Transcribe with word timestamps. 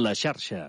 La 0.00 0.12
xarxa. 0.16 0.60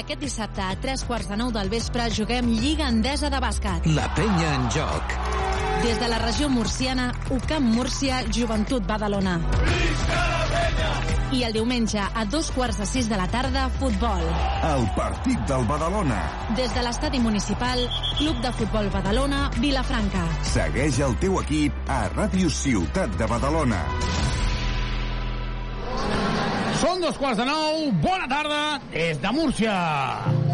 Aquest 0.00 0.18
dissabte 0.24 0.64
a 0.64 0.72
tres 0.82 1.04
quarts 1.06 1.30
de 1.30 1.38
nou 1.38 1.52
del 1.54 1.70
vespre 1.70 2.08
juguem 2.16 2.50
Lliga 2.56 2.88
Endesa 2.90 3.30
de 3.30 3.38
Bàsquet. 3.44 3.86
La 3.94 4.08
penya 4.18 4.50
en 4.56 4.66
joc. 4.74 5.14
Des 5.84 6.02
de 6.02 6.10
la 6.10 6.18
regió 6.24 6.50
murciana, 6.50 7.12
UCAM 7.38 7.70
Múrcia, 7.76 8.24
Joventut 8.34 8.88
Badalona. 8.90 9.38
I 11.30 11.44
el 11.46 11.52
diumenge, 11.54 12.00
a 12.00 12.24
dos 12.26 12.48
quarts 12.50 12.80
de 12.80 12.86
sis 12.90 13.08
de 13.08 13.16
la 13.16 13.28
tarda, 13.30 13.68
futbol. 13.78 14.22
El 14.66 14.86
partit 14.96 15.38
del 15.46 15.62
Badalona. 15.68 16.18
Des 16.58 16.72
de 16.74 16.82
l'estadi 16.82 17.20
municipal, 17.22 17.84
Club 18.18 18.40
de 18.42 18.50
Futbol 18.58 18.90
Badalona, 18.90 19.44
Vilafranca. 19.62 20.24
Segueix 20.50 20.98
el 21.06 21.14
teu 21.22 21.38
equip 21.38 21.76
a 21.86 22.00
Ràdio 22.16 22.50
Ciutat 22.50 23.14
de 23.20 23.30
Badalona. 23.30 23.78
Són 26.82 26.98
dos 27.04 27.14
quarts 27.20 27.38
de 27.38 27.46
nou. 27.46 27.86
Bona 28.02 28.26
tarda 28.26 28.60
des 28.90 29.22
de 29.22 29.32
Múrcia. 29.36 29.76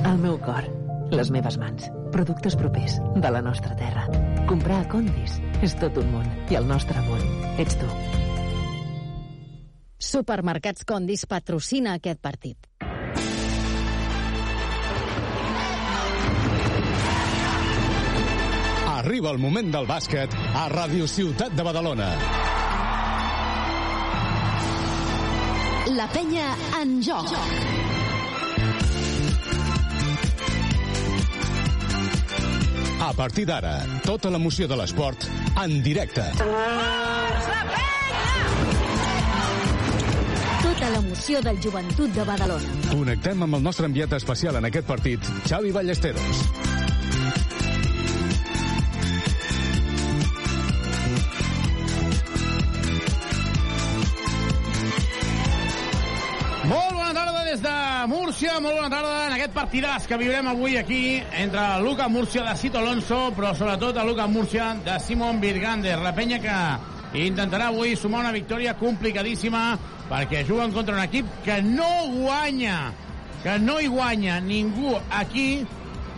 El 0.05 0.21
meu 0.21 0.37
cor, 0.45 0.69
les 1.15 1.33
meves 1.33 1.57
mans, 1.63 1.89
productes 2.13 2.59
propers 2.59 3.01
de 3.17 3.33
la 3.33 3.41
nostra 3.41 3.73
terra. 3.81 4.05
Comprar 4.45 4.85
a 4.85 4.89
Condis 4.93 5.41
és 5.65 5.79
tot 5.81 5.97
un 6.05 6.13
món 6.19 6.31
i 6.53 6.61
el 6.61 6.69
nostre 6.69 7.01
món 7.09 7.25
ets 7.57 7.81
tu. 7.81 7.89
Supermercats 9.99 10.85
Condis 10.85 11.25
patrocina 11.27 11.95
aquest 11.97 12.21
partit. 12.21 12.69
Arriba 18.97 19.31
el 19.31 19.39
moment 19.39 19.71
del 19.73 19.87
bàsquet 19.89 20.35
a 20.37 20.67
Ràdio 20.73 21.07
Ciutat 21.09 21.57
de 21.57 21.65
Badalona. 21.65 22.11
La 25.97 26.09
penya 26.13 26.51
en 26.81 26.97
joc. 27.07 27.33
A 33.07 33.13
partir 33.15 33.47
d'ara, 33.47 33.77
tota 34.05 34.33
l'emoció 34.35 34.67
de 34.67 34.77
l'esport 34.77 35.29
en 35.63 35.79
directe. 35.85 36.27
Tota 40.77 40.91
l'emoció 40.93 41.39
del 41.41 41.57
joventut 41.65 42.11
de 42.13 42.25
Badalona. 42.29 42.73
Connectem 42.91 43.43
amb 43.47 43.57
el 43.57 43.63
nostre 43.65 43.87
enviat 43.89 44.13
especial 44.13 44.59
en 44.59 44.67
aquest 44.69 44.85
partit, 44.85 45.29
Xavi 45.49 45.71
Ballesteros. 45.73 46.41
Molt 56.67 56.93
bona 56.93 57.15
tarda 57.17 57.45
des 57.47 57.63
de 57.65 57.73
Múrcia, 58.13 58.59
molt 58.61 58.77
bona 58.77 58.91
tarda 58.93 59.15
en 59.31 59.37
aquest 59.39 59.55
partidàs 59.57 60.05
que 60.11 60.19
viurem 60.21 60.51
avui 60.53 60.77
aquí 60.77 61.23
entre 61.41 61.65
Luca 61.87 62.11
Múrcia 62.13 62.45
de 62.51 62.53
Cito 62.61 62.83
Alonso, 62.83 63.31
però 63.33 63.55
sobretot 63.57 63.97
el 63.97 64.13
Luca 64.13 64.29
Múrcia 64.29 64.75
de 64.85 64.99
Simon 65.01 65.41
Virgander, 65.41 65.97
la 66.05 66.13
penya 66.13 66.43
que 66.45 66.59
intentarà 67.15 67.71
avui 67.71 67.97
sumar 67.97 68.25
una 68.25 68.35
victòria 68.35 68.75
complicadíssima 68.75 69.79
perquè 70.11 70.45
juguen 70.47 70.75
contra 70.75 70.95
un 70.97 71.03
equip 71.03 71.27
que 71.45 71.61
no 71.63 71.89
guanya, 72.13 72.93
que 73.43 73.59
no 73.63 73.79
hi 73.81 73.91
guanya 73.91 74.41
ningú 74.41 74.97
aquí 75.11 75.65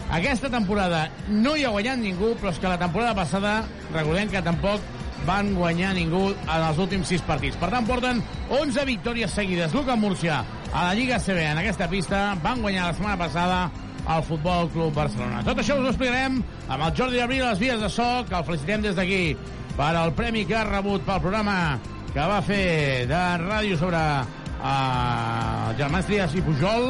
aquesta 0.08 0.48
temporada 0.48 1.10
no 1.28 1.54
hi 1.56 1.66
ha 1.68 1.72
guanyat 1.74 1.98
ningú, 2.00 2.32
però 2.40 2.48
és 2.54 2.60
que 2.60 2.70
la 2.70 2.78
temporada 2.80 3.12
passada, 3.16 3.58
recordem 3.92 4.30
que 4.32 4.40
tampoc 4.40 4.80
van 5.26 5.50
guanyar 5.52 5.90
ningú 5.96 6.30
en 6.32 6.62
els 6.62 6.78
últims 6.80 7.10
sis 7.12 7.24
partits. 7.26 7.58
Per 7.60 7.68
tant, 7.72 7.84
porten 7.84 8.22
11 8.48 8.86
victòries 8.88 9.34
seguides. 9.36 9.74
Luca 9.76 9.98
Múrcia 10.00 10.40
a 10.72 10.86
la 10.86 10.94
Lliga 10.96 11.18
CB 11.20 11.44
en 11.50 11.60
aquesta 11.60 11.90
pista 11.92 12.22
van 12.42 12.62
guanyar 12.64 12.88
la 12.88 12.96
setmana 12.96 13.20
passada 13.20 13.60
al 14.08 14.24
Futbol 14.24 14.70
Club 14.72 14.96
Barcelona. 14.96 15.42
Tot 15.46 15.60
això 15.60 15.76
us 15.78 15.84
ho 15.86 15.92
explicarem 15.92 16.40
amb 16.68 16.82
el 16.86 16.96
Jordi 16.96 17.20
Abril 17.20 17.44
a 17.44 17.52
les 17.52 17.60
vies 17.62 17.80
de 17.80 17.90
so, 17.92 18.08
que 18.28 18.36
el 18.38 18.46
felicitem 18.48 18.82
des 18.88 18.96
d'aquí 18.96 19.36
per 19.76 19.92
al 19.94 20.14
premi 20.16 20.46
que 20.48 20.56
ha 20.58 20.64
rebut 20.66 21.04
pel 21.06 21.20
programa 21.22 21.78
que 22.14 22.24
va 22.32 22.40
fer 22.42 23.06
de 23.06 23.22
ràdio 23.44 23.76
sobre 23.78 24.00
uh, 24.00 25.68
Germans 25.78 26.08
Trias 26.08 26.34
i 26.34 26.42
Pujol 26.42 26.88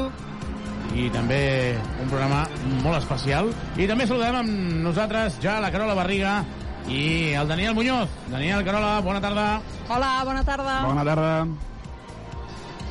i 0.97 1.09
també 1.13 1.41
un 2.01 2.09
programa 2.09 2.47
molt 2.85 3.03
especial. 3.03 3.51
I 3.77 3.89
també 3.91 4.07
saludem 4.09 4.39
amb 4.41 4.79
nosaltres 4.87 5.37
ja 5.43 5.59
la 5.61 5.73
Carola 5.75 5.99
Barriga 5.99 6.41
i 6.89 7.35
el 7.37 7.51
Daniel 7.51 7.75
Muñoz. 7.77 8.15
Daniel, 8.33 8.65
Carola, 8.65 9.01
bona 9.05 9.21
tarda. 9.21 9.49
Hola, 9.89 10.13
bona 10.25 10.45
tarda. 10.47 10.81
Bona 10.87 11.05
tarda. 11.05 11.33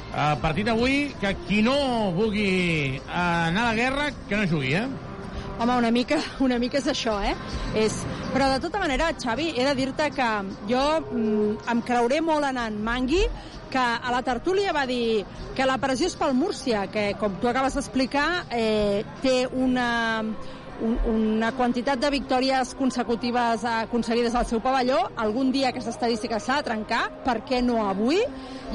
Uh, 0.07 0.33
partit 0.41 0.69
avui 0.71 1.11
que 1.21 1.33
qui 1.45 1.59
no 1.61 1.75
vulgui 2.15 3.01
anar 3.07 3.65
a 3.65 3.67
la 3.67 3.75
guerra, 3.75 4.07
que 4.29 4.39
no 4.39 4.47
jugui, 4.47 4.73
eh? 4.79 4.87
Home, 5.59 5.73
una 5.73 5.89
mica, 5.91 6.19
una 6.45 6.59
mica 6.61 6.77
és 6.79 6.87
això, 6.91 7.17
eh? 7.25 7.33
És... 7.75 7.99
Però 8.33 8.47
de 8.51 8.59
tota 8.61 8.79
manera, 8.79 9.09
Xavi, 9.17 9.51
he 9.57 9.65
de 9.65 9.73
dir-te 9.77 10.09
que 10.13 10.27
jo 10.69 10.83
mm, 10.99 11.69
em 11.73 11.81
creuré 11.85 12.19
molt 12.21 12.45
en 12.45 12.59
en 12.61 12.77
Mangui, 12.83 13.23
que 13.71 13.81
a 13.81 14.11
la 14.13 14.21
tertúlia 14.23 14.73
va 14.75 14.85
dir 14.87 15.25
que 15.55 15.65
la 15.65 15.79
pressió 15.81 16.07
és 16.07 16.15
pel 16.15 16.35
Múrcia, 16.37 16.85
que, 16.93 17.09
com 17.19 17.35
tu 17.41 17.49
acabes 17.49 17.75
d'explicar, 17.75 18.27
eh, 18.53 19.03
té 19.23 19.37
una, 19.51 19.89
un, 20.83 20.97
una 21.11 21.51
quantitat 21.57 21.99
de 21.99 22.09
victòries 22.13 22.73
consecutives 22.77 23.63
aconseguides 23.67 24.35
al 24.35 24.45
seu 24.49 24.61
pavelló. 24.63 24.99
Algun 25.17 25.51
dia 25.51 25.71
aquesta 25.71 25.93
estadística 25.93 26.39
s'ha 26.39 26.59
de 26.61 26.67
trencar, 26.69 27.03
per 27.25 27.41
què 27.47 27.61
no 27.63 27.81
avui? 27.87 28.19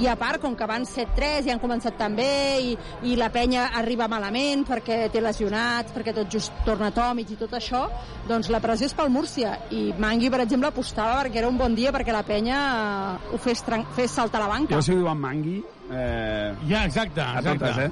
I 0.01 0.07
a 0.09 0.17
part, 0.17 0.41
com 0.41 0.55
que 0.57 0.67
van 0.69 0.87
7-3 0.89 1.49
i 1.49 1.53
han 1.53 1.61
començat 1.61 1.99
també, 2.01 2.29
i, 2.65 2.77
i 3.11 3.17
la 3.21 3.29
penya 3.33 3.69
arriba 3.79 4.09
malament 4.09 4.65
perquè 4.69 5.11
té 5.13 5.21
lesionats, 5.21 5.93
perquè 5.93 6.15
tot 6.17 6.31
just 6.33 6.63
torna 6.67 6.93
Tomic 6.97 7.35
i 7.35 7.41
tot 7.41 7.53
això, 7.59 7.85
doncs 8.29 8.49
la 8.53 8.63
pressió 8.65 8.89
és 8.89 8.97
pel 8.97 9.13
Múrcia. 9.13 9.57
I 9.71 9.91
Mangui, 10.01 10.31
per 10.33 10.43
exemple, 10.47 10.73
apostava 10.73 11.21
perquè 11.23 11.43
era 11.43 11.51
un 11.53 11.61
bon 11.61 11.77
dia 11.77 11.93
perquè 11.93 12.15
la 12.15 12.25
penya 12.27 12.63
eh, 12.63 13.35
ho 13.35 13.43
fes, 13.43 13.65
fes 13.97 14.17
saltar 14.17 14.41
la 14.43 14.49
banca. 14.55 14.79
Jo 14.79 14.83
si 14.85 14.95
ho 14.95 15.03
diu 15.03 15.13
en 15.13 15.21
Mangui... 15.21 15.61
Eh... 15.93 16.55
Ja, 16.71 16.87
exacte, 16.87 17.21
exacte. 17.21 17.51
A 17.51 17.53
totes, 17.53 17.85
eh? 17.85 17.91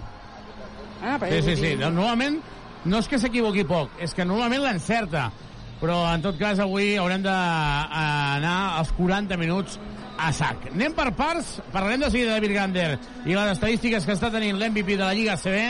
Ah, 1.00 1.18
sí, 1.28 1.42
sí, 1.42 1.56
sí. 1.56 1.76
Normalment 1.80 2.40
no 2.84 3.00
és 3.00 3.08
que 3.08 3.18
s'equivoqui 3.20 3.64
poc, 3.68 3.92
és 4.00 4.14
que 4.16 4.24
normalment 4.24 4.64
l'encerta. 4.64 5.28
Però, 5.80 6.02
en 6.12 6.20
tot 6.20 6.36
cas, 6.36 6.58
avui 6.60 6.92
haurem 7.00 7.22
d'anar 7.24 8.56
als 8.76 8.90
40 8.98 9.38
minuts 9.40 9.78
a 10.20 10.28
sac. 10.36 10.66
Anem 10.74 10.92
per 10.96 11.08
parts, 11.16 11.54
parlarem 11.72 12.02
de 12.04 12.10
seguida 12.10 12.34
de 12.34 12.44
Virgander 12.44 12.90
i 13.24 13.32
les 13.32 13.54
estadístiques 13.54 14.04
que 14.04 14.12
està 14.12 14.28
tenint 14.32 14.58
l'MVP 14.60 14.98
de 14.98 15.06
la 15.06 15.14
Lliga 15.16 15.38
CB. 15.40 15.62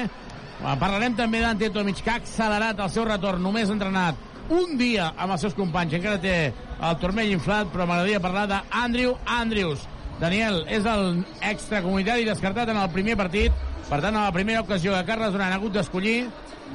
Parlarem 0.81 1.15
també 1.17 1.41
d'Ante 1.45 1.71
Tomic, 1.73 2.03
que 2.03 2.11
ha 2.11 2.19
accelerat 2.19 2.83
el 2.83 2.91
seu 2.91 3.07
retorn, 3.07 3.43
només 3.43 3.71
entrenat 3.71 4.19
un 4.51 4.75
dia 4.77 5.13
amb 5.15 5.37
els 5.37 5.47
seus 5.47 5.55
companys, 5.55 5.95
encara 5.95 6.19
té 6.21 6.35
el 6.51 6.99
turmell 6.99 7.31
inflat, 7.31 7.71
però 7.71 7.87
m'agradaria 7.87 8.21
parlar 8.21 8.49
d'Andrew 8.51 9.15
Andrews. 9.39 9.87
Daniel, 10.21 10.65
és 10.69 10.85
el 10.85 11.23
extracomunitari 11.49 12.27
descartat 12.27 12.69
en 12.69 12.77
el 12.83 12.91
primer 12.93 13.15
partit, 13.17 13.55
per 13.91 13.99
tant, 13.99 14.15
a 14.17 14.29
la 14.29 14.33
primera 14.33 14.63
ocasió 14.63 14.95
que 14.95 15.07
Carles 15.09 15.33
Duran 15.35 15.51
ha 15.51 15.59
hagut 15.59 15.75
d'escollir, 15.75 16.29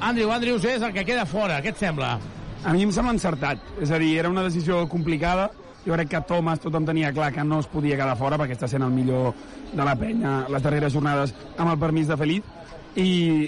Andrew 0.04 0.32
Andrews 0.36 0.66
és 0.68 0.84
el 0.84 0.92
que 0.94 1.06
queda 1.08 1.24
fora. 1.26 1.62
Què 1.64 1.72
et 1.72 1.80
sembla? 1.80 2.18
A 2.66 2.74
mi 2.74 2.84
em 2.84 2.92
sembla 2.92 3.14
encertat. 3.16 3.62
És 3.82 3.92
a 3.92 4.00
dir, 4.02 4.18
era 4.20 4.30
una 4.30 4.44
decisió 4.44 4.82
complicada. 4.92 5.48
Jo 5.86 5.94
crec 5.94 6.10
que 6.12 6.22
Thomas 6.28 6.60
tothom 6.60 6.86
tenia 6.86 7.14
clar 7.14 7.32
que 7.32 7.44
no 7.46 7.62
es 7.62 7.70
podia 7.72 7.96
quedar 7.96 8.18
fora 8.20 8.40
perquè 8.42 8.58
està 8.58 8.68
sent 8.68 8.84
el 8.84 8.92
millor 8.92 9.36
de 9.72 9.86
la 9.86 9.94
penya 9.96 10.34
les 10.50 10.64
darreres 10.64 10.94
jornades 10.94 11.34
amb 11.56 11.72
el 11.72 11.80
permís 11.80 12.10
de 12.10 12.18
Felip. 12.20 12.48
I, 12.96 13.08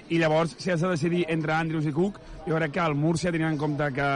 i 0.09 0.19
llavors, 0.19 0.55
si 0.59 0.71
has 0.71 0.83
de 0.83 0.91
decidir 0.91 1.25
entre 1.31 1.55
Andrews 1.55 1.87
i 1.87 1.95
Cook, 1.95 2.19
jo 2.47 2.55
crec 2.55 2.75
que 2.75 2.83
el 2.83 2.95
Múrcia, 2.99 3.31
tenint 3.31 3.53
en 3.53 3.59
compte 3.59 3.87
que, 3.95 4.07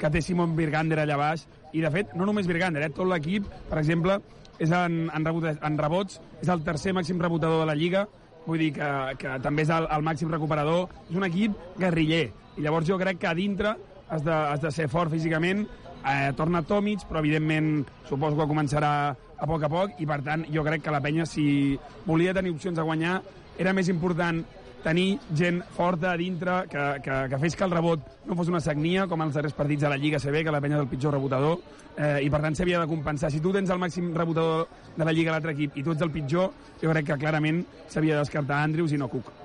que 0.00 0.10
té 0.12 0.22
Simon 0.24 0.56
Virgander 0.56 1.02
allà 1.02 1.18
baix, 1.20 1.44
i 1.76 1.84
de 1.84 1.90
fet, 1.92 2.14
no 2.16 2.24
només 2.28 2.48
Virgander, 2.48 2.86
eh, 2.86 2.92
tot 2.96 3.08
l'equip, 3.08 3.44
per 3.68 3.82
exemple, 3.82 4.16
és 4.58 4.72
en, 4.72 5.02
en, 5.12 5.28
rebot, 5.28 5.44
en 5.52 5.76
rebots, 5.78 6.22
és 6.40 6.48
el 6.48 6.64
tercer 6.64 6.96
màxim 6.96 7.20
rebotador 7.20 7.60
de 7.62 7.68
la 7.68 7.76
Lliga, 7.76 8.06
vull 8.48 8.64
dir 8.64 8.72
que, 8.78 8.88
que 9.20 9.36
també 9.44 9.66
és 9.66 9.72
el, 9.74 9.86
el 9.92 10.04
màxim 10.06 10.32
recuperador, 10.32 10.88
és 11.10 11.16
un 11.20 11.26
equip 11.28 11.56
guerriller, 11.78 12.24
i 12.56 12.64
llavors 12.64 12.88
jo 12.88 12.98
crec 13.00 13.20
que 13.22 13.30
a 13.30 13.36
dintre 13.36 13.74
has 14.08 14.24
de, 14.24 14.32
has 14.32 14.62
de 14.64 14.72
ser 14.72 14.88
fort 14.88 15.12
físicament, 15.12 15.66
eh, 16.00 16.30
torna 16.36 16.64
Tomic, 16.64 17.04
però 17.08 17.20
evidentment 17.20 17.84
suposo 18.08 18.38
que 18.38 18.48
començarà 18.48 18.92
a 19.12 19.46
poc 19.46 19.66
a 19.66 19.70
poc, 19.72 19.98
i 20.00 20.08
per 20.08 20.22
tant 20.26 20.46
jo 20.54 20.64
crec 20.66 20.82
que 20.84 20.94
la 20.94 21.02
penya, 21.04 21.26
si 21.28 21.76
volia 22.06 22.34
tenir 22.34 22.54
opcions 22.56 22.78
a 22.78 22.86
guanyar, 22.88 23.20
era 23.58 23.74
més 23.74 23.90
important 23.92 24.40
tenir 24.82 25.18
gent 25.36 25.62
forta 25.74 26.12
a 26.12 26.18
dintre 26.20 26.60
que, 26.70 26.84
que, 27.04 27.16
que 27.30 27.40
fes 27.42 27.56
que 27.56 27.66
el 27.66 27.74
rebot 27.74 28.04
no 28.26 28.36
fos 28.38 28.52
una 28.52 28.60
sagnia, 28.60 29.06
com 29.10 29.22
els 29.24 29.34
darrers 29.34 29.56
partits 29.56 29.86
de 29.86 29.90
la 29.92 29.98
Lliga 30.00 30.20
CB, 30.22 30.44
que 30.46 30.54
la 30.54 30.62
penya 30.64 30.78
és 30.78 30.84
el 30.84 30.90
pitjor 30.90 31.16
rebotador, 31.16 31.58
eh, 31.96 32.20
i 32.26 32.30
per 32.30 32.42
tant 32.44 32.56
s'havia 32.58 32.84
de 32.84 32.90
compensar. 32.90 33.32
Si 33.34 33.42
tu 33.44 33.52
tens 33.54 33.70
el 33.70 33.82
màxim 33.82 34.12
rebotador 34.16 34.68
de 34.96 35.04
la 35.08 35.14
Lliga 35.14 35.34
a 35.34 35.38
l'altre 35.38 35.56
equip 35.56 35.76
i 35.76 35.84
tu 35.84 35.96
ets 35.96 36.06
el 36.06 36.14
pitjor, 36.14 36.54
jo 36.82 36.94
crec 36.94 37.12
que 37.12 37.20
clarament 37.20 37.64
s'havia 37.88 38.18
de 38.18 38.24
descartar 38.26 38.64
Andrews 38.64 38.94
i 38.94 39.02
no 39.02 39.10
Cook. 39.12 39.37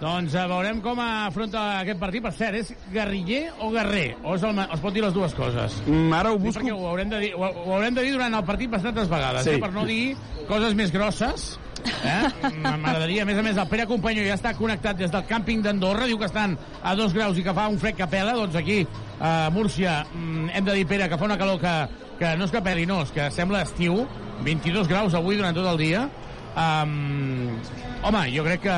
Doncs 0.00 0.34
eh, 0.36 0.42
veurem 0.50 0.80
com 0.84 0.98
afronta 1.00 1.60
aquest 1.80 1.98
partit. 2.00 2.22
Per 2.26 2.32
cert, 2.36 2.58
és 2.60 2.72
guerriller 2.92 3.46
o 3.64 3.70
guerrer? 3.72 4.16
O 4.24 4.34
es, 4.36 4.42
el, 4.44 4.58
es 4.60 4.80
pot 4.82 4.92
dir 4.92 5.02
les 5.04 5.14
dues 5.16 5.32
coses? 5.34 5.78
Mm, 5.86 6.12
ara 6.12 6.32
ho 6.32 6.36
Sí, 6.36 6.42
busco. 6.44 6.60
perquè 6.60 6.74
ho 6.76 6.88
haurem, 6.90 7.08
de 7.14 7.20
dir, 7.24 7.30
ho, 7.34 7.44
ho 7.46 7.74
haurem 7.78 7.94
de 7.96 8.02
dir 8.04 8.12
durant 8.12 8.34
el 8.36 8.44
partit 8.44 8.70
bastantes 8.70 9.08
vegades, 9.08 9.44
Sí. 9.44 9.54
eh? 9.56 9.58
per 9.62 9.72
no 9.72 9.86
dir 9.88 10.16
coses 10.48 10.74
més 10.76 10.92
grosses. 10.92 11.58
Eh? 11.86 12.50
M'agradaria, 12.66 13.22
a 13.22 13.26
més 13.28 13.38
a 13.38 13.42
més, 13.46 13.56
el 13.56 13.68
Pere 13.70 13.86
Companyo 13.86 14.24
ja 14.26 14.34
està 14.34 14.52
connectat 14.58 14.96
des 14.98 15.10
del 15.12 15.24
càmping 15.28 15.62
d'Andorra, 15.62 16.06
diu 16.10 16.18
que 16.18 16.26
estan 16.26 16.56
a 16.82 16.94
dos 16.98 17.14
graus 17.14 17.38
i 17.38 17.44
que 17.46 17.54
fa 17.54 17.68
un 17.70 17.78
fred 17.78 17.94
que 17.96 18.06
pela, 18.10 18.32
doncs 18.34 18.56
aquí, 18.58 18.80
a 19.20 19.48
Múrcia, 19.54 20.00
mm, 20.12 20.50
hem 20.56 20.64
de 20.66 20.74
dir, 20.80 20.86
Pere, 20.86 21.08
que 21.08 21.16
fa 21.16 21.24
una 21.28 21.38
calor 21.38 21.60
que, 21.60 21.74
que 22.18 22.34
no 22.36 22.44
és 22.44 22.50
que 22.52 22.60
peli, 22.64 22.84
no, 22.86 23.00
és 23.06 23.12
que 23.14 23.30
sembla 23.30 23.62
estiu, 23.62 24.02
22 24.44 24.88
graus 24.88 25.14
avui 25.14 25.36
durant 25.38 25.54
tot 25.56 25.66
el 25.72 25.78
dia. 25.78 26.08
Um, 26.56 27.56
home, 28.02 28.22
jo 28.34 28.42
crec 28.44 28.62
que, 28.64 28.76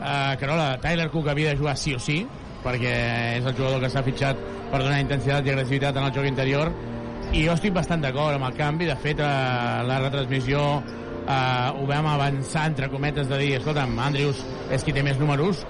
uh, 0.00 0.36
que 0.40 0.48
no, 0.48 0.56
la 0.58 0.78
Tyler 0.82 1.10
Cook 1.12 1.30
havia 1.32 1.52
de 1.54 1.60
jugar 1.60 1.76
sí 1.78 1.94
o 1.94 2.00
sí, 2.02 2.22
perquè 2.64 2.94
és 3.38 3.46
el 3.46 3.56
jugador 3.56 3.80
que 3.84 3.90
s'ha 3.92 4.04
fitxat 4.04 4.40
per 4.70 4.82
donar 4.82 5.00
intensitat 5.00 5.46
i 5.46 5.54
agressivitat 5.54 5.96
en 5.96 6.08
el 6.08 6.14
joc 6.16 6.28
interior, 6.28 6.72
i 7.30 7.44
jo 7.46 7.54
estic 7.54 7.74
bastant 7.74 8.02
d'acord 8.02 8.36
amb 8.36 8.48
el 8.48 8.56
canvi. 8.58 8.88
De 8.90 8.96
fet, 8.98 9.20
a 9.22 9.82
la 9.86 10.00
retransmissió 10.02 10.60
eh, 10.80 11.68
ho 11.78 11.86
vam 11.88 12.08
avançar, 12.10 12.66
entre 12.72 12.90
cometes, 12.90 13.28
de 13.30 13.38
dir, 13.38 13.52
escolta'm, 13.60 13.94
Andrius 14.02 14.42
és 14.74 14.84
qui 14.86 14.94
té 14.96 15.04
més 15.06 15.18
números, 15.20 15.62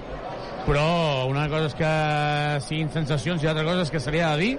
però 0.65 1.27
una 1.29 1.47
cosa 1.49 1.69
és 1.71 1.77
que 1.77 1.91
siguin 2.67 2.89
sensacions 2.93 3.43
i 3.43 3.49
altra 3.49 3.65
cosa 3.67 3.85
és 3.85 3.93
que 3.93 4.01
seria 4.01 4.33
de 4.35 4.43
dir 4.43 4.51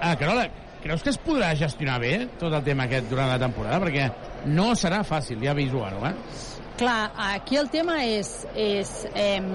ah, 0.00 0.14
Carola, 0.16 0.46
creus 0.82 1.02
que 1.02 1.10
es 1.12 1.18
podrà 1.20 1.50
gestionar 1.58 1.98
bé 2.02 2.14
tot 2.40 2.54
el 2.54 2.62
tema 2.66 2.86
aquest 2.86 3.10
durant 3.10 3.30
la 3.30 3.40
temporada? 3.42 3.80
Perquè 3.82 4.46
no 4.54 4.70
serà 4.78 5.02
fàcil, 5.06 5.42
ja 5.44 5.54
aviso 5.54 5.82
ara, 5.84 6.12
eh? 6.12 6.59
Clar, 6.80 7.10
aquí 7.20 7.58
el 7.60 7.68
tema 7.68 7.98
és, 8.08 8.30
és 8.56 8.90
em, 9.12 9.48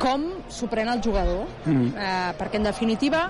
com 0.00 0.24
s'ho 0.48 0.68
pren 0.72 0.88
el 0.88 1.02
jugador, 1.04 1.44
Mm. 1.66 1.90
eh, 1.92 2.32
perquè 2.38 2.56
en 2.56 2.64
definitiva 2.64 3.26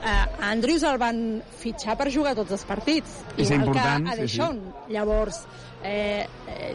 eh, 0.00 0.24
Andrews 0.48 0.82
el 0.88 0.96
van 0.96 1.42
fitxar 1.60 1.98
per 2.00 2.08
jugar 2.10 2.32
tots 2.38 2.52
els 2.56 2.64
partits, 2.64 3.18
És 3.36 3.50
igual 3.50 3.66
important, 3.68 4.06
que 4.06 4.10
a 4.10 4.16
sí, 4.16 4.16
sí. 4.16 4.38
Deschon. 4.38 4.62
Llavors, 4.88 5.42
eh, 5.84 6.26
eh, 6.48 6.74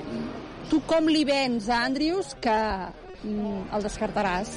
tu 0.70 0.82
com 0.86 1.08
li 1.10 1.24
vens 1.26 1.68
a 1.70 1.82
Andrews 1.86 2.36
que 2.40 2.54
mm, 3.24 3.74
el 3.74 3.84
descartaràs? 3.90 4.54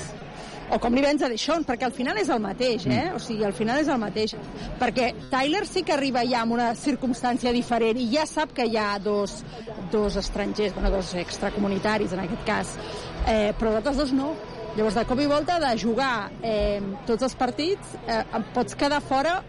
O 0.71 0.79
com 0.83 0.95
li 0.95 1.03
vens 1.05 1.23
a 1.25 1.31
Deschon, 1.33 1.65
perquè 1.69 1.87
al 1.89 1.95
final 1.97 2.19
és 2.21 2.29
el 2.33 2.43
mateix, 2.45 2.87
eh? 2.91 3.09
O 3.17 3.21
sigui, 3.23 3.45
al 3.47 3.55
final 3.57 3.81
és 3.81 3.89
el 3.89 4.01
mateix. 4.03 4.35
Perquè 4.81 5.09
Tyler 5.33 5.65
sí 5.69 5.83
que 5.87 5.95
arriba 5.97 6.25
ja 6.29 6.43
amb 6.45 6.57
una 6.59 6.73
circumstància 6.79 7.53
diferent 7.57 8.01
i 8.01 8.09
ja 8.13 8.27
sap 8.29 8.53
que 8.57 8.67
hi 8.69 8.77
ha 8.77 8.91
dos, 9.03 9.41
dos 9.93 10.19
estrangers, 10.21 10.75
bueno, 10.77 10.93
dos 10.93 11.15
extracomunitaris 11.19 12.13
en 12.13 12.25
aquest 12.27 12.47
cas, 12.47 12.77
eh, 13.27 13.53
però 13.59 13.75
d'altres 13.77 13.97
dos 14.05 14.15
no. 14.17 14.35
Llavors, 14.77 14.95
de 14.95 15.05
cop 15.09 15.19
i 15.19 15.27
volta, 15.27 15.57
de 15.59 15.73
jugar 15.81 16.31
eh, 16.45 16.79
tots 17.09 17.25
els 17.27 17.35
partits, 17.35 17.97
eh, 18.07 18.23
pots 18.55 18.77
quedar 18.79 19.01
fora 19.03 19.41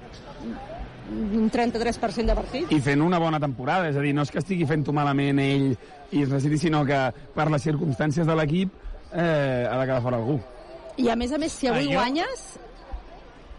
un 1.10 1.50
33% 1.52 2.26
de 2.30 2.36
partits. 2.38 2.72
I 2.74 2.80
fent 2.86 3.02
una 3.02 3.20
bona 3.22 3.40
temporada, 3.42 3.90
és 3.90 3.98
a 3.98 4.06
dir, 4.06 4.14
no 4.16 4.24
és 4.26 4.32
que 4.32 4.42
estigui 4.42 4.68
fent-ho 4.70 4.94
malament 4.96 5.42
ell 5.44 5.68
i 5.74 6.24
es 6.24 6.30
necessiti, 6.30 6.62
sinó 6.66 6.86
que 6.88 7.02
per 7.36 7.50
les 7.52 7.66
circumstàncies 7.66 8.30
de 8.30 8.38
l'equip 8.38 8.74
eh, 9.12 9.68
ha 9.70 9.76
de 9.76 9.86
quedar 9.86 10.02
fora 10.06 10.22
algú. 10.22 10.40
I 11.00 11.08
a 11.10 11.16
més 11.16 11.32
a 11.32 11.38
més, 11.40 11.54
si 11.56 11.68
avui 11.72 11.88
jo- 11.88 11.96
guanyes, 12.00 12.42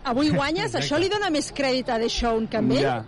avui 0.04 0.30
guanyes, 0.36 0.74
això 0.76 0.98
li 1.00 1.08
dona 1.12 1.30
més 1.32 1.48
crèdit 1.56 1.88
a 1.88 1.96
Deschon 2.02 2.46
que 2.52 2.60
a 2.60 2.60
ell. 2.60 2.82
Ja. 2.84 2.98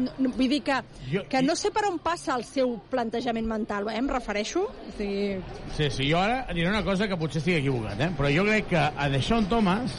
No, 0.00 0.12
no, 0.22 0.30
vull 0.36 0.48
dir 0.48 0.60
que, 0.64 0.76
Jo- 1.10 1.24
que 1.28 1.40
no 1.42 1.56
sé 1.58 1.72
per 1.74 1.82
on 1.88 1.98
passa 2.00 2.36
el 2.38 2.44
seu 2.46 2.76
plantejament 2.92 3.44
mental, 3.50 3.88
eh, 3.90 3.96
em 3.98 4.06
refereixo. 4.08 4.62
O 4.70 4.92
sigui, 4.96 5.40
Sí, 5.76 5.90
sí, 5.90 6.06
jo 6.10 6.20
ara 6.22 6.44
diré 6.54 6.68
una 6.70 6.84
cosa 6.86 7.08
que 7.10 7.18
potser 7.18 7.42
estic 7.42 7.58
equivocat, 7.58 8.00
eh? 8.06 8.10
però 8.16 8.30
jo 8.32 8.44
crec 8.46 8.68
que 8.70 8.78
a 8.78 9.08
Deixón 9.10 9.48
Thomas, 9.50 9.90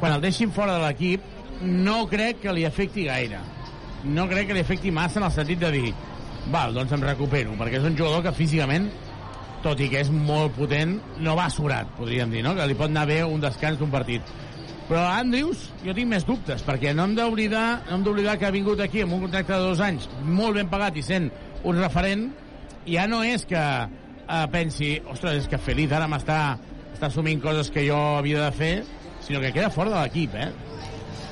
quan 0.00 0.16
el 0.16 0.20
deixin 0.24 0.50
fora 0.50 0.78
de 0.78 0.86
l'equip, 0.86 1.20
no 1.62 2.06
crec 2.10 2.40
que 2.42 2.52
li 2.56 2.64
afecti 2.66 3.04
gaire. 3.06 3.38
No 4.04 4.26
crec 4.28 4.48
que 4.48 4.56
li 4.56 4.60
afecti 4.64 4.90
massa 4.90 5.20
en 5.20 5.28
el 5.28 5.32
sentit 5.32 5.60
de 5.60 5.70
dir 5.70 5.92
val, 6.52 6.74
doncs 6.76 6.92
em 6.92 7.00
recupero, 7.04 7.52
perquè 7.60 7.78
és 7.78 7.84
un 7.88 7.94
jugador 7.96 8.22
que 8.26 8.32
físicament, 8.36 8.88
tot 9.64 9.80
i 9.80 9.88
que 9.90 10.02
és 10.04 10.10
molt 10.12 10.54
potent, 10.58 10.98
no 11.24 11.34
va 11.38 11.48
surat, 11.52 11.88
podríem 11.98 12.30
dir, 12.32 12.42
no? 12.44 12.54
que 12.54 12.66
li 12.68 12.76
pot 12.78 12.90
anar 12.92 13.06
bé 13.08 13.22
un 13.24 13.40
descans 13.42 13.80
d'un 13.80 13.90
partit. 13.92 14.22
Però 14.84 15.00
Andrews, 15.08 15.70
jo 15.80 15.94
tinc 15.96 16.10
més 16.10 16.26
dubtes, 16.28 16.60
perquè 16.66 16.92
no 16.92 17.06
hem 17.08 17.14
d'oblidar 17.16 17.66
no 17.88 17.96
hem 17.96 18.02
d'oblidar 18.04 18.36
que 18.38 18.44
ha 18.50 18.52
vingut 18.52 18.82
aquí 18.84 19.00
amb 19.00 19.16
un 19.16 19.22
contracte 19.24 19.54
de 19.56 19.64
dos 19.70 19.80
anys 19.80 20.10
molt 20.28 20.58
ben 20.58 20.68
pagat 20.68 20.98
i 21.00 21.04
sent 21.06 21.30
un 21.64 21.80
referent, 21.80 22.26
ja 22.84 23.06
no 23.08 23.22
és 23.24 23.46
que 23.48 23.62
eh, 23.64 24.44
pensi, 24.52 24.98
ostres, 25.08 25.40
és 25.40 25.48
que 25.48 25.56
Feliz 25.58 25.92
ara 25.96 26.08
m'està 26.12 26.38
està 26.94 27.08
assumint 27.08 27.40
coses 27.42 27.72
que 27.72 27.86
jo 27.88 27.96
havia 28.18 28.44
de 28.44 28.52
fer, 28.54 28.74
sinó 29.24 29.40
que 29.40 29.54
queda 29.56 29.70
fora 29.72 29.90
de 29.90 30.02
l'equip, 30.02 30.36
eh? 30.36 30.50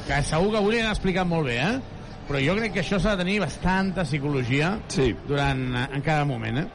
Que 0.08 0.22
segur 0.26 0.50
que 0.50 0.58
avui 0.62 0.80
han 0.80 0.90
explicat 0.90 1.28
molt 1.28 1.46
bé, 1.46 1.58
eh? 1.60 1.76
Però 2.26 2.40
jo 2.42 2.56
crec 2.56 2.72
que 2.74 2.80
això 2.82 2.98
s'ha 3.02 3.12
de 3.14 3.24
tenir 3.24 3.40
bastanta 3.42 4.02
psicologia 4.06 4.78
Sí. 4.88 5.12
durant, 5.28 5.62
en 5.76 6.02
cada 6.02 6.24
moment, 6.24 6.58
eh? 6.64 6.66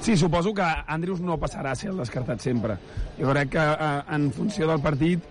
Sí, 0.00 0.16
suposo 0.16 0.52
que 0.54 0.66
Andrews 0.86 1.20
no 1.24 1.38
passarà 1.40 1.72
a 1.72 1.78
ser 1.78 1.90
el 1.90 2.02
descartat 2.02 2.42
sempre. 2.44 2.76
Jo 3.18 3.32
crec 3.32 3.54
que 3.56 3.64
eh, 3.64 3.88
en 4.16 4.28
funció 4.32 4.68
del 4.70 4.82
partit 4.84 5.24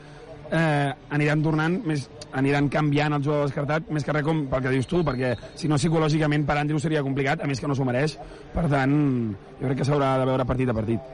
eh, 0.51 0.91
aniran 1.15 1.43
tornant, 1.45 1.77
més, 1.87 2.07
aniran 2.35 2.69
canviant 2.69 3.15
el 3.15 3.23
jugador 3.23 3.47
descartat, 3.47 3.89
més 3.93 4.05
que 4.05 4.15
res 4.15 4.25
com 4.25 4.45
pel 4.51 4.65
que 4.65 4.73
dius 4.73 4.89
tu, 4.91 5.03
perquè 5.07 5.35
si 5.55 5.69
no 5.71 5.79
psicològicament 5.79 6.45
per 6.47 6.57
Andrews 6.59 6.87
seria 6.87 7.03
complicat, 7.05 7.43
a 7.43 7.47
més 7.49 7.61
que 7.61 7.69
no 7.69 7.77
s'ho 7.77 7.87
mereix. 7.87 8.17
Per 8.53 8.65
tant, 8.71 8.97
jo 9.59 9.69
crec 9.69 9.81
que 9.81 9.87
s'haurà 9.87 10.15
de 10.21 10.27
veure 10.31 10.47
partit 10.49 10.71
a 10.71 10.77
partit. 10.77 11.13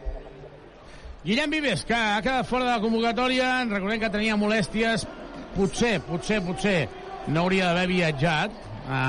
Guillem 1.22 1.52
Vives, 1.54 1.86
que 1.86 1.94
ha 1.94 2.22
quedat 2.26 2.48
fora 2.50 2.66
de 2.66 2.72
la 2.72 2.82
convocatòria, 2.82 3.52
recordem 3.70 4.02
que 4.02 4.10
tenia 4.10 4.40
molèsties, 4.42 5.06
potser, 5.54 6.00
potser, 6.08 6.42
potser 6.42 6.80
no 7.28 7.44
hauria 7.44 7.70
d'haver 7.70 7.88
viatjat 7.92 8.56
a, 8.90 9.02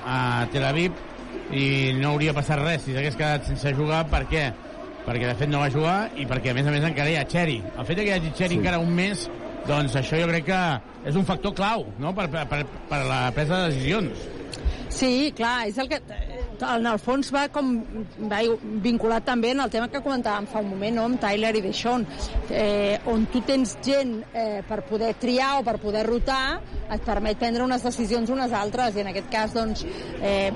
a 0.00 0.18
Tel 0.52 0.64
Aviv 0.64 0.96
i 1.52 1.92
no 1.96 2.12
hauria 2.14 2.34
passat 2.36 2.60
res 2.60 2.82
si 2.84 2.94
s'hagués 2.94 3.16
quedat 3.16 3.46
sense 3.48 3.74
jugar, 3.76 4.04
per 4.10 4.24
què? 4.28 4.48
Perquè 5.08 5.30
de 5.30 5.36
fet 5.40 5.48
no 5.48 5.62
va 5.62 5.70
jugar 5.72 5.98
i 6.20 6.26
perquè 6.28 6.52
a 6.52 6.56
més 6.56 6.66
a 6.68 6.72
més 6.74 6.84
encara 6.84 7.10
hi 7.10 7.16
ha 7.16 7.26
Xeri. 7.28 7.62
El 7.78 7.86
fet 7.88 7.96
de 7.96 8.04
que 8.04 8.10
hi 8.10 8.16
hagi 8.18 8.32
Xeri 8.36 8.56
Sí. 8.56 8.60
encara 8.60 8.78
un 8.82 8.90
mes, 8.94 9.28
doncs 9.68 9.96
això 9.96 10.20
jo 10.20 10.26
crec 10.28 10.44
que 10.48 10.62
és 11.08 11.16
un 11.16 11.24
factor 11.24 11.54
clau 11.54 11.86
no? 11.98 12.14
per, 12.14 12.28
per, 12.30 12.44
per, 12.48 12.64
per 12.90 13.04
la 13.08 13.22
presa 13.32 13.62
de 13.62 13.70
decisions. 13.72 14.26
Sí, 14.88 15.32
clar, 15.36 15.68
és 15.68 15.76
el 15.78 15.88
que 15.88 16.00
en 16.64 16.86
el 16.90 16.98
fons 16.98 17.28
va 17.30 17.44
com 17.52 17.68
va 18.30 18.40
vinculat 18.82 19.24
també 19.28 19.52
en 19.52 19.60
el 19.60 19.70
tema 19.70 19.86
que 19.92 20.00
comentàvem 20.02 20.48
fa 20.50 20.62
un 20.64 20.70
moment 20.72 20.96
no? 20.96 21.04
amb 21.06 21.20
Tyler 21.22 21.52
i 21.54 21.62
Deschon 21.62 22.06
eh, 22.50 22.98
on 23.06 23.26
tu 23.30 23.42
tens 23.46 23.76
gent 23.84 24.16
eh, 24.32 24.60
per 24.66 24.80
poder 24.88 25.12
triar 25.20 25.58
o 25.60 25.64
per 25.66 25.76
poder 25.78 26.06
rotar 26.08 26.58
et 26.90 27.04
permet 27.04 27.38
prendre 27.38 27.62
unes 27.68 27.84
decisions 27.84 28.32
unes 28.34 28.52
altres 28.56 28.96
i 28.96 29.04
en 29.04 29.12
aquest 29.12 29.30
cas 29.30 29.54
doncs 29.54 29.84
eh, 30.18 30.50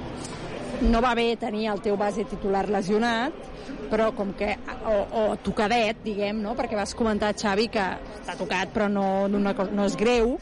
no 0.83 1.03
va 1.05 1.15
bé 1.19 1.33
tenir 1.41 1.69
el 1.73 1.83
teu 1.85 1.97
base 1.97 2.25
titular 2.29 2.67
lesionat 2.71 3.51
però 3.93 4.09
com 4.17 4.33
que, 4.37 4.55
o, 4.89 4.95
o 5.21 5.25
tocadet, 5.45 6.01
diguem, 6.05 6.41
no? 6.41 6.55
perquè 6.57 6.79
vas 6.79 6.95
comentar, 6.97 7.35
Xavi, 7.37 7.69
que 7.73 7.83
està 8.23 8.39
tocat 8.39 8.73
però 8.73 8.89
no, 8.89 9.29
no, 9.29 9.43
no 9.53 9.85
és 9.85 9.99
greu, 10.01 10.39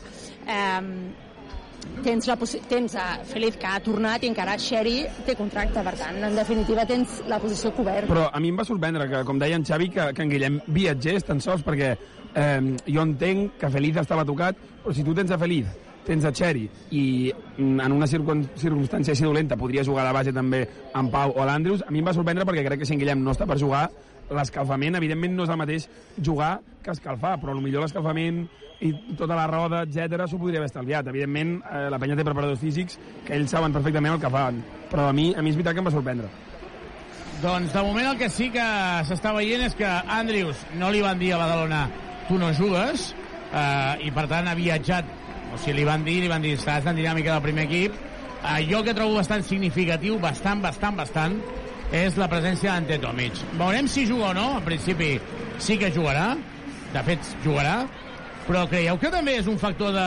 eh, 0.47 0.85
tens, 2.05 2.29
la 2.31 2.37
tens 2.71 2.95
a 2.95 3.09
Feliz 3.27 3.59
que 3.59 3.67
ha 3.67 3.81
tornat 3.83 4.23
i 4.25 4.31
encara 4.31 4.57
Sherry 4.61 5.03
té 5.27 5.35
contracte, 5.39 5.83
per 5.83 5.97
tant, 5.99 6.23
en 6.31 6.39
definitiva 6.39 6.87
tens 6.89 7.21
la 7.31 7.41
posició 7.43 7.75
coberta. 7.77 8.11
Però 8.11 8.29
a 8.31 8.41
mi 8.43 8.55
em 8.55 8.63
va 8.63 8.69
sorprendre 8.69 9.09
que, 9.11 9.25
com 9.27 9.43
deia 9.43 9.59
en 9.59 9.67
Xavi, 9.67 9.91
que, 9.97 10.11
que 10.15 10.27
en 10.27 10.33
Guillem 10.33 10.63
viatgés 10.71 11.27
tan 11.27 11.43
sols, 11.43 11.67
perquè 11.67 11.93
eh, 11.97 12.73
jo 12.87 13.07
entenc 13.07 13.59
que 13.61 13.73
Feliz 13.75 13.99
estava 14.05 14.27
tocat, 14.29 14.59
però 14.85 14.95
si 14.97 15.07
tu 15.07 15.17
tens 15.17 15.35
a 15.35 15.41
Feliz, 15.41 15.69
tens 16.07 16.25
a 16.25 16.33
Xeri, 16.33 16.67
i 16.91 17.05
mm, 17.31 17.81
en 17.85 17.97
una 17.97 18.09
circumstància 18.09 19.15
així 19.15 19.27
dolenta 19.27 19.59
podria 19.61 19.85
jugar 19.87 20.05
a 20.05 20.11
la 20.11 20.17
base 20.17 20.33
també 20.33 20.65
en 20.95 21.11
Pau 21.13 21.35
o 21.37 21.45
l'Andrius, 21.47 21.85
a 21.87 21.93
mi 21.93 22.01
em 22.03 22.09
va 22.09 22.17
sorprendre 22.17 22.47
perquè 22.49 22.65
crec 22.67 22.83
que 22.83 22.89
si 22.89 22.97
en 22.97 23.03
Guillem 23.03 23.25
no 23.25 23.35
està 23.35 23.49
per 23.49 23.59
jugar, 23.61 23.89
l'escalfament, 24.31 24.97
evidentment, 24.97 25.35
no 25.37 25.47
és 25.47 25.53
el 25.53 25.59
mateix 25.59 25.87
jugar 26.23 26.59
que 26.85 26.93
escalfar, 26.95 27.37
però 27.43 27.55
millor 27.59 27.85
l'escalfament 27.85 28.45
i 28.81 28.93
tota 29.19 29.37
la 29.37 29.47
roda, 29.51 29.83
etc 29.85 30.25
s'ho 30.29 30.39
podria 30.41 30.61
haver 30.61 30.71
estalviat. 30.71 31.09
Evidentment, 31.13 31.59
eh, 31.69 31.89
la 31.93 31.99
penya 32.01 32.17
té 32.17 32.25
preparadors 32.25 32.63
físics 32.63 32.99
que 33.27 33.35
ells 33.37 33.53
saben 33.53 33.75
perfectament 33.75 34.15
el 34.15 34.23
que 34.23 34.31
fan, 34.33 34.63
però 34.91 35.11
a 35.11 35.17
mi, 35.17 35.31
a 35.35 35.43
mi 35.43 35.53
és 35.53 35.59
veritat 35.59 35.77
que 35.77 35.85
em 35.85 35.91
va 35.91 35.97
sorprendre. 35.97 36.31
Doncs 37.41 37.73
de 37.73 37.83
moment 37.83 38.11
el 38.11 38.19
que 38.21 38.29
sí 38.29 38.51
que 38.53 38.65
s'està 39.09 39.33
veient 39.37 39.65
és 39.65 39.77
que 39.77 39.89
Andrius 39.89 40.65
no 40.81 40.91
li 40.93 41.01
van 41.05 41.21
dir 41.21 41.33
a 41.33 41.41
Badalona 41.41 41.87
tu 42.29 42.37
no 42.39 42.51
jugues 42.53 43.11
eh, 43.53 44.07
i 44.07 44.11
per 44.13 44.27
tant 44.29 44.49
ha 44.49 44.57
viatjat 44.59 45.09
o 45.53 45.59
sigui, 45.59 45.81
li 45.81 45.87
van 45.89 46.05
dir, 46.07 46.21
li 46.23 46.31
van 46.31 46.43
dir 46.43 46.57
estàs 46.59 46.87
en 46.87 46.99
dinàmica 46.99 47.35
del 47.35 47.45
primer 47.45 47.67
equip. 47.69 47.97
El 48.57 48.71
que 48.87 48.95
trobo 48.97 49.19
bastant 49.19 49.45
significatiu 49.45 50.19
bastant, 50.19 50.63
bastant, 50.65 50.97
bastant 50.97 51.37
és 51.93 52.17
la 52.17 52.29
presència 52.31 52.73
d'Ante 52.73 53.01
Tomic. 53.03 53.37
Veurem 53.59 53.89
si 53.91 54.07
juga 54.09 54.31
o 54.31 54.35
no, 54.35 54.47
en 54.59 54.65
principi 54.65 55.17
sí 55.61 55.77
que 55.77 55.91
jugarà, 55.93 56.33
de 56.95 57.03
fet 57.07 57.35
jugarà. 57.45 57.83
Però 58.47 58.65
creieu 58.71 58.97
que 58.99 59.11
també 59.13 59.37
és 59.39 59.51
un 59.51 59.59
factor 59.61 59.93
de 59.95 60.07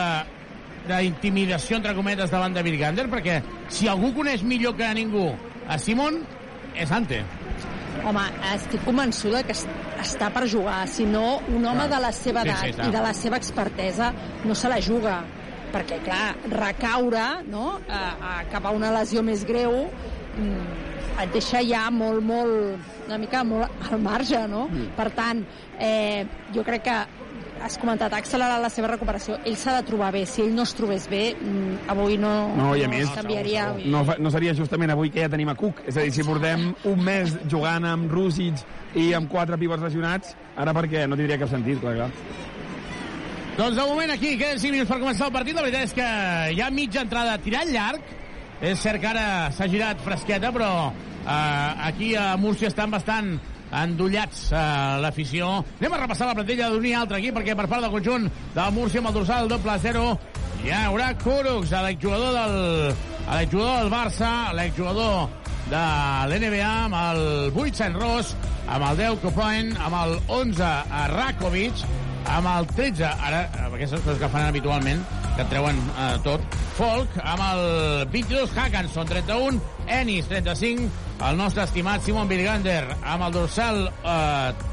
d'intimidació 0.84 1.78
entre 1.78 1.94
cometes 1.96 2.28
davant 2.28 2.52
de 2.52 2.60
Virgander 2.60 3.06
perquè 3.08 3.38
si 3.72 3.88
algú 3.88 4.10
coneix 4.18 4.42
millor 4.44 4.76
que 4.76 4.90
ningú 4.92 5.30
a 5.64 5.78
Simon 5.80 6.20
és 6.76 6.92
Ante 6.92 7.22
home, 8.04 8.24
estic 8.54 8.82
convençuda 8.84 9.42
que 9.46 9.52
es- 9.52 9.66
està 10.02 10.30
per 10.32 10.48
jugar. 10.48 10.86
Si 10.88 11.04
no, 11.06 11.40
un 11.48 11.64
home 11.64 11.86
de 11.88 12.00
la 12.00 12.12
seva 12.12 12.42
Sí, 12.42 12.48
edat 12.48 12.60
sí, 12.64 12.70
està. 12.72 12.88
i 12.88 12.90
de 12.90 13.00
la 13.02 13.14
seva 13.14 13.36
expertesa 13.36 14.12
no 14.44 14.54
se 14.54 14.68
la 14.68 14.80
juga. 14.80 15.22
Perquè, 15.74 16.00
clar, 16.04 16.36
recaure 16.50 17.42
no, 17.50 17.80
a, 17.88 18.02
a, 18.38 18.44
cap 18.50 18.66
a 18.66 18.70
una 18.70 18.92
lesió 18.94 19.22
més 19.26 19.44
greu 19.44 19.88
mm, 20.38 21.22
et 21.22 21.32
deixa 21.32 21.62
ja 21.66 21.88
molt, 21.90 22.22
molt, 22.22 22.78
una 23.06 23.18
mica 23.18 23.42
molt 23.44 23.70
al 23.90 23.98
marge, 24.00 24.46
no? 24.48 24.68
Mm. 24.68 24.92
Per 24.96 25.10
tant, 25.10 25.44
eh, 25.78 26.26
jo 26.54 26.62
crec 26.62 26.82
que 26.82 26.96
has 27.64 27.78
comentat, 27.80 28.12
ha 28.12 28.18
accelerat 28.20 28.60
la 28.60 28.68
seva 28.70 28.88
recuperació. 28.90 29.38
Ell 29.48 29.56
s'ha 29.56 29.78
de 29.78 29.86
trobar 29.88 30.10
bé. 30.12 30.24
Si 30.28 30.42
ell 30.44 30.52
no 30.54 30.62
es 30.68 30.74
trobés 30.76 31.06
bé, 31.08 31.34
mm, 31.34 31.88
avui 31.88 32.18
no, 32.20 32.32
No, 32.56 32.74
i 32.76 32.82
a 32.84 32.88
no 32.88 32.92
més, 32.92 33.08
es 33.08 33.14
canviaria. 33.16 33.70
no, 33.86 34.04
fa- 34.04 34.16
no 34.20 34.30
seria 34.30 34.52
justament 34.54 34.90
avui 34.92 35.10
que 35.10 35.20
ja 35.24 35.28
tenim 35.32 35.48
a 35.48 35.54
Cook. 35.54 35.80
És 35.88 35.96
a 35.96 36.00
dir, 36.04 36.12
si 36.12 36.22
portem 36.22 36.74
un 36.84 37.04
mes 37.04 37.32
jugant 37.48 37.84
amb 37.88 38.10
Rússic 38.12 38.60
i 38.94 39.12
amb 39.14 39.30
quatre 39.32 39.56
pivots 39.58 39.82
lesionats, 39.82 40.36
ara 40.56 40.74
perquè 40.74 41.06
no 41.08 41.16
tindria 41.16 41.38
cap 41.38 41.48
sentit, 41.48 41.80
clar, 41.80 41.94
clar. 41.96 42.10
Doncs 43.56 43.76
de 43.76 43.82
moment 43.86 44.10
aquí, 44.10 44.36
queden 44.36 44.58
5 44.58 44.72
minuts 44.72 44.90
per 44.90 44.98
començar 45.00 45.26
el 45.28 45.32
partit. 45.32 45.54
La 45.54 45.62
veritat 45.62 45.84
és 45.84 45.92
que 45.94 46.54
hi 46.56 46.60
ha 46.60 46.70
mitja 46.70 47.00
entrada 47.06 47.38
tirant 47.38 47.70
llarg. 47.70 48.00
És 48.60 48.78
cert 48.80 49.00
que 49.00 49.06
ara 49.06 49.50
s'ha 49.52 49.66
girat 49.68 50.00
fresqueta, 50.02 50.50
però 50.52 50.90
eh, 50.90 51.88
aquí 51.88 52.14
a 52.16 52.36
Múrcia 52.36 52.68
estan 52.68 52.90
bastant 52.90 53.38
endollats 53.82 54.46
eh, 54.52 54.62
l'afició. 55.02 55.50
Anem 55.80 55.96
a 55.96 56.00
repassar 56.04 56.30
la 56.30 56.38
plantilla 56.38 56.70
d'un 56.70 56.88
altre 56.94 57.18
aquí, 57.18 57.34
perquè 57.34 57.56
per 57.58 57.66
part 57.66 57.84
del 57.84 57.94
conjunt 57.94 58.30
de 58.54 58.70
Múrcia 58.76 59.02
amb 59.02 59.10
el 59.10 59.18
dorsal 59.20 59.50
doble 59.50 59.78
0 59.82 60.06
hi 60.64 60.70
haurà 60.72 61.10
Kurucs, 61.20 61.72
l'exjugador 61.84 62.30
del, 62.32 62.54
l'exjugador 63.28 63.82
del 63.82 63.90
Barça, 63.92 64.30
l'exjugador 64.56 65.28
de 65.68 65.82
l'NBA 66.30 66.70
amb 66.86 66.96
el 67.00 67.20
8 67.52 67.80
Sant 67.82 67.98
Ros, 68.00 68.30
amb 68.64 68.86
el 68.88 69.02
10 69.02 69.20
Copoen, 69.26 69.74
amb 69.76 69.98
el 69.98 70.16
11 70.38 70.70
Rakovic, 71.12 71.84
amb 72.32 72.48
el 72.54 72.70
13, 72.72 73.04
ara, 73.28 73.44
aquestes 73.68 74.00
coses 74.00 74.22
que 74.22 74.32
fan 74.32 74.48
habitualment, 74.48 75.04
que 75.34 75.42
et 75.42 75.50
treuen 75.50 75.78
eh, 75.78 76.12
tot, 76.24 76.42
Folk, 76.74 77.18
amb 77.22 77.42
el 77.44 77.64
22 78.10 78.54
Hackanson, 78.58 79.06
31, 79.06 79.60
Ennis, 79.86 80.26
35, 80.30 80.88
el 81.28 81.36
nostre 81.38 81.62
estimat 81.68 82.02
Simon 82.02 82.30
Birgander, 82.30 82.82
amb 82.98 83.28
el 83.28 83.36
dorsal 83.36 83.84
eh, 83.86 84.64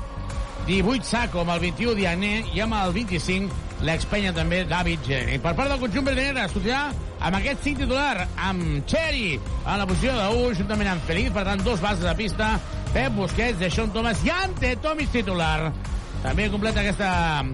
18 0.65 1.05
Saco, 1.05 1.43
amb 1.43 1.53
el 1.55 1.61
21 1.67 1.97
Diagne, 1.99 2.33
i 2.55 2.63
amb 2.65 2.77
el 2.79 2.93
25 2.95 3.85
l'expenya 3.85 4.33
també 4.33 4.63
David 4.69 5.05
Geni. 5.05 5.37
Per 5.41 5.53
part 5.57 5.73
del 5.73 5.81
conjunt 5.81 6.09
verdinera, 6.09 6.47
sortirà 6.49 6.83
amb 7.21 7.37
aquest 7.37 7.65
cinc 7.65 7.81
titular, 7.83 8.27
amb 8.49 8.85
Cherry 8.89 9.39
a 9.65 9.77
la 9.77 9.87
posició 9.89 10.13
de 10.17 10.27
1, 10.41 10.59
juntament 10.61 10.93
amb 10.93 11.09
Feliz, 11.09 11.31
per 11.33 11.45
tant, 11.47 11.61
dos 11.65 11.81
bases 11.81 12.05
de 12.05 12.17
pista, 12.17 12.55
Pep 12.93 13.13
Busquets, 13.17 13.59
Deixón 13.61 13.93
Thomas 13.93 14.21
i 14.25 14.33
Ante 14.33 14.75
Tomis 14.81 15.13
titular. 15.13 15.71
També 16.21 16.45
completa 16.53 16.83
aquesta 16.83 17.11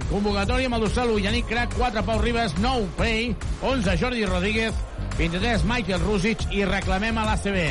convocatòria 0.10 0.68
amb 0.68 0.76
el 0.76 0.82
dorsal 0.84 1.14
1, 1.14 1.22
Yannick 1.24 1.48
Crac, 1.48 1.76
4 1.80 2.04
Pau 2.04 2.20
Ribas, 2.20 2.58
9 2.60 2.90
Prey, 2.98 3.30
11 3.64 3.96
Jordi 4.02 4.26
Rodríguez, 4.28 4.76
23 5.18 5.64
Michael 5.66 6.04
Rusic 6.04 6.44
i 6.54 6.66
reclamem 6.68 7.16
a 7.18 7.24
l'ACB 7.30 7.62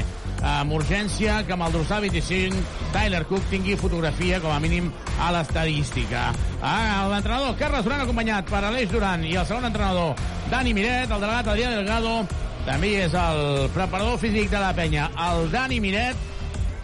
amb 0.46 0.72
urgència 0.76 1.38
que 1.46 1.54
amb 1.54 1.66
el 1.66 1.74
dorsal 1.74 2.04
25 2.04 2.62
Tyler 2.94 3.22
Cook 3.28 3.44
tingui 3.50 3.76
fotografia 3.78 4.40
com 4.40 4.52
a 4.52 4.60
mínim 4.60 4.88
a 5.22 5.30
l'estadística. 5.34 6.30
Ah, 6.60 7.06
L'entrenador 7.10 7.56
Carles 7.60 7.84
Duran 7.84 8.04
acompanyat 8.04 8.48
per 8.50 8.62
Aleix 8.64 8.90
Duran 8.92 9.24
i 9.24 9.36
el 9.36 9.46
segon 9.48 9.68
entrenador 9.68 10.16
Dani 10.50 10.74
Miret, 10.76 11.10
el 11.10 11.20
delegat 11.20 11.52
Adrià 11.52 11.72
Delgado, 11.74 12.22
també 12.66 12.94
és 13.04 13.14
el 13.14 13.68
preparador 13.74 14.16
físic 14.22 14.48
de 14.50 14.62
la 14.62 14.72
penya, 14.74 15.10
el 15.28 15.50
Dani 15.52 15.78
Miret, 15.82 16.24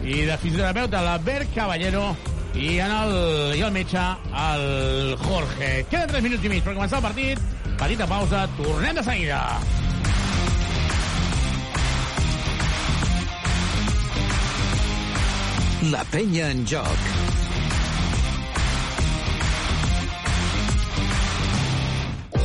i 0.02 0.24
de 0.26 0.36
fisioterapeuta 0.42 1.02
l'Albert 1.02 1.52
Caballero 1.54 2.10
i 2.54 2.78
en 2.78 2.92
el, 2.92 3.14
i 3.56 3.62
el 3.64 3.72
metge 3.72 4.02
el 4.42 5.16
Jorge. 5.22 5.70
Queden 5.90 6.12
3 6.12 6.26
minuts 6.26 6.44
i 6.44 6.52
mig 6.52 6.64
per 6.66 6.74
començar 6.76 7.00
el 7.00 7.06
partit. 7.08 7.40
Petita 7.80 8.06
pausa, 8.06 8.44
tornem 8.58 8.94
de 8.98 9.04
seguida. 9.06 9.40
La 15.90 16.04
penya 16.12 16.52
en 16.54 16.66
joc. 16.68 17.21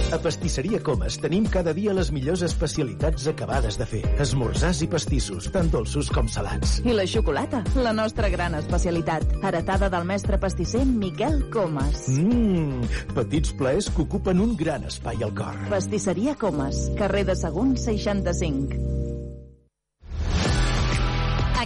A 0.08 0.18
Pastisseria 0.24 0.80
Comas 0.80 1.18
tenim 1.20 1.44
cada 1.52 1.74
dia 1.76 1.92
les 1.92 2.14
millors 2.16 2.40
especialitats 2.46 3.26
acabades 3.28 3.76
de 3.76 3.86
fer. 3.90 4.04
Esmorzars 4.24 4.80
i 4.86 4.88
pastissos, 4.88 5.50
tant 5.52 5.68
dolços 5.74 6.08
com 6.16 6.30
salats. 6.32 6.78
I 6.88 6.96
la 6.96 7.04
xocolata, 7.10 7.60
la 7.76 7.92
nostra 7.92 8.30
gran 8.32 8.56
especialitat. 8.56 9.26
Heretada 9.44 9.90
del 9.92 10.08
mestre 10.08 10.40
pastisser 10.40 10.86
Miquel 10.88 11.42
Comas. 11.52 12.08
Mmm, 12.14 12.88
petits 13.18 13.52
plaers 13.60 13.92
que 13.92 14.06
ocupen 14.08 14.40
un 14.40 14.56
gran 14.56 14.88
espai 14.88 15.28
al 15.28 15.36
cor. 15.36 15.60
Pastisseria 15.74 16.38
Comas, 16.40 16.88
carrer 16.96 17.26
de 17.28 17.36
Sagunt 17.36 17.76
65. 17.76 18.80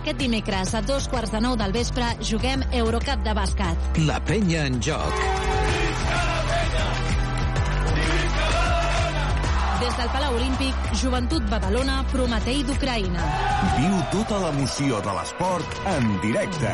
Aquest 0.02 0.18
dimecres 0.18 0.74
a 0.74 0.82
dos 0.82 1.06
quarts 1.14 1.30
de 1.30 1.46
nou 1.46 1.54
del 1.62 1.78
vespre 1.78 2.16
juguem 2.26 2.66
Eurocup 2.74 3.22
de 3.22 3.38
bàsquet. 3.38 3.92
La 4.10 4.18
penya 4.26 4.66
en 4.66 4.82
joc. 4.82 5.51
Del 10.02 10.10
Palau 10.10 10.34
Olímpic, 10.34 10.76
Joventut 10.98 11.44
Badalona, 11.50 12.02
Prometei 12.10 12.64
d'Ucraïna. 12.66 13.26
Viu 13.76 14.00
tota 14.10 14.40
l'emoció 14.42 14.98
de 15.06 15.14
l'esport 15.14 15.82
en 15.92 16.08
directe. 16.24 16.72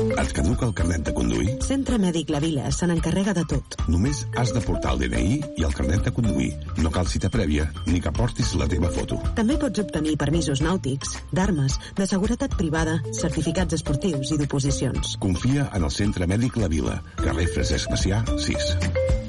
Et 0.00 0.32
caduca 0.32 0.64
el 0.64 0.72
carnet 0.78 1.04
de 1.04 1.12
conduir? 1.12 1.58
Centre 1.66 1.98
Mèdic 2.00 2.30
La 2.32 2.40
Vila 2.40 2.70
se 2.72 2.88
n'encarrega 2.88 3.34
de 3.36 3.44
tot. 3.50 3.76
Només 3.92 4.22
has 4.40 4.54
de 4.56 4.62
portar 4.64 4.94
el 4.94 5.04
DNI 5.04 5.36
i 5.60 5.66
el 5.68 5.76
carnet 5.76 6.06
de 6.08 6.14
conduir. 6.16 6.54
No 6.80 6.92
cal 6.94 7.10
cita 7.10 7.28
prèvia 7.28 7.68
ni 7.84 8.00
que 8.00 8.14
portis 8.16 8.54
la 8.56 8.70
teva 8.70 8.88
foto. 8.94 9.20
També 9.36 9.58
pots 9.60 9.84
obtenir 9.84 10.16
permisos 10.16 10.64
nàutics, 10.64 11.18
d'armes, 11.36 11.76
de 11.98 12.08
seguretat 12.08 12.56
privada, 12.56 13.02
certificats 13.20 13.76
esportius 13.76 14.32
i 14.32 14.40
d'oposicions. 14.40 15.18
Confia 15.20 15.68
en 15.74 15.84
el 15.84 15.92
Centre 15.92 16.30
Mèdic 16.30 16.56
La 16.62 16.72
Vila, 16.72 17.02
carrer 17.20 17.50
Francesc 17.52 17.92
Macià, 17.92 18.24
6. 18.48 19.28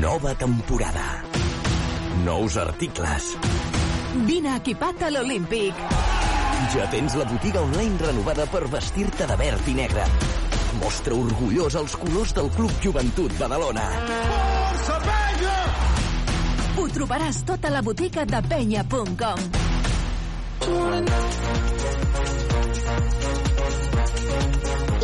Nova 0.00 0.34
temporada. 0.34 1.22
Nous 2.24 2.56
articles. 2.56 3.36
Vine 4.24 4.54
equipat 4.56 5.02
a 5.04 5.10
l'Olímpic. 5.12 5.76
Ja 6.72 6.86
tens 6.88 7.12
la 7.20 7.26
botiga 7.28 7.60
online 7.60 8.00
renovada 8.00 8.46
per 8.48 8.62
vestir-te 8.72 9.26
de 9.28 9.36
verd 9.36 9.68
i 9.68 9.74
negre. 9.76 10.06
Mostra 10.80 11.12
orgullós 11.12 11.76
els 11.76 11.98
colors 12.00 12.32
del 12.32 12.48
Club 12.56 12.72
Joventut 12.80 13.36
Badalona. 13.36 13.84
Força 14.06 14.96
penya! 15.04 15.58
Ho 16.80 16.86
trobaràs 16.96 17.42
tot 17.44 17.68
a 17.68 17.74
la 17.76 17.84
botiga 17.84 18.24
de 18.24 18.40
penya.com. 18.48 19.38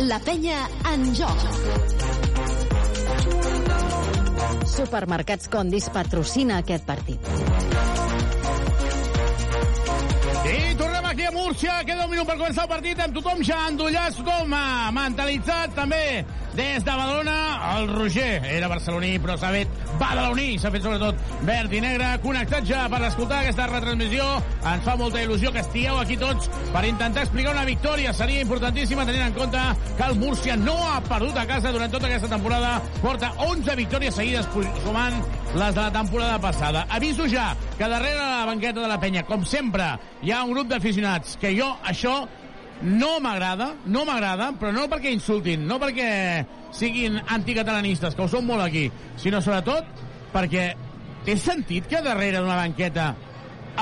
La 0.09 0.19
penya 0.25 0.65
en 0.89 1.11
joc. 1.21 1.47
Supermercats 4.67 5.49
Condis 5.51 5.89
patrocina 5.93 6.61
aquest 6.61 6.85
partit. 6.87 7.29
I 10.47 10.75
tornem 10.79 11.05
aquí 11.09 11.25
a 11.27 11.31
Múrcia, 11.35 11.79
queda 11.87 12.05
un 12.05 12.11
minut 12.11 12.27
per 12.29 12.37
començar 12.39 12.67
el 12.67 12.71
partit 12.71 12.99
amb 13.03 13.15
tothom 13.17 13.43
ja 13.43 13.65
endollat, 13.71 14.15
tothom 14.19 14.53
eh, 14.55 14.91
mentalitzat 14.95 15.75
també 15.75 16.03
des 16.57 16.83
de 16.83 16.91
Badalona. 16.91 17.77
El 17.77 17.87
Roger 17.93 18.43
era 18.43 18.67
barceloní, 18.67 19.19
però 19.21 19.35
s'ha 19.37 19.51
fet 19.53 19.73
badaloní, 19.99 20.57
s'ha 20.57 20.71
fet 20.73 20.81
sobretot 20.81 21.19
verd 21.45 21.73
i 21.77 21.81
negre. 21.83 22.07
Connectat 22.23 22.65
ja 22.65 22.87
per 22.89 23.03
escoltar 23.05 23.43
aquesta 23.43 23.67
retransmissió. 23.69 24.25
Ens 24.65 24.83
fa 24.83 24.95
molta 24.97 25.21
il·lusió 25.21 25.51
que 25.53 25.61
estigueu 25.61 25.99
aquí 26.01 26.17
tots 26.17 26.49
per 26.73 26.81
intentar 26.89 27.27
explicar 27.27 27.53
una 27.53 27.65
victòria. 27.69 28.13
Seria 28.17 28.41
importantíssima 28.41 29.05
tenint 29.05 29.27
en 29.27 29.37
compte 29.37 29.61
que 29.99 30.07
el 30.09 30.17
Múrcia 30.17 30.57
no 30.57 30.75
ha 30.87 30.97
perdut 31.05 31.37
a 31.37 31.45
casa 31.45 31.71
durant 31.75 31.93
tota 31.93 32.09
aquesta 32.09 32.31
temporada. 32.33 32.81
Porta 33.03 33.31
11 33.45 33.77
victòries 33.77 34.17
seguides 34.17 34.49
sumant 34.81 35.21
les 35.53 35.75
de 35.75 35.81
la 35.81 35.93
temporada 35.93 36.41
passada. 36.41 36.87
Aviso 36.89 37.29
ja 37.29 37.51
que 37.77 37.85
darrere 37.85 38.17
la 38.17 38.49
banqueta 38.49 38.81
de 38.81 38.89
la 38.89 38.99
penya, 38.99 39.23
com 39.29 39.45
sempre, 39.45 39.93
hi 40.25 40.33
ha 40.33 40.41
un 40.43 40.57
grup 40.57 40.73
d'aficionats 40.73 41.37
que 41.37 41.53
jo 41.53 41.69
això 41.85 42.23
no 42.81 43.17
m'agrada, 43.23 43.71
no 43.89 44.03
m'agrada, 44.05 44.51
però 44.59 44.71
no 44.75 44.85
perquè 44.91 45.11
insultin, 45.13 45.65
no 45.67 45.79
perquè 45.81 46.09
siguin 46.75 47.17
anticatalanistes, 47.33 48.15
que 48.15 48.25
ho 48.25 48.29
són 48.31 48.45
molt 48.45 48.65
aquí, 48.65 48.87
sinó 49.17 49.41
sobretot 49.41 49.87
perquè 50.33 50.67
té 51.25 51.37
sentit 51.41 51.87
que 51.89 52.03
darrere 52.05 52.43
d'una 52.43 52.59
banqueta 52.59 53.13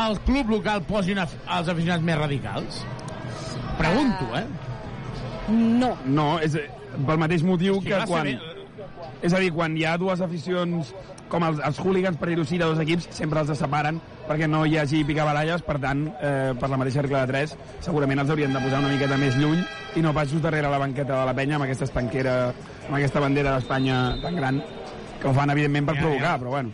el 0.05 0.19
club 0.27 0.49
local 0.57 0.83
posi 0.87 1.15
una, 1.15 1.27
els 1.57 1.71
aficionats 1.71 2.03
més 2.03 2.19
radicals? 2.19 2.81
Pregunto, 3.79 4.29
eh? 4.35 4.45
No. 5.51 5.93
No, 6.05 6.27
és 6.43 6.55
eh, 6.59 6.67
pel 6.95 7.19
mateix 7.21 7.43
motiu 7.47 7.79
que 7.83 7.95
ser 7.95 8.07
quan... 8.09 8.31
bé. 8.31 8.39
És 9.25 9.33
a 9.33 9.39
dir, 9.41 9.51
quan 9.55 9.75
hi 9.77 9.85
ha 9.87 9.95
dues 9.97 10.21
aficions 10.21 10.91
com 11.31 11.43
els, 11.47 11.61
els 11.65 11.79
hooligans, 11.81 12.17
per 12.19 12.29
dir-ho 12.29 12.43
així, 12.45 12.59
de 12.61 12.67
dos 12.67 12.81
equips, 12.83 13.07
sempre 13.15 13.41
els 13.41 13.51
separen 13.57 13.99
perquè 14.27 14.48
no 14.50 14.63
hi 14.65 14.77
hagi 14.82 15.03
picabaralles, 15.08 15.63
per 15.65 15.77
tant, 15.84 16.05
eh, 16.20 16.53
per 16.60 16.70
la 16.72 16.79
mateixa 16.82 17.03
regla 17.05 17.25
de 17.25 17.34
3, 17.34 17.55
segurament 17.86 18.24
els 18.24 18.32
haurien 18.34 18.53
de 18.53 18.62
posar 18.63 18.82
una 18.84 18.94
miqueta 18.94 19.20
més 19.22 19.38
lluny 19.39 19.62
i 19.96 20.03
no 20.03 20.13
pas 20.13 20.32
just 20.32 20.44
darrere 20.44 20.72
la 20.72 20.82
banqueta 20.82 21.20
de 21.20 21.25
la 21.29 21.36
penya 21.38 21.60
amb 21.60 21.67
aquesta 21.67 21.88
espanquera, 21.88 22.36
amb 22.88 22.98
aquesta 22.98 23.24
bandera 23.24 23.55
d'Espanya 23.55 24.00
tan 24.24 24.41
gran, 24.41 24.62
que 25.22 25.29
ho 25.29 25.34
fan, 25.34 25.53
evidentment, 25.53 25.89
per 25.89 25.98
provocar, 26.01 26.38
però 26.41 26.58
bueno. 26.58 26.74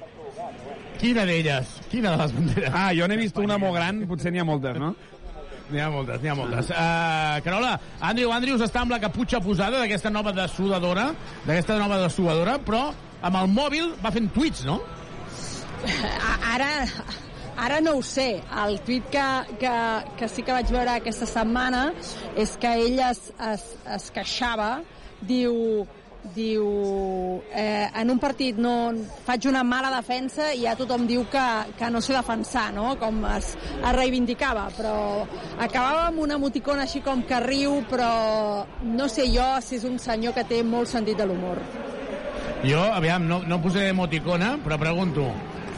Quina 1.01 1.25
d'elles? 1.25 1.79
Quina 1.89 2.13
de 2.13 2.23
les 2.23 2.35
banderes? 2.35 2.73
Ah, 2.77 2.91
jo 2.93 3.07
n'he 3.09 3.17
vist 3.17 3.37
una 3.41 3.57
molt 3.61 3.75
gran, 3.79 4.03
potser 4.09 4.31
n'hi 4.33 4.41
ha 4.41 4.45
moltes, 4.47 4.77
no? 4.81 4.93
N'hi 5.71 5.79
ha 5.79 5.89
moltes, 5.89 6.19
n'hi 6.21 6.29
ha 6.29 6.35
moltes. 6.35 6.69
Uh, 6.69 7.39
Carola, 7.45 7.71
Andrew 8.03 8.33
Andrews 8.35 8.61
està 8.65 8.83
amb 8.83 8.91
la 8.93 8.99
caputxa 9.01 9.39
posada 9.43 9.79
d'aquesta 9.79 10.11
nova 10.11 10.33
dessuadora, 10.35 11.07
d'aquesta 11.45 11.79
nova 11.79 12.01
dessuadora, 12.03 12.57
però 12.61 12.89
amb 13.21 13.39
el 13.39 13.49
mòbil 13.53 13.93
va 14.03 14.11
fent 14.13 14.29
tuits, 14.35 14.65
no? 14.67 14.81
Ara, 16.51 16.69
ara 17.57 17.79
no 17.81 17.97
ho 17.97 18.03
sé. 18.05 18.41
El 18.65 18.79
tuit 18.85 19.07
que, 19.11 19.27
que, 19.61 19.77
que 20.19 20.29
sí 20.29 20.43
que 20.43 20.55
vaig 20.55 20.71
veure 20.73 20.97
aquesta 20.97 21.27
setmana 21.29 21.89
és 22.39 22.57
que 22.61 22.75
ell 22.85 23.01
es, 23.11 23.27
es, 23.51 23.65
es 23.97 24.11
queixava, 24.15 24.77
diu, 25.21 25.85
diu 26.35 26.65
eh, 27.53 27.89
en 27.97 28.11
un 28.13 28.19
partit 28.21 28.57
no 28.61 28.93
faig 29.25 29.47
una 29.49 29.63
mala 29.65 29.89
defensa 29.95 30.51
i 30.53 30.65
ja 30.65 30.75
tothom 30.77 31.07
diu 31.09 31.25
que, 31.31 31.45
que 31.77 31.89
no 31.93 32.01
sé 32.01 32.13
defensar, 32.15 32.69
no? 32.75 32.93
Com 33.01 33.23
es, 33.33 33.53
es 33.57 33.95
reivindicava, 33.97 34.67
però 34.77 34.95
acabava 35.57 36.07
amb 36.09 36.21
una 36.25 36.37
emoticona 36.39 36.85
així 36.87 37.01
com 37.05 37.23
que 37.27 37.41
riu, 37.43 37.81
però 37.89 38.65
no 38.85 39.09
sé 39.09 39.27
jo 39.33 39.47
si 39.65 39.79
és 39.81 39.87
un 39.87 39.97
senyor 39.99 40.37
que 40.37 40.45
té 40.47 40.61
molt 40.63 40.91
sentit 40.91 41.17
de 41.17 41.27
l'humor. 41.29 41.61
Jo, 42.61 42.81
aviam, 42.93 43.25
no, 43.25 43.39
no 43.49 43.57
posaré 43.61 43.89
emoticona, 43.89 44.53
però 44.61 44.77
pregunto, 44.77 45.25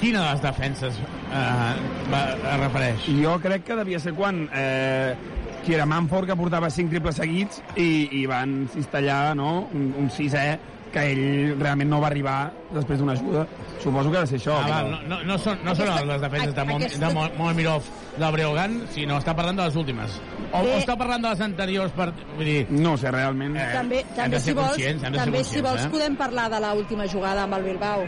quina 0.04 0.26
de 0.26 0.34
les 0.34 0.42
defenses 0.44 1.00
eh, 1.00 1.72
va, 2.12 2.22
es 2.36 2.60
refereix? 2.60 3.08
Jo 3.24 3.38
crec 3.44 3.64
que 3.72 3.80
devia 3.80 4.00
ser 4.04 4.14
quan 4.18 4.44
eh, 4.54 5.16
qui 5.64 5.74
era 5.78 5.86
Manford, 5.88 6.28
que 6.28 6.36
portava 6.36 6.70
cinc 6.70 6.92
triples 6.92 7.16
seguits 7.22 7.62
i, 7.80 8.10
i 8.20 8.26
van 8.28 8.66
cistellar 8.74 9.34
no? 9.40 9.70
un, 9.74 9.94
un 10.04 10.10
sisè 10.12 10.46
que 10.94 11.02
ell 11.10 11.56
realment 11.58 11.90
no 11.90 11.98
va 12.04 12.06
arribar 12.12 12.52
després 12.70 13.00
d'una 13.00 13.16
ajuda. 13.16 13.48
Suposo 13.82 14.12
que 14.14 14.20
ha 14.20 14.26
de 14.28 14.30
ser 14.30 14.38
això. 14.38 14.60
Ah, 14.60 14.68
va, 14.68 14.82
però- 14.84 14.92
no, 14.92 15.00
no, 15.10 15.24
no, 15.26 15.38
són, 15.42 15.58
no 15.66 15.74
són 15.74 15.88
Aquesta- 15.90 16.06
les 16.12 16.22
defenses 16.22 16.54
de, 16.54 16.66
Mom, 16.70 16.84
aquesta- 16.84 17.08
de 17.08 17.14
Mo- 17.16 17.32
Momirov 17.40 17.88
del 18.20 18.32
Breogán, 18.36 18.76
sinó 18.94 19.18
està 19.18 19.34
parlant 19.34 19.58
de 19.58 19.66
les 19.66 19.80
últimes. 19.82 20.20
O, 20.52 20.60
o 20.60 20.68
Eh. 20.68 20.78
està 20.84 20.94
parlant 21.00 21.24
de 21.26 21.32
les 21.32 21.42
anteriors 21.42 21.96
per... 21.98 22.12
Vull 22.36 22.46
dir, 22.46 22.68
No 22.70 22.94
sé, 23.02 23.10
realment. 23.10 23.58
Eh, 23.58 23.66
també, 23.74 24.04
també, 24.16 24.38
de 24.38 24.44
si 24.44 24.54
vols, 24.54 24.78
de 24.78 24.94
també 25.18 25.44
si 25.44 25.62
vols 25.66 25.88
eh? 25.88 25.90
podem 25.90 26.16
parlar 26.20 26.46
de 26.54 26.60
l'última 26.62 27.08
jugada 27.10 27.48
amb 27.48 27.58
el 27.58 27.64
Bilbao. 27.72 28.06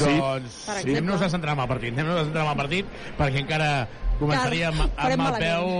Doncs 0.00 0.56
sí. 0.68 0.94
anem-nos 0.94 1.22
a 1.22 1.28
centrar 1.32 1.56
en 1.56 1.64
el 1.64 1.68
partit, 1.70 1.92
anem-nos 1.96 2.20
a 2.20 2.24
centrar 2.28 2.46
en 2.46 2.52
el 2.52 2.60
partit, 2.62 2.96
perquè 3.18 3.42
encara 3.42 3.70
començaríem 4.20 4.80
farem 4.96 5.20
amb 5.20 5.28
el 5.28 5.38
peu... 5.42 5.70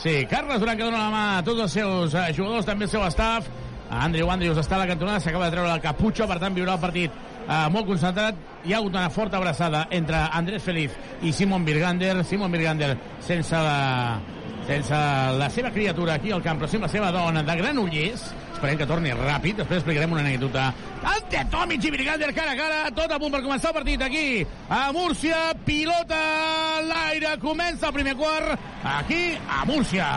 Sí, 0.00 0.14
Carles 0.30 0.62
Duran 0.62 0.78
que 0.78 0.86
dona 0.86 1.02
la 1.02 1.10
mà 1.12 1.24
a 1.38 1.42
tots 1.44 1.60
els 1.66 1.74
seus 1.76 2.14
eh, 2.16 2.30
jugadors, 2.36 2.68
també 2.68 2.88
el 2.88 2.92
seu 2.92 3.04
staff. 3.12 3.48
Andrew 3.90 4.30
Andrews 4.30 4.58
està 4.62 4.76
a 4.78 4.84
la 4.84 4.88
cantonada, 4.88 5.20
s'acaba 5.20 5.48
de 5.48 5.56
treure 5.56 5.68
la 5.68 5.82
caputxa, 5.82 6.28
per 6.30 6.38
tant 6.40 6.54
viurà 6.56 6.76
el 6.78 6.82
partit 6.82 7.14
eh, 7.50 7.66
molt 7.74 7.88
concentrat. 7.90 8.38
Hi 8.64 8.74
ha 8.74 8.80
hagut 8.80 8.94
una 8.94 9.10
forta 9.10 9.40
abraçada 9.40 9.86
entre 9.90 10.20
Andrés 10.40 10.62
Feliz 10.62 10.96
i 11.22 11.32
Simon 11.32 11.64
Birgander. 11.66 12.20
Simon 12.24 12.52
Birgander 12.52 12.94
sense 13.26 13.56
la, 13.56 14.20
sense 14.66 15.00
la 15.38 15.48
seva 15.50 15.70
criatura 15.74 16.14
aquí 16.14 16.30
al 16.32 16.42
camp, 16.42 16.60
però 16.60 16.68
sí 16.70 16.78
amb 16.78 16.86
la 16.86 16.92
seva 16.92 17.10
dona 17.14 17.42
de 17.46 17.56
Granollers. 17.60 18.28
Esperem 18.54 18.76
que 18.76 18.86
torni 18.86 19.12
ràpid, 19.16 19.62
després 19.62 19.80
explicarem 19.80 20.12
una 20.12 20.20
anècdota. 20.20 20.66
Ante 21.00 21.44
Tomic 21.52 21.86
i 21.88 21.92
Birgander 21.94 22.32
cara 22.36 22.52
a 22.52 22.58
cara, 22.58 22.80
tot 22.96 23.12
a 23.12 23.18
punt 23.18 23.32
per 23.32 23.40
començar 23.40 23.70
el 23.72 23.78
partit 23.78 24.02
aquí 24.04 24.24
a 24.68 24.82
Múrcia, 24.92 25.54
pilota 25.64 26.18
a 26.20 26.82
l'aire, 26.84 27.38
comença 27.40 27.88
el 27.88 27.96
primer 27.96 28.16
quart 28.20 28.58
aquí 28.84 29.22
a 29.48 29.64
Múrcia. 29.64 30.10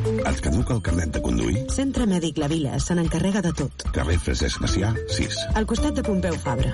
Et 0.00 0.38
caduca 0.40 0.74
el 0.76 0.82
carnet 0.84 1.10
de 1.12 1.20
conduir? 1.24 1.64
Centre 1.72 2.06
Mèdic 2.08 2.38
La 2.40 2.48
Vila 2.48 2.78
se 2.80 2.96
n'encarrega 2.96 3.42
de 3.44 3.52
tot. 3.56 3.84
Carrer 3.96 4.16
Francesc 4.20 4.62
Macià, 4.64 4.94
6. 5.16 5.40
Al 5.60 5.68
costat 5.68 5.96
de 5.96 6.04
Pompeu 6.04 6.36
Fabra. 6.40 6.72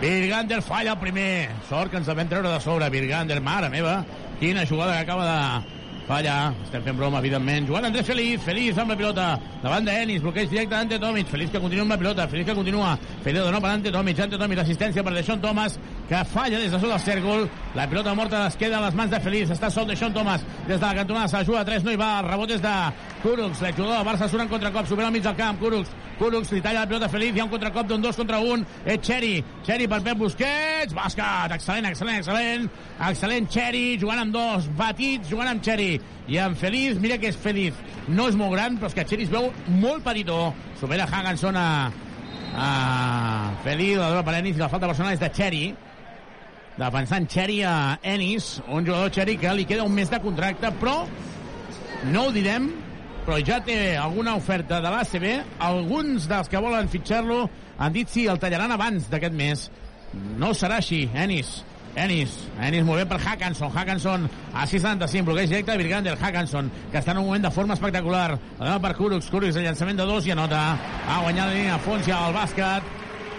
Virgander 0.00 0.60
falla 0.62 0.92
el 0.92 0.98
primer. 1.00 1.50
Sort 1.68 1.92
que 1.92 2.00
ens 2.00 2.08
el 2.08 2.16
vam 2.18 2.28
treure 2.28 2.50
de 2.52 2.60
sobre. 2.60 2.88
Virgander, 2.92 3.40
mare 3.44 3.70
meva, 3.72 3.98
quina 4.44 4.66
jugada 4.66 4.92
que 4.92 5.02
acaba 5.02 5.24
de 5.24 5.74
fallar. 6.06 6.52
Estem 6.64 6.82
fent 6.82 6.96
broma, 6.98 7.18
evidentment. 7.18 7.66
Jugant 7.66 7.86
Andrés 7.88 8.06
Feliz, 8.06 8.42
Feliz 8.44 8.76
amb 8.78 8.92
la 8.92 8.96
pilota. 8.96 9.26
Davant 9.62 9.86
d'Enis, 9.86 10.20
bloqueig 10.22 10.50
directe 10.50 10.74
d'Ante 10.74 10.98
Tomic. 11.00 11.30
Feliz 11.32 11.50
que 11.50 11.60
continua 11.60 11.86
amb 11.86 11.94
la 11.94 11.98
pilota, 11.98 12.28
Feliz 12.28 12.46
que 12.46 12.54
continua. 12.54 12.98
Feliz 13.24 13.40
nou 13.40 13.62
per 13.64 13.70
Ante 13.70 13.92
Tomic. 13.94 14.20
Ante 14.20 14.40
Tomic, 14.40 14.60
l'assistència 14.60 15.04
per 15.04 15.14
Deixón 15.14 15.40
Thomas, 15.40 15.78
que 16.08 16.24
falla 16.24 16.58
des 16.58 16.70
de 16.70 16.78
sota 16.78 16.94
el 16.94 17.00
cèrcol. 17.00 17.48
La 17.74 17.88
pilota 17.88 18.14
morta 18.14 18.46
es 18.46 18.56
queda 18.60 18.78
a 18.78 18.84
les 18.84 18.94
mans 18.94 19.10
de 19.10 19.20
Feliz. 19.20 19.50
Està 19.50 19.70
sol 19.72 19.86
Deixón 19.88 20.12
Thomas 20.12 20.44
des 20.68 20.78
de 20.78 20.86
la 20.86 20.94
cantonada. 20.94 21.28
Se 21.28 21.44
juga 21.44 21.60
a 21.60 21.64
3, 21.64 21.84
no 21.84 21.92
hi 21.92 22.00
va. 22.00 22.20
El 22.20 22.28
rebot 22.28 22.50
és 22.50 22.62
de 22.62 22.74
Kurucs. 23.22 23.62
La 23.62 23.70
del 23.72 24.06
Barça 24.06 24.28
surt 24.28 24.44
en 24.44 24.48
contracop. 24.48 24.86
Supera 24.86 25.08
al 25.08 25.14
mig 25.14 25.22
del 25.24 25.36
camp. 25.36 25.58
Kurucs. 25.60 25.90
Kurucs 26.18 26.52
li 26.52 26.60
talla 26.60 26.84
la 26.84 26.86
pilota 26.86 27.06
a 27.06 27.08
Feliz. 27.08 27.34
Hi 27.34 27.40
ha 27.40 27.46
un 27.48 27.50
contracop 27.50 27.88
d'un 27.88 28.02
2 28.02 28.16
contra 28.20 28.38
1. 28.38 28.66
És 28.84 29.00
Cheri. 29.00 29.34
Cheri 29.64 29.88
per 29.88 30.02
Pep 30.04 30.18
Busquets. 30.20 30.94
Bàsquet. 30.94 31.56
Excel·lent, 31.56 31.88
excel·lent, 31.88 32.20
excel·lent. 32.20 32.68
Excel·lent 33.08 33.48
Cheri. 33.48 33.84
Jugant 34.00 34.26
amb 34.26 34.36
dos. 34.36 34.68
Batits. 34.76 35.30
Jugant 35.32 35.54
amb 35.54 35.64
Cheri. 35.64 35.96
I 36.28 36.38
amb 36.44 36.60
Feliz. 36.60 37.00
Mira 37.00 37.18
que 37.18 37.32
és 37.32 37.40
Feliz. 37.40 37.80
No 38.08 38.28
és 38.28 38.36
molt 38.36 38.52
gran, 38.52 38.76
però 38.76 38.92
és 38.92 38.98
que 38.98 39.06
Cheri 39.08 39.24
es 39.24 39.32
veu 39.32 39.48
molt 39.80 40.04
petitó. 40.04 40.52
Supera 40.80 41.08
Haganson 41.08 41.56
a, 41.56 41.88
a 42.54 42.68
Feliz. 43.64 43.96
La 43.96 44.12
dona 44.12 44.22
per 44.22 44.36
Ennis 44.42 44.60
la 44.60 44.68
falta 44.68 44.92
personal 44.92 45.16
és 45.16 45.24
de 45.24 45.32
Cheri 45.32 45.64
defensant 46.78 47.28
Cheri 47.30 47.62
a 47.62 47.98
Ennis, 48.02 48.62
un 48.68 48.86
jugador 48.86 49.10
Cheri 49.14 49.36
que 49.38 49.52
li 49.54 49.66
queda 49.68 49.84
un 49.86 49.94
mes 49.94 50.10
de 50.10 50.20
contracte, 50.22 50.72
però 50.80 51.04
no 52.10 52.26
ho 52.26 52.32
direm, 52.34 52.70
però 53.24 53.38
ja 53.40 53.60
té 53.64 53.96
alguna 53.96 54.34
oferta 54.36 54.80
de 54.84 54.90
l'ACB. 54.92 55.28
Alguns 55.64 56.28
dels 56.30 56.50
que 56.50 56.60
volen 56.60 56.90
fitxar-lo 56.92 57.44
han 57.78 57.94
dit 57.94 58.10
si 58.10 58.26
el 58.28 58.40
tallaran 58.42 58.74
abans 58.74 59.08
d'aquest 59.10 59.38
mes. 59.38 59.68
No 60.38 60.52
serà 60.54 60.80
així, 60.82 61.06
Ennis. 61.14 61.62
Ennis, 61.94 62.32
Ennis 62.58 62.82
molt 62.82 62.98
bé 62.98 63.04
per 63.06 63.20
Hackanson, 63.22 63.70
Hackanson 63.70 64.24
a 64.50 64.64
675, 64.66 65.28
bloqueig 65.28 65.52
directe 65.52 65.70
de 65.70 65.78
Virgander, 65.78 66.16
Hackanson, 66.18 66.70
que 66.90 66.98
està 66.98 67.12
en 67.14 67.20
un 67.20 67.28
moment 67.28 67.46
de 67.46 67.52
forma 67.54 67.76
espectacular, 67.78 68.32
la 68.34 68.64
dona 68.64 68.80
per 68.82 68.96
Kurucs, 68.98 69.30
Kurucs, 69.30 69.60
el 69.60 69.68
llançament 69.68 70.02
de 70.02 70.08
dos 70.08 70.26
i 70.26 70.34
anota, 70.34 70.64
ha 70.74 71.20
guanyat 71.22 71.46
la 71.46 71.54
línia 71.54 71.76
a 71.76 71.84
fons 71.86 72.10
ja 72.10 72.18
al 72.24 72.34
bàsquet, 72.34 72.90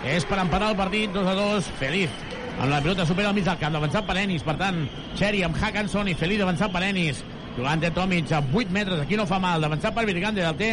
és 0.07 0.23
per 0.29 0.39
empatar 0.39 0.71
el 0.71 0.79
partit, 0.79 1.11
2 1.11 1.27
a 1.27 1.35
2, 1.35 1.73
Feliz, 1.81 2.15
amb 2.59 2.71
la 2.71 2.81
pilota 2.81 3.05
supera 3.05 3.29
al 3.29 3.35
mig 3.35 3.45
del 3.45 3.57
camp, 3.59 3.75
avançat 3.75 4.05
per 4.07 4.17
Ennis, 4.21 4.43
per 4.43 4.55
tant, 4.59 4.83
Cherry 5.19 5.43
amb 5.43 5.57
Hackanson 5.59 6.07
i 6.07 6.15
Feliz 6.17 6.41
avançat 6.41 6.71
per 6.71 6.83
Ennis, 6.87 7.23
jugant 7.55 7.81
de 7.81 7.91
Tomic 7.91 8.31
a 8.31 8.41
8 8.41 8.71
metres, 8.71 9.01
aquí 9.03 9.17
no 9.19 9.27
fa 9.27 9.39
mal, 9.39 9.61
d'avançat 9.61 9.95
per 9.95 10.05
Virgander, 10.07 10.45
el 10.47 10.59
té 10.59 10.69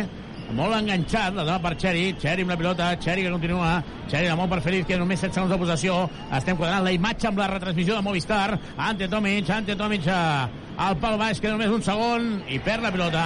molt 0.52 0.76
enganxat, 0.76 1.32
la 1.34 1.46
dona 1.46 1.58
per 1.62 1.74
Cherry, 1.80 2.12
Cherry 2.20 2.44
amb 2.44 2.52
la 2.52 2.58
pilota, 2.60 2.90
Cherry 3.00 3.24
que 3.24 3.32
continua, 3.32 3.72
Cherry 4.10 4.28
la 4.28 4.36
mou 4.36 4.48
per 4.50 4.60
Feliz, 4.64 4.84
que 4.86 4.98
només 5.00 5.20
7 5.22 5.34
segons 5.38 5.52
de 5.52 5.58
possessió, 5.58 5.98
estem 6.38 6.58
quadrant 6.60 6.84
la 6.84 6.92
imatge 6.92 7.30
amb 7.30 7.40
la 7.40 7.48
retransmissió 7.54 7.96
de 7.96 8.04
Movistar, 8.04 8.58
Ante 8.76 9.08
Tomic, 9.08 9.50
Ante 9.50 9.76
Tomic 9.76 10.08
al 10.12 10.98
pal 11.00 11.18
baix, 11.20 11.40
queda 11.40 11.56
només 11.56 11.72
un 11.72 11.82
segon, 11.84 12.28
i 12.48 12.60
perd 12.60 12.84
la 12.84 12.92
pilota, 12.94 13.24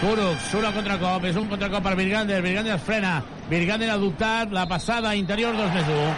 Kurucs 0.00 0.50
surt 0.50 0.68
al 0.68 0.74
contracop, 0.76 1.24
és 1.24 1.36
un 1.40 1.46
contracop 1.48 1.84
per 1.84 1.94
Virgander, 1.96 2.42
Virgander 2.44 2.78
frena, 2.80 3.18
Virgander 3.48 3.92
ha 3.92 4.00
dubtat, 4.00 4.52
la 4.52 4.66
passada 4.68 5.14
interior 5.16 5.56
2 5.56 5.72
més 5.76 5.92
1, 5.92 6.10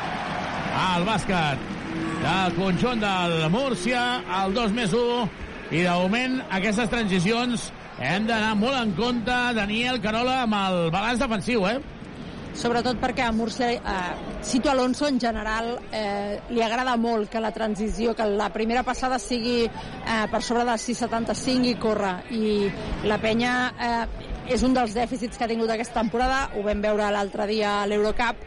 al 0.78 1.04
bàsquet 1.06 1.58
del 2.22 2.54
conjunt 2.54 3.02
del 3.02 3.48
Múrcia, 3.50 4.22
al 4.30 4.54
2 4.54 4.74
més 4.76 4.94
1, 4.94 5.20
i 5.74 5.82
de 5.82 5.90
moment 5.90 6.38
aquestes 6.54 6.90
transicions 6.92 7.68
hem 7.98 8.28
d'anar 8.28 8.54
molt 8.58 8.78
en 8.78 8.94
compte, 8.94 9.38
Daniel 9.58 9.98
Carola, 10.02 10.42
amb 10.44 10.54
el 10.58 10.90
balanç 10.94 11.24
defensiu, 11.24 11.66
eh? 11.66 11.78
Sobretot 12.58 12.98
perquè 13.02 13.26
a 13.26 13.32
Múrcia, 13.34 13.72
eh, 13.74 14.38
Cito 14.42 14.70
Alonso 14.70 15.06
en 15.06 15.18
general 15.20 15.76
eh, 15.92 16.38
li 16.50 16.62
agrada 16.62 16.96
molt 16.96 17.28
que 17.30 17.42
la 17.42 17.52
transició, 17.54 18.14
que 18.14 18.26
la 18.26 18.48
primera 18.54 18.82
passada 18.86 19.18
sigui 19.22 19.66
eh, 19.66 20.24
per 20.30 20.42
sobre 20.42 20.64
de 20.66 20.78
6,75 20.78 21.70
i 21.70 21.76
corre. 21.78 22.14
I 22.34 23.06
la 23.06 23.20
penya 23.22 23.52
eh, 23.78 24.26
és 24.54 24.64
un 24.66 24.74
dels 24.74 24.94
dèficits 24.96 25.38
que 25.38 25.46
ha 25.46 25.50
tingut 25.50 25.70
aquesta 25.70 26.00
temporada, 26.00 26.48
ho 26.56 26.64
vam 26.66 26.82
veure 26.82 27.10
l'altre 27.14 27.46
dia 27.50 27.82
a 27.82 27.86
l'Eurocup, 27.86 28.46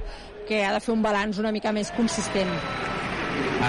que 0.51 0.65
ha 0.67 0.73
de 0.75 0.81
fer 0.83 0.91
un 0.91 1.03
balanç 1.03 1.39
una 1.39 1.53
mica 1.55 1.71
més 1.71 1.93
consistent. 1.95 2.49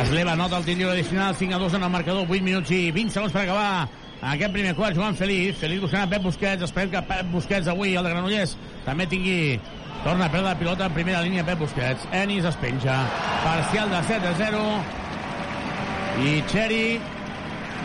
Es 0.00 0.10
leva 0.10 0.34
nota 0.34 0.58
el 0.58 0.64
lliure 0.66 0.96
addicional, 0.96 1.36
5 1.38 1.54
a 1.54 1.58
2 1.62 1.76
en 1.78 1.84
el 1.86 1.92
marcador, 1.94 2.24
8 2.26 2.42
minuts 2.42 2.72
i 2.74 2.88
20 2.90 3.14
segons 3.14 3.34
per 3.34 3.44
acabar 3.44 3.86
aquest 4.32 4.54
primer 4.54 4.72
quart 4.74 4.98
jugant 4.98 5.14
Feliz. 5.18 5.60
Feliz 5.60 5.82
buscant 5.82 6.10
Pep 6.10 6.26
Busquets. 6.26 6.66
Esperem 6.66 6.90
que 6.90 7.04
Pep 7.06 7.30
Busquets 7.30 7.70
avui, 7.70 7.94
el 7.94 8.06
de 8.06 8.16
Granollers, 8.16 8.56
també 8.88 9.06
tingui... 9.10 9.38
Torna 10.02 10.26
a 10.26 10.32
perdre 10.32 10.48
la 10.48 10.58
pilota 10.58 10.88
en 10.88 10.94
primera 10.96 11.20
línia 11.22 11.44
Pep 11.46 11.60
Busquets. 11.62 12.08
Enis 12.18 12.48
es 12.48 12.56
penja. 12.58 12.96
Parcial 13.44 13.92
de 13.92 14.00
7 14.08 14.26
a 14.26 14.32
0. 14.40 14.62
I 16.26 16.32
Cheri 16.50 16.86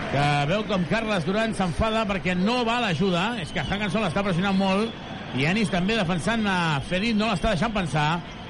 que 0.10 0.23
veu 0.49 0.63
com 0.65 0.86
Carles 0.89 1.27
Duran 1.27 1.53
s'enfada 1.53 2.07
perquè 2.10 2.33
no 2.39 2.63
va 2.65 2.79
l'ajuda. 2.81 3.27
És 3.43 3.53
que 3.53 3.62
Hackenson 3.62 4.01
l'està 4.01 4.25
pressionant 4.25 4.57
molt. 4.57 5.05
I 5.38 5.45
Enis 5.45 5.69
també 5.69 5.99
defensant 5.99 6.47
a 6.49 6.57
Feliz, 6.89 7.13
no 7.13 7.29
l'està 7.29 7.53
deixant 7.53 7.75
pensar. 7.75 8.07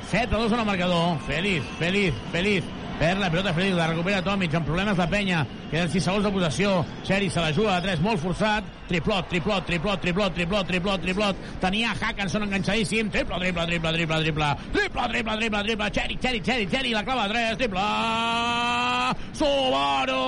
7 0.10 0.34
a 0.34 0.38
2 0.38 0.52
en 0.52 0.60
el 0.60 0.66
marcador. 0.66 1.20
Feliz, 1.28 1.64
Feliz, 1.80 2.14
Feliz. 2.32 2.64
Perd 2.98 3.20
la 3.20 3.30
pilota 3.30 3.54
Feliz, 3.54 3.76
la 3.76 3.86
recupera 3.88 4.24
Tomic, 4.24 4.56
amb 4.58 4.66
problemes 4.66 4.98
la 4.98 5.06
penya. 5.08 5.44
Queden 5.70 5.92
6 5.94 6.04
segons 6.04 6.24
de 6.26 6.32
possessió. 6.34 6.72
Xeri 7.06 7.30
se 7.30 7.42
la 7.44 7.52
juga 7.54 7.76
a 7.76 7.82
3, 7.82 8.00
molt 8.02 8.18
forçat. 8.24 8.66
Triplot, 8.88 9.28
triplot, 9.30 9.68
triplot, 9.68 10.02
triplot, 10.02 10.34
triplot, 10.34 10.68
triplot, 10.72 11.02
triplot. 11.04 11.44
Tenia 11.62 11.94
Hackenson 11.94 12.48
enganxadíssim. 12.48 13.12
Triple, 13.14 13.38
triple, 13.44 13.68
triple, 13.68 13.92
triple, 13.94 14.22
triple. 14.24 14.50
Triple, 14.74 15.08
triple, 15.12 15.38
triple, 15.38 15.64
triple. 15.68 15.92
Xeri, 15.94 16.18
Xeri, 16.24 16.42
Xeri, 16.42 16.68
Xeri, 16.72 16.94
la 16.96 17.04
clava 17.06 17.26
a 17.26 17.30
3. 17.30 17.58
Triple. 17.62 17.86
Subaru! 19.38 20.24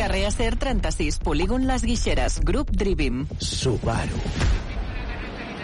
Carrer 0.00 0.26
Acer 0.26 0.56
36, 0.56 1.20
polígon 1.20 1.68
Les 1.68 1.84
Guixeres, 1.84 2.40
grup 2.42 2.70
Drivim. 2.72 3.28
Subaru. 3.38 4.69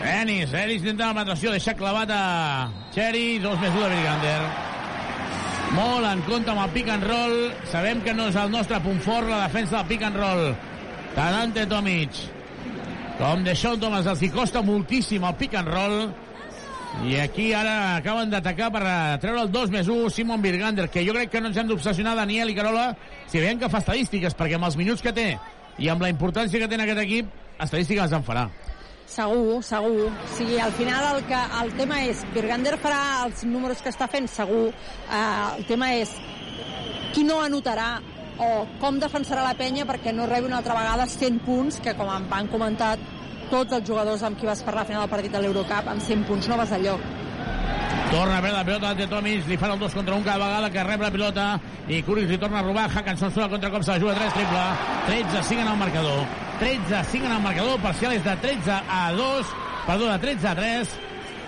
Enis, 0.05 0.53
Enis 0.53 0.83
intenta 0.83 1.09
la 1.09 1.17
penetració, 1.17 1.53
deixa 1.57 1.75
clavat 1.79 2.13
a 2.13 2.23
Xeri, 2.95 3.39
dos 3.43 3.59
més 3.63 3.73
1 3.73 3.83
de 3.83 3.91
Brigander. 3.95 4.39
Molt 5.77 6.07
en 6.09 6.23
compte 6.29 6.53
amb 6.53 6.63
el 6.67 6.73
pick 6.77 6.93
and 6.93 7.05
roll. 7.09 7.37
Sabem 7.73 8.01
que 8.05 8.15
no 8.15 8.29
és 8.31 8.39
el 8.39 8.53
nostre 8.53 8.81
punt 8.85 9.01
fort, 9.05 9.29
la 9.29 9.47
defensa 9.49 9.81
del 9.81 9.91
pick 9.91 10.07
and 10.07 10.21
roll. 10.21 10.49
Tant 11.17 11.43
Ante 11.43 11.67
Tomic 11.67 12.27
com 13.17 13.43
de 13.45 13.55
Sean 13.57 13.81
Thomas 13.81 14.07
els 14.11 14.23
hi 14.23 14.29
costa 14.29 14.61
moltíssim 14.65 15.25
el 15.25 15.37
pick 15.41 15.57
and 15.57 15.73
roll. 15.73 15.99
I 17.09 17.19
aquí 17.21 17.51
ara 17.57 17.97
acaben 17.97 18.31
d'atacar 18.33 18.71
per 18.73 18.85
treure 19.21 19.43
el 19.43 19.51
2 19.53 19.73
més 19.73 19.89
1 19.93 20.13
Simon 20.13 20.45
Birgander, 20.45 20.89
que 20.93 21.05
jo 21.05 21.17
crec 21.17 21.33
que 21.33 21.41
no 21.41 21.51
ens 21.51 21.59
hem 21.61 21.69
d'obsessionar 21.69 22.15
Daniel 22.17 22.53
i 22.53 22.57
Carola 22.57 22.87
si 23.27 23.41
veiem 23.41 23.61
que 23.61 23.73
fa 23.73 23.83
estadístiques, 23.85 24.37
perquè 24.37 24.57
amb 24.57 24.69
els 24.69 24.79
minuts 24.81 25.05
que 25.05 25.13
té 25.17 25.35
i 25.77 25.91
amb 25.93 26.05
la 26.05 26.13
importància 26.13 26.61
que 26.61 26.69
té 26.69 26.79
en 26.79 26.87
aquest 26.87 27.03
equip, 27.03 27.33
estadístiques 27.61 28.13
en 28.17 28.25
farà. 28.25 28.47
Segur, 29.07 29.63
segur. 29.63 30.11
Sigui, 30.35 30.59
al 30.59 30.73
final 30.75 31.05
el, 31.15 31.25
que, 31.29 31.39
el 31.61 31.73
tema 31.79 32.01
és, 32.09 32.25
Birgander 32.35 32.75
farà 32.83 33.01
els 33.27 33.45
números 33.47 33.83
que 33.83 33.93
està 33.95 34.09
fent, 34.11 34.27
segur. 34.31 34.73
Uh, 35.07 35.57
el 35.61 35.67
tema 35.69 35.93
és 35.95 36.13
qui 37.15 37.23
no 37.25 37.39
anotarà 37.41 38.01
o 38.43 38.49
com 38.83 38.99
defensarà 39.01 39.45
la 39.47 39.55
penya 39.57 39.87
perquè 39.89 40.13
no 40.13 40.27
rebi 40.29 40.51
una 40.51 40.59
altra 40.59 40.75
vegada 40.77 41.07
100 41.09 41.39
punts, 41.47 41.79
que 41.85 41.95
com 41.97 42.11
em 42.13 42.27
van 42.29 42.51
comentar 42.53 42.97
tots 43.51 43.79
els 43.79 43.87
jugadors 43.87 44.27
amb 44.27 44.39
qui 44.41 44.49
vas 44.49 44.65
parlar 44.67 44.83
a 44.83 44.91
final 44.91 45.07
del 45.07 45.15
partit 45.15 45.33
de 45.33 45.45
l'Eurocup, 45.45 45.89
amb 45.95 46.03
100 46.03 46.27
punts 46.29 46.51
no 46.51 46.59
vas 46.59 46.75
de 46.75 46.83
lloc. 46.83 47.07
Torna 48.11 48.39
a 48.39 48.53
la 48.53 48.65
pilota 48.65 48.95
de 48.95 49.07
Tomic, 49.11 49.49
li 49.49 49.57
fan 49.59 49.73
el 49.75 49.81
2 49.81 49.95
contra 49.95 50.15
1 50.15 50.25
cada 50.25 50.39
vegada 50.39 50.71
que 50.71 50.85
rep 50.85 51.01
la 51.03 51.11
pilota 51.11 51.47
i 51.89 52.03
Curis 52.07 52.29
li 52.31 52.39
torna 52.39 52.61
a 52.61 52.63
robar, 52.63 52.87
Hackenson 52.91 53.33
surt 53.33 53.45
al 53.45 53.51
contracop, 53.51 53.83
se 53.83 53.93
la 53.93 54.01
juga 54.01 54.15
3, 54.15 54.33
triple, 54.33 54.63
13 55.07 55.43
5 55.49 55.61
en 55.63 55.69
el 55.69 55.77
marcador. 55.77 56.21
13 56.61 56.95
a 56.95 57.05
5 57.05 57.27
en 57.27 57.33
el 57.33 57.43
marcador, 57.43 57.81
parcial 57.81 58.15
és 58.15 58.25
de 58.25 58.37
13 58.45 58.79
a 58.89 59.01
2, 59.13 59.51
perdó, 59.87 60.13
de 60.13 60.19
13 60.19 60.49
a 60.49 60.55
3, 60.55 60.95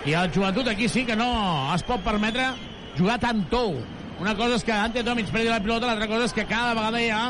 i 0.05 0.17
el 0.19 0.33
joventut 0.35 0.67
aquí 0.67 0.89
sí 0.89 1.05
que 1.05 1.15
no 1.15 1.29
es 1.73 1.83
pot 1.87 2.03
permetre 2.03 2.51
jugar 2.97 3.19
tan 3.23 3.45
tou. 3.49 3.79
Una 4.19 4.35
cosa 4.35 4.59
és 4.59 4.65
que 4.67 4.75
Ante 4.75 5.03
Tomic 5.03 5.31
perdi 5.31 5.47
la 5.47 5.61
pilota, 5.63 5.87
l'altra 5.87 6.09
cosa 6.11 6.27
és 6.27 6.35
que 6.35 6.47
cada 6.47 6.75
vegada 6.75 6.99
hi 6.99 7.09
ha 7.09 7.23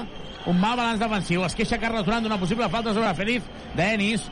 un 0.49 0.57
mal 0.57 0.77
balanç 0.77 1.01
defensiu. 1.01 1.43
Es 1.45 1.55
queixa 1.57 1.77
Carles 1.81 2.05
Durant 2.07 2.25
d'una 2.25 2.39
possible 2.41 2.69
falta 2.73 2.93
sobre 2.95 3.13
Feliz 3.13 3.45
d'Enis. 3.77 4.25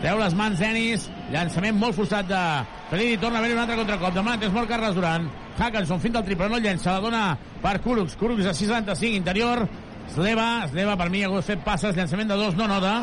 Treu 0.00 0.16
les 0.16 0.32
mans 0.32 0.56
d'Enis, 0.56 1.02
llançament 1.28 1.76
molt 1.76 1.92
forçat 1.92 2.24
de 2.24 2.40
Feliz 2.88 3.18
i 3.18 3.18
torna 3.20 3.36
a 3.36 3.42
haver 3.42 3.52
un 3.52 3.60
altre 3.60 3.76
contracop. 3.76 4.14
Demà 4.16 4.38
és 4.40 4.52
molt 4.54 4.70
Carles 4.70 4.94
Durant. 4.96 5.26
Hackenson 5.58 6.00
finta 6.00 6.22
el 6.22 6.24
triple, 6.24 6.48
no 6.48 6.56
llença, 6.56 6.94
la 6.94 7.02
dona 7.04 7.24
per 7.60 7.74
Kulux. 7.84 8.16
Kulux 8.16 8.48
a 8.48 8.54
65, 8.56 9.18
interior, 9.18 9.66
Sleva, 10.14 10.64
Sleva 10.70 10.96
per 10.96 11.10
mi 11.12 11.20
ha 11.22 11.42
fet 11.44 11.60
passes, 11.66 11.92
llançament 11.98 12.32
de 12.32 12.38
dos, 12.40 12.56
no 12.56 12.70
nota. 12.70 12.94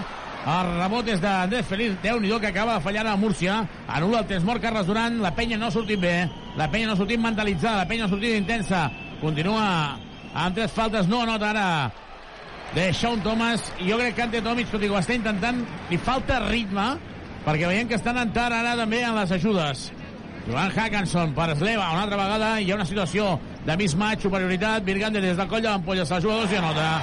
El 0.48 0.72
rebot 0.80 1.14
és 1.14 1.22
d'Andrés 1.22 1.70
Feliz, 1.70 1.94
déu 2.02 2.18
nhi 2.24 2.34
que 2.42 2.50
acaba 2.50 2.80
de 2.80 2.84
fallar 2.88 3.06
a 3.06 3.16
Múrcia. 3.16 3.60
Anula 3.88 4.24
el 4.24 4.28
temps 4.34 4.48
mort 4.48 4.62
Carles 4.64 4.90
Duran, 4.90 5.22
la 5.22 5.36
penya 5.38 5.58
no 5.62 5.68
ha 5.68 5.72
sortit 5.72 6.02
bé, 6.02 6.16
la 6.58 6.70
penya 6.72 6.90
no 6.90 6.98
ha 6.98 7.02
sortit 7.04 7.22
mentalitzada, 7.22 7.84
la 7.84 7.88
penya 7.88 8.08
no 8.08 8.10
ha 8.10 8.16
sortit 8.16 8.42
intensa. 8.42 8.88
Continua 9.22 9.70
amb 10.34 10.56
tres 10.58 10.74
faltes, 10.74 11.06
no 11.08 11.22
anota 11.22 11.54
ara 11.54 11.68
de 12.76 12.90
Sean 12.94 13.22
Thomas, 13.24 13.62
i 13.80 13.92
jo 13.92 14.00
crec 14.00 14.16
que 14.18 14.26
Ante 14.26 14.42
Tomic, 14.46 14.72
tot 14.72 14.84
i 14.84 14.90
que 14.90 14.96
ho 14.96 15.00
està 15.00 15.16
intentant, 15.16 15.64
li 15.90 16.00
falta 16.02 16.42
ritme, 16.48 16.90
perquè 17.46 17.70
veiem 17.70 17.88
que 17.88 17.96
estan 18.00 18.20
entrant 18.22 18.54
ara 18.54 18.76
també 18.80 19.04
en 19.06 19.16
les 19.18 19.32
ajudes. 19.38 19.88
Joan 20.48 20.72
Hackenson 20.72 21.34
per 21.36 21.50
Sleva, 21.58 21.90
una 21.92 22.06
altra 22.06 22.20
vegada 22.20 22.52
hi 22.62 22.70
ha 22.72 22.78
una 22.78 22.88
situació 22.88 23.34
de 23.66 23.76
mismatch, 23.80 24.24
superioritat, 24.24 24.86
Virgander 24.88 25.22
des 25.22 25.36
de 25.36 25.44
l'ampolla, 25.44 26.06
se 26.06 26.14
la 26.14 26.22
juga 26.22 26.42
dos 26.42 26.52
i 26.52 26.56
anota. 26.56 27.02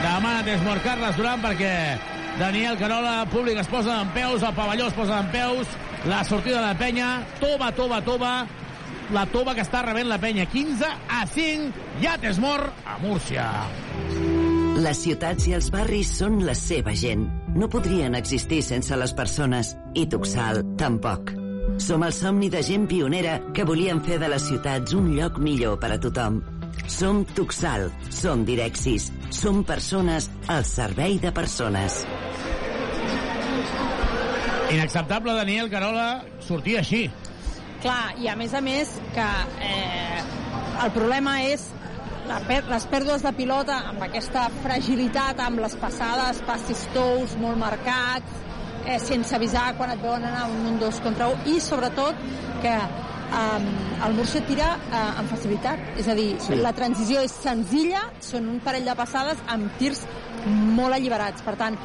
Demana 0.00 0.42
desmort 0.42 0.82
Carles 0.82 1.16
Durant 1.16 1.42
perquè 1.42 1.98
Daniel 2.38 2.78
Carola, 2.78 3.26
públic 3.28 3.58
es 3.60 3.68
posa 3.68 4.00
en 4.00 4.08
peus, 4.14 4.42
el 4.42 4.54
pavelló 4.54 4.86
es 4.86 4.94
posa 4.94 5.20
en 5.20 5.28
peus, 5.28 5.66
la 6.06 6.24
sortida 6.24 6.60
de 6.60 6.66
la 6.68 6.78
penya, 6.78 7.10
tova, 7.40 7.70
tova, 7.72 8.00
tova, 8.00 8.46
la 9.12 9.26
tova 9.26 9.54
que 9.54 9.60
està 9.66 9.82
rebent 9.84 10.08
la 10.08 10.20
penya, 10.22 10.46
15 10.48 10.88
a 10.88 11.26
5, 11.26 11.84
ja 12.00 12.16
Tesmor 12.22 12.70
a 12.86 12.96
Múrcia. 13.02 13.50
Les 14.80 14.96
ciutats 14.96 15.44
i 15.44 15.52
els 15.52 15.66
barris 15.74 16.08
són 16.22 16.38
la 16.46 16.54
seva 16.56 16.94
gent. 16.96 17.26
No 17.52 17.66
podrien 17.68 18.14
existir 18.16 18.62
sense 18.64 18.96
les 18.96 19.12
persones, 19.12 19.74
i 19.92 20.06
Tuxal 20.08 20.62
tampoc. 20.80 21.34
Som 21.84 22.06
el 22.06 22.14
somni 22.16 22.48
de 22.48 22.62
gent 22.64 22.86
pionera 22.88 23.34
que 23.52 23.66
volien 23.68 24.00
fer 24.06 24.16
de 24.22 24.30
les 24.32 24.46
ciutats 24.48 24.94
un 24.96 25.10
lloc 25.18 25.36
millor 25.42 25.76
per 25.82 25.90
a 25.92 25.98
tothom. 26.00 26.38
Som 26.88 27.26
Tuxal, 27.36 27.90
som 28.08 28.46
Direxis, 28.48 29.10
som 29.28 29.60
persones 29.68 30.30
al 30.48 30.64
servei 30.64 31.18
de 31.20 31.32
persones. 31.36 32.00
Inacceptable, 34.70 35.34
Daniel 35.42 35.68
Carola, 35.68 36.08
sortir 36.46 36.78
així. 36.80 37.02
Clar, 37.84 38.14
i 38.16 38.32
a 38.32 38.38
més 38.38 38.56
a 38.56 38.64
més 38.64 38.96
que 39.12 39.28
eh, 39.66 40.24
el 40.86 40.96
problema 40.96 41.42
és 41.50 41.68
les 42.30 42.86
pèrdues 42.86 43.24
de 43.26 43.32
pilota 43.34 43.76
amb 43.90 44.04
aquesta 44.06 44.46
fragilitat, 44.62 45.40
amb 45.42 45.58
les 45.64 45.74
passades, 45.80 46.38
passis 46.46 46.86
tous 46.94 47.34
molt 47.42 47.58
marcats, 47.58 48.36
eh, 48.86 48.98
sense 49.02 49.34
avisar 49.34 49.72
quan 49.76 49.90
et 49.90 50.02
veuen 50.02 50.24
anar 50.24 50.46
un, 50.50 50.66
un 50.72 50.78
dos 50.78 51.00
contra 51.02 51.28
un, 51.32 51.40
i 51.50 51.58
sobretot 51.60 52.14
que 52.62 52.74
um, 52.76 53.66
el 54.06 54.14
Murcia 54.14 54.44
tira 54.46 54.70
uh, 54.76 55.20
amb 55.20 55.30
facilitat. 55.32 55.82
És 55.98 56.08
a 56.08 56.14
dir, 56.14 56.34
sí. 56.44 56.58
la 56.62 56.72
transició 56.76 57.24
és 57.26 57.34
senzilla, 57.34 58.06
són 58.22 58.48
un 58.52 58.62
parell 58.62 58.86
de 58.86 58.94
passades 58.98 59.42
amb 59.50 59.74
tirs 59.80 60.04
molt 60.46 60.94
alliberats. 60.94 61.42
Per 61.42 61.56
tant, 61.58 61.78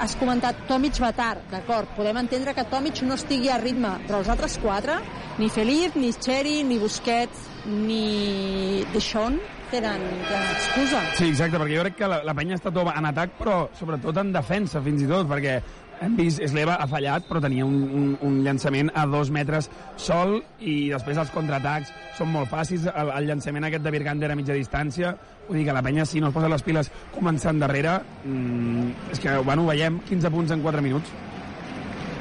has 0.00 0.16
comentat 0.16 0.64
Tomic 0.68 0.96
va 1.02 1.12
tard, 1.12 1.44
d'acord, 1.52 1.92
podem 1.96 2.22
entendre 2.22 2.54
que 2.56 2.64
Tomic 2.72 3.02
no 3.04 3.20
estigui 3.20 3.52
a 3.52 3.60
ritme, 3.60 3.98
però 4.08 4.22
els 4.22 4.32
altres 4.32 4.56
quatre, 4.62 4.96
ni 5.38 5.52
Feliz, 5.52 5.92
ni 6.00 6.14
Cherry, 6.16 6.62
ni 6.64 6.80
Busquets, 6.80 7.48
ni 7.68 8.84
Deschon, 8.94 9.36
tenen, 9.70 10.02
tenen 10.28 10.48
excusa. 10.54 11.02
Sí, 11.18 11.28
exacte, 11.30 11.58
perquè 11.60 11.76
jo 11.76 11.84
crec 11.86 12.00
que 12.00 12.10
la, 12.10 12.20
la 12.26 12.34
penya 12.36 12.58
està 12.58 12.72
tot 12.74 12.90
en 12.92 13.08
atac, 13.10 13.36
però 13.38 13.60
sobretot 13.78 14.18
en 14.22 14.34
defensa, 14.34 14.82
fins 14.84 15.04
i 15.04 15.08
tot, 15.10 15.28
perquè 15.30 15.60
hem 16.00 16.14
vist, 16.16 16.40
Sleva 16.48 16.78
ha 16.80 16.86
fallat, 16.88 17.26
però 17.28 17.42
tenia 17.44 17.66
un, 17.66 17.80
un, 17.84 18.12
un 18.24 18.38
llançament 18.44 18.88
a 18.96 19.04
dos 19.10 19.28
metres 19.34 19.68
sol 20.00 20.38
i 20.64 20.88
després 20.88 21.20
els 21.20 21.32
contraatacs 21.34 21.92
són 22.16 22.32
molt 22.32 22.48
fàcils. 22.48 22.86
El, 22.88 23.12
el 23.18 23.28
llançament 23.28 23.68
aquest 23.68 23.84
de 23.84 23.92
Virgander 23.92 24.30
a 24.32 24.38
mitja 24.38 24.56
distància, 24.56 25.12
vull 25.48 25.60
dir 25.60 25.66
que 25.68 25.76
la 25.76 25.84
penya, 25.84 26.06
si 26.08 26.22
no 26.22 26.30
es 26.30 26.36
posa 26.36 26.48
les 26.48 26.64
piles 26.64 26.88
començant 27.12 27.60
darrere, 27.60 27.98
mmm, 28.24 29.12
és 29.12 29.20
que, 29.20 29.36
bueno, 29.44 29.66
ho 29.66 29.74
veiem, 29.74 30.00
15 30.08 30.32
punts 30.32 30.56
en 30.56 30.64
4 30.64 30.86
minuts. 30.88 31.12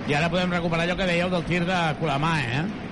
I 0.09 0.17
ara 0.17 0.29
podem 0.29 0.51
recuperar 0.51 0.87
allò 0.87 0.99
que 0.99 1.07
dèieu 1.07 1.31
del 1.31 1.47
tir 1.47 1.63
de 1.69 1.79
Colamà, 2.01 2.35
eh? 2.41 2.88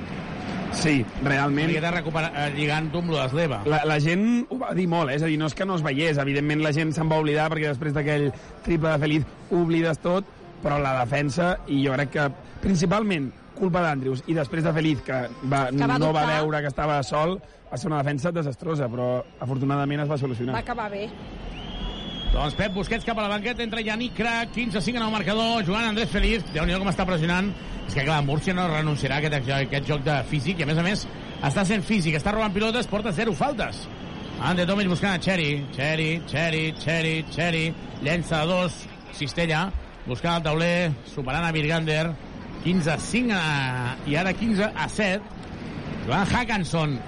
Sí, 0.75 1.05
realment. 1.23 1.71
Una 1.77 1.91
recuperar, 1.91 2.31
eh, 2.35 2.51
lligant-ho 2.55 3.01
amb 3.03 3.13
l'Esleva. 3.15 3.61
La, 3.69 3.81
la 3.87 3.99
gent 4.03 4.45
ho 4.49 4.59
va 4.61 4.73
dir 4.77 4.87
molt, 4.91 5.11
eh? 5.11 5.17
és 5.17 5.25
a 5.25 5.31
dir, 5.31 5.37
no 5.39 5.47
és 5.47 5.55
que 5.57 5.65
no 5.65 5.77
es 5.79 5.85
veiés, 5.85 6.19
evidentment 6.21 6.63
la 6.63 6.73
gent 6.75 6.93
se'n 6.95 7.09
va 7.11 7.19
oblidar 7.21 7.49
perquè 7.53 7.71
després 7.71 7.95
d'aquell 7.95 8.29
triple 8.65 8.93
de 8.93 9.01
Feliz 9.05 9.27
oblides 9.55 10.01
tot, 10.03 10.27
però 10.63 10.79
la 10.81 10.93
defensa, 10.99 11.55
i 11.67 11.83
jo 11.85 11.95
crec 11.95 12.15
que 12.15 12.29
principalment 12.63 13.31
culpa 13.57 13.81
d'Andrius 13.81 14.23
i 14.29 14.35
després 14.37 14.65
de 14.65 14.73
Feliz, 14.73 15.01
que, 15.05 15.25
va, 15.49 15.67
Que 15.71 15.89
va 15.89 15.97
no 15.97 16.13
va 16.13 16.27
veure 16.29 16.61
que 16.61 16.71
estava 16.71 17.01
sol, 17.03 17.37
va 17.71 17.77
ser 17.77 17.89
una 17.89 18.01
defensa 18.03 18.31
desastrosa, 18.31 18.89
però 18.91 19.23
afortunadament 19.39 20.05
es 20.05 20.09
va 20.11 20.17
solucionar. 20.17 20.57
Va 20.57 20.65
acabar 20.65 20.89
bé. 20.93 21.07
Doncs 22.27 22.57
Pep 22.59 22.73
Busquets 22.75 23.05
cap 23.07 23.17
a 23.17 23.23
la 23.23 23.31
banqueta, 23.31 23.63
entra 23.63 23.81
Yannick 23.81 24.15
Crac, 24.17 24.51
15-5 24.53 24.99
en 24.99 25.05
el 25.07 25.11
marcador, 25.11 25.63
jugant 25.65 25.87
Andrés 25.87 26.11
Feliz, 26.11 26.43
déu 26.53 26.67
nhi 26.67 26.75
com 26.77 26.91
està 26.91 27.05
pressionant. 27.07 27.49
És 27.87 27.93
que 27.95 28.03
clar, 28.03 28.19
Múrcia 28.27 28.53
no 28.53 28.67
renunciarà 28.67 29.17
a 29.17 29.23
aquest, 29.23 29.49
a 29.49 29.61
aquest 29.63 29.87
joc 29.87 30.03
de 30.03 30.17
físic, 30.27 30.59
i 30.59 30.67
a 30.67 30.69
més 30.69 30.77
a 30.77 30.85
més 30.85 31.07
està 31.47 31.63
sent 31.65 31.85
físic, 31.85 32.17
està 32.19 32.35
robant 32.35 32.53
pilotes, 32.53 32.89
porta 32.91 33.15
zero 33.15 33.33
faltes. 33.37 33.87
Ande 34.37 34.67
Tomic 34.69 34.87
buscant 34.87 35.15
a 35.15 35.19
Cheri. 35.19 35.65
Cheri, 35.73 36.21
Cheri, 36.29 36.71
Cheri, 36.77 37.25
Cheri. 37.33 37.73
Llença 38.03 38.43
a 38.43 38.45
dos. 38.45 38.73
Cistella. 39.17 39.71
Buscant 40.05 40.37
el 40.37 40.43
tauler. 40.45 40.91
Superant 41.09 41.45
a 41.47 41.51
Virgander. 41.51 42.11
15 42.63 42.91
a 42.91 42.97
5 42.99 43.33
a... 43.33 43.95
i 44.05 44.15
ara 44.15 44.33
15 44.33 44.69
a 44.69 44.89
7. 44.89 45.21
Joan 46.05 46.27
Hackanson. 46.29 46.99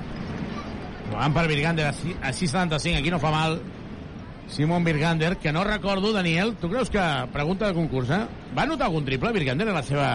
Jugant 1.11 1.35
per 1.37 1.45
Virgander 1.51 1.85
a 1.91 1.93
6 1.93 2.17
a 2.17 2.33
6,75. 2.33 2.97
Aquí 2.97 3.13
no 3.13 3.21
fa 3.21 3.31
mal. 3.35 3.59
Simon 4.49 4.83
Virgander, 4.83 5.37
que 5.37 5.53
no 5.53 5.63
recordo, 5.63 6.11
Daniel, 6.11 6.55
tu 6.57 6.71
creus 6.71 6.89
que, 6.89 7.01
pregunta 7.31 7.67
de 7.67 7.75
concurs, 7.77 8.09
eh? 8.09 8.23
va 8.57 8.65
notar 8.65 8.87
algun 8.87 9.05
triple 9.05 9.29
Virgander 9.35 9.67
en 9.67 9.75
la 9.77 9.83
seva 9.85 10.07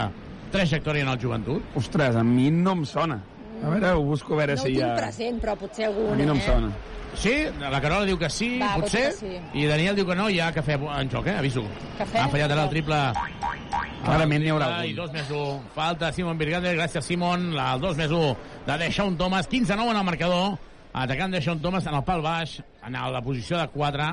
trajectòria 0.54 1.04
en 1.04 1.12
el 1.12 1.20
joventut? 1.20 1.62
Ostres, 1.78 2.16
a 2.16 2.24
mi 2.24 2.48
no 2.54 2.72
em 2.78 2.84
sona. 2.88 3.20
A 3.64 3.70
veure, 3.70 3.92
ho 3.96 4.02
busco 4.04 4.34
a 4.34 4.42
veure 4.42 4.56
No 4.58 4.62
si 4.62 4.72
hi 4.74 4.78
tinc 4.80 4.88
ha... 4.90 4.96
present, 4.98 5.38
però 5.42 5.54
potser 5.58 5.86
algun, 5.90 6.12
A 6.12 6.18
mi 6.18 6.26
no 6.28 6.34
em 6.36 6.42
eh? 6.42 6.46
sona. 6.46 6.72
Sí, 7.14 7.30
la 7.62 7.78
Carola 7.80 8.04
diu 8.08 8.18
que 8.18 8.26
sí, 8.28 8.48
Va, 8.58 8.72
potser, 8.74 9.04
pot 9.12 9.20
que 9.22 9.28
sí. 9.38 9.60
i 9.62 9.66
Daniel 9.70 9.94
diu 9.94 10.06
que 10.08 10.16
no, 10.18 10.26
hi 10.28 10.40
ha 10.42 10.48
cafè 10.52 10.74
en 10.98 11.10
joc, 11.12 11.28
eh? 11.30 11.36
Aviso. 11.38 11.62
Cafè? 12.00 12.18
Ha 12.24 12.26
fallat 12.32 12.50
ara 12.56 12.64
el 12.66 12.72
triple. 12.72 12.98
Clarament 14.04 14.42
n'hi 14.42 14.50
haurà 14.52 14.66
I 14.82 14.90
algun. 14.90 14.96
dos 14.98 15.12
més 15.14 15.30
1. 15.30 15.60
Falta 15.76 16.10
Simon 16.12 16.36
Virgander, 16.38 16.74
gràcies 16.76 17.06
Simon. 17.06 17.52
La, 17.54 17.70
el 17.76 17.80
2 17.80 17.96
més 18.02 18.10
1 18.10 18.34
de 18.66 18.78
Deshaun 18.82 19.16
Thomas. 19.16 19.48
15-9 19.48 19.90
en 19.94 19.96
el 20.02 20.04
marcador. 20.10 20.58
Atacant 20.92 21.32
Deshaun 21.32 21.62
Thomas 21.62 21.86
en 21.86 21.94
el 21.94 22.04
pal 22.04 22.20
baix, 22.22 22.58
en 22.84 22.92
la 23.14 23.22
posició 23.22 23.58
de 23.62 23.68
4. 23.68 24.10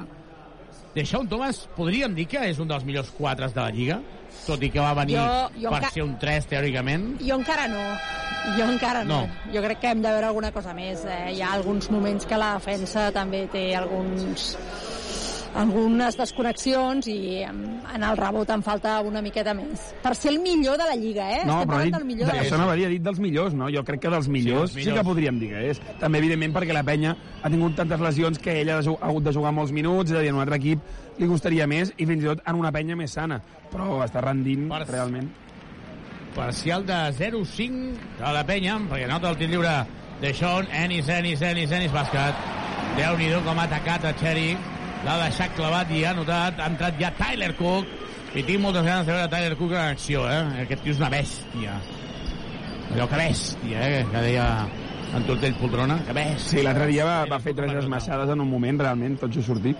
Deshaun 0.96 1.28
Thomas 1.28 1.66
podríem 1.76 2.14
dir 2.16 2.28
que 2.28 2.46
és 2.50 2.60
un 2.60 2.68
dels 2.70 2.86
millors 2.86 3.12
4 3.18 3.50
de 3.50 3.62
la 3.62 3.70
Lliga, 3.74 4.00
tot 4.46 4.64
i 4.64 4.70
que 4.70 4.80
va 4.80 4.94
venir 4.94 5.18
Jo- 5.18 5.50
jo 5.62 5.70
per 5.70 5.90
ser 5.92 6.04
un 6.04 6.18
3, 6.20 6.48
teòricament. 6.48 7.20
Jo 7.22 7.36
encara 7.36 7.68
no. 7.68 7.84
Jo 8.58 8.66
encara 8.72 9.04
no. 9.04 9.22
No. 9.28 9.54
Jo 9.54 9.62
crec 9.62 9.80
que 9.80 9.92
hem 9.92 10.02
de 10.02 10.10
veure 10.10 10.26
alguna 10.28 10.52
cosa 10.52 10.74
més. 10.74 11.04
Eh? 11.06 11.34
Hi 11.36 11.42
ha 11.42 11.54
alguns 11.54 11.90
moments 11.92 12.26
que 12.26 12.38
la 12.38 12.54
defensa 12.56 13.12
també 13.12 13.48
té 13.52 13.76
alguns 13.76 14.58
algunes 15.54 16.16
desconnexions 16.16 17.08
i 17.12 17.42
en 17.44 18.04
el 18.08 18.16
rebot 18.16 18.50
em 18.56 18.62
falta 18.64 18.94
una 19.04 19.20
miqueta 19.22 19.52
més. 19.54 19.90
Per 20.02 20.14
ser 20.16 20.32
el 20.32 20.40
millor 20.40 20.78
de 20.80 20.86
la 20.88 20.96
Lliga, 20.96 21.26
eh? 21.30 21.42
No, 21.46 21.58
Estem 21.60 21.70
però 21.74 21.82
dit, 21.84 21.94
del 21.98 22.06
millor 22.08 22.30
això 22.32 22.60
havia 22.72 22.88
dit 22.88 23.04
dels 23.04 23.20
millors, 23.20 23.54
no? 23.54 23.68
Jo 23.70 23.84
crec 23.84 24.00
que 24.06 24.10
dels 24.14 24.30
millors 24.32 24.72
sí, 24.72 24.76
dels 24.78 24.86
sí 24.86 24.90
millors. 24.90 25.00
que 25.02 25.06
podríem 25.10 25.40
dir 25.42 25.50
que 25.52 25.66
és. 25.74 25.82
També, 26.00 26.20
evidentment, 26.24 26.54
perquè 26.56 26.72
la 26.74 26.84
penya 26.88 27.18
ha 27.44 27.50
tingut 27.52 27.76
tantes 27.76 28.00
lesions 28.00 28.40
que 28.40 28.62
ella 28.62 28.78
ha 28.80 28.96
hagut 29.10 29.24
de 29.28 29.34
jugar 29.34 29.52
molts 29.52 29.74
minuts, 29.76 30.12
és 30.12 30.18
a 30.18 30.22
dir, 30.22 30.30
en 30.30 30.36
un 30.36 30.42
altre 30.46 30.56
equip 30.56 30.80
li 31.20 31.28
costaria 31.28 31.68
més, 31.68 31.92
i 31.98 32.06
fins 32.06 32.24
i 32.24 32.28
tot 32.32 32.40
en 32.48 32.56
una 32.56 32.72
penya 32.72 32.96
més 32.96 33.12
sana. 33.12 33.42
Però 33.72 34.02
està 34.06 34.22
rendint, 34.26 34.68
Per- 34.72 34.86
realment. 34.90 35.30
Parcial 36.36 36.86
de 36.88 36.98
0-5 37.18 37.96
de 38.20 38.34
la 38.34 38.44
penya, 38.48 38.78
perquè 38.90 39.08
nota 39.10 39.30
el 39.32 39.38
tir 39.40 39.50
lliure 39.52 39.74
de 40.22 40.34
Sean, 40.34 40.68
Ennis, 40.72 41.10
Ennis, 41.10 41.42
Ennis, 41.42 41.72
Ennis, 41.76 41.92
bàsquet. 41.92 42.36
Déu-n'hi-do 42.98 43.42
com 43.46 43.60
ha 43.60 43.66
atacat 43.68 44.06
a 44.06 44.14
Cherry. 44.20 44.54
L'ha 45.04 45.16
deixat 45.26 45.56
clavat 45.58 45.90
i 45.92 46.04
ha 46.06 46.14
notat. 46.14 46.60
Ha 46.60 46.68
entrat 46.72 47.00
ja 47.00 47.10
Tyler 47.18 47.54
Cook. 47.58 47.88
I 48.36 48.44
tinc 48.48 48.62
moltes 48.64 48.84
ganes 48.86 49.06
de 49.08 49.12
veure 49.12 49.28
Tyler 49.32 49.58
Cook 49.60 49.72
en 49.74 49.82
acció, 49.96 50.24
eh? 50.30 50.62
Aquest 50.64 50.84
tio 50.86 50.94
és 50.94 51.00
una 51.02 51.10
bèstia. 51.12 51.74
Allò 52.94 53.08
que 53.12 53.18
bèstia, 53.20 53.82
eh? 53.88 54.06
Que 54.12 54.22
deia 54.28 54.46
en 55.16 55.26
Tortell 55.28 55.56
Poltrona. 55.60 55.98
Que 56.08 56.14
bèstia. 56.16 56.46
Sí, 56.60 56.62
l'altre 56.64 56.88
dia 56.92 57.04
va, 57.08 57.18
va 57.32 57.40
fer 57.44 57.54
tres 57.58 57.74
esmaixades 57.82 58.30
en 58.32 58.40
un 58.44 58.48
moment, 58.52 58.80
realment, 58.80 59.18
tot 59.20 59.32
just 59.36 59.48
sortit. 59.52 59.76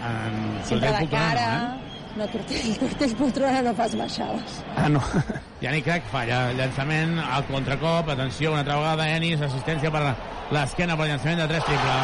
En 0.00 0.64
Sempre 0.64 0.90
Poltrona, 0.96 1.10
cara. 1.10 1.46
eh? 1.76 1.89
No, 2.16 2.26
Tortell, 2.26 2.74
Tortell 2.82 3.14
Poltrona 3.18 3.62
no 3.62 3.74
fas 3.78 3.94
baixades. 3.98 4.58
Ah, 4.76 4.88
no. 4.88 5.02
Yannick 5.62 5.86
Crac 5.86 6.10
falla 6.10 6.40
llançament 6.56 7.18
al 7.20 7.46
contracop, 7.50 8.10
atenció, 8.14 8.52
una 8.54 8.64
altra 8.64 8.80
vegada 8.80 9.08
Ennis, 9.14 9.42
assistència 9.46 9.92
per 9.94 10.02
l'esquena 10.50 10.96
per 10.98 11.06
llançament 11.10 11.44
de 11.44 11.48
3 11.54 11.68
triple. 11.68 11.96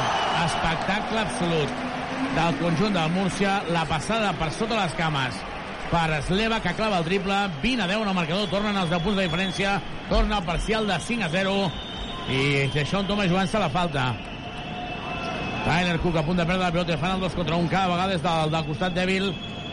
Espectacle 0.45 1.25
absolut 1.25 1.85
del 2.37 2.57
conjunt 2.61 2.97
del 2.97 3.12
Múrcia, 3.16 3.59
la 3.73 3.85
passada 3.88 4.33
per 4.37 4.51
sota 4.53 4.83
les 4.83 4.97
cames 4.99 5.45
per 5.90 6.23
Sleva, 6.27 6.61
que 6.61 6.75
clava 6.75 6.99
el 6.99 7.05
triple, 7.07 7.35
20 7.62 7.83
a 7.83 7.87
10 7.87 8.03
en 8.03 8.09
el 8.09 8.14
marcador, 8.14 8.49
tornen 8.51 8.77
els 8.77 8.90
10 8.90 9.03
punts 9.05 9.19
de 9.21 9.27
diferència, 9.29 9.77
torna 10.11 10.40
el 10.40 10.47
parcial 10.47 10.87
de 10.87 10.99
5 11.01 11.27
a 11.27 11.29
0, 11.33 11.53
i 12.29 12.40
Deixón 12.75 13.07
Thomas 13.07 13.31
jugant-se 13.31 13.61
la 13.62 13.71
falta. 13.71 14.09
Tyler 15.66 15.99
Cook 16.03 16.19
a 16.19 16.25
punt 16.27 16.38
de 16.38 16.47
perdre 16.47 16.64
la 16.64 16.73
pilota, 16.75 16.99
fan 16.99 17.16
el 17.16 17.25
2 17.27 17.38
contra 17.38 17.57
1 17.57 17.71
cada 17.71 17.92
vegada 17.95 18.12
des 18.12 18.23
del, 18.23 18.51
del 18.55 18.66
costat 18.66 18.95
dèbil, 18.95 19.31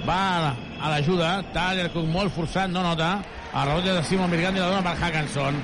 va 0.07 0.55
a 0.83 0.89
l'ajuda, 0.91 1.37
Tyler 1.55 1.89
Cook 1.93 2.07
molt 2.11 2.33
forçat, 2.35 2.71
no 2.71 2.83
nota, 2.83 3.15
el 3.53 3.67
rebot 3.69 3.85
de 3.85 4.03
Simon 4.07 4.31
Virgandi 4.31 4.59
la 4.59 4.69
dona 4.71 4.83
per 4.83 4.97
Hackanson. 4.99 5.59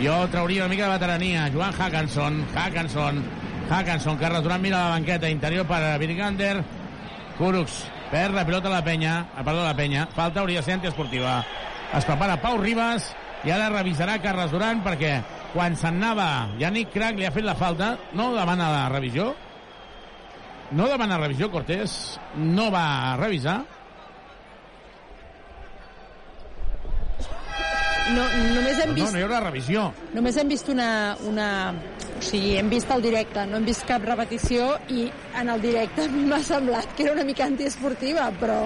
Jo 0.00 0.16
trauria 0.32 0.64
una 0.64 0.72
mica 0.72 0.86
de 0.86 0.98
veterania, 0.98 1.48
Joan 1.52 1.74
Hackanson, 1.74 2.44
Hackanson, 2.54 3.22
Hackanson, 3.70 4.18
que 4.18 4.28
retornant 4.28 4.62
mira 4.62 4.84
la 4.84 4.94
banqueta, 4.94 5.28
interior 5.28 5.66
per 5.66 5.82
Virgander, 5.98 6.62
Kuruks, 7.38 7.82
perd 8.10 8.34
la 8.34 8.46
pilota 8.46 8.68
a 8.68 8.76
la 8.76 8.84
penya, 8.84 9.16
ah, 9.34 9.42
perdó, 9.42 9.64
la 9.64 9.74
penya, 9.76 10.06
falta 10.14 10.40
hauria 10.40 10.60
de 10.60 10.68
ser 10.68 10.78
antiesportiva. 10.78 11.40
Es 11.96 12.06
prepara 12.06 12.38
Pau 12.40 12.58
Ribas 12.60 13.10
i 13.44 13.50
ara 13.50 13.70
revisarà 13.72 14.18
Carles 14.22 14.52
Duran 14.52 14.82
perquè 14.84 15.18
quan 15.54 15.74
se'n 15.74 15.98
anava 15.98 16.50
Yannick 16.60 16.92
Crac 16.94 17.18
li 17.18 17.26
ha 17.26 17.34
fet 17.34 17.46
la 17.46 17.56
falta, 17.58 17.96
no 18.14 18.30
demana 18.36 18.70
la 18.70 18.88
revisió, 18.92 19.32
no 20.70 20.86
demana 20.86 21.18
revisió, 21.18 21.50
Cortés 21.50 22.20
no 22.36 22.68
va 22.70 23.16
revisar, 23.18 23.60
No, 28.10 28.24
només 28.54 28.78
hem 28.82 28.90
no, 28.90 28.96
vist... 28.96 29.12
no 29.12 29.18
hi 29.20 29.24
haurà 29.24 29.40
revisió. 29.44 29.84
Només 30.16 30.38
hem 30.40 30.50
vist 30.50 30.70
una, 30.72 30.90
una... 31.28 31.48
O 32.20 32.22
sigui, 32.24 32.56
hem 32.60 32.68
vist 32.68 32.90
el 32.92 33.04
directe, 33.04 33.44
no 33.48 33.60
hem 33.60 33.68
vist 33.68 33.86
cap 33.88 34.04
repetició 34.04 34.74
i 34.92 35.06
en 35.40 35.48
el 35.52 35.62
directe 35.62 36.04
a 36.04 36.10
mi 36.12 36.26
m'ha 36.28 36.40
semblat 36.44 36.90
que 36.96 37.06
era 37.06 37.14
una 37.16 37.24
mica 37.24 37.46
antiesportiva, 37.48 38.26
però... 38.40 38.58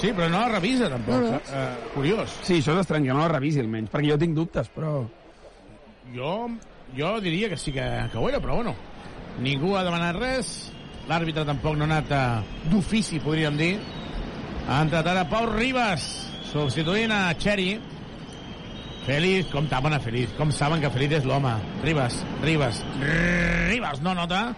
Sí, 0.00 0.12
però 0.14 0.28
no 0.30 0.40
la 0.42 0.50
revisa, 0.56 0.88
tampoc. 0.90 1.14
No, 1.14 1.36
no. 1.36 1.38
Eh, 1.38 1.92
curiós. 1.94 2.34
Sí, 2.46 2.58
això 2.58 2.74
és 2.74 2.82
estrany, 2.84 3.06
que 3.06 3.14
no 3.14 3.22
la 3.22 3.30
revisi 3.30 3.62
almenys, 3.62 3.90
perquè 3.92 4.12
jo 4.12 4.18
tinc 4.22 4.36
dubtes, 4.38 4.70
però... 4.74 5.04
Jo, 6.14 6.34
jo 6.96 7.12
diria 7.22 7.50
que 7.50 7.58
sí 7.58 7.74
que, 7.74 7.86
que 8.10 8.18
ho 8.18 8.28
era, 8.28 8.42
però 8.42 8.58
bueno. 8.58 8.74
Ningú 9.42 9.76
ha 9.78 9.84
demanat 9.86 10.18
res. 10.18 10.50
L'àrbitre 11.10 11.46
tampoc 11.46 11.78
no 11.78 11.86
ha 11.86 11.90
anat 11.90 12.10
d'ofici, 12.70 13.22
podríem 13.22 13.56
dir. 13.58 13.72
Ha 14.66 14.82
entrat 14.84 15.06
ara 15.10 15.24
Pau 15.30 15.46
Ribas, 15.50 16.06
substituint 16.50 17.14
a 17.14 17.22
Cherry. 17.38 17.72
Feliz, 19.06 19.46
com 19.50 19.66
tapen 19.66 19.94
a 19.96 20.00
Feliz, 20.00 20.30
com 20.36 20.50
saben 20.52 20.80
que 20.82 20.90
Feliz 20.92 21.12
és 21.20 21.24
l'home. 21.24 21.52
Ribas, 21.82 22.20
Ribas, 22.42 22.82
Ribas 23.70 24.02
no 24.04 24.14
nota. 24.14 24.50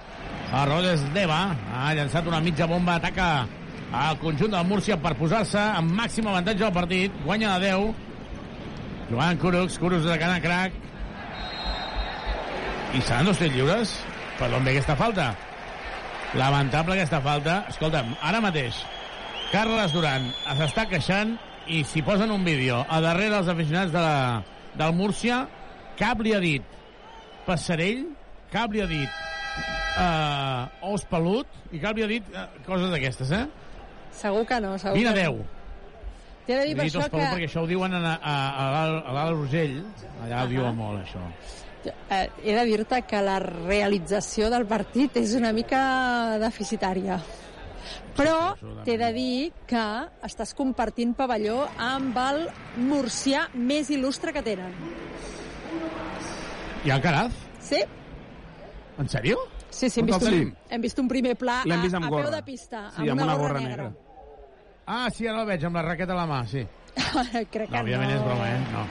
És 0.52 1.02
Deva, 1.14 1.57
ha 1.72 1.94
llançat 1.96 2.26
una 2.28 2.40
mitja 2.44 2.66
bomba, 2.68 2.98
ataca 2.98 3.46
al 3.92 4.18
conjunt 4.20 4.52
del 4.52 4.66
Múrcia 4.68 4.98
per 5.00 5.14
posar-se 5.16 5.61
amb 5.61 5.94
màxim 5.96 6.26
avantatge 6.28 6.66
al 6.66 6.74
partit. 6.74 7.14
Guanya 7.24 7.59
de 7.59 7.70
10. 7.70 7.94
Joan 9.12 9.38
Kuruks, 9.38 9.78
Kuruks 9.78 10.05
de 10.05 10.18
Cana 10.20 10.40
Crac. 10.44 10.76
I 12.92 13.00
seran 13.00 13.31
dos 13.31 13.40
tirs 13.40 13.55
lliures? 13.55 13.94
Per 14.37 14.50
d'on 14.52 14.64
ve 14.64 14.74
aquesta 14.74 14.96
falta? 14.96 15.31
Lamentable 16.37 16.98
aquesta 16.98 17.22
falta. 17.24 17.62
Escolta'm, 17.72 18.12
ara 18.20 18.40
mateix, 18.44 18.76
Carles 19.52 19.92
Duran 19.92 20.31
s'està 20.59 20.87
queixant 20.88 21.35
i 21.68 21.83
si 21.85 22.03
posen 22.03 22.31
un 22.35 22.44
vídeo 22.44 22.83
a 22.88 23.01
darrere 23.05 23.38
els 23.38 23.48
aficionats 23.48 23.92
de 23.92 24.01
la, 24.03 24.42
del 24.79 24.94
Múrcia, 24.98 25.44
cap 25.98 26.20
li 26.25 26.35
ha 26.35 26.40
dit 26.42 26.62
Passarell, 27.46 28.07
cap 28.53 28.72
li 28.72 28.83
ha 28.83 28.87
dit 28.90 29.09
uh, 29.98 30.92
os 30.92 31.05
pelut 31.11 31.48
i 31.72 31.81
cap 31.83 31.96
li 31.96 32.05
ha 32.05 32.11
dit 32.11 32.29
uh, 32.35 32.46
coses 32.66 32.90
d'aquestes, 32.92 33.33
eh? 33.37 33.44
Segur 34.12 34.44
que 34.48 34.61
no, 34.61 34.77
segur 34.79 34.96
20 34.98 35.09
a 35.11 35.14
que 35.16 35.27
10. 35.27 35.40
no. 35.40 35.51
T'he 36.42 36.57
de 36.59 36.62
dir 36.66 36.77
per 36.77 36.87
això 36.88 37.03
que... 37.07 37.18
perquè 37.22 37.46
això 37.46 37.62
ho 37.62 37.68
diuen 37.70 37.92
a, 37.94 38.01
a, 38.18 38.37
a, 38.51 38.87
l'Alt- 39.14 39.37
Rosell, 39.37 39.77
allà 40.25 40.42
ho 40.42 40.48
diuen 40.51 40.75
molt, 40.77 41.05
això. 41.05 41.22
Eh, 41.87 42.27
he 42.44 42.55
de 42.55 42.64
dir-te 42.66 43.01
que 43.07 43.20
la 43.22 43.38
realització 43.42 44.51
del 44.51 44.66
partit 44.70 45.16
és 45.22 45.37
una 45.38 45.53
mica 45.55 45.81
deficitària. 46.42 47.20
Però 48.16 48.55
t'he 48.85 48.98
de 49.01 49.09
dir 49.16 49.53
que 49.66 49.83
estàs 50.27 50.53
compartint 50.55 51.14
pavelló 51.16 51.62
amb 51.81 52.18
el 52.20 52.42
murcià 52.77 53.46
més 53.55 53.88
il·lustre 53.94 54.35
que 54.37 54.42
tenen. 54.44 54.75
I 56.85 56.90
Alcaraz? 56.90 57.33
Sí? 57.62 57.79
En 58.98 59.09
sèrio? 59.09 59.38
Sí, 59.72 59.88
sí, 59.88 60.01
hem 60.03 60.11
On 60.11 60.18
vist, 60.18 60.33
un, 60.33 60.51
hem 60.68 60.83
vist 60.85 60.98
un 61.01 61.09
primer 61.09 61.37
pla 61.40 61.62
a, 61.62 61.68
amb 61.72 61.96
a 61.96 62.01
peu 62.03 62.11
gorra. 62.18 62.31
de 62.35 62.42
pista, 62.44 62.90
Sí, 62.96 63.09
amb, 63.09 63.22
una, 63.22 63.35
gorra, 63.40 63.61
negra. 63.61 63.90
Ah, 64.85 65.09
sí, 65.14 65.27
ara 65.27 65.40
el 65.40 65.46
veig, 65.48 65.64
amb 65.64 65.79
la 65.79 65.83
raqueta 65.87 66.12
a 66.12 66.16
la 66.18 66.27
mà, 66.29 66.42
sí. 66.51 66.66
Crec 67.55 67.70
No, 67.70 67.79
que 67.79 67.81
òbviament 67.81 68.11
no. 68.11 68.16
és 68.18 68.25
broma, 68.27 68.48
eh? 68.51 68.59
No. 68.75 68.83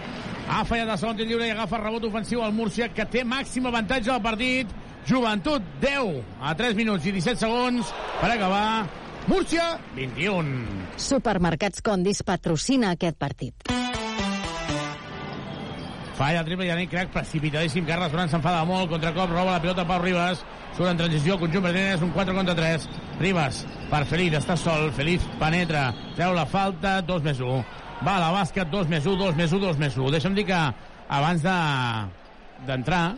Ha 0.51 0.63
fallat 0.65 0.89
el 0.89 0.97
segon 0.97 1.19
tir 1.19 1.27
lliure 1.29 1.45
i 1.47 1.51
agafa 1.53 1.77
rebot 1.83 2.07
ofensiu 2.09 2.41
al 2.41 2.55
Múrcia, 2.55 2.87
que 2.95 3.05
té 3.05 3.21
màxim 3.27 3.67
avantatge 3.69 4.09
al 4.11 4.23
partit. 4.23 4.71
Joventut, 5.07 5.61
10 5.81 6.17
a 6.41 6.55
3 6.57 6.75
minuts 6.77 7.05
i 7.09 7.13
17 7.13 7.39
segons 7.45 7.93
per 8.19 8.31
acabar. 8.33 8.87
Múrcia, 9.27 9.79
21. 9.95 10.65
Supermercats 10.97 11.81
Condis 11.85 12.23
patrocina 12.25 12.91
aquest 12.95 13.17
partit. 13.21 13.69
Falla 16.17 16.41
el 16.41 16.45
triple, 16.45 16.67
Yannick 16.67 16.91
Crac, 16.91 17.11
precipitadíssim. 17.13 17.85
Carles 17.87 18.11
Duran 18.13 18.29
s'enfada 18.29 18.65
molt, 18.67 18.89
contracop, 18.91 19.31
roba 19.31 19.55
la 19.55 19.61
pilota 19.63 19.85
Pau 19.89 20.01
Ribas. 20.03 20.43
Surt 20.75 20.89
en 20.91 20.99
transició, 20.99 21.37
conjunt 21.41 21.63
Bertines, 21.65 22.03
un 22.05 22.11
4 22.15 22.35
contra 22.35 22.55
3. 22.55 22.85
Ribas, 23.19 23.63
per 23.89 24.03
Feliz, 24.09 24.35
està 24.37 24.57
sol. 24.57 24.91
Feliz 24.97 25.23
penetra, 25.39 25.89
treu 26.15 26.35
la 26.37 26.45
falta, 26.45 26.99
2 27.01 27.23
més 27.25 27.41
1. 27.41 27.63
Va 28.05 28.17
a 28.17 28.21
la 28.25 28.31
bàsquet, 28.35 28.69
2 28.69 28.87
més 28.89 29.05
1, 29.05 29.17
2 29.17 29.35
més 29.37 29.51
1, 29.53 29.59
2 29.65 29.81
més 29.81 29.97
1. 29.97 30.11
Deixa'm 30.13 30.37
dir 30.37 30.45
que 30.49 30.61
abans 31.09 31.41
de 31.43 31.57
d'entrar 32.67 33.15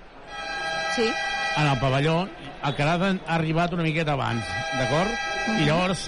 Sí. 0.95 1.09
en 1.57 1.67
el 1.67 1.79
pavelló, 1.79 2.27
el 2.63 2.75
Carat 2.75 3.01
ha 3.03 3.35
arribat 3.35 3.73
una 3.73 3.83
miqueta 3.83 4.13
abans, 4.13 4.45
d'acord? 4.79 5.32
I 5.47 5.65
llavors 5.67 6.07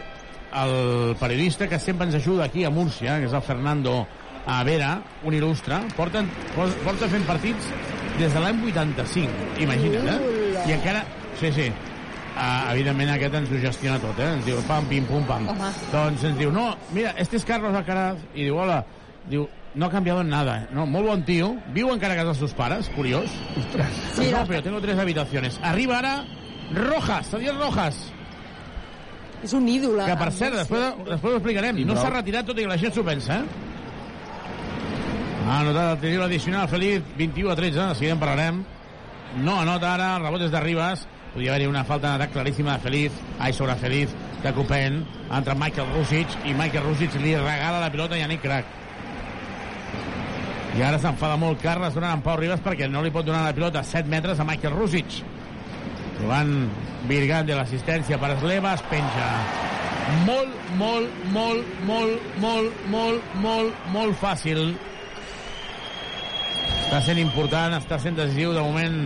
el 0.55 1.15
periodista 1.19 1.67
que 1.67 1.79
sempre 1.79 2.07
ens 2.07 2.15
ajuda 2.15 2.45
aquí 2.45 2.63
a 2.63 2.69
Múrcia, 2.71 3.17
que 3.19 3.27
és 3.27 3.33
el 3.35 3.43
Fernando 3.43 4.05
a 4.47 4.61
Vera, 4.63 4.99
un 5.25 5.33
il·lustre, 5.35 5.81
porta, 5.97 6.21
porta 6.55 7.09
fent 7.11 7.25
partits 7.27 7.67
des 8.19 8.31
de 8.31 8.39
l'any 8.39 8.61
85, 8.71 9.59
imagina't, 9.65 10.07
eh? 10.07 10.63
I 10.69 10.77
encara... 10.77 11.03
Sí, 11.39 11.51
sí. 11.51 11.67
Uh, 12.35 12.71
evidentment 12.71 13.11
aquest 13.13 13.35
ens 13.39 13.51
ho 13.51 13.59
gestiona 13.63 13.99
tot, 13.99 14.17
eh? 14.19 14.29
Ens 14.37 14.47
diu 14.47 14.61
pam, 14.67 14.87
pim, 14.91 15.05
pum, 15.07 15.23
pam. 15.27 15.49
Home. 15.51 15.73
Doncs 15.91 16.23
ens 16.31 16.39
diu, 16.39 16.51
no, 16.55 16.69
mira, 16.95 17.13
este 17.19 17.35
es 17.39 17.45
Carlos 17.47 17.75
Alcaraz. 17.75 18.23
I 18.33 18.47
diu, 18.47 18.57
hola. 18.59 18.81
Diu, 19.27 19.47
no 19.75 19.87
ha 19.87 19.91
cambiado 19.91 20.21
en 20.21 20.29
nada. 20.29 20.57
eh? 20.61 20.67
No, 20.75 20.85
molt 20.87 21.07
bon 21.09 21.23
tio. 21.27 21.53
Viu 21.75 21.91
encara 21.91 22.13
a 22.15 22.21
casa 22.21 22.31
dels 22.31 22.43
seus 22.43 22.55
pares, 22.55 22.87
curiós. 22.95 23.31
Ostres. 23.59 24.01
Sí, 24.15 24.29
no, 24.31 24.45
però 24.47 24.61
tengo 24.63 24.79
tres 24.83 24.99
habitaciones. 24.99 25.59
Arriba 25.63 25.99
ara 25.99 26.17
Rojas, 26.71 27.33
Adiós 27.33 27.57
Rojas. 27.59 27.99
És 29.43 29.53
un 29.53 29.67
ídol. 29.69 29.99
Que, 30.05 30.17
per 30.17 30.31
cert, 30.33 30.55
després, 30.61 30.99
després 31.09 31.33
ho 31.33 31.39
explicarem. 31.39 31.81
No 31.87 31.97
s'ha 31.99 32.11
retirat, 32.13 32.47
tot 32.47 32.59
i 32.59 32.65
que 32.65 32.71
la 32.71 32.77
gent 32.81 32.93
s'ho 32.95 33.03
pensa, 33.05 33.41
eh? 33.41 33.73
Ha 35.45 35.59
anotat 35.61 35.91
el 35.91 35.99
tiro 36.01 36.23
addicional 36.25 36.67
Feliz, 36.67 37.03
21 37.17 37.51
a 37.51 37.55
13, 37.55 37.79
de 37.79 37.95
seguida 37.95 38.13
en 38.13 38.19
parlarem. 38.19 38.63
No 39.43 39.59
anota 39.59 39.93
ara, 39.93 40.15
el 40.15 40.23
rebot 40.23 40.41
és 40.41 40.51
de 40.51 40.61
Ribas. 40.63 41.03
Podria 41.35 41.51
haver-hi 41.51 41.67
una 41.67 41.83
falta 41.83 42.13
d'atac 42.13 42.31
claríssima 42.33 42.77
de 42.77 42.83
Feliz, 42.87 43.19
ai, 43.37 43.51
sobre 43.53 43.75
Feliz, 43.75 44.15
de 44.41 44.53
Copen, 44.55 45.03
entre 45.29 45.53
Michael 45.59 45.91
Rusic, 45.93 46.33
i 46.45 46.55
Michael 46.55 46.87
Rusic 46.87 47.19
li 47.19 47.35
regala 47.35 47.83
la 47.83 47.91
pilota 47.91 48.15
a 48.15 48.23
Yannick 48.23 48.41
Crac. 48.41 48.73
I 50.75 50.81
ara 50.83 50.97
s'enfada 50.99 51.37
molt 51.39 51.61
Carles 51.61 51.93
donant 51.93 52.17
amb 52.17 52.25
Pau 52.25 52.39
Ribas 52.39 52.63
perquè 52.63 52.89
no 52.89 53.03
li 53.03 53.11
pot 53.13 53.27
donar 53.27 53.45
la 53.45 53.53
pilota 53.55 53.83
a 53.83 53.87
7 53.87 54.09
metres 54.09 54.39
a 54.39 54.47
Michael 54.47 54.73
Rusic. 54.73 55.21
Jugant 56.19 56.51
Virgant 57.09 57.47
de 57.47 57.55
l'assistència 57.57 58.17
per 58.21 58.31
Esleva, 58.35 58.73
es 58.73 58.83
penja. 58.89 59.29
Molt, 60.25 60.57
molt, 60.79 61.21
molt, 61.33 61.69
molt, 61.85 62.27
molt, 62.41 62.83
molt, 62.93 63.31
molt, 63.43 63.87
molt 63.93 64.17
fàcil. 64.21 64.61
Està 66.85 67.01
sent 67.07 67.21
important, 67.21 67.75
està 67.77 67.97
sent 68.01 68.17
decisiu 68.17 68.53
de 68.55 68.63
moment 68.63 68.99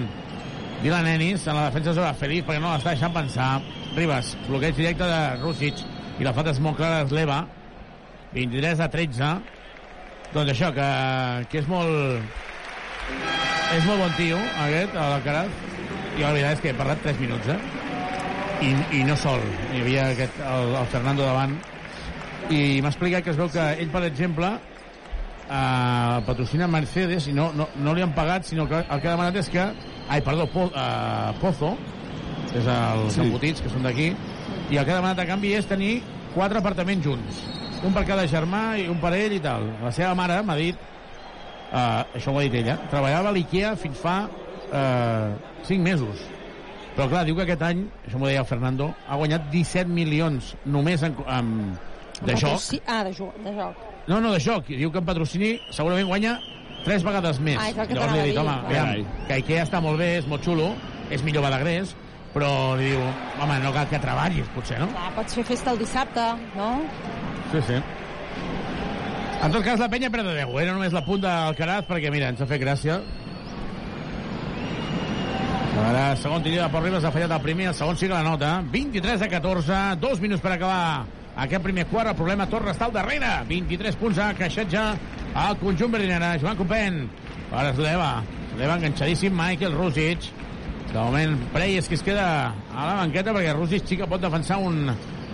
Dylan 0.83 1.07
Ennis 1.11 1.47
en 1.47 1.57
la 1.57 1.67
defensa 1.67 1.93
sobre 1.95 2.11
Feliz 2.19 2.45
perquè 2.47 2.63
no 2.63 2.73
l'està 2.73 2.93
deixant 2.93 3.15
pensar. 3.15 3.53
Ribas, 3.95 4.35
bloqueig 4.47 4.77
directe 4.77 5.07
de 5.07 5.21
Rusic 5.41 5.81
i 6.19 6.27
la 6.27 6.35
falta 6.35 6.53
és 6.55 6.61
molt 6.63 6.79
clara 6.79 7.03
d'Esleva. 7.03 7.41
23 8.35 8.83
a 8.85 8.89
13. 8.93 9.31
Doncs 10.35 10.53
això, 10.53 10.69
que, 10.75 10.89
que 11.49 11.63
és 11.63 11.71
molt... 11.71 12.37
És 13.69 13.85
molt 13.85 14.01
bon 14.01 14.15
tio, 14.17 14.37
aquest, 14.65 14.95
a 14.97 15.11
l'Alcaraz. 15.13 15.68
I 16.17 16.23
la 16.23 16.31
veritat 16.33 16.57
és 16.57 16.63
que 16.63 16.71
he 16.71 16.77
parlat 16.77 17.03
3 17.05 17.19
minuts, 17.21 17.51
eh? 17.53 17.59
I, 18.65 18.71
i 18.99 19.03
no 19.07 19.15
sol. 19.19 19.43
Hi 19.73 19.83
havia 19.83 20.09
aquest, 20.13 20.39
el, 20.43 20.73
el 20.81 20.89
Fernando 20.91 21.23
davant. 21.27 21.55
I 22.49 22.81
m'ha 22.81 22.91
explicat 22.91 23.23
que 23.23 23.31
es 23.33 23.39
veu 23.39 23.51
que 23.53 23.65
ell, 23.77 23.91
per 23.93 24.03
exemple, 24.07 24.49
eh, 25.49 26.21
patrocina 26.25 26.67
Mercedes 26.67 27.27
i 27.29 27.35
no, 27.35 27.49
no, 27.55 27.69
no 27.83 27.93
li 27.95 28.03
han 28.05 28.13
pagat, 28.17 28.47
sinó 28.49 28.67
que 28.69 28.81
el 28.81 29.01
que 29.01 29.07
ha 29.07 29.15
demanat 29.15 29.39
és 29.41 29.49
que... 29.53 29.69
Ai, 30.09 30.23
perdó, 30.25 30.47
po, 30.49 30.65
eh, 30.73 31.31
Pozo, 31.41 31.75
que 32.49 32.57
és 32.57 32.69
els 32.73 33.13
sí. 33.13 33.21
embotits 33.25 33.61
que 33.61 33.69
són 33.69 33.85
d'aquí, 33.85 34.09
i 34.69 34.77
el 34.77 34.85
que 34.85 34.93
ha 34.93 34.97
demanat 34.97 35.21
a 35.21 35.27
canvi 35.29 35.53
és 35.57 35.69
tenir 35.69 35.99
quatre 36.33 36.61
apartaments 36.61 37.05
junts. 37.05 37.43
Un 37.85 37.93
per 37.95 38.03
cada 38.07 38.25
germà 38.27 38.63
i 38.81 38.87
un 38.91 38.97
per 39.01 39.13
ell 39.15 39.37
i 39.37 39.41
tal. 39.43 39.67
La 39.83 39.93
seva 39.95 40.15
mare 40.17 40.41
m'ha 40.45 40.57
dit, 40.57 40.87
eh, 41.69 42.17
això 42.17 42.33
ho 42.33 42.39
ha 42.39 42.47
dit 42.47 42.59
ella, 42.63 42.79
treballava 42.89 43.31
a 43.31 43.37
l'IKEA 43.37 43.75
fins 43.79 44.01
fa 44.01 44.17
eh, 44.73 45.48
5 45.67 45.83
mesos. 45.83 46.23
Però 46.95 47.07
clar, 47.07 47.23
diu 47.27 47.37
que 47.37 47.45
aquest 47.45 47.61
any, 47.63 47.85
això 48.07 48.19
m'ho 48.19 48.27
deia 48.27 48.41
el 48.43 48.49
Fernando, 48.49 48.89
ha 49.07 49.17
guanyat 49.19 49.49
17 49.53 49.91
milions 49.93 50.53
només 50.65 51.03
en, 51.05 51.15
en, 51.31 51.53
de 52.25 52.35
joc. 52.35 52.59
Sí, 52.63 52.81
ah, 52.87 53.03
de 53.07 53.13
joc. 53.15 53.37
De 53.45 53.53
joc. 53.55 53.85
No, 54.09 54.19
no, 54.19 54.33
de 54.33 54.41
joc. 54.43 54.67
Diu 54.67 54.91
que 54.91 54.99
en 55.01 55.07
patrocini 55.07 55.53
segurament 55.75 56.09
guanya 56.09 56.37
tres 56.83 57.05
vegades 57.05 57.39
més. 57.43 57.59
Ah, 57.61 57.69
és 57.71 57.77
el 57.77 57.87
que 57.87 57.97
Llavors 57.97 58.15
li 58.15 58.21
he 58.23 58.27
dit, 58.31 58.39
home, 58.41 58.55
aviam, 58.67 59.15
que 59.27 59.39
Ikea 59.43 59.65
està 59.67 59.81
molt 59.83 59.99
bé, 60.01 60.15
és 60.19 60.27
molt 60.29 60.45
xulo, 60.45 60.73
és 61.13 61.23
millor 61.25 61.45
Badagrés, 61.45 61.93
però 62.33 62.51
li 62.79 62.91
diu, 62.91 63.05
home, 63.41 63.61
no 63.63 63.71
cal 63.75 63.87
que 63.91 64.01
treballis, 64.01 64.51
potser, 64.55 64.79
no? 64.81 64.89
Clar, 64.93 65.07
pots 65.17 65.39
fer 65.39 65.45
festa 65.53 65.73
el 65.75 65.81
dissabte, 65.81 66.27
no? 66.57 66.73
Sí, 67.53 67.63
sí. 67.69 67.79
En 69.39 69.53
tot 69.55 69.63
cas, 69.63 69.79
la 69.79 69.87
penya 69.87 70.11
perd 70.11 70.27
de 70.27 70.35
10. 70.41 70.51
Era 70.61 70.75
només 70.75 70.93
la 70.93 71.05
punta 71.05 71.31
del 71.45 71.55
Caraz, 71.55 71.87
perquè, 71.87 72.11
mira, 72.11 72.33
ens 72.33 72.41
ha 72.43 72.47
fet 72.49 72.59
gràcia. 72.61 72.99
Ara, 75.79 76.15
segon 76.19 76.43
tir 76.43 76.57
de 76.57 76.67
Pau 76.71 76.81
Ribas 76.83 77.05
ha 77.07 77.11
fallat 77.13 77.31
el 77.31 77.41
primer, 77.43 77.69
el 77.71 77.75
segon 77.77 77.97
sí 77.97 78.07
que 78.07 78.13
la 78.13 78.23
nota. 78.25 78.59
23 78.71 79.21
a 79.23 79.29
14, 79.31 79.77
dos 80.01 80.19
minuts 80.19 80.43
per 80.43 80.53
acabar 80.55 81.05
aquest 81.39 81.63
primer 81.63 81.85
quart. 81.87 82.11
El 82.11 82.17
problema 82.19 82.47
Torres 82.51 82.75
està 82.75 82.89
al 82.89 82.95
darrere. 82.95 83.29
23 83.49 83.97
punts 83.99 84.19
a 84.19 84.31
creixetja 84.37 84.83
al 85.39 85.57
conjunt 85.61 85.93
verdinera. 85.95 86.33
Joan 86.41 86.59
Copen 86.59 87.05
per 87.49 87.65
Esleva. 87.71 88.09
Esleva 88.51 88.77
enganxadíssim, 88.79 89.35
Michael 89.35 89.77
Rusic. 89.77 90.31
De 90.89 90.97
moment, 90.97 91.37
Preyes 91.53 91.87
que 91.87 91.95
es 91.99 92.03
queda 92.03 92.25
a 92.49 92.87
la 92.87 92.95
banqueta 93.03 93.35
perquè 93.35 93.53
Rusic 93.53 93.85
sí 93.87 93.97
que 93.99 94.09
pot 94.09 94.21
defensar 94.21 94.57
un 94.57 94.89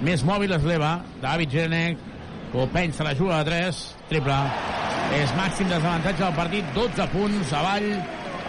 més 0.05 0.25
mòbil 0.27 0.53
Esleva. 0.59 0.97
David 1.23 1.55
Genek, 1.55 2.11
Copeny 2.51 2.93
se 2.93 3.07
la 3.07 3.15
juga 3.15 3.39
a 3.39 3.47
3, 3.47 3.81
triple. 4.11 4.37
És 5.15 5.33
màxim 5.37 5.71
desavantatge 5.71 6.21
del 6.21 6.37
partit, 6.37 6.69
12 6.75 7.09
punts 7.13 7.55
avall 7.55 7.89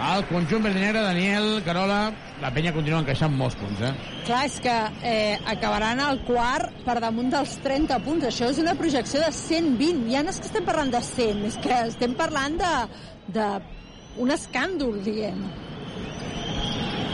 al 0.01 0.27
conjunt 0.29 0.63
verdinera, 0.63 1.03
Daniel, 1.03 1.63
Carola. 1.65 2.13
La 2.43 2.51
penya 2.53 2.73
continua 2.77 3.01
encaixant 3.01 3.33
molts 3.33 3.57
punts, 3.57 3.81
eh? 3.81 3.93
Clar, 4.27 4.43
és 4.49 4.57
que 4.61 4.75
eh, 5.09 5.39
acabaran 5.49 6.03
el 6.05 6.21
quart 6.29 6.83
per 6.85 6.99
damunt 7.01 7.31
dels 7.33 7.57
30 7.65 8.01
punts. 8.05 8.27
Això 8.29 8.51
és 8.53 8.61
una 8.63 8.77
projecció 8.77 9.23
de 9.25 9.31
120. 9.33 10.05
Ja 10.13 10.25
no 10.25 10.35
és 10.35 10.41
que 10.43 10.51
estem 10.51 10.67
parlant 10.69 10.93
de 10.93 11.01
100, 11.01 11.45
és 11.49 11.61
que 11.65 11.79
estem 11.87 12.17
parlant 12.19 12.59
de, 12.61 12.75
de 13.39 13.49
un 14.21 14.33
escàndol, 14.37 15.01
diguem. 15.05 15.41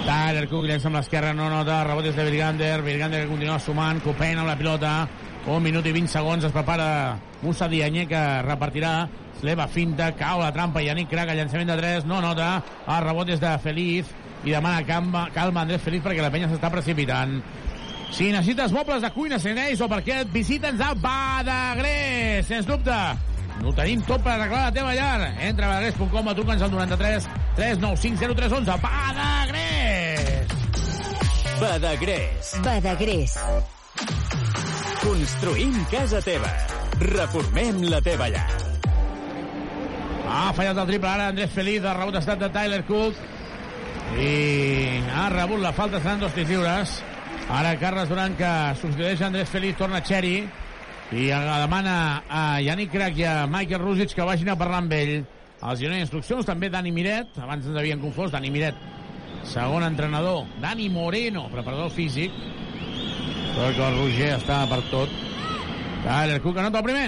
Tyler 0.02 0.48
Cook 0.50 0.66
llença 0.66 0.88
amb 0.90 0.98
l'esquerra, 0.98 1.30
no 1.36 1.46
nota, 1.50 1.84
rebot 1.86 2.02
des 2.08 2.16
de 2.18 2.24
Virgander, 2.26 2.74
Virgander 2.82 3.22
que 3.22 3.30
continua 3.30 3.60
sumant, 3.62 4.02
Copen 4.02 4.40
amb 4.42 4.50
la 4.50 4.56
pilota, 4.58 4.96
un 5.46 5.62
minut 5.62 5.86
i 5.86 5.92
20 5.94 6.10
segons, 6.12 6.44
es 6.46 6.54
prepara 6.54 7.18
Musa 7.42 7.68
Dianye 7.68 8.06
que 8.10 8.22
repartirà, 8.46 9.08
Sleva 9.40 9.66
finta, 9.66 10.12
cau 10.14 10.38
la 10.38 10.52
trampa, 10.54 10.82
Yannick 10.84 11.10
Craga, 11.10 11.34
llançament 11.34 11.72
de 11.72 11.76
3, 11.80 12.04
no 12.06 12.20
nota, 12.22 12.62
el 12.86 13.00
rebot 13.02 13.26
des 13.26 13.40
de 13.42 13.56
Feliz, 13.58 14.12
i 14.44 14.54
demana 14.54 14.84
calma, 14.86 15.26
calma 15.34 15.64
Andrés 15.66 15.82
Feliz 15.82 16.02
perquè 16.04 16.22
la 16.22 16.30
penya 16.30 16.48
s'està 16.50 16.70
precipitant. 16.70 17.40
Si 18.12 18.28
necessites 18.30 18.72
mobles 18.76 19.02
de 19.02 19.10
cuina, 19.10 19.38
serveis 19.40 19.80
o 19.80 19.88
parquet, 19.90 20.28
visita'ns 20.30 20.82
a 20.84 20.92
Badagrés, 20.94 22.46
sens 22.46 22.68
dubte. 22.68 22.98
No 23.62 23.72
tenim 23.76 24.02
tot 24.06 24.22
per 24.24 24.34
arreglar 24.34 24.66
la 24.66 24.72
teva 24.74 24.94
llar. 24.96 25.32
Entra 25.42 25.68
a 25.68 25.74
badagrés.com 25.74 26.32
o 26.32 26.34
truca'ns 26.38 26.64
al 26.66 26.72
93 26.72 27.28
395 27.56 28.34
0311. 28.34 28.80
Badagrés! 28.82 30.58
Badagrés. 31.62 32.58
Badagrés. 32.64 33.38
Construïm 35.02 35.74
casa 35.90 36.20
teva. 36.22 36.46
Reformem 37.02 37.80
la 37.90 37.98
teva 38.04 38.28
llar. 38.30 38.44
Ha 40.30 40.52
fallat 40.54 40.78
el 40.78 40.86
triple 40.92 41.10
ara 41.10 41.26
Andrés 41.32 41.50
Feliz, 41.50 41.82
ha 41.84 42.06
estat 42.20 42.38
de 42.38 42.48
Tyler 42.54 42.84
Cook 42.86 43.18
i 44.22 45.02
ha 45.10 45.26
rebut 45.34 45.60
la 45.60 45.74
falta, 45.74 45.98
seran 45.98 46.22
dos 46.22 46.32
tirs 46.36 46.48
lliures. 46.48 46.94
Ara 47.50 47.74
Carles 47.82 48.08
Duran 48.08 48.38
que 48.38 48.52
substitueix 48.80 49.20
a 49.20 49.26
Andrés 49.32 49.50
Feliz, 49.50 49.76
torna 49.76 50.04
Xeri 50.06 50.36
i 51.12 51.26
demana 51.26 52.22
a 52.30 52.60
Yannick 52.62 52.94
Crac 52.94 53.18
i 53.18 53.26
a 53.26 53.36
Michael 53.50 53.82
Rusic 53.82 54.14
que 54.14 54.24
vagin 54.24 54.54
a 54.54 54.58
parlar 54.58 54.84
amb 54.84 54.94
ell. 54.96 55.18
Els 55.62 55.82
donen 55.82 56.06
instruccions, 56.06 56.46
també 56.46 56.70
Dani 56.70 56.94
Miret, 56.94 57.36
abans 57.42 57.66
ens 57.66 57.76
havien 57.76 58.00
confós, 58.00 58.30
Dani 58.30 58.54
Miret, 58.54 58.78
segon 59.50 59.82
entrenador, 59.82 60.46
Dani 60.62 60.88
Moreno, 60.94 61.48
preparador 61.50 61.90
físic, 61.90 62.32
però 63.52 63.68
que 63.76 63.84
el 63.86 63.98
Roger 64.00 64.32
està 64.38 64.62
per 64.70 64.80
tot. 64.90 65.12
Tyler 66.02 66.40
Cook 66.42 66.58
anota 66.58 66.80
el 66.80 66.88
primer. 66.88 67.06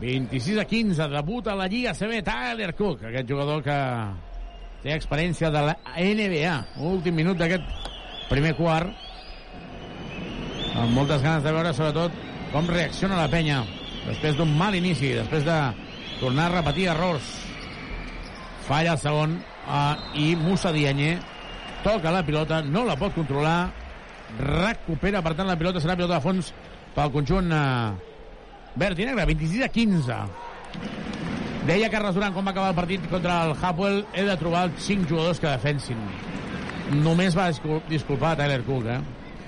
26 0.00 0.60
a 0.62 0.64
15, 0.64 1.08
debut 1.12 1.50
a 1.50 1.56
la 1.58 1.66
Lliga 1.68 1.92
CB, 1.94 2.22
Tyler 2.24 2.72
Cook, 2.78 3.04
aquest 3.10 3.28
jugador 3.28 3.60
que 3.64 3.76
té 4.84 4.94
experiència 4.94 5.50
de 5.52 5.64
la 5.66 5.76
NBA. 5.96 6.54
Últim 6.88 7.18
minut 7.20 7.40
d'aquest 7.40 7.66
primer 8.30 8.54
quart. 8.56 8.88
Amb 10.70 10.94
moltes 10.94 11.20
ganes 11.20 11.44
de 11.44 11.52
veure, 11.52 11.74
sobretot, 11.76 12.16
com 12.54 12.70
reacciona 12.70 13.18
la 13.18 13.28
penya 13.30 13.60
després 14.06 14.38
d'un 14.38 14.56
mal 14.56 14.74
inici, 14.78 15.12
després 15.12 15.44
de 15.44 15.58
tornar 16.20 16.48
a 16.48 16.56
repetir 16.60 16.88
errors. 16.94 17.36
falla 18.70 18.92
el 18.92 18.98
segon 19.02 19.32
uh, 19.66 19.96
i 20.14 20.36
Musa 20.38 20.70
Dianyé 20.70 21.16
toca 21.82 22.12
la 22.14 22.22
pilota, 22.22 22.60
no 22.62 22.84
la 22.86 22.94
pot 22.96 23.14
controlar 23.16 23.72
recupera, 24.38 25.22
per 25.24 25.34
tant 25.38 25.48
la 25.48 25.58
pilota 25.58 25.82
serà 25.82 25.96
pilota 25.98 26.18
de 26.18 26.24
fons 26.24 26.52
pel 26.94 27.12
conjunt 27.14 27.52
uh, 27.54 27.92
verd 28.80 29.02
i 29.02 29.08
negre, 29.08 29.26
26 29.32 29.64
a 29.66 29.70
15 29.74 30.20
deia 31.68 31.90
Carles 31.92 32.16
Duran 32.16 32.34
quan 32.34 32.46
va 32.46 32.54
acabar 32.54 32.72
el 32.72 32.78
partit 32.78 33.06
contra 33.10 33.42
el 33.46 33.54
Hapoel 33.58 34.04
he 34.14 34.24
de 34.26 34.36
trobar 34.40 34.68
els 34.68 34.84
5 34.86 35.08
jugadors 35.10 35.42
que 35.42 35.50
defensin 35.50 35.98
només 37.02 37.36
va 37.38 37.50
discul 37.50 37.82
disculpar 37.90 38.36
Tyler 38.38 38.62
Cook 38.66 38.88
eh? 38.90 39.00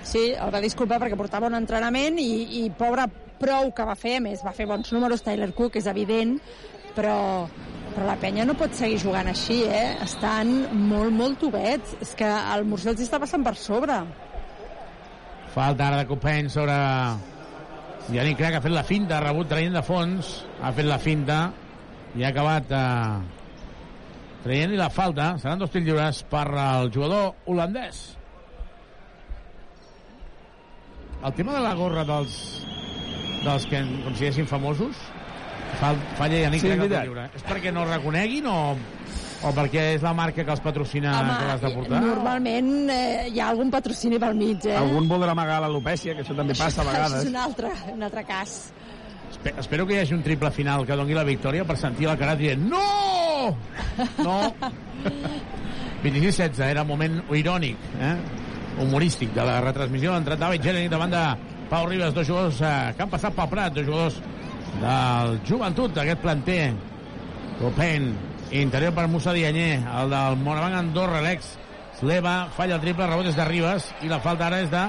Sí, 0.03 0.33
el 0.35 0.51
va 0.51 0.61
disculpar 0.62 0.99
perquè 1.03 1.18
portava 1.18 1.49
un 1.49 1.57
entrenament 1.59 2.18
i, 2.18 2.64
i 2.64 2.68
pobre 2.78 3.07
prou 3.43 3.72
que 3.74 3.87
va 3.87 3.95
fer, 3.99 4.18
més 4.22 4.43
va 4.45 4.55
fer 4.55 4.66
bons 4.70 4.93
números 4.95 5.22
Tyler 5.26 5.51
Cook, 5.57 5.78
és 5.78 5.89
evident 5.91 6.37
però, 6.97 7.49
però 7.95 8.07
la 8.07 8.18
penya 8.20 8.47
no 8.49 8.57
pot 8.59 8.74
seguir 8.76 9.01
jugant 9.03 9.30
així, 9.30 9.62
eh? 9.64 9.97
Estan 10.05 10.53
molt, 10.89 11.12
molt 11.16 11.41
tubets. 11.43 11.97
És 12.05 12.14
que 12.18 12.28
el 12.28 12.66
Murcia 12.68 12.93
els 12.93 13.03
està 13.05 13.20
passant 13.22 13.45
per 13.47 13.55
sobre. 13.61 14.03
Falta 15.53 15.89
ara 15.89 15.99
de 16.01 16.07
Copeny 16.09 16.49
sobre 16.49 16.73
Yannick 18.13 18.39
Crac, 18.39 18.55
ha 18.57 18.63
fet 18.65 18.73
la 18.73 18.83
finta, 18.89 19.19
ha 19.19 19.25
rebut 19.27 19.51
traient 19.51 19.75
de 19.77 19.83
fons, 19.85 20.33
ha 20.63 20.73
fet 20.75 20.89
la 20.89 20.99
finta 21.03 21.43
i 22.17 22.25
ha 22.25 22.31
acabat 22.33 22.73
eh, 22.73 23.21
traient-li 24.47 24.81
la 24.81 24.89
falta. 24.93 25.35
Seran 25.43 25.61
dos 25.61 25.71
tirs 25.75 25.85
lliures 25.87 26.23
per 26.33 26.47
al 26.57 26.91
jugador 26.95 27.35
holandès. 27.47 28.01
El 31.23 31.35
tema 31.39 31.53
de 31.55 31.61
la 31.63 31.75
gorra 31.79 32.03
dels, 32.09 32.33
dels 33.45 33.67
que 33.71 33.83
consideressin 34.09 34.49
famosos 34.51 34.97
fa, 35.79 35.93
falla 36.19 36.41
Yannick 36.47 36.65
Sí, 36.65 36.73
Crac 36.73 36.81
veritat. 36.83 37.05
lliure. 37.07 37.29
És 37.39 37.45
perquè 37.47 37.71
no 37.77 37.85
el 37.85 37.93
reconeguin 37.93 38.49
o, 38.51 38.57
o 39.43 39.51
perquè 39.57 39.82
és 39.97 40.03
la 40.05 40.12
marca 40.14 40.45
que 40.45 40.51
els 40.55 40.61
patrocina 40.62 41.12
que 41.38 41.47
l'has 41.49 41.61
de 41.64 41.70
portar? 41.74 42.01
normalment 42.05 42.90
eh, 42.95 43.28
hi 43.32 43.40
ha 43.40 43.49
algun 43.51 43.70
patrocini 43.70 44.18
pel 44.22 44.34
mig, 44.38 44.64
eh? 44.70 44.76
Algun 44.78 45.09
voldrà 45.11 45.32
amagar 45.34 45.61
l'alopècia, 45.64 46.14
que 46.14 46.22
això 46.22 46.36
també 46.38 46.55
passa 46.55 46.82
a 46.82 46.84
Això 46.84 46.93
és 46.93 46.95
vegades. 47.11 47.28
un 47.32 47.36
altre, 47.36 47.72
un 47.95 48.03
altre 48.07 48.24
cas. 48.24 48.57
Espe- 49.32 49.55
Espero 49.59 49.86
que 49.86 49.95
hi 49.97 49.99
hagi 50.05 50.14
un 50.14 50.22
triple 50.22 50.51
final 50.53 50.86
que 50.86 50.95
doni 50.97 51.14
la 51.16 51.24
victòria 51.24 51.64
per 51.64 51.76
sentir 51.80 52.07
la 52.07 52.16
cara 52.20 52.36
dient 52.36 52.68
no! 52.68 53.57
No! 54.22 54.53
26-16, 56.03 56.61
era 56.66 56.82
un 56.82 56.88
moment 56.88 57.20
irònic, 57.34 57.76
eh? 58.01 58.14
humorístic 58.82 59.32
de 59.34 59.45
la 59.47 59.61
retransmissió. 59.62 60.12
Ha 60.14 60.20
entrat 60.22 60.40
David 60.40 60.62
Jeremy 60.64 60.88
davant 60.90 61.11
de 61.12 61.22
Pau 61.70 61.86
Ribas, 61.88 62.14
dos 62.14 62.26
jugadors 62.26 62.61
eh, 62.61 62.93
que 62.97 63.03
han 63.05 63.11
passat 63.12 63.34
pel 63.36 63.49
Prat, 63.53 63.74
dos 63.76 63.86
jugadors 63.86 64.20
del 64.82 65.38
joventut 65.49 65.95
d'aquest 65.95 66.20
planter. 66.24 66.72
Copen, 67.61 68.09
interior 68.53 68.93
per 68.93 69.09
Musa 69.09 69.33
Dianyé, 69.33 69.81
el 69.81 70.13
del 70.13 70.37
Morabanc 70.45 70.77
Andorra, 70.77 71.23
l'ex 71.25 71.55
Sleva, 71.99 72.49
falla 72.57 72.77
el 72.77 72.83
triple, 72.83 73.07
rebot 73.07 73.29
és 73.31 73.37
de 73.39 73.45
Ribas, 73.47 73.89
i 74.03 74.11
la 74.11 74.19
falta 74.21 74.49
ara 74.49 74.61
és 74.65 74.71
de 74.73 74.83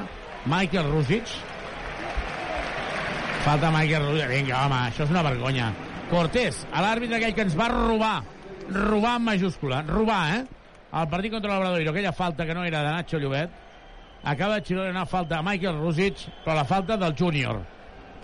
Michael 0.49 0.89
Rusic. 0.91 1.30
Falta 3.45 3.72
Michael 3.72 4.07
Rusic. 4.07 4.32
Vinga, 4.32 4.64
home, 4.66 4.80
això 4.89 5.05
és 5.05 5.14
una 5.14 5.24
vergonya. 5.26 5.70
Cortés, 6.09 6.64
a 6.74 6.82
l'àrbitre 6.84 7.20
aquell 7.20 7.36
que 7.38 7.45
ens 7.47 7.57
va 7.59 7.70
robar, 7.72 8.16
robar 8.70 9.16
en 9.20 9.28
majúscula, 9.30 9.84
robar, 9.88 10.24
eh? 10.39 10.41
El 10.93 11.07
partit 11.09 11.34
contra 11.34 11.53
l'Obradoiro, 11.53 11.93
aquella 11.93 12.14
falta 12.14 12.45
que 12.45 12.53
no 12.53 12.66
era 12.66 12.84
de 12.84 12.91
Nacho 12.97 13.22
Llobet, 13.22 13.61
acaba 14.24 14.59
de 14.59 14.66
xiular 14.66 14.89
una 14.91 15.05
falta 15.05 15.39
a 15.39 15.45
Michael 15.45 15.80
Rusic, 15.80 16.28
però 16.43 16.55
la 16.55 16.66
falta 16.66 16.97
del 16.97 17.16
júnior. 17.16 17.61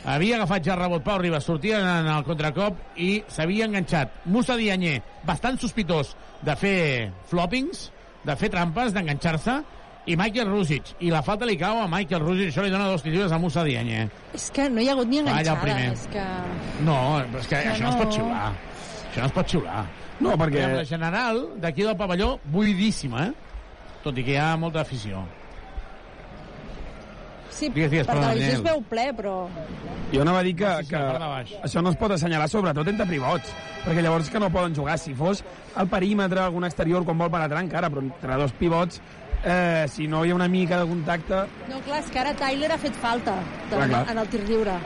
Havia 0.05 0.37
agafat 0.39 0.63
ja 0.63 0.75
rebot 0.79 1.03
Pau 1.03 1.17
Ribas, 1.19 1.43
sortia 1.43 1.79
en 1.83 2.07
el 2.07 2.23
contracop 2.23 2.77
i 2.97 3.23
s'havia 3.27 3.65
enganxat. 3.67 4.21
Musa 4.25 4.55
Dianyé, 4.57 5.01
bastant 5.27 5.59
sospitós 5.59 6.13
de 6.41 6.55
fer 6.55 7.11
floppings, 7.29 7.89
de 8.23 8.35
fer 8.39 8.49
trampes, 8.49 8.93
d'enganxar-se, 8.95 9.57
i 10.09 10.15
Michael 10.17 10.47
Rusic. 10.49 10.93
I 11.05 11.11
la 11.11 11.19
falta 11.21 11.45
li 11.45 11.57
cau 11.59 11.81
a 11.83 11.87
Michael 11.91 12.23
Rusic, 12.23 12.49
això 12.49 12.63
li 12.63 12.71
dona 12.71 12.87
dos 12.89 13.03
tiros 13.03 13.31
a 13.31 13.37
Musa 13.37 13.63
Dianyé. 13.67 14.07
És 14.33 14.47
que 14.55 14.69
no 14.71 14.81
hi 14.81 14.87
ha 14.89 14.95
hagut 14.95 15.07
ni 15.11 15.19
Falla 15.19 15.35
el 15.35 15.47
enganxada. 15.47 15.61
primer. 15.61 15.91
És 15.93 16.07
que... 16.07 16.23
No, 16.87 16.97
és 17.21 17.47
que, 17.47 17.55
Que 17.59 17.69
això 17.75 17.83
no. 17.83 17.89
es 17.89 17.95
no. 17.95 18.01
pot 18.03 18.13
xiular. 18.15 18.47
Això 19.11 19.19
no 19.19 19.25
es 19.27 19.31
pot 19.35 19.47
xiular. 19.51 19.83
No, 20.19 20.33
perquè- 20.39 20.65
la 20.77 20.85
general 20.85 21.43
d'aquí 21.59 21.83
del 21.83 21.95
pavelló, 21.97 22.39
buidíssima, 22.45 23.27
eh? 23.27 23.33
Tot 24.03 24.17
i 24.17 24.23
que 24.23 24.31
hi 24.31 24.39
ha 24.39 24.55
molta 24.57 24.81
afició. 24.81 25.21
Sí, 27.59 27.67
Digues, 27.75 27.91
digues, 27.91 28.07
per 28.07 28.15
perdona, 28.15 28.31
televisió 28.33 28.55
es 28.57 28.63
Daniel. 28.63 28.73
veu 28.73 28.83
ple, 28.89 29.05
però... 29.17 29.35
Jo 30.13 30.21
anava 30.23 30.39
a 30.39 30.43
dir 30.47 30.55
que, 30.57 30.69
Sí, 30.79 30.85
sí, 30.87 30.95
que 30.95 31.59
això 31.67 31.81
no 31.85 31.91
es 31.93 31.97
pot 31.99 32.11
assenyalar, 32.15 32.47
sobretot 32.49 32.87
entre 32.89 33.05
pivots, 33.05 33.51
perquè 33.83 34.01
llavors 34.01 34.29
que 34.33 34.39
no 34.41 34.49
poden 34.49 34.73
jugar. 34.75 34.95
Si 34.97 35.13
fos 35.13 35.43
al 35.75 35.87
perímetre, 35.91 36.39
algun 36.41 36.65
exterior, 36.65 37.03
quan 37.05 37.19
vol 37.19 37.29
penetrar 37.33 37.61
encara, 37.61 37.89
però 37.93 38.01
entre 38.07 38.39
dos 38.41 38.53
pivots, 38.57 39.01
eh, 39.43 39.85
si 39.91 40.07
no 40.07 40.23
hi 40.25 40.31
ha 40.31 40.35
una 40.39 40.47
mica 40.47 40.79
de 40.81 40.87
contacte... 40.89 41.43
No, 41.69 41.81
clar, 41.85 41.99
és 42.01 42.09
que 42.09 42.19
ara 42.23 42.33
Tyler 42.39 42.71
ha 42.73 42.79
fet 42.81 42.95
falta 43.03 43.35
Clar, 43.69 43.85
clar. 43.91 44.05
en 44.15 44.17
el 44.23 44.27
tir 44.33 44.41
lliure. 44.47 44.79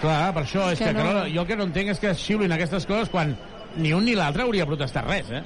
Clar, 0.00 0.32
per 0.34 0.42
això, 0.44 0.66
és 0.72 0.78
Que 0.78 0.92
que, 0.92 0.92
no. 0.98 1.04
no... 1.12 1.22
jo 1.28 1.42
el 1.42 1.46
que 1.48 1.56
no 1.58 1.64
entenc 1.68 1.90
és 1.94 1.98
que 2.02 2.10
es 2.12 2.20
xiulin 2.22 2.52
aquestes 2.54 2.86
coses 2.86 3.08
quan 3.10 3.36
ni 3.76 3.92
un 3.92 4.04
ni 4.06 4.14
l'altre 4.18 4.42
hauria 4.46 4.66
protestat 4.66 5.06
res, 5.06 5.30
eh? 5.30 5.42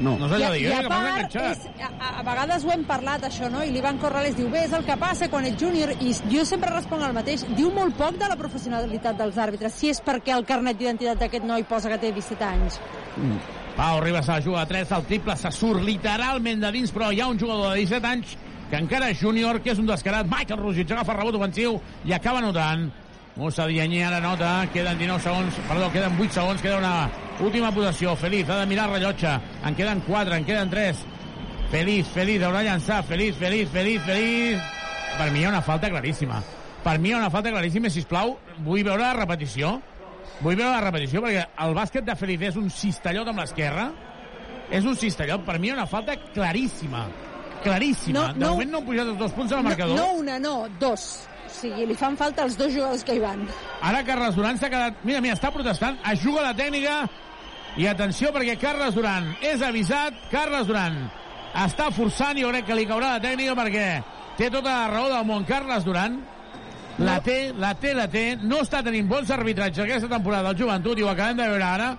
No. 0.00 0.16
No 0.18 0.26
allò 0.26 0.50
de 0.50 0.58
dir, 0.58 0.66
I, 0.66 0.66
"Eh, 0.66 0.74
a 0.74 0.80
que 0.82 0.88
m'has 0.88 1.02
part, 1.02 1.16
enganxat. 1.16 1.58
és, 1.58 1.82
a, 2.00 2.18
a 2.18 2.22
vegades 2.22 2.64
ho 2.64 2.70
hem 2.72 2.84
parlat, 2.84 3.22
això, 3.24 3.50
no? 3.50 3.62
I 3.62 3.70
l'Ivan 3.70 3.98
Corrales 3.98 4.34
diu, 4.36 4.48
bé, 4.50 4.64
és 4.64 4.72
el 4.72 4.84
que 4.84 4.96
passa 4.96 5.28
quan 5.28 5.44
ets 5.44 5.60
júnior, 5.60 5.92
i 6.00 6.14
jo 6.30 6.44
sempre 6.44 6.70
responc 6.70 7.02
el 7.02 7.12
mateix. 7.12 7.44
Diu 7.56 7.70
molt 7.70 7.94
poc 7.96 8.16
de 8.18 8.28
la 8.28 8.36
professionalitat 8.36 9.16
dels 9.18 9.36
àrbitres, 9.36 9.72
si 9.72 9.90
és 9.90 10.00
perquè 10.02 10.32
el 10.36 10.44
carnet 10.44 10.78
d'identitat 10.78 11.18
d'aquest 11.18 11.44
noi 11.44 11.62
posa 11.64 11.88
que 11.90 11.98
té 11.98 12.12
17 12.12 12.44
anys. 12.44 12.80
Pau 13.76 14.00
Ribas 14.00 14.26
se 14.26 14.32
la 14.32 14.40
juga 14.42 14.60
a 14.62 14.66
3, 14.66 14.90
el 14.92 15.04
triple 15.04 15.36
se 15.36 15.50
surt 15.50 15.82
literalment 15.82 16.60
de 16.60 16.72
dins, 16.72 16.92
però 16.92 17.12
hi 17.12 17.20
ha 17.20 17.26
un 17.28 17.38
jugador 17.38 17.72
de 17.72 17.80
17 17.80 18.06
anys 18.06 18.36
que 18.70 18.76
encara 18.76 19.10
és 19.10 19.18
júnior, 19.20 19.60
que 19.62 19.70
és 19.72 19.78
un 19.78 19.86
descarat. 19.86 20.26
Michael 20.26 20.60
Rusic 20.60 20.90
agafa 20.90 21.14
rebot 21.14 21.34
ofensiu 21.36 21.80
i 22.04 22.12
acaba 22.12 22.40
notant. 22.40 22.90
Musa 23.36 23.66
Dianyé 23.66 24.04
ara 24.04 24.20
nota, 24.20 24.66
queden 24.72 24.98
19 24.98 25.22
segons, 25.24 25.54
perdó, 25.68 25.86
queden 25.92 26.18
8 26.20 26.32
segons, 26.36 26.60
queda 26.60 26.76
una 26.78 27.10
última 27.40 27.70
posició. 27.72 28.14
Feliz, 28.16 28.48
ha 28.50 28.58
de 28.60 28.66
mirar 28.66 28.88
el 28.90 28.94
rellotge. 28.98 29.38
En 29.64 29.74
queden 29.74 30.02
4, 30.06 30.34
en 30.34 30.44
queden 30.44 30.70
3. 30.70 30.96
Feliz, 31.70 32.06
Feliz, 32.12 32.42
haurà 32.42 32.58
de 32.60 32.64
llançar. 32.68 33.02
Feliz, 33.04 33.34
Feliz, 33.36 33.70
Feliz, 33.72 34.02
Feliz. 34.04 34.60
Per 35.16 35.30
mi 35.32 35.40
hi 35.40 35.44
ha 35.46 35.48
una 35.48 35.62
falta 35.62 35.88
claríssima. 35.88 36.42
Per 36.84 36.98
mi 36.98 37.08
hi 37.08 37.12
ha 37.14 37.22
una 37.22 37.30
falta 37.30 37.50
claríssima, 37.50 37.88
si 37.88 38.02
plau, 38.04 38.36
vull 38.66 38.84
veure 38.84 39.00
la 39.02 39.14
repetició. 39.14 39.78
Vull 40.42 40.56
veure 40.56 40.70
la 40.74 40.80
repetició, 40.84 41.22
perquè 41.24 41.46
el 41.64 41.74
bàsquet 41.74 42.04
de 42.04 42.16
Feliz 42.16 42.42
és 42.52 42.56
un 42.60 42.68
cistellot 42.70 43.28
amb 43.32 43.40
l'esquerra. 43.40 43.88
És 44.70 44.84
un 44.84 44.96
cistellot. 44.96 45.44
Per 45.48 45.58
mi 45.58 45.68
hi 45.68 45.72
ha 45.72 45.80
una 45.80 45.86
falta 45.88 46.18
claríssima. 46.34 47.06
Claríssima. 47.64 48.18
No, 48.18 48.32
de 48.34 48.40
no. 48.44 48.50
moment 48.56 48.70
no 48.72 48.78
han 48.82 48.86
pujat 48.92 49.06
els 49.08 49.18
dos 49.18 49.32
punts 49.32 49.52
al 49.52 49.62
No, 49.62 49.68
marcador. 49.70 49.96
no 49.96 50.12
una, 50.20 50.38
no, 50.38 50.66
dos. 50.80 51.28
Sigui, 51.62 51.84
li 51.86 51.94
fan 51.94 52.16
falta 52.18 52.42
els 52.42 52.56
dos 52.58 52.72
jugadors 52.74 53.04
que 53.06 53.14
hi 53.14 53.20
van. 53.22 53.44
Ara 53.86 54.02
Carles 54.06 54.34
Duran 54.34 54.56
s'ha 54.58 54.70
quedat... 54.72 54.96
Mira, 55.06 55.20
mira, 55.22 55.36
està 55.38 55.52
protestant, 55.54 55.98
es 56.10 56.22
juga 56.24 56.42
la 56.42 56.56
tècnica 56.58 57.04
i 57.78 57.86
atenció 57.86 58.32
perquè 58.34 58.56
Carles 58.60 58.96
Duran 58.96 59.28
és 59.46 59.62
avisat, 59.62 60.16
Carles 60.32 60.66
Duran 60.66 60.98
està 61.62 61.86
forçant, 61.94 62.40
jo 62.40 62.50
crec 62.50 62.66
que 62.66 62.78
li 62.80 62.86
caurà 62.88 63.12
la 63.14 63.22
tècnica 63.22 63.54
perquè 63.58 63.84
té 64.40 64.48
tota 64.50 64.72
la 64.72 64.88
raó 64.90 65.12
del 65.12 65.28
món. 65.28 65.46
Carles 65.46 65.86
Duran 65.86 66.18
la 66.98 67.20
té, 67.24 67.36
la 67.54 67.72
té, 67.78 67.94
la 67.94 68.08
té 68.10 68.24
no 68.42 68.58
està 68.66 68.82
tenint 68.82 69.06
bons 69.08 69.30
arbitratges 69.30 69.84
aquesta 69.84 70.10
temporada 70.10 70.50
del 70.50 70.64
joventut 70.64 70.98
i 70.98 71.06
ho 71.06 71.12
acabem 71.12 71.38
de 71.38 71.46
veure 71.46 71.68
ara 71.68 71.92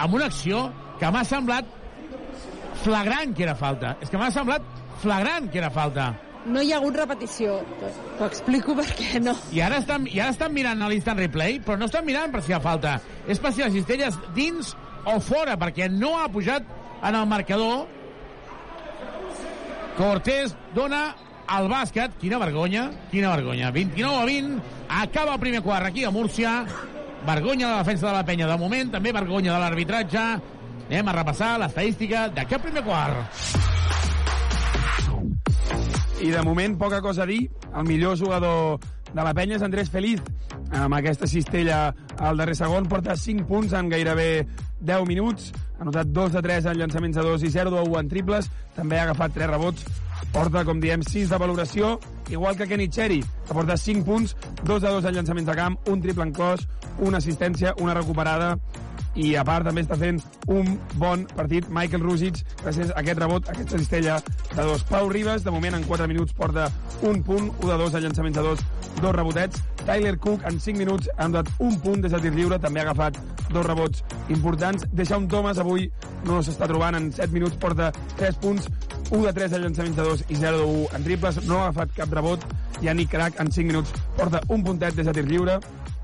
amb 0.00 0.16
una 0.16 0.30
acció 0.32 0.64
que 0.98 1.12
m'ha 1.12 1.26
semblat 1.28 1.68
flagrant 2.80 3.36
que 3.36 3.44
era 3.44 3.58
falta. 3.58 3.98
És 4.00 4.08
que 4.08 4.16
m'ha 4.16 4.32
semblat 4.32 4.64
flagrant 5.04 5.52
que 5.52 5.60
era 5.60 5.70
falta 5.74 6.08
No 6.46 6.62
hi 6.64 6.72
ha 6.72 6.78
hagut 6.80 6.96
repetició. 6.96 7.58
T'ho 8.18 8.26
explico 8.26 8.74
perquè 8.78 9.20
no. 9.20 9.34
i 9.52 9.60
ara 9.64 9.80
estan, 9.82 10.06
i 10.08 10.20
ara 10.20 10.32
estan 10.32 10.54
mirant 10.56 10.80
l'instant 10.88 11.18
replay, 11.20 11.58
però 11.64 11.76
no 11.78 11.88
estan 11.90 12.06
mirant 12.06 12.32
per 12.32 12.42
si 12.46 12.54
ha 12.56 12.60
falta. 12.64 12.98
És 13.28 13.40
per 13.42 13.52
si 13.52 13.64
la 13.64 13.72
cistella 13.72 14.08
és 14.08 14.20
dins 14.36 14.74
o 15.04 15.18
fora, 15.24 15.56
perquè 15.60 15.90
no 15.92 16.14
ha 16.18 16.28
pujat 16.32 16.64
en 17.02 17.16
el 17.16 17.26
marcador. 17.28 17.88
Cortés 19.98 20.54
dona 20.74 21.10
al 21.50 21.68
bàsquet. 21.68 22.16
Quina 22.20 22.38
vergonya, 22.40 22.88
quina 23.10 23.34
vergonya. 23.34 23.72
29 23.74 24.22
a 24.22 24.24
20, 24.24 24.62
acaba 25.02 25.34
el 25.34 25.40
primer 25.40 25.62
quart 25.62 25.86
aquí 25.86 26.04
a 26.04 26.10
Múrcia. 26.10 26.64
Vergonya 27.26 27.66
de 27.66 27.72
la 27.74 27.82
defensa 27.82 28.06
de 28.06 28.14
la 28.14 28.24
penya 28.24 28.46
de 28.48 28.56
moment, 28.56 28.92
també 28.94 29.12
vergonya 29.12 29.52
de 29.52 29.60
l'arbitratge. 29.60 30.24
Anem 30.90 31.10
a 31.10 31.18
repassar 31.20 31.58
l'estadística 31.60 32.28
d'aquest 32.32 32.64
primer 32.64 32.86
quart. 32.86 33.68
I 36.20 36.30
de 36.30 36.42
moment, 36.42 36.76
poca 36.76 37.00
cosa 37.00 37.22
a 37.22 37.26
dir. 37.26 37.50
El 37.74 37.84
millor 37.84 38.18
jugador 38.18 38.78
de 39.14 39.22
la 39.24 39.32
penya 39.34 39.56
és 39.56 39.62
Andrés 39.64 39.88
Feliz. 39.88 40.20
Amb 40.76 40.94
aquesta 40.98 41.26
cistella 41.26 41.94
al 42.18 42.36
darrer 42.36 42.56
segon 42.58 42.88
porta 42.90 43.16
5 43.16 43.46
punts 43.48 43.72
en 43.72 43.88
gairebé 43.88 44.44
10 44.84 45.06
minuts. 45.08 45.48
Ha 45.78 45.86
notat 45.88 46.12
2 46.12 46.36
de 46.36 46.42
3 46.44 46.68
en 46.74 46.78
llançaments 46.82 47.16
de 47.16 47.24
2 47.24 47.46
i 47.48 47.50
0 47.56 47.72
de 47.72 47.80
1 47.88 48.02
en 48.02 48.12
triples. 48.12 48.50
També 48.76 49.00
ha 49.00 49.06
agafat 49.08 49.32
3 49.38 49.48
rebots. 49.48 49.86
Porta, 50.34 50.66
com 50.68 50.82
diem, 50.82 51.00
6 51.00 51.32
de 51.32 51.38
valoració, 51.40 51.94
igual 52.28 52.56
que 52.56 52.68
Kenny 52.68 52.90
Cherry, 52.92 53.22
que 53.48 53.54
porta 53.56 53.78
5 53.80 54.04
punts, 54.04 54.36
2 54.62 54.82
de 54.82 54.88
2 54.92 55.08
en 55.08 55.16
llançaments 55.16 55.48
de 55.48 55.56
camp, 55.56 55.78
un 55.88 56.02
triple 56.04 56.28
en 56.28 56.34
cos, 56.36 56.68
una 57.00 57.18
assistència, 57.18 57.72
una 57.80 57.96
recuperada. 57.96 58.58
I 59.18 59.34
a 59.34 59.44
part 59.46 59.66
també 59.66 59.82
està 59.84 59.96
fent 59.98 60.20
un 60.52 60.76
bon 61.00 61.24
partit 61.36 61.66
Michael 61.72 62.04
Rusic 62.04 62.40
gràcies 62.62 62.92
a 62.92 63.00
aquest 63.00 63.18
rebot, 63.18 63.48
a 63.48 63.54
aquesta 63.54 63.78
cistella 63.78 64.18
de 64.54 64.62
dos. 64.62 64.84
Pau 64.90 65.08
Ribas, 65.10 65.44
de 65.44 65.50
moment 65.54 65.76
en 65.76 65.84
4 65.88 66.08
minuts 66.10 66.34
porta 66.36 66.68
un 67.02 67.22
punt, 67.26 67.50
1 67.62 67.72
de 67.72 67.78
2 67.82 67.94
a 67.94 68.02
llançaments 68.04 68.36
de 68.36 68.44
dos, 68.44 68.62
dos 69.00 69.14
rebotets. 69.16 69.62
Tyler 69.86 70.16
Cook 70.18 70.44
en 70.46 70.60
5 70.60 70.78
minuts 70.78 71.10
ha 71.16 71.26
donat 71.26 71.50
un 71.58 71.78
punt 71.80 72.02
des 72.04 72.12
de 72.12 72.20
tir 72.22 72.34
lliure, 72.36 72.60
també 72.62 72.80
ha 72.80 72.88
agafat 72.88 73.18
dos 73.50 73.66
rebots 73.66 74.04
importants. 74.28 74.86
Deixa 74.92 75.18
un 75.18 75.28
Thomas 75.28 75.58
avui 75.58 75.90
no 76.24 76.40
s'està 76.44 76.68
trobant, 76.70 76.94
en 76.94 77.10
7 77.12 77.32
minuts 77.34 77.58
porta 77.60 77.90
3 78.20 78.40
punts, 78.42 78.68
1 79.10 79.24
de 79.26 79.34
3 79.34 79.56
a 79.56 79.62
llançaments 79.64 79.96
de 79.96 80.06
2 80.06 80.24
i 80.28 80.38
0 80.38 80.62
de 80.62 80.70
1 80.86 80.96
en 80.98 81.06
triples, 81.08 81.42
no 81.48 81.58
ha 81.58 81.68
agafat 81.70 81.96
cap 81.96 82.12
rebot. 82.14 82.46
Yannick 82.80 83.10
Crac 83.12 83.40
en 83.40 83.50
5 83.52 83.66
minuts 83.66 83.92
porta 84.16 84.40
un 84.48 84.62
puntet 84.64 84.94
des 84.96 85.06
de 85.06 85.12
tir 85.12 85.26
lliure 85.28 85.58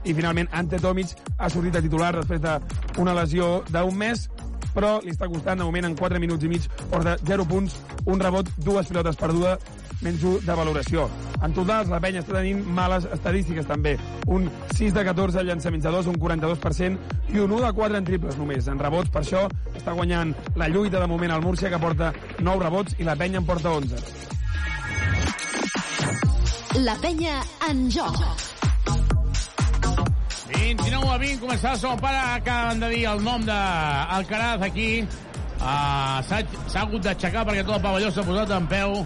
i 0.06 0.14
finalment 0.14 0.48
Ante 0.52 0.80
Tomic 0.82 1.16
ha 1.38 1.50
sortit 1.52 1.76
a 1.76 1.84
titular 1.84 2.14
després 2.16 2.40
d'una 2.40 3.14
lesió 3.16 3.60
d'un 3.68 3.94
mes 3.98 4.28
però 4.76 4.98
li 5.00 5.14
està 5.14 5.28
costant 5.32 5.58
de 5.58 5.64
moment 5.64 5.88
en 5.88 5.96
4 5.96 6.20
minuts 6.20 6.44
i 6.44 6.50
mig 6.52 6.66
porta 6.90 7.16
0 7.24 7.46
punts, 7.48 7.78
un 8.04 8.20
rebot, 8.20 8.50
dues 8.60 8.90
pilotes 8.90 9.16
perdudes, 9.16 9.62
menys 10.04 10.20
1 10.20 10.44
de 10.44 10.56
valoració. 10.58 11.06
En 11.44 11.54
total, 11.56 11.88
la 11.88 12.00
penya 12.04 12.20
està 12.20 12.34
tenint 12.36 12.60
males 12.76 13.06
estadístiques 13.12 13.66
també. 13.68 13.96
Un 14.32 14.50
6 14.76 14.92
de 14.96 15.04
14 15.08 15.44
llançaments 15.48 15.84
de 15.84 15.92
2, 15.94 16.10
un 16.12 16.18
42%, 16.20 16.98
i 17.32 17.40
un 17.40 17.56
1 17.56 17.62
de 17.64 17.72
4 17.80 18.00
en 18.00 18.08
triples 18.08 18.36
només. 18.40 18.68
En 18.68 18.80
rebots, 18.82 19.12
per 19.12 19.22
això, 19.24 19.46
està 19.74 19.96
guanyant 19.96 20.34
la 20.56 20.68
lluita 20.68 21.00
de 21.00 21.08
moment 21.08 21.32
al 21.32 21.44
Múrcia, 21.44 21.72
que 21.72 21.80
porta 21.80 22.12
9 22.40 22.64
rebots, 22.68 22.98
i 23.00 23.08
la 23.08 23.16
penya 23.16 23.40
en 23.40 23.48
porta 23.48 23.72
11. 23.72 23.96
La 26.84 26.96
penya 27.00 27.40
en 27.70 27.88
joc. 27.90 28.55
29 30.50 31.10
a 31.10 31.18
20, 31.18 31.40
començava 31.42 31.74
el 31.74 31.80
segon 31.80 32.02
pare, 32.02 32.18
acaben 32.36 32.82
de 32.82 32.90
dir 32.92 33.04
el 33.10 33.22
nom 33.24 33.44
d'Alcaraz 33.46 34.64
aquí. 34.66 34.90
Uh, 35.56 36.20
S'ha 36.28 36.82
hagut 36.82 37.06
d'aixecar 37.06 37.46
perquè 37.48 37.64
tot 37.64 37.78
el 37.78 37.84
pavelló 37.84 38.10
s'ha 38.12 38.24
posat 38.26 38.52
en 38.52 38.66
peu 38.68 38.98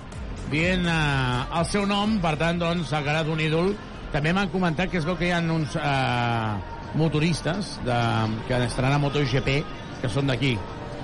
dient 0.50 0.88
uh, 0.90 1.46
el 1.60 1.68
seu 1.70 1.86
nom, 1.86 2.18
per 2.22 2.34
tant, 2.40 2.58
doncs, 2.60 2.92
Alcaraz 2.96 3.30
un 3.30 3.40
ídol. 3.40 3.72
També 4.10 4.34
m'han 4.34 4.50
comentat 4.50 4.90
que 4.90 4.98
es 4.98 5.06
veu 5.06 5.16
que 5.16 5.28
hi 5.28 5.32
ha 5.36 5.38
uns 5.40 5.76
uh, 5.78 6.58
motoristes 6.98 7.76
de, 7.86 8.00
que 8.48 8.58
estaran 8.66 8.96
a 8.96 8.98
MotoGP 9.02 9.60
que 10.02 10.10
són 10.10 10.30
d'aquí. 10.30 10.56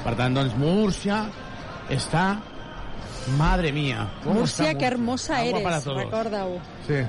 Per 0.02 0.14
tant, 0.18 0.36
doncs, 0.36 0.58
Múrcia 0.60 1.24
està... 1.94 2.28
Madre 3.34 3.72
mía. 3.74 4.04
Múrcia, 4.22 4.68
que 4.78 4.86
hermosa 4.86 5.40
eres, 5.42 5.86
recorda-ho. 5.90 6.60
Sí. 6.86 7.00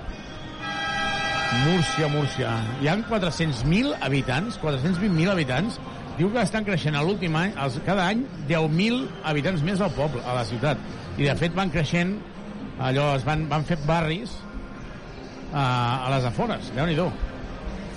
Múrcia, 1.54 2.08
Múrcia. 2.12 2.50
Hi 2.82 2.90
ha 2.90 2.96
400.000 3.08 3.96
habitants, 4.02 4.58
420.000 4.62 5.32
habitants. 5.32 5.78
Diu 6.18 6.32
que 6.34 6.42
estan 6.42 6.66
creixent 6.68 6.98
a 6.98 7.04
l'últim 7.06 7.36
any, 7.40 7.54
cada 7.86 8.08
any, 8.10 8.26
10.000 8.50 9.06
habitants 9.32 9.64
més 9.64 9.84
al 9.84 9.94
poble, 9.96 10.24
a 10.26 10.34
la 10.36 10.44
ciutat. 10.50 10.82
I, 11.18 11.28
de 11.28 11.36
fet, 11.40 11.56
van 11.58 11.72
creixent, 11.74 12.18
allò, 12.84 13.12
es 13.16 13.26
van, 13.28 13.46
van 13.52 13.64
fer 13.70 13.78
barris 13.86 14.34
a, 15.54 15.64
a 16.08 16.12
les 16.16 16.28
afores. 16.28 16.74
déu 16.76 16.90
nhi 16.90 16.98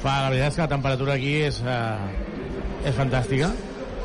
Fa, 0.01 0.22
la 0.24 0.30
veritat 0.32 0.48
és 0.48 0.55
que 0.57 0.62
la 0.62 0.72
temperatura 0.72 1.16
aquí 1.18 1.32
és, 1.44 1.59
uh, 1.61 2.86
és 2.88 2.94
fantàstica 2.96 3.51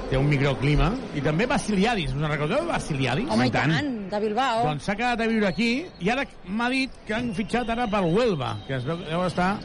té 0.10 0.20
un 0.20 0.28
microclima, 0.30 0.92
i 1.18 1.24
també 1.26 1.48
Basiliadis, 1.50 2.14
us 2.14 2.22
en 2.22 2.30
recordeu 2.30 2.64
de 2.64 2.72
Basiliadis? 2.72 3.30
Home, 3.32 3.48
i 3.50 3.54
tant, 3.54 3.76
de 4.12 4.22
Bilbao. 4.22 4.64
Doncs 4.70 4.88
s'ha 4.88 4.98
quedat 4.98 5.26
a 5.26 5.30
viure 5.32 5.50
aquí, 5.50 5.70
i 6.00 6.12
ara 6.14 6.26
m'ha 6.46 6.70
dit 6.74 7.02
que 7.08 7.18
han 7.18 7.34
fitxat 7.38 7.70
ara 7.74 7.90
pel 7.92 8.10
Huelva, 8.14 8.56
que 8.68 8.78
es 8.78 8.88
veu, 8.88 9.02
deu 9.10 9.26
estar 9.26 9.56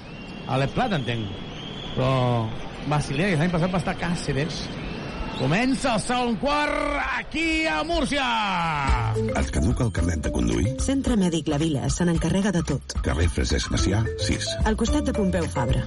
a 0.49 0.61
l'Eplat, 0.61 0.97
entenc. 1.01 1.29
Però 1.95 2.13
Basiliadis, 2.91 3.41
l'any 3.41 3.53
passat 3.53 3.75
va 3.75 3.83
estar 3.83 3.97
a 3.97 4.01
Càceres. 4.01 4.63
Comença 5.41 5.95
el 5.97 6.01
segon 6.05 6.35
quart 6.37 6.99
aquí 7.17 7.65
a 7.65 7.79
Múrcia. 7.89 8.27
Et 9.41 9.53
caduca 9.55 9.87
el 9.87 9.93
carnet 9.97 10.21
de 10.27 10.33
conduir? 10.35 10.75
Centre 10.85 11.17
Mèdic 11.17 11.49
La 11.49 11.57
Vila 11.63 11.89
se 11.89 12.05
n'encarrega 12.05 12.53
de 12.53 12.65
tot. 12.75 12.99
Carrer 13.07 13.31
Francesc 13.33 13.73
Macià, 13.73 14.05
6. 14.29 14.55
Al 14.69 14.77
costat 14.77 15.09
de 15.09 15.17
Pompeu 15.17 15.49
Fabra. 15.57 15.87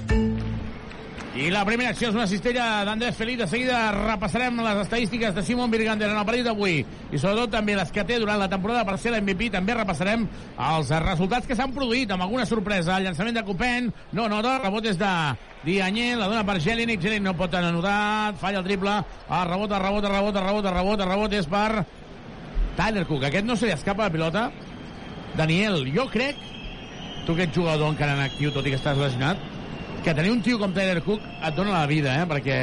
I 1.34 1.48
la 1.50 1.64
primera 1.66 1.90
acció 1.90 2.12
és 2.12 2.14
una 2.14 2.28
cistella 2.30 2.84
d'Andrés 2.86 3.16
Felip. 3.18 3.40
De 3.42 3.48
seguida 3.50 3.78
repassarem 3.96 4.60
les 4.62 4.82
estadístiques 4.84 5.34
de 5.34 5.42
Simon 5.42 5.72
Virgander 5.74 6.12
en 6.12 6.20
el 6.20 6.28
partit 6.28 6.46
d'avui 6.46 6.76
i 6.84 7.18
sobretot 7.18 7.56
també 7.56 7.74
les 7.74 7.90
que 7.90 8.04
té 8.06 8.20
durant 8.22 8.38
la 8.38 8.50
temporada 8.52 8.84
per 8.86 9.00
ser 9.02 9.16
l'MVP. 9.16 9.48
També 9.56 9.74
repassarem 9.74 10.28
els 10.68 10.92
resultats 11.02 11.50
que 11.50 11.58
s'han 11.58 11.74
produït 11.74 12.14
amb 12.14 12.28
alguna 12.28 12.46
sorpresa. 12.46 13.00
El 13.00 13.08
llançament 13.08 13.40
de 13.40 13.44
Copen, 13.48 13.90
no 14.14 14.28
nota, 14.30 14.60
rebot 14.62 14.86
és 14.92 15.00
de 15.02 15.14
Dianyé, 15.64 16.12
la 16.20 16.28
dona 16.30 16.44
per 16.46 16.60
Gelinic, 16.62 17.02
Gelinic 17.02 17.26
no 17.26 17.34
pot 17.40 17.58
anotar, 17.58 18.36
falla 18.38 18.62
el 18.62 18.70
triple, 18.70 18.94
el 19.26 19.50
rebot, 19.50 19.74
el 19.74 19.84
rebot, 19.88 20.06
el 20.06 20.14
rebot, 20.14 20.38
el 20.38 20.46
rebot, 20.46 20.70
el 20.70 20.78
rebot, 20.78 21.02
el 21.02 21.12
rebot 21.16 21.38
és 21.40 21.50
per 21.50 21.82
Tyler 22.78 23.08
Cook. 23.10 23.26
Aquest 23.32 23.50
no 23.50 23.58
se 23.58 23.72
li 23.72 23.74
escapa 23.74 24.06
la 24.06 24.14
pilota. 24.14 24.46
Daniel, 25.34 25.82
jo 25.98 26.06
crec, 26.14 26.38
tu 27.26 27.34
que 27.34 27.50
ets 27.50 27.58
jugador 27.58 27.90
encara 27.90 28.14
en 28.20 28.24
actiu, 28.28 28.54
tot 28.54 28.70
i 28.70 28.76
que 28.76 28.78
estàs 28.78 29.02
lesionat, 29.02 29.42
que 30.04 30.14
tenir 30.14 30.34
un 30.34 30.42
tio 30.44 30.58
com 30.60 30.74
Tyler 30.76 31.00
Cook 31.02 31.22
et 31.24 31.56
dona 31.56 31.78
la 31.78 31.88
vida, 31.88 32.12
eh? 32.20 32.26
perquè 32.28 32.56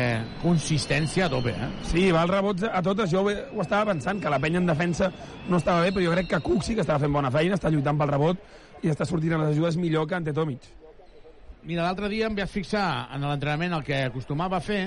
consistència 0.43 1.25
a 1.25 1.31
tope. 1.33 1.55
Eh? 1.57 1.69
Sí, 1.89 2.03
va 2.13 2.27
als 2.27 2.33
rebots 2.35 2.67
a 2.69 2.83
totes. 2.85 3.09
Jo 3.09 3.23
ho 3.25 3.63
estava 3.65 3.95
pensant, 3.95 4.21
que 4.21 4.29
la 4.29 4.39
penya 4.43 4.61
en 4.61 4.69
defensa 4.69 5.09
no 5.49 5.57
estava 5.57 5.87
bé, 5.87 5.95
però 5.97 6.05
jo 6.05 6.13
crec 6.13 6.29
que 6.35 6.43
Cook 6.45 6.67
sí 6.67 6.77
que 6.77 6.85
estava 6.85 7.01
fent 7.01 7.17
bona 7.17 7.33
feina, 7.33 7.57
està 7.57 7.73
lluitant 7.73 7.97
pel 7.97 8.13
rebot 8.13 8.45
i 8.85 8.93
està 8.93 9.09
sortint 9.09 9.39
a 9.39 9.41
les 9.41 9.55
ajudes 9.55 9.81
millor 9.81 10.05
que 10.07 10.19
Ante 10.21 10.37
Tomic. 10.37 10.69
Mira, 11.65 11.87
l'altre 11.87 12.13
dia 12.13 12.29
em 12.29 12.37
vaig 12.37 12.53
fixar 12.53 13.09
en 13.17 13.25
l'entrenament 13.25 13.79
el 13.79 13.89
que 13.89 14.05
acostumava 14.11 14.61
a 14.61 14.65
fer, 14.65 14.83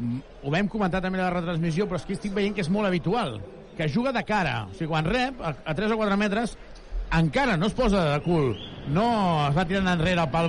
ho 0.00 0.52
vam 0.54 0.72
comentar 0.72 1.04
també 1.04 1.20
a 1.20 1.26
la 1.26 1.36
retransmissió, 1.36 1.84
però 1.84 2.00
és 2.00 2.08
que 2.08 2.16
estic 2.16 2.32
veient 2.32 2.56
que 2.56 2.64
és 2.64 2.72
molt 2.72 2.88
habitual, 2.88 3.42
que 3.76 3.90
juga 3.92 4.16
de 4.16 4.24
cara. 4.24 4.62
O 4.70 4.72
sigui, 4.72 4.88
quan 4.94 5.04
rep, 5.04 5.44
a, 5.44 5.52
a 5.68 5.76
3 5.76 5.92
o 5.92 6.00
4 6.00 6.16
metres, 6.16 6.56
encara 7.12 7.60
no 7.60 7.68
es 7.68 7.76
posa 7.76 8.14
de 8.14 8.20
cul, 8.24 8.54
no 8.88 9.10
es 9.50 9.56
va 9.56 9.68
tirant 9.68 9.92
enrere 9.92 10.24
al 10.24 10.32
pal 10.32 10.48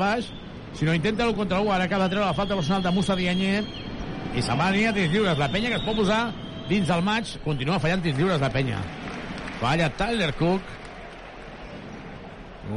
baix, 0.70 0.78
sinó 0.78 0.94
intenta 0.94 1.26
l'1 1.26 1.36
contra 1.36 1.60
1, 1.60 1.72
ara 1.72 1.84
acaba 1.86 2.04
de 2.06 2.10
treure 2.10 2.28
la 2.28 2.34
falta 2.34 2.56
personal 2.56 2.84
de 2.84 2.92
Musa 2.92 3.16
Dianyé, 3.16 3.64
i 4.36 4.42
se'n 4.42 4.58
va 4.58 4.70
a 4.70 4.94
tirs 4.94 5.12
lliures. 5.12 5.38
La 5.38 5.50
penya 5.50 5.70
que 5.70 5.76
es 5.76 5.84
pot 5.84 5.96
posar 5.96 6.34
dins 6.70 6.88
del 6.88 7.02
maig, 7.02 7.26
continua 7.44 7.80
fallant 7.80 8.02
tirs 8.02 8.18
lliures 8.18 8.42
la 8.42 8.50
penya. 8.50 8.78
Falla 9.60 9.90
Tyler 9.90 10.34
Cook, 10.34 10.62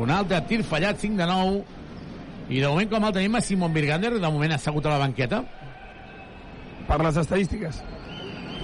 un 0.00 0.10
altre 0.10 0.40
tir 0.48 0.62
fallat, 0.64 0.98
5 0.98 1.16
de 1.16 1.26
9, 1.26 1.64
i 2.48 2.60
de 2.60 2.68
moment 2.68 2.88
com 2.90 3.04
el 3.04 3.12
tenim 3.12 3.34
a 3.36 3.40
Simon 3.40 3.72
Birgander, 3.72 4.18
de 4.18 4.30
moment 4.30 4.52
ha 4.52 4.56
assegut 4.56 4.86
a 4.86 4.90
la 4.90 4.98
banqueta. 4.98 5.44
Per 6.88 6.98
les 7.02 7.16
estadístiques. 7.16 7.82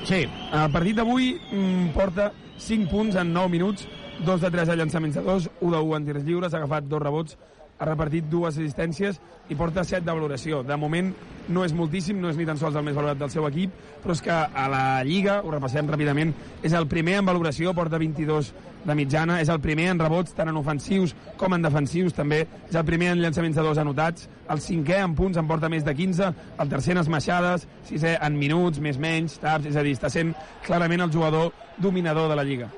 Sí. 0.04 0.24
El 0.52 0.72
partit 0.72 0.96
d'avui 0.96 1.34
mm, 1.52 1.92
porta 1.94 2.32
5 2.58 2.88
punts 2.90 3.16
en 3.16 3.32
9 3.32 3.52
minuts, 3.52 3.86
2 4.24 4.40
de 4.40 4.50
3 4.50 4.72
a 4.72 4.76
llançaments 4.76 5.14
de 5.14 5.22
2, 5.22 5.50
1 5.60 5.70
de 5.76 5.78
1 5.78 5.96
en 5.96 6.08
tirs 6.08 6.24
lliures, 6.24 6.54
ha 6.54 6.58
agafat 6.58 6.88
dos 6.88 7.02
rebots, 7.02 7.36
ha 7.78 7.86
repartit 7.86 8.26
dues 8.30 8.56
assistències 8.56 9.18
i 9.48 9.56
porta 9.56 9.84
7 9.86 10.04
de 10.04 10.12
valoració. 10.12 10.62
De 10.66 10.76
moment 10.76 11.12
no 11.48 11.64
és 11.64 11.72
moltíssim, 11.72 12.18
no 12.20 12.28
és 12.28 12.36
ni 12.36 12.46
tan 12.46 12.58
sols 12.60 12.76
el 12.76 12.84
més 12.84 12.96
valorat 12.96 13.18
del 13.20 13.30
seu 13.32 13.46
equip, 13.48 13.72
però 14.02 14.14
és 14.16 14.22
que 14.24 14.34
a 14.34 14.64
la 14.68 14.82
Lliga, 15.06 15.38
ho 15.44 15.52
repassem 15.54 15.88
ràpidament, 15.88 16.34
és 16.62 16.74
el 16.76 16.88
primer 16.90 17.18
en 17.20 17.30
valoració, 17.30 17.72
porta 17.74 18.00
22 18.00 18.50
de 18.84 18.96
mitjana, 18.98 19.38
és 19.42 19.48
el 19.52 19.60
primer 19.64 19.88
en 19.92 20.02
rebots, 20.02 20.34
tant 20.36 20.50
en 20.50 20.58
ofensius 20.60 21.14
com 21.40 21.54
en 21.54 21.64
defensius 21.64 22.16
també, 22.16 22.42
és 22.68 22.76
el 22.76 22.84
primer 22.88 23.12
en 23.14 23.22
llançaments 23.22 23.56
de 23.56 23.64
dos 23.64 23.80
anotats, 23.80 24.28
el 24.50 24.60
cinquè 24.64 25.00
en 25.04 25.14
punts 25.18 25.38
en 25.40 25.48
porta 25.48 25.70
més 25.72 25.86
de 25.86 25.94
15, 25.94 26.32
el 26.58 26.74
tercer 26.74 26.96
en 26.96 27.02
esmaixades, 27.04 27.66
sisè 27.88 28.18
en 28.20 28.36
minuts, 28.38 28.82
més 28.84 29.00
menys, 29.00 29.38
taps, 29.40 29.70
és 29.70 29.78
a 29.78 29.86
dir, 29.86 29.96
està 29.96 30.12
sent 30.12 30.34
clarament 30.66 31.06
el 31.06 31.14
jugador 31.14 31.54
dominador 31.78 32.28
de 32.28 32.36
la 32.36 32.44
Lliga. 32.44 32.68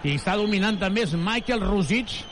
Qui 0.00 0.16
està 0.16 0.32
dominant 0.40 0.78
també 0.80 1.04
és 1.04 1.12
Michael 1.12 1.60
Rusic. 1.66 2.22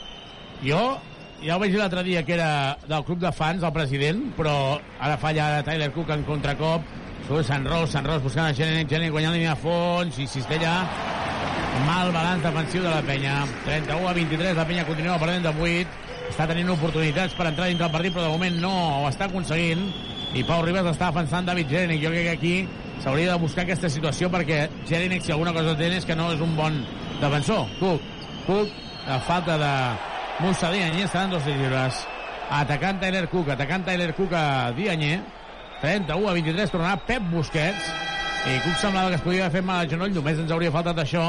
Jo 0.65 0.97
ja 1.43 1.55
ho 1.55 1.59
vaig 1.61 1.71
dir 1.71 1.79
l'altre 1.79 2.03
dia 2.03 2.23
que 2.25 2.35
era 2.35 2.77
del 2.87 3.03
club 3.07 3.19
de 3.21 3.31
fans, 3.35 3.63
el 3.63 3.73
president, 3.75 4.25
però 4.37 4.79
ara 4.99 5.17
falla 5.21 5.61
Tyler 5.63 5.91
Cook 5.95 6.11
en 6.15 6.25
contracop, 6.27 6.83
surt 7.27 7.47
Sant 7.47 7.67
Ros, 7.67 7.93
Sant 7.93 8.07
Ros 8.07 8.23
buscant 8.23 8.49
a 8.49 8.55
Genen, 8.55 8.87
Genen 8.89 9.13
guanyant 9.13 9.37
línia 9.37 9.53
a 9.55 9.59
fons, 9.59 10.19
i 10.19 10.27
Cistella, 10.27 10.73
mal 11.87 12.11
balanç 12.15 12.43
defensiu 12.43 12.83
de 12.83 12.91
la 12.91 13.01
penya, 13.07 13.39
31 13.65 14.09
a 14.09 14.13
23, 14.17 14.57
la 14.57 14.67
penya 14.67 14.85
continua 14.89 15.19
perdent 15.21 15.47
de 15.47 15.55
8, 15.55 15.97
està 16.29 16.45
tenint 16.49 16.69
oportunitats 16.75 17.33
per 17.37 17.47
entrar 17.49 17.69
dintre 17.71 17.87
el 17.87 17.95
partit, 17.95 18.13
però 18.13 18.27
de 18.27 18.35
moment 18.35 18.59
no 18.61 18.73
ho 18.99 19.07
està 19.09 19.29
aconseguint, 19.29 19.87
i 20.35 20.43
Pau 20.45 20.61
Ribas 20.65 20.91
està 20.91 21.09
defensant 21.09 21.47
David 21.47 21.71
Genen, 21.71 22.03
jo 22.03 22.11
crec 22.13 22.27
que 22.27 22.35
aquí 22.35 22.55
s'hauria 22.99 23.31
de 23.31 23.39
buscar 23.41 23.63
aquesta 23.63 23.89
situació 23.89 24.29
perquè 24.29 24.67
Geren, 24.89 25.15
si 25.23 25.31
alguna 25.31 25.55
cosa 25.55 25.77
té 25.79 25.87
és 25.95 26.05
que 26.05 26.17
no 26.19 26.33
és 26.33 26.43
un 26.43 26.55
bon 26.57 26.83
defensor. 27.21 27.65
Cook, 27.79 28.03
Cook, 28.45 28.75
la 29.07 29.19
falta 29.25 29.57
de 29.57 29.73
Musa 30.39 30.69
Dianyé 30.71 31.03
està 31.03 31.25
en 31.25 31.33
dos 31.33 31.43
lliures. 31.43 31.97
Atacant 32.55 32.99
Tyler 33.01 33.25
Cook, 33.27 33.49
atacant 33.51 33.83
Tyler 33.83 34.13
Cook 34.15 34.31
a 34.33 34.71
Dianyé. 34.75 35.17
31 35.81 36.29
a 36.29 36.35
23, 36.35 36.71
tornarà 36.71 36.99
Pep 37.07 37.25
Busquets. 37.31 37.89
I 38.47 38.53
Cook 38.63 38.77
semblava 38.79 39.11
que 39.11 39.19
es 39.19 39.25
podia 39.25 39.49
fet 39.51 39.65
mal 39.67 39.83
al 39.83 39.89
genoll, 39.91 40.13
només 40.15 40.39
ens 40.39 40.51
hauria 40.55 40.71
faltat 40.71 41.01
això. 41.03 41.25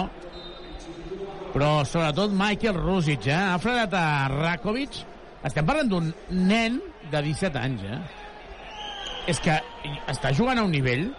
Però 1.51 1.71
sobretot 1.83 2.31
Michael 2.39 2.79
Rusic, 2.79 3.27
eh? 3.27 3.35
Ha 3.35 3.59
frenat 3.59 3.97
a 3.99 4.05
Rakovic. 4.31 5.01
Estem 5.43 5.67
parlant 5.67 5.91
d'un 5.91 6.13
nen 6.31 6.79
de 7.11 7.23
17 7.27 7.59
anys, 7.59 7.83
eh? 7.91 8.01
és 9.29 9.41
que 9.43 9.57
està 10.11 10.31
jugant 10.37 10.59
a 10.59 10.65
un 10.67 10.73
nivell 10.73 11.11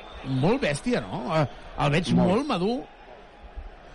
molt 0.41 0.63
bèstia, 0.63 1.01
no? 1.03 1.23
Eh, 1.37 1.45
El 1.81 1.91
veig 1.93 2.11
molt, 2.13 2.43
Molt. 2.43 2.47
madur 2.47 2.79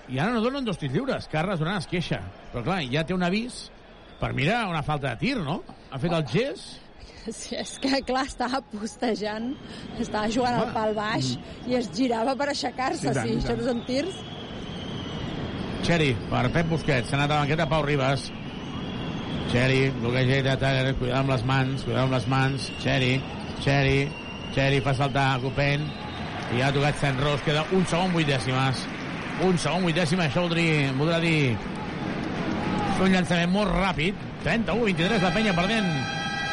i 0.08 0.18
ara 0.18 0.32
no 0.32 0.40
donen 0.40 0.64
dos 0.64 0.78
tirs 0.78 0.94
lliures. 0.94 1.26
Carles 1.28 1.58
Duran 1.60 1.76
es 1.78 1.86
queixa. 1.90 2.20
Però 2.52 2.62
clar, 2.64 2.80
ja 2.90 3.04
té 3.06 3.14
un 3.14 3.22
avís 3.26 3.66
per 4.20 4.32
mirar 4.34 4.66
una 4.70 4.82
falta 4.82 5.12
de 5.12 5.20
tir, 5.22 5.36
no? 5.42 5.62
Ha 5.90 5.98
fet 6.02 6.12
el 6.16 6.26
gest 6.32 6.82
Sí, 7.26 7.56
és 7.58 7.72
que, 7.82 7.90
clar, 8.06 8.22
estava 8.28 8.60
postejant, 8.70 9.48
estava 9.98 10.30
jugant 10.30 10.60
al 10.60 10.68
pal 10.74 10.92
baix 10.94 11.32
i 11.66 11.74
es 11.74 11.88
girava 11.94 12.36
per 12.38 12.52
aixecar-se. 12.52 13.10
I 13.10 13.14
Sí, 13.16 13.32
i 13.32 13.40
això 13.40 13.56
no 13.58 13.66
són 13.66 13.80
tirs. 13.88 14.20
Xeri, 15.86 16.12
per 16.30 16.44
Pep 16.54 16.70
Busquets. 16.70 17.10
S'ha 17.10 17.18
anat 17.18 17.30
a 17.30 17.34
la 17.34 17.40
banqueta 17.44 17.66
Pau 17.70 17.82
Ribas. 17.86 18.28
Xeri, 19.50 19.90
bloqueja 20.00 20.56
Tyler, 20.58 20.94
cuidado 20.98 21.20
amb 21.20 21.34
les 21.34 21.44
mans, 21.46 21.84
cuidado 21.84 22.06
amb 22.06 22.14
les 22.16 22.26
mans. 22.30 22.70
Xeri, 22.82 23.12
Xeri, 23.62 24.00
Xeri 24.54 24.80
fa 24.82 24.94
saltar 24.94 25.28
Copen. 25.42 25.86
I 26.54 26.62
ha 26.62 26.70
tocat 26.74 26.98
Sant 27.02 27.18
Ros, 27.22 27.42
queda 27.42 27.66
un 27.74 27.86
segon 27.90 28.14
vuit 28.14 28.26
dècimes. 28.30 28.86
Un 29.46 29.58
segon 29.58 29.82
vuit 29.82 29.98
dècimes, 29.98 30.30
això 30.30 30.46
voldria, 30.46 30.92
voldrà 30.98 31.18
dir 31.22 31.56
un 33.02 33.12
llançament 33.12 33.52
molt 33.52 33.72
ràpid. 33.72 34.16
31-23, 34.44 35.22
la 35.24 35.32
penya 35.34 35.54
perdent 35.56 35.88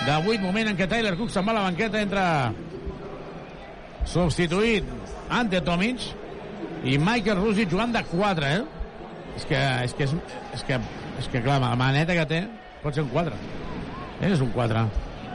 de 0.03 0.15
8, 0.17 0.41
moment 0.43 0.71
en 0.71 0.79
què 0.79 0.87
Tyler 0.89 1.13
Cook 1.19 1.31
se'n 1.31 1.45
va 1.47 1.53
a 1.53 1.59
la 1.59 1.65
banqueta, 1.67 2.01
entra 2.03 2.25
substituït 4.09 4.87
Ante 5.31 5.61
Tomic 5.63 6.03
i 6.83 6.97
Michael 6.99 7.39
Rusic 7.39 7.71
jugant 7.71 7.93
de 7.95 8.01
4, 8.09 8.49
eh? 8.49 8.81
És 9.37 9.45
que, 9.49 9.59
és 9.87 9.93
que, 9.97 10.07
és, 10.09 10.15
és 10.57 10.65
que, 10.67 10.79
és 11.21 11.29
que 11.31 11.41
clar, 11.45 11.61
la 11.63 11.73
maneta 11.79 12.17
que 12.17 12.25
té 12.29 12.41
pot 12.83 12.95
ser 12.95 13.05
un 13.05 13.13
4. 13.13 13.37
És 14.27 14.43
un 14.43 14.51
4. 14.53 14.83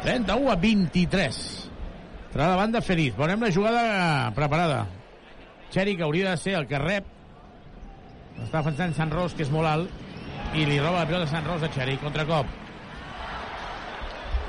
31 0.04 0.52
a 0.52 0.56
23. 0.60 1.40
Tra 2.34 2.50
de 2.52 2.58
banda 2.60 2.82
Feliz. 2.84 3.16
Veurem 3.16 3.40
la 3.42 3.50
jugada 3.52 3.84
preparada. 4.36 4.84
Xeri, 5.72 5.96
que 5.96 6.04
hauria 6.04 6.30
de 6.30 6.36
ser 6.40 6.54
el 6.60 6.68
que 6.68 6.78
rep. 6.80 7.08
Està 8.44 8.60
defensant 8.60 8.94
Sant 8.94 9.10
Ros, 9.12 9.34
que 9.34 9.42
és 9.42 9.50
molt 9.50 9.66
alt, 9.66 10.04
i 10.54 10.64
li 10.64 10.80
roba 10.80 11.02
la 11.02 11.06
pilota 11.06 11.28
a 11.28 11.32
Sant 11.34 11.46
Ros 11.46 11.62
a 11.62 11.70
Xeri. 11.74 11.98
Contracop. 12.02 12.50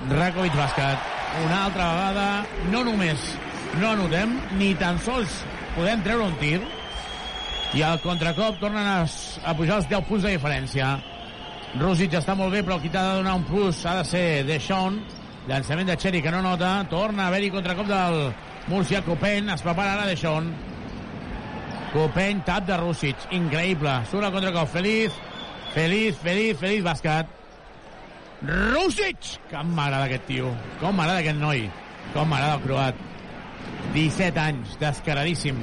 Rakovic 0.10 0.56
bàsquet. 0.56 1.08
Una 1.44 1.64
altra 1.66 1.92
vegada, 1.94 2.28
no 2.72 2.84
només 2.88 3.32
no 3.78 3.92
anotem, 3.92 4.40
ni 4.58 4.74
tan 4.80 4.98
sols 5.06 5.44
podem 5.76 6.02
treure 6.02 6.26
un 6.26 6.38
tir, 6.42 6.58
i 7.78 7.84
al 7.86 8.00
contracop 8.02 8.58
tornen 8.58 8.88
a, 8.88 9.04
a 9.06 9.54
pujar 9.54 9.78
els 9.78 9.90
10 9.92 10.08
punts 10.08 10.26
de 10.26 10.34
diferència. 10.34 10.88
Rússic 11.78 12.16
està 12.18 12.34
molt 12.34 12.56
bé, 12.56 12.64
però 12.66 12.80
qui 12.82 12.90
t'ha 12.90 13.04
de 13.06 13.18
donar 13.20 13.36
un 13.38 13.46
plus 13.46 13.84
ha 13.86 14.00
de 14.00 14.08
ser 14.10 14.26
Deschon. 14.48 14.98
Llançament 15.50 15.92
de 15.92 15.98
Xeri 16.02 16.24
que 16.26 16.34
no 16.34 16.42
nota. 16.42 16.80
Torna 16.90 17.28
a 17.28 17.30
haver-hi 17.30 17.52
contracop 17.54 17.86
del 17.90 18.18
Murcia. 18.72 19.04
Copen 19.06 19.54
es 19.54 19.62
prepara 19.62 19.94
ara 19.94 20.10
Deschon. 20.10 20.50
Copen, 21.94 22.42
tap 22.46 22.66
de 22.66 22.78
Rússic. 22.82 23.30
Increïble. 23.38 24.00
Surt 24.10 24.26
el 24.26 24.34
contracop. 24.34 24.74
Feliz. 24.74 25.14
Feliz, 25.74 26.18
feliz, 26.24 26.58
feliz 26.58 26.84
bàsquet. 26.84 27.28
Rússic! 28.46 29.36
Com 29.52 29.74
m'agrada 29.76 30.06
aquest 30.08 30.26
tio. 30.30 30.54
Com 30.80 30.96
m'agrada 30.96 31.20
aquest 31.24 31.40
noi. 31.42 31.66
Com 32.14 32.30
m'agrada 32.32 32.56
el 32.58 32.64
croat. 32.66 33.06
17 33.94 34.40
anys, 34.42 34.78
descaradíssim. 34.82 35.60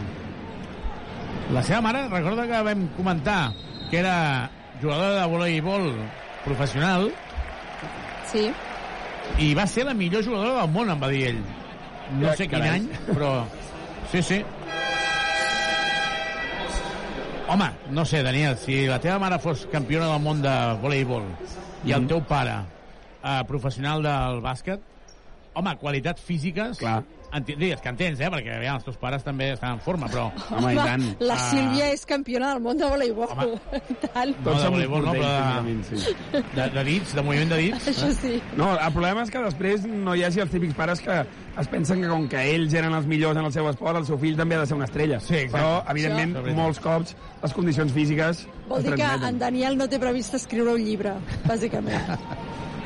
La 1.55 1.63
seva 1.63 1.81
mare, 1.85 2.05
recorda 2.11 2.47
que 2.51 2.63
vam 2.69 2.87
comentar 2.97 3.53
que 3.91 4.01
era 4.03 4.51
jugadora 4.83 5.21
de 5.23 5.27
voleibol 5.31 5.93
professional 6.45 7.09
Sí. 8.27 8.51
i 9.39 9.53
va 9.55 9.67
ser 9.71 9.85
la 9.87 9.95
millor 9.95 10.25
jugadora 10.27 10.61
del 10.61 10.73
món, 10.75 10.91
em 10.91 11.01
va 11.03 11.09
dir 11.11 11.23
ell. 11.31 11.39
No 12.21 12.35
sé 12.35 12.49
quin 12.49 12.59
Carai. 12.61 12.81
any, 12.81 12.91
però... 13.13 13.31
Sí, 14.11 14.21
sí. 14.23 14.37
Home, 17.49 17.71
no 17.91 18.05
sé, 18.05 18.23
Daniel, 18.23 18.57
si 18.59 18.87
la 18.87 18.99
teva 19.01 19.19
mare 19.23 19.39
fos 19.39 19.67
campiona 19.71 20.09
del 20.11 20.23
món 20.25 20.41
de 20.43 20.53
voleibol 20.83 21.29
i 21.87 21.93
el 21.93 22.03
Mhm. 22.03 22.09
teu 22.09 22.21
pare 22.27 22.57
eh, 23.23 23.43
professional 23.47 24.03
del 24.03 24.41
bàsquet, 24.43 24.81
home, 25.55 25.77
qualitats 25.79 26.23
físiques... 26.23 26.79
Clar. 26.79 27.03
Digues 27.45 27.81
que 27.83 27.89
entens, 27.93 28.21
eh? 28.21 28.31
Perquè 28.33 28.55
aviam, 28.57 28.77
els 28.79 28.85
teus 28.87 28.97
pares 29.01 29.23
també 29.27 29.51
estan 29.53 29.77
en 29.77 29.81
forma, 29.85 30.09
però... 30.09 30.29
Home, 30.57 30.73
i 30.73 30.77
tant. 30.79 31.05
La 31.21 31.35
Ah, 31.37 31.51
Sílvia 31.51 31.91
és 31.93 32.05
campiona 32.09 32.55
del 32.55 32.63
món 32.65 32.79
de 32.81 32.89
voleibol. 32.89 33.29
I 33.77 33.97
tant. 34.07 34.33
No, 34.45 34.55
de 34.57 34.69
voleibol, 34.73 35.05
no, 35.05 35.13
però 35.13 35.63
de... 35.67 35.75
Sí. 35.91 36.15
de, 36.57 36.69
de, 36.75 36.85
dits, 36.89 37.15
de 37.15 37.23
moviment 37.27 37.51
de 37.53 37.59
dits. 37.65 37.89
Això 37.93 38.09
sí. 38.17 38.37
No, 38.57 38.73
el 38.75 38.93
problema 38.95 39.23
és 39.27 39.31
que 39.35 39.43
després 39.45 39.85
no 39.87 40.15
hi 40.17 40.25
hagi 40.27 40.41
els 40.47 40.51
típics 40.55 40.75
pares 40.79 41.01
que 41.05 41.21
es 41.57 41.69
pensen 41.73 42.03
que 42.03 42.09
com 42.11 42.27
que 42.29 42.41
ells 42.55 42.75
eren 42.77 42.93
els 42.97 43.07
millors 43.09 43.39
en 43.41 43.45
el 43.49 43.53
seu 43.55 43.69
esport, 43.71 43.97
el 44.01 44.07
seu 44.09 44.19
fill 44.21 44.37
també 44.37 44.57
ha 44.59 44.65
de 44.65 44.67
ser 44.71 44.77
una 44.77 44.89
estrella. 44.89 45.21
Sí, 45.21 45.35
exacte. 45.45 45.57
Però, 45.57 45.83
evidentment, 45.93 46.35
Això- 46.43 46.57
molts 46.57 46.81
cops 46.85 47.15
les 47.43 47.53
condicions 47.57 47.93
físiques 47.93 48.47
Vol 48.69 48.83
dir 48.83 48.95
que 48.99 49.09
en 49.29 49.39
Daniel 49.39 49.77
no 49.79 49.87
té 49.89 50.01
previst 50.03 50.35
escriure 50.35 50.73
un 50.75 50.83
llibre, 50.85 51.13
bàsicament. 51.47 52.17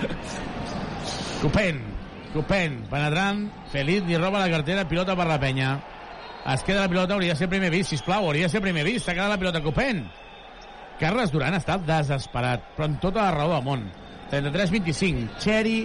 Copen, 1.40 1.80
Copen, 2.34 2.84
penetrant, 2.90 3.46
Feliz 3.72 4.04
li 4.06 4.18
roba 4.18 4.44
la 4.44 4.50
cartera, 4.52 4.86
pilota 4.88 5.16
per 5.18 5.26
la 5.26 5.38
penya. 5.42 5.74
Es 6.50 6.62
queda 6.64 6.84
la 6.84 6.90
pilota, 6.90 7.14
hauria 7.16 7.34
de 7.34 7.40
ser 7.40 7.50
primer 7.50 7.70
vist, 7.74 7.90
sisplau, 7.90 8.28
hauria 8.28 8.46
de 8.46 8.52
ser 8.52 8.62
primer 8.64 8.84
vist, 8.86 9.04
s'ha 9.04 9.16
quedat 9.16 9.32
la 9.32 9.38
pilota 9.40 9.62
Copen. 9.64 10.04
Carles 11.00 11.32
Duran 11.32 11.56
està 11.56 11.78
desesperat, 11.80 12.70
però 12.76 12.86
amb 12.86 13.00
tota 13.02 13.24
la 13.24 13.34
raó 13.34 13.54
del 13.56 13.66
món. 13.66 13.88
33-25, 14.30 15.26
Xeri, 15.42 15.78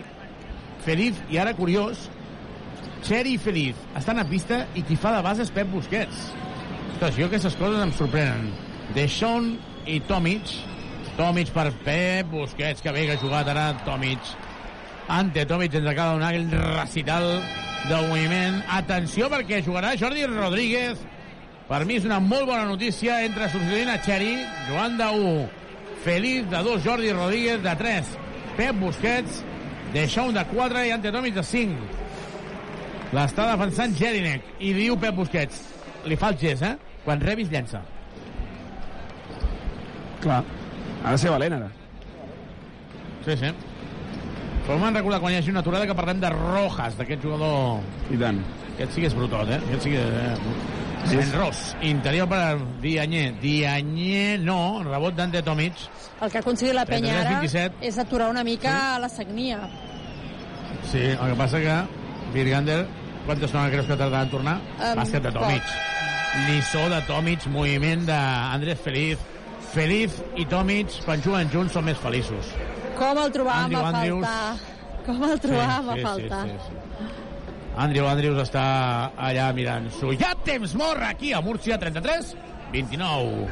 Feliz, 0.86 1.18
i 1.34 1.40
ara 1.42 1.56
curiós, 1.58 2.10
Xeri 3.06 3.36
i 3.36 3.42
Feliz 3.42 3.82
estan 3.98 4.22
a 4.22 4.26
pista 4.30 4.64
i 4.78 4.82
qui 4.86 4.98
fa 4.98 5.16
de 5.16 5.24
base 5.26 5.46
és 5.46 5.54
Pep 5.54 5.70
Busquets. 5.74 6.30
Ostres, 6.96 7.18
jo 7.18 7.28
aquestes 7.28 7.58
coses 7.60 7.82
em 7.82 7.92
sorprenen. 7.94 8.50
Deschon 8.96 9.56
i 9.90 10.00
Tomic. 10.10 10.54
Tomic 11.18 11.52
per 11.56 11.70
Pep 11.86 12.30
Busquets, 12.32 12.82
que 12.82 12.94
bé 12.96 13.06
que 13.06 13.18
ha 13.18 13.22
jugat 13.22 13.50
ara 13.54 13.68
Tomic. 13.86 14.34
Ante 15.08 15.46
Tomic 15.46 15.74
ens 15.78 15.88
acaba 15.88 16.14
donar 16.14 16.32
aquell 16.34 16.50
recital 16.50 17.28
del 17.90 18.08
moviment. 18.10 18.62
Atenció 18.74 19.30
perquè 19.30 19.62
jugarà 19.66 19.94
Jordi 20.00 20.26
Rodríguez. 20.30 21.02
Per 21.70 21.82
mi 21.86 21.98
és 22.00 22.06
una 22.06 22.20
molt 22.22 22.46
bona 22.50 22.66
notícia 22.70 23.20
entre 23.26 23.50
substituint 23.50 23.90
a 23.90 23.98
Xeri, 24.06 24.34
Joan 24.70 24.98
de 25.00 25.08
1, 25.18 25.46
Feliz 26.06 26.50
de 26.50 26.62
2, 26.62 26.84
Jordi 26.86 27.12
Rodríguez 27.14 27.62
de 27.64 27.76
3, 27.76 28.12
Pep 28.58 28.82
Busquets, 28.82 29.42
de 29.94 30.08
Shaun 30.08 30.34
de 30.34 30.44
4 30.52 30.86
i 30.86 30.94
Ante 30.94 31.14
Tomic 31.14 31.38
de 31.38 31.44
5. 31.46 32.04
L'està 33.16 33.48
defensant 33.52 33.94
Jelinek 33.98 34.62
i 34.62 34.74
diu 34.78 34.98
Pep 35.02 35.18
Busquets. 35.18 35.62
Li 36.06 36.18
fa 36.22 36.34
el 36.34 36.42
gest, 36.42 36.66
eh? 36.66 36.76
Quan 37.06 37.22
rebis, 37.22 37.50
llença. 37.54 37.82
Clar, 40.22 40.42
ha 41.04 41.14
de 41.14 41.22
ser 41.22 41.34
valent, 41.34 41.58
ara. 41.58 41.72
Sí, 43.26 43.38
sí. 43.42 43.54
Però 44.66 44.80
m'han 44.82 44.96
recordat 44.98 45.22
quan 45.22 45.34
hi 45.34 45.38
hagi 45.38 45.52
una 45.54 45.62
aturada 45.62 45.86
que 45.86 45.94
parlem 45.98 46.22
de 46.24 46.30
Rojas, 46.34 46.96
d'aquest 46.98 47.22
jugador... 47.22 47.84
I 48.10 48.18
tant. 48.18 48.40
Aquest 48.74 48.96
sí 48.96 49.04
que 49.04 49.12
és 49.12 49.16
brutot, 49.18 49.52
eh? 49.54 49.60
Aquest 49.68 49.86
sí 49.86 49.94
que... 49.94 50.02
Eh? 50.02 50.84
Sí. 51.06 51.20
En 51.22 51.32
Ros, 51.38 51.60
interior 51.86 52.26
per 52.26 52.58
Dianyé. 52.82 53.36
Dianyé, 53.38 54.40
no, 54.42 54.82
rebot 54.82 55.14
d'Ante 55.14 55.44
Tomic. 55.46 55.84
El 56.18 56.32
que 56.34 56.40
ha 56.40 56.42
aconseguit 56.42 56.74
la 56.74 56.86
penya 56.90 57.20
ara 57.20 57.36
33-27. 57.44 57.84
és 57.86 58.00
aturar 58.02 58.32
una 58.34 58.42
mica 58.48 58.74
la 59.04 59.10
sagnia. 59.12 59.60
Sí, 60.90 61.04
el 61.14 61.22
que 61.22 61.38
passa 61.38 61.62
que 61.62 61.76
Virgander, 62.34 62.80
quanta 63.28 63.46
estona 63.46 63.70
creus 63.70 63.86
que 63.86 64.00
tardarà 64.00 64.24
en 64.26 64.34
tornar? 64.34 64.56
Em, 64.80 64.98
Bàsquet 64.98 65.30
de 65.30 65.34
Tomic. 65.36 65.76
Lliçó 66.48 66.88
de 66.90 67.04
Tomic, 67.06 67.46
moviment 67.54 68.10
d'Andrés 68.10 68.82
Feliz. 68.82 69.22
Feliz 69.76 70.18
i 70.42 70.50
Tomic, 70.50 71.04
quan 71.06 71.22
juguen 71.22 71.54
junts, 71.54 71.78
són 71.78 71.86
més 71.86 72.02
feliços. 72.02 72.50
Com 72.96 73.20
el 73.22 73.32
trobàvem 73.36 73.76
Andrew 73.76 73.84
a 73.84 73.88
Andrews. 73.92 74.26
faltar? 74.26 75.04
Com 75.06 75.24
el 75.28 75.40
trobàvem 75.44 75.90
a 75.94 75.96
faltar? 76.08 76.44
Sí, 76.48 76.56
sí, 76.56 76.58
sí. 76.70 76.86
Andrew 77.76 78.08
Andrews 78.08 78.40
està 78.46 78.66
allà 79.20 79.50
mirant-s'ho. 79.56 80.14
Ha 80.24 80.36
temps 80.48 80.76
mort 80.80 81.04
aquí 81.04 81.34
a 81.36 81.42
Múrcia, 81.44 81.78
33, 81.78 82.36
29. 82.72 83.50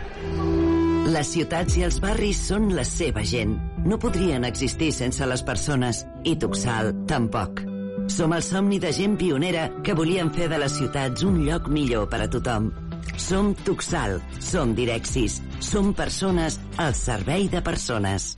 Les 1.14 1.28
ciutats 1.36 1.76
i 1.78 1.84
els 1.84 2.00
barris 2.02 2.40
són 2.48 2.70
la 2.76 2.86
seva 2.88 3.24
gent. 3.28 3.58
No 3.84 4.00
podrien 4.00 4.48
existir 4.48 4.94
sense 4.96 5.28
les 5.28 5.44
persones, 5.44 6.06
i 6.24 6.38
Tuxal 6.40 6.94
tampoc. 7.10 7.66
Som 8.08 8.34
el 8.36 8.44
somni 8.44 8.80
de 8.84 8.92
gent 8.96 9.18
pionera 9.20 9.68
que 9.84 9.96
volien 9.96 10.32
fer 10.36 10.48
de 10.52 10.60
les 10.60 10.74
ciutats 10.80 11.24
un 11.28 11.44
lloc 11.44 11.68
millor 11.68 12.08
per 12.12 12.22
a 12.24 12.30
tothom. 12.32 12.72
Som 13.20 13.52
Tuxal, 13.68 14.22
som 14.40 14.72
Direxis, 14.76 15.42
som 15.60 15.94
persones 15.94 16.60
al 16.80 16.96
servei 16.96 17.50
de 17.52 17.62
persones. 17.62 18.38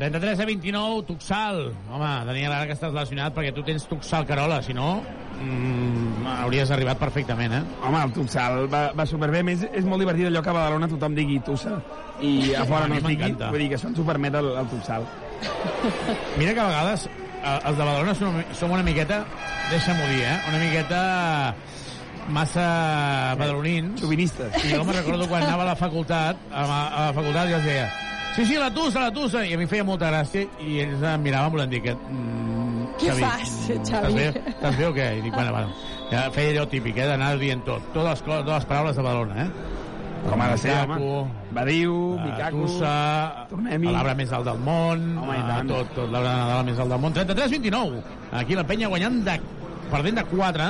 33 0.00 0.40
a 0.40 0.44
29, 0.48 1.02
Tuxal. 1.04 1.58
Home, 1.92 2.10
Daniel, 2.24 2.52
ara 2.56 2.64
que 2.66 2.72
estàs 2.72 2.88
relacionat, 2.94 3.34
perquè 3.36 3.50
tu 3.52 3.60
tens 3.66 3.84
Tuxal 3.84 4.24
Carola, 4.24 4.62
si 4.64 4.72
no, 4.72 5.02
mm, 5.36 6.24
hauries 6.40 6.70
arribat 6.72 6.96
perfectament, 6.98 7.52
eh? 7.52 7.60
Home, 7.84 8.00
el 8.06 8.14
Tuxal 8.16 8.64
va, 8.72 8.86
va 8.96 9.04
superbé. 9.06 9.42
A 9.44 9.46
més, 9.50 9.66
és 9.76 9.84
molt 9.84 10.00
divertit 10.00 10.30
allò 10.30 10.40
que 10.42 10.50
a 10.54 10.56
Badalona 10.56 10.88
tothom 10.88 11.14
digui 11.18 11.36
Tussa 11.44 11.76
i 12.24 12.54
a 12.56 12.64
fora 12.70 12.88
no 12.88 12.96
es 12.96 13.04
digui. 13.04 13.34
Vull 13.52 13.60
dir 13.60 13.68
que 13.74 13.76
això 13.76 13.92
ens 13.92 14.00
ho 14.00 14.06
permet 14.08 14.34
el, 14.40 14.48
el 14.62 14.70
Tuxal. 14.72 15.04
Mira 16.40 16.54
que 16.56 16.60
a 16.64 16.68
vegades 16.72 17.04
eh, 17.06 17.58
els 17.58 17.76
de 17.76 17.84
Badalona 17.84 18.14
som, 18.16 18.40
som 18.56 18.72
una 18.72 18.82
miqueta, 18.86 19.20
deixa'm-ho 19.68 20.08
dir, 20.14 20.22
eh? 20.24 20.36
Una 20.48 20.62
miqueta 20.64 21.00
massa 22.30 23.34
badalonins. 23.36 24.00
Xovinistes. 24.00 24.62
I 24.64 24.72
jo 24.78 24.84
me'n 24.84 24.96
recordo 25.02 25.28
quan 25.28 25.44
anava 25.44 25.64
a 25.68 25.74
la 25.74 25.76
facultat, 25.76 26.40
a, 26.52 26.64
la- 26.64 26.86
a 26.88 27.06
la 27.10 27.12
facultat 27.20 27.50
i 27.52 27.56
els 27.60 27.68
deia 27.68 27.88
sí, 28.40 28.54
sí, 28.54 28.58
la 28.58 28.70
tussa, 28.72 29.00
la 29.06 29.10
tussa, 29.12 29.44
i 29.46 29.54
a 29.54 29.58
mi 29.60 29.66
feia 29.68 29.84
molta 29.84 30.08
gràcia 30.10 30.46
i 30.64 30.78
ells 30.84 31.02
em 31.04 31.22
miraven 31.24 31.52
volent 31.52 31.70
dir 31.72 31.82
que... 31.84 31.94
Mm, 31.94 32.86
Què 33.00 33.10
Xavi, 33.12 33.22
fas, 33.22 33.52
mm, 33.68 33.84
Xavi? 33.88 34.06
Estàs 34.10 34.14
bé? 34.16 34.52
Estàs 34.54 34.76
bé 34.80 34.86
o 34.88 34.94
què? 34.96 35.06
I 35.18 35.22
dic, 35.24 35.34
bueno, 35.34 35.52
bueno. 35.56 35.74
Ja 36.10 36.24
feia 36.34 36.50
allò 36.56 36.64
típic, 36.68 36.96
eh, 36.98 37.06
d'anar 37.08 37.34
dient 37.40 37.62
tot. 37.64 37.84
Totes 37.94 38.08
les, 38.10 38.22
coses, 38.26 38.42
totes 38.44 38.56
les 38.58 38.66
paraules 38.72 38.96
de 38.98 39.04
Badalona, 39.06 39.44
eh? 39.44 39.76
Com 40.26 40.40
ha 40.44 40.48
de 40.50 40.56
ser, 40.60 40.74
home. 40.84 41.30
Badiu, 41.56 41.94
Micaco, 42.20 42.66
Tussa, 42.66 43.46
Tornem-hi. 43.48 43.88
l'arbre 43.94 44.12
més 44.18 44.32
alt 44.36 44.44
del 44.50 44.58
món, 44.66 45.06
Home, 45.22 45.36
i 45.36 45.40
eh, 45.40 45.46
tant. 45.48 45.70
tot, 45.70 45.94
tot 45.96 46.10
l'arbre 46.12 46.28
de 46.28 46.36
Nadal 46.42 46.64
més 46.68 46.82
alt 46.82 46.92
del 46.92 47.00
món. 47.00 47.14
33-29. 47.16 48.02
Aquí 48.42 48.58
la 48.58 48.66
penya 48.68 48.90
guanyant 48.92 49.22
de, 49.24 49.38
perdent 49.92 50.20
de 50.20 50.26
4. 50.34 50.68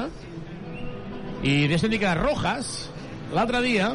I 1.51 1.57
deixa'm 1.73 1.91
dir 1.91 1.99
que 2.05 2.15
Rojas, 2.21 2.91
l'altre 3.35 3.63
dia, 3.65 3.91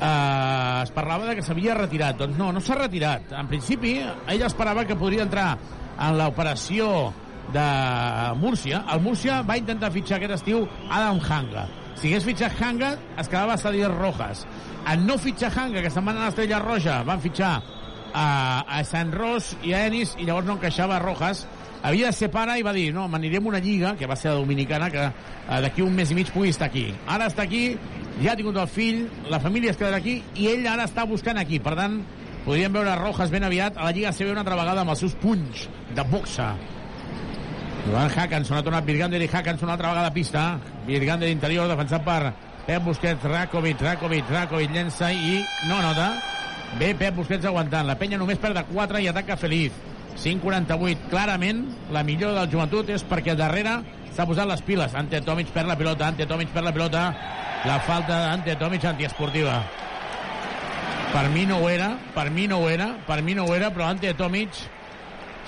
eh, 0.00 0.80
es 0.82 0.92
parlava 0.94 1.26
de 1.28 1.36
que 1.38 1.44
s'havia 1.46 1.76
retirat. 1.78 2.18
Doncs 2.20 2.38
no, 2.38 2.52
no 2.52 2.60
s'ha 2.60 2.78
retirat. 2.78 3.32
En 3.38 3.50
principi, 3.50 3.98
ell 4.02 4.46
esperava 4.46 4.86
que 4.88 4.98
podria 4.98 5.26
entrar 5.26 5.50
en 5.98 6.18
l'operació 6.18 7.10
de 7.52 7.66
Múrcia. 8.36 8.84
El 8.92 9.02
Múrcia 9.02 9.42
va 9.42 9.58
intentar 9.58 9.92
fitxar 9.94 10.18
aquest 10.18 10.38
estiu 10.40 10.66
Adam 10.90 11.20
Hanga. 11.20 11.66
Si 11.98 12.10
hagués 12.10 12.26
fitxat 12.26 12.60
Hanga, 12.62 12.92
es 13.18 13.28
quedava 13.28 13.56
a 13.56 13.60
Stadier 13.60 13.90
Rojas. 13.90 14.44
En 14.88 15.06
no 15.06 15.18
fitxar 15.18 15.50
Hanga, 15.56 15.82
que 15.82 15.90
se'n 15.90 16.04
van 16.06 16.20
a 16.20 16.28
l'Estrella 16.28 16.60
Roja, 16.62 17.00
van 17.08 17.22
fitxar 17.24 17.56
a, 18.14 18.28
a 18.62 18.82
Sant 18.86 19.10
Ros 19.12 19.54
i 19.66 19.74
a 19.74 19.86
Enis, 19.88 20.14
i 20.18 20.28
llavors 20.28 20.46
no 20.46 20.58
encaixava 20.58 21.00
Rojas, 21.02 21.46
havia 21.82 22.12
de 22.12 22.16
ser 22.16 22.30
pare 22.34 22.58
i 22.58 22.64
va 22.66 22.74
dir, 22.76 22.90
no, 22.94 23.08
m'aniré 23.10 23.40
a 23.40 23.46
una 23.48 23.60
lliga, 23.62 23.94
que 23.96 24.06
va 24.06 24.16
ser 24.16 24.30
la 24.30 24.38
dominicana, 24.40 24.90
que 24.90 25.04
eh, 25.08 25.60
d'aquí 25.64 25.82
un 25.82 25.94
mes 25.96 26.12
i 26.12 26.18
mig 26.18 26.30
pugui 26.34 26.52
estar 26.54 26.68
aquí. 26.68 26.88
Ara 27.06 27.28
està 27.30 27.44
aquí, 27.48 27.76
ja 28.22 28.32
ha 28.32 28.38
tingut 28.38 28.56
el 28.58 28.68
fill, 28.70 29.04
la 29.30 29.40
família 29.40 29.70
es 29.72 29.78
quedarà 29.78 30.00
aquí, 30.00 30.18
i 30.36 30.48
ell 30.50 30.66
ara 30.66 30.88
està 30.88 31.04
buscant 31.06 31.38
aquí. 31.38 31.60
Per 31.62 31.74
tant, 31.78 32.00
podríem 32.46 32.74
veure 32.74 32.96
Rojas 32.98 33.30
ben 33.30 33.46
aviat 33.46 33.78
a 33.78 33.86
la 33.86 33.94
Lliga 33.94 34.12
CB 34.12 34.32
una 34.32 34.42
altra 34.44 34.58
vegada 34.58 34.82
amb 34.82 34.94
els 34.94 35.04
seus 35.04 35.14
punys 35.22 35.68
de 35.94 36.04
boxa. 36.10 36.52
Joan 37.88 38.10
Hackanson 38.10 38.58
ha 38.58 38.64
tornat 38.66 38.84
Virgander 38.84 39.20
i 39.22 39.30
Hackanson 39.30 39.68
una 39.68 39.76
altra 39.78 39.92
vegada 39.94 40.10
a 40.10 40.14
pista. 40.14 40.42
Virgander 40.86 41.30
interior, 41.32 41.68
defensat 41.70 42.04
per 42.04 42.34
Pep 42.66 42.82
Busquets, 42.84 43.24
Rakovic, 43.24 43.80
Rakovic, 43.80 44.28
Rakovic 44.28 44.74
llença 44.74 45.12
i 45.12 45.38
no 45.70 45.78
nota. 45.80 46.10
Bé, 46.76 46.92
Pep 46.98 47.16
Busquets 47.16 47.48
aguantant. 47.48 47.86
La 47.88 47.96
penya 47.96 48.18
només 48.20 48.40
perd 48.42 48.58
de 48.58 48.66
4 48.68 49.00
i 49.00 49.08
ataca 49.08 49.38
Feliz. 49.40 49.72
5'48. 50.18 51.08
Clarament, 51.08 51.62
la 51.94 52.02
millor 52.04 52.34
del 52.36 52.50
joventut 52.52 52.90
és 52.92 53.06
perquè 53.08 53.38
darrere 53.38 53.78
s'ha 54.12 54.26
posat 54.28 54.50
les 54.50 54.64
piles. 54.66 54.92
Ante 54.98 55.22
Tomic 55.24 55.54
perd 55.54 55.70
la 55.70 55.78
pilota, 55.78 56.10
Ante 56.10 56.26
Tomic 56.26 56.52
perd 56.52 56.68
la 56.68 56.74
pilota. 56.76 57.04
La 57.64 57.80
falta 57.80 58.20
d'Ante 58.22 58.54
Tomic 58.56 58.84
antiesportiva. 58.84 59.62
Per 61.12 61.28
mi 61.28 61.44
no 61.44 61.56
ho 61.58 61.68
era, 61.68 61.96
per 62.14 62.30
mi 62.30 62.46
no 62.46 62.58
ho 62.62 62.68
era, 62.68 62.92
per 63.06 63.22
mi 63.22 63.34
no 63.34 63.46
ho 63.48 63.54
era, 63.54 63.70
però 63.74 63.88
Ante 63.88 64.12
Tomic 64.14 64.54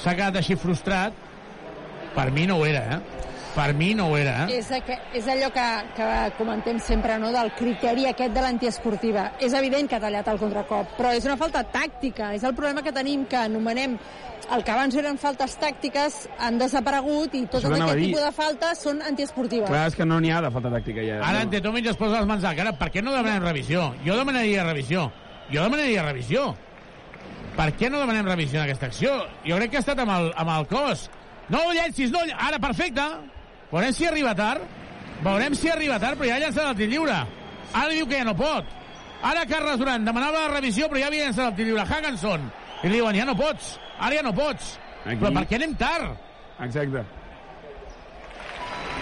s'ha 0.00 0.14
quedat 0.16 0.40
així 0.40 0.56
frustrat. 0.58 1.14
Per 2.14 2.30
mi 2.34 2.46
no 2.50 2.56
ho 2.58 2.64
era, 2.66 2.82
eh? 2.96 3.19
Per 3.55 3.72
mi 3.74 3.94
no 3.98 4.07
ho 4.11 4.16
era, 4.16 4.44
eh? 4.46 4.59
És, 4.61 4.68
aqu 4.70 4.94
és 5.18 5.26
allò 5.26 5.48
que, 5.51 5.66
que 5.96 6.07
comentem 6.38 6.78
sempre, 6.78 7.16
no?, 7.18 7.32
del 7.34 7.48
criteri 7.59 8.07
aquest 8.07 8.32
de 8.36 8.40
l'antiesportiva. 8.44 9.32
És 9.42 9.53
evident 9.59 9.88
que 9.90 9.96
ha 9.98 10.03
tallat 10.05 10.28
el 10.30 10.38
contracop, 10.38 10.92
però 10.98 11.11
és 11.16 11.24
una 11.26 11.36
falta 11.40 11.64
tàctica. 11.72 12.30
És 12.36 12.44
el 12.46 12.55
problema 12.55 12.84
que 12.86 12.92
tenim, 12.94 13.24
que 13.26 13.36
anomenem 13.40 13.96
el 14.55 14.62
que 14.66 14.70
abans 14.74 14.94
eren 14.98 15.18
faltes 15.18 15.53
tàctiques 15.61 16.20
han 16.42 16.57
desaparegut 16.59 17.34
i 17.38 17.44
tot 17.51 17.64
aquest 17.66 17.98
tipus 18.01 18.22
de 18.24 18.30
faltes 18.34 18.80
són 18.86 19.03
antiesportives. 19.07 19.68
Clar, 19.70 19.82
és 19.90 19.98
que 19.98 20.07
no 20.07 20.20
n'hi 20.22 20.30
ha 20.34 20.40
de 20.46 20.51
falta 20.55 20.70
tàctica 20.72 21.05
ja. 21.07 21.18
Ara 21.26 21.44
no. 21.44 21.61
Tomic 21.66 21.86
es 21.92 21.98
posa 22.01 22.18
les 22.22 22.26
mans 22.30 22.42
a 22.46 22.51
la 22.55 22.57
cara. 22.59 22.72
Per 22.78 22.88
què 22.94 23.03
no 23.03 23.12
demanem 23.14 23.42
revisió? 23.44 23.88
Jo 24.07 24.16
demanaria 24.18 24.64
revisió. 24.66 25.09
Jo 25.53 25.66
demanaria 25.66 26.03
revisió. 26.07 26.48
Per 27.59 27.68
què 27.76 27.90
no 27.90 27.98
demanem 28.01 28.26
revisió 28.30 28.61
en 28.61 28.68
aquesta 28.68 28.86
acció? 28.86 29.12
Jo 29.44 29.59
crec 29.59 29.70
que 29.74 29.78
ha 29.78 29.84
estat 29.84 29.98
amb 30.07 30.14
el, 30.16 30.30
amb 30.38 30.55
el 30.57 30.66
cos. 30.70 31.09
No 31.51 31.64
ho 31.66 31.72
llencis, 31.74 32.11
no... 32.14 32.22
ll- 32.24 32.34
Ara, 32.38 32.59
perfecte. 32.62 33.03
Veurem 33.70 33.92
si 33.94 34.06
arriba 34.06 34.34
tard. 34.34 34.62
Veurem 35.22 35.54
si 35.54 35.68
arriba 35.68 35.98
tard, 36.00 36.18
però 36.18 36.30
ja 36.30 36.38
ha 36.38 36.44
llançat 36.46 36.70
el 36.70 36.76
tir 36.78 36.88
lliure. 36.90 37.18
Ara 37.72 37.88
diu 37.92 38.08
que 38.08 38.18
ja 38.18 38.26
no 38.26 38.34
pot. 38.36 38.66
Ara 39.22 39.44
Carles 39.46 39.78
Duran 39.78 40.04
demanava 40.04 40.46
la 40.46 40.54
revisió, 40.56 40.88
però 40.88 41.02
ja 41.02 41.10
havia 41.10 41.28
llançat 41.28 41.52
el 41.52 41.56
tir 41.58 41.68
lliure. 41.68 41.84
Hackenson. 41.84 42.50
I 42.82 42.88
li 42.88 42.96
diuen, 42.98 43.16
ja 43.16 43.28
no 43.28 43.36
pots. 43.36 43.76
Ara 43.98 44.16
ja 44.16 44.24
no 44.24 44.32
pots. 44.34 44.78
Aquí. 45.04 45.20
Però 45.20 45.32
per 45.36 45.46
què 45.48 45.60
anem 45.60 45.74
tard? 45.80 46.16
Exacte. 46.60 47.04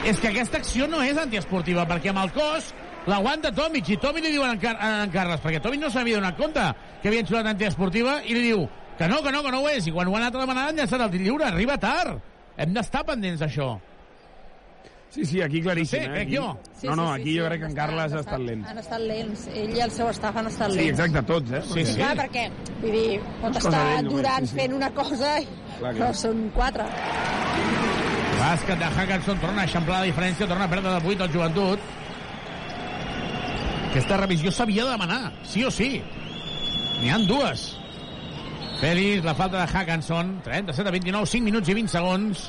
és 0.07 0.19
que 0.23 0.29
aquesta 0.29 0.59
acció 0.59 0.87
no 0.87 1.01
és 1.03 1.17
antiesportiva, 1.19 1.83
perquè 1.89 2.13
amb 2.13 2.21
el 2.23 2.31
cos 2.31 2.69
l'aguanta 3.11 3.51
Tomic, 3.55 3.89
i 3.91 3.97
Tomic 3.99 4.25
li 4.25 4.37
diuen 4.37 4.53
en, 4.55 4.61
Car 4.63 4.77
en 4.79 5.11
Carles, 5.11 5.41
perquè 5.43 5.61
Tomic 5.65 5.83
no 5.83 5.91
s'havia 5.91 6.21
donat 6.21 6.39
compte 6.39 6.67
que 7.03 7.11
havien 7.11 7.27
xulat 7.27 7.49
antiesportiva, 7.51 8.21
i 8.23 8.37
li 8.37 8.45
diu 8.51 8.63
que 8.99 9.09
no, 9.11 9.23
que 9.25 9.33
no, 9.35 9.43
que 9.43 9.51
no 9.55 9.63
ho 9.65 9.69
és, 9.71 9.89
i 9.89 9.95
quan 9.95 10.09
ho 10.09 10.15
ha 10.15 10.21
anat 10.23 10.37
a 10.37 10.45
demanar 10.45 10.69
han 10.69 10.79
llançat 10.79 11.03
el 11.03 11.11
tir 11.15 11.25
lliure, 11.25 11.49
arriba 11.49 11.79
tard. 11.83 12.21
Hem 12.59 12.75
d'estar 12.75 13.05
pendents 13.07 13.43
d'això. 13.43 13.73
Sí, 15.11 15.25
sí, 15.25 15.41
aquí 15.41 15.63
claríssim. 15.63 16.01
Sí, 16.03 16.07
eh? 16.07 16.21
Aquí... 16.23 16.37
jo. 16.37 16.59
No, 16.83 16.95
no, 16.97 17.13
aquí 17.13 17.39
jo 17.39 17.47
crec 17.47 17.61
que 17.63 17.67
en 17.67 17.75
Carles 17.75 18.13
ha 18.13 18.17
han 18.19 18.21
estat 18.25 18.41
lent. 18.45 18.65
Han 18.69 18.79
estat 18.79 19.01
lents. 19.01 19.47
Ell 19.55 19.73
i 19.77 19.81
el 19.81 19.91
seu 19.91 20.11
staff 20.13 20.37
han 20.37 20.47
estat 20.51 20.71
Sí, 20.71 20.79
lents. 20.83 21.01
exacte, 21.01 21.23
tots, 21.33 21.51
eh? 21.53 21.63
Sí, 21.73 21.85
sí. 21.87 21.95
Clar, 21.97 22.13
perquè, 22.21 22.45
vull 22.83 22.93
dir, 22.93 23.21
està 23.49 23.71
d'ell 23.73 24.05
només, 24.05 24.13
Durant 24.13 24.45
sí, 24.47 24.53
sí. 24.53 24.59
fent 24.61 24.75
una 24.77 24.91
cosa, 24.93 25.33
Clar 25.79 25.95
que 25.95 26.03
però 26.03 26.11
no. 26.13 26.19
són 26.21 26.45
quatre. 26.55 26.85
Bàsquet 28.39 28.79
de 28.79 28.85
Hackenson 28.95 29.41
torna 29.43 29.63
a 29.63 29.65
eixamplar 29.67 30.03
la 30.05 30.11
diferència, 30.13 30.47
torna 30.47 30.69
a 30.69 30.71
perdre 30.71 30.93
de 30.95 31.01
8 31.17 31.25
al 31.25 31.33
joventut. 31.33 31.81
Aquesta 33.89 34.17
revisió 34.21 34.53
s'havia 34.53 34.85
de 34.85 34.91
demanar, 34.95 35.33
sí 35.43 35.65
o 35.65 35.71
sí. 35.75 36.03
N'hi 37.01 37.11
han 37.11 37.27
dues. 37.27 37.65
Félix, 38.83 39.25
la 39.25 39.35
falta 39.35 39.65
de 39.65 39.73
Hackenson, 39.73 40.37
37 40.45 40.87
a 40.89 40.93
29, 40.95 41.27
5 41.27 41.45
minuts 41.49 41.69
i 41.73 41.75
20 41.75 41.91
segons. 41.97 42.45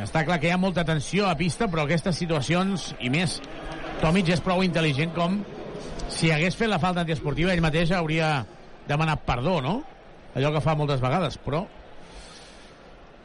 Està 0.00 0.24
clar 0.26 0.40
que 0.42 0.48
hi 0.48 0.54
ha 0.54 0.58
molta 0.60 0.84
tensió 0.86 1.28
a 1.28 1.36
pista, 1.38 1.68
però 1.70 1.84
aquestes 1.84 2.16
situacions, 2.18 2.92
i 3.00 3.12
més, 3.12 3.38
Tomic 4.00 4.32
és 4.34 4.42
prou 4.42 4.64
intel·ligent 4.64 5.14
com 5.14 5.38
si 6.10 6.32
hagués 6.34 6.56
fet 6.58 6.68
la 6.70 6.80
falta 6.82 7.04
antiesportiva, 7.04 7.52
ell 7.54 7.62
mateix 7.64 7.92
hauria 7.94 8.44
demanat 8.88 9.22
perdó, 9.26 9.60
no? 9.64 9.78
Allò 10.34 10.50
que 10.54 10.64
fa 10.64 10.74
moltes 10.76 11.00
vegades, 11.00 11.38
però 11.38 11.62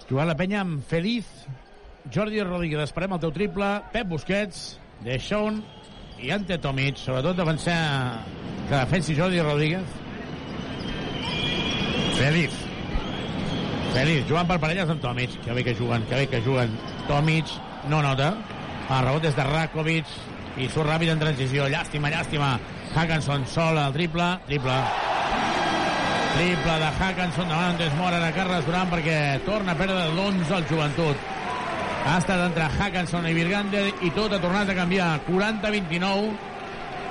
Jugant 0.10 0.26
la 0.26 0.34
penya 0.34 0.64
amb 0.64 0.82
Feliz, 0.90 1.28
Jordi 2.10 2.42
Rodríguez, 2.42 2.82
esperem 2.88 3.12
el 3.14 3.20
teu 3.22 3.30
triple, 3.36 3.68
Pep 3.94 4.08
Busquets, 4.10 4.64
Deixón 5.06 5.60
i 6.18 6.34
Ante 6.34 6.58
Tomic, 6.64 6.98
sobretot 6.98 7.38
defensar 7.38 8.24
que 8.72 8.74
defensi 8.74 9.18
Jordi 9.20 9.44
Rodríguez. 9.46 9.94
Feliz. 12.18 12.58
Feliz, 13.94 14.26
jugant 14.30 14.48
per 14.48 14.60
parelles 14.62 14.90
amb 14.92 15.02
Tomic, 15.02 15.34
que 15.44 15.54
bé 15.58 15.64
que 15.66 15.74
juguen, 15.76 16.04
que 16.10 16.16
bé 16.22 16.28
que 16.30 16.42
juguen. 16.46 16.76
Tomic 17.08 17.50
no 17.90 18.04
nota, 18.06 18.34
el 18.90 19.06
rebot 19.06 19.26
és 19.26 19.38
de 19.38 19.46
Rakovic 19.48 20.12
i 20.62 20.68
surt 20.70 20.90
ràpid 20.90 21.12
en 21.14 21.22
transició, 21.22 21.66
llàstima, 21.72 22.12
llàstima. 22.14 22.54
Hackenson 22.94 23.46
sol 23.50 23.78
al 23.78 23.94
triple, 23.94 24.30
triple. 24.48 24.78
Triple 26.36 26.78
de 26.84 26.90
Hackenson 27.00 27.50
davant 27.50 27.74
Antes 27.74 27.98
Mora 27.98 28.22
de 28.22 28.30
Carles 28.38 28.66
Duran 28.66 28.90
perquè 28.94 29.18
torna 29.46 29.74
a 29.74 29.80
perdre 29.80 30.06
l'11 30.14 30.54
al 30.56 30.66
joventut. 30.70 31.28
Ha 32.06 32.16
estat 32.22 32.46
entre 32.46 32.70
Hackenson 32.70 33.28
i 33.28 33.36
Virgander 33.36 33.88
i 34.06 34.14
tot 34.16 34.34
ha 34.34 34.42
tornat 34.42 34.70
a 34.70 34.78
canviar. 34.78 35.12
40-29, 35.28 36.30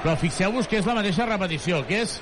però 0.03 0.17
fixeu-vos 0.19 0.71
que 0.71 0.79
és 0.81 0.89
la 0.89 0.97
mateixa 0.99 1.27
repetició, 1.29 1.83
que 1.87 2.03
és 2.07 2.19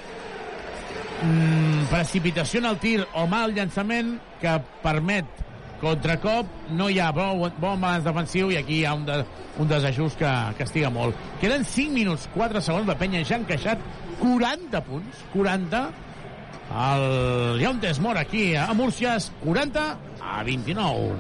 mm, 1.22 1.88
precipitació 1.90 2.62
en 2.62 2.70
el 2.72 2.78
tir 2.82 3.00
o 3.14 3.26
mal 3.30 3.54
llançament 3.56 4.16
que 4.40 4.56
permet 4.82 5.44
contracop, 5.80 6.48
no 6.72 6.88
hi 6.88 6.98
ha 7.00 7.10
bon, 7.12 7.42
bon 7.60 7.80
balanç 7.80 8.06
defensiu 8.06 8.50
i 8.52 8.56
aquí 8.60 8.80
hi 8.80 8.86
ha 8.88 8.94
un, 8.96 9.04
de, 9.08 9.20
un 9.60 9.68
desajust 9.68 10.18
que 10.20 10.32
castiga 10.58 10.90
molt. 10.92 11.16
Queden 11.42 11.64
5 11.68 11.92
minuts, 11.92 12.28
4 12.34 12.62
segons, 12.64 12.88
la 12.88 12.96
penya 12.98 13.22
ja 13.24 13.36
ha 13.36 13.42
encaixat 13.42 13.78
40 14.22 14.82
punts, 14.88 15.22
40 15.34 15.84
el 16.66 17.58
Lleontes 17.60 18.00
mor 18.00 18.18
aquí 18.18 18.56
a 18.56 18.74
Múrcies 18.74 19.30
40 19.44 19.98
a 20.20 20.42
29 20.42 21.14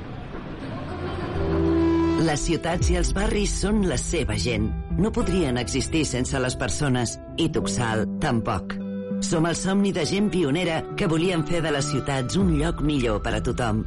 Les 2.26 2.40
ciutats 2.48 2.90
i 2.90 2.96
els 2.98 3.12
barris 3.14 3.52
són 3.60 3.84
la 3.86 3.98
seva 4.00 4.34
gent. 4.40 4.66
No 4.98 5.12
podrien 5.14 5.60
existir 5.60 6.02
sense 6.08 6.40
les 6.42 6.56
persones, 6.58 7.20
i 7.38 7.46
Tuxal 7.52 8.06
tampoc. 8.24 8.85
Som 9.26 9.46
el 9.48 9.56
somni 9.58 9.90
de 9.90 10.04
gent 10.06 10.28
pionera 10.30 10.76
que 10.94 11.08
volien 11.10 11.40
fer 11.48 11.58
de 11.64 11.72
les 11.74 11.86
ciutats 11.90 12.36
un 12.38 12.52
lloc 12.60 12.78
millor 12.86 13.16
per 13.24 13.32
a 13.34 13.40
tothom. 13.42 13.80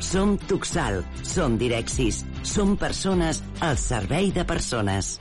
Som 0.00 0.38
Tuxal, 0.48 1.02
som 1.20 1.58
Direxis, 1.60 2.22
som 2.40 2.78
persones 2.80 3.42
al 3.60 3.76
servei 3.76 4.30
de 4.32 4.46
persones. 4.48 5.18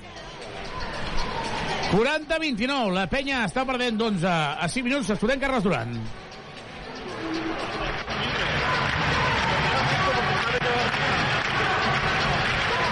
40-29, 1.92 2.94
la 2.96 3.04
penya 3.12 3.44
està 3.50 3.66
perdent 3.68 4.00
d'11 4.00 4.24
a 4.32 4.70
5 4.72 4.88
minuts, 4.88 5.12
estudiant 5.12 5.44
Carles 5.44 5.68
Durant. 5.68 5.92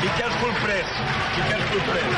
Miquel 0.03 0.35
Colprés, 0.43 0.97
Miquel 1.39 1.65
Colprés. 1.71 2.12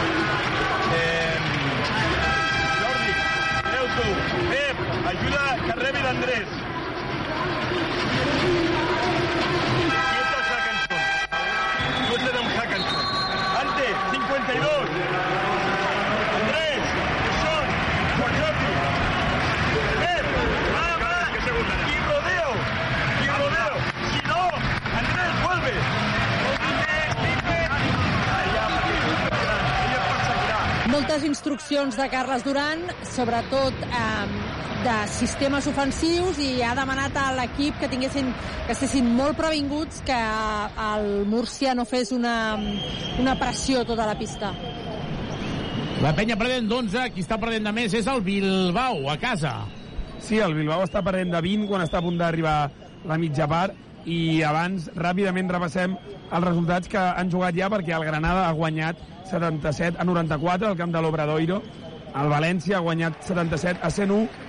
Hackenson. 12.57 13.05
Ante, 13.61 13.85
52. 14.11 14.89
Andrés, 16.41 16.81
rodeo. 22.07 22.49
Rodeo. 23.37 23.71
Si 24.11 24.19
no, 24.27 24.41
vuelve. 25.43 25.73
Moltes 30.87 31.23
instruccions 31.25 31.95
de 31.97 32.09
Carles 32.09 32.43
Duran, 32.43 32.79
sobretot 33.15 33.73
eh, 33.85 34.64
de 34.85 35.07
sistemes 35.09 35.65
ofensius, 35.65 36.37
i 36.37 36.61
ha 36.61 36.75
demanat 36.77 37.15
a 37.17 37.31
l'equip 37.33 37.79
que 37.81 37.87
tinguessin 37.89 38.27
que 38.67 38.73
estessin 38.75 39.07
molt 39.17 39.33
previnguts 39.39 40.03
que 40.05 40.17
el 40.91 41.25
Múrcia 41.25 41.73
no 41.73 41.87
fes 41.89 42.11
una, 42.13 42.53
una 43.17 43.33
pressió 43.39 43.81
tota 43.85 44.05
la 44.05 44.13
pista. 44.19 44.51
La 46.03 46.11
penya 46.13 46.37
perdent 46.37 46.69
d'11, 46.69 47.07
qui 47.15 47.25
està 47.25 47.39
perdent 47.41 47.65
de 47.65 47.73
més 47.73 47.97
és 47.97 48.05
el 48.11 48.21
Bilbao, 48.21 49.07
a 49.09 49.17
casa. 49.17 49.55
Sí, 50.21 50.37
el 50.37 50.53
Bilbao 50.53 50.85
està 50.85 51.01
perdent 51.05 51.33
de 51.33 51.41
20 51.41 51.71
quan 51.71 51.81
està 51.81 51.97
a 51.97 52.05
punt 52.05 52.21
d'arribar 52.21 52.59
la 53.09 53.17
mitja 53.17 53.49
part 53.49 53.73
i 54.05 54.43
abans 54.45 54.91
ràpidament 54.93 55.49
repassem 55.49 55.97
els 56.29 56.45
resultats 56.45 56.89
que 56.91 57.01
han 57.01 57.33
jugat 57.33 57.57
ja 57.57 57.71
perquè 57.73 57.97
el 57.97 58.05
Granada 58.05 58.45
ha 58.45 58.53
guanyat 58.53 59.01
77 59.31 59.97
a 59.97 60.05
94 60.05 60.69
al 60.69 60.77
camp 60.77 60.93
de 60.93 61.01
l'Obradoiro 61.01 61.61
el 62.15 62.29
València 62.31 62.77
ha 62.77 62.85
guanyat 62.85 63.23
77 63.25 63.81
a 63.81 63.89
101 63.89 64.44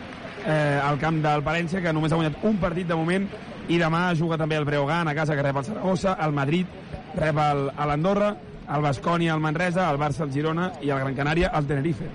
eh, 0.47 0.81
al 0.83 0.99
camp 1.03 1.21
del 1.25 1.43
València 1.45 1.83
que 1.83 1.93
només 1.93 2.13
ha 2.13 2.21
guanyat 2.21 2.45
un 2.47 2.59
partit 2.63 2.89
de 2.89 2.99
moment 2.99 3.27
i 3.69 3.81
demà 3.83 4.09
juga 4.15 4.39
també 4.39 4.57
el 4.61 4.65
Breogán 4.69 5.09
a 5.09 5.15
casa 5.15 5.35
que 5.35 5.43
rep 5.43 5.59
el 5.59 5.67
Saragossa, 5.67 6.17
el 6.23 6.33
Madrid 6.33 6.67
rep 7.17 7.39
a 7.43 7.87
l'Andorra, 7.89 8.31
el 8.71 8.83
Bascònia 8.83 9.35
el 9.35 9.43
Manresa, 9.43 9.91
el 9.91 9.99
Barça 9.99 10.25
el 10.27 10.33
Girona 10.33 10.71
i 10.83 10.91
el 10.91 11.03
Gran 11.03 11.19
Canària 11.19 11.53
el 11.55 11.67
Tenerife. 11.67 12.09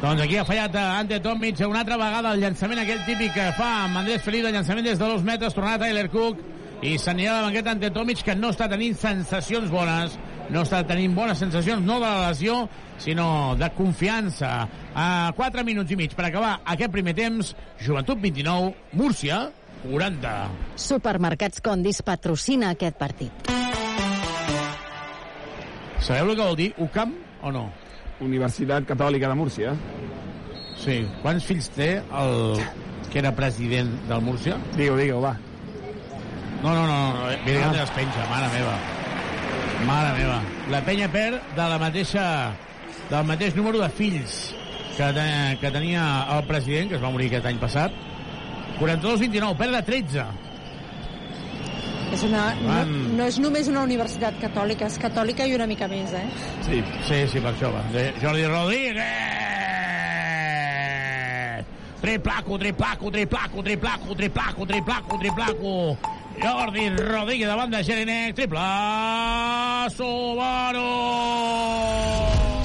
Doncs 0.00 0.22
aquí 0.24 0.38
ha 0.40 0.46
fallat 0.48 0.74
eh, 0.74 0.86
Ante 1.00 1.20
Tomic 1.20 1.60
una 1.66 1.80
altra 1.82 1.98
vegada 2.00 2.32
el 2.34 2.40
llançament 2.40 2.80
aquell 2.80 3.04
típic 3.04 3.34
que 3.36 3.50
fa 3.56 3.70
amb 3.84 4.00
Andrés 4.00 4.22
Felipe, 4.24 4.48
el 4.48 4.56
llançament 4.56 4.86
des 4.86 4.98
de 4.98 5.08
dos 5.08 5.24
metres, 5.24 5.56
tornarà 5.56 5.80
Tyler 5.82 6.08
Cook 6.12 6.40
i 6.80 6.96
s'anirà 6.96 7.34
a 7.34 7.40
la 7.40 7.48
banqueta 7.48 7.74
Ante 7.76 7.90
Tomic 7.92 8.24
que 8.24 8.36
no 8.36 8.52
està 8.52 8.68
tenint 8.68 8.96
sensacions 8.96 9.68
bones, 9.72 10.16
no 10.50 10.64
està 10.66 10.82
tenint 10.86 11.14
bones 11.14 11.38
sensacions, 11.38 11.84
no 11.86 11.98
de 12.00 12.06
la 12.06 12.28
lesió, 12.30 12.64
sinó 13.00 13.54
de 13.58 13.70
confiança. 13.76 14.68
A 14.94 15.06
4 15.36 15.64
minuts 15.66 15.94
i 15.94 15.98
mig 15.98 16.14
per 16.18 16.26
acabar 16.28 16.58
aquest 16.64 16.92
primer 16.92 17.14
temps, 17.18 17.54
Joventut 17.80 18.20
29, 18.22 18.74
Múrcia 18.98 19.44
40. 19.84 20.34
Supermercats 20.76 21.62
Condis 21.64 22.02
patrocina 22.04 22.74
aquest 22.74 22.98
partit. 23.00 23.50
Sabeu 26.00 26.30
el 26.32 26.36
que 26.36 26.42
vol 26.42 26.56
dir 26.58 26.70
UCAM 26.80 27.14
o 27.44 27.52
no? 27.52 27.68
Universitat 28.24 28.86
Catòlica 28.88 29.28
de 29.30 29.36
Múrcia. 29.36 29.74
Sí. 30.80 31.02
Quants 31.22 31.44
fills 31.44 31.68
té 31.76 31.90
el 32.00 32.60
que 33.12 33.20
era 33.20 33.34
president 33.36 33.92
del 34.08 34.24
Múrcia? 34.24 34.56
Digue-ho, 34.76 34.96
digue-ho, 34.96 35.20
va. 35.20 35.36
No, 36.62 36.72
no, 36.74 36.86
no, 36.86 36.96
no. 37.14 37.28
Virgant 37.44 37.76
Ah. 37.76 37.80
ah. 37.80 37.84
es 37.84 37.90
penja, 37.96 38.26
mare 38.32 38.48
meva. 38.56 38.99
Mare 39.86 40.12
meva. 40.18 40.40
La 40.70 40.80
penya 40.86 41.08
perd 41.12 41.40
de 41.56 41.68
la 41.72 41.78
mateixa, 41.80 42.24
del 43.10 43.24
mateix 43.28 43.56
número 43.56 43.80
de 43.80 43.88
fills 43.96 44.36
que, 44.96 45.08
te, 45.16 45.26
que 45.62 45.72
tenia 45.72 46.04
el 46.36 46.44
president, 46.50 46.90
que 46.90 46.98
es 47.00 47.02
va 47.02 47.10
morir 47.14 47.30
aquest 47.30 47.48
any 47.50 47.58
passat. 47.62 47.96
42-29, 48.80 49.56
perd 49.60 49.76
de 49.78 49.82
13. 49.88 50.28
És 52.10 52.22
una, 52.26 52.44
no, 52.58 52.68
Van. 52.68 52.94
no 53.16 53.26
és 53.30 53.38
només 53.38 53.68
una 53.70 53.84
universitat 53.86 54.40
catòlica, 54.42 54.88
és 54.90 54.98
catòlica 54.98 55.46
i 55.46 55.54
una 55.54 55.66
mica 55.70 55.86
més, 55.90 56.12
eh? 56.16 56.26
Sí, 56.66 56.80
sí, 57.06 57.20
sí 57.30 57.42
per 57.42 57.52
això 57.54 57.70
va. 57.74 57.84
Jordi 58.22 58.48
Rodríguez! 58.50 59.04
Triplaco, 62.00 62.56
triplaco, 62.58 63.10
triplaco, 63.12 63.62
triplaco, 63.62 64.16
triplaco, 64.16 64.66
triplaco, 64.66 65.18
triplaco. 65.20 65.74
Jordi 66.40 66.88
Rodríguez 66.96 67.48
davant 67.48 67.70
de 67.70 67.82
Jelinek, 67.84 68.34
triple 68.34 68.64
Subaru! 69.92 70.86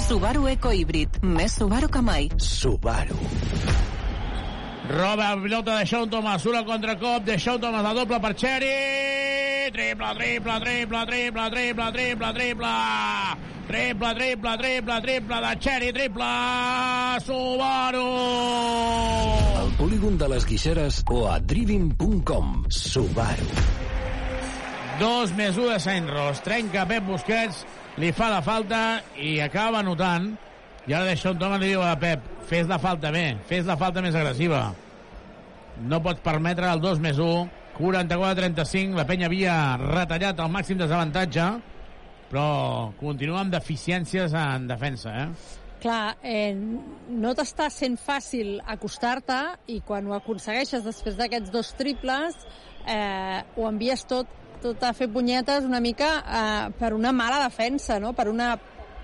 Subaru 0.07 0.47
Eco 0.47 0.71
Híbrid. 0.71 1.19
Més 1.25 1.57
Subaru 1.59 1.89
que 1.91 2.01
mai. 2.01 2.29
Subaru. 2.37 3.17
Roba 4.87 5.31
la 5.33 5.41
pilota 5.41 5.79
de 5.79 5.85
Sean 5.89 6.09
Thomas, 6.09 6.43
surt 6.43 6.59
al 6.61 6.65
contracop 6.65 7.25
de 7.25 7.39
Sean 7.41 7.59
Thomas, 7.59 7.83
la 7.83 7.93
doble 7.97 8.19
per 8.21 8.35
Cherry, 8.37 8.69
triple, 9.71 10.13
triple, 10.15 10.59
triple, 10.59 11.05
triple, 11.05 11.49
triple, 11.49 11.91
triple, 11.91 12.33
triple. 12.33 12.67
Triple, 13.67 14.13
triple, 14.13 14.57
triple, 14.57 15.01
triple 15.01 15.41
de 15.41 15.55
Xeri, 15.59 15.91
triple 15.93 16.25
Subaru. 17.25 18.05
El 19.63 19.71
polígon 19.77 20.17
de 20.17 20.29
les 20.29 20.45
Guixeres 20.45 21.03
o 21.09 21.25
a 21.27 21.39
driving.com. 21.39 22.65
Subaru. 22.69 23.49
Dos 24.99 25.33
més 25.35 25.57
un 25.57 25.73
de 25.73 25.79
Saint 25.81 26.07
Trenca 26.43 26.85
Pep 26.87 27.03
Busquets, 27.03 27.65
li 27.97 28.13
fa 28.15 28.29
la 28.31 28.41
falta 28.45 29.01
i 29.17 29.39
acaba 29.41 29.83
notant. 29.83 30.35
I 30.85 30.93
ara 30.93 31.09
deixa 31.09 31.31
un 31.33 31.41
toma 31.41 31.57
i 31.57 31.71
diu 31.71 31.81
a 31.81 31.95
Pep, 31.97 32.21
fes 32.45 32.67
la 32.69 32.77
falta 32.77 33.09
bé, 33.11 33.35
fes 33.49 33.65
la 33.65 33.75
falta 33.75 34.01
més 34.05 34.15
agressiva. 34.15 34.69
No 35.81 35.99
pots 36.05 36.21
permetre 36.23 36.69
el 36.69 36.79
2 36.79 37.01
més 37.01 37.17
1 37.17 37.64
44-35, 37.75 38.95
la 38.95 39.05
penya 39.07 39.27
havia 39.27 39.55
retallat 39.81 40.39
el 40.39 40.51
màxim 40.51 40.79
desavantatge, 40.79 41.45
però 42.31 42.47
continua 42.99 43.41
amb 43.43 43.53
deficiències 43.53 44.33
en 44.39 44.67
defensa, 44.69 45.13
eh? 45.25 45.63
Clar, 45.83 46.15
eh, 46.23 46.55
no 46.55 47.33
t'està 47.37 47.67
sent 47.69 47.97
fàcil 48.01 48.55
acostar-te 48.73 49.37
i 49.69 49.81
quan 49.85 50.07
ho 50.07 50.15
aconsegueixes 50.15 50.85
després 50.87 51.17
d'aquests 51.19 51.51
dos 51.53 51.73
triples 51.77 52.39
eh, 52.87 53.43
ho 53.55 53.67
envies 53.67 54.05
tot, 54.09 54.31
tot 54.63 54.81
a 54.83 54.93
fer 54.97 55.09
punyetes 55.13 55.67
una 55.67 55.81
mica 55.83 56.09
eh, 56.21 56.71
per 56.79 56.93
una 56.95 57.11
mala 57.13 57.43
defensa, 57.43 57.99
no? 57.99 58.13
per 58.17 58.29
una 58.31 58.55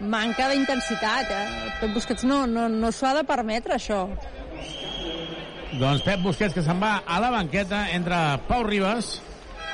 manca 0.01 0.49
d'intensitat. 0.49 1.29
Eh? 1.29 1.73
Pep 1.81 1.93
Busquets 1.93 2.25
no, 2.25 2.45
no, 2.49 2.67
no 2.69 2.91
s'ho 2.91 3.11
ha 3.11 3.15
de 3.19 3.25
permetre, 3.27 3.77
això. 3.77 4.07
Doncs 5.79 6.03
Pep 6.03 6.19
Busquets 6.25 6.55
que 6.55 6.63
se'n 6.65 6.81
va 6.81 6.97
a 7.07 7.19
la 7.23 7.29
banqueta 7.31 7.85
entre 7.95 8.17
Pau 8.49 8.65
Ribas, 8.67 9.13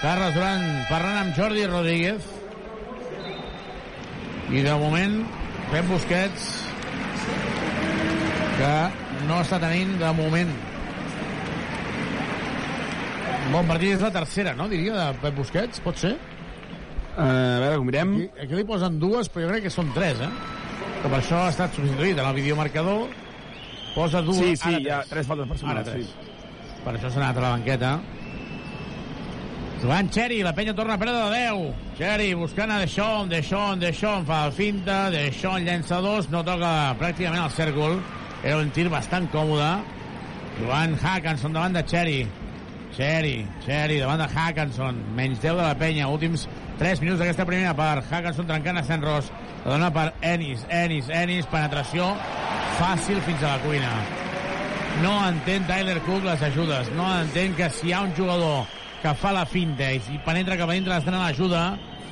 Carles 0.01 0.35
Duran 0.35 0.63
parlant 0.91 1.23
amb 1.23 1.37
Jordi 1.37 1.65
Rodríguez 1.65 2.27
i 4.53 4.61
de 4.61 4.75
moment 4.77 5.19
Pep 5.71 5.89
Busquets 5.89 6.47
que 8.59 8.73
no 9.25 9.41
està 9.41 9.57
tenint 9.63 9.97
de 9.97 10.13
moment 10.17 10.53
bon 13.51 13.67
partit 13.67 13.95
és 13.95 14.03
la 14.03 14.11
tercera, 14.13 14.53
no? 14.57 14.67
Diria, 14.69 14.95
de 14.95 15.21
Pep 15.21 15.37
Busquets, 15.39 15.81
pot 15.83 15.97
ser? 15.99 16.13
Uh, 17.17 17.21
a 17.23 17.61
veure, 17.63 17.77
ho 17.79 17.85
mirem. 17.87 18.13
Aquí, 18.19 18.45
aquí 18.45 18.57
li 18.59 18.65
posen 18.67 18.99
dues, 19.01 19.29
però 19.31 19.45
jo 19.47 19.53
crec 19.53 19.65
que 19.67 19.73
són 19.73 19.89
tres, 19.95 20.19
eh? 20.21 20.29
Que 21.01 21.07
per 21.09 21.19
això 21.21 21.39
ha 21.45 21.53
estat 21.53 21.73
substituït 21.77 22.19
en 22.19 22.27
el 22.27 22.37
videomarcador. 22.37 23.07
Posa 23.97 24.21
dues... 24.21 24.37
Sí, 24.37 24.53
sí, 24.55 24.69
ara 24.69 24.79
hi 24.79 24.89
ha 24.93 24.99
tres. 25.01 25.09
tres 25.15 25.27
faltes 25.31 25.49
personals, 25.49 25.81
Ara 25.81 25.89
tres. 25.89 26.05
sí. 26.05 26.81
Per 26.85 26.93
això 26.93 27.09
s'ha 27.09 27.19
anat 27.23 27.39
a 27.41 27.43
la 27.47 27.49
banqueta. 27.55 27.91
Joan 29.81 30.07
Xeri, 30.13 30.39
la 30.45 30.53
penya 30.57 30.73
torna 30.77 30.95
a 30.95 31.01
perdre 31.01 31.17
de 31.17 31.41
10. 31.41 31.73
Xeri 31.97 32.29
buscant 32.37 32.71
a 32.73 32.79
Deixón, 32.81 33.29
Deixón, 33.29 33.79
Deixón, 33.81 34.25
fa 34.25 34.45
el 34.47 34.53
finta, 34.57 35.09
Deixón 35.13 35.65
llença 35.65 35.99
dos, 36.01 36.29
no 36.33 36.43
toca 36.45 36.71
pràcticament 36.97 37.43
el 37.43 37.53
cèrcol. 37.53 37.99
Era 38.43 38.57
un 38.61 38.69
tir 38.73 38.87
bastant 38.89 39.27
còmode. 39.33 39.69
Joan 40.61 40.95
Hackenson 40.97 41.53
davant 41.53 41.77
de 41.77 41.83
Xeri. 41.85 42.19
Xeri, 42.97 43.35
Xeri 43.65 43.99
davant 44.01 44.23
de 44.23 44.29
Hackenson. 44.33 45.03
Menys 45.17 45.41
10 45.43 45.57
de 45.59 45.61
la 45.61 45.75
penya, 45.77 46.07
últims 46.09 46.47
3 46.77 47.01
minuts 47.01 47.19
d'aquesta 47.19 47.45
primera 47.45 47.73
part. 47.77 48.05
Hackenson 48.11 48.47
trencant 48.49 48.77
a 48.77 48.85
Sant 48.85 49.03
Ros. 49.03 49.31
La 49.65 49.73
dona 49.73 49.89
per 49.93 50.11
Ennis, 50.21 50.63
Ennis, 50.69 51.09
Ennis, 51.09 51.49
penetració 51.49 52.11
fàcil 52.77 53.21
fins 53.25 53.41
a 53.43 53.55
la 53.55 53.63
cuina. 53.65 53.91
No 55.01 55.13
entén 55.27 55.65
Tyler 55.69 55.99
Cook 56.05 56.25
les 56.25 56.41
ajudes. 56.45 56.89
No 56.97 57.07
entén 57.19 57.55
que 57.57 57.69
si 57.73 57.89
hi 57.89 57.93
ha 57.93 58.03
un 58.05 58.13
jugador 58.17 58.65
que 59.01 59.13
fa 59.17 59.33
la 59.33 59.45
finta 59.45 59.91
i 59.93 59.99
si 60.01 60.17
penetra 60.25 60.57
a 60.57 60.71
dintre 60.71 60.93
l'estrena 60.93 61.25
l'ajuda, 61.25 61.63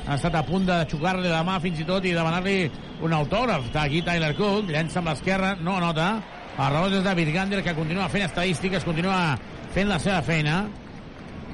ha 0.05 0.15
estat 0.15 0.35
a 0.37 0.43
punt 0.45 0.67
de 0.67 0.77
xocar-li 0.89 1.29
la 1.29 1.43
mà 1.45 1.57
fins 1.61 1.79
i 1.81 1.85
tot 1.85 2.05
i 2.05 2.13
demanar-li 2.13 2.69
un 3.01 3.13
autògraf. 3.13 3.69
Està 3.69 3.85
aquí 3.85 4.03
Tyler 4.05 4.35
Cook, 4.37 4.69
llença 4.69 5.01
amb 5.01 5.09
l'esquerra, 5.09 5.55
no 5.61 5.77
anota. 5.77 6.15
El 6.55 6.71
rebot 6.71 6.93
és 6.93 7.03
de 7.03 7.15
Virgander, 7.17 7.63
que 7.63 7.73
continua 7.75 8.09
fent 8.09 8.25
estadístiques, 8.27 8.85
continua 8.85 9.35
fent 9.73 9.89
la 9.89 9.99
seva 9.99 10.21
feina. 10.23 10.63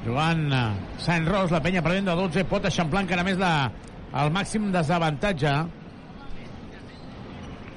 Jugant 0.05 0.47
eh, 0.49 0.63
Sant 1.01 1.27
Ros, 1.29 1.51
la 1.53 1.61
penya 1.61 1.83
perdent 1.85 2.09
de 2.09 2.15
12, 2.17 2.45
pot 2.49 2.65
eixamplar 2.65 3.03
encara 3.05 3.25
més 3.27 3.37
la, 3.41 3.69
el 4.21 4.33
màxim 4.33 4.71
desavantatge 4.73 5.53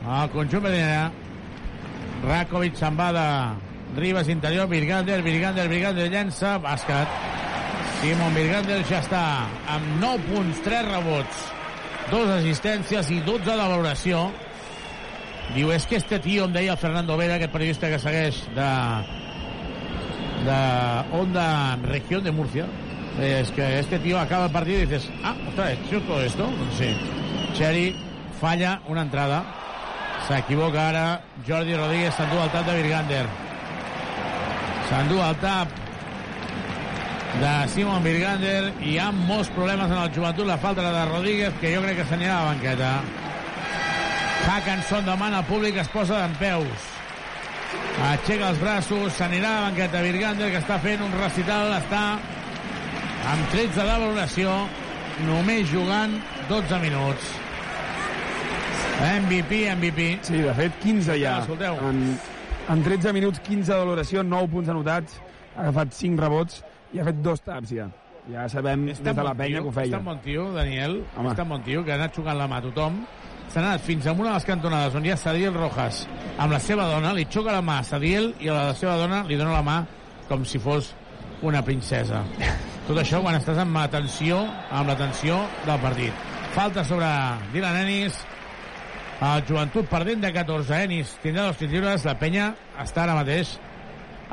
El 0.05 0.33
conjunt 0.35 0.65
Medina. 0.65 1.09
Rakovic 2.25 2.77
se'n 2.77 2.97
va 2.99 3.09
de 3.17 3.29
Ribas 3.97 4.29
interior, 4.29 4.69
Virgander, 4.69 5.23
Virgander, 5.25 5.65
Virgander 5.69 6.11
llença, 6.13 6.59
bàsquet. 6.61 7.09
Simon 8.01 8.37
Virgander 8.37 8.83
ja 8.89 9.01
està 9.01 9.23
amb 9.73 10.01
9 10.03 10.27
punts, 10.29 10.61
3 10.67 10.89
rebots, 10.91 11.45
2 12.11 12.33
assistències 12.41 13.13
i 13.15 13.21
12 13.25 13.47
de 13.49 13.57
valoració. 13.57 14.27
Diu, 15.55 15.71
és 15.73 15.87
que 15.89 15.97
este 16.01 16.19
tio, 16.25 16.49
em 16.49 16.57
deia 16.57 16.77
Fernando 16.81 17.17
Vera, 17.21 17.39
aquest 17.39 17.53
periodista 17.53 17.89
que 17.93 18.01
segueix 18.03 18.43
de, 18.57 18.69
de 20.45 21.17
Onda 21.17 21.77
Región 21.77 22.23
de 22.23 22.31
Murcia, 22.31 22.67
es 23.21 23.51
que 23.51 23.79
este 23.79 23.99
tío 23.99 24.19
acaba 24.19 24.47
el 24.47 24.53
partido 24.53 24.79
y 24.79 24.87
dices, 24.87 25.11
ah, 25.25 25.35
otra 25.51 25.67
vez, 25.67 25.79
¿yo 25.91 26.01
todo 26.03 26.23
esto? 26.23 26.49
Sí. 26.77 26.97
Cherry 27.55 27.95
falla 28.41 28.81
una 28.89 29.03
entrada. 29.03 29.45
S'equivoca 30.29 30.89
ara 30.89 31.21
Jordi 31.47 31.77
Rodríguez, 31.77 32.15
s'endú 32.17 32.39
el 32.41 32.51
tap 32.51 32.65
de 32.67 32.77
Virgander. 32.81 33.27
S'endú 34.89 35.21
el 35.21 35.37
tap 35.43 35.69
de 37.43 37.53
Simon 37.69 38.03
Virgander 38.05 38.73
i 38.81 38.95
hi 38.95 38.99
ha 39.03 39.11
molts 39.13 39.53
problemes 39.53 39.93
en 39.93 40.01
el 40.01 40.11
joventut. 40.17 40.49
La 40.49 40.59
falta 40.59 40.89
de 40.89 41.05
Rodríguez, 41.13 41.53
que 41.61 41.75
jo 41.77 41.85
crec 41.85 42.01
que 42.01 42.09
s'anirà 42.09 42.39
a 42.39 42.43
la 42.43 42.51
banqueta. 42.55 42.91
Hackenson 44.49 45.07
demana 45.09 45.41
al 45.43 45.49
públic, 45.49 45.77
es 45.81 45.93
posa 45.93 46.25
d'en 46.25 46.37
peus. 46.41 46.94
Aixeca 48.05 48.51
els 48.51 48.61
braços, 48.61 49.15
s'anirà 49.17 49.51
a 49.51 49.61
la 49.61 49.67
banqueta 49.69 50.03
Virgander, 50.05 50.51
que 50.53 50.61
està 50.61 50.79
fent 50.83 51.03
un 51.05 51.13
recital, 51.21 51.73
està 51.79 52.03
amb 53.31 53.51
13 53.55 53.79
de 53.79 53.87
valoració, 53.89 54.55
només 55.29 55.69
jugant 55.71 56.19
12 56.51 56.81
minuts. 56.83 57.33
MVP, 59.05 59.61
MVP. 59.75 60.09
Sí, 60.27 60.41
de 60.45 60.55
fet, 60.55 60.79
15 60.83 61.19
ja. 61.21 61.39
Escolteu. 61.43 61.79
En, 61.89 62.03
en 62.73 62.85
13 62.87 63.13
minuts, 63.17 63.41
15 63.47 63.73
de 63.73 63.79
valoració, 63.79 64.23
9 64.27 64.51
punts 64.53 64.71
anotats, 64.75 65.19
ha 65.55 65.67
agafat 65.67 65.95
5 65.97 66.23
rebots 66.25 66.63
i 66.95 67.01
ha 67.01 67.07
fet 67.09 67.21
dos 67.25 67.43
taps 67.45 67.75
ja. 67.75 67.89
Ja 68.31 68.47
sabem 68.49 68.87
És 68.89 69.03
des 69.05 69.13
de 69.13 69.23
la 69.23 69.35
bon 69.35 69.43
penya 69.43 69.59
tio, 69.59 69.65
que 69.67 69.69
ho 69.69 69.77
feia. 69.77 69.91
És 69.91 69.97
tan 69.99 70.07
bon 70.07 70.21
tio, 70.25 70.47
Daniel, 70.55 71.01
Home. 71.17 71.31
és 71.31 71.37
tan 71.37 71.51
bon 71.51 71.65
tio, 71.67 71.83
que 71.85 71.93
ha 71.93 71.99
anat 72.01 72.17
jugant 72.17 72.39
la 72.39 72.49
mà 72.49 72.61
a 72.63 72.65
tothom. 72.65 73.03
S'ha 73.55 73.63
anat 73.63 73.85
fins 73.87 74.03
a 74.03 74.13
una 74.19 74.33
de 74.33 74.35
les 74.35 74.45
cantonades 74.49 74.97
on 74.99 75.05
hi 75.07 75.13
ha 75.13 75.15
Sadiel 75.15 75.55
Rojas 75.55 76.01
amb 76.43 76.51
la 76.51 76.59
seva 76.59 76.89
dona, 76.91 77.13
li 77.15 77.23
xoca 77.31 77.53
la 77.55 77.61
mà 77.63 77.77
a 77.79 77.85
Sadiel 77.87 78.33
i 78.43 78.49
a 78.51 78.57
la 78.57 78.73
seva 78.75 78.97
dona 78.99 79.21
li 79.29 79.37
dona 79.39 79.53
la 79.55 79.61
mà 79.63 79.77
com 80.27 80.43
si 80.43 80.59
fos 80.59 80.89
una 81.47 81.61
princesa. 81.63 82.25
Tot 82.89 82.99
això 82.99 83.21
quan 83.23 83.39
estàs 83.39 83.61
amb 83.63 83.79
la 83.79 83.85
tensió, 83.93 84.41
amb 84.75 84.91
la 84.91 84.99
tensió 84.99 85.39
del 85.69 85.79
partit. 85.87 86.27
Falta 86.57 86.83
sobre 86.89 87.07
Dylan 87.53 87.79
Ennis, 87.85 88.19
el 89.23 89.47
joventut 89.47 89.87
perdent 89.87 90.27
de 90.27 90.35
14 90.35 90.83
Ennis 90.89 91.15
tindrà 91.23 91.47
dos 91.47 91.63
tirs 91.63 91.71
lliures, 91.77 92.11
la 92.11 92.19
penya 92.19 92.51
està 92.83 93.05
ara 93.05 93.15
mateix 93.21 93.55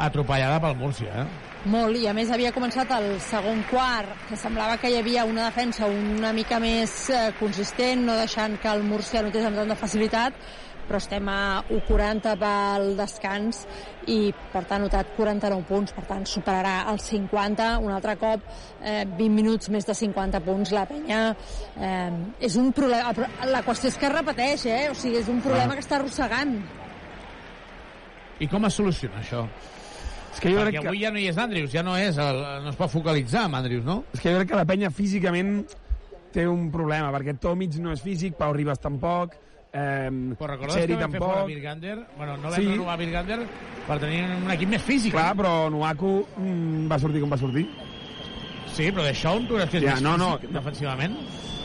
atropellada 0.02 0.58
pel 0.66 0.80
Múrcia, 0.82 1.28
eh? 1.28 1.51
Molt, 1.70 1.94
i 2.02 2.08
a 2.10 2.14
més 2.18 2.32
havia 2.34 2.50
començat 2.56 2.90
el 2.96 3.20
segon 3.22 3.60
quart, 3.70 4.10
que 4.26 4.38
semblava 4.40 4.80
que 4.82 4.90
hi 4.90 4.96
havia 4.98 5.28
una 5.30 5.44
defensa 5.46 5.86
una 5.86 6.32
mica 6.34 6.58
més 6.58 6.94
eh, 7.14 7.28
consistent, 7.38 8.02
no 8.08 8.16
deixant 8.18 8.56
que 8.58 8.70
el 8.72 8.82
Múrcia 8.82 9.22
notés 9.22 9.46
amb 9.46 9.60
tanta 9.60 9.76
facilitat, 9.78 10.40
però 10.88 10.98
estem 10.98 11.28
a 11.30 11.62
1,40 11.70 12.34
pel 12.42 12.88
descans 12.98 13.60
i 14.10 14.32
per 14.34 14.64
tant 14.64 14.80
ha 14.80 14.86
notat 14.88 15.12
49 15.14 15.68
punts, 15.70 15.94
per 15.94 16.08
tant 16.10 16.26
superarà 16.26 16.74
els 16.90 17.06
50 17.14 17.68
un 17.86 17.94
altre 17.94 18.16
cop, 18.18 18.48
eh, 18.82 19.04
20 19.06 19.30
minuts 19.36 19.70
més 19.70 19.86
de 19.86 19.94
50 20.00 20.42
punts 20.48 20.74
la 20.74 20.88
penya 20.90 21.20
eh, 21.78 22.10
és 22.42 22.58
un 22.58 22.72
problema 22.74 23.14
la 23.54 23.62
qüestió 23.68 23.94
és 23.94 24.02
que 24.02 24.10
es 24.10 24.16
repeteix, 24.16 24.66
eh? 24.66 24.88
o 24.90 24.98
sigui 24.98 25.22
és 25.22 25.30
un 25.30 25.46
problema 25.46 25.78
que 25.78 25.86
està 25.86 26.00
arrossegant 26.02 26.58
I 28.42 28.50
com 28.50 28.66
es 28.66 28.82
soluciona 28.82 29.22
això? 29.22 29.46
És 30.32 30.40
que 30.40 30.50
jo 30.54 30.60
Perquè 30.62 30.72
crec 30.72 30.82
que... 30.82 30.88
avui 30.88 31.02
ja 31.04 31.12
no 31.12 31.20
hi 31.20 31.28
és 31.28 31.38
Andrius, 31.38 31.72
ja 31.74 31.84
no 31.84 31.98
és 32.00 32.18
el, 32.18 32.38
no 32.64 32.70
es 32.72 32.78
pot 32.80 32.92
focalitzar 32.94 33.46
amb 33.50 33.56
Andrius, 33.60 33.84
no? 33.86 34.04
És 34.14 34.22
que 34.24 34.32
jo 34.32 34.38
crec 34.40 34.50
que 34.54 34.60
la 34.62 34.66
penya 34.70 34.90
físicament 34.96 35.66
té 36.32 36.46
un 36.48 36.70
problema, 36.72 37.10
perquè 37.12 37.36
Tomic 37.40 37.76
no 37.84 37.92
és 37.92 38.02
físic, 38.02 38.38
Pau 38.40 38.54
Ribas 38.56 38.80
tampoc, 38.80 39.34
eh, 39.74 40.08
Però 40.40 40.48
recordes 40.54 40.78
Seri 40.80 40.96
que 40.96 41.02
vam 41.04 41.12
fer 41.12 41.20
fora 41.20 41.34
tampoc... 41.42 41.52
Virgander? 41.52 41.98
Bueno, 42.18 42.38
no 42.38 42.50
vam 42.50 42.56
Sí. 42.56 42.68
renovar 42.72 42.98
Virgander 43.00 43.40
per 43.88 44.00
tenir 44.00 44.24
un 44.38 44.52
equip 44.56 44.70
més 44.70 44.82
físic. 44.88 45.12
Clar, 45.12 45.34
però 45.36 45.70
Nuaku 45.70 46.14
mm, 46.38 46.88
va 46.92 47.00
sortir 47.04 47.22
com 47.26 47.30
va 47.36 47.38
sortir. 47.42 47.68
Sí, 48.72 48.88
però 48.88 49.04
d'això 49.04 49.36
on 49.36 49.48
tu 49.50 49.58
creus 49.60 49.70
que 49.70 49.82
és 49.82 49.84
Ja, 49.84 49.98
més 50.00 50.04
no, 50.08 50.16
no. 50.18 50.38
físic 50.40 50.54
defensivament? 50.56 51.18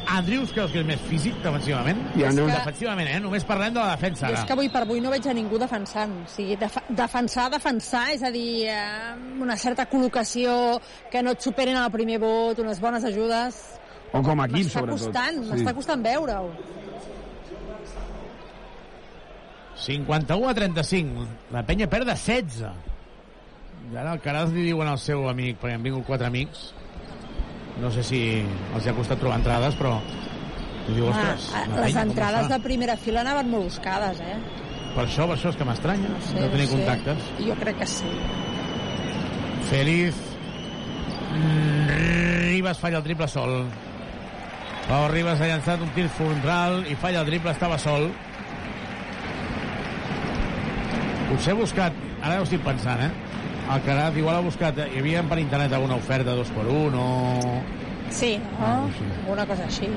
Andrius 0.09 0.53
creus 0.55 0.71
que 0.71 0.79
és 0.81 0.87
més 0.87 1.01
físic 1.09 1.35
defensivament? 1.43 1.99
I 2.17 2.23
Andrius- 2.29 2.53
que- 2.53 2.59
Defensivament, 2.61 3.09
eh? 3.11 3.19
Només 3.21 3.45
parlem 3.45 3.75
de 3.75 3.81
la 3.81 3.97
defensa 3.97 4.29
Jo 4.29 4.33
és 4.35 4.39
ara. 4.39 4.47
que 4.47 4.53
avui 4.53 4.69
per 4.69 4.83
avui 4.83 5.01
no 5.01 5.11
veig 5.11 5.27
a 5.27 5.35
ningú 5.35 5.59
defensant. 5.59 6.13
O 6.25 6.29
sigui, 6.29 6.55
def 6.57 6.77
defensar, 6.89 7.51
defensar, 7.51 8.11
és 8.15 8.23
a 8.23 8.31
dir, 8.31 8.67
eh, 8.69 9.15
una 9.41 9.57
certa 9.57 9.89
col·locació, 9.91 10.81
que 11.11 11.23
no 11.23 11.33
et 11.33 11.41
superen 11.43 11.77
al 11.77 11.91
primer 11.91 12.19
vot, 12.21 12.59
unes 12.59 12.81
bones 12.81 13.03
ajudes. 13.05 13.79
O 14.13 14.23
com 14.23 14.41
a 14.41 14.45
equip, 14.47 14.59
M'està 14.67 14.79
sobretot. 14.79 15.01
costant, 15.03 15.43
m'està 15.51 15.75
costant 15.75 16.03
veure-ho. 16.05 16.53
51 19.77 20.49
a 20.49 20.55
35. 20.55 21.27
La 21.53 21.63
penya 21.67 21.89
perd 21.89 22.07
de 22.07 22.15
16. 22.15 22.71
I 23.93 23.97
ara 23.97 24.15
el 24.15 24.21
Caraz 24.21 24.51
li 24.51 24.63
diuen 24.63 24.89
al 24.89 24.99
seu 24.99 25.29
amic, 25.29 25.61
perquè 25.61 25.75
han 25.75 25.83
vingut 25.83 26.07
quatre 26.07 26.27
amics, 26.27 26.73
no 27.81 27.91
sé 27.93 28.03
si 28.07 28.21
els 28.75 28.87
ha 28.87 28.95
costat 28.97 29.19
trobar 29.21 29.39
entrades, 29.41 29.75
però 29.77 29.97
diu, 30.89 31.09
Ah, 31.09 31.11
ostres, 31.11 31.49
ah, 31.55 31.65
les 31.83 31.93
com 31.97 32.03
entrades 32.11 32.49
de 32.49 32.59
primera 32.65 32.97
fila 32.97 33.21
anaven 33.25 33.51
molt 33.51 33.65
buscades, 33.71 34.21
eh? 34.21 34.37
Per 34.95 35.05
això, 35.05 35.27
per 35.29 35.37
això 35.37 35.51
és 35.53 35.57
que 35.61 35.65
m'estranya, 35.69 36.09
no, 36.09 36.21
sé, 36.25 36.39
no 36.41 36.49
tenir 36.53 36.65
ho 36.65 36.69
sé. 36.71 36.77
contactes. 36.79 37.27
Jo 37.47 37.57
crec 37.61 37.79
que 37.83 37.87
sí. 37.87 38.13
Feliz. 39.69 40.15
Ribas 42.53 42.79
falla 42.81 42.97
el 42.99 43.05
triple 43.05 43.29
sol. 43.29 43.67
Pau 44.87 45.09
Ribas 45.11 45.41
ha 45.43 45.49
llançat 45.51 45.83
un 45.83 45.91
tir 45.97 46.07
frontal 46.09 46.85
i 46.89 46.95
falla 46.95 47.21
el 47.21 47.27
triple, 47.29 47.51
estava 47.53 47.77
sol. 47.83 48.09
Potser 51.29 51.55
buscat, 51.59 51.93
ara 52.23 52.39
ho 52.41 52.47
estic 52.47 52.63
pensant, 52.65 53.03
eh? 53.03 53.11
El 53.67 53.83
Carat 53.83 54.17
igual 54.17 54.37
ha 54.39 54.45
buscat, 54.45 54.79
hi 54.79 55.01
havia 55.01 55.25
per 55.27 55.41
internet 55.43 55.73
alguna 55.75 55.97
oferta 55.99 56.37
dos 56.39 56.53
per 56.55 56.67
un 56.71 56.95
o... 56.95 57.07
Sí, 58.15 58.37
no? 58.61 58.87
Una 59.33 59.47
cosa 59.47 59.67
així. 59.67 59.89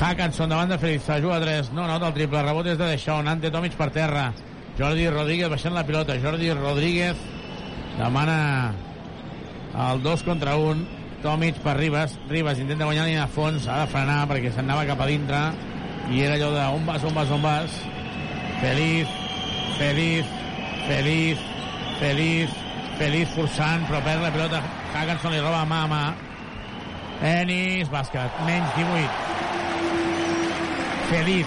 Hackenson 0.00 0.50
davant 0.50 0.72
de 0.72 0.78
Félix, 0.82 1.06
juga 1.22 1.36
a 1.36 1.40
3, 1.44 1.70
no 1.72 1.86
nota 1.86 2.08
el 2.10 2.16
triple, 2.16 2.42
rebot 2.42 2.66
és 2.66 2.78
de 2.80 2.88
Deixón, 2.90 3.28
Ante 3.30 3.52
Tomic 3.54 3.76
per 3.78 3.92
terra, 3.94 4.32
Jordi 4.78 5.06
Rodríguez 5.08 5.52
baixant 5.52 5.76
la 5.76 5.84
pilota, 5.86 6.16
Jordi 6.18 6.50
Rodríguez 6.52 7.20
demana 8.00 8.74
el 9.86 10.02
2 10.02 10.26
contra 10.26 10.56
1, 10.58 10.82
Tomic 11.22 11.62
per 11.62 11.76
Ribas, 11.78 12.18
Ribas 12.28 12.58
intenta 12.58 12.90
guanyar 12.90 13.06
de 13.06 13.28
fons, 13.30 13.68
ha 13.68 13.84
de 13.84 13.92
frenar 13.94 14.24
perquè 14.28 14.50
s'anava 14.52 14.82
cap 14.90 15.00
a 15.00 15.06
dintre, 15.06 15.44
i 16.10 16.26
era 16.26 16.34
allò 16.34 16.50
de 16.56 16.66
on 16.74 16.90
vas, 16.90 17.06
on 17.06 17.14
vas, 17.14 17.30
on 17.30 17.42
vas, 17.42 17.78
Feliz, 18.60 19.08
Feliz, 19.78 20.26
Feliz, 20.88 21.38
Feliz, 22.02 22.63
Feliz 22.98 23.28
forçant, 23.34 23.82
però 23.88 23.98
perd 24.04 24.22
la 24.22 24.30
pilota, 24.30 24.62
Hackenson 24.94 25.34
li 25.34 25.42
roba 25.42 25.64
mà 25.66 25.82
a 25.82 25.90
mà, 25.90 26.04
Ennis, 27.24 27.88
bàsquet, 27.90 28.40
menys 28.46 28.70
18. 28.76 29.08
Feliz 31.08 31.46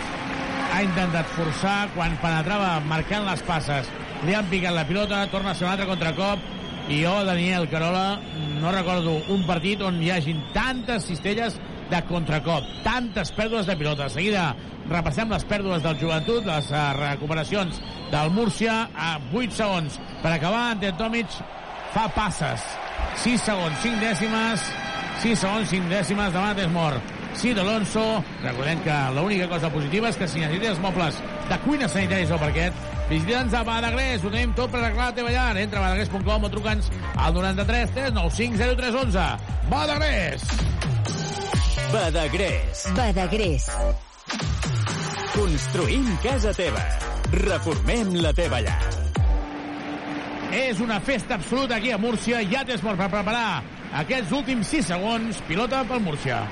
ha 0.74 0.82
intentat 0.86 1.30
forçar 1.36 1.88
quan 1.96 2.16
penetrava 2.22 2.78
marcant 2.88 3.26
les 3.28 3.44
passes. 3.48 3.90
Li 4.26 4.36
han 4.36 4.48
picat 4.52 4.76
la 4.76 4.86
pilota, 4.90 5.26
torna 5.32 5.52
a 5.52 5.58
ser 5.58 5.68
un 5.68 5.74
altre 5.74 5.88
contracop. 5.90 6.44
I 6.88 7.02
jo, 7.04 7.14
Daniel 7.28 7.68
Carola 7.70 8.20
no 8.62 8.72
recordo 8.72 9.18
un 9.34 9.44
partit 9.48 9.82
on 9.84 10.00
hi 10.02 10.12
hagin 10.14 10.40
tantes 10.56 11.06
cistelles 11.10 11.58
de 11.92 12.00
contracop, 12.08 12.64
tantes 12.84 13.32
pèrdues 13.36 13.68
de 13.68 13.76
pilota. 13.80 14.08
De 14.08 14.16
seguida 14.16 14.56
repassem 14.88 15.30
les 15.32 15.44
pèrdues 15.48 15.84
del 15.84 16.00
joventut, 16.00 16.48
les 16.48 16.72
uh, 16.72 16.86
recuperacions 16.96 17.82
del 18.12 18.32
Múrcia 18.36 18.86
a 18.96 19.18
8 19.34 19.60
segons 19.60 20.00
per 20.24 20.34
acabar, 20.34 20.72
Ante 20.74 20.92
Tomic 20.98 21.38
fa 21.94 22.08
passes 22.16 22.64
6 23.24 23.46
segons, 23.50 23.80
5 23.84 24.02
dècimes 24.04 24.66
6 25.24 25.40
segons, 25.46 25.70
5 25.72 25.92
dècimes 25.92 26.36
davant 26.36 26.60
és 26.62 26.70
mort 26.74 27.16
Cid 27.38 27.60
Alonso 27.62 28.04
recordem 28.42 28.80
que 28.86 28.96
l'única 29.14 29.50
cosa 29.52 29.70
positiva 29.74 30.10
és 30.10 30.18
que 30.18 30.28
si 30.30 30.42
necessites 30.42 30.80
mobles 30.82 31.20
de 31.50 31.60
cuina 31.66 31.90
sanitaris 31.90 32.34
o 32.34 32.40
parquet 32.42 32.86
visita'ns 33.12 33.54
a 33.56 33.64
Badagrés 33.68 34.26
ho 34.26 34.34
tenim 34.34 34.56
tot 34.58 34.74
per 34.74 34.82
arreglar 34.82 35.12
la 35.12 35.20
teva 35.20 35.36
llar 35.36 35.52
entra 35.62 35.84
a 35.84 35.86
badagrés.com 35.86 36.50
o 36.50 36.54
truca'ns 36.58 36.90
al 37.16 37.38
93 37.38 37.94
395 37.94 38.74
0311 38.74 39.30
Badagrés 39.70 40.50
Badagrés. 41.92 42.84
Badagrés. 42.96 43.70
Construïm 45.32 46.10
casa 46.24 46.52
teva. 46.54 46.84
Reformem 47.32 48.18
la 48.20 48.34
teva 48.36 48.60
llar. 48.60 49.07
És 50.54 50.80
una 50.80 51.00
festa 51.04 51.36
absoluta 51.36 51.76
aquí 51.76 51.92
a 51.92 51.98
Múrcia 51.98 52.40
ja 52.48 52.64
tens 52.68 52.84
per 52.84 52.96
preparar 52.96 53.64
aquests 54.02 54.32
últims 54.36 54.70
6 54.72 54.92
segons 54.94 55.42
pilota 55.48 55.84
pel 55.90 56.04
Múrcia 56.06 56.44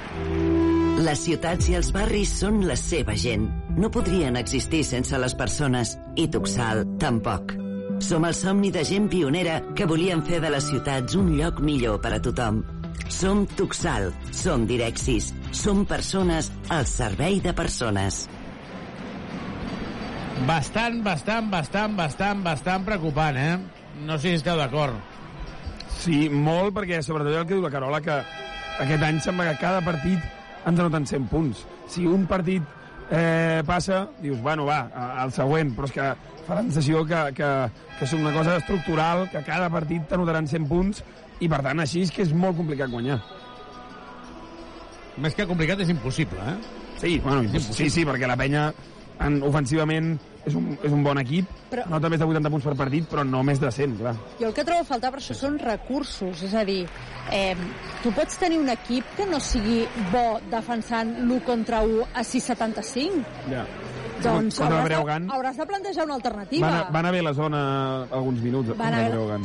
Les 1.06 1.22
ciutats 1.26 1.70
i 1.70 1.76
els 1.80 1.92
barris 1.96 2.32
són 2.42 2.64
la 2.68 2.76
seva 2.80 3.16
gent. 3.20 3.48
no 3.76 3.92
podrien 3.92 4.38
existir 4.40 4.84
sense 4.88 5.18
les 5.20 5.36
persones, 5.36 5.98
i 6.16 6.28
Tuxal 6.32 6.86
tampoc. 7.00 7.52
Som 8.00 8.26
el 8.26 8.34
somni 8.34 8.72
de 8.72 8.84
gent 8.88 9.10
pionera 9.12 9.60
que 9.76 9.86
volien 9.86 10.24
fer 10.24 10.40
de 10.40 10.50
les 10.50 10.64
ciutats 10.64 11.16
un 11.20 11.34
lloc 11.36 11.60
millor 11.60 12.00
per 12.02 12.14
a 12.16 12.22
tothom. 12.24 12.64
Som 13.12 13.46
Tuxal, 13.58 14.14
som 14.32 14.66
Direxis, 14.68 15.34
som 15.52 15.86
persones 15.86 16.52
al 16.70 16.88
servei 16.88 17.42
de 17.44 17.54
persones. 17.54 18.26
Bastant, 20.48 21.04
bastant, 21.04 21.52
bastant, 21.52 21.96
bastant, 21.96 22.44
bastant 22.44 22.88
preocupant, 22.88 23.38
eh? 23.38 23.75
No 24.06 24.18
sé 24.20 24.30
si 24.30 24.40
esteu 24.40 24.58
d'acord. 24.60 24.96
Sí, 25.98 26.26
molt, 26.30 26.76
perquè 26.76 27.02
sobretot 27.02 27.40
el 27.40 27.46
que 27.48 27.56
diu 27.56 27.64
la 27.64 27.72
Carola, 27.74 28.02
que 28.06 28.20
aquest 28.84 29.06
any 29.08 29.20
sembla 29.24 29.48
que 29.50 29.62
cada 29.64 29.82
partit 29.82 30.22
ens 30.66 30.80
anoten 30.80 31.08
100 31.10 31.30
punts. 31.32 31.64
Si 31.90 32.06
un 32.06 32.28
partit 32.30 32.64
eh, 33.10 33.64
passa, 33.66 34.04
dius, 34.22 34.42
bueno, 34.46 34.68
va, 34.70 34.84
al 35.24 35.34
següent, 35.34 35.74
però 35.78 35.90
és 35.90 35.96
que 35.96 36.10
fa 36.46 36.60
la 36.60 36.66
sensació 36.68 37.02
que, 37.10 37.22
que, 37.38 37.50
que 37.98 38.06
és 38.06 38.14
una 38.18 38.34
cosa 38.36 38.60
estructural, 38.62 39.26
que 39.34 39.42
cada 39.48 39.72
partit 39.74 40.06
t'anotaran 40.10 40.50
100 40.52 40.70
punts, 40.70 41.02
i 41.42 41.50
per 41.52 41.64
tant 41.66 41.82
així 41.82 42.06
és 42.06 42.14
que 42.14 42.24
és 42.26 42.34
molt 42.34 42.58
complicat 42.60 42.94
guanyar. 42.94 43.18
Més 45.24 45.36
que 45.36 45.48
complicat 45.48 45.82
és 45.82 45.92
impossible, 45.94 46.44
eh? 46.44 46.84
Sí, 47.00 47.18
bueno, 47.24 47.60
sí, 47.60 47.90
sí, 47.90 48.06
perquè 48.08 48.28
la 48.30 48.38
penya 48.40 48.70
en, 49.24 49.42
ofensivament 49.48 50.14
és 50.46 50.54
un, 50.56 50.78
és 50.84 50.92
un 50.92 51.04
bon 51.04 51.18
equip, 51.18 51.48
Però- 51.72 51.86
no 51.90 52.00
també 52.00 52.18
de 52.18 52.26
80 52.26 52.50
punts 52.54 52.66
per 52.66 52.76
partit, 52.76 53.08
però 53.10 53.24
no 53.26 53.42
més 53.44 53.60
de 53.60 53.72
100, 53.72 53.98
clar. 53.98 54.16
Jo 54.40 54.48
el 54.48 54.54
que 54.54 54.64
trobo 54.64 54.82
a 54.82 54.86
faltar 54.86 55.12
per 55.12 55.20
això 55.20 55.34
són 55.34 55.58
recursos, 55.60 56.44
és 56.44 56.54
a 56.54 56.64
dir, 56.64 56.88
eh, 57.32 57.56
tu 58.04 58.12
pots 58.12 58.38
tenir 58.38 58.60
un 58.60 58.70
equip 58.70 59.04
que 59.18 59.26
no 59.26 59.40
sigui 59.40 59.88
bo 60.12 60.40
defensant 60.52 61.18
l'1 61.26 61.42
contra 61.44 61.82
1 61.82 62.04
a 62.14 62.24
6,75. 62.24 63.26
Ja. 63.50 63.66
Doncs 64.24 64.58
Contra 64.60 64.80
hauràs 64.82 65.06
de, 65.06 65.28
hauràs 65.36 65.58
de 65.58 65.66
plantejar 65.66 66.06
una 66.06 66.16
alternativa. 66.16 66.68
van, 66.70 66.80
a, 66.80 66.90
van 66.90 67.06
haver 67.06 67.20
a 67.20 67.24
la 67.24 67.34
zona 67.34 68.04
alguns 68.04 68.42
minuts. 68.42 68.78
Van 68.78 68.94
haver- 68.94 69.12
Breogán. 69.12 69.44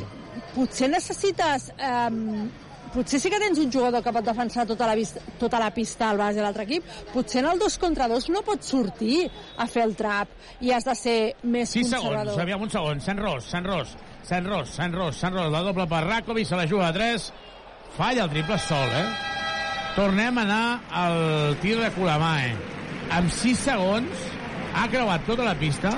Potser 0.54 0.88
necessites... 0.90 1.72
Eh, 1.78 2.68
potser 2.94 3.20
sí 3.22 3.30
que 3.32 3.38
tens 3.42 3.58
un 3.62 3.70
jugador 3.72 4.02
que 4.02 4.12
pot 4.12 4.26
defensar 4.26 4.66
tota 4.68 4.86
la, 4.88 4.94
vista, 4.98 5.22
tota 5.38 5.60
la 5.62 5.70
pista 5.74 6.10
al 6.10 6.18
base 6.18 6.38
de 6.38 6.44
l'altre 6.44 6.66
equip. 6.66 6.86
Potser 7.12 7.44
en 7.44 7.50
el 7.52 7.58
2 7.58 7.78
contra 7.82 8.08
2 8.10 8.28
no 8.34 8.42
pots 8.46 8.72
sortir 8.74 9.24
a 9.56 9.66
fer 9.70 9.84
el 9.88 9.96
trap 9.98 10.32
i 10.60 10.72
has 10.74 10.86
de 10.88 10.94
ser 10.98 11.18
més 11.42 11.70
6 11.76 11.90
conservador. 11.90 12.34
segons, 12.34 12.42
aviam 12.42 12.66
un 12.66 12.72
segon. 12.72 13.00
Sant 13.00 13.22
Ros, 13.22 13.48
Sant 13.50 13.66
Ros, 13.66 13.96
Sant 14.26 14.46
Ros, 14.46 14.74
Sant 14.76 14.94
Ros, 14.94 15.16
Sant 15.16 15.34
Ros, 15.34 15.50
la 15.52 15.62
doble 15.66 15.86
per 15.90 16.04
Rakovic, 16.06 16.48
se 16.48 16.58
la 16.58 16.66
juga 16.66 16.88
a 16.88 16.92
3, 16.96 17.32
falla 17.96 18.24
el 18.26 18.30
triple 18.30 18.58
sol, 18.58 18.94
eh? 18.94 19.06
Tornem 19.96 20.38
a 20.38 20.42
anar 20.46 20.64
al 20.94 21.56
tir 21.62 21.76
de 21.80 21.90
Colamae. 21.96 22.54
Amb 23.10 23.32
6 23.34 23.66
segons 23.70 24.28
ha 24.78 24.86
creuat 24.92 25.26
tota 25.26 25.46
la 25.48 25.56
pista, 25.58 25.90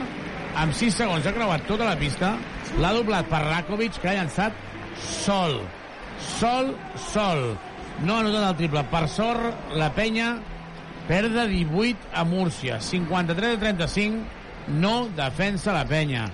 amb 0.56 0.72
6 0.76 0.96
segons 1.02 1.28
ha 1.28 1.34
creuat 1.36 1.68
tota 1.68 1.84
la 1.84 1.96
pista, 2.00 2.34
l'ha 2.80 2.92
doblat 2.96 3.28
per 3.28 3.42
Rakovic, 3.44 4.00
que 4.00 4.08
ha 4.08 4.16
llançat 4.22 4.56
sol. 4.96 5.60
Sol, 6.38 6.72
sol. 7.12 7.44
No 8.02 8.16
ha 8.16 8.24
notat 8.24 8.48
el 8.48 8.56
triple. 8.62 8.84
Per 8.90 9.04
sort, 9.10 9.74
la 9.78 9.90
penya 9.94 10.36
perd 11.08 11.34
de 11.34 11.48
18 11.50 12.14
a 12.14 12.24
Múrcia. 12.24 12.80
53 12.80 13.56
a 13.56 13.60
35 13.60 14.40
no 14.80 15.08
defensa 15.16 15.74
la 15.74 15.84
penya. 15.88 16.28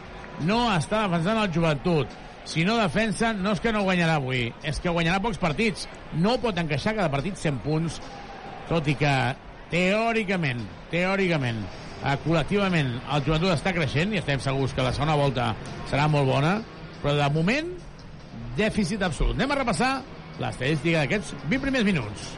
No 0.46 0.68
està 0.74 1.04
defensant 1.06 1.40
el 1.42 1.52
joventut. 1.54 2.12
Si 2.48 2.64
no 2.64 2.78
defensa, 2.78 3.34
no 3.36 3.52
és 3.52 3.60
que 3.60 3.72
no 3.74 3.82
guanyarà 3.84 4.14
avui, 4.16 4.46
és 4.64 4.78
que 4.80 4.92
guanyarà 4.92 5.20
pocs 5.20 5.40
partits. 5.40 5.84
No 6.16 6.38
pot 6.40 6.56
encaixar 6.56 6.94
cada 6.96 7.10
partit 7.12 7.36
100 7.36 7.58
punts, 7.64 7.98
tot 8.70 8.88
i 8.88 8.94
que 8.96 9.12
teòricament, 9.68 10.62
teòricament, 10.92 11.60
eh, 12.00 12.14
col·lectivament, 12.24 12.94
el 13.12 13.26
joventut 13.26 13.52
està 13.52 13.74
creixent 13.76 14.14
i 14.14 14.22
estem 14.22 14.40
segurs 14.40 14.72
que 14.72 14.86
la 14.86 14.94
segona 14.96 15.18
volta 15.18 15.50
serà 15.90 16.08
molt 16.08 16.30
bona, 16.30 16.54
però 17.02 17.18
de 17.18 17.28
moment, 17.34 17.74
dèficit 18.58 19.02
absolut. 19.06 19.36
Anem 19.38 19.54
a 19.54 19.60
repassar 19.62 19.92
l'estadística 20.42 21.02
d'aquests 21.02 21.34
20 21.46 21.64
primers 21.64 21.86
minuts. 21.86 22.28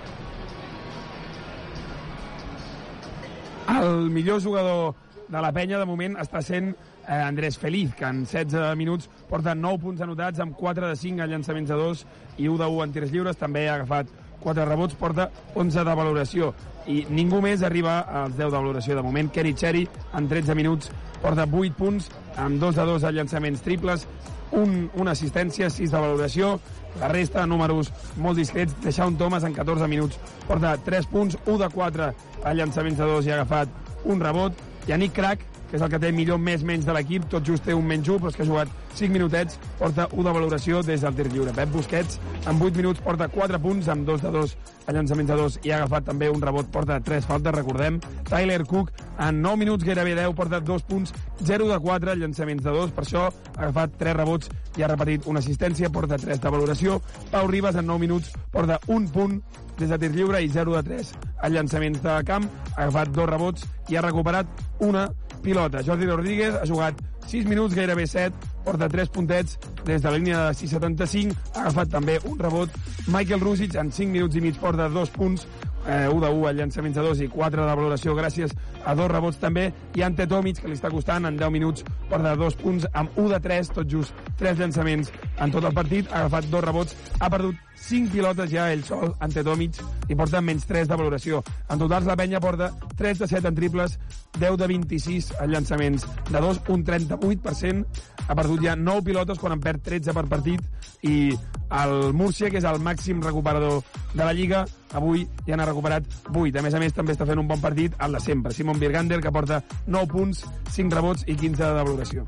El 3.70 4.10
millor 4.10 4.40
jugador 4.42 4.94
de 5.30 5.40
la 5.40 5.52
penya, 5.54 5.78
de 5.78 5.86
moment, 5.86 6.16
està 6.18 6.42
sent 6.42 6.72
eh, 6.72 7.14
Andrés 7.14 7.56
Feliz, 7.58 7.94
que 7.94 8.08
en 8.08 8.24
16 8.24 8.74
minuts 8.76 9.06
porta 9.30 9.54
9 9.54 9.78
punts 9.84 10.02
anotats, 10.02 10.40
amb 10.42 10.56
4 10.58 10.90
de 10.90 10.96
5 10.98 11.22
en 11.22 11.30
llançaments 11.30 11.70
de 11.70 11.78
2 11.78 12.02
i 12.38 12.48
1 12.48 12.58
de 12.58 12.66
1 12.66 12.82
en 12.84 12.96
tirs 12.96 13.14
lliures. 13.14 13.38
També 13.38 13.68
ha 13.68 13.78
agafat 13.78 14.10
4 14.42 14.66
rebots, 14.66 14.96
porta 14.98 15.30
11 15.54 15.84
de 15.86 15.94
valoració. 15.94 16.50
I 16.90 17.04
ningú 17.12 17.40
més 17.44 17.62
arriba 17.62 18.00
als 18.24 18.36
10 18.36 18.50
de 18.50 18.56
valoració 18.56 18.96
de 18.98 19.06
moment. 19.06 19.30
Kerry 19.30 19.54
Cherry, 19.54 19.86
en 20.16 20.28
13 20.28 20.56
minuts, 20.58 20.90
porta 21.22 21.46
8 21.46 21.78
punts, 21.78 22.10
amb 22.36 22.58
2 22.60 22.80
de 22.80 22.88
2 22.90 23.06
en 23.06 23.16
llançaments 23.20 23.62
triples, 23.62 24.06
un, 24.52 24.90
una 24.94 25.12
assistència, 25.12 25.70
6 25.70 25.92
de 25.92 26.00
valoració, 26.00 26.54
la 27.00 27.10
resta, 27.12 27.46
números 27.46 27.92
molt 28.18 28.38
discrets. 28.40 28.74
Deixaun 28.84 29.18
Thomas 29.20 29.44
en 29.46 29.54
14 29.54 29.88
minuts 29.90 30.18
porta 30.48 30.76
3 30.86 31.06
punts, 31.10 31.38
1 31.46 31.58
de 31.62 31.70
4 31.74 32.10
a 32.44 32.54
llançaments 32.54 32.98
de 32.98 33.08
2 33.12 33.28
i 33.28 33.34
ha 33.34 33.40
agafat 33.40 34.04
un 34.04 34.20
rebot. 34.20 34.56
Yannick 34.88 35.14
Crack, 35.14 35.44
que 35.70 35.78
és 35.78 35.82
el 35.82 35.90
que 35.92 36.00
té 36.02 36.10
millor 36.12 36.40
més 36.42 36.64
menys 36.66 36.86
de 36.86 36.94
l'equip, 36.94 37.28
tot 37.30 37.46
just 37.46 37.64
té 37.66 37.74
un 37.76 37.86
menys 37.86 38.08
1, 38.08 38.18
però 38.18 38.32
és 38.32 38.36
que 38.36 38.42
ha 38.42 38.48
jugat 38.48 38.72
5 38.98 39.14
minutets, 39.14 39.58
porta 39.78 40.08
1 40.10 40.26
de 40.26 40.34
valoració 40.34 40.82
des 40.82 41.04
del 41.04 41.14
tir 41.14 41.28
lliure. 41.30 41.54
Pep 41.54 41.70
Busquets, 41.72 42.18
en 42.50 42.58
8 42.58 42.76
minuts, 42.76 43.02
porta 43.04 43.28
4 43.30 43.60
punts, 43.62 43.88
amb 43.88 44.06
2 44.08 44.24
de 44.26 44.32
2 44.34 44.56
a 44.90 44.94
llançaments 44.96 45.30
de 45.30 45.36
2 45.38 45.58
i 45.62 45.70
ha 45.70 45.78
agafat 45.78 46.08
també 46.10 46.30
un 46.30 46.42
rebot, 46.42 46.66
porta 46.74 46.98
3 47.06 47.28
faltes, 47.30 47.54
recordem. 47.54 48.00
Tyler 48.28 48.64
Cook, 48.66 48.90
en 49.18 49.40
9 49.44 49.62
minuts, 49.62 49.86
gairebé 49.86 50.16
10, 50.18 50.34
porta 50.34 50.60
2 50.60 50.86
punts, 50.90 51.14
0 51.46 51.70
de 51.70 51.78
4 51.78 52.18
llançaments 52.18 52.66
de 52.66 52.74
2, 52.74 52.90
per 52.96 53.06
això 53.06 53.28
ha 53.28 53.62
agafat 53.62 53.96
3 54.02 54.18
rebots 54.18 54.50
i 54.76 54.82
ha 54.82 54.90
repetit 54.90 55.26
una 55.30 55.38
assistència, 55.38 55.92
porta 55.94 56.18
3 56.18 56.42
de 56.42 56.50
valoració. 56.50 57.00
Pau 57.30 57.46
Ribas, 57.46 57.78
en 57.78 57.86
9 57.86 58.06
minuts, 58.08 58.34
porta 58.50 58.80
un 58.88 59.08
punt 59.08 59.40
des 59.78 59.88
de 59.88 59.98
tir 59.98 60.10
lliure 60.12 60.42
i 60.42 60.50
0 60.52 60.74
de 60.76 60.82
3 60.90 61.14
en 61.42 61.54
llançaments 61.54 62.02
de 62.02 62.16
camp, 62.28 62.46
ha 62.76 62.82
agafat 62.84 63.14
dos 63.16 63.28
rebots 63.30 63.66
i 63.88 63.96
ha 63.96 64.04
recuperat 64.04 64.46
una 64.84 65.08
pilota. 65.42 65.82
Jordi 65.86 66.06
Rodríguez 66.06 66.54
ha 66.54 66.66
jugat 66.66 67.00
6 67.26 67.46
minuts, 67.46 67.74
gairebé 67.74 68.06
7, 68.06 68.34
porta 68.64 68.88
3 68.88 69.08
puntets 69.08 69.58
des 69.84 70.02
de 70.02 70.10
la 70.10 70.16
línia 70.16 70.44
de 70.48 70.54
6,75, 70.54 71.36
ha 71.54 71.60
agafat 71.62 71.92
també 71.92 72.18
un 72.24 72.38
rebot. 72.38 72.70
Michael 73.06 73.40
Rusic 73.40 73.76
en 73.76 73.92
5 73.92 74.10
minuts 74.10 74.36
i 74.36 74.42
mig 74.44 74.58
porta 74.58 74.88
2 74.88 75.12
punts, 75.14 75.46
eh, 75.86 76.08
1 76.08 76.20
de 76.20 76.28
1 76.28 76.46
a 76.46 76.52
llançaments 76.52 76.96
de 76.96 77.02
2 77.02 77.20
i 77.20 77.28
4 77.28 77.66
de 77.66 77.76
valoració 77.76 78.14
gràcies 78.18 78.54
a 78.84 78.94
dos 78.94 79.10
rebots 79.10 79.38
també, 79.40 79.72
i 79.94 80.02
Ante 80.02 80.26
Tomic, 80.26 80.60
que 80.60 80.68
li 80.68 80.74
està 80.78 80.90
costant 80.90 81.26
en 81.26 81.36
10 81.36 81.50
minuts, 81.50 81.84
porta 82.10 82.36
2 82.36 82.58
punts 82.60 82.86
amb 82.92 83.16
1 83.16 83.28
de 83.34 83.40
3, 83.40 83.72
tot 83.78 83.88
just 83.88 84.14
3 84.38 84.58
llançaments 84.58 85.12
en 85.38 85.50
tot 85.50 85.64
el 85.64 85.74
partit, 85.74 86.10
ha 86.12 86.24
agafat 86.24 86.50
dos 86.50 86.64
rebots, 86.64 86.96
ha 87.20 87.30
perdut 87.30 87.69
5 87.80 88.12
pilotes 88.12 88.50
ja 88.52 88.68
ell 88.72 88.84
sol, 88.84 89.14
Ante 89.20 89.44
Tomic, 89.46 89.80
i 90.08 90.16
porta 90.18 90.42
menys 90.44 90.66
3 90.68 90.88
de 90.88 90.98
valoració. 90.98 91.40
En 91.70 91.80
totals 91.80 92.06
la 92.06 92.16
penya 92.18 92.40
porta 92.42 92.70
3 92.98 93.22
de 93.24 93.28
7 93.30 93.48
en 93.48 93.56
triples, 93.56 93.98
10 94.38 94.58
de 94.60 94.68
26 94.70 95.32
en 95.40 95.50
llançaments 95.50 96.06
de 96.30 96.40
2, 96.40 96.62
un 96.68 96.84
38%, 96.84 98.04
ha 98.28 98.36
perdut 98.36 98.62
ja 98.64 98.76
9 98.76 99.06
pilotes 99.10 99.40
quan 99.40 99.56
en 99.56 99.64
perd 99.64 99.82
13 99.88 100.14
per 100.14 100.26
partit, 100.30 100.62
i 101.02 101.32
el 101.70 102.12
Múrcia, 102.12 102.50
que 102.50 102.60
és 102.60 102.68
el 102.68 102.80
màxim 102.82 103.22
recuperador 103.24 103.80
de 104.12 104.22
la 104.24 104.32
Lliga, 104.36 104.64
avui 104.92 105.24
ja 105.46 105.56
n'ha 105.56 105.68
recuperat 105.68 106.06
8. 106.28 106.58
A 106.58 106.64
més 106.66 106.74
a 106.74 106.82
més, 106.82 106.94
també 106.94 107.16
està 107.16 107.28
fent 107.28 107.40
un 107.40 107.48
bon 107.48 107.62
partit 107.62 107.94
el 107.98 108.18
de 108.18 108.24
sempre. 108.24 108.54
Simon 108.54 108.80
Birgander, 108.82 109.22
que 109.22 109.32
porta 109.32 109.62
9 109.86 110.10
punts, 110.10 110.44
5 110.74 110.98
rebots 111.00 111.26
i 111.26 111.38
15 111.38 111.62
de 111.62 111.76
valoració. 111.80 112.26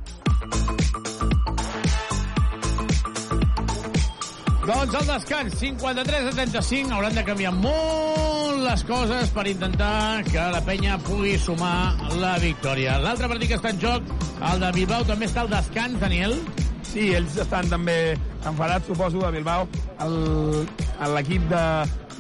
Doncs 4.63 4.95
el 4.95 5.09
descans, 5.09 5.55
53 5.59 6.27
a 6.29 6.31
35, 6.37 6.93
hauran 6.95 7.17
de 7.19 7.23
canviar 7.27 7.51
molt 7.57 8.61
les 8.63 8.85
coses 8.87 9.33
per 9.35 9.43
intentar 9.51 10.23
que 10.29 10.45
la 10.55 10.61
penya 10.63 11.01
pugui 11.03 11.33
sumar 11.35 11.97
la 12.21 12.37
victòria. 12.39 12.95
L'altre 13.03 13.27
partit 13.33 13.51
que 13.51 13.59
està 13.59 13.73
en 13.75 13.81
joc, 13.83 14.13
el 14.53 14.63
de 14.63 14.71
Bilbao, 14.77 15.03
també 15.09 15.27
està 15.27 15.43
al 15.43 15.51
descans, 15.51 15.99
Daniel. 15.99 16.37
Sí, 16.87 17.09
ells 17.11 17.41
estan 17.43 17.73
també 17.73 17.97
enfadats, 18.47 18.87
suposo, 18.87 19.25
de 19.25 19.33
Bilbao. 19.35 19.67
L'equip 21.17 21.51
de, 21.51 21.65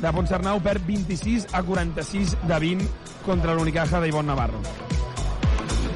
de 0.02 0.12
Ponsarnau 0.19 0.59
perd 0.66 0.82
26 0.90 1.47
a 1.55 1.62
46 1.62 2.35
de 2.43 2.60
20 2.66 2.90
contra 3.23 3.55
l'Unicaja 3.55 4.02
d'Ivon 4.02 4.27
Navarro. 4.32 4.59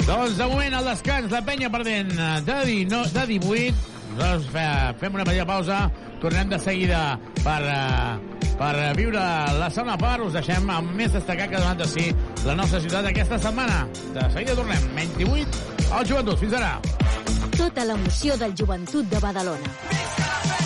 Doncs 0.07 0.39
de 0.39 0.47
moment 0.47 0.79
al 0.79 0.87
descans, 0.93 1.27
la 1.35 1.43
penya 1.43 1.75
perdent 1.75 2.15
de, 2.47 2.63
di, 2.71 2.81
no, 2.87 3.03
de 3.11 3.29
18. 3.35 3.96
Doncs 4.17 4.49
fe, 4.49 4.65
fem 5.01 5.17
una 5.19 5.25
petita 5.29 5.45
pausa, 5.49 5.79
tornem 6.23 6.49
de 6.49 6.59
seguida 6.59 7.19
per, 7.43 7.61
eh, 7.69 8.45
per 8.57 8.73
viure 8.97 9.25
la 9.61 9.69
segona 9.71 9.97
part. 10.01 10.25
Us 10.25 10.33
deixem 10.39 10.71
amb 10.73 10.95
més 10.97 11.13
destacat 11.13 11.51
que 11.51 11.59
ha 11.59 11.65
donat 11.65 11.83
de 11.85 11.89
si 11.91 12.07
la 12.47 12.57
nostra 12.57 12.81
ciutat 12.81 13.11
aquesta 13.13 13.39
setmana. 13.39 13.85
De 14.15 14.29
seguida 14.33 14.57
tornem, 14.57 14.89
28 14.97 15.93
al 15.93 16.09
joventut. 16.09 16.41
Fins 16.41 16.57
ara. 16.57 16.81
Tota 17.57 17.85
l'emoció 17.85 18.37
del 18.41 18.57
joventut 18.57 19.13
de 19.13 19.21
Badalona. 19.21 20.66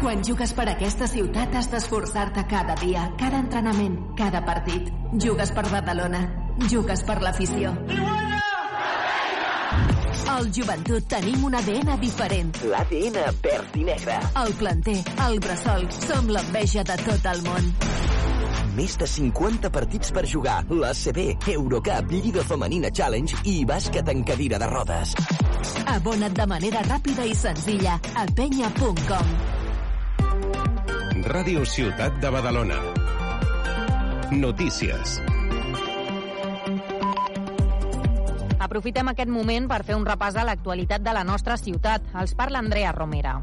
Quan 0.00 0.22
jugues 0.22 0.52
per 0.52 0.66
aquesta 0.68 1.06
ciutat 1.08 1.54
has 1.56 1.70
d'esforçar-te 1.72 2.44
cada 2.50 2.76
dia, 2.82 3.06
cada 3.18 3.40
entrenament, 3.40 3.96
cada 4.18 4.42
partit. 4.44 4.90
Jugues 5.24 5.52
per 5.56 5.64
Badalona. 5.72 6.20
Jugues 6.70 7.02
per 7.08 7.16
l'afició. 7.24 7.72
Al 10.36 10.50
Joventut 10.52 11.06
tenim 11.08 11.44
un 11.48 11.56
ADN 11.56 11.96
diferent. 12.02 12.52
L'ADN 12.68 13.18
verd 13.42 13.76
i 13.80 13.84
negre. 13.88 14.18
El 14.42 14.52
planter, 14.60 14.98
el 15.26 15.40
bressol, 15.40 15.88
som 15.96 16.28
l'enveja 16.28 16.84
de 16.84 16.98
tot 17.06 17.28
el 17.32 17.42
món. 17.46 17.72
Més 18.76 18.98
de 19.00 19.08
50 19.08 19.72
partits 19.72 20.12
per 20.12 20.26
jugar. 20.28 20.58
L'ACB, 20.68 21.48
Eurocup, 21.56 22.12
Lliga 22.12 22.44
Femenina 22.44 22.92
Challenge 22.92 23.40
i 23.48 23.62
bàsquet 23.64 24.12
en 24.12 24.24
cadira 24.28 24.60
de 24.60 24.68
rodes. 24.68 25.16
Abona't 25.96 26.36
de 26.36 26.46
manera 26.50 26.84
ràpida 26.84 27.24
i 27.24 27.32
senzilla 27.34 27.96
a 28.12 28.26
penya.com. 28.36 29.55
Ràdio 31.26 31.64
Ciutat 31.66 32.20
de 32.22 32.30
Badalona. 32.30 32.76
Notícies. 34.30 35.16
Aprofitem 38.62 39.10
aquest 39.10 39.32
moment 39.34 39.66
per 39.66 39.80
fer 39.88 39.96
un 39.98 40.06
repàs 40.06 40.38
a 40.38 40.44
l'actualitat 40.46 41.02
de 41.02 41.16
la 41.16 41.24
nostra 41.26 41.58
ciutat. 41.58 42.06
Els 42.22 42.36
parla 42.38 42.62
Andrea 42.62 42.94
Romera. 42.94 43.40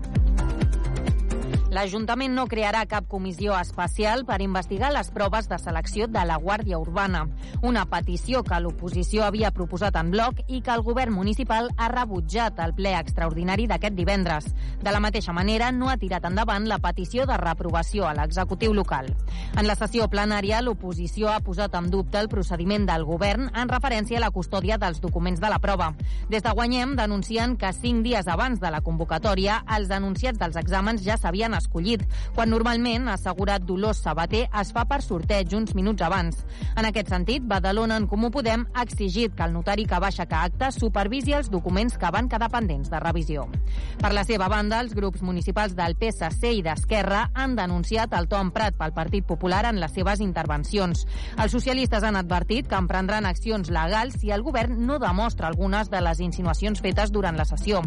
L'Ajuntament 1.74 2.36
no 2.38 2.44
crearà 2.45 2.84
cap 2.86 3.08
comissió 3.10 3.56
especial 3.58 4.22
per 4.28 4.36
investigar 4.45 4.91
les 4.94 5.08
proves 5.10 5.48
de 5.50 5.58
selecció 5.58 6.06
de 6.06 6.22
la 6.30 6.36
Guàrdia 6.38 6.78
Urbana, 6.78 7.24
una 7.66 7.88
petició 7.90 8.44
que 8.45 8.60
l'oposició 8.62 9.24
havia 9.26 9.50
proposat 9.56 9.98
en 9.98 10.12
bloc 10.14 10.44
i 10.45 10.60
que 10.62 10.70
el 10.70 10.84
govern 10.86 11.16
municipal 11.16 11.72
ha 11.82 11.88
rebutjat 11.90 12.62
al 12.62 12.76
ple 12.78 12.91
extraordinari 12.94 13.66
d'aquest 13.72 13.98
divendres. 13.98 14.52
De 14.84 14.94
la 14.94 15.00
mateixa 15.02 15.34
manera, 15.34 15.72
no 15.72 15.90
ha 15.90 15.95
tirat 15.98 16.28
endavant 16.30 16.68
la 16.70 16.78
petició 16.78 17.26
de 17.26 17.40
reprovació 17.41 18.06
a 18.06 18.14
l'executiu 18.20 18.78
local. 18.78 19.10
En 19.58 19.66
la 19.66 19.74
sessió 19.74 20.06
plenària, 20.14 20.62
l'oposició 20.62 21.34
ha 21.34 21.40
posat 21.41 21.74
en 21.82 21.90
dubte 21.90 22.22
el 22.22 22.30
procediment 22.30 22.86
del 22.86 23.08
govern 23.10 23.50
en 23.50 23.74
referència 23.74 24.22
a 24.22 24.26
la 24.28 24.32
custòdia 24.36 24.78
dels 24.78 25.02
documents 25.02 25.41
de 25.41 25.50
la 25.50 25.58
prova. 25.58 25.90
Des 26.30 26.45
de 26.45 26.54
Guanyem 26.54 26.94
denuncien 27.02 27.58
que 27.58 27.74
cinc 27.74 28.06
dies 28.06 28.30
abans 28.30 28.62
de 28.62 28.70
la 28.70 28.86
convocatòria, 28.86 29.64
els 29.74 29.90
anunciats 29.90 30.38
dels 30.38 30.62
exàmens 30.62 31.02
ja 31.02 31.18
s'havien 31.18 31.62
escollit, 31.64 32.03
quan 32.35 32.52
normalment, 32.53 33.07
ha 33.07 33.18
assegurat 33.18 33.64
Dolors 33.65 34.03
Sabater, 34.03 34.45
es 34.61 34.73
fa 34.76 34.85
per 34.90 35.02
sorteig 35.02 35.56
uns 35.57 35.73
minuts 35.77 36.03
abans. 36.06 36.44
En 36.76 36.88
aquest 36.90 37.10
sentit, 37.14 37.45
Badalona 37.48 37.98
en 37.98 38.07
Comú 38.11 38.30
Podem 38.34 38.68
ha 38.73 38.84
exigit 38.85 39.34
que 39.35 39.48
el 39.48 39.56
notari 39.56 39.88
que 39.90 39.99
va 39.99 40.11
aixecar 40.11 40.44
acte 40.49 40.72
supervisi 40.76 41.34
els 41.34 41.49
documents 41.53 41.98
que 41.98 42.11
van 42.14 42.30
quedar 42.30 42.52
pendents 42.53 42.91
de 42.91 42.99
revisió. 43.02 43.48
Per 44.02 44.11
la 44.14 44.26
seva 44.27 44.49
banda, 44.52 44.81
els 44.84 44.94
grups 44.98 45.23
municipals 45.23 45.76
del 45.77 45.95
PSC 45.99 46.53
i 46.60 46.64
d'Esquerra 46.65 47.27
han 47.34 47.56
denunciat 47.56 48.14
el 48.18 48.27
to 48.30 48.40
emprat 48.41 48.77
pel 48.80 48.94
Partit 48.95 49.26
Popular 49.27 49.64
en 49.69 49.80
les 49.81 49.94
seves 49.95 50.22
intervencions. 50.23 51.06
Els 51.38 51.53
socialistes 51.56 52.03
han 52.03 52.18
advertit 52.19 52.68
que 52.69 52.80
emprendran 52.80 53.26
accions 53.30 53.72
legals 53.73 54.19
si 54.22 54.34
el 54.34 54.44
govern 54.44 54.81
no 54.88 54.99
demostra 54.99 55.48
algunes 55.48 55.90
de 55.94 56.02
les 56.03 56.19
insinuacions 56.23 56.81
fetes 56.84 57.14
durant 57.14 57.38
la 57.40 57.48
sessió. 57.48 57.81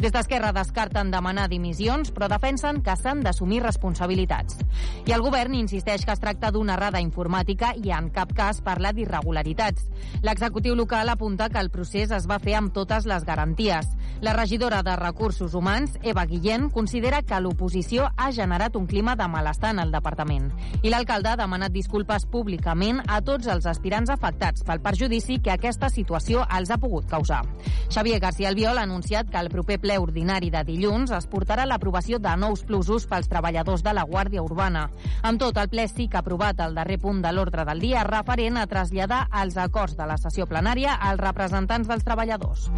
Des 0.00 0.12
d'Esquerra 0.12 0.52
descarten 0.52 1.10
demanar 1.12 1.48
dimissions, 1.48 2.12
però 2.12 2.28
defensen 2.30 2.82
que 2.82 2.96
s'han 2.98 3.21
d'assumir 3.22 3.62
responsabilitats. 3.62 4.58
I 5.06 5.14
el 5.16 5.22
govern 5.22 5.54
insisteix 5.54 6.04
que 6.04 6.12
es 6.14 6.22
tracta 6.22 6.50
d'una 6.50 6.76
errada 6.76 7.00
informàtica 7.00 7.72
i 7.76 7.92
en 7.94 8.10
cap 8.14 8.32
cas 8.36 8.60
parla 8.62 8.92
d'irregularitats. 8.92 9.88
L'executiu 10.22 10.74
local 10.74 11.08
apunta 11.08 11.48
que 11.48 11.60
el 11.60 11.70
procés 11.70 12.10
es 12.10 12.28
va 12.30 12.40
fer 12.42 12.56
amb 12.58 12.72
totes 12.72 13.06
les 13.06 13.24
garanties. 13.24 13.88
La 14.22 14.32
regidora 14.32 14.82
de 14.82 14.94
Recursos 14.96 15.54
Humans, 15.54 15.98
Eva 16.02 16.24
Guillén, 16.26 16.68
considera 16.70 17.22
que 17.22 17.40
l'oposició 17.40 18.08
ha 18.16 18.30
generat 18.30 18.76
un 18.76 18.86
clima 18.86 19.16
de 19.16 19.26
malestar 19.28 19.72
en 19.74 19.80
el 19.82 19.90
departament. 19.90 20.52
I 20.82 20.92
l'alcalde 20.92 21.32
ha 21.32 21.38
demanat 21.40 21.72
disculpes 21.74 22.26
públicament 22.30 23.00
a 23.08 23.20
tots 23.22 23.48
els 23.50 23.66
aspirants 23.66 24.12
afectats 24.14 24.62
pel 24.62 24.82
perjudici 24.84 25.40
que 25.42 25.50
aquesta 25.50 25.90
situació 25.90 26.46
els 26.58 26.70
ha 26.70 26.78
pogut 26.78 27.08
causar. 27.10 27.42
Xavier 27.90 28.20
García 28.20 28.48
Albiol 28.52 28.78
ha 28.78 28.86
anunciat 28.86 29.30
que 29.30 29.40
el 29.42 29.50
proper 29.50 29.80
ple 29.82 29.98
ordinari 29.98 30.52
de 30.54 30.62
dilluns 30.64 31.10
es 31.10 31.26
portarà 31.26 31.66
l'aprovació 31.66 32.18
de 32.22 32.36
nous 32.38 32.62
plusos 32.68 33.06
pels 33.12 33.28
treballadors 33.28 33.84
de 33.84 33.92
la 33.92 34.06
Guàrdia 34.08 34.44
Urbana. 34.44 34.86
Amb 35.22 35.42
tot, 35.42 35.60
el 35.60 35.68
ple 35.72 35.86
sí 35.92 36.08
que 36.08 36.16
ha 36.16 36.24
aprovat 36.24 36.64
el 36.64 36.74
darrer 36.78 36.98
punt 37.02 37.20
de 37.24 37.34
l'ordre 37.36 37.68
del 37.68 37.84
dia 37.84 38.06
referent 38.08 38.56
a 38.56 38.66
traslladar 38.70 39.26
els 39.44 39.60
acords 39.60 39.98
de 40.00 40.08
la 40.08 40.18
sessió 40.20 40.48
plenària 40.48 40.96
als 40.96 41.20
representants 41.20 41.92
dels 41.92 42.08
treballadors. 42.08 42.70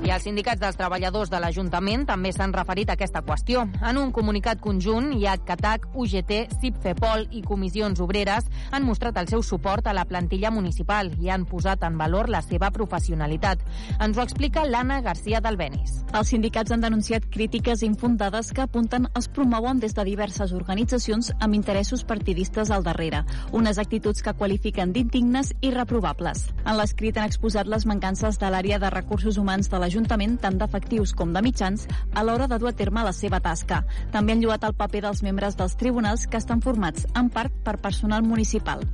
I 0.00 0.08
els 0.14 0.24
sindicats 0.24 0.56
dels 0.62 0.78
treballadors 0.78 1.28
de 1.28 1.36
l'Ajuntament 1.42 2.06
també 2.08 2.30
s'han 2.32 2.54
referit 2.56 2.88
a 2.88 2.94
aquesta 2.96 3.20
qüestió. 3.20 3.66
En 3.84 3.98
un 4.00 4.08
comunicat 4.16 4.60
conjunt, 4.64 5.10
IAC-CATAC, 5.12 5.90
UGT, 5.92 6.32
CIPFEPOL 6.62 7.26
i 7.36 7.42
Comissions 7.44 8.00
Obreres 8.00 8.48
han 8.72 8.86
mostrat 8.88 9.18
el 9.20 9.28
seu 9.28 9.42
suport 9.44 9.86
a 9.86 9.92
la 9.92 10.06
plantilla 10.08 10.50
municipal 10.50 11.12
i 11.20 11.28
han 11.28 11.44
posat 11.44 11.84
en 11.84 11.98
valor 12.00 12.30
la 12.32 12.40
seva 12.40 12.70
professionalitat. 12.72 13.60
Ens 14.00 14.16
ho 14.16 14.24
explica 14.24 14.64
l'Anna 14.64 15.02
García 15.04 15.42
d'Albenis. 15.44 15.98
Els 16.16 16.32
sindicats 16.32 16.72
han 16.72 16.80
denunciat 16.80 17.28
crítiques 17.28 17.84
infundades 17.84 18.54
que 18.56 18.64
apunten 18.64 19.10
es 19.20 19.28
promouen 19.28 19.84
des 19.84 19.92
de 19.94 20.06
diverses 20.08 20.56
organitzacions 20.56 21.28
amb 21.38 21.60
interessos 21.60 22.06
partidistes 22.08 22.72
al 22.72 22.88
darrere, 22.88 23.26
unes 23.52 23.76
actituds 23.78 24.24
que 24.24 24.34
qualifiquen 24.34 24.96
d'indignes 24.96 25.52
i 25.60 25.74
reprovables. 25.76 26.48
En 26.64 26.80
l'escrit 26.80 27.20
han 27.20 27.28
exposat 27.28 27.68
les 27.68 27.84
mancances 27.84 28.40
de 28.40 28.48
l'àrea 28.48 28.80
de 28.80 28.90
recursos 28.96 29.36
humans 29.36 29.68
de 29.68 29.89
l'Ajuntament, 29.90 30.36
tant 30.38 30.54
d'efectius 30.54 31.10
com 31.18 31.32
de 31.34 31.40
mitjans, 31.42 31.88
a 32.14 32.22
l'hora 32.22 32.46
de 32.46 32.58
dur 32.62 32.70
a 32.70 32.76
terme 32.78 33.02
la 33.02 33.12
seva 33.16 33.40
tasca. 33.42 33.80
També 34.14 34.36
han 34.36 34.42
lluat 34.44 34.62
el 34.68 34.76
paper 34.78 35.00
dels 35.02 35.24
membres 35.26 35.56
dels 35.58 35.74
tribunals 35.80 36.28
que 36.30 36.38
estan 36.38 36.62
formats, 36.62 37.08
en 37.18 37.30
part, 37.34 37.56
per 37.66 37.80
personal 37.82 38.22
municipal. 38.22 38.84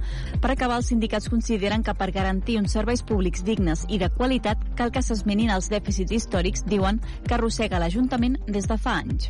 Per 0.41 0.51
acabar, 0.55 0.81
els 0.81 0.89
sindicats 0.89 1.29
consideren 1.29 1.85
que 1.85 1.95
per 1.95 2.15
garantir 2.17 2.57
uns 2.63 2.73
serveis 2.73 3.05
públics 3.05 3.45
dignes 3.45 3.85
i 3.93 4.01
de 4.01 4.09
qualitat 4.09 4.63
cal 4.79 4.95
que 4.95 5.05
s'esmenin 5.05 5.53
els 5.53 5.69
dèficits 5.69 6.17
històrics, 6.17 6.65
diuen, 6.65 7.03
que 7.29 7.37
arrossega 7.37 7.83
l'Ajuntament 7.83 8.41
des 8.49 8.65
de 8.65 8.81
fa 8.81 9.03
anys. 9.05 9.29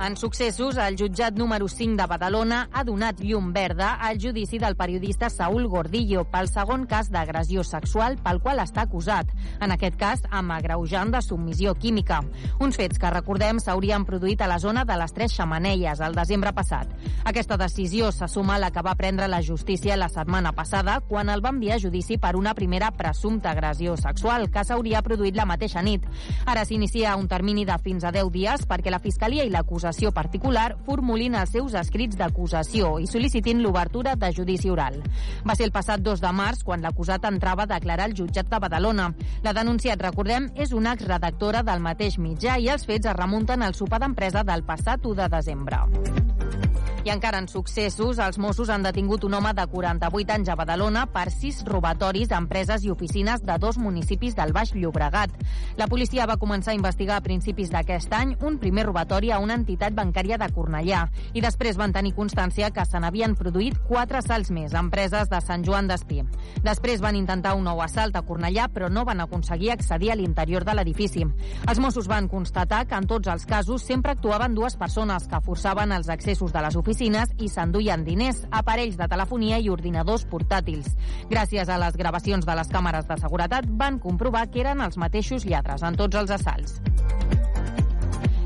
En 0.00 0.16
successos, 0.16 0.78
el 0.78 0.96
jutjat 0.96 1.34
número 1.36 1.68
5 1.68 1.98
de 2.00 2.06
Badalona 2.08 2.60
ha 2.72 2.82
donat 2.88 3.18
llum 3.20 3.50
verda 3.52 3.98
al 4.00 4.16
judici 4.18 4.56
del 4.58 4.72
periodista 4.74 5.28
Saúl 5.28 5.66
Gordillo 5.68 6.22
pel 6.24 6.46
segon 6.48 6.86
cas 6.88 7.10
d'agressió 7.12 7.60
sexual 7.68 8.16
pel 8.24 8.40
qual 8.40 8.62
està 8.62 8.86
acusat, 8.86 9.28
en 9.60 9.74
aquest 9.74 9.98
cas 10.00 10.22
amb 10.32 10.54
agreujant 10.54 11.12
de 11.12 11.20
submissió 11.20 11.74
química. 11.76 12.22
Uns 12.64 12.78
fets 12.80 12.96
que, 12.96 13.10
recordem, 13.12 13.60
s'haurien 13.60 14.06
produït 14.08 14.40
a 14.40 14.48
la 14.48 14.56
zona 14.58 14.86
de 14.88 14.96
les 14.96 15.12
Tres 15.12 15.34
Xamanelles 15.36 16.00
el 16.00 16.16
desembre 16.16 16.54
passat. 16.56 16.88
Aquesta 17.28 17.60
decisió 17.60 18.08
se 18.10 18.28
suma 18.32 18.56
a 18.56 18.64
la 18.64 18.72
que 18.72 18.80
va 18.80 18.96
prendre 18.96 19.28
la 19.28 19.42
justícia 19.42 20.00
la 20.00 20.08
setmana 20.08 20.54
passada 20.56 21.02
quan 21.10 21.28
el 21.28 21.44
va 21.44 21.52
enviar 21.52 21.76
a 21.76 21.84
judici 21.84 22.16
per 22.16 22.36
una 22.40 22.54
primera 22.54 22.90
presumpta 22.96 23.52
agressió 23.52 23.98
sexual 24.00 24.48
que 24.48 24.64
s'hauria 24.64 25.04
produït 25.04 25.36
la 25.36 25.44
mateixa 25.44 25.84
nit. 25.84 26.08
Ara 26.46 26.64
s'inicia 26.64 27.18
un 27.20 27.28
termini 27.28 27.68
de 27.68 27.76
fins 27.84 28.08
a 28.08 28.16
10 28.16 28.32
dies 28.32 28.64
perquè 28.64 28.88
la 28.88 29.04
Fiscalia 29.04 29.44
i 29.44 29.52
l'acusació 29.52 29.89
acusació 29.90 30.12
particular 30.14 30.76
formulin 30.86 31.34
els 31.34 31.50
seus 31.50 31.74
escrits 31.74 32.16
d'acusació 32.18 32.98
i 33.02 33.08
sol·licitin 33.10 33.60
l'obertura 33.62 34.14
de 34.14 34.30
judici 34.32 34.70
oral. 34.70 35.00
Va 35.42 35.56
ser 35.58 35.66
el 35.66 35.74
passat 35.74 36.00
2 36.00 36.22
de 36.22 36.30
març 36.32 36.62
quan 36.62 36.82
l'acusat 36.82 37.26
entrava 37.26 37.66
a 37.66 37.72
declarar 37.74 38.06
al 38.06 38.14
jutjat 38.14 38.46
de 38.46 38.62
Badalona. 38.62 39.10
La 39.42 39.52
denunciat, 39.52 40.00
recordem, 40.00 40.50
és 40.54 40.72
una 40.72 40.94
exredactora 40.94 41.64
del 41.66 41.82
mateix 41.82 42.18
mitjà 42.18 42.58
i 42.58 42.70
els 42.70 42.86
fets 42.86 43.10
es 43.10 43.18
remunten 43.18 43.62
al 43.62 43.74
sopar 43.74 43.98
d'empresa 43.98 44.46
del 44.46 44.62
passat 44.62 45.02
1 45.02 45.18
de 45.24 45.32
desembre. 45.34 46.69
I 47.02 47.08
encara 47.08 47.38
en 47.40 47.46
successos, 47.48 48.18
els 48.20 48.36
Mossos 48.36 48.68
han 48.68 48.82
detingut 48.84 49.22
un 49.24 49.32
home 49.32 49.54
de 49.56 49.64
48 49.72 50.34
anys 50.34 50.50
a 50.52 50.54
Badalona 50.58 51.06
per 51.08 51.30
sis 51.32 51.62
robatoris 51.64 52.28
a 52.28 52.36
empreses 52.36 52.82
i 52.84 52.90
oficines 52.92 53.40
de 53.40 53.54
dos 53.56 53.78
municipis 53.80 54.34
del 54.36 54.52
Baix 54.52 54.74
Llobregat. 54.74 55.32
La 55.80 55.86
policia 55.88 56.26
va 56.28 56.36
començar 56.36 56.74
a 56.74 56.76
investigar 56.76 57.16
a 57.16 57.24
principis 57.24 57.72
d'aquest 57.72 58.12
any 58.12 58.34
un 58.44 58.58
primer 58.60 58.84
robatori 58.84 59.32
a 59.32 59.38
una 59.40 59.56
entitat 59.56 59.96
bancària 59.96 60.36
de 60.36 60.50
Cornellà 60.52 61.06
i 61.32 61.40
després 61.40 61.78
van 61.80 61.94
tenir 61.96 62.12
constància 62.12 62.68
que 62.68 62.84
se 62.84 63.00
n'havien 63.00 63.32
produït 63.32 63.80
quatre 63.88 64.20
assalts 64.20 64.52
més 64.52 64.76
a 64.76 64.84
empreses 64.84 65.32
de 65.32 65.40
Sant 65.40 65.64
Joan 65.64 65.88
d'Espí. 65.88 66.20
Després 66.60 67.00
van 67.00 67.16
intentar 67.16 67.54
un 67.56 67.64
nou 67.64 67.80
assalt 67.80 68.20
a 68.20 68.24
Cornellà, 68.28 68.68
però 68.68 68.92
no 68.92 69.06
van 69.08 69.24
aconseguir 69.24 69.72
accedir 69.72 70.12
a 70.12 70.18
l'interior 70.20 70.68
de 70.68 70.76
l'edifici. 70.76 71.24
Els 71.64 71.80
Mossos 71.80 72.12
van 72.12 72.28
constatar 72.28 72.84
que 72.84 73.00
en 73.00 73.08
tots 73.08 73.32
els 73.32 73.48
casos 73.48 73.88
sempre 73.88 74.12
actuaven 74.12 74.52
dues 74.52 74.76
persones 74.76 75.24
que 75.24 75.40
forçaven 75.40 75.96
els 75.96 76.12
accessos 76.12 76.52
de 76.52 76.60
les 76.60 76.76
oficines 76.76 76.89
oficines 76.90 77.30
i 77.38 77.48
s'enduien 77.48 78.02
diners, 78.02 78.40
aparells 78.50 78.96
de 78.98 79.06
telefonia 79.10 79.60
i 79.62 79.70
ordinadors 79.70 80.24
portàtils. 80.26 80.90
Gràcies 81.30 81.70
a 81.70 81.78
les 81.78 81.94
gravacions 81.96 82.46
de 82.46 82.56
les 82.58 82.72
càmeres 82.72 83.06
de 83.06 83.18
seguretat 83.20 83.68
van 83.78 84.00
comprovar 84.02 84.48
que 84.50 84.64
eren 84.64 84.82
els 84.82 84.98
mateixos 84.98 85.46
lladres 85.46 85.86
en 85.86 86.00
tots 86.00 86.18
els 86.18 86.34
assalts. 86.34 86.80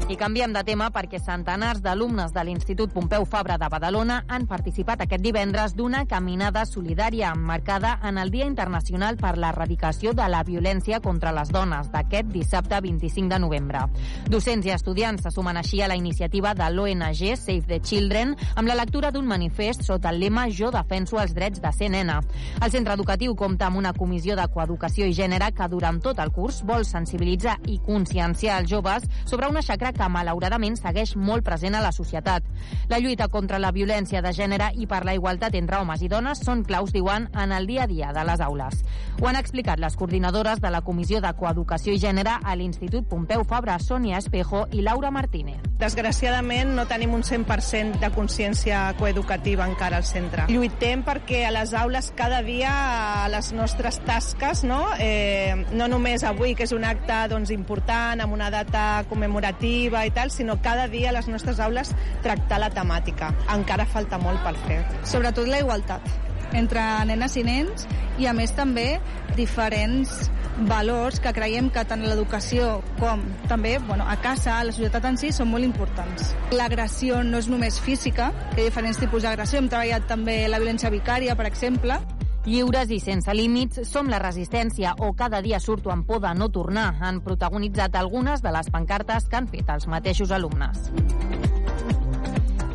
I 0.05 0.19
canviem 0.21 0.53
de 0.53 0.61
tema 0.69 0.91
perquè 0.93 1.17
centenars 1.17 1.79
d'alumnes 1.81 2.35
de 2.35 2.43
l'Institut 2.45 2.91
Pompeu 2.93 3.25
Fabra 3.25 3.55
de 3.57 3.71
Badalona 3.73 4.19
han 4.29 4.43
participat 4.45 5.01
aquest 5.01 5.23
divendres 5.25 5.73
d'una 5.73 6.03
caminada 6.05 6.67
solidària 6.69 7.31
marcada 7.35 7.95
en 8.05 8.19
el 8.21 8.29
Dia 8.31 8.45
Internacional 8.45 9.17
per 9.17 9.39
l'Erradicació 9.41 10.13
de 10.13 10.27
la 10.29 10.43
Violència 10.45 10.99
contra 11.01 11.33
les 11.33 11.49
Dones 11.49 11.89
d'aquest 11.89 12.29
dissabte 12.35 12.83
25 12.85 13.33
de 13.33 13.39
novembre. 13.41 13.87
Docents 14.29 14.69
i 14.69 14.75
estudiants 14.75 15.25
se 15.25 15.33
sumen 15.33 15.57
així 15.57 15.81
a 15.81 15.89
la 15.89 15.97
iniciativa 15.97 16.53
de 16.53 16.69
l'ONG 16.69 17.25
Save 17.41 17.65
the 17.65 17.81
Children 17.81 18.37
amb 18.57 18.69
la 18.69 18.77
lectura 18.77 19.09
d'un 19.11 19.25
manifest 19.25 19.89
sota 19.89 20.13
el 20.13 20.21
lema 20.21 20.51
Jo 20.53 20.69
defenso 20.69 21.17
els 21.17 21.33
drets 21.33 21.65
de 21.65 21.73
ser 21.73 21.89
nena. 21.97 22.19
El 22.61 22.77
centre 22.77 22.93
educatiu 22.93 23.33
compta 23.35 23.73
amb 23.73 23.81
una 23.81 23.95
comissió 23.97 24.37
de 24.37 24.47
coeducació 24.53 25.09
i 25.09 25.17
gènere 25.17 25.49
que 25.57 25.73
durant 25.73 26.05
tot 26.05 26.21
el 26.21 26.37
curs 26.37 26.61
vol 26.61 26.85
sensibilitzar 26.85 27.57
i 27.73 27.81
conscienciar 27.81 28.61
els 28.61 28.69
joves 28.77 29.09
sobre 29.25 29.49
una 29.49 29.65
xacra 29.65 29.94
que 29.95 30.09
malauradament 30.11 30.77
segueix 30.81 31.15
molt 31.17 31.45
present 31.47 31.75
a 31.75 31.83
la 31.85 31.93
societat. 31.93 32.47
La 32.89 32.99
lluita 32.99 33.29
contra 33.29 33.61
la 33.63 33.73
violència 33.73 34.23
de 34.23 34.33
gènere 34.35 34.71
i 34.75 34.89
per 34.91 35.05
la 35.05 35.15
igualtat 35.15 35.55
entre 35.55 35.79
homes 35.81 36.03
i 36.03 36.11
dones 36.13 36.43
són 36.45 36.65
claus, 36.65 36.93
diuen, 36.93 37.29
en 37.33 37.53
el 37.53 37.67
dia 37.67 37.85
a 37.85 37.91
dia 37.91 38.13
de 38.13 38.25
les 38.27 38.41
aules. 38.41 38.83
Ho 39.21 39.29
han 39.29 39.39
explicat 39.39 39.81
les 39.81 39.97
coordinadores 39.97 40.61
de 40.61 40.71
la 40.71 40.83
Comissió 40.83 41.21
de 41.23 41.33
Coeducació 41.39 41.95
i 41.95 42.01
Gènere 42.03 42.39
a 42.43 42.57
l'Institut 42.59 43.07
Pompeu 43.09 43.45
Fabra, 43.45 43.79
Sònia 43.79 44.19
Espejo 44.19 44.65
i 44.73 44.83
Laura 44.83 45.11
Martínez. 45.15 45.63
Desgraciadament 45.79 46.73
no 46.75 46.87
tenim 46.91 47.15
un 47.15 47.23
100% 47.27 48.01
de 48.03 48.11
consciència 48.15 48.87
coeducativa 48.99 49.67
encara 49.69 49.99
al 50.01 50.07
centre. 50.09 50.47
Lluitem 50.49 51.05
perquè 51.07 51.45
a 51.49 51.53
les 51.55 51.75
aules 51.77 52.11
cada 52.17 52.41
dia 52.47 52.73
a 53.25 53.29
les 53.29 53.53
nostres 53.53 54.01
tasques, 54.07 54.65
no, 54.65 54.81
eh, 54.99 55.55
no 55.73 55.89
només 55.91 56.25
avui, 56.25 56.55
que 56.55 56.67
és 56.67 56.73
un 56.73 56.87
acte 56.89 57.21
doncs, 57.31 57.53
important, 57.55 58.23
amb 58.25 58.35
una 58.35 58.51
data 58.51 59.05
commemorativa 59.11 59.55
i 59.85 60.11
tal, 60.11 60.31
sinó 60.31 60.61
cada 60.63 60.89
dia 60.89 61.11
a 61.11 61.17
les 61.17 61.29
nostres 61.29 61.61
aules 61.61 61.93
tractar 62.23 62.61
la 62.61 62.71
temàtica. 62.71 63.33
Encara 63.55 63.87
falta 63.87 64.19
molt 64.19 64.43
per 64.45 64.55
fer. 64.67 64.85
Sobretot 65.05 65.49
la 65.49 65.61
igualtat 65.61 66.03
entre 66.55 66.81
nenes 67.09 67.37
i 67.37 67.43
nens 67.45 67.87
i 68.19 68.29
a 68.31 68.33
més 68.37 68.53
també 68.55 69.01
diferents 69.35 70.31
valors 70.69 71.19
que 71.19 71.33
creiem 71.35 71.69
que 71.75 71.83
tant 71.89 72.05
l'educació 72.07 72.79
com 73.01 73.25
també 73.51 73.77
bueno, 73.83 74.07
a 74.07 74.15
casa, 74.23 74.61
a 74.61 74.65
la 74.65 74.73
societat 74.73 75.09
en 75.11 75.19
si, 75.19 75.33
són 75.35 75.51
molt 75.51 75.67
importants. 75.67 76.31
L'agressió 76.55 77.25
no 77.27 77.41
és 77.43 77.49
només 77.51 77.81
física, 77.83 78.31
que 78.55 78.63
hi 78.63 78.69
ha 78.69 78.71
diferents 78.71 79.01
tipus 79.03 79.27
d'agressió. 79.27 79.59
Hem 79.59 79.71
treballat 79.73 80.07
també 80.07 80.45
la 80.49 80.63
violència 80.63 80.93
vicària, 80.95 81.35
per 81.35 81.49
exemple, 81.51 81.99
Lliures 82.45 82.91
i 82.93 82.99
sense 83.01 83.33
límits, 83.33 83.81
som 83.89 84.11
la 84.13 84.19
resistència 84.21 84.93
o 85.01 85.15
cada 85.17 85.41
dia 85.41 85.61
surto 85.61 85.93
amb 85.95 86.05
por 86.05 86.21
de 86.21 86.35
no 86.37 86.51
tornar. 86.53 86.91
Han 87.01 87.23
protagonitzat 87.25 87.97
algunes 87.97 88.45
de 88.45 88.53
les 88.53 88.69
pancartes 88.71 89.31
que 89.31 89.41
han 89.41 89.49
fet 89.49 89.73
els 89.73 89.89
mateixos 89.89 90.31
alumnes. 90.31 90.91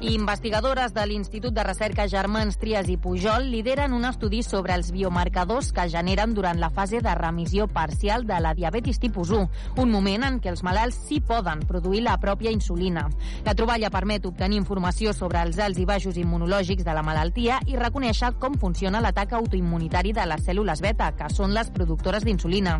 Investigadores 0.01 0.93
de 0.93 1.05
l'Institut 1.05 1.51
de 1.51 1.63
Recerca 1.63 2.05
Germans 2.07 2.55
Trias 2.57 2.87
i 2.87 2.95
Pujol 2.95 3.49
lideren 3.51 3.91
un 3.91 4.05
estudi 4.07 4.39
sobre 4.47 4.71
els 4.77 4.93
biomarcadors 4.95 5.73
que 5.75 5.89
generen 5.91 6.31
durant 6.33 6.55
la 6.61 6.69
fase 6.71 7.01
de 7.03 7.15
remissió 7.19 7.65
parcial 7.67 8.23
de 8.23 8.37
la 8.39 8.53
diabetis 8.55 9.01
tipus 9.03 9.33
1, 9.35 9.49
un 9.75 9.91
moment 9.91 10.23
en 10.23 10.37
què 10.39 10.53
els 10.53 10.63
malalts 10.63 11.01
sí 11.09 11.19
poden 11.19 11.65
produir 11.67 12.05
la 12.05 12.15
pròpia 12.15 12.53
insulina. 12.55 13.09
La 13.43 13.57
troballa 13.59 13.89
permet 13.91 14.23
obtenir 14.25 14.61
informació 14.61 15.11
sobre 15.11 15.41
els 15.43 15.59
alts 15.59 15.81
i 15.83 15.85
baixos 15.89 16.15
immunològics 16.15 16.87
de 16.87 16.95
la 16.95 17.03
malaltia 17.03 17.59
i 17.67 17.75
reconèixer 17.75 18.31
com 18.39 18.55
funciona 18.55 19.03
l'atac 19.03 19.35
autoimmunitari 19.35 20.15
de 20.15 20.29
les 20.31 20.47
cèl·lules 20.47 20.79
beta, 20.79 21.11
que 21.11 21.27
són 21.35 21.51
les 21.51 21.73
productores 21.75 22.23
d'insulina. 22.23 22.77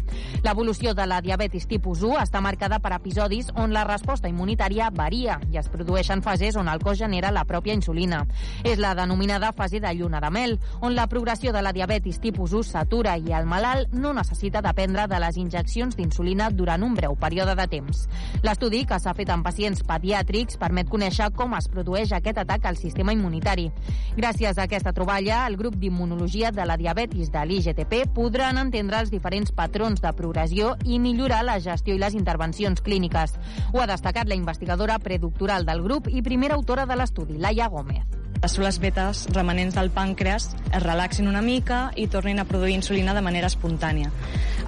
L'evolució 0.47 0.95
de 0.95 1.03
la 1.03 1.19
diabetis 1.19 1.67
tipus 1.67 1.99
1 1.99 2.15
està 2.23 2.39
marcada 2.39 2.79
per 2.79 2.95
episodis 2.95 3.51
on 3.59 3.75
la 3.75 3.83
resposta 3.83 4.31
immunitària 4.31 4.87
varia 4.95 5.41
i 5.51 5.59
es 5.59 5.67
produeixen 5.67 6.23
fases 6.23 6.55
on 6.55 6.71
el 6.71 6.79
cos 6.79 7.08
genera 7.09 7.33
la 7.33 7.45
pròpia 7.49 7.73
insulina. 7.73 8.21
És 8.63 8.77
la 8.77 8.93
denominada 8.95 9.51
fase 9.57 9.81
de 9.81 9.91
lluna 9.97 10.21
de 10.21 10.29
mel, 10.29 10.59
on 10.81 10.93
la 10.95 11.07
progressió 11.09 11.51
de 11.51 11.63
la 11.65 11.73
diabetis 11.73 12.21
tipus 12.21 12.53
1 12.53 12.69
s'atura 12.69 13.17
i 13.17 13.33
el 13.33 13.47
malalt 13.49 13.93
no 13.97 14.13
necessita 14.13 14.61
dependre 14.61 15.07
de 15.09 15.19
les 15.19 15.37
injeccions 15.41 15.97
d'insulina 15.97 16.51
durant 16.53 16.83
un 16.85 16.93
breu 16.95 17.15
període 17.17 17.55
de 17.57 17.67
temps. 17.71 18.05
L'estudi, 18.45 18.85
que 18.85 18.99
s'ha 19.01 19.15
fet 19.17 19.31
en 19.33 19.43
pacients 19.43 19.81
pediàtrics, 19.87 20.59
permet 20.61 20.89
conèixer 20.89 21.31
com 21.35 21.55
es 21.57 21.69
produeix 21.71 22.13
aquest 22.13 22.37
atac 22.43 22.69
al 22.69 22.77
sistema 22.77 23.15
immunitari. 23.15 23.69
Gràcies 24.17 24.57
a 24.57 24.67
aquesta 24.67 24.93
troballa, 24.93 25.45
el 25.47 25.57
grup 25.57 25.79
d'immunologia 25.79 26.51
de 26.51 26.65
la 26.67 26.77
diabetis 26.77 27.31
de 27.33 27.45
l'IGTP 27.45 28.05
podran 28.13 28.61
entendre 28.61 28.99
els 29.01 29.09
diferents 29.09 29.51
patrons 29.55 30.03
de 30.03 30.13
progressió 30.13 30.75
i 30.85 30.99
millorar 30.99 31.41
la 31.47 31.59
gestió 31.63 31.95
i 31.95 32.01
les 32.01 32.13
intervencions 32.13 32.83
clíniques. 32.85 33.33
Ho 33.73 33.81
ha 33.81 33.89
destacat 33.89 34.29
la 34.29 34.37
investigadora 34.37 34.99
predoctoral 34.99 35.65
del 35.65 35.81
grup 35.81 36.09
i 36.11 36.21
primera 36.21 36.55
autora 36.59 36.85
de 36.85 36.98
l'estudi, 36.99 37.39
Laia 37.39 37.69
Gómez. 37.71 38.19
Les 38.39 38.53
cèl·lules 38.55 38.77
betes 38.79 39.25
remanents 39.35 39.75
del 39.75 39.89
pàncreas 39.91 40.53
es 40.69 40.83
relaxin 40.83 41.27
una 41.27 41.41
mica 41.43 41.89
i 41.99 42.07
tornin 42.07 42.39
a 42.39 42.45
produir 42.47 42.77
insulina 42.77 43.13
de 43.15 43.23
manera 43.25 43.49
espontània. 43.51 44.13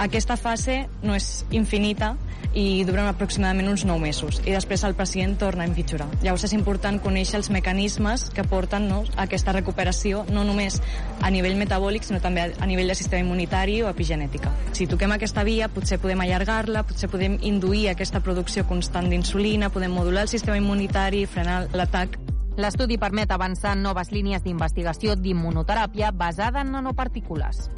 Aquesta 0.01 0.35
fase 0.35 0.81
no 1.05 1.15
és 1.15 1.45
infinita 1.55 2.17
i 2.51 2.83
dura 2.83 3.05
aproximadament 3.07 3.69
uns 3.71 3.85
9 3.87 4.01
mesos 4.03 4.41
i 4.43 4.51
després 4.51 4.83
el 4.83 4.95
pacient 4.99 5.37
torna 5.39 5.63
a 5.63 5.69
empitjorar. 5.69 6.09
Llavors 6.23 6.43
és 6.49 6.55
important 6.57 6.99
conèixer 6.99 7.37
els 7.39 7.49
mecanismes 7.53 8.27
que 8.35 8.43
porten 8.43 8.89
no, 8.89 9.05
a 9.15 9.23
aquesta 9.23 9.53
recuperació 9.55 10.25
no 10.27 10.43
només 10.43 10.81
a 11.21 11.31
nivell 11.31 11.55
metabòlic 11.59 12.03
sinó 12.03 12.19
també 12.19 12.49
a 12.51 12.67
nivell 12.67 12.91
de 12.91 12.97
sistema 12.99 13.23
immunitari 13.23 13.79
o 13.85 13.89
epigenètica. 13.91 14.51
Si 14.75 14.89
toquem 14.91 15.15
aquesta 15.15 15.45
via 15.47 15.69
potser 15.71 16.01
podem 16.01 16.25
allargar-la, 16.25 16.83
potser 16.83 17.07
podem 17.11 17.37
induir 17.39 17.87
aquesta 17.93 18.19
producció 18.19 18.65
constant 18.67 19.07
d'insulina, 19.07 19.71
podem 19.71 19.95
modular 19.95 20.27
el 20.27 20.33
sistema 20.33 20.59
immunitari 20.59 21.23
frenar 21.29 21.69
l'atac 21.71 22.19
L'estudi 22.59 22.97
permet 22.99 23.31
avançar 23.31 23.75
en 23.77 23.85
noves 23.85 24.11
línies 24.11 24.43
d'investigació 24.43 25.15
d'immunoteràpia 25.15 26.11
basada 26.11 26.65
en 26.65 26.73
nanopartícules. 26.75 27.69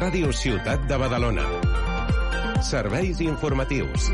Ràdio 0.00 0.32
Ciutat 0.32 0.86
de 0.88 0.96
Badalona. 1.00 1.44
Serveis 2.64 3.20
informatius. 3.20 4.10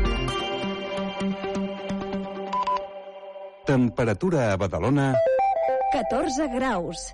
Temperatura 3.67 4.51
a 4.53 4.57
Badalona... 4.57 5.13
14 5.91 6.47
graus. 6.51 7.07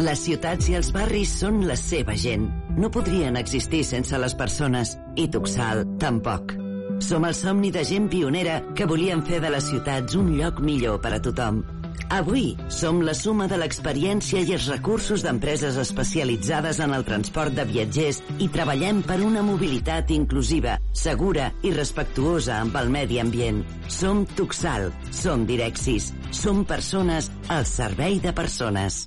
Les 0.00 0.20
ciutats 0.24 0.68
i 0.72 0.76
els 0.78 0.92
barris 0.96 1.32
són 1.42 1.62
la 1.68 1.76
seva 1.76 2.16
gent. 2.16 2.46
No 2.80 2.88
podrien 2.92 3.36
existir 3.40 3.82
sense 3.84 4.16
les 4.20 4.36
persones. 4.36 4.96
I 5.16 5.28
Tuxal, 5.32 5.84
tampoc. 6.00 6.56
Som 7.00 7.24
el 7.24 7.34
somni 7.34 7.70
de 7.72 7.82
gent 7.88 8.08
pionera 8.12 8.60
que 8.76 8.86
volien 8.86 9.22
fer 9.24 9.40
de 9.40 9.50
les 9.50 9.66
ciutats 9.72 10.16
un 10.20 10.34
lloc 10.36 10.60
millor 10.60 11.00
per 11.00 11.14
a 11.16 11.20
tothom. 11.24 11.62
Avui 12.10 12.56
som 12.74 13.00
la 13.06 13.14
suma 13.14 13.46
de 13.50 13.56
l'experiència 13.60 14.40
i 14.42 14.54
els 14.56 14.66
recursos 14.70 15.22
d'empreses 15.24 15.78
especialitzades 15.80 16.80
en 16.84 16.94
el 16.96 17.06
transport 17.06 17.54
de 17.56 17.64
viatgers 17.68 18.18
i 18.38 18.50
treballem 18.52 19.04
per 19.06 19.20
una 19.24 19.44
mobilitat 19.46 20.10
inclusiva, 20.14 20.76
segura 20.92 21.52
i 21.62 21.72
respectuosa 21.76 22.58
amb 22.58 22.76
el 22.82 22.90
medi 22.90 23.20
ambient. 23.22 23.62
Som 23.88 24.26
Tuxal, 24.36 24.90
som 25.14 25.46
Direxis, 25.46 26.12
som 26.34 26.66
persones 26.66 27.30
al 27.48 27.64
servei 27.64 28.20
de 28.20 28.34
persones. 28.34 29.06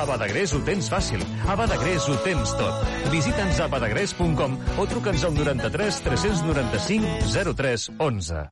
A 0.00 0.04
Badagrés 0.08 0.54
ho 0.56 0.62
tens 0.64 0.86
fàcil. 0.88 1.20
A 1.44 1.54
Badagrés 1.60 2.06
ho 2.08 2.14
tens 2.24 2.54
tot. 2.56 2.86
Visita'ns 3.12 3.58
a 3.60 3.66
badagrés.com 3.68 4.54
o 4.80 4.86
truca'ns 4.88 5.26
al 5.28 5.34
93 5.36 5.98
395 6.06 7.52
03 7.52 7.84
11. 7.98 8.44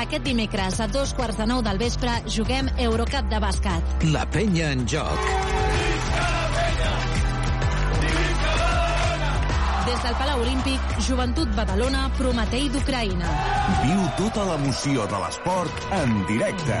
Aquest 0.00 0.24
dimecres 0.24 0.80
a 0.80 0.86
dos 0.88 1.12
quarts 1.12 1.36
de 1.36 1.44
nou 1.50 1.60
del 1.66 1.76
vespre 1.82 2.14
juguem 2.24 2.70
Eurocup 2.80 3.28
de 3.28 3.42
bàsquet. 3.44 4.08
La 4.14 4.24
penya 4.32 4.72
en 4.72 4.86
joc. 4.88 5.28
Des 9.90 10.02
del 10.06 10.16
Palau 10.22 10.40
Olímpic, 10.40 10.96
Joventut 11.04 11.52
Badalona, 11.52 12.08
Prometei 12.16 12.72
d'Ucraïna. 12.72 13.36
Viu 13.84 14.08
tota 14.16 14.48
l'emoció 14.54 15.04
de 15.04 15.20
l'esport 15.26 15.88
en 16.00 16.20
directe. 16.32 16.80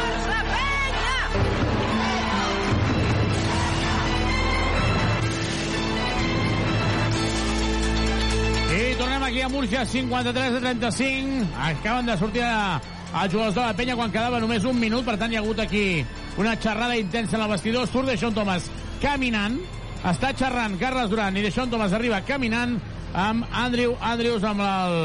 tornem 9.01 9.23
aquí 9.23 9.41
a 9.41 9.49
Múrcia, 9.49 9.83
53 9.83 10.55
a 10.55 10.59
35. 10.59 11.47
Acaben 11.57 12.05
de 12.05 12.17
sortir 12.17 12.43
els 12.45 13.33
jugadors 13.33 13.55
de 13.55 13.61
la 13.63 13.73
penya 13.73 13.95
quan 13.97 14.11
quedava 14.13 14.37
només 14.39 14.65
un 14.69 14.77
minut, 14.77 15.01
per 15.07 15.15
tant 15.17 15.31
hi 15.33 15.39
ha 15.39 15.41
hagut 15.41 15.57
aquí 15.63 16.05
una 16.37 16.53
xerrada 16.53 16.99
intensa 16.99 17.39
en 17.39 17.41
el 17.47 17.49
vestidor. 17.49 17.87
Surt 17.89 18.11
Deixón 18.11 18.35
Thomas 18.37 18.69
caminant, 19.01 19.57
està 20.05 20.35
xerrant 20.37 20.77
Carles 20.77 21.09
Duran 21.09 21.33
i 21.33 21.41
Deixón 21.41 21.73
Thomas 21.73 21.95
arriba 21.97 22.21
caminant 22.27 22.77
amb 23.17 23.47
Andrew 23.63 23.95
Andrews 24.05 24.45
amb, 24.45 24.61
el, 24.61 24.97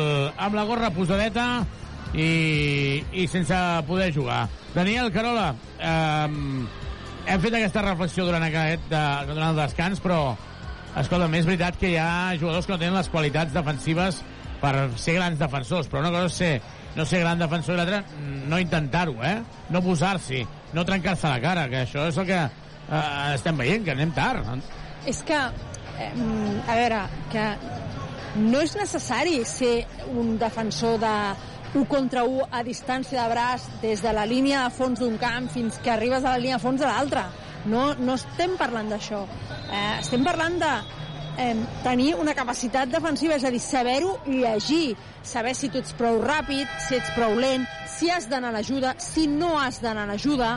amb 0.44 0.58
la 0.60 0.66
gorra 0.68 0.92
posadeta 0.92 1.46
i, 2.12 3.00
i 3.16 3.24
sense 3.32 3.56
poder 3.88 4.10
jugar. 4.12 4.42
Daniel 4.74 5.08
Carola, 5.14 5.54
eh, 5.80 6.28
hem 7.32 7.40
fet 7.48 7.56
aquesta 7.56 7.88
reflexió 7.88 8.28
durant, 8.28 8.44
aquest, 8.44 8.90
de, 8.92 9.06
durant 9.32 9.54
el 9.54 9.64
descans, 9.64 10.04
però 10.04 10.36
escolta, 11.02 11.28
és 11.36 11.46
veritat 11.48 11.76
que 11.80 11.92
hi 11.92 11.98
ha 12.00 12.36
jugadors 12.40 12.66
que 12.66 12.74
no 12.74 12.80
tenen 12.80 12.96
les 12.96 13.10
qualitats 13.12 13.54
defensives 13.54 14.22
per 14.60 14.74
ser 14.96 15.16
grans 15.18 15.38
defensors, 15.38 15.88
però 15.92 16.00
una 16.00 16.12
cosa 16.14 16.30
és 16.30 16.38
ser, 16.40 16.52
no 16.96 17.04
ser 17.04 17.20
gran 17.20 17.40
defensor 17.40 17.76
i 17.76 17.80
l'altra 17.80 18.02
no 18.48 18.60
intentar-ho, 18.62 19.16
eh? 19.24 19.36
No 19.74 19.82
posar-s'hi, 19.84 20.44
no 20.72 20.84
trencar-se 20.88 21.28
la 21.28 21.40
cara, 21.42 21.66
que 21.72 21.82
això 21.84 22.06
és 22.08 22.20
el 22.22 22.28
que 22.28 22.38
eh, 22.40 23.34
estem 23.34 23.58
veient, 23.60 23.84
que 23.84 23.92
anem 23.92 24.14
tard. 24.16 24.48
És 25.06 25.20
que, 25.26 25.36
eh, 25.98 26.12
a 26.66 26.78
veure, 26.78 27.02
que 27.32 27.44
no 28.36 28.62
és 28.64 28.76
necessari 28.76 29.42
ser 29.48 29.86
un 30.12 30.36
defensor 30.40 30.98
de 31.00 31.16
1 31.76 31.84
contra 31.90 32.24
1 32.24 32.48
a 32.52 32.62
distància 32.64 33.22
de 33.22 33.32
braç 33.32 33.66
des 33.82 34.02
de 34.04 34.12
la 34.16 34.24
línia 34.28 34.64
de 34.64 34.74
fons 34.76 35.00
d'un 35.00 35.16
camp 35.20 35.48
fins 35.52 35.76
que 35.82 35.92
arribes 35.92 36.24
a 36.24 36.36
la 36.36 36.40
línia 36.40 36.56
de 36.56 36.64
fons 36.64 36.80
de 36.80 36.88
l'altra. 36.88 37.26
No, 37.66 37.94
no 37.98 38.14
estem 38.14 38.54
parlant 38.60 38.88
d'això. 38.92 39.24
Eh, 39.66 39.98
estem 40.00 40.22
parlant 40.26 40.58
de 40.62 40.72
eh, 41.38 41.54
tenir 41.82 42.14
una 42.14 42.34
capacitat 42.34 42.90
defensiva, 42.92 43.36
és 43.36 43.44
a 43.44 43.50
dir, 43.50 43.60
saber-ho 43.62 44.16
llegir, 44.26 44.96
saber 45.26 45.54
si 45.58 45.70
tu 45.72 45.82
ets 45.82 45.94
prou 45.98 46.20
ràpid, 46.22 46.70
si 46.86 46.96
ets 47.00 47.12
prou 47.16 47.36
lent, 47.38 47.66
si 47.90 48.10
has 48.12 48.28
d'anar 48.30 48.54
a 48.54 48.58
l'ajuda, 48.58 48.96
si 49.02 49.26
no 49.26 49.56
has 49.60 49.80
d'anar 49.82 50.06
a 50.06 50.12
l'ajuda, 50.12 50.52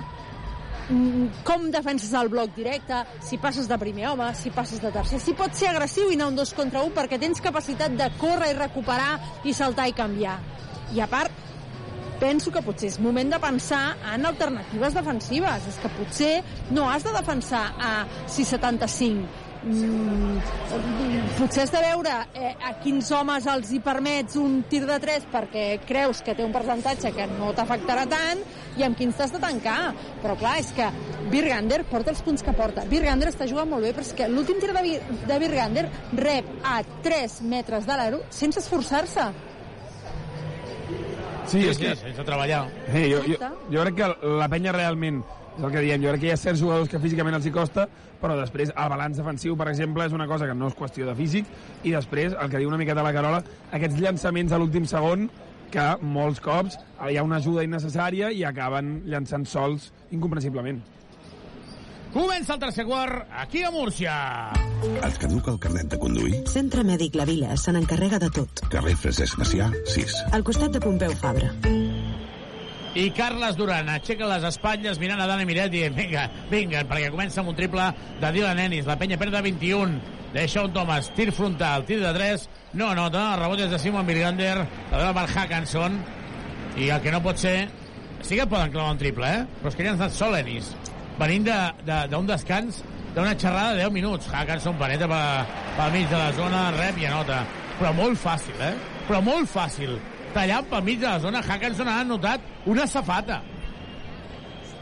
mm, 0.89 1.43
com 1.43 1.69
defenses 1.71 2.13
el 2.13 2.29
bloc 2.29 2.53
directe, 2.55 3.03
si 3.21 3.37
passes 3.37 3.67
de 3.67 3.77
primer 3.77 4.07
home, 4.09 4.29
si 4.35 4.51
passes 4.51 4.81
de 4.81 4.91
tercer, 4.91 5.19
si 5.19 5.33
pots 5.33 5.57
ser 5.57 5.73
agressiu 5.73 6.09
i 6.11 6.15
anar 6.15 6.29
un 6.29 6.35
dos 6.35 6.53
contra 6.53 6.83
un 6.83 6.93
perquè 6.93 7.19
tens 7.19 7.41
capacitat 7.41 7.91
de 7.91 8.09
córrer 8.17 8.53
i 8.53 8.59
recuperar 8.59 9.19
i 9.43 9.53
saltar 9.53 9.89
i 9.89 9.93
canviar. 9.93 10.39
I 10.93 11.01
a 11.01 11.07
part, 11.07 11.31
penso 12.19 12.51
que 12.51 12.63
potser 12.65 12.91
és 12.91 12.99
moment 13.01 13.31
de 13.33 13.39
pensar 13.41 13.83
en 14.13 14.25
alternatives 14.29 14.97
defensives. 14.97 15.69
És 15.69 15.77
que 15.81 15.91
potser 15.97 16.33
no 16.75 16.89
has 16.91 17.05
de 17.07 17.13
defensar 17.15 17.67
a 17.79 17.93
6,75. 18.27 19.47
Mm, 19.59 20.37
potser 21.35 21.65
has 21.65 21.71
de 21.73 21.79
veure 21.83 22.13
eh, 22.31 22.53
a 22.63 22.77
quins 22.79 23.09
homes 23.11 23.43
els 23.51 23.73
hi 23.75 23.81
permets 23.83 24.37
un 24.39 24.61
tir 24.71 24.85
de 24.87 24.95
3 25.03 25.25
perquè 25.33 25.65
creus 25.83 26.21
que 26.23 26.31
té 26.37 26.45
un 26.45 26.53
percentatge 26.55 27.11
que 27.11 27.25
no 27.33 27.51
t'afectarà 27.57 28.05
tant 28.07 28.39
i 28.79 28.87
amb 28.87 28.95
quins 28.95 29.19
t'has 29.19 29.35
de 29.35 29.43
tancar. 29.43 29.91
Però 30.23 30.37
clar, 30.39 30.55
és 30.63 30.71
que 30.77 30.87
Birgander 31.29 31.81
porta 31.91 32.13
els 32.13 32.23
punts 32.23 32.45
que 32.45 32.55
porta. 32.55 32.87
Birgander 32.87 33.33
està 33.33 33.49
jugant 33.51 33.67
molt 33.69 33.83
bé, 33.83 33.91
però 33.97 34.07
és 34.07 34.15
que 34.15 34.31
l'últim 34.31 34.63
tir 34.63 34.71
de, 34.71 34.85
Bir 34.85 34.97
de 35.27 35.43
Birgander 35.43 35.85
rep 36.15 36.55
a 36.63 36.79
3 37.03 37.41
metres 37.51 37.85
de 37.89 37.99
l'aro 37.99 38.23
sense 38.31 38.63
esforçar-se. 38.63 39.27
Sí, 41.49 41.63
Sí, 41.63 41.67
és 41.67 41.77
sí, 41.77 41.83
que... 41.87 41.95
sense 41.97 42.23
treballar. 42.27 42.63
Sí, 42.93 43.03
jo, 43.11 43.21
jo, 43.25 43.51
jo 43.73 43.83
crec 43.85 43.95
que 43.97 44.09
la 44.39 44.49
penya 44.51 44.73
realment 44.75 45.23
és 45.59 45.65
el 45.65 45.73
que 45.73 45.81
diem, 45.83 46.03
jo 46.03 46.13
crec 46.13 46.21
que 46.21 46.29
hi 46.29 46.31
ha 46.31 46.39
certs 46.39 46.61
jugadors 46.61 46.87
que 46.91 47.01
físicament 47.03 47.35
els 47.35 47.47
hi 47.49 47.51
costa, 47.51 47.87
però 48.21 48.35
després 48.37 48.71
el 48.71 48.91
balanç 48.93 49.19
defensiu, 49.19 49.57
per 49.59 49.67
exemple, 49.71 50.05
és 50.07 50.15
una 50.15 50.27
cosa 50.29 50.47
que 50.47 50.55
no 50.55 50.69
és 50.71 50.77
qüestió 50.77 51.07
de 51.09 51.15
físic, 51.17 51.49
i 51.83 51.91
després, 51.95 52.35
el 52.37 52.51
que 52.51 52.61
diu 52.61 52.71
una 52.71 52.79
miqueta 52.79 53.03
la 53.03 53.11
Carola, 53.15 53.41
aquests 53.75 53.99
llançaments 53.99 54.55
a 54.55 54.59
l'últim 54.61 54.87
segon, 54.87 55.27
que 55.69 55.89
molts 56.01 56.39
cops 56.41 56.79
hi 57.09 57.17
ha 57.19 57.25
una 57.25 57.37
ajuda 57.37 57.65
innecessària 57.67 58.31
i 58.33 58.45
acaben 58.47 59.01
llançant 59.09 59.45
sols 59.45 59.91
incomprensiblement. 60.15 60.79
Comença 62.09 62.55
el 62.55 62.59
tercer 62.59 62.85
quart 62.89 63.27
aquí 63.37 63.61
a 63.61 63.69
Múrcia. 63.69 64.13
Et 65.05 65.17
caduca 65.21 65.51
el 65.51 65.59
carnet 65.61 65.91
de 65.91 65.97
conduir? 66.01 66.39
Centre 66.49 66.81
Mèdic 66.81 67.13
La 67.19 67.25
Vila 67.29 67.53
se 67.53 67.69
n'encarrega 67.75 68.17
de 68.23 68.31
tot. 68.33 68.63
Carrer 68.73 68.95
Francesc 68.97 69.37
Macià, 69.37 69.67
6. 69.93 70.15
Al 70.33 70.45
costat 70.47 70.73
de 70.73 70.81
Pompeu 70.81 71.13
Fabra. 71.21 71.51
I 72.97 73.05
Carles 73.13 73.59
Duran 73.59 73.91
aixeca 73.93 74.25
les 74.31 74.47
espatlles 74.49 74.97
mirant 74.97 75.21
a 75.21 75.29
Dani 75.29 75.45
Miret 75.45 75.77
i 75.77 75.85
vinga, 75.93 76.25
vinga, 76.49 76.81
perquè 76.89 77.13
comença 77.13 77.43
amb 77.43 77.53
un 77.53 77.59
triple 77.61 77.91
de 78.17 78.33
Dylan 78.33 78.65
Ennis. 78.65 78.89
La 78.89 78.97
penya 78.97 79.21
perd 79.21 79.37
de 79.37 79.45
21. 79.45 80.01
Deixa 80.33 80.65
un 80.65 80.73
Thomas, 80.73 81.13
tir 81.13 81.29
frontal, 81.29 81.85
tir 81.85 82.01
de 82.01 82.09
3, 82.13 82.49
no 82.81 82.89
nota, 82.97 83.35
el 83.35 83.43
rebot 83.43 83.61
és 83.65 83.69
de 83.69 83.77
Simon 83.81 84.09
Birgander, 84.09 84.55
la 84.89 84.97
dona 84.97 85.13
per 85.13 85.29
Hackanson, 85.29 86.01
i 86.77 86.89
el 86.89 87.01
que 87.05 87.13
no 87.13 87.21
pot 87.25 87.37
ser... 87.37 87.59
Sí 88.21 88.35
que 88.35 88.45
poden 88.51 88.73
clavar 88.73 88.91
un 88.91 88.99
triple, 88.99 89.29
eh? 89.31 89.59
Però 89.61 89.71
és 89.71 89.77
que 89.77 89.85
ja 89.85 89.93
han 89.93 90.01
estat 90.01 90.17
sol 90.17 90.35
Ennis, 90.35 90.73
venint 91.19 91.49
d'un 91.49 91.83
de, 91.85 91.99
de, 92.11 92.21
descans 92.31 92.83
d'una 93.15 93.33
xerrada 93.35 93.73
de 93.75 93.83
10 93.83 93.91
minuts. 93.95 94.29
Hackanson 94.31 94.77
paneta 94.79 95.09
per, 95.09 95.25
pel 95.77 95.91
mig 95.97 96.07
de 96.11 96.17
la 96.17 96.31
zona, 96.37 96.69
rep 96.77 97.01
i 97.01 97.09
anota. 97.09 97.43
Però 97.79 97.91
molt 97.95 98.19
fàcil, 98.19 98.55
eh? 98.63 98.73
Però 99.07 99.21
molt 99.25 99.49
fàcil 99.51 99.97
tallant 100.33 100.67
pel 100.69 100.83
mig 100.85 100.99
de 101.01 101.07
la 101.07 101.19
zona, 101.21 101.41
Hackanson 101.41 101.89
ha 101.89 101.99
anotat 102.03 102.67
una 102.69 102.85
safata. 102.87 103.41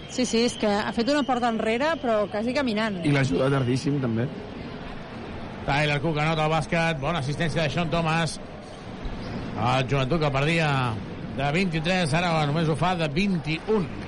Sí, 0.09 0.25
sí, 0.25 0.45
és 0.47 0.55
que 0.59 0.67
ha 0.67 0.91
fet 0.95 1.09
una 1.11 1.23
porta 1.27 1.49
enrere, 1.51 1.91
però 2.01 2.21
quasi 2.31 2.53
caminant. 2.55 3.01
I 3.05 3.11
l'ajuda 3.15 3.49
tardíssim, 3.51 3.99
també. 4.03 4.27
Tyler 5.67 5.97
Cook 6.03 6.19
anota 6.23 6.45
el 6.47 6.53
bàsquet, 6.53 6.99
bona 7.01 7.19
assistència 7.19 7.65
de 7.65 7.73
Sean 7.73 7.91
Thomas. 7.91 8.37
El 9.57 9.87
joventut 9.89 10.21
que 10.21 10.31
perdia 10.31 10.69
de 11.37 11.49
23, 11.53 12.13
ara 12.17 12.45
només 12.47 12.69
ho 12.71 12.75
fa 12.79 12.93
de 12.95 13.09
21. 13.13 14.06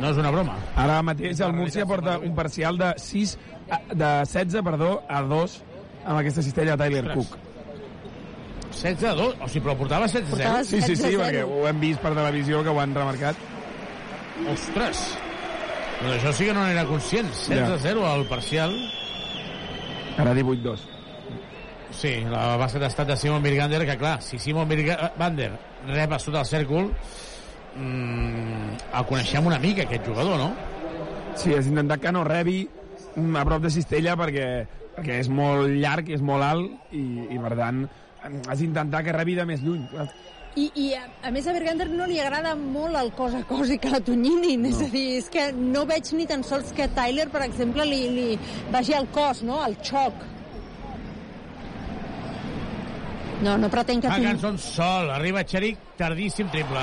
No 0.00 0.10
és 0.10 0.16
una 0.16 0.30
broma. 0.32 0.54
Ara 0.80 1.00
mateix 1.04 1.40
el 1.44 1.52
Múrcia 1.52 1.84
porta 1.86 2.18
un 2.18 2.34
parcial 2.34 2.78
de 2.78 2.94
6 2.96 3.36
a- 3.70 3.80
de 3.92 4.10
16, 4.24 4.62
perdó, 4.64 5.02
a 5.08 5.20
2 5.22 5.62
amb 6.06 6.18
aquesta 6.18 6.42
cistella 6.42 6.76
de 6.76 6.84
Tyler 6.84 7.04
Ostres. 7.10 7.26
Cook. 7.28 7.38
16 8.70 9.04
a 9.04 9.14
2, 9.14 9.34
o 9.42 9.48
sigui, 9.48 9.64
però 9.66 9.76
portava 9.76 10.06
16 10.06 10.32
a 10.32 10.36
0. 10.36 10.64
Sí, 10.64 10.80
sí, 10.82 10.96
sí, 10.96 11.16
perquè 11.18 11.42
ho 11.44 11.66
hem 11.68 11.80
vist 11.80 12.00
per 12.00 12.14
televisió 12.14 12.62
que 12.64 12.70
ho 12.72 12.80
han 12.80 12.94
remarcat. 12.94 13.36
Ostres! 14.52 15.02
Doncs 16.00 16.14
això 16.16 16.32
sí 16.32 16.46
que 16.48 16.54
no 16.56 16.62
n'era 16.64 16.86
conscient. 16.88 17.28
16 17.28 17.68
a 17.74 17.78
0 17.82 18.06
al 18.08 18.24
parcial. 18.30 18.72
Ara 20.16 20.32
18-2. 20.34 20.86
Sí, 21.90 22.14
la 22.30 22.54
bàsquet 22.56 22.84
ha 22.86 22.88
estat 22.88 23.08
de 23.10 23.16
Simon 23.18 23.42
Birgander, 23.42 23.84
que 23.84 23.96
clar, 23.98 24.22
si 24.22 24.38
Simon 24.38 24.68
Birgander 24.68 25.50
rep 25.88 26.12
a 26.12 26.18
sota 26.22 26.40
el 26.40 26.46
cèrcol, 26.46 26.92
mmm, 27.76 28.76
el 28.98 29.06
coneixem 29.08 29.46
una 29.46 29.58
mica, 29.62 29.82
aquest 29.86 30.06
jugador, 30.06 30.38
no? 30.38 30.50
Sí, 31.38 31.52
és 31.54 31.66
intentar 31.70 32.00
que 32.02 32.12
no 32.12 32.24
rebi 32.26 32.64
mm, 33.16 33.36
a 33.36 33.44
prop 33.46 33.62
de 33.62 33.70
cistella 33.70 34.16
perquè, 34.18 34.48
perquè 34.96 35.20
és 35.22 35.28
molt 35.30 35.70
llarg, 35.78 36.10
és 36.10 36.20
molt 36.24 36.44
alt 36.44 36.92
i, 36.96 37.04
i 37.30 37.38
per 37.40 37.54
tant 37.56 37.84
has 38.50 38.58
d'intentar 38.60 39.00
que 39.06 39.14
rebi 39.16 39.34
de 39.38 39.46
més 39.48 39.62
lluny. 39.64 39.86
I, 40.58 40.64
i 40.74 40.86
a, 40.98 41.04
a 41.24 41.30
més 41.30 41.46
a 41.46 41.52
Bergander 41.54 41.86
no 41.94 42.08
li 42.10 42.18
agrada 42.20 42.56
molt 42.58 42.98
el 42.98 43.12
cos 43.16 43.36
a 43.38 43.44
cos 43.46 43.70
i 43.70 43.78
que 43.78 43.88
la 43.92 44.00
tonyinin, 44.02 44.64
no. 44.64 44.68
és 44.72 44.80
a 44.82 44.88
dir, 44.90 45.04
és 45.20 45.28
que 45.30 45.44
no 45.54 45.84
veig 45.86 46.10
ni 46.18 46.26
tan 46.26 46.42
sols 46.44 46.72
que 46.76 46.88
Tyler, 46.96 47.28
per 47.30 47.44
exemple, 47.46 47.86
li, 47.86 48.00
li 48.10 48.26
vagi 48.74 48.92
al 48.98 49.06
cos, 49.14 49.44
no?, 49.46 49.60
al 49.62 49.78
xoc. 49.80 50.26
No, 53.40 53.54
no 53.56 53.70
pretenc 53.72 54.02
que... 54.04 54.10
tingui- 54.10 54.26
Hackenson 54.26 54.58
sol, 54.60 55.08
arriba 55.14 55.46
Xeric, 55.48 55.78
tardíssim 55.96 56.50
triple. 56.52 56.82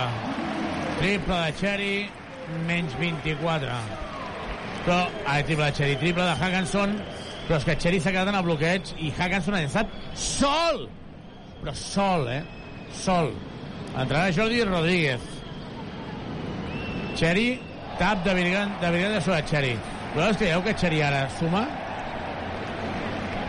Triple 0.98 1.36
de 1.45 1.53
Xeri, 1.60 1.95
menys 2.65 2.94
24. 2.98 3.69
Però, 4.86 4.98
ara 5.28 5.44
triple 5.45 5.68
de 5.68 5.74
Xeri, 5.78 5.98
triple 6.02 6.24
de 6.26 6.36
Hackenson, 6.36 6.95
però 7.48 7.60
és 7.60 7.65
que 7.68 7.76
Xeri 7.84 7.99
s'ha 8.02 8.14
quedat 8.15 8.32
en 8.32 8.38
el 8.40 8.45
bloqueig 8.48 8.94
i 8.98 9.11
Hackenson 9.14 9.57
ha 9.57 9.61
llançat 9.61 9.91
sol! 10.18 10.88
Però 11.60 11.74
sol, 11.78 12.26
eh? 12.32 12.41
Sol. 12.98 13.30
Entrarà 13.94 14.32
Jordi 14.34 14.64
Rodríguez. 14.65 15.28
Xeri, 17.18 17.45
tap 18.02 18.24
de 18.26 18.34
Virgan, 18.38 18.74
de 18.82 18.91
Virgan 18.95 19.14
de 19.18 19.22
sobre 19.26 19.44
Xeri. 19.52 19.76
Vosaltres 20.15 20.41
creieu 20.41 20.64
que 20.65 20.74
Xeri 20.82 21.03
ara 21.06 21.28
suma? 21.38 21.68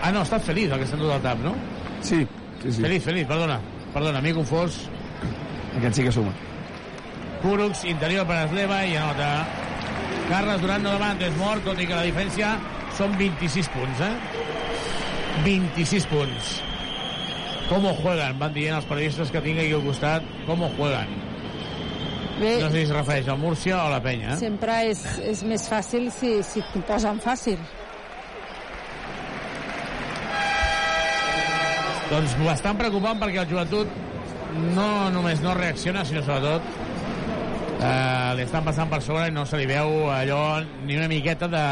Ah, 0.02 0.12
no, 0.12 0.20
ha 0.20 0.26
estat 0.26 0.44
feliç 0.46 0.68
el 0.72 0.82
que 0.82 0.90
s'ha 0.90 0.98
endut 0.98 1.14
el 1.16 1.24
tap, 1.24 1.40
no? 1.44 1.54
Sí, 2.02 2.20
sí, 2.60 2.74
sí. 2.74 2.84
Feliç, 2.84 3.08
feliç, 3.08 3.26
perdona. 3.30 3.56
Perdona, 3.96 4.20
m'he 4.20 4.36
confós. 4.36 4.84
Aquest 5.78 5.96
sí 5.96 6.06
que 6.06 6.12
suma. 6.12 6.36
Kurux, 7.42 7.84
interior 7.86 8.26
per 8.26 8.42
Esleva 8.46 8.80
i 8.86 8.96
anota. 8.98 9.46
Carles 10.28 10.60
Durant 10.60 10.82
no 10.84 10.92
demana 10.96 11.18
tres 11.20 11.36
mort, 11.38 11.62
tot 11.64 11.78
i 11.80 11.86
que 11.88 11.96
la 11.96 12.04
diferència 12.06 12.56
són 12.98 13.14
26 13.20 13.70
punts, 13.72 14.02
eh? 14.04 14.12
26 15.46 16.08
punts. 16.10 16.50
Com 17.68 17.84
juegan, 18.00 18.38
van 18.40 18.52
dient 18.54 18.78
els 18.78 18.86
periodistes 18.88 19.30
que 19.32 19.42
tinc 19.44 19.60
aquí 19.62 19.74
al 19.76 19.84
costat, 19.84 20.28
com 20.48 20.64
juegan. 20.76 21.10
Bé, 22.38 22.54
No 22.62 22.68
sé 22.70 22.76
si 22.76 22.82
es 22.86 22.92
refereix 22.94 23.28
al 23.28 23.38
Múrcia 23.38 23.76
o 23.76 23.86
a 23.86 23.90
la 23.96 24.02
Penya. 24.02 24.34
Eh? 24.34 24.36
sempre 24.38 24.74
és, 24.86 25.00
és 25.26 25.42
més 25.42 25.64
fàcil 25.68 26.10
si, 26.14 26.36
si 26.46 26.62
t'ho 26.72 26.82
posen 26.86 27.18
fàcil. 27.22 27.58
Doncs 32.08 32.36
bastant 32.40 32.78
preocupant 32.78 33.18
perquè 33.20 33.42
el 33.42 33.50
joventut 33.50 33.90
no 34.76 34.88
només 35.12 35.42
no 35.44 35.52
reacciona, 35.58 36.06
sinó 36.08 36.22
sobretot 36.24 36.87
eh, 37.80 38.32
li 38.36 38.42
estan 38.42 38.64
passant 38.66 38.90
per 38.90 39.00
sobre 39.02 39.28
i 39.28 39.34
no 39.34 39.44
se 39.46 39.56
li 39.60 39.66
veu 39.70 40.08
allò 40.10 40.60
ni 40.84 40.96
una 40.96 41.08
miqueta 41.08 41.48
de 41.48 41.64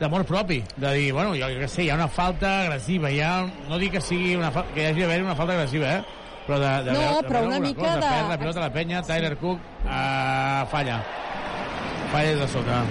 d'amor 0.00 0.24
propi, 0.26 0.58
de 0.76 0.90
dir, 0.92 1.12
bueno, 1.14 1.36
jo, 1.38 1.46
què 1.54 1.68
sé, 1.70 1.84
hi 1.84 1.90
ha 1.90 1.94
una 1.94 2.08
falta 2.10 2.64
agressiva, 2.64 3.10
hi 3.14 3.20
ha, 3.22 3.44
no 3.70 3.78
dic 3.78 3.92
que 3.94 4.00
sigui 4.02 4.34
una 4.34 4.50
que 4.74 4.82
hi 4.82 4.86
hagi 4.88 5.04
d'haver 5.04 5.20
una 5.22 5.36
falta 5.38 5.54
agressiva, 5.54 5.92
eh? 6.00 6.02
però 6.48 6.58
de, 6.58 6.72
de, 6.84 6.92
No, 6.92 6.98
veure- 6.98 7.20
de 7.22 7.28
però 7.28 7.42
una 7.44 7.54
alguna 7.54 7.60
mica 7.68 7.80
cosa, 7.80 7.94
de- 7.94 8.08
perd 8.10 8.28
la 8.32 8.38
pilota 8.42 8.60
la 8.60 8.72
penya, 8.74 9.02
Tyler 9.06 9.36
Cook 9.38 9.60
eh, 9.86 10.64
falla. 10.72 10.98
Falla 12.10 12.28
des 12.34 12.40
de 12.42 12.48
sota. 12.48 12.82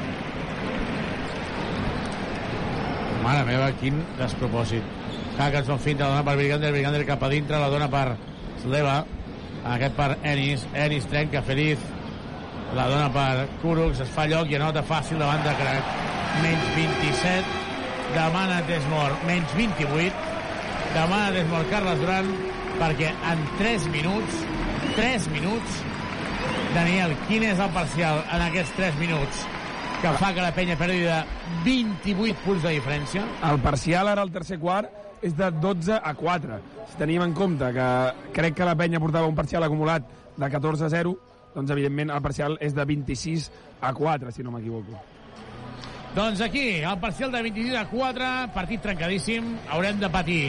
Mare 3.24 3.44
meva, 3.48 3.70
quin 3.80 4.00
despropòsit. 4.20 4.84
Hackenson 5.38 5.80
finta, 5.80 6.06
la 6.08 6.18
dona 6.18 6.24
per 6.28 6.36
Brigander, 6.40 6.72
Brigander 6.76 7.06
cap 7.08 7.24
a 7.24 7.30
dintre, 7.32 7.60
la 7.60 7.70
dona 7.72 7.88
per 7.92 8.16
Sleva, 8.64 8.98
aquest 9.76 9.96
per 9.98 10.10
Ennis, 10.24 10.66
Ennis 10.74 11.08
trenca, 11.12 11.42
feliç, 11.46 11.80
la 12.76 12.88
dona 12.90 13.10
per 13.14 13.48
Kurux, 13.62 14.02
es 14.02 14.12
fa 14.14 14.26
lloc 14.30 14.50
i 14.52 14.58
anota 14.58 14.84
fàcil 14.86 15.22
davant 15.22 15.44
de 15.46 15.54
Crac. 15.60 15.90
Menys 16.42 16.70
27, 16.76 17.44
demana 18.16 18.62
Desmor, 18.68 19.14
menys 19.28 19.54
28, 19.58 20.14
demana 20.96 21.32
Desmor 21.36 21.68
Carles 21.70 22.02
Duran, 22.02 22.30
perquè 22.80 23.12
en 23.32 23.44
3 23.60 23.90
minuts, 23.94 24.40
3 24.98 25.28
minuts, 25.36 25.82
Daniel, 26.74 27.14
quin 27.28 27.46
és 27.46 27.60
el 27.62 27.70
parcial 27.76 28.24
en 28.34 28.48
aquests 28.48 28.74
3 28.80 28.98
minuts 29.02 29.44
que 30.04 30.12
fa 30.20 30.34
que 30.36 30.44
la 30.44 30.52
penya 30.52 30.76
perdi 30.76 31.06
de 31.06 31.20
28 31.64 32.42
punts 32.44 32.66
de 32.66 32.74
diferència? 32.76 33.22
El 33.48 33.62
parcial 33.64 34.10
ara 34.12 34.26
al 34.26 34.34
tercer 34.34 34.58
quart 34.60 35.22
és 35.24 35.32
de 35.38 35.48
12 35.64 35.96
a 35.96 36.12
4. 36.20 36.58
Si 36.92 36.98
tenim 37.00 37.24
en 37.24 37.32
compte 37.38 37.70
que 37.72 37.86
crec 38.36 38.58
que 38.58 38.68
la 38.68 38.76
penya 38.76 39.00
portava 39.00 39.30
un 39.32 39.38
parcial 39.38 39.64
acumulat 39.64 40.10
de 40.36 40.50
14 40.52 40.90
a 40.90 40.92
0, 40.92 41.14
doncs 41.56 41.74
evidentment 41.74 42.14
el 42.14 42.22
parcial 42.26 42.58
és 42.62 42.76
de 42.76 42.86
26 42.86 43.50
a 43.82 43.94
4, 43.94 44.32
si 44.32 44.44
no 44.44 44.54
m'equivoco. 44.54 45.00
Doncs 46.14 46.42
aquí, 46.46 46.78
el 46.86 47.00
parcial 47.02 47.32
de 47.32 47.42
22 47.42 47.76
a 47.76 47.88
4, 47.90 48.30
partit 48.54 48.84
trencadíssim, 48.86 49.56
haurem 49.74 49.98
de 50.00 50.10
patir 50.14 50.42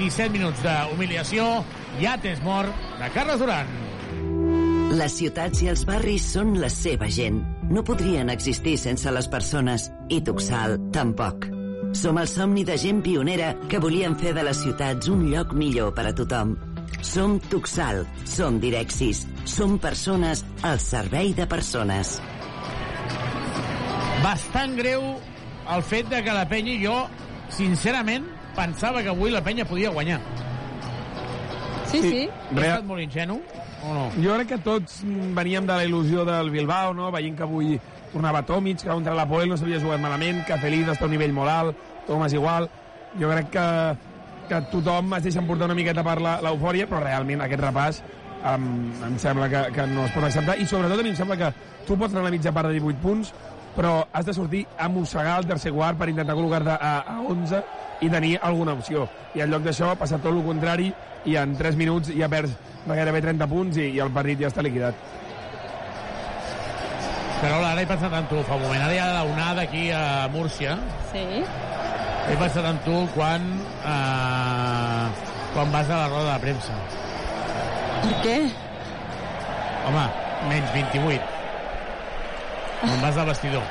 17 0.00 0.32
minuts 0.34 0.64
d'humiliació 0.66 1.46
i 2.02 2.08
ates 2.10 2.42
mort 2.42 2.74
de 2.98 3.10
Carles 3.14 3.38
Duran. 3.38 3.70
Les 4.98 5.14
ciutats 5.16 5.62
i 5.62 5.70
els 5.70 5.86
barris 5.88 6.26
són 6.34 6.56
la 6.60 6.68
seva 6.68 7.06
gent. 7.08 7.38
No 7.70 7.84
podrien 7.86 8.28
existir 8.34 8.74
sense 8.76 9.08
les 9.14 9.28
persones. 9.30 9.86
I 10.12 10.18
Tuxal, 10.26 10.76
tampoc. 10.92 11.46
Som 11.96 12.18
el 12.20 12.28
somni 12.28 12.66
de 12.68 12.76
gent 12.76 13.00
pionera 13.04 13.54
que 13.70 13.80
volien 13.80 14.18
fer 14.20 14.34
de 14.36 14.44
les 14.44 14.58
ciutats 14.60 15.08
un 15.08 15.24
lloc 15.30 15.54
millor 15.56 15.94
per 15.96 16.10
a 16.10 16.12
tothom. 16.18 16.56
Som 17.00 17.38
Tuxal, 17.48 18.02
som 18.28 18.58
Direxis, 18.60 19.24
som 19.44 19.78
persones 19.78 20.44
al 20.62 20.78
servei 20.80 21.32
de 21.34 21.46
persones. 21.46 22.20
Bastant 24.22 24.76
greu 24.78 25.02
el 25.72 25.82
fet 25.82 26.08
de 26.10 26.22
que 26.22 26.32
la 26.34 26.46
penya 26.48 26.74
i 26.76 26.84
jo, 26.84 26.94
sincerament, 27.52 28.26
pensava 28.56 29.02
que 29.02 29.10
avui 29.12 29.30
la 29.32 29.42
penya 29.42 29.64
podia 29.66 29.90
guanyar. 29.90 30.20
Sí, 31.90 32.00
sí. 32.00 32.20
He 32.28 32.54
Real- 32.54 32.78
estat 32.78 32.86
molt 32.88 33.02
ingenu, 33.02 33.40
o 33.84 33.94
no? 33.94 34.04
Jo 34.22 34.36
crec 34.38 34.48
que 34.54 34.58
tots 34.64 35.02
veníem 35.04 35.66
de 35.66 35.72
la 35.74 35.84
il·lusió 35.84 36.24
del 36.24 36.50
Bilbao, 36.50 36.94
no? 36.94 37.10
veient 37.12 37.36
que 37.36 37.42
avui 37.42 37.80
tornava 38.12 38.42
Tomic, 38.46 38.82
que 38.82 38.88
contra 38.88 39.14
la 39.14 39.26
Poel 39.28 39.48
no 39.48 39.56
s'havia 39.56 39.80
jugat 39.80 40.00
malament, 40.00 40.44
que 40.46 40.56
Feliz 40.58 40.86
està 40.88 41.04
a 41.04 41.10
un 41.10 41.12
nivell 41.16 41.32
molt 41.32 41.50
alt, 41.50 41.76
Thomas 42.06 42.32
igual. 42.32 42.70
Jo 43.18 43.28
crec 43.28 43.50
que, 43.50 43.66
que 44.48 44.60
tothom 44.70 45.12
es 45.18 45.22
deixa 45.24 45.40
emportar 45.40 45.66
una 45.66 45.74
miqueta 45.74 46.02
per 46.04 46.20
la- 46.20 46.40
l'eufòria, 46.40 46.86
però 46.88 47.02
realment 47.02 47.40
aquest 47.42 47.60
repàs 47.60 48.02
em, 48.50 48.66
em 49.06 49.18
sembla 49.18 49.48
que, 49.48 49.62
que 49.74 49.86
no 49.86 50.06
es 50.06 50.12
pot 50.14 50.26
acceptar. 50.28 50.58
I 50.58 50.66
sobretot 50.66 51.00
a 51.00 51.06
mi 51.06 51.12
em 51.12 51.18
sembla 51.18 51.38
que 51.38 51.52
tu 51.86 51.96
pots 51.98 52.14
anar 52.14 52.24
a 52.26 52.30
la 52.30 52.34
mitja 52.34 52.52
part 52.54 52.70
de 52.70 52.80
18 52.80 53.02
punts, 53.02 53.32
però 53.76 53.94
has 54.12 54.26
de 54.26 54.34
sortir 54.34 54.66
a 54.78 54.88
mossegar 54.92 55.38
el 55.40 55.48
tercer 55.48 55.72
quart 55.72 55.98
per 55.98 56.10
intentar 56.12 56.36
col·locar-te 56.36 56.76
a, 56.76 56.92
a 57.00 57.20
11 57.32 57.62
i 58.02 58.10
tenir 58.10 58.36
alguna 58.42 58.76
opció. 58.76 59.06
I 59.34 59.44
en 59.44 59.52
lloc 59.52 59.64
d'això 59.64 59.94
passa 59.98 60.20
tot 60.20 60.34
el 60.34 60.44
contrari 60.44 60.92
i 61.24 61.38
en 61.40 61.56
3 61.56 61.78
minuts 61.78 62.12
ja 62.12 62.28
perds 62.28 62.54
gairebé 62.86 63.22
30 63.22 63.48
punts 63.48 63.78
i, 63.78 63.92
i 63.96 64.00
el 64.02 64.10
partit 64.14 64.42
ja 64.42 64.50
està 64.50 64.64
liquidat. 64.64 64.98
Carola, 67.42 67.72
ara 67.72 67.82
he 67.82 67.86
pensat 67.90 68.12
en 68.14 68.26
tu 68.30 68.42
fa 68.46 68.54
un 68.54 68.62
moment. 68.62 68.84
Ara 68.84 68.94
hi 68.94 69.00
ha 69.02 69.24
l'onada 69.26 69.64
aquí 69.66 69.88
a 69.90 70.28
Múrcia. 70.30 70.76
Sí. 71.10 71.24
He 72.30 72.36
pensat 72.38 72.68
en 72.68 72.78
tu 72.84 73.00
quan, 73.16 73.48
eh, 73.82 75.06
quan 75.54 75.72
vas 75.74 75.90
a 75.90 76.04
la 76.04 76.10
roda 76.12 76.36
de 76.36 76.44
premsa. 76.44 76.76
Per 78.02 78.18
què? 78.24 78.36
Home, 79.88 80.04
menys 80.50 80.74
28. 80.74 81.30
Quan 82.82 83.00
vas 83.06 83.22
al 83.22 83.30
vestidor. 83.30 83.64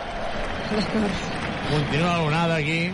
D'acord. 0.71 1.39
Continua 1.71 2.17
l'onada 2.19 2.57
aquí. 2.59 2.91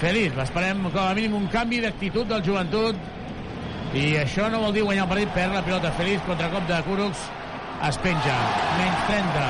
Feliç, 0.00 0.34
esperem 0.42 0.80
com 0.88 1.02
a 1.04 1.14
mínim 1.14 1.36
un 1.38 1.46
canvi 1.52 1.78
d'actitud 1.84 2.26
del 2.26 2.42
joventut 2.46 3.94
i 3.94 4.16
això 4.18 4.48
no 4.50 4.58
vol 4.64 4.74
dir 4.74 4.82
guanyar 4.82 5.04
el 5.04 5.10
partit, 5.12 5.30
perd 5.36 5.54
la 5.54 5.62
pilota 5.62 5.92
Feliç, 5.94 6.18
contracop 6.26 6.66
de 6.66 6.80
Kurux, 6.88 7.20
es 7.88 8.00
penja, 8.02 8.34
menys 8.80 9.04
30. 9.10 9.44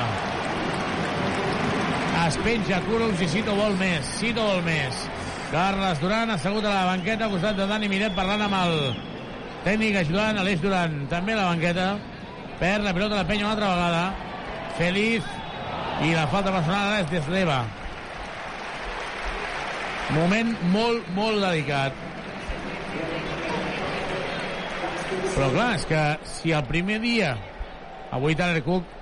Es 2.25 2.37
penja 2.45 2.79
Kurux 2.85 3.25
i 3.25 3.31
Cito 3.33 3.57
vol 3.57 3.73
més, 3.81 4.13
Cito 4.19 4.45
vol 4.45 4.61
més. 4.67 5.01
Carles 5.49 5.99
Duran 6.01 6.29
assegut 6.35 6.65
a 6.65 6.75
la 6.75 6.85
banqueta 6.91 7.25
al 7.25 7.33
costat 7.33 7.57
de 7.57 7.65
Dani 7.69 7.89
Miret 7.89 8.13
parlant 8.17 8.45
amb 8.45 8.61
el 8.61 8.79
tècnic 9.65 9.97
ajudant 9.99 10.37
Aleix 10.39 10.61
Duran, 10.61 10.99
també 11.11 11.33
a 11.33 11.39
la 11.41 11.49
banqueta. 11.49 11.87
Perd 12.59 12.85
la 12.85 12.93
pilota 12.95 13.17
la 13.19 13.27
penya 13.27 13.47
una 13.47 13.55
altra 13.55 13.71
vegada. 13.73 14.03
Feliç 14.77 15.25
i 16.05 16.13
la 16.13 16.27
falta 16.31 16.53
personal 16.53 16.99
és 17.01 17.09
d'Esleva. 17.11 17.59
Moment 20.15 20.51
molt, 20.71 21.07
molt 21.17 21.41
delicat. 21.41 22.03
Però 25.35 25.49
clar, 25.51 25.69
és 25.75 25.85
que 25.89 26.03
si 26.29 26.53
el 26.55 26.63
primer 26.69 27.01
dia 27.03 27.33
avui 28.15 28.37
Tyler 28.39 28.61
Cook 28.63 28.93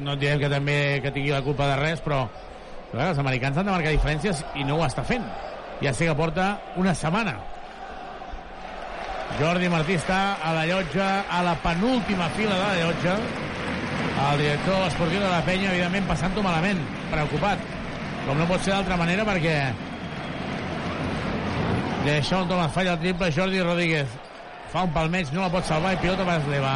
no 0.00 0.14
direm 0.16 0.40
que 0.40 0.48
també 0.48 0.76
que 1.04 1.12
tingui 1.12 1.34
la 1.34 1.42
culpa 1.44 1.66
de 1.68 1.80
res, 1.82 2.00
però 2.00 2.24
clar, 2.92 3.10
els 3.10 3.20
americans 3.20 3.58
han 3.58 3.68
de 3.68 3.74
marcar 3.74 3.92
diferències 3.92 4.44
i 4.56 4.64
no 4.64 4.78
ho 4.78 4.86
està 4.86 5.04
fent. 5.04 5.26
Ja 5.82 5.92
sé 5.92 6.06
que 6.08 6.16
porta 6.16 6.54
una 6.80 6.94
setmana. 6.94 7.34
Jordi 9.38 9.68
Martí 9.72 9.96
està 9.96 10.36
a 10.44 10.52
la 10.56 10.66
llotja, 10.68 11.06
a 11.30 11.42
la 11.46 11.54
penúltima 11.62 12.28
fila 12.36 12.58
de 12.58 12.64
la 12.64 12.74
llotja. 12.80 13.14
El 14.22 14.42
director 14.42 14.86
esportiu 14.86 15.22
de 15.22 15.30
la 15.30 15.40
penya, 15.46 15.70
evidentment, 15.72 16.06
passant-ho 16.10 16.44
malament, 16.44 16.82
preocupat. 17.10 17.62
Com 18.26 18.38
no 18.38 18.46
pot 18.50 18.62
ser 18.62 18.74
d'altra 18.76 18.98
manera, 19.00 19.24
perquè 19.26 19.56
Deixón 22.04 22.48
Thomas 22.50 22.72
falla 22.74 22.96
el 22.96 23.00
triple, 23.02 23.30
Jordi 23.34 23.62
Rodríguez 23.62 24.20
fa 24.72 24.82
un 24.86 24.92
palmeig, 24.94 25.28
no 25.32 25.44
la 25.44 25.50
pot 25.52 25.66
salvar 25.68 25.92
i 25.94 26.00
pilota 26.02 26.24
per 26.26 26.38
Esleva. 26.40 26.72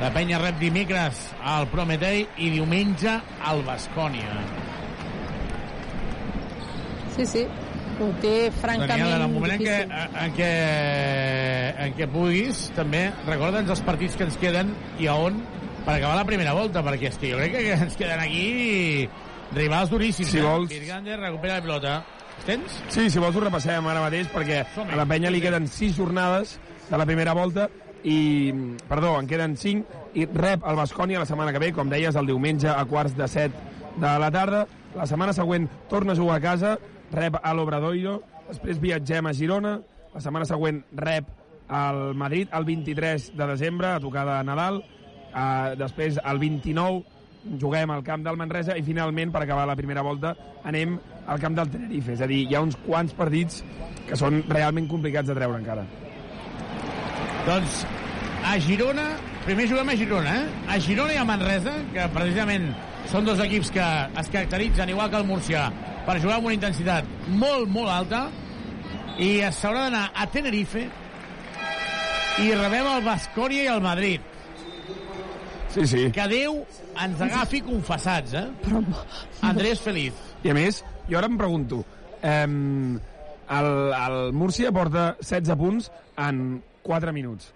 La 0.00 0.10
penya 0.14 0.38
rep 0.42 0.56
dimecres 0.58 1.20
al 1.54 1.68
Prometei 1.70 2.24
i 2.42 2.50
diumenge 2.54 3.18
al 3.46 3.62
Bascònia. 3.66 4.38
Sí, 7.14 7.26
sí. 7.26 7.44
Ho 8.00 8.08
té 8.22 8.50
francament 8.50 8.88
Daniel, 8.90 9.16
en 9.16 9.22
el 9.28 9.32
moment 9.34 9.52
en 9.54 9.60
què, 9.60 9.76
difícil. 9.84 10.16
en 10.24 10.32
què, 10.34 10.50
en 11.86 11.94
què 11.98 12.08
puguis, 12.10 12.62
també 12.76 13.04
recorda'ns 13.26 13.70
els 13.74 13.82
partits 13.86 14.16
que 14.18 14.26
ens 14.28 14.36
queden 14.40 14.72
i 14.98 15.06
a 15.10 15.14
on 15.20 15.38
per 15.84 15.98
acabar 15.98 16.16
la 16.16 16.24
primera 16.24 16.54
volta, 16.56 16.82
perquè 16.82 17.10
és 17.12 17.18
que 17.20 17.30
jo 17.32 17.38
crec 17.38 17.52
que 17.58 17.72
ens 17.76 17.96
queden 18.00 18.20
aquí 18.24 19.08
rivals 19.54 19.90
duríssims. 19.92 20.30
Si 20.32 20.38
eh? 20.38 20.42
vols- 20.42 20.70
Virgander 20.72 21.18
recupera 21.20 21.58
la 21.60 21.62
pilota. 21.62 21.94
Tens? 22.44 22.80
Sí, 22.88 23.08
si 23.10 23.18
vols 23.22 23.36
ho 23.36 23.40
repassem 23.44 23.86
ara 23.86 24.00
mateix, 24.02 24.26
perquè 24.32 24.64
a 24.82 24.96
la 24.98 25.06
penya 25.06 25.30
li 25.30 25.40
queden 25.40 25.68
6 25.70 25.94
jornades 25.96 26.58
de 26.90 26.98
la 26.98 27.06
primera 27.06 27.32
volta 27.32 27.68
i, 28.04 28.50
perdó, 28.88 29.14
en 29.20 29.28
queden 29.30 29.54
5 29.56 30.02
i 30.18 30.26
rep 30.26 30.64
el 30.66 30.76
Bascònia 30.76 31.20
la 31.22 31.28
setmana 31.28 31.52
que 31.52 31.62
ve, 31.62 31.70
com 31.72 31.88
deies, 31.88 32.16
el 32.16 32.26
diumenge 32.26 32.68
a 32.68 32.84
quarts 32.84 33.14
de 33.16 33.28
7 33.28 33.54
de 33.96 34.18
la 34.18 34.30
tarda. 34.34 34.66
La 34.94 35.06
setmana 35.06 35.32
següent 35.32 35.68
torna 35.88 36.12
a 36.12 36.16
jugar 36.16 36.36
a 36.36 36.42
casa, 36.42 36.78
rep 37.14 37.38
a 37.40 37.54
l'Obradoiro, 37.54 38.18
després 38.48 38.82
viatgem 38.82 39.26
a 39.26 39.34
Girona, 39.36 39.78
la 40.14 40.22
setmana 40.22 40.46
següent 40.48 40.82
rep 40.98 41.30
al 41.68 42.14
Madrid 42.14 42.52
el 42.52 42.66
23 42.68 43.32
de 43.38 43.46
desembre, 43.48 43.94
a 43.94 44.02
tocar 44.02 44.26
de 44.28 44.36
Nadal, 44.46 44.82
uh, 45.32 45.74
després 45.80 46.20
el 46.22 46.38
29 46.42 47.58
juguem 47.60 47.90
al 47.92 48.04
camp 48.04 48.24
del 48.24 48.38
Manresa 48.40 48.76
i 48.78 48.84
finalment, 48.84 49.32
per 49.32 49.42
acabar 49.44 49.66
la 49.68 49.76
primera 49.76 50.02
volta, 50.02 50.34
anem 50.64 50.96
al 51.26 51.40
camp 51.40 51.56
del 51.58 51.70
Tenerife. 51.72 52.14
És 52.14 52.22
a 52.24 52.28
dir, 52.30 52.44
hi 52.48 52.56
ha 52.56 52.62
uns 52.64 52.78
quants 52.86 53.12
partits 53.16 53.62
que 54.08 54.16
són 54.16 54.42
realment 54.48 54.88
complicats 54.88 55.28
de 55.28 55.36
treure 55.36 55.60
encara. 55.60 55.84
Doncs 57.44 57.84
a 58.44 58.56
Girona, 58.60 59.10
primer 59.44 59.68
juguem 59.68 59.92
a 59.92 59.96
Girona, 60.00 60.34
eh? 60.40 60.62
A 60.72 60.78
Girona 60.80 61.16
i 61.16 61.20
a 61.20 61.26
Manresa, 61.28 61.74
que 61.92 62.08
precisament 62.16 62.70
són 63.12 63.28
dos 63.28 63.40
equips 63.44 63.72
que 63.74 63.88
es 64.20 64.30
caracteritzen, 64.32 64.92
igual 64.92 65.10
que 65.12 65.20
el 65.20 65.28
Múrcia, 65.28 65.66
per 66.04 66.18
jugar 66.20 66.38
amb 66.38 66.50
una 66.50 66.56
intensitat 66.56 67.08
molt, 67.28 67.68
molt 67.72 67.90
alta, 67.92 68.26
i 69.22 69.38
s'haurà 69.54 69.86
d'anar 69.86 70.04
a 70.14 70.26
Tenerife 70.30 70.84
i 72.42 72.50
rebem 72.50 72.88
el 72.96 73.04
Bascònia 73.06 73.66
i 73.66 73.70
el 73.70 73.82
Madrid. 73.84 74.30
Sí, 75.74 75.86
sí. 75.90 76.04
Que 76.14 76.26
Déu 76.30 76.60
ens 77.02 77.22
agafi 77.22 77.60
confessats, 77.66 78.34
eh? 78.38 78.46
Però... 78.62 78.82
Andrés 79.46 79.82
Feliz. 79.82 80.18
I 80.46 80.52
a 80.52 80.54
més, 80.56 80.82
jo 81.08 81.18
ara 81.18 81.30
em 81.30 81.38
pregunto, 81.38 81.80
eh, 82.22 82.46
el, 82.46 83.70
el 83.98 84.18
Múrcia 84.32 84.72
porta 84.74 85.14
16 85.20 85.58
punts 85.58 85.90
en 86.22 86.62
4 86.86 87.14
minuts. 87.16 87.50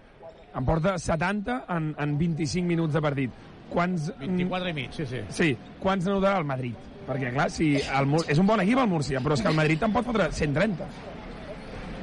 En 0.57 0.67
porta 0.67 0.97
70 0.99 1.65
en, 1.75 1.93
en 1.99 2.19
25 2.19 2.67
minuts 2.67 2.95
de 2.95 3.03
partit. 3.05 3.47
Quants... 3.71 4.11
24 4.19 4.71
i 4.71 4.77
mig, 4.77 4.95
sí, 4.97 5.07
sí. 5.07 5.23
Sí, 5.35 5.51
quants 5.83 6.07
n'anotarà 6.09 6.41
el 6.41 6.49
Madrid? 6.49 6.87
Perquè, 7.09 7.31
clar, 7.33 7.49
si 7.51 7.71
el, 7.81 8.07
Mur- 8.11 8.27
és 8.29 8.39
un 8.39 8.47
bon 8.47 8.61
equip 8.61 8.79
el 8.83 8.89
Múrcia, 8.91 9.21
però 9.25 9.33
és 9.39 9.41
que 9.43 9.49
el 9.49 9.57
Madrid 9.57 9.81
te'n 9.81 9.95
pot 9.95 10.05
fotre 10.05 10.29
130. 10.33 10.89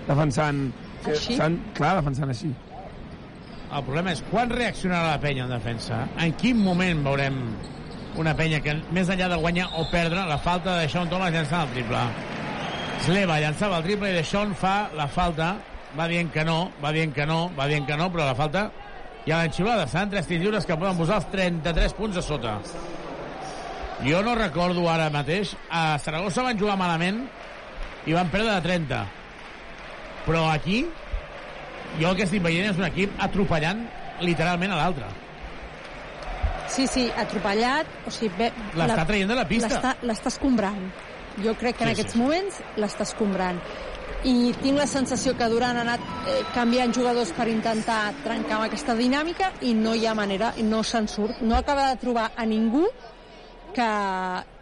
Defensant... 0.08 0.66
Així? 1.06 1.36
Sant, 1.38 1.60
clar, 1.78 1.92
defensant 2.00 2.32
així. 2.34 2.50
El 3.76 3.84
problema 3.86 4.14
és 4.16 4.24
quan 4.32 4.50
reaccionarà 4.50 5.12
la 5.12 5.20
penya 5.22 5.46
en 5.46 5.52
defensa. 5.54 6.00
En 6.22 6.34
quin 6.40 6.58
moment 6.58 7.04
veurem 7.06 7.38
una 8.18 8.34
penya 8.38 8.62
que, 8.66 8.74
més 8.96 9.10
enllà 9.14 9.28
de 9.30 9.38
guanyar 9.42 9.68
o 9.78 9.86
perdre, 9.92 10.24
la 10.30 10.40
falta 10.42 10.80
de 10.80 10.88
Sean 10.90 11.10
Thomas 11.12 11.34
llançant 11.36 11.68
el 11.68 11.74
triple. 11.76 12.02
Sleva 13.06 13.38
llançava 13.44 13.78
el 13.82 13.86
triple 13.86 14.10
i 14.16 14.24
Sean 14.26 14.56
fa 14.58 14.76
la 14.98 15.06
falta. 15.12 15.54
Va 15.96 16.10
dient 16.12 16.32
que 16.34 16.44
no, 16.48 16.72
va 16.84 16.90
dient 16.96 17.14
que 17.16 17.26
no, 17.30 17.52
va 17.56 17.70
dient 17.72 17.86
que 17.88 17.96
no, 18.00 18.10
però 18.12 18.26
la 18.28 18.36
falta 18.36 18.66
ja 19.28 19.38
l'han 19.44 19.54
xiulada. 19.54 19.86
Seran 19.88 20.10
tres 20.12 20.26
tirs 20.28 20.42
lliures 20.42 20.66
que 20.66 20.76
poden 20.80 20.98
posar 20.98 21.22
els 21.22 21.30
33 21.32 21.94
punts 22.00 22.18
a 22.18 22.24
sota. 22.26 22.58
Jo 24.04 24.22
no 24.24 24.36
recordo 24.36 24.90
ara 24.92 25.10
mateix. 25.10 25.56
A 25.72 25.98
Saragossa 26.00 26.44
van 26.44 26.60
jugar 26.60 26.76
malament 26.78 27.24
i 28.06 28.14
van 28.14 28.30
perdre 28.30 28.52
de 28.58 28.62
30. 28.62 29.06
Però 30.26 30.50
aquí 30.52 30.84
jo 32.00 32.10
el 32.10 32.16
que 32.18 32.26
estic 32.28 32.44
veient 32.44 32.72
és 32.74 32.78
un 32.82 32.86
equip 32.90 33.14
atropellant 33.24 33.86
literalment 34.26 34.74
a 34.76 34.82
l'altre. 34.82 35.08
Sí, 36.68 36.88
sí, 36.90 37.06
atropellat, 37.16 37.88
o 38.08 38.12
sigui... 38.12 38.50
L'està 38.76 39.06
traient 39.06 39.30
de 39.30 39.36
la 39.38 39.46
pista. 39.48 39.94
l'està- 40.02 40.32
escombrant. 40.34 40.90
Jo 41.44 41.54
crec 41.56 41.78
que 41.78 41.84
en 41.86 41.90
Sí, 41.94 42.02
aquests 42.02 42.14
sí. 42.14 42.20
moments 42.20 42.58
l'està 42.82 43.04
escombrant. 43.06 43.60
I 44.26 44.52
tinc 44.64 44.78
la 44.80 44.88
sensació 44.88 45.36
que 45.38 45.46
Durant 45.52 45.78
ha 45.78 45.82
anat 45.86 46.02
eh, 46.28 46.40
canviant 46.56 46.92
jugadors 46.96 47.32
per 47.38 47.48
intentar 47.48 48.14
trencar 48.24 48.56
amb 48.58 48.66
aquesta 48.66 48.96
dinàmica 48.98 49.52
i 49.62 49.74
no 49.78 49.94
hi 49.94 50.08
ha 50.08 50.16
manera, 50.18 50.54
no 50.64 50.82
se'n 50.84 51.08
surt. 51.08 51.42
No 51.42 51.56
acaba 51.56 51.92
de 51.92 52.00
trobar 52.02 52.32
a 52.36 52.46
ningú 52.46 52.88
que, 53.76 53.90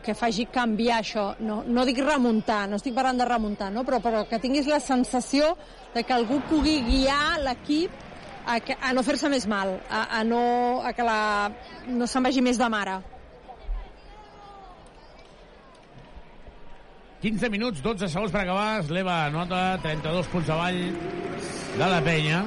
que 0.03 0.15
faci 0.17 0.47
canviar 0.51 0.99
això. 1.01 1.27
No, 1.45 1.61
no 1.67 1.85
dic 1.87 2.01
remuntar, 2.03 2.63
no 2.69 2.79
estic 2.81 2.95
parlant 2.97 3.21
de 3.21 3.29
remuntar, 3.29 3.69
no? 3.73 3.85
però, 3.87 4.01
però 4.03 4.25
que 4.29 4.41
tinguis 4.41 4.67
la 4.69 4.81
sensació 4.83 5.53
de 5.93 6.03
que 6.03 6.15
algú 6.15 6.41
pugui 6.49 6.79
guiar 6.87 7.37
l'equip 7.45 7.93
a, 8.45 8.59
a 8.59 8.93
no 8.95 9.03
fer-se 9.05 9.29
més 9.31 9.47
mal, 9.47 9.77
a, 9.87 10.05
a, 10.19 10.23
no, 10.27 10.43
a 10.83 10.91
que 10.97 11.05
la, 11.07 11.49
no 11.87 12.09
se'n 12.09 12.25
vagi 12.25 12.43
més 12.43 12.59
de 12.59 12.69
mare. 12.71 12.99
15 17.23 17.47
minuts, 17.47 17.79
12 17.79 18.09
segons 18.11 18.33
per 18.33 18.41
acabar. 18.41 18.81
Sleva 18.83 19.29
nota 19.31 19.77
32 19.79 20.27
punts 20.33 20.49
avall 20.51 20.81
de 21.77 21.87
la 21.87 22.01
penya. 22.03 22.41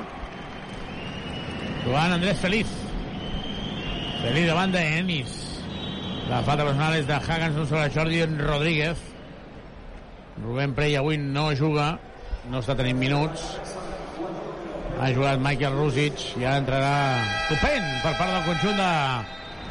Joan 1.86 2.18
Andrés 2.18 2.44
Feliz. 2.44 2.76
Feliz 4.20 4.50
davant 4.50 4.76
d'Enis. 4.76 5.45
La 6.26 6.40
falta 6.42 6.64
personal 6.66 6.96
és 6.98 7.06
de 7.06 7.14
Haganson 7.14 7.68
sobre 7.70 7.90
Jordi 7.94 8.24
Rodríguez. 8.40 8.98
Rubén 10.42 10.72
Prey 10.74 10.96
avui 10.98 11.20
no 11.22 11.52
juga, 11.54 11.92
no 12.50 12.58
està 12.58 12.74
tenint 12.74 12.98
minuts. 12.98 13.44
Ha 14.98 15.12
jugat 15.14 15.38
Michael 15.44 15.76
Rusic 15.78 16.24
i 16.40 16.42
ara 16.42 16.58
entrarà 16.64 16.92
Tupent 17.46 17.88
per 18.02 18.12
part 18.18 18.32
del 18.32 18.44
conjunt 18.48 18.80
de, 18.80 18.90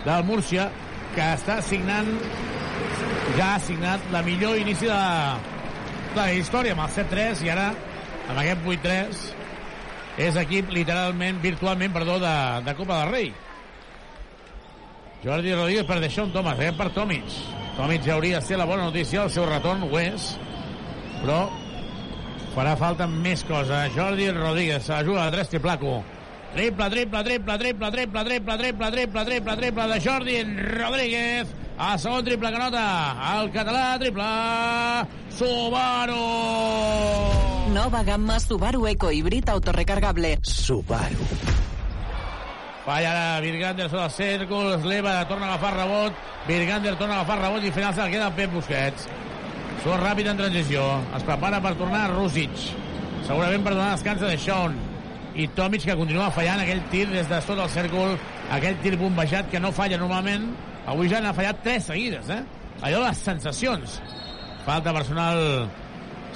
del 0.06 0.28
Múrcia, 0.30 0.70
que 1.16 1.28
està 1.36 1.60
signant 1.66 2.12
ja 3.36 3.56
ha 3.56 3.60
signat 3.60 4.06
la 4.14 4.22
millor 4.24 4.56
inici 4.62 4.88
de, 4.88 5.02
de 6.14 6.22
la 6.22 6.30
història 6.40 6.76
amb 6.78 6.86
el 6.86 6.94
7-3 7.02 7.42
i 7.44 7.52
ara 7.52 7.72
amb 8.30 8.38
aquest 8.40 8.70
8-3 8.78 9.26
és 10.30 10.38
equip 10.40 10.72
literalment, 10.72 11.42
virtualment, 11.44 11.92
perdó, 11.92 12.22
de, 12.24 12.38
de 12.64 12.76
Copa 12.78 13.02
del 13.02 13.12
Rei. 13.12 13.34
Jordi 15.24 15.54
Rodríguez 15.54 15.86
per 15.86 16.00
Deixón 16.04 16.34
Thomas, 16.34 16.60
aquest 16.60 16.78
per 16.78 16.90
Tomic. 16.94 17.38
Tomic 17.78 18.04
ja 18.06 18.14
hauria 18.16 18.40
de 18.40 18.46
ser 18.46 18.58
la 18.58 18.68
bona 18.70 18.90
notícia, 18.90 19.24
el 19.24 19.32
seu 19.34 19.46
retorn 19.50 19.88
ho 19.88 20.00
és, 20.00 20.34
però 21.22 21.40
farà 22.56 22.76
falta 22.80 23.08
més 23.08 23.44
cosa. 23.48 23.86
Jordi 23.96 24.30
Rodríguez 24.32 24.86
se 24.86 24.94
la 24.94 25.04
juga 25.04 25.26
de 25.26 25.38
3 25.38 25.56
triplaco. 25.56 25.98
Triple, 26.56 26.90
triple, 26.90 27.24
triple, 27.24 27.58
triple, 27.60 27.92
triple, 27.92 28.24
triple, 28.24 28.58
triple, 28.58 28.92
triple, 28.92 29.26
triple, 29.26 29.56
triple 29.60 29.88
de 29.92 30.00
Jordi 30.00 30.38
Rodríguez. 30.78 31.56
A 31.78 31.98
segon 32.00 32.24
triple 32.24 32.54
que 32.54 32.60
nota 32.62 32.84
el 33.34 33.52
català, 33.52 33.98
triple 34.00 34.30
Subaru. 35.36 36.22
Nova 37.76 38.04
gamma 38.08 38.40
Subaru 38.40 38.88
Eco 38.88 39.12
Híbrid 39.12 39.50
autorecargable. 39.50 40.38
Subaru. 40.42 41.75
Falla 42.86 43.40
Virgander 43.42 43.88
sota 43.90 44.06
el 44.06 44.12
cèrcol, 44.14 44.76
Sleva 44.84 45.18
torna 45.26 45.48
a 45.48 45.54
agafar 45.56 45.74
rebot, 45.74 46.18
Virgander 46.46 46.94
torna 47.00 47.16
a 47.16 47.22
agafar 47.24 47.40
rebot 47.42 47.64
i 47.64 47.72
al 47.72 47.74
final 47.74 47.96
se 47.96 48.04
la 48.04 48.12
queda 48.14 48.28
Pep 48.38 48.54
Busquets. 48.54 49.08
Surt 49.82 50.04
ràpid 50.04 50.30
en 50.30 50.38
transició, 50.38 50.84
es 51.18 51.26
prepara 51.26 51.62
per 51.66 51.74
tornar 51.80 52.12
Rusic, 52.14 52.54
segurament 53.26 53.66
per 53.66 53.74
donar 53.74 53.96
descans 53.96 54.22
de 54.22 54.38
Sean 54.38 54.78
i 55.36 55.50
Tomic 55.58 55.84
que 55.90 55.98
continua 55.98 56.30
fallant 56.32 56.62
aquell 56.62 56.84
tir 56.94 57.08
des 57.10 57.26
de 57.30 57.42
sota 57.42 57.66
el 57.66 57.74
cèrcol, 57.74 58.16
aquell 58.54 58.78
tir 58.86 58.96
bombejat 59.02 59.50
que 59.50 59.60
no 59.60 59.74
falla 59.74 59.98
normalment, 59.98 60.52
avui 60.86 61.10
ja 61.10 61.24
n'ha 61.26 61.34
fallat 61.34 61.66
tres 61.66 61.90
seguides, 61.90 62.30
eh? 62.30 62.44
Allò 62.86 63.02
de 63.02 63.10
les 63.10 63.26
sensacions. 63.26 64.00
Falta 64.66 64.94
personal 64.94 65.70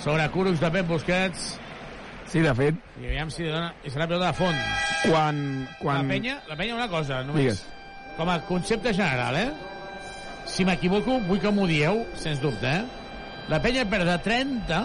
sobre 0.02 0.30
Curux 0.34 0.62
de 0.62 0.74
Pep 0.74 0.90
Busquets. 0.90 1.52
Sí, 2.30 2.42
de 2.42 2.54
fet, 2.58 2.86
I 3.02 3.12
aviam 3.14 3.30
si 3.34 3.46
dona... 3.46 3.70
I 3.86 3.94
serà 3.94 4.10
pilota 4.10 4.32
de 4.32 4.38
fons. 4.42 4.89
Quan... 5.06 5.68
quan... 5.80 6.04
La 6.04 6.14
penya, 6.14 6.38
la 6.50 6.58
penya 6.60 6.78
una 6.78 6.88
cosa, 6.92 7.24
només. 7.28 7.44
Digues. 7.44 7.66
Com 8.20 8.30
a 8.32 8.40
concepte 8.48 8.94
general, 8.94 9.38
eh? 9.40 9.50
Si 10.50 10.66
m'equivoco, 10.68 11.20
vull 11.28 11.40
que 11.42 11.52
m'ho 11.54 11.68
dieu, 11.70 12.04
sens 12.20 12.42
dubte, 12.44 12.72
eh? 12.82 13.00
La 13.50 13.62
penya 13.64 13.86
perd 13.90 14.06
de 14.10 14.18
30, 14.26 14.80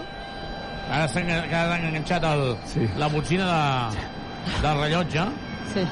ara 0.89 1.09
s'ha 1.11 1.21
enganxat 1.21 2.25
el, 2.31 2.45
sí. 2.71 2.87
la 3.01 3.11
botzina 3.13 3.49
de, 3.51 4.05
del 4.63 4.81
rellotge. 4.81 5.27
Sí. 5.75 5.85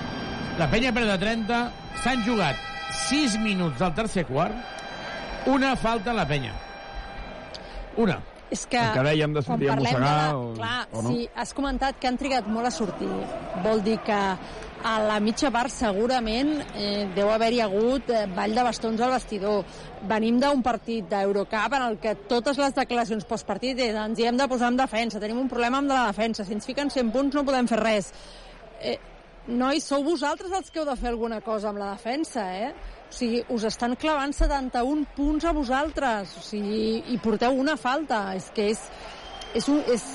La 0.61 0.69
penya 0.73 0.93
perd 0.97 1.13
de 1.13 1.19
30, 1.21 1.63
s'han 2.05 2.25
jugat 2.25 2.61
6 3.09 3.39
minuts 3.43 3.81
del 3.81 3.93
tercer 3.97 4.25
quart, 4.29 4.57
una 5.53 5.75
falta 5.77 6.13
a 6.13 6.17
la 6.17 6.29
penya. 6.29 6.55
Una. 8.01 8.21
És 8.53 8.67
que, 8.69 8.77
El 8.77 8.93
que 8.93 9.03
dèiem 9.07 9.33
de 9.33 9.41
sortir 9.43 9.71
a 9.71 9.77
de 9.77 9.81
mossegar 9.81 10.01
la- 10.03 10.37
o- 10.37 10.53
clar, 10.59 10.89
o 10.93 11.03
no. 11.03 11.09
si 11.15 11.29
has 11.35 11.55
comentat 11.57 11.97
que 11.99 12.07
han 12.11 12.19
trigat 12.21 12.47
molt 12.53 12.69
a 12.69 12.71
sortir, 12.75 13.09
vol 13.65 13.81
dir 13.83 13.99
que 14.05 14.13
a 14.85 14.93
la 15.07 15.21
mitja 15.23 15.49
part 15.55 15.71
segurament 15.71 16.51
eh, 16.75 17.07
deu 17.15 17.31
haver-hi 17.31 17.61
hagut 17.65 18.11
eh, 18.11 18.27
ball 18.35 18.53
de 18.55 18.65
bastons 18.67 19.01
al 19.01 19.13
vestidor. 19.15 19.65
Venim 20.11 20.41
d'un 20.43 20.61
partit 20.63 21.07
d'Eurocup 21.09 21.77
en 21.79 21.83
el 21.87 21.99
que 22.03 22.15
totes 22.29 22.59
les 22.59 22.75
declaracions 22.75 23.25
postpartit 23.25 23.79
és 23.79 23.95
ens 23.95 24.19
hi 24.19 24.27
hem 24.29 24.37
de 24.37 24.49
posar 24.51 24.69
en 24.75 24.77
defensa, 24.83 25.21
tenim 25.23 25.39
un 25.39 25.49
problema 25.49 25.79
amb 25.79 25.89
la 25.89 26.07
defensa, 26.11 26.45
si 26.45 26.53
ens 26.53 26.67
fiquen 26.67 26.91
100 26.91 27.13
punts 27.15 27.35
no 27.39 27.45
podem 27.47 27.69
fer 27.71 27.79
res. 27.81 28.13
Eh, 28.83 28.99
nois, 29.47 29.83
sou 29.87 30.03
vosaltres 30.05 30.53
els 30.53 30.71
que 30.71 30.81
heu 30.83 30.85
de 30.91 30.97
fer 30.97 31.09
alguna 31.15 31.41
cosa 31.41 31.71
amb 31.71 31.79
la 31.79 31.93
defensa, 31.95 32.45
eh? 32.67 32.75
O 33.13 33.15
sigui, 33.15 33.43
us 33.53 33.67
estan 33.69 33.93
clavant 34.01 34.33
71 34.33 35.05
punts 35.13 35.45
a 35.45 35.51
vosaltres, 35.53 36.31
o 36.41 36.43
sigui, 36.47 37.03
i 37.13 37.19
porteu 37.21 37.59
una 37.61 37.77
falta. 37.77 38.31
És 38.39 38.47
que 38.57 38.71
és... 38.73 38.87
és, 39.53 39.69
un, 39.69 39.83
és 39.93 40.07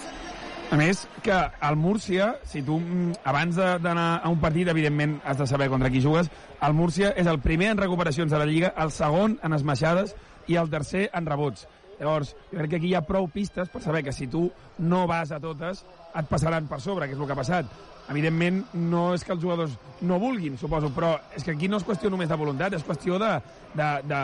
A 0.73 0.75
més, 0.75 1.03
que 1.23 1.35
al 1.61 1.77
Múrcia, 1.77 2.31
si 2.43 2.63
tu 2.65 2.79
mm, 2.81 3.21
abans 3.29 3.55
d'anar 3.55 4.07
a 4.17 4.31
un 4.33 4.41
partit, 4.41 4.67
evidentment 4.67 5.13
has 5.23 5.37
de 5.37 5.45
saber 5.47 5.69
contra 5.69 5.91
qui 5.93 6.01
jugues, 6.01 6.31
el 6.65 6.73
Múrcia 6.73 7.13
és 7.15 7.29
el 7.29 7.37
primer 7.39 7.69
en 7.75 7.83
recuperacions 7.83 8.33
de 8.33 8.41
la 8.41 8.49
Lliga, 8.49 8.73
el 8.75 8.89
segon 8.91 9.37
en 9.45 9.53
esmaixades 9.55 10.15
i 10.49 10.57
el 10.57 10.73
tercer 10.73 11.05
en 11.13 11.29
rebots. 11.29 11.67
Llavors, 11.99 12.33
jo 12.49 12.57
crec 12.57 12.73
que 12.73 12.81
aquí 12.81 12.89
hi 12.91 12.97
ha 12.97 13.05
prou 13.05 13.29
pistes 13.29 13.69
per 13.69 13.83
saber 13.85 14.03
que 14.09 14.13
si 14.13 14.27
tu 14.27 14.47
no 14.81 15.05
vas 15.07 15.31
a 15.31 15.39
totes, 15.39 15.85
et 16.17 16.33
passaran 16.33 16.65
per 16.67 16.81
sobre, 16.81 17.05
que 17.05 17.13
és 17.13 17.21
el 17.21 17.29
que 17.29 17.37
ha 17.37 17.43
passat. 17.45 17.71
Evidentment, 18.09 18.61
no 18.73 19.09
és 19.13 19.23
que 19.27 19.33
els 19.35 19.41
jugadors 19.43 19.73
no 20.07 20.19
vulguin, 20.21 20.55
suposo, 20.57 20.87
però 20.95 21.17
és 21.35 21.43
que 21.43 21.51
aquí 21.51 21.67
no 21.67 21.75
és 21.81 21.83
qüestió 21.83 22.09
només 22.09 22.29
de 22.31 22.35
voluntat, 22.39 22.73
és 22.77 22.85
qüestió 22.87 23.17
de, 23.19 23.33
de, 23.75 23.87
de, 24.07 24.21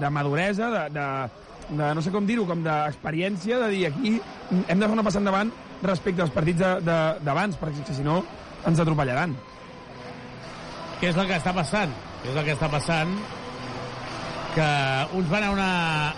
de 0.00 0.10
maduresa, 0.10 0.70
de, 0.72 0.84
de, 0.96 1.06
de 1.76 1.88
no 1.94 2.00
sé 2.02 2.10
com 2.14 2.24
dir-ho, 2.24 2.46
com 2.48 2.62
d'experiència, 2.64 3.58
de 3.64 3.68
dir 3.74 3.86
aquí 3.90 4.14
hem 4.68 4.78
de 4.80 4.86
fer 4.86 4.94
una 4.96 5.04
passa 5.04 5.20
endavant 5.20 5.52
respecte 5.82 6.24
als 6.24 6.32
partits 6.32 6.64
d'abans, 7.22 7.58
perquè 7.60 7.92
si 7.94 8.02
no 8.06 8.22
ens 8.66 8.80
atropellaran. 8.80 9.36
Què 10.98 11.12
és 11.12 11.16
el 11.20 11.28
que 11.28 11.36
està 11.36 11.52
passant? 11.54 11.92
Què 12.24 12.32
és 12.32 12.36
el 12.40 12.48
que 12.48 12.56
està 12.56 12.70
passant? 12.72 13.12
Que 14.56 14.64
uns 15.14 15.28
van 15.30 15.44
a 15.44 15.50
una, 15.52 15.68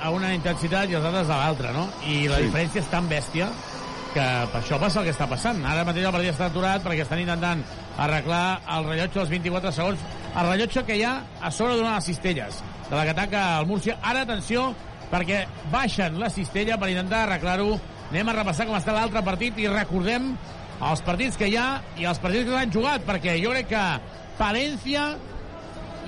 a 0.00 0.10
una 0.14 0.30
intensitat 0.32 0.88
i 0.88 0.96
els 0.96 1.04
altres 1.04 1.28
a 1.28 1.40
l'altra, 1.42 1.74
no? 1.76 1.88
I 2.06 2.22
la 2.30 2.38
Sí. 2.38 2.46
diferència 2.46 2.80
és 2.80 2.88
tan 2.88 3.08
bèstia 3.10 3.50
que 4.14 4.26
això 4.58 4.78
passa 4.80 5.00
el 5.00 5.08
que 5.08 5.14
està 5.14 5.28
passant. 5.30 5.62
Ara 5.66 5.84
mateix 5.86 6.06
el 6.06 6.14
partit 6.14 6.32
està 6.32 6.48
aturat 6.50 6.82
perquè 6.84 7.04
estan 7.04 7.22
intentant 7.22 7.62
arreglar 8.00 8.60
el 8.76 8.88
rellotge 8.88 9.20
dels 9.20 9.32
24 9.32 9.72
segons. 9.76 10.04
El 10.30 10.48
rellotge 10.48 10.84
que 10.86 10.98
hi 10.98 11.04
ha 11.06 11.14
a 11.40 11.50
sobre 11.54 11.76
d'una 11.76 11.94
de 11.94 12.00
les 12.00 12.08
cistelles, 12.10 12.62
de 12.88 12.96
la 12.96 13.04
que 13.06 13.14
ataca 13.14 13.44
el 13.60 13.68
Múrcia. 13.70 13.98
Ara, 14.02 14.24
atenció, 14.26 14.70
perquè 15.10 15.44
baixen 15.72 16.18
la 16.20 16.30
cistella 16.30 16.78
per 16.78 16.90
intentar 16.90 17.24
arreglar-ho. 17.26 17.74
Anem 18.10 18.30
a 18.30 18.38
repassar 18.40 18.66
com 18.66 18.78
està 18.78 18.94
l'altre 18.94 19.22
partit 19.26 19.58
i 19.62 19.68
recordem 19.70 20.32
els 20.80 21.02
partits 21.06 21.36
que 21.38 21.50
hi 21.50 21.58
ha 21.60 21.68
i 22.00 22.06
els 22.08 22.18
partits 22.18 22.48
que 22.48 22.56
s'han 22.56 22.74
jugat, 22.74 23.04
perquè 23.06 23.36
jo 23.42 23.52
crec 23.54 23.70
que 23.70 23.84
Palència 24.40 25.10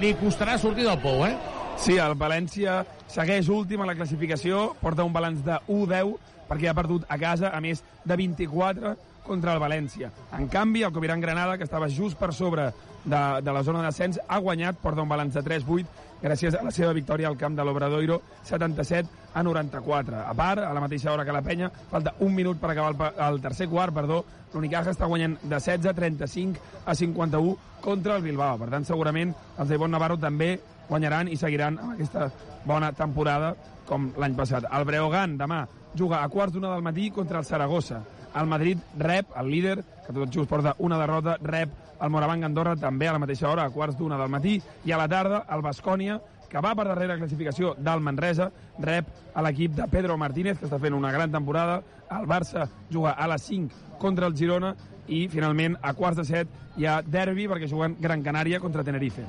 li 0.01 0.15
costarà 0.19 0.57
sortir 0.59 0.87
del 0.89 0.99
pou, 1.03 1.27
eh? 1.27 1.35
Sí, 1.79 1.99
el 2.01 2.15
València 2.19 2.81
segueix 3.13 3.49
últim 3.53 3.83
a 3.83 3.89
la 3.89 3.95
classificació, 3.95 4.71
porta 4.81 5.05
un 5.05 5.13
balanç 5.13 5.43
de 5.45 5.59
1-10 5.69 6.32
perquè 6.53 6.69
ha 6.69 6.77
perdut 6.77 7.09
a 7.09 7.17
casa, 7.17 7.49
a 7.49 7.61
més 7.65 7.81
de 8.05 8.17
24 8.21 8.95
contra 9.25 9.55
el 9.55 9.61
València. 9.63 10.11
En 10.37 10.49
canvi, 10.53 10.83
el 10.85 10.93
Coviran 10.93 11.23
Granada, 11.23 11.57
que 11.57 11.65
estava 11.65 11.89
just 11.89 12.19
per 12.21 12.33
sobre 12.37 12.69
de, 13.05 13.23
de 13.41 13.53
la 13.55 13.63
zona 13.65 13.83
d'ascens, 13.87 14.21
ha 14.29 14.39
guanyat, 14.43 14.77
porta 14.83 15.03
un 15.03 15.09
balanç 15.09 15.39
de 15.39 15.45
3-8, 15.47 15.87
gràcies 16.23 16.55
a 16.55 16.63
la 16.63 16.75
seva 16.75 16.93
victòria 16.95 17.31
al 17.31 17.39
camp 17.39 17.57
de 17.57 17.65
l'Obradoiro, 17.65 18.21
77 18.47 19.09
a 19.35 19.43
94. 19.43 20.21
A 20.27 20.35
part, 20.37 20.67
a 20.67 20.75
la 20.75 20.85
mateixa 20.85 21.13
hora 21.15 21.25
que 21.25 21.35
la 21.35 21.43
penya, 21.43 21.71
falta 21.91 22.15
un 22.21 22.35
minut 22.35 22.61
per 22.61 22.73
acabar 22.75 22.93
el, 22.93 23.25
el 23.31 23.43
tercer 23.43 23.71
quart, 23.73 23.95
perdó, 23.97 24.23
l'Unicaja 24.53 24.93
està 24.93 25.09
guanyant 25.09 25.39
de 25.41 25.57
16 25.57 25.89
a 25.89 25.97
35 25.97 26.85
a 26.85 26.95
51 26.95 27.57
contra 27.83 28.19
el 28.19 28.27
Bilbao. 28.27 28.61
Per 28.61 28.69
tant, 28.75 28.85
segurament 28.87 29.33
els 29.57 29.73
de 29.73 29.81
Bon 29.81 29.91
Navarro 29.91 30.21
també 30.21 30.59
guanyaran 30.91 31.31
i 31.33 31.39
seguiran 31.41 31.79
amb 31.81 31.95
aquesta 31.97 32.29
bona 32.69 32.93
temporada 32.93 33.55
com 33.87 34.11
l'any 34.19 34.35
passat. 34.39 34.67
El 34.71 34.85
Breogán 34.89 35.37
demà 35.41 35.65
juga 35.99 36.23
a 36.23 36.29
quarts 36.33 36.55
d'una 36.55 36.73
del 36.73 36.83
matí 36.83 37.11
contra 37.11 37.39
el 37.39 37.45
Saragossa. 37.45 38.03
El 38.35 38.47
Madrid 38.49 38.79
rep, 38.99 39.35
el 39.37 39.51
líder, 39.51 39.83
que 40.07 40.13
tot 40.13 40.33
just 40.33 40.49
porta 40.49 40.75
una 40.79 40.99
derrota, 40.99 41.37
rep 41.43 41.75
el 42.03 42.11
Moravang 42.11 42.45
Andorra 42.45 42.75
també 42.77 43.07
a 43.09 43.13
la 43.15 43.21
mateixa 43.23 43.51
hora, 43.51 43.67
a 43.67 43.71
quarts 43.71 43.97
d'una 43.99 44.19
del 44.19 44.31
matí, 44.33 44.57
i 44.85 44.93
a 44.93 44.99
la 44.99 45.09
tarda 45.09 45.45
el 45.55 45.63
Bascònia, 45.63 46.19
que 46.51 46.61
va 46.61 46.75
per 46.77 46.89
darrere 46.89 47.17
classificació 47.21 47.77
del 47.79 48.03
Manresa, 48.05 48.51
rep 48.83 49.09
a 49.35 49.45
l'equip 49.47 49.77
de 49.79 49.87
Pedro 49.89 50.19
Martínez, 50.21 50.59
que 50.59 50.67
està 50.69 50.81
fent 50.83 50.97
una 50.99 51.13
gran 51.15 51.33
temporada. 51.33 51.81
El 52.11 52.27
Barça 52.29 52.67
juga 52.93 53.15
a 53.15 53.29
les 53.31 53.47
5 53.49 53.97
contra 54.03 54.27
el 54.27 54.37
Girona 54.37 54.75
i, 55.07 55.29
finalment, 55.33 55.79
a 55.81 55.95
quarts 55.95 56.21
de 56.21 56.27
set 56.29 56.61
hi 56.77 56.89
ha 56.89 57.01
derbi 57.07 57.49
perquè 57.49 57.71
juguen 57.71 57.97
Gran 58.01 58.27
Canària 58.27 58.61
contra 58.61 58.85
Tenerife. 58.85 59.25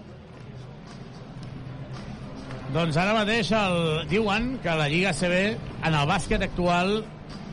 Doncs 2.73 2.95
ara 2.97 3.11
mateix 3.13 3.51
el, 3.53 3.75
diuen 4.09 4.55
que 4.63 4.73
la 4.73 4.87
Lliga 4.89 5.11
CB, 5.13 5.35
en 5.85 5.93
el 5.93 6.07
bàsquet 6.09 6.41
actual, 6.41 7.03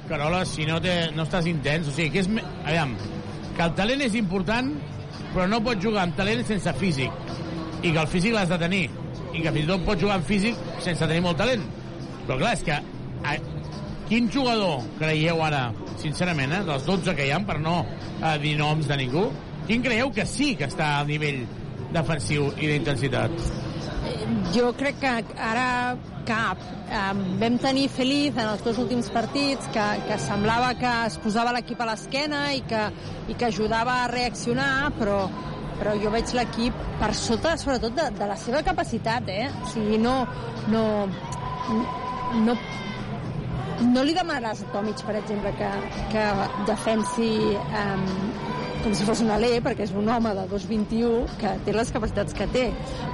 Carola, 0.08 0.46
si 0.48 0.64
no, 0.64 0.78
te, 0.80 0.94
no 1.12 1.26
estàs 1.26 1.44
intens, 1.50 1.90
o 1.90 1.92
sigui, 1.92 2.08
que 2.14 2.22
és... 2.22 2.30
Aviam, 2.64 2.94
que 3.52 3.66
el 3.66 3.74
talent 3.76 4.00
és 4.06 4.16
important, 4.16 4.70
però 5.34 5.44
no 5.50 5.60
pots 5.66 5.84
jugar 5.84 6.06
amb 6.06 6.16
talent 6.16 6.40
sense 6.48 6.72
físic, 6.80 7.36
i 7.84 7.92
que 7.92 8.00
el 8.00 8.08
físic 8.08 8.32
l'has 8.32 8.48
de 8.48 8.58
tenir, 8.64 8.82
i 9.34 9.44
que 9.44 9.52
fins 9.52 9.66
i 9.66 9.68
tot 9.68 9.84
pots 9.84 10.06
jugar 10.06 10.16
amb 10.16 10.28
físic 10.30 10.64
sense 10.80 11.04
tenir 11.04 11.20
molt 11.28 11.38
talent. 11.44 11.68
Però 12.24 12.40
clar, 12.40 12.56
és 12.56 12.64
que... 12.70 12.80
A, 13.20 13.36
quin 14.08 14.26
jugador 14.32 14.80
creieu 14.98 15.44
ara, 15.44 15.66
sincerament, 16.00 16.56
eh, 16.56 16.64
dels 16.66 16.88
12 16.88 17.12
que 17.14 17.28
hi 17.28 17.34
ha, 17.36 17.44
per 17.44 17.60
no 17.60 17.82
eh, 17.84 18.38
dir 18.40 18.56
noms 18.58 18.88
de 18.88 18.96
ningú, 19.04 19.28
quin 19.68 19.84
creieu 19.84 20.16
que 20.16 20.24
sí 20.26 20.54
que 20.56 20.66
està 20.72 20.96
al 21.02 21.12
nivell 21.12 21.44
defensiu 21.92 22.48
i 22.56 22.72
d'intensitat? 22.72 23.69
Jo 24.54 24.72
crec 24.78 24.98
que 25.02 25.12
ara 25.36 25.96
cap. 26.28 26.62
Um, 26.90 27.20
vam 27.40 27.56
tenir 27.62 27.88
Feliz 27.92 28.34
en 28.36 28.48
els 28.48 28.64
dos 28.66 28.78
últims 28.82 29.10
partits 29.14 29.70
que, 29.74 29.86
que 30.08 30.18
semblava 30.22 30.72
que 30.78 30.90
es 31.06 31.18
posava 31.22 31.54
l'equip 31.54 31.80
a 31.80 31.88
l'esquena 31.92 32.42
i, 32.56 32.64
que, 32.66 32.82
i 33.30 33.38
que 33.38 33.48
ajudava 33.48 34.00
a 34.02 34.10
reaccionar, 34.10 34.90
però, 34.98 35.20
però 35.78 35.94
jo 36.02 36.12
veig 36.14 36.34
l'equip 36.36 36.76
per 37.00 37.12
sota, 37.18 37.56
sobretot, 37.60 37.94
de, 37.96 38.10
de 38.18 38.30
la 38.30 38.38
seva 38.38 38.62
capacitat, 38.66 39.30
eh? 39.30 39.48
O 39.62 39.72
sigui, 39.74 39.98
no... 40.02 40.20
no 40.72 40.84
no, 42.30 42.54
no 43.90 44.02
li 44.06 44.12
demanaràs 44.14 44.60
a 44.62 44.68
Tomic, 44.70 45.00
per 45.06 45.16
exemple, 45.18 45.50
que, 45.58 45.70
que 46.12 46.24
defensi 46.68 47.30
um, 47.58 48.04
com 48.82 48.94
si 48.96 49.04
fos 49.04 49.20
un 49.24 49.30
alè, 49.34 49.58
perquè 49.64 49.84
és 49.84 49.92
un 49.96 50.08
home 50.08 50.32
de 50.36 50.46
2'21 50.50 51.36
que 51.40 51.52
té 51.66 51.74
les 51.74 51.90
capacitats 51.92 52.36
que 52.36 52.46
té. 52.54 52.68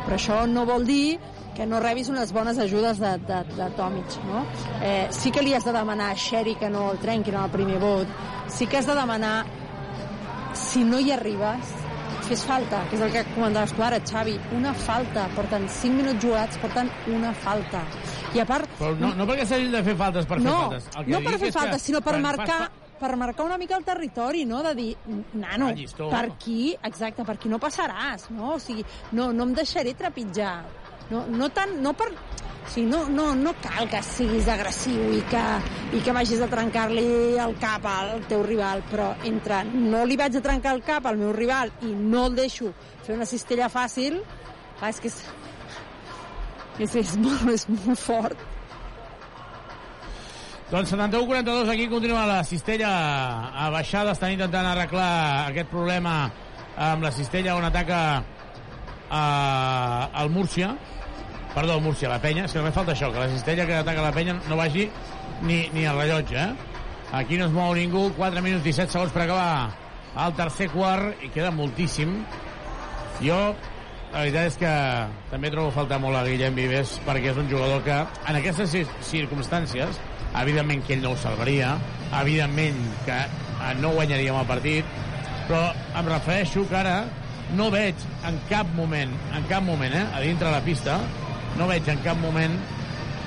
Però 0.05 0.19
això 0.19 0.43
no 0.51 0.67
vol 0.69 0.87
dir 0.87 1.19
que 1.57 1.67
no 1.67 1.81
rebis 1.81 2.11
unes 2.13 2.33
bones 2.37 2.59
ajudes 2.63 3.01
de, 3.01 3.15
de, 3.27 3.41
de 3.57 3.69
Tomic, 3.79 4.19
no? 4.29 4.45
Eh, 4.85 5.09
sí 5.11 5.33
que 5.33 5.43
li 5.43 5.55
has 5.57 5.65
de 5.65 5.73
demanar 5.75 6.13
a 6.13 6.19
Sherry 6.21 6.55
que 6.61 6.71
no 6.71 6.91
el 6.93 7.01
trenquin 7.03 7.35
en 7.35 7.43
el 7.47 7.51
primer 7.51 7.81
vot. 7.83 8.13
Sí 8.53 8.69
que 8.69 8.79
has 8.79 8.87
de 8.87 8.95
demanar, 8.95 9.35
si 10.55 10.85
no 10.85 11.01
hi 11.01 11.11
arribes, 11.17 11.75
fes 12.29 12.43
falta, 12.47 12.85
que 12.91 12.99
és 12.99 13.03
el 13.03 13.13
que 13.15 13.25
comentaves 13.35 13.75
tu 13.75 13.83
ara, 13.87 14.01
Xavi, 14.13 14.37
una 14.55 14.75
falta. 14.87 15.27
Porten 15.35 15.69
5 15.81 15.99
minuts 15.99 16.23
jugats, 16.23 16.63
porten 16.63 16.91
una 17.15 17.33
falta. 17.35 17.87
I 18.35 18.43
a 18.43 18.49
part... 18.49 18.71
Però 18.79 18.95
no, 19.01 19.15
no 19.19 19.27
perquè 19.29 19.47
s'hagin 19.49 19.75
de 19.75 19.85
fer 19.87 19.97
faltes 19.99 20.27
per 20.29 20.43
fer 20.43 20.51
no, 20.51 20.59
faltes. 20.67 20.91
El 20.95 21.07
que 21.07 21.15
no 21.15 21.23
per 21.27 21.39
fer 21.41 21.55
faltes, 21.55 21.87
sinó 21.89 22.03
per 22.05 22.19
marcar, 22.23 22.67
fas 22.67 22.86
per 23.01 23.13
marcar 23.17 23.45
una 23.47 23.59
mica 23.59 23.77
el 23.77 23.85
territori, 23.85 24.45
no? 24.49 24.63
De 24.63 24.75
dir, 24.75 24.97
nano, 25.35 25.69
Ah, 25.69 26.09
per 26.11 26.25
aquí, 26.33 26.75
exacte, 26.83 27.25
per 27.25 27.37
aquí 27.37 27.49
no 27.49 27.59
passaràs, 27.63 28.31
no? 28.31 28.55
O 28.55 28.59
sigui, 28.59 28.85
no, 29.13 29.33
no 29.33 29.45
em 29.45 29.55
deixaré 29.55 29.95
trepitjar. 29.95 30.65
No, 31.11 31.27
no 31.29 31.49
tant, 31.55 31.77
no 31.83 31.93
per... 31.95 32.09
O 32.67 32.69
sigui, 32.69 32.89
no, 32.91 33.05
no, 33.09 33.29
no 33.39 33.53
cal 33.63 33.87
que 33.89 34.01
siguis 34.03 34.49
agressiu 34.51 35.13
i 35.15 35.21
que, 35.31 35.43
i 35.95 36.01
que 36.03 36.15
vagis 36.17 36.41
a 36.43 36.49
trencar-li 36.51 37.37
el 37.39 37.55
cap 37.63 37.85
al 37.87 38.25
teu 38.27 38.43
rival, 38.43 38.83
però 38.91 39.13
entre 39.29 39.61
no 39.71 40.03
li 40.05 40.17
vaig 40.19 40.35
a 40.35 40.43
trencar 40.43 40.75
el 40.75 40.83
cap 40.83 41.07
al 41.07 41.21
meu 41.21 41.31
rival 41.37 41.71
i 41.87 41.93
no 41.95 42.27
el 42.27 42.35
deixo 42.35 42.73
fer 43.07 43.15
una 43.15 43.29
cistella 43.29 43.69
fàcil, 43.71 44.19
clar, 44.81 44.91
és 44.91 44.99
que 44.99 45.13
és, 45.13 45.23
és, 46.89 46.97
és, 47.05 47.17
molt, 47.23 47.47
és 47.55 47.69
molt 47.71 48.03
fort. 48.03 48.43
Doncs 50.71 50.91
71-42, 50.93 51.69
aquí 51.71 51.87
continua 51.89 52.27
la 52.27 52.43
cistella 52.43 52.91
a 53.55 53.69
baixada. 53.71 54.13
Estan 54.17 54.33
intentant 54.35 54.67
arreglar 54.67 55.47
aquest 55.53 55.69
problema 55.71 56.17
amb 56.77 57.05
la 57.07 57.13
cistella 57.15 57.55
on 57.55 57.65
ataca 57.69 58.01
eh, 59.11 60.23
el 60.23 60.31
Múrcia. 60.35 60.73
Perdó, 61.55 61.79
Múrcia, 61.81 62.09
la 62.11 62.19
penya. 62.21 62.45
És 62.49 62.53
que 62.53 62.59
només 62.59 62.75
falta 62.75 62.97
això, 62.97 63.13
que 63.15 63.23
la 63.23 63.31
cistella 63.31 63.67
que 63.69 63.77
ataca 63.79 64.03
la 64.03 64.11
penya 64.13 64.35
no 64.51 64.59
vagi 64.59 64.89
ni, 65.47 65.69
ni 65.73 65.87
al 65.87 66.01
rellotge, 66.03 66.37
eh? 66.37 66.75
Aquí 67.15 67.39
no 67.39 67.47
es 67.47 67.55
mou 67.55 67.71
ningú. 67.75 68.09
4 68.19 68.43
minuts 68.43 68.65
17 68.67 68.91
segons 68.91 69.15
per 69.15 69.23
acabar 69.29 69.71
el 70.27 70.35
tercer 70.35 70.67
quart 70.75 71.23
i 71.23 71.31
queda 71.31 71.53
moltíssim. 71.55 72.19
Jo 73.23 73.39
la 74.11 74.23
veritat 74.25 74.47
és 74.51 74.57
que 74.59 74.73
també 75.31 75.51
trobo 75.55 75.71
faltar 75.75 75.99
molt 76.03 76.17
a 76.19 76.25
Guillem 76.27 76.55
Vives 76.59 76.97
perquè 77.07 77.31
és 77.33 77.39
un 77.39 77.49
jugador 77.51 77.83
que 77.85 77.95
en 78.03 78.37
aquestes 78.39 78.71
cir- 78.73 78.89
circumstàncies 79.05 79.99
evidentment 80.35 80.83
que 80.87 80.95
ell 80.97 81.03
no 81.05 81.13
ho 81.15 81.17
salvaria. 81.21 81.77
Evidentment 82.21 82.79
que 83.07 83.19
eh, 83.21 83.75
no 83.81 83.93
guanyaríem 83.97 84.37
el 84.41 84.47
partit. 84.49 84.85
Però 85.47 85.63
em 85.99 86.09
refereixo 86.11 86.65
que 86.69 86.77
ara 86.77 86.97
no 87.57 87.69
veig 87.71 87.95
en 88.27 88.39
cap 88.51 88.67
moment 88.75 89.13
en 89.37 89.45
cap 89.51 89.63
moment, 89.63 89.95
eh, 89.95 90.07
a 90.15 90.21
dintre 90.25 90.51
la 90.51 90.61
pista 90.65 90.99
no 91.57 91.69
veig 91.71 91.87
en 91.89 92.01
cap 92.03 92.19
moment 92.19 92.57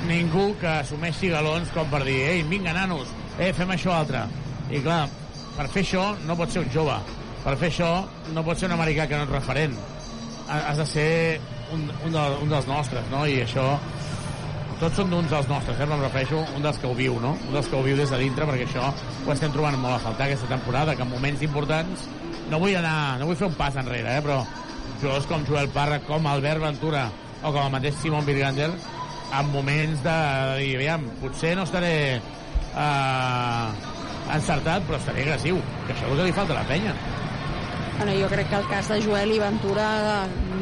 ningú 0.07 0.53
que 0.59 0.67
assumeixi 0.67 1.29
galons 1.31 1.71
com 1.75 1.87
per 1.91 2.03
dir 2.07 2.17
ei, 2.27 2.43
vinga, 2.47 2.73
nanos, 2.75 3.07
eh, 3.37 3.51
fem 3.55 3.71
això 3.75 3.95
altre. 3.95 4.25
I 4.71 4.79
clar, 4.83 5.07
per 5.57 5.67
fer 5.71 5.81
això 5.83 6.03
no 6.27 6.35
pot 6.39 6.51
ser 6.51 6.61
un 6.63 6.69
jove. 6.73 6.97
Per 7.43 7.55
fer 7.57 7.69
això 7.71 7.89
no 8.35 8.43
pot 8.43 8.59
ser 8.59 8.67
un 8.69 8.75
americà 8.75 9.07
que 9.07 9.17
no 9.17 9.23
és 9.23 9.33
referent. 9.33 9.73
Ha- 10.49 10.61
has 10.71 10.77
de 10.77 10.85
ser 10.85 11.39
un, 11.73 11.87
un, 12.05 12.11
de, 12.11 12.23
un 12.43 12.49
dels 12.49 12.67
nostres 12.67 13.05
no? 13.11 13.25
i 13.27 13.39
això 13.43 13.65
tots 14.79 14.95
són 14.95 15.11
d'uns 15.11 15.31
dels 15.31 15.49
nostres, 15.51 15.79
eh? 15.79 15.85
em 15.85 16.01
refereixo 16.01 16.39
un 16.55 16.63
dels 16.63 16.77
que 16.79 16.87
ho 16.87 16.95
viu, 16.95 17.17
no? 17.19 17.33
Un 17.49 17.55
dels 17.55 17.67
que 17.67 17.75
ho 17.75 17.83
viu 17.83 17.97
des 17.99 18.11
de 18.13 18.19
dintre, 18.21 18.47
perquè 18.47 18.67
això 18.67 18.87
ho 18.89 19.33
estem 19.33 19.51
trobant 19.51 19.75
molt 19.81 19.97
a 19.97 20.03
faltar 20.05 20.29
aquesta 20.29 20.47
temporada, 20.47 20.95
que 20.95 21.03
en 21.03 21.11
moments 21.11 21.43
importants 21.43 22.07
no 22.49 22.61
vull 22.63 22.77
anar, 22.79 23.19
no 23.19 23.27
vull 23.27 23.37
fer 23.39 23.49
un 23.49 23.57
pas 23.59 23.75
enrere, 23.79 24.15
eh? 24.15 24.23
però 24.23 24.39
jugadors 25.01 25.27
com 25.27 25.43
Joel 25.47 25.69
Parra, 25.75 25.99
com 26.07 26.27
Albert 26.27 26.63
Ventura 26.63 27.09
o 27.43 27.51
com 27.51 27.61
el 27.65 27.75
mateix 27.75 27.99
Simon 27.99 28.25
Virgander 28.27 28.71
en 28.71 29.51
moments 29.51 30.01
de, 30.03 30.15
de 30.15 30.57
dir, 30.63 30.75
aviam, 30.79 31.05
potser 31.21 31.53
no 31.57 31.67
estaré 31.67 31.93
eh, 32.17 33.67
encertat, 34.35 34.87
però 34.87 34.97
estaré 34.97 35.27
agressiu, 35.27 35.59
que 35.85 35.93
això 35.93 36.07
és 36.07 36.13
el 36.13 36.21
que 36.21 36.29
li 36.29 36.37
falta 36.39 36.55
a 36.55 36.61
la 36.61 36.67
penya. 36.69 36.95
Bueno, 37.99 38.13
jo 38.21 38.27
crec 38.31 38.47
que 38.49 38.55
el 38.55 38.67
cas 38.67 38.87
de 38.87 39.01
Joel 39.03 39.31
i 39.35 39.39
Ventura, 39.41 39.87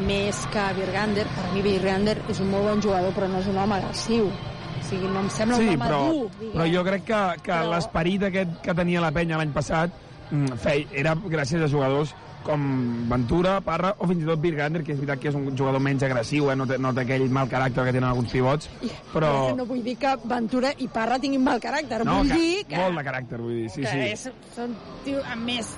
més 0.08 0.40
que 0.52 0.64
Virgander, 0.74 1.24
per 1.36 1.44
mi 1.54 1.62
Virgander 1.62 2.16
és 2.28 2.40
un 2.42 2.50
molt 2.50 2.66
bon 2.66 2.82
jugador, 2.82 3.14
però 3.14 3.28
no 3.30 3.38
és 3.38 3.46
un 3.46 3.56
home 3.62 3.76
agressiu. 3.78 4.26
O 4.28 4.82
sigui, 4.88 5.06
no 5.12 5.20
em 5.22 5.28
sembla 5.30 5.56
Sí, 5.60 5.68
un 5.68 5.74
home 5.76 5.84
però, 5.84 6.00
dur, 6.08 6.30
diguem. 6.40 6.52
però 6.56 6.66
jo 6.72 6.82
crec 6.88 7.04
que, 7.06 7.20
que 7.44 7.52
Però- 7.52 7.70
l'esperit 7.70 8.22
aquest 8.26 8.56
que 8.64 8.74
tenia 8.74 9.00
la 9.04 9.12
penya 9.12 9.36
l'any 9.38 9.52
passat 9.54 9.90
mm, 10.30 10.56
fei, 10.58 10.86
era 10.92 11.14
gràcies 11.14 11.62
a 11.62 11.68
jugadors 11.70 12.14
com 12.42 12.62
Ventura, 13.10 13.60
Parra 13.60 13.94
o 13.98 14.06
fins 14.08 14.22
i 14.22 14.26
tot 14.26 14.40
Virgander, 14.40 14.82
que 14.82 14.92
és 14.94 14.98
veritat 14.98 15.20
que 15.20 15.28
és 15.28 15.34
un 15.36 15.54
jugador 15.56 15.80
menys 15.84 16.02
agressiu, 16.06 16.50
eh? 16.50 16.56
no, 16.56 16.66
té, 16.66 16.78
no 16.78 16.94
té 16.96 17.02
aquell 17.04 17.28
mal 17.30 17.48
caràcter 17.50 17.84
que 17.84 17.92
tenen 17.92 18.08
alguns 18.08 18.32
pivots, 18.32 18.70
però... 19.12 19.54
No 19.54 19.66
vull 19.68 19.82
dir 19.84 19.96
que 20.00 20.16
Ventura 20.24 20.72
i 20.78 20.88
Parra 20.88 21.18
tinguin 21.20 21.44
mal 21.44 21.60
caràcter, 21.60 22.02
No, 22.08 22.18
vull 22.22 22.30
que, 22.32 22.38
dir 22.38 22.64
que, 22.66 22.76
molt 22.82 22.96
de 22.98 23.04
caràcter, 23.10 23.38
vull 23.42 23.54
dir, 23.62 23.68
sí, 23.70 23.82
que 23.82 23.92
sí. 23.92 23.98
És, 24.14 24.28
són 24.56 24.74
tio, 25.04 25.20
amb 25.28 25.44
més 25.44 25.74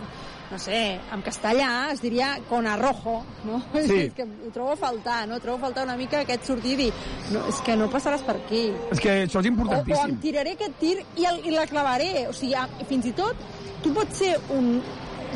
no 0.50 0.58
sé, 0.58 0.98
en 1.14 1.20
castellà 1.22 1.92
es 1.92 2.00
diria 2.02 2.32
con 2.48 2.66
arrojo, 2.66 3.20
no? 3.44 3.60
Sí. 3.86 4.00
És 4.08 4.14
que 4.16 4.24
ho 4.26 4.50
trobo 4.54 4.72
a 4.72 4.76
faltar, 4.76 5.20
no? 5.28 5.38
Trobo 5.40 5.58
a 5.60 5.66
faltar 5.68 5.84
una 5.86 5.96
mica 5.96 6.24
aquest 6.24 6.44
sortir 6.48 6.72
i 6.74 6.80
dir, 6.84 6.88
no, 7.30 7.44
és 7.48 7.60
que 7.66 7.76
no 7.78 7.86
passaràs 7.92 8.24
per 8.26 8.36
aquí. 8.40 8.64
És 8.90 9.00
que 9.02 9.14
això 9.26 9.38
és 9.38 9.46
O, 9.46 9.48
o 9.48 9.52
importantíssim. 9.52 10.08
em 10.10 10.18
tiraré 10.24 10.56
aquest 10.58 10.74
tir 10.80 10.96
i, 11.16 11.24
el, 11.30 11.40
i 11.46 11.54
la 11.54 11.66
clavaré. 11.70 12.26
O 12.28 12.34
sigui, 12.34 12.58
fins 12.90 13.06
i 13.06 13.14
tot, 13.16 13.38
tu 13.84 13.94
pots 13.94 14.18
ser 14.24 14.34
un 14.56 14.80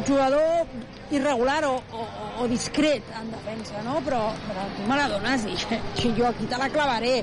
jugador 0.07 0.67
irregular 1.15 1.61
o, 1.69 1.77
o, 1.95 2.05
o 2.43 2.49
discret 2.51 3.07
en 3.15 3.31
defensa, 3.31 3.79
no? 3.87 4.01
Però, 4.03 4.25
però 4.49 4.67
tu 4.75 4.89
me 4.91 4.97
la 4.99 5.07
dones 5.13 5.45
i, 5.47 5.55
i 6.09 6.13
jo 6.19 6.27
aquí 6.27 6.51
te 6.51 6.59
la 6.59 6.69
clavaré. 6.75 7.21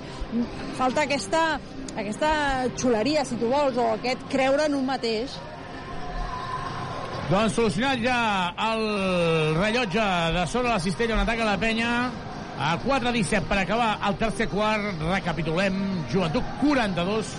Falta 0.80 1.04
aquesta, 1.04 1.60
aquesta 1.98 2.32
xuleria, 2.80 3.26
si 3.28 3.36
tu 3.42 3.52
vols, 3.52 3.76
o 3.76 3.92
aquest 3.98 4.24
creure 4.32 4.70
en 4.72 4.80
un 4.80 4.86
mateix. 4.88 5.36
Doncs 7.32 7.54
solucionat 7.56 8.02
ja 8.04 8.16
el 8.60 8.82
rellotge 9.56 10.04
de 10.36 10.42
sobre 10.52 10.68
la 10.68 10.82
cistella 10.84 11.16
on 11.16 11.22
ataca 11.22 11.46
la 11.48 11.56
penya. 11.56 11.92
A 12.60 12.74
4-17 12.84 13.48
per 13.48 13.62
acabar 13.62 13.94
el 14.10 14.18
tercer 14.20 14.50
quart. 14.52 15.00
Recapitulem. 15.00 15.78
Joventut 16.12 16.44
42, 16.60 17.32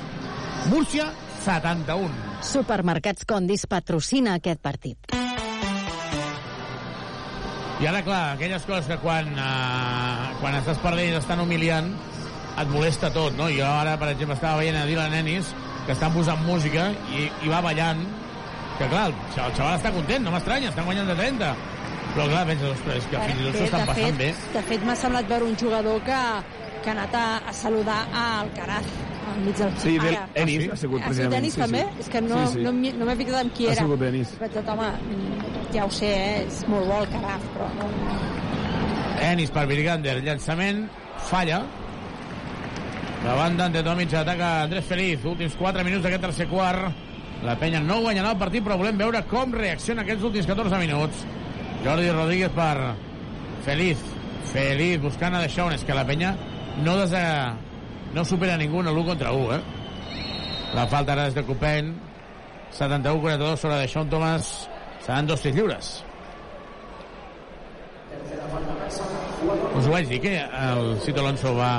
Múrcia 0.70 1.10
71. 1.44 2.08
Supermercats 2.40 3.28
Condis 3.28 3.66
patrocina 3.68 4.38
aquest 4.40 4.64
partit. 4.64 5.12
I 7.82 7.90
ara, 7.90 8.00
clar, 8.06 8.22
aquelles 8.38 8.64
coses 8.64 8.88
que 8.88 8.96
quan, 9.02 9.28
eh, 9.28 10.32
quan 10.40 10.56
estàs 10.56 10.80
perdent 10.80 11.10
i 11.10 11.14
t'estan 11.18 11.44
humiliant 11.44 11.92
et 12.62 12.68
molesta 12.72 13.12
tot, 13.12 13.36
no? 13.36 13.52
Jo 13.52 13.68
ara, 13.68 13.98
per 14.00 14.08
exemple, 14.14 14.40
estava 14.40 14.64
veient 14.64 14.80
a 14.80 14.88
Dylan 14.88 15.20
Ennis 15.20 15.52
que 15.84 15.92
estan 15.92 16.16
posant 16.16 16.40
música 16.48 16.94
i, 17.12 17.28
i 17.44 17.52
va 17.52 17.60
ballant 17.60 18.06
que 18.82 18.90
clar, 18.90 19.06
el 19.12 19.14
xaval, 19.36 19.72
el 19.72 19.78
està 19.78 19.94
content, 19.94 20.26
no 20.26 20.34
m'estranya, 20.34 20.72
estan 20.72 20.88
guanyant 20.88 21.08
de 21.12 21.16
30 21.20 21.54
però 22.12 22.26
clar, 22.28 22.42
penses, 22.48 22.68
ostres, 22.74 22.98
és 23.00 23.06
que 23.08 23.22
fins 23.22 23.38
i 23.40 23.46
tot 23.46 23.56
s'ho 23.56 23.68
estan 23.70 23.86
passant 23.88 24.18
bé 24.18 24.28
De 24.52 24.62
fet, 24.68 24.84
m'ha 24.84 24.96
semblat 25.00 25.30
veure 25.30 25.48
un 25.48 25.56
jugador 25.56 26.02
que, 26.04 26.18
que 26.84 26.90
ha 26.90 26.94
anat 26.98 27.14
a, 27.16 27.24
a 27.48 27.54
saludar 27.56 28.02
a 28.12 28.24
Alcaraz 28.42 28.90
del 29.32 29.70
Sí, 29.80 29.94
Ara. 29.96 30.26
Ennis 30.34 30.66
ha 30.68 30.76
sigut 30.76 30.76
Ha 30.76 30.80
sigut 30.82 31.04
precisament. 31.06 31.38
Ennis 31.38 31.54
sí, 31.54 31.60
també? 31.62 31.82
sí. 31.86 32.02
És 32.04 32.08
que 32.12 32.20
no, 32.20 32.40
sí, 32.50 32.58
sí. 32.58 32.64
no, 32.66 32.72
no 32.98 33.06
m'he 33.08 33.14
fixat 33.16 33.38
en 33.46 33.52
qui 33.56 33.68
Ha 33.68 33.72
era. 33.72 33.84
sigut 33.86 34.02
Ennis. 34.08 34.34
He 34.34 34.40
pensat, 34.42 34.68
home, 34.74 34.90
ja 35.72 35.86
ho 35.86 35.94
sé, 35.94 36.10
eh? 36.10 36.42
és 36.48 36.58
molt 36.68 36.90
bo 36.90 36.98
Alcaraz, 36.98 37.46
però 37.54 37.70
no... 37.78 38.18
Ennis 39.22 39.54
per 39.54 39.64
Virgander, 39.70 40.18
llançament 40.26 40.84
falla 41.30 41.62
la 43.22 43.34
banda 43.38 43.68
ante 43.70 43.84
Tomic 43.86 44.12
ataca 44.18 44.50
Andrés 44.64 44.84
Feliz 44.84 45.24
últims 45.30 45.54
4 45.54 45.84
minuts 45.86 46.02
d'aquest 46.02 46.24
tercer 46.26 46.48
quart 46.50 47.11
la 47.42 47.56
penya 47.58 47.80
no 47.82 48.00
guanyarà 48.04 48.32
el 48.34 48.40
partit 48.40 48.62
però 48.64 48.76
volem 48.78 48.98
veure 49.00 49.22
com 49.30 49.54
reacciona 49.56 50.04
aquests 50.06 50.24
últims 50.28 50.46
14 50.46 50.78
minuts. 50.78 51.24
Jordi 51.82 52.10
Rodríguez 52.10 52.52
per 52.54 52.94
Feliz. 53.66 54.02
Feliz 54.52 55.00
buscant 55.02 55.34
a 55.34 55.42
Deixón 55.42 55.74
és 55.74 55.82
que 55.86 55.96
la 55.96 56.06
penya 56.06 56.34
no, 56.84 56.96
des 56.98 57.10
de, 57.14 57.24
no 58.14 58.24
supera 58.26 58.58
ningú 58.60 58.82
en 58.82 58.90
l'1 58.92 59.06
contra 59.06 59.32
1 59.32 59.56
eh? 59.56 59.60
la 60.72 60.86
falta 60.88 61.12
ara 61.14 61.26
és 61.28 61.34
de 61.36 61.44
Copen 61.44 61.92
71-42 62.72 63.56
sobre 63.60 63.82
Deixón 63.82 64.08
Thomas. 64.10 64.68
Seran 65.02 65.26
dos 65.26 65.42
tirs 65.42 65.56
lliures. 65.56 65.92
Us 69.76 69.86
ho 69.86 69.90
vaig 69.90 70.08
dir 70.08 70.20
que 70.22 70.36
el 70.38 70.96
Cito 71.02 71.20
Alonso 71.20 71.54
va 71.58 71.72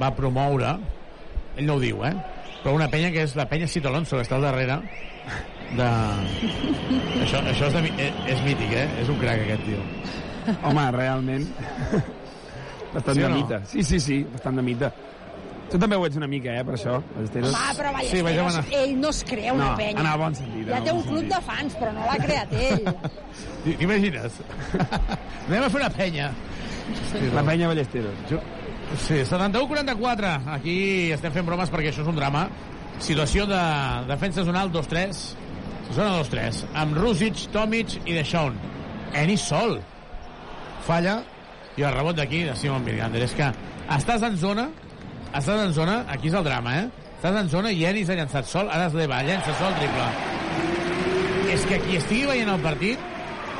va 0.00 0.12
promoure. 0.14 0.76
Ell 1.56 1.66
no 1.66 1.78
ho 1.78 1.82
diu, 1.82 2.04
eh? 2.04 2.14
Però 2.66 2.74
una 2.74 2.88
penya 2.90 3.12
que 3.14 3.22
és 3.22 3.36
la 3.38 3.44
penya 3.46 3.68
Cito 3.70 3.86
Alonso 3.92 4.16
que 4.18 4.24
està 4.26 4.34
al 4.40 4.42
darrere 4.42 4.80
de... 5.78 5.86
això, 7.22 7.38
això 7.46 7.68
és, 7.70 7.74
de, 7.76 7.82
eh, 8.02 8.10
és 8.34 8.40
mític, 8.42 8.72
eh? 8.74 8.86
és 9.04 9.10
un 9.12 9.18
crac 9.22 9.38
aquest 9.44 9.62
tio 9.68 9.84
Home, 10.66 10.82
realment. 10.94 11.46
bastant 12.94 13.14
Sí 13.16 13.22
de 13.22 13.28
no? 13.28 13.36
mita. 13.36 13.60
Sí, 13.70 13.82
sí, 13.82 13.98
sí, 14.02 14.16
bastant 14.32 14.58
de 14.58 14.62
mita. 14.62 14.90
Tu 15.70 15.78
també 15.82 15.96
ho 15.98 16.04
ets 16.06 16.14
una 16.20 16.28
mica, 16.30 16.52
eh, 16.54 16.62
per 16.64 16.76
això. 16.76 17.00
Ballesteros. 17.16 17.50
Va, 17.50 17.72
però 17.74 17.90
Sí, 18.06 18.20
Ballesteros, 18.22 18.26
vaig 18.28 18.36
demanar. 18.38 18.64
ell 18.82 18.92
no 19.02 19.10
es 19.10 19.22
crea 19.26 19.52
una 19.56 19.70
No, 19.72 19.76
penya. 19.80 20.00
en 20.04 20.06
el 20.12 20.18
bon 20.22 20.36
sentit, 20.38 20.68
en 20.68 20.70
Ja 20.70 20.82
té 20.86 20.92
un 20.94 21.02
club 21.02 21.18
sentit. 21.24 21.34
de 21.34 21.40
fans, 21.48 21.74
però 21.80 21.90
no 21.96 22.06
l'ha 22.06 22.18
creat 22.22 22.54
ell. 22.54 22.86
T'imagines? 23.80 24.38
Anem 25.48 25.62
a 25.66 25.70
fer 25.74 25.80
una 25.82 25.90
penya. 25.98 26.30
La 27.34 27.42
penya 27.50 27.72
Ballesteros. 27.74 28.22
Jo... 28.30 28.38
Sí, 28.94 29.14
71-44. 29.26 30.46
Aquí 30.54 31.10
estem 31.12 31.32
fent 31.34 31.46
bromes 31.48 31.70
perquè 31.72 31.90
això 31.90 32.04
és 32.04 32.10
un 32.10 32.16
drama. 32.16 32.46
Situació 33.02 33.44
de 33.50 33.58
defensa 34.08 34.44
zonal 34.46 34.70
2-3. 34.72 35.22
Zona 35.96 36.14
2-3. 36.20 36.62
Amb 36.74 36.96
Rusic, 36.96 37.46
Tomic 37.52 37.98
i 38.06 38.14
Deixón. 38.16 38.56
Enis 39.14 39.42
sol. 39.50 39.80
Falla. 40.86 41.18
I 41.76 41.84
el 41.84 41.92
rebot 41.92 42.16
d'aquí 42.16 42.44
de 42.46 42.54
Simon 42.56 42.84
Virgander. 42.86 43.20
És 43.26 43.34
que 43.36 43.50
estàs 43.92 44.22
en 44.24 44.38
zona, 44.40 44.68
estàs 45.34 45.60
en 45.66 45.74
zona, 45.76 45.98
aquí 46.08 46.30
és 46.30 46.34
el 46.38 46.46
drama, 46.46 46.72
eh? 46.78 46.86
Estàs 47.18 47.36
en 47.42 47.50
zona 47.52 47.72
i 47.74 47.84
Enis 47.84 48.08
ha 48.08 48.16
llançat 48.16 48.48
sol, 48.48 48.70
ara 48.72 48.86
es 48.88 48.94
leva, 48.96 49.18
llença 49.26 49.52
sol, 49.58 49.74
triple. 49.76 50.06
És 51.52 51.66
que 51.68 51.78
qui 51.84 51.98
estigui 52.00 52.24
veient 52.30 52.48
el 52.54 52.62
partit 52.64 52.98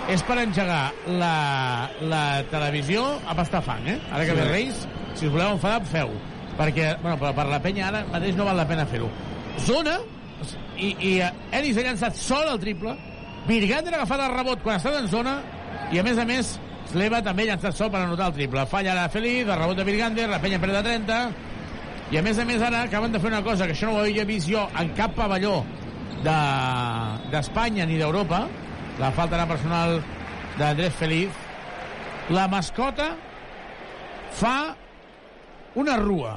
és 0.08 0.22
per 0.24 0.38
engegar 0.40 0.92
la, 1.18 1.90
la 2.08 2.22
televisió 2.50 3.04
a 3.26 3.34
pastar 3.36 3.60
fang, 3.66 3.84
eh? 3.90 3.98
Ara 4.12 4.24
que 4.24 4.32
Sí. 4.32 4.36
ve 4.40 4.48
Reis, 4.48 4.86
si 5.16 5.26
us 5.26 5.32
voleu 5.32 5.54
enfadar, 5.56 5.82
feu. 5.88 6.12
Perquè, 6.56 6.94
bueno, 7.02 7.16
però 7.20 7.32
per 7.36 7.46
la 7.50 7.58
penya 7.64 7.88
ara 7.90 8.04
mateix 8.12 8.36
no 8.36 8.44
val 8.48 8.56
la 8.56 8.66
pena 8.68 8.86
fer-ho. 8.88 9.08
Zona, 9.66 9.98
i, 10.76 10.92
i 11.00 11.12
eh, 11.24 11.32
Ennis 11.56 11.76
ha 11.80 11.84
llançat 11.88 12.16
sol 12.20 12.48
el 12.52 12.60
triple, 12.62 12.94
Virgander 13.46 13.94
ha 13.94 14.00
agafat 14.02 14.22
el 14.26 14.32
rebot 14.36 14.62
quan 14.64 14.78
està 14.80 14.92
en 14.98 15.08
zona, 15.08 15.36
i 15.92 16.00
a 16.00 16.02
més 16.06 16.18
a 16.18 16.24
més, 16.28 16.54
Sleva 16.90 17.20
també 17.22 17.44
ha 17.44 17.52
llançat 17.54 17.74
sol 17.76 17.90
per 17.90 18.00
anotar 18.04 18.28
el 18.30 18.34
triple. 18.38 18.62
Falla 18.70 18.94
la 18.94 19.08
Feliz, 19.10 19.42
el 19.46 19.58
rebot 19.58 19.76
de 19.78 19.84
Virgander, 19.86 20.28
la 20.30 20.38
penya 20.42 20.58
perd 20.62 20.76
de 20.78 20.82
30, 20.86 21.18
i 22.14 22.18
a 22.18 22.22
més 22.22 22.38
a 22.38 22.44
més 22.46 22.62
ara 22.62 22.84
acaben 22.86 23.10
de 23.12 23.18
fer 23.18 23.32
una 23.32 23.42
cosa 23.42 23.66
que 23.66 23.74
això 23.74 23.88
no 23.90 23.96
ho 23.96 24.04
havia 24.04 24.24
vist 24.28 24.46
jo 24.48 24.60
en 24.78 24.92
cap 24.94 25.14
pavelló 25.18 25.56
de- 26.22 27.30
d'Espanya 27.32 27.84
ni 27.86 27.96
d'Europa 27.98 28.44
la 29.00 29.10
falta 29.10 29.34
era 29.34 29.46
personal 29.50 29.98
d'Andrés 30.56 30.94
Feliz 30.94 31.34
la 32.30 32.46
mascota 32.48 33.08
fa 34.38 34.76
una 35.76 35.96
rua 36.00 36.36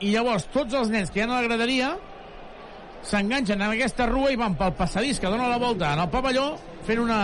i 0.00 0.12
llavors 0.12 0.48
tots 0.52 0.76
els 0.76 0.92
nens 0.92 1.12
que 1.12 1.20
hi 1.20 1.24
ha 1.24 1.30
a 1.30 1.36
la 1.36 1.46
graderia 1.46 1.94
s'enganxen 3.06 3.60
en 3.60 3.70
aquesta 3.70 4.08
rua 4.10 4.32
i 4.32 4.40
van 4.40 4.56
pel 4.58 4.74
passadís 4.76 5.20
que 5.22 5.30
dona 5.30 5.48
la 5.52 5.60
volta 5.62 5.94
en 5.94 6.04
el 6.04 6.12
pavelló 6.12 6.50
fent 6.86 7.00
una 7.04 7.20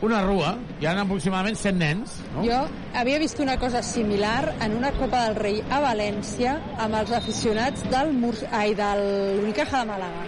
una 0.00 0.22
rua, 0.24 0.54
hi 0.80 0.86
ha 0.88 0.94
aproximadament 1.02 1.58
100 1.60 1.76
nens, 1.76 2.14
no? 2.34 2.44
Jo 2.46 2.60
havia 2.96 3.18
vist 3.20 3.40
una 3.44 3.58
cosa 3.60 3.82
similar 3.84 4.54
en 4.64 4.76
una 4.78 4.92
Copa 4.96 5.26
del 5.26 5.36
Rei 5.36 5.58
a 5.68 5.80
València 5.84 6.54
amb 6.80 6.96
els 7.02 7.12
aficionats 7.16 7.84
del 7.92 8.14
Mur... 8.16 8.32
ai, 8.50 8.72
de 8.78 8.90
l'Unicaja 9.00 9.82
de 9.82 9.90
Màlaga. 9.92 10.24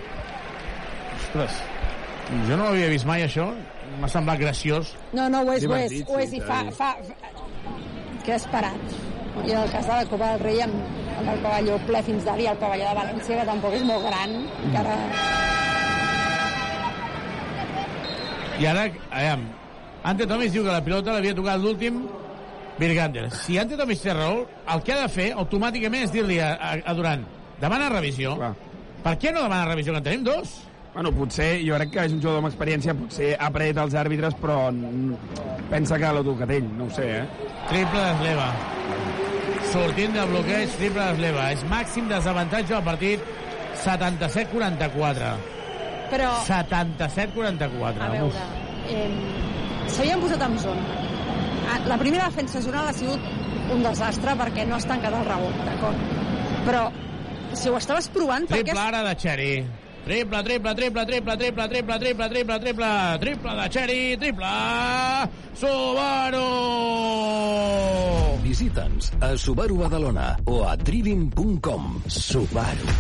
Ostres, 1.17 1.63
jo 2.51 2.59
no 2.59 2.67
ho 2.67 2.75
havia 2.75 2.91
vist 2.93 3.09
mai, 3.09 3.25
això. 3.25 3.49
M'ha 4.01 4.09
semblat 4.13 4.41
graciós. 4.41 4.93
No, 5.17 5.31
no, 5.33 5.43
ho 5.47 5.57
és, 5.57 5.65
ho 5.65 5.77
és, 5.77 5.97
ho 6.09 6.21
és, 6.21 6.31
sí, 6.33 6.41
i 6.41 6.45
fa, 6.45 6.63
fa, 6.77 6.95
fa... 7.09 7.73
Que 8.27 8.37
has 8.37 8.47
parat. 8.53 9.12
I 9.43 9.51
en 9.51 9.59
el 9.63 9.71
cas 9.73 9.87
de 9.89 9.95
la 9.97 10.07
Copa 10.11 10.33
del 10.33 10.45
Rei 10.45 10.61
amb, 10.65 10.77
amb 11.19 11.33
el 11.33 11.41
pavelló 11.45 11.79
ple 11.89 12.03
fins 12.07 12.27
dalt 12.29 12.45
i 12.45 12.49
el 12.51 12.59
pavelló 12.61 12.91
de 12.91 12.97
València, 13.01 13.39
que 13.41 13.49
tampoc 13.49 13.77
és 13.79 13.87
molt 13.89 14.07
gran, 14.09 14.37
encara... 14.69 14.97
I 18.63 18.67
ara, 18.69 18.83
aviam, 19.11 19.47
Ante 20.07 20.27
Tomis 20.29 20.53
diu 20.53 20.65
que 20.67 20.75
la 20.75 20.83
pilota 20.85 21.15
l'havia 21.15 21.35
tocat 21.35 21.63
l'últim 21.63 22.03
Virgander. 22.79 23.29
Si 23.35 23.57
Ante 23.59 23.79
Tomis 23.79 24.03
té 24.03 24.15
raó, 24.15 24.43
el 24.75 24.83
que 24.85 24.95
ha 24.95 25.01
de 25.05 25.09
fer 25.13 25.31
automàticament 25.39 26.07
és 26.07 26.13
dir-li 26.15 26.39
a, 26.43 26.53
a, 26.57 26.75
a 26.85 26.95
Durant 26.99 27.25
demana 27.63 27.89
revisió. 27.93 28.37
Clar. 28.41 28.53
Per 29.03 29.15
què 29.19 29.33
no 29.35 29.47
demana 29.47 29.71
revisió, 29.71 29.95
que 29.95 30.03
en 30.03 30.07
tenim 30.09 30.27
dos? 30.27 30.61
Bueno, 30.93 31.13
potser, 31.17 31.55
jo 31.65 31.79
crec 31.79 31.95
que 31.95 32.05
és 32.05 32.13
un 32.13 32.21
jugador 32.21 32.43
amb 32.43 32.51
experiència, 32.51 32.95
potser 32.99 33.33
apreta 33.41 33.87
els 33.87 33.97
àrbitres, 33.97 34.37
però 34.43 34.67
mm, 34.69 35.65
pensa 35.71 35.99
que 35.99 36.13
l'ha 36.13 36.27
tocat 36.27 36.53
ell, 36.59 36.69
no 36.77 36.91
ho 36.91 36.93
sé, 36.93 37.09
eh? 37.23 37.51
Triple 37.71 38.05
d'Esleva. 38.05 38.51
Sortint 39.73 40.13
de 40.13 40.25
bloqueig, 40.29 40.73
triple 40.77 41.05
d'Esleva. 41.07 41.47
És 41.55 41.63
màxim 41.71 42.09
desavantatge 42.11 42.75
del 42.75 42.83
partit, 42.85 43.23
77-44. 43.81 45.31
Però, 46.13 46.33
77-44. 46.45 48.03
a 48.05 48.11
veure, 48.13 48.43
eh, 48.93 49.07
s'havien 49.89 50.21
posat 50.21 50.45
en 50.45 50.59
zona. 50.61 50.83
Ah, 51.73 51.79
La 51.89 51.97
primera 51.97 52.27
defensa 52.29 52.61
zonal 52.61 52.91
ha 52.91 52.93
sigut 52.93 53.21
un 53.73 53.83
desastre 53.83 54.35
perquè 54.37 54.67
no 54.69 54.77
has 54.77 54.85
tancat 54.85 55.15
el 55.15 55.25
rebot, 55.25 55.57
d'acord? 55.65 55.97
Però, 56.67 56.83
si 57.57 57.71
ho 57.71 57.77
estaves 57.79 58.09
provant... 58.13 58.47
Triple 58.51 58.79
ara 58.81 59.03
de 59.09 59.15
Xeri. 59.17 59.53
Triple, 60.05 60.43
triple, 60.43 60.75
triple, 60.75 61.05
triple, 61.07 61.37
triple, 61.37 61.69
triple, 61.69 61.99
triple, 61.99 62.29
triple, 62.29 62.59
triple, 62.59 63.19
triple 63.21 63.53
de 63.55 63.69
Xeri, 63.71 64.17
triple, 64.19 64.51
Subaru! 65.55 66.49
Visita'ns 68.43 69.13
a 69.23 69.31
Subaru 69.39 69.77
Badalona 69.79 70.37
o 70.51 70.65
a 70.67 70.75
trivim.com. 70.77 72.03
Subaru. 72.11 72.91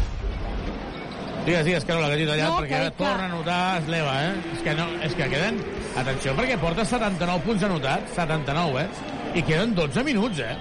Digues, 1.45 1.65
digues, 1.67 1.85
Carola, 1.85 2.07
que 2.13 2.21
t'he 2.23 2.27
tallat, 2.31 2.49
No, 2.53 2.59
perquè 2.63 2.77
ara 2.79 2.91
que- 2.93 2.97
torna 3.03 3.25
a 3.27 3.29
notar 3.35 3.83
Esleva, 3.83 4.13
eh? 4.29 4.35
És 4.55 4.63
que, 4.63 4.75
no, 4.79 4.87
és 5.03 5.15
que 5.19 5.27
queden... 5.29 5.59
Atenció, 5.99 6.37
perquè 6.39 6.57
porta 6.63 6.85
79 6.87 7.43
punts 7.45 7.65
anotats, 7.67 8.15
79, 8.15 8.79
eh? 8.85 8.89
I 9.35 9.43
queden 9.43 9.75
12 9.75 10.05
minuts, 10.07 10.39
eh? 10.39 10.55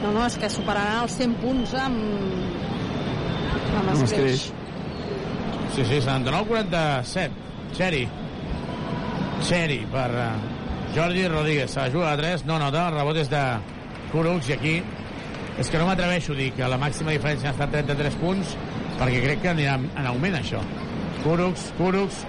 No, 0.00 0.12
no, 0.14 0.26
és 0.28 0.38
que 0.38 0.48
superaran 0.48 1.02
els 1.08 1.18
100 1.18 1.34
punts 1.42 1.74
amb... 1.74 1.98
amb 3.74 3.88
Amb 3.90 4.04
escreix. 4.06 4.46
Sí, 5.74 5.84
sí, 5.84 6.00
79-47. 6.00 7.30
Xeri. 7.74 8.04
Xeri 9.42 9.80
per 9.90 10.10
uh, 10.14 10.28
Jordi 10.94 11.26
Rodríguez. 11.26 11.70
Se 11.70 11.80
la 11.80 11.90
juga 11.90 12.12
a 12.12 12.16
3, 12.16 12.44
no 12.46 12.60
nota, 12.62 12.84
el 12.88 12.94
rebot 12.94 13.18
és 13.18 13.30
de 13.32 13.42
Kurucs 14.12 14.52
i 14.52 14.54
aquí 14.54 14.74
és 15.58 15.70
que 15.70 15.80
no 15.80 15.88
m'atreveixo 15.88 16.34
a 16.34 16.38
dir 16.38 16.52
que 16.54 16.68
la 16.70 16.78
màxima 16.78 17.10
diferència 17.14 17.50
ha 17.50 17.54
estat 17.56 17.74
33 17.74 18.18
punts 18.22 18.54
perquè 19.00 19.24
crec 19.24 19.42
que 19.42 19.50
anirà 19.50 19.74
en 19.82 20.06
augment 20.12 20.38
això. 20.38 20.62
Kurucs, 21.24 21.66
Kurucs, 21.80 22.22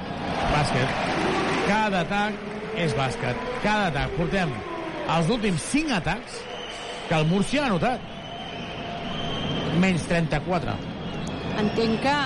bàsquet. 0.50 0.98
Cada 1.70 2.02
atac 2.02 2.42
és 2.82 2.98
bàsquet. 2.98 3.46
Cada 3.62 3.92
atac. 3.92 4.18
Portem 4.18 4.58
els 5.20 5.32
últims 5.38 5.70
5 5.70 5.94
atacs 6.02 6.42
que 7.06 7.22
el 7.22 7.30
Múrcia 7.30 7.64
ha 7.64 7.70
anotat. 7.70 8.12
Menys 9.78 10.10
34. 10.10 10.78
Entenc 11.62 12.02
que, 12.02 12.20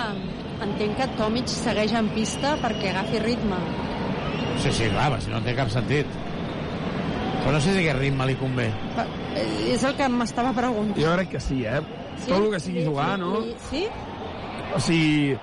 entenc 0.64 0.98
que 0.99 1.07
Tomic 1.18 1.48
segueix 1.52 1.94
en 1.98 2.10
pista 2.15 2.56
perquè 2.61 2.91
agafi 2.94 3.19
ritme. 3.23 3.60
Sí, 4.60 4.72
sí, 4.76 4.90
clar, 4.91 5.22
si 5.23 5.31
no 5.31 5.40
té 5.45 5.53
cap 5.56 5.69
sentit. 5.72 6.06
Però 7.40 7.53
no 7.56 7.61
sé 7.64 7.72
si 7.73 7.80
aquest 7.86 7.99
ritme 8.02 8.26
li 8.27 8.36
convé. 8.36 8.68
Pa- 8.98 9.06
eh, 9.40 9.73
És 9.73 9.84
el 9.88 9.95
que 9.95 10.10
m'estava 10.11 10.52
preguntant. 10.53 10.99
Jo 10.99 11.14
crec 11.15 11.30
que 11.38 11.40
sí, 11.40 11.61
eh? 11.65 11.80
Sí? 12.19 12.27
Tot 12.31 12.44
el 12.44 12.52
que 12.52 12.60
sigui 12.60 12.84
jugar, 12.86 13.14
Sí, 13.15 13.22
no? 13.22 13.40
Sí? 13.69 13.86
O 14.76 14.80
sigui, 14.84 15.38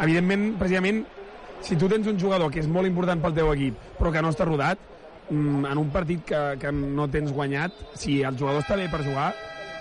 evidentment, 0.00 0.48
precisament, 0.58 1.04
si 1.62 1.76
tu 1.76 1.88
tens 1.88 2.06
un 2.10 2.18
jugador 2.20 2.50
que 2.50 2.60
és 2.60 2.66
molt 2.68 2.86
important 2.90 3.22
pel 3.22 3.34
teu 3.34 3.52
equip, 3.54 3.78
però 3.98 4.10
que 4.12 4.22
no 4.22 4.30
està 4.34 4.44
rodat, 4.44 4.78
mm, 5.30 5.64
en 5.70 5.78
un 5.78 5.90
partit 5.94 6.24
que, 6.24 6.42
que 6.58 6.72
no 6.72 7.08
tens 7.08 7.32
guanyat, 7.32 7.72
si 7.94 8.20
el 8.22 8.36
jugador 8.36 8.62
està 8.62 8.76
bé 8.76 8.88
per 8.90 9.04
jugar, 9.04 9.32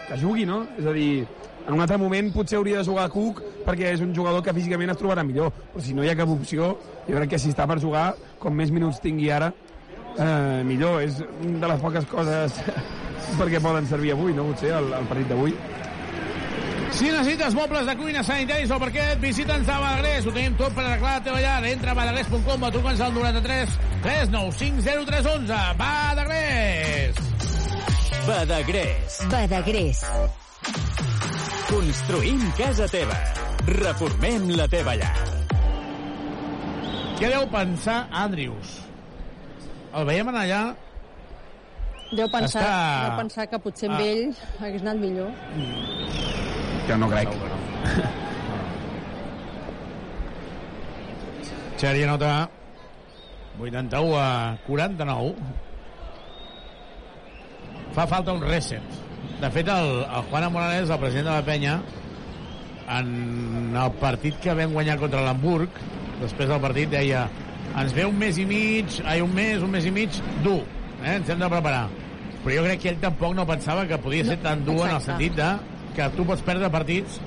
que 0.07 0.17
jugui, 0.21 0.45
no? 0.45 0.61
És 0.77 0.85
a 0.85 0.93
dir, 0.93 1.25
en 1.67 1.73
un 1.75 1.83
altre 1.83 1.97
moment 1.99 2.31
potser 2.31 2.57
hauria 2.57 2.79
de 2.79 2.87
jugar 2.87 3.09
Cook 3.11 3.41
perquè 3.65 3.91
és 3.91 4.03
un 4.03 4.13
jugador 4.15 4.43
que 4.43 4.55
físicament 4.55 4.93
es 4.93 4.99
trobarà 4.99 5.25
millor, 5.27 5.51
però 5.73 5.83
si 5.83 5.93
no 5.93 6.05
hi 6.05 6.11
ha 6.11 6.15
cap 6.15 6.29
opció, 6.31 6.77
jo 7.07 7.15
crec 7.17 7.33
que 7.35 7.39
si 7.43 7.51
està 7.51 7.67
per 7.67 7.81
jugar, 7.83 8.13
com 8.39 8.55
més 8.55 8.71
minuts 8.71 9.01
tingui 9.03 9.27
ara, 9.35 9.51
eh, 10.15 10.63
millor. 10.63 11.01
És 11.03 11.19
una 11.43 11.59
de 11.65 11.73
les 11.73 11.81
poques 11.83 12.07
coses 12.11 12.61
perquè 13.39 13.59
poden 13.63 13.89
servir 13.89 14.15
avui, 14.15 14.33
no? 14.37 14.47
Potser 14.53 14.71
el, 14.79 14.93
el 14.95 15.11
partit 15.11 15.27
d'avui. 15.33 15.57
Si 16.97 17.11
necessites 17.11 17.53
mobles 17.53 17.85
de 17.85 17.97
cuina 17.99 18.23
sanitaris 18.23 18.71
o 18.71 18.79
parquet, 18.79 19.19
visita'ns 19.21 19.67
a 19.69 19.75
Badagrés. 19.83 20.25
Ho 20.25 20.33
tenim 20.33 20.55
tot 20.57 20.73
per 20.73 20.85
arreglar 20.85 21.17
la 21.19 21.25
teva 21.27 21.43
llar. 21.43 21.59
Entra 21.67 21.91
a 21.91 21.99
badagrés.com 21.99 22.63
o 22.63 22.71
truca'ns 22.73 23.03
al 23.05 23.13
93 23.19 23.77
395 24.07 24.87
0311. 25.11 25.61
Badagrés! 25.83 27.23
Badagrés. 28.25 29.23
Badagrés. 29.31 30.05
Construïm 31.67 32.41
casa 32.57 32.87
teva. 32.91 33.17
Reformem 33.67 34.49
la 34.55 34.67
teva 34.71 34.95
llar. 34.99 35.13
Què 37.17 37.29
deu 37.33 37.47
pensar 37.51 37.97
Andrius? 38.23 38.77
El 39.97 40.05
veiem 40.07 40.27
anar 40.31 40.43
allà... 40.45 40.61
Deu 42.07 42.29
pensar, 42.31 42.61
Està- 42.61 43.01
deu 43.03 43.17
pensar 43.19 43.45
que 43.51 43.57
potser 43.59 43.89
amb 43.89 43.99
Ah. 43.99 44.03
ell 44.05 44.29
hagués 44.63 44.83
anat 44.85 45.01
millor. 45.01 45.31
Jo 46.87 46.97
no 47.01 47.09
crec. 47.11 47.33
Xeri 51.77 52.03
anota 52.05 52.31
81 53.59 54.15
a 54.17 54.29
49. 54.67 55.35
Fa 57.97 58.07
falta 58.07 58.31
un 58.37 58.41
reset. 58.41 58.95
De 59.41 59.49
fet, 59.53 59.67
el, 59.69 59.91
el 60.03 60.29
Juan 60.31 60.51
Morales, 60.51 60.89
el 60.89 60.99
president 61.01 61.29
de 61.29 61.35
la 61.35 61.45
penya, 61.45 61.77
en 62.97 63.75
el 63.75 63.91
partit 64.01 64.39
que 64.41 64.55
vam 64.57 64.73
guanyar 64.73 64.97
contra 65.01 65.21
l'Hamburg, 65.25 65.81
després 66.21 66.49
del 66.49 66.63
partit 66.63 66.89
deia 66.93 67.27
ens 67.77 67.93
ve 67.93 68.07
un 68.07 68.17
mes 68.17 68.37
i 68.39 68.45
mig, 68.47 68.99
ai, 69.05 69.21
un 69.21 69.33
mes, 69.35 69.61
un 69.61 69.71
mes 69.73 69.85
i 69.85 69.93
mig 69.93 70.21
dur, 70.45 70.61
eh? 71.03 71.17
ens 71.17 71.29
hem 71.29 71.41
de 71.41 71.49
preparar. 71.51 71.87
Però 72.43 72.55
jo 72.55 72.63
crec 72.65 72.81
que 72.81 72.93
ell 72.93 73.01
tampoc 73.03 73.35
no 73.37 73.45
pensava 73.49 73.83
que 73.89 73.99
podia 74.01 74.25
ser 74.25 74.37
tan 74.43 74.63
dur 74.65 74.79
en 74.79 74.95
el 74.95 74.95
exacte. 74.95 75.11
sentit 75.11 75.35
de 75.37 75.49
que 75.97 76.09
tu 76.15 76.25
pots 76.25 76.45
perdre 76.47 76.71
partits, 76.73 77.19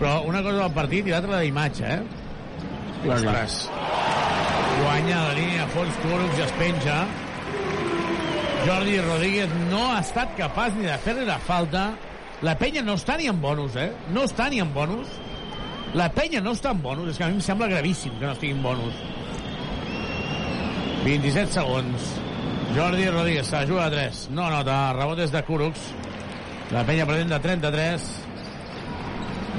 però 0.00 0.18
una 0.26 0.42
cosa 0.44 0.64
del 0.64 0.74
partit 0.76 1.08
i 1.08 1.14
l'altra 1.14 1.36
la 1.36 1.44
d'imatge, 1.44 1.86
eh? 1.86 2.00
Clar, 3.04 3.20
clar. 3.22 3.44
Ostres. 3.46 3.60
Guanya 4.76 5.22
la 5.28 5.36
línia 5.38 5.62
de 5.62 5.72
fons 5.72 6.02
Kurucs 6.02 6.40
i 6.40 6.44
es 6.44 6.54
penja. 6.58 6.98
Jordi 8.66 8.98
Rodríguez 8.98 9.48
no 9.70 9.92
ha 9.92 10.00
estat 10.00 10.32
capaç 10.34 10.74
ni 10.74 10.88
de 10.88 10.94
fer-li 11.04 11.22
la 11.28 11.36
falta. 11.38 11.84
La 12.42 12.56
penya 12.58 12.80
no 12.82 12.96
està 12.98 13.14
ni 13.14 13.28
en 13.30 13.38
bonus, 13.38 13.76
eh? 13.78 13.92
No 14.10 14.24
està 14.26 14.48
ni 14.50 14.58
en 14.58 14.72
bonus. 14.74 15.12
La 15.94 16.08
penya 16.10 16.40
no 16.42 16.50
està 16.56 16.72
en 16.74 16.80
bonus. 16.82 17.12
És 17.12 17.20
que 17.20 17.22
a 17.22 17.28
mi 17.30 17.38
em 17.38 17.44
sembla 17.46 17.68
gravíssim 17.70 18.16
que 18.18 18.26
no 18.26 18.32
estigui 18.34 18.56
en 18.56 18.64
bonus. 18.64 18.98
27 21.04 21.54
segons. 21.54 22.10
Jordi 22.74 23.06
Rodríguez 23.06 23.46
se 23.46 23.54
la 23.54 23.70
juga 23.70 23.86
a 23.86 23.92
3. 23.94 24.26
No 24.34 24.50
nota. 24.50 24.80
El 24.90 24.98
rebot 24.98 25.22
és 25.22 25.30
de 25.30 25.44
Kurucs. 25.46 25.86
La 26.74 26.82
penya 26.88 27.06
pretén 27.06 27.30
de 27.30 27.38
33. 27.46 28.08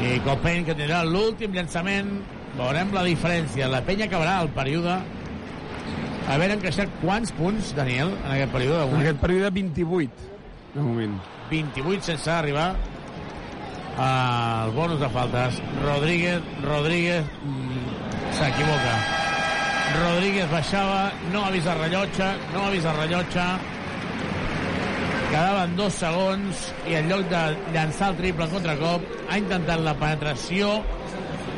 I 0.04 0.18
Copen, 0.28 0.68
que 0.68 0.76
tindrà 0.76 1.06
l'últim 1.08 1.56
llançament. 1.56 2.12
Veurem 2.60 2.92
la 2.92 3.08
diferència. 3.08 3.72
La 3.72 3.86
penya 3.88 4.12
acabarà 4.12 4.42
el 4.44 4.52
període 4.52 5.00
haver 6.28 6.52
encaixat 6.56 6.92
quants 7.02 7.32
punts, 7.38 7.74
Daniel, 7.78 8.12
en 8.26 8.32
aquest 8.36 8.54
període 8.54 8.84
En 8.90 9.02
aquest 9.02 9.20
període 9.22 9.52
28, 9.56 10.30
de 10.76 10.82
moment. 10.84 11.18
28 11.52 12.04
sense 12.12 12.32
arribar 12.32 12.76
al 13.98 14.72
bonus 14.72 15.00
de 15.00 15.10
faltes. 15.10 15.62
Rodríguez, 15.84 16.42
Rodríguez 16.64 17.24
mm, 17.44 18.34
s'equivoca. 18.38 18.98
Rodríguez 19.98 20.52
baixava, 20.52 21.12
no 21.32 21.46
ha 21.46 21.52
vist 21.52 21.68
el 21.72 21.80
rellotge, 21.80 22.30
no 22.54 22.66
ha 22.66 22.72
vist 22.76 22.86
el 22.86 22.98
rellotge. 23.00 23.48
Quedaven 25.28 25.76
dos 25.76 25.96
segons 26.00 26.68
i 26.88 26.96
en 27.00 27.10
lloc 27.12 27.26
de 27.32 27.44
llançar 27.76 28.14
el 28.14 28.20
triple 28.22 28.48
en 28.48 28.54
contracop 28.54 29.08
ha 29.28 29.40
intentat 29.40 29.84
la 29.84 29.96
penetració 30.00 30.78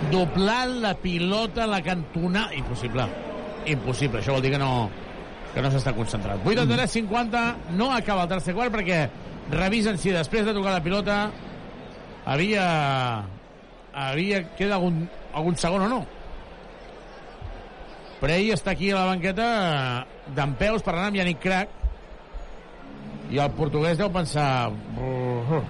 doblant 0.09 0.79
la 0.81 0.95
pilota 0.97 1.65
a 1.65 1.73
la 1.75 1.81
cantonada. 1.85 2.55
Impossible. 2.57 3.28
Impossible. 3.71 4.19
Això 4.21 4.35
vol 4.35 4.43
dir 4.45 4.51
que 4.55 4.61
no, 4.61 4.89
que 5.53 5.61
no 5.63 5.71
s'està 5.73 5.93
concentrat. 5.97 6.43
83-50, 6.45 7.43
no 7.77 7.91
acaba 7.95 8.25
el 8.25 8.31
tercer 8.35 8.55
quart 8.57 8.73
perquè 8.73 9.01
revisen 9.49 9.97
si 9.97 10.13
després 10.13 10.45
de 10.45 10.53
tocar 10.53 10.75
la 10.75 10.83
pilota 10.85 11.19
havia 12.29 12.65
havia 13.93 14.43
queda 14.55 14.77
algun, 14.77 15.03
algun 15.33 15.57
segon 15.57 15.87
o 15.87 15.89
no. 15.89 15.99
Prey 18.19 18.51
està 18.51 18.73
aquí 18.75 18.91
a 18.91 18.99
la 18.99 19.09
banqueta 19.13 19.49
d'en 20.35 20.53
peus 20.59 20.83
parlant 20.83 21.07
amb 21.09 21.19
Yannick 21.21 21.39
Crac 21.41 21.75
i 23.31 23.39
el 23.39 23.51
portuguès 23.55 23.97
deu 23.97 24.09
pensar 24.11 24.69
"Uh, 24.69 25.61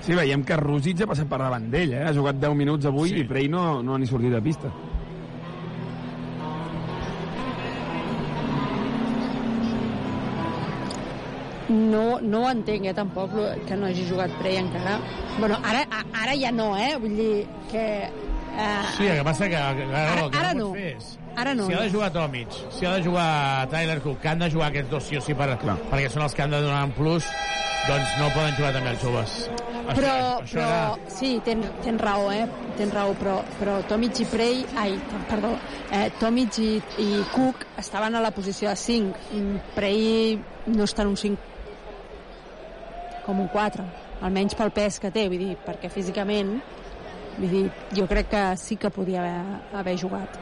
Sí, 0.00 0.14
veiem 0.16 0.42
que 0.42 0.56
Rúsic 0.56 1.02
ha 1.04 1.06
passat 1.06 1.28
per 1.28 1.38
davant 1.38 1.66
d'ell, 1.70 1.92
eh? 1.92 2.04
ha 2.08 2.12
jugat 2.16 2.38
10 2.40 2.54
minuts 2.56 2.86
avui 2.88 3.10
sí. 3.10 3.18
i 3.20 3.24
Prey 3.28 3.48
no, 3.52 3.82
no 3.84 3.94
ha 3.94 3.98
ni 4.00 4.06
sortit 4.08 4.32
de 4.32 4.40
pista. 4.40 4.70
No, 11.68 12.18
no 12.20 12.42
ho 12.44 12.50
entenc, 12.50 12.84
eh, 12.90 12.94
tampoc, 12.94 13.32
que 13.66 13.76
no 13.76 13.86
hagi 13.86 14.04
jugat 14.08 14.30
Prey 14.38 14.56
encara. 14.60 14.98
Bueno, 15.38 15.56
ara, 15.64 15.86
ara 16.12 16.34
ja 16.36 16.50
no, 16.52 16.76
eh? 16.76 16.94
Vull 17.00 17.16
dir 17.16 17.46
que... 17.70 17.84
Eh, 18.54 18.82
Sí, 18.98 19.06
el 19.08 19.16
que 19.18 19.24
passa 19.24 19.44
que, 19.48 19.50
que 19.50 19.56
ara, 19.56 20.12
Ara- 20.12 20.30
que 20.30 20.38
ara 20.38 20.52
no, 20.54 20.68
no. 20.74 21.14
Ara 21.36 21.54
no, 21.54 21.66
Si 21.66 21.72
ha 21.74 21.80
de 21.80 21.86
no. 21.88 21.92
jugar 21.96 22.12
Tomic, 22.12 22.48
si 22.70 22.86
ha 22.86 22.92
de 22.94 23.02
jugar 23.02 23.68
Tyler 23.68 24.00
Cook, 24.00 24.20
que 24.20 24.28
han 24.28 24.38
de 24.38 24.50
jugar 24.52 24.68
aquests 24.68 24.90
dos 24.90 25.02
sí 25.08 25.16
o 25.16 25.20
sí 25.24 25.34
per, 25.34 25.48
perquè 25.58 26.08
són 26.12 26.22
els 26.22 26.34
que 26.36 26.42
han 26.44 26.52
de 26.54 26.60
donar 26.62 26.84
un 26.86 26.92
plus, 26.94 27.24
doncs 27.88 28.12
no 28.20 28.28
poden 28.36 28.54
jugar 28.54 28.70
també 28.76 28.90
els 28.92 29.02
joves. 29.02 29.34
Això- 29.84 29.96
però, 29.96 30.12
això 30.44 30.60
però 30.60 30.68
era- 30.68 31.10
sí, 31.10 31.40
tens, 31.44 31.66
tens 31.82 32.00
raó, 32.00 32.30
eh? 32.30 32.46
Tens 32.76 32.94
raó, 32.94 33.14
però, 33.18 33.40
però 33.58 33.80
Tomic 33.88 34.20
i 34.20 34.24
Prey, 34.30 34.62
ai, 34.76 34.94
perdó, 35.28 35.56
eh, 35.90 36.12
Tomic 36.20 36.58
i, 36.58 36.70
i 36.98 37.24
Cook 37.32 37.66
estaven 37.78 38.14
a 38.14 38.20
la 38.20 38.30
posició 38.30 38.68
de 38.70 38.76
5. 38.76 39.18
Mm, 39.32 39.56
Prey 39.74 40.38
no 40.66 40.84
està 40.84 41.02
en 41.02 41.08
un 41.08 41.16
5 41.16 41.36
com 43.26 43.40
un 43.40 43.50
4, 43.52 43.84
almenys 44.24 44.56
pel 44.58 44.72
pes 44.74 45.00
que 45.02 45.10
té, 45.14 45.26
vull 45.32 45.42
dir, 45.42 45.54
perquè 45.66 45.90
físicament, 45.92 46.56
vull 47.38 47.52
dir, 47.52 47.64
jo 47.96 48.08
crec 48.10 48.30
que 48.32 48.44
sí 48.60 48.76
que 48.80 48.92
podia 48.94 49.22
haver, 49.22 49.62
haver 49.80 49.96
jugat. 50.00 50.40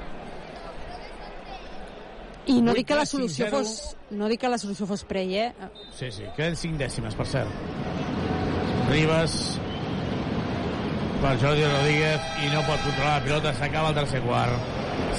I 2.51 2.59
no 2.61 2.75
dic 2.75 2.89
que 2.91 2.99
la 2.99 3.07
solució 3.07 3.47
fos 3.53 3.97
no 4.11 4.27
dic 4.29 4.41
que 4.43 4.51
la 4.51 4.59
solució 4.59 4.87
fos 4.91 5.05
Prey, 5.07 5.37
eh? 5.39 5.53
Sí, 5.95 6.11
sí, 6.11 6.27
queden 6.37 6.57
5 6.59 6.81
dècimes, 6.81 7.15
per 7.15 7.27
cert. 7.31 7.49
Ribas 8.91 9.37
per 11.23 11.37
Jordi 11.39 11.63
Rodríguez 11.63 12.25
i 12.43 12.49
no 12.51 12.65
pot 12.67 12.83
controlar 12.83 13.21
la 13.21 13.25
pilota, 13.25 13.53
s'acaba 13.55 13.93
el 13.93 13.99
tercer 14.01 14.21
quart. 14.25 14.71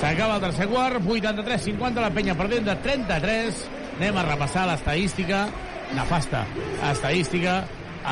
S'acaba 0.02 0.36
el 0.36 0.44
tercer 0.44 0.68
quart, 0.68 1.00
83-50, 1.00 2.04
la 2.04 2.12
penya 2.12 2.36
perdent 2.36 2.68
de 2.68 2.76
33. 2.84 3.62
Anem 3.94 4.20
a 4.20 4.26
repassar 4.28 4.66
l'estadística, 4.68 5.46
nefasta 5.96 6.46
estadística, 6.92 7.64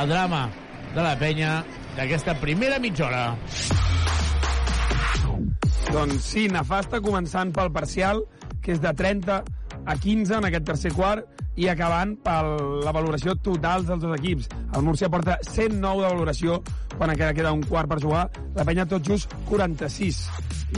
el 0.01 0.09
drama 0.09 0.49
de 0.95 1.01
la 1.01 1.15
penya 1.19 1.61
d'aquesta 1.97 2.35
primera 2.39 2.79
mitja 2.79 3.07
hora. 3.07 3.23
Doncs 5.91 6.23
sí, 6.23 6.47
nefasta, 6.51 7.01
començant 7.03 7.51
pel 7.55 7.71
parcial, 7.73 8.23
que 8.63 8.75
és 8.75 8.81
de 8.81 8.93
30 8.95 9.41
a 9.81 9.95
15 9.97 10.37
en 10.37 10.47
aquest 10.47 10.67
tercer 10.69 10.93
quart, 10.95 11.25
i 11.59 11.67
acabant 11.67 12.13
per 12.23 12.39
la 12.85 12.93
valoració 12.95 13.35
total 13.43 13.83
dels 13.87 14.03
dos 14.03 14.15
equips. 14.15 14.47
El 14.75 14.85
Múrcia 14.87 15.09
porta 15.11 15.37
109 15.43 16.05
de 16.05 16.13
valoració 16.13 16.61
quan 16.95 17.11
encara 17.11 17.35
queda 17.35 17.51
un 17.51 17.65
quart 17.67 17.89
per 17.91 17.99
jugar. 18.03 18.29
La 18.55 18.65
penya 18.67 18.87
tot 18.87 19.03
just 19.03 19.33
46. 19.49 20.21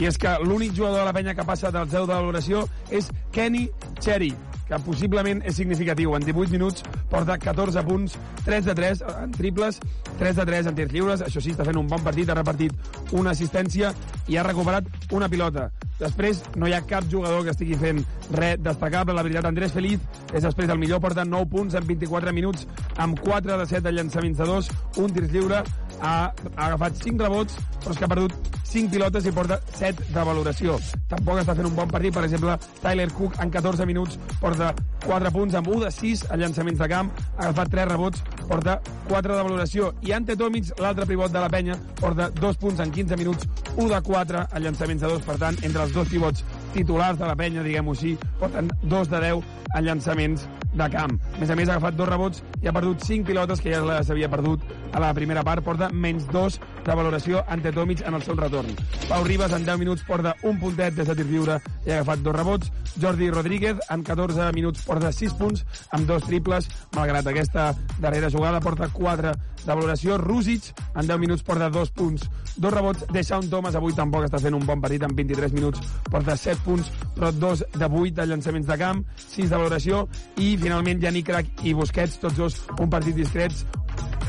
I 0.00 0.08
és 0.10 0.18
que 0.18 0.34
l'únic 0.42 0.74
jugador 0.74 1.04
de 1.04 1.06
la 1.06 1.14
penya 1.14 1.36
que 1.38 1.46
passa 1.46 1.70
dels 1.70 1.92
10 1.92 2.08
de 2.08 2.14
valoració 2.16 2.64
és 2.90 3.12
Kenny 3.32 3.68
Cherry, 4.00 4.32
que 4.68 4.78
possiblement 4.86 5.42
és 5.44 5.56
significatiu. 5.56 6.14
En 6.16 6.24
18 6.24 6.52
minuts 6.54 6.84
porta 7.10 7.38
14 7.38 7.84
punts, 7.86 8.18
3 8.44 8.68
de 8.70 8.74
3 8.74 9.04
en 9.22 9.34
triples, 9.36 9.80
3 10.18 10.36
de 10.36 10.46
3 10.50 10.70
en 10.70 10.78
tirs 10.78 10.92
lliures. 10.92 11.24
Això 11.26 11.42
sí, 11.42 11.54
està 11.54 11.66
fent 11.66 11.78
un 11.80 11.88
bon 11.90 12.02
partit, 12.04 12.30
ha 12.30 12.38
repartit 12.38 12.72
una 13.12 13.34
assistència 13.34 13.92
i 14.28 14.36
ha 14.36 14.46
recuperat 14.46 14.88
una 15.12 15.28
pilota. 15.28 15.70
Després 15.98 16.42
no 16.58 16.66
hi 16.66 16.74
ha 16.74 16.82
cap 16.88 17.06
jugador 17.10 17.44
que 17.44 17.52
estigui 17.54 17.76
fent 17.78 18.02
res 18.34 18.58
destacable. 18.62 19.14
La 19.14 19.22
veritat, 19.22 19.46
Andrés 19.46 19.72
Feliz 19.72 20.00
és 20.32 20.42
després 20.42 20.70
el 20.72 20.80
millor, 20.80 21.00
porta 21.04 21.24
9 21.24 21.50
punts 21.50 21.76
en 21.78 21.86
24 21.86 22.32
minuts, 22.34 22.66
amb 22.96 23.20
4 23.20 23.58
de 23.60 23.66
7 23.70 23.84
de 23.86 23.92
llançaments 23.92 24.38
de 24.40 24.48
2, 24.48 24.70
un 25.04 25.14
tirs 25.14 25.30
lliure, 25.30 25.62
ha, 26.00 26.32
ha 26.56 26.66
agafat 26.66 27.00
5 27.02 27.24
rebots, 27.26 27.58
però 27.82 27.94
és 27.94 28.00
que 28.00 28.06
ha 28.06 28.12
perdut 28.14 28.50
5 28.74 28.90
pilotes 28.90 29.26
i 29.28 29.32
porta 29.34 29.60
7 29.78 30.08
de 30.14 30.26
valoració. 30.26 30.78
Tampoc 31.10 31.42
està 31.42 31.54
fent 31.54 31.68
un 31.68 31.76
bon 31.76 31.90
partit, 31.90 32.14
per 32.14 32.24
exemple, 32.26 32.56
Tyler 32.82 33.10
Cook 33.14 33.38
en 33.42 33.52
14 33.54 33.86
minuts 33.86 34.18
porta 34.40 34.72
4 35.04 35.32
punts 35.34 35.54
amb 35.54 35.68
1 35.68 35.84
de 35.84 35.90
6 35.92 36.24
a 36.30 36.38
llançaments 36.40 36.80
de 36.80 36.88
camp, 36.88 37.10
ha 37.36 37.48
agafat 37.48 37.72
3 37.76 37.88
rebots, 37.90 38.22
porta 38.48 38.78
4 39.08 39.36
de 39.36 39.42
valoració. 39.42 39.92
I 40.02 40.14
Ante 40.16 40.36
Tomic, 40.36 40.72
l'altre 40.80 41.06
pivot 41.06 41.32
de 41.32 41.42
la 41.44 41.50
penya, 41.52 41.76
porta 42.00 42.30
2 42.40 42.60
punts 42.60 42.80
en 42.80 42.92
15 42.92 43.18
minuts, 43.20 43.48
1 43.76 43.88
de 43.92 44.00
4 44.02 44.46
a 44.50 44.62
llançaments 44.64 45.02
de 45.02 45.12
2, 45.12 45.22
per 45.26 45.38
tant, 45.42 45.60
entre 45.62 45.84
els 45.84 45.92
dos 45.92 46.08
pivots 46.08 46.44
titulars 46.74 47.18
de 47.20 47.28
la 47.28 47.36
penya, 47.36 47.62
diguem-ho 47.62 47.94
així, 47.94 48.16
porten 48.40 48.70
2 48.82 49.12
de 49.12 49.20
10 49.28 49.52
en 49.74 49.84
llançaments 49.84 50.48
de 50.74 50.88
camp. 50.90 51.18
A 51.34 51.40
més 51.40 51.50
a 51.50 51.56
més, 51.58 51.68
ha 51.68 51.76
agafat 51.76 51.96
dos 51.98 52.08
rebots 52.08 52.42
i 52.62 52.68
ha 52.68 52.74
perdut 52.74 53.02
5 53.04 53.26
pilotes 53.28 53.62
que 53.62 53.72
ja 53.74 53.82
les 53.84 54.10
havia 54.10 54.30
perdut 54.30 54.62
a 54.92 55.02
la 55.02 55.12
primera 55.14 55.44
part. 55.46 55.64
Porta 55.66 55.90
menys 55.92 56.26
2 56.32 56.58
de 56.84 56.94
valoració 56.94 57.42
ante 57.48 57.72
Tomic 57.72 58.02
en 58.06 58.14
el 58.14 58.22
seu 58.22 58.36
retorn. 58.36 58.68
Pau 59.08 59.24
Ribas 59.24 59.52
en 59.52 59.64
10 59.64 59.78
minuts 59.80 60.04
porta 60.04 60.34
un 60.42 60.58
puntet 60.60 60.94
des 60.94 61.08
de 61.08 61.16
tir 61.16 61.26
lliure 61.28 61.58
i 61.86 61.90
ha 61.90 62.00
agafat 62.00 62.22
dos 62.24 62.36
rebots. 62.36 62.72
Jordi 63.00 63.30
Rodríguez 63.30 63.80
en 63.90 64.04
14 64.04 64.50
minuts 64.54 64.84
porta 64.86 65.12
6 65.12 65.34
punts 65.38 65.64
amb 65.96 66.06
dos 66.06 66.24
triples, 66.28 66.68
malgrat 66.94 67.26
aquesta 67.26 67.72
darrera 67.98 68.30
jugada 68.30 68.60
porta 68.60 68.88
4 68.92 69.32
de 69.64 69.72
valoració. 69.72 70.18
Rúsic 70.18 70.72
en 70.94 71.06
10 71.06 71.18
minuts 71.18 71.42
porta 71.42 71.70
2 71.70 71.90
punts, 71.90 72.28
dos 72.56 72.74
rebots. 72.74 73.06
Deshaun 73.12 73.48
Thomas 73.50 73.74
avui 73.74 73.96
tampoc 73.96 74.28
està 74.28 74.40
fent 74.42 74.54
un 74.54 74.66
bon 74.66 74.80
partit 74.80 75.02
en 75.02 75.14
23 75.16 75.56
minuts, 75.56 75.80
porta 76.10 76.36
7 76.36 76.60
punts, 76.64 76.90
però 77.16 77.32
2 77.32 77.64
de 77.74 77.88
8 77.88 78.14
de 78.20 78.28
llançaments 78.30 78.68
de 78.68 78.78
camp, 78.78 79.04
6 79.28 79.50
de 79.50 79.56
valoració 79.56 80.04
i 80.36 80.54
finalment 80.60 81.00
Yannick 81.00 81.32
Crac 81.32 81.64
i 81.64 81.74
Busquets, 81.74 82.20
tots 82.20 82.36
dos 82.38 82.60
un 82.78 82.90
partit 82.90 83.16
discrets, 83.16 83.64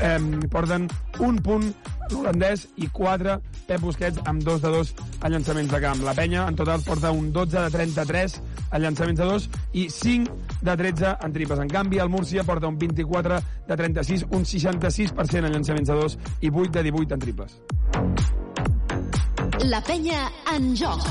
eh, 0.02 0.18
porten 0.52 0.88
un 1.20 1.38
punt 1.42 1.70
l'holandès 2.10 2.66
i 2.78 2.88
4 2.92 3.36
Pep 3.66 3.82
Busquets 3.82 4.20
amb 4.30 4.44
2 4.46 4.60
de 4.62 4.72
2 4.74 4.92
a 5.20 5.30
llançaments 5.32 5.72
de 5.72 5.80
camp. 5.82 6.02
La 6.06 6.14
penya 6.14 6.46
en 6.46 6.56
total 6.58 6.82
porta 6.86 7.10
un 7.10 7.32
12 7.32 7.58
de 7.58 7.70
33 7.74 8.36
a 8.70 8.78
llançaments 8.78 9.18
de 9.18 9.26
2 9.26 9.48
i 9.82 9.88
5 9.90 10.36
de 10.62 10.76
13 10.76 11.16
en 11.26 11.32
tripes. 11.32 11.58
En 11.58 11.68
canvi, 11.68 11.98
el 11.98 12.12
Múrcia 12.12 12.44
porta 12.44 12.68
un 12.68 12.78
24 12.78 13.40
de 13.68 13.76
36, 13.76 14.26
un 14.30 14.44
66% 14.44 15.44
en 15.44 15.52
llançaments 15.52 15.88
de 15.88 15.94
2 15.94 16.18
i 16.40 16.50
8 16.52 16.70
de 16.78 16.82
18 16.90 17.14
en 17.14 17.20
triples. 17.26 17.58
La 19.66 19.80
penya 19.82 20.28
en 20.54 20.74
joc. 20.76 21.02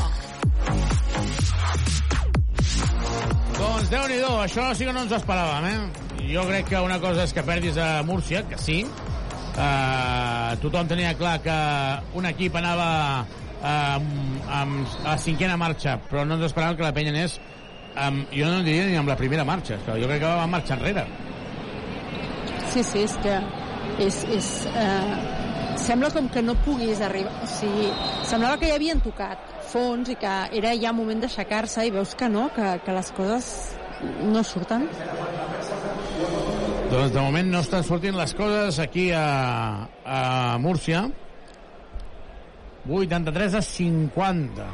Doncs 3.56 3.92
déu 3.92 4.08
nhi 4.12 4.20
això 4.44 4.72
sí 4.76 4.88
que 4.88 4.94
no 4.94 5.06
ens 5.06 5.14
ho 5.16 5.20
esperàvem, 5.20 5.72
eh? 5.72 6.05
Jo 6.32 6.46
crec 6.48 6.70
que 6.70 6.80
una 6.82 7.00
cosa 7.00 7.26
és 7.28 7.34
que 7.34 7.44
perdis 7.46 7.78
a 7.78 8.04
Múrcia, 8.04 8.44
que 8.50 8.58
sí. 8.58 8.82
Uh, 9.56 10.56
tothom 10.60 10.88
tenia 10.90 11.14
clar 11.16 11.38
que 11.44 11.58
un 12.20 12.26
equip 12.28 12.58
anava 12.60 12.88
uh, 13.24 13.68
amb, 13.68 14.10
amb 14.52 14.98
a 15.08 15.14
cinquena 15.22 15.56
marxa, 15.56 15.96
però 16.10 16.26
no 16.28 16.36
ens 16.36 16.50
esperàvem 16.50 16.80
que 16.80 16.84
la 16.84 16.92
penya 16.96 17.14
anés 17.14 17.38
amb, 17.96 18.26
jo 18.36 18.50
no 18.52 18.66
diria 18.66 18.90
ni 18.90 18.98
amb 19.00 19.08
la 19.08 19.16
primera 19.20 19.46
marxa, 19.48 19.78
que 19.86 19.96
jo 20.02 20.10
crec 20.10 20.26
que 20.26 20.34
va 20.42 20.50
marxar 20.52 20.80
enrere. 20.80 21.06
Sí, 22.74 22.84
sí, 22.84 23.06
és 23.06 23.16
que 23.24 23.38
és, 24.04 24.20
és, 24.36 24.50
eh, 24.76 25.16
sembla 25.80 26.12
com 26.12 26.28
que 26.32 26.44
no 26.44 26.58
puguis 26.66 27.00
arribar 27.06 27.32
o 27.44 27.48
sigui, 27.48 27.88
semblava 28.28 28.60
que 28.60 28.68
ja 28.72 28.80
havien 28.80 29.00
tocat 29.04 29.54
fons 29.72 30.12
i 30.12 30.18
que 30.20 30.36
era 30.60 30.74
ja 30.82 30.92
moment 30.96 31.24
d'aixecar-se 31.24 31.88
i 31.88 31.94
veus 31.96 32.16
que 32.20 32.30
no, 32.32 32.50
que, 32.56 32.76
que 32.84 32.96
les 32.96 33.12
coses 33.16 33.52
no 34.26 34.44
surten 34.44 34.90
Doncs 36.96 37.12
de 37.12 37.20
moment 37.20 37.50
no 37.52 37.60
estan 37.60 37.84
sortint 37.84 38.16
les 38.16 38.32
coses 38.40 38.78
aquí 38.80 39.10
a, 39.12 39.24
a 40.08 40.20
Múrcia. 40.64 41.02
83 42.88 43.58
a 43.60 43.62
50. 43.62 44.68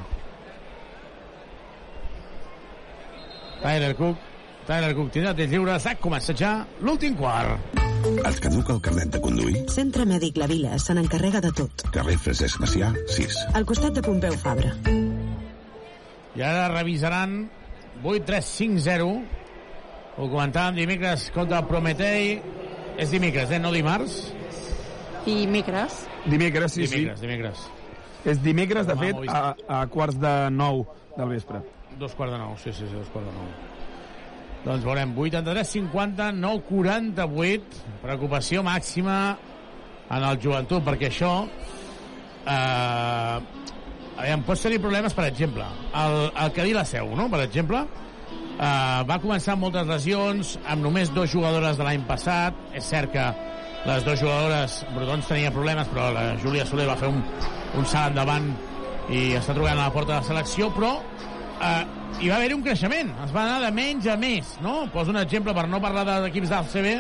Tyler 3.64 3.96
Cook. 3.98 4.30
Tyler 4.68 4.92
Cook 5.00 5.10
tindrà 5.18 5.34
temps 5.34 5.50
lliure. 5.50 5.80
S'ha 5.82 5.96
començat 6.04 6.38
ja 6.38 6.54
l'últim 6.86 7.18
quart. 7.18 7.82
Et 8.12 8.40
caduca 8.46 8.78
el 8.78 8.86
carnet 8.86 9.18
de 9.18 9.24
conduir? 9.26 9.66
Centre 9.74 10.06
Mèdic 10.06 10.38
La 10.38 10.52
Vila 10.54 10.78
se 10.78 10.94
n'encarrega 10.94 11.42
de 11.42 11.50
tot. 11.58 11.90
Carrer 11.90 12.22
Francesc 12.22 12.62
Macià, 12.62 12.94
6. 13.18 13.42
Al 13.58 13.66
costat 13.66 13.98
de 13.98 14.06
Pompeu 14.06 14.38
Fabra. 14.46 14.78
I 16.38 16.46
ara 16.46 16.70
revisaran 16.78 17.40
8-3-5-0. 18.06 19.41
Ho 20.18 20.28
comentàvem 20.28 20.82
dimecres 20.82 21.30
contra 21.36 21.62
el 21.62 21.70
Prometei. 21.70 22.38
És 23.02 23.14
dimecres, 23.14 23.52
eh? 23.52 23.60
No 23.60 23.72
dimarts? 23.72 24.22
i 25.26 25.36
dimecres 25.44 26.08
Dimecres, 26.26 26.74
sí, 26.74 26.86
dimecres, 26.86 27.20
sí. 27.20 27.26
dimecres. 27.28 27.62
És 28.26 28.42
dimecres, 28.42 28.88
de 28.88 28.96
fet, 28.98 29.18
a, 29.30 29.56
a 29.82 29.82
quarts 29.90 30.18
de 30.22 30.34
nou 30.54 30.84
del 31.16 31.32
vespre. 31.34 31.62
Dos 31.98 32.14
quarts 32.18 32.34
de 32.36 32.40
nou, 32.42 32.56
sí, 32.62 32.74
sí, 32.74 32.86
sí, 32.86 32.94
dos 32.94 33.10
quarts 33.14 33.30
de 33.30 33.34
nou. 33.34 33.48
Doncs 34.62 34.86
veurem, 34.86 35.16
83-50, 35.18 36.28
9-48, 36.38 37.82
preocupació 38.04 38.62
màxima 38.66 39.16
en 40.12 40.28
el 40.28 40.38
joventut, 40.44 40.86
perquè 40.86 41.10
això 41.10 41.32
eh, 42.46 43.38
aviam, 44.22 44.46
pot 44.46 44.62
tenir 44.62 44.78
problemes, 44.84 45.18
per 45.18 45.26
exemple, 45.32 45.66
el, 46.04 46.20
el 46.46 46.54
Cadí 46.54 46.78
la 46.78 46.86
Seu, 46.86 47.10
no?, 47.18 47.26
per 47.34 47.42
exemple, 47.48 47.82
eh, 48.58 49.04
va 49.10 49.20
començar 49.24 49.56
amb 49.56 49.66
moltes 49.68 49.88
lesions, 49.90 50.58
amb 50.66 50.84
només 50.86 51.12
dues 51.14 51.32
jugadores 51.32 51.80
de 51.80 51.88
l'any 51.88 52.04
passat, 52.10 52.58
és 52.78 52.86
cert 52.86 53.12
que 53.14 53.30
les 53.86 54.04
dues 54.06 54.20
jugadores, 54.22 54.82
Brodons 54.96 55.30
tenia 55.30 55.54
problemes, 55.54 55.88
però 55.90 56.12
la 56.14 56.26
Júlia 56.42 56.66
Soler 56.70 56.86
va 56.90 56.98
fer 57.00 57.10
un, 57.10 57.24
un 57.80 57.88
salt 57.90 58.14
endavant 58.14 58.52
i 59.10 59.32
està 59.40 59.56
trobant 59.58 59.80
a 59.80 59.88
la 59.88 59.94
porta 59.94 60.14
de 60.14 60.20
la 60.20 60.28
selecció, 60.28 60.70
però 60.76 60.92
eh, 61.00 61.82
hi 62.22 62.30
va 62.30 62.38
haver 62.38 62.54
un 62.56 62.62
creixement, 62.66 63.10
es 63.26 63.34
va 63.34 63.48
anar 63.48 63.60
de 63.66 63.72
menys 63.76 64.10
a 64.12 64.18
més, 64.22 64.54
no? 64.62 64.84
Poso 64.94 65.14
un 65.14 65.22
exemple 65.22 65.56
per 65.58 65.66
no 65.72 65.82
parlar 65.84 66.06
d'equips 66.12 66.54
del 66.54 66.70
CB, 66.76 66.94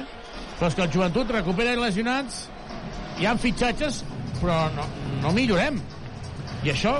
però 0.58 0.72
és 0.72 0.78
que 0.78 0.86
el 0.88 0.96
joventut 0.96 1.36
recupera 1.38 1.78
lesionats, 1.78 2.48
hi 3.20 3.30
ha 3.30 3.36
fitxatges, 3.38 4.02
però 4.40 4.64
no, 4.76 4.88
no 5.22 5.36
millorem. 5.38 5.78
I 6.66 6.74
això, 6.74 6.98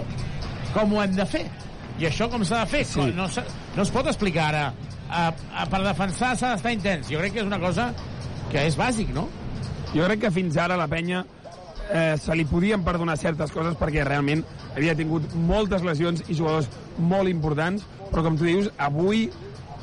com 0.76 0.94
ho 0.94 1.02
hem 1.04 1.18
de 1.18 1.26
fer? 1.30 1.46
I 2.02 2.08
això 2.10 2.26
com 2.34 2.42
s'ha 2.48 2.64
de 2.64 2.70
fer? 2.72 2.82
Sí. 2.90 3.04
No, 3.14 3.28
no 3.76 3.84
es 3.84 3.92
pot 3.94 4.08
explicar 4.10 4.48
ara. 4.50 4.64
A, 5.12 5.28
a, 5.30 5.68
per 5.70 5.84
defensar 5.86 6.32
s'ha 6.40 6.56
d'estar 6.56 6.74
intens. 6.74 7.12
Jo 7.12 7.20
crec 7.22 7.36
que 7.36 7.44
és 7.44 7.50
una 7.50 7.60
cosa 7.62 7.92
que 8.50 8.64
és 8.66 8.78
bàsic, 8.80 9.12
no? 9.14 9.28
Jo 9.92 10.08
crec 10.08 10.24
que 10.24 10.32
fins 10.34 10.58
ara 10.58 10.80
la 10.80 10.88
penya 10.90 11.22
eh, 11.92 12.16
se 12.18 12.36
li 12.36 12.46
podien 12.48 12.82
perdonar 12.88 13.18
certes 13.20 13.52
coses 13.54 13.76
perquè 13.80 14.06
realment 14.08 14.42
havia 14.72 14.96
tingut 14.98 15.28
moltes 15.36 15.84
lesions 15.86 16.24
i 16.28 16.38
jugadors 16.38 16.70
molt 16.98 17.30
importants, 17.30 17.84
però 18.10 18.24
com 18.26 18.40
tu 18.40 18.48
dius, 18.48 18.72
avui 18.82 19.28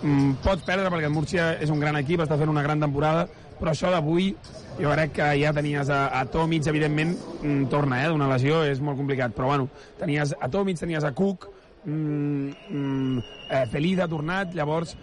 mm, 0.02 0.40
pots 0.44 0.64
perdre 0.66 0.90
perquè 0.90 1.10
el 1.10 1.14
Múrcia 1.14 1.52
és 1.62 1.70
un 1.70 1.82
gran 1.82 2.00
equip, 2.00 2.24
està 2.24 2.40
fent 2.40 2.50
una 2.50 2.64
gran 2.64 2.80
temporada, 2.82 3.28
però 3.60 3.74
això 3.74 3.92
d'avui 3.92 4.32
jo 4.78 4.90
crec 4.94 5.14
que 5.18 5.28
ja 5.42 5.52
tenies 5.54 5.92
a, 5.92 6.06
a 6.18 6.24
Tomic, 6.32 6.66
evidentment, 6.72 7.14
mm, 7.42 7.68
torna, 7.70 8.02
eh, 8.02 8.10
d'una 8.10 8.30
lesió, 8.32 8.64
és 8.64 8.82
molt 8.82 8.98
complicat, 8.98 9.36
però 9.36 9.52
bueno, 9.52 9.68
tenies 10.00 10.34
a 10.40 10.50
Tomic, 10.50 10.80
tenies 10.80 11.04
a 11.04 11.12
Cook, 11.14 11.50
mm, 11.88 12.52
mm, 12.70 13.26
eh, 13.48 13.64
Feliz 13.72 14.02
ha 14.04 14.08
tornat, 14.10 14.54
llavors 14.56 14.94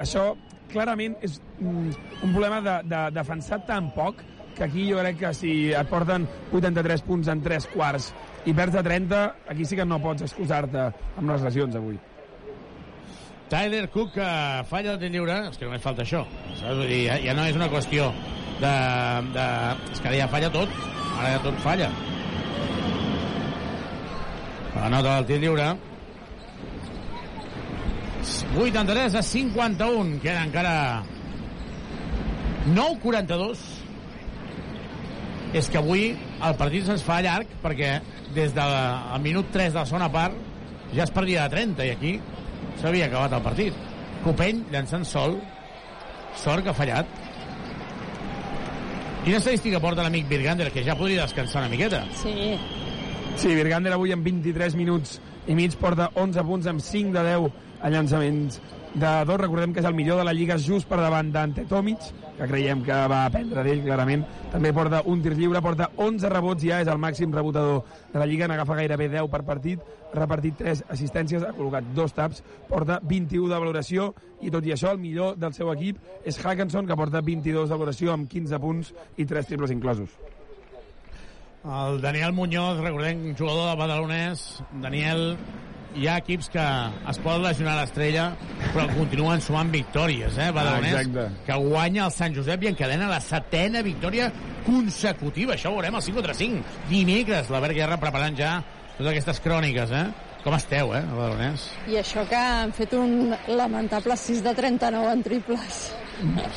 això 0.00 0.32
clarament 0.72 1.16
és 1.24 1.38
mm, 1.60 1.94
un 2.24 2.34
problema 2.34 2.60
de, 2.64 2.76
de 2.88 3.06
defensar 3.14 3.60
tan 3.68 3.90
poc 3.94 4.24
que 4.56 4.64
aquí 4.66 4.90
jo 4.90 4.98
crec 5.00 5.18
que 5.20 5.32
si 5.36 5.52
et 5.72 5.88
porten 5.88 6.26
83 6.52 7.04
punts 7.06 7.30
en 7.32 7.42
3 7.44 7.68
quarts 7.74 8.10
i 8.48 8.54
perds 8.56 8.76
a 8.80 8.82
30, 8.84 9.20
aquí 9.52 9.64
sí 9.64 9.76
que 9.78 9.86
no 9.86 10.00
pots 10.02 10.26
excusar-te 10.26 10.86
amb 10.90 11.30
les 11.30 11.44
lesions 11.46 11.76
avui. 11.76 11.98
Tyler 13.50 13.88
Cook 13.90 14.12
que 14.14 14.30
falla 14.70 14.94
tir 14.98 15.10
lliure, 15.10 15.36
és 15.50 15.58
que 15.58 15.66
només 15.66 15.82
falta 15.82 16.04
això. 16.04 16.22
Saps? 16.54 16.76
Vull 16.78 16.86
dir, 16.86 17.00
ja, 17.08 17.16
ja 17.24 17.34
no 17.34 17.46
és 17.50 17.58
una 17.58 17.70
qüestió 17.72 18.12
de, 18.60 18.74
de... 19.34 19.46
És 19.90 19.98
que 19.98 20.10
ara 20.12 20.20
ja 20.20 20.28
falla 20.30 20.52
tot. 20.54 20.76
Ara 21.18 21.32
ja 21.34 21.40
tot 21.44 21.58
falla. 21.64 21.90
La 24.76 24.92
nota 24.92 25.16
del 25.16 25.26
tir 25.32 25.40
lliure. 25.42 25.72
83 28.56 29.14
a 29.14 29.22
51. 29.22 30.20
Queda 30.20 30.44
encara 30.44 31.02
9-42. 32.74 33.58
És 35.56 35.66
que 35.66 35.80
avui 35.80 36.12
el 36.14 36.56
partit 36.58 36.86
se'ns 36.86 37.02
fa 37.02 37.18
llarg 37.24 37.48
perquè 37.62 37.96
des 38.36 38.52
del 38.54 38.74
el 39.16 39.22
minut 39.24 39.48
3 39.50 39.72
de 39.72 39.80
la 39.80 39.86
segona 39.88 40.10
part 40.12 40.36
ja 40.94 41.02
es 41.02 41.10
perdia 41.10 41.48
de 41.48 41.56
30 41.56 41.86
i 41.86 41.90
aquí 41.94 42.12
s'havia 42.80 43.08
acabat 43.08 43.34
el 43.38 43.42
partit. 43.42 43.80
Copeny 44.24 44.66
llançant 44.70 45.06
sol. 45.08 45.40
Sort 46.38 46.62
que 46.62 46.70
ha 46.70 46.76
fallat. 46.76 47.08
Quina 49.24 49.40
estadística 49.40 49.80
porta 49.82 50.04
l'amic 50.04 50.28
Virgander, 50.30 50.70
que 50.72 50.84
ja 50.84 50.94
podria 50.96 51.26
descansar 51.26 51.64
una 51.64 51.72
miqueta? 51.72 52.04
Sí. 52.22 52.54
Sí, 53.36 53.50
Virgander 53.54 53.92
avui 53.92 54.14
en 54.14 54.22
23 54.24 54.76
minuts 54.78 55.18
i 55.50 55.56
mig 55.56 55.74
porta 55.80 56.08
11 56.14 56.44
punts 56.46 56.70
amb 56.70 56.80
5 56.84 57.12
de 57.16 57.26
10 57.26 57.69
a 57.80 57.90
llançaments 57.90 58.60
de 58.94 59.12
dos. 59.24 59.38
Recordem 59.40 59.72
que 59.72 59.80
és 59.80 59.86
el 59.86 59.94
millor 59.94 60.18
de 60.18 60.24
la 60.26 60.34
Lliga 60.34 60.58
just 60.58 60.88
per 60.88 60.98
davant 61.00 61.30
d'Ante 61.32 61.64
Tomic, 61.70 62.08
que 62.38 62.48
creiem 62.48 62.82
que 62.84 62.96
va 63.12 63.24
aprendre 63.26 63.62
d'ell, 63.66 63.82
clarament. 63.84 64.24
També 64.52 64.72
porta 64.76 65.02
un 65.06 65.22
tir 65.22 65.36
lliure, 65.38 65.62
porta 65.62 65.90
11 65.96 66.32
rebots 66.32 66.64
ja, 66.66 66.80
és 66.82 66.90
el 66.90 66.98
màxim 67.02 67.32
rebotador 67.34 67.84
de 68.12 68.18
la 68.18 68.26
Lliga, 68.26 68.48
n'agafa 68.50 68.78
gairebé 68.80 69.10
10 69.12 69.30
per 69.30 69.42
partit, 69.46 69.84
ha 70.10 70.18
repartit 70.18 70.58
3 70.58 70.84
assistències, 70.90 71.44
ha 71.44 71.54
col·locat 71.56 71.92
dos 71.94 72.16
taps, 72.16 72.42
porta 72.68 72.98
21 73.02 73.48
de 73.52 73.62
valoració, 73.62 74.10
i 74.40 74.50
tot 74.50 74.66
i 74.66 74.74
això, 74.74 74.94
el 74.96 75.02
millor 75.02 75.36
del 75.38 75.54
seu 75.54 75.70
equip 75.74 76.00
és 76.24 76.40
Hackenson, 76.40 76.88
que 76.88 76.98
porta 76.98 77.22
22 77.22 77.68
de 77.68 77.76
valoració 77.78 78.12
amb 78.14 78.28
15 78.30 78.60
punts 78.60 78.94
i 79.16 79.28
3 79.28 79.52
triples 79.52 79.74
inclosos. 79.76 80.18
El 81.60 82.00
Daniel 82.00 82.32
Muñoz, 82.32 82.78
recordem, 82.80 83.34
jugador 83.36 83.68
del 83.68 83.78
Badalonès. 83.78 84.62
Daniel, 84.80 85.36
hi 85.94 86.06
ha 86.06 86.16
equips 86.18 86.48
que 86.50 86.62
es 87.10 87.18
poden 87.18 87.42
lesionar 87.42 87.76
l'estrella, 87.80 88.28
però 88.72 88.86
continuen 88.94 89.40
sumant 89.42 89.70
victòries, 89.72 90.36
eh, 90.38 90.50
Badalonès, 90.54 90.94
Ah, 90.94 91.00
exacte. 91.02 91.44
que 91.46 91.54
guanya 91.54 92.04
el 92.06 92.12
Sant 92.12 92.34
Josep 92.36 92.62
i 92.62 92.68
encadena 92.68 93.08
la 93.08 93.20
setena 93.20 93.82
victòria 93.82 94.32
consecutiva. 94.64 95.54
Això 95.54 95.70
ho 95.70 95.74
veurem 95.76 95.94
al 95.94 96.02
5 96.02 96.14
contra 96.16 96.34
5. 96.34 96.62
Dimecres, 96.88 97.50
la 97.50 97.60
Berga 97.60 97.80
Guerra 97.86 97.96
preparant 98.00 98.36
ja 98.36 98.62
totes 98.96 99.10
aquestes 99.12 99.40
cròniques, 99.40 99.90
eh? 99.90 100.06
Com 100.44 100.54
esteu, 100.54 100.94
eh, 100.94 100.98
el 101.00 101.06
Badalonès? 101.16 101.66
I 101.88 101.96
això 102.00 102.26
que 102.28 102.36
han 102.36 102.72
fet 102.72 102.92
un 102.94 103.34
lamentable 103.48 104.16
6 104.16 104.42
de 104.42 104.54
39 104.54 105.12
en 105.12 105.22
triples. 105.22 105.92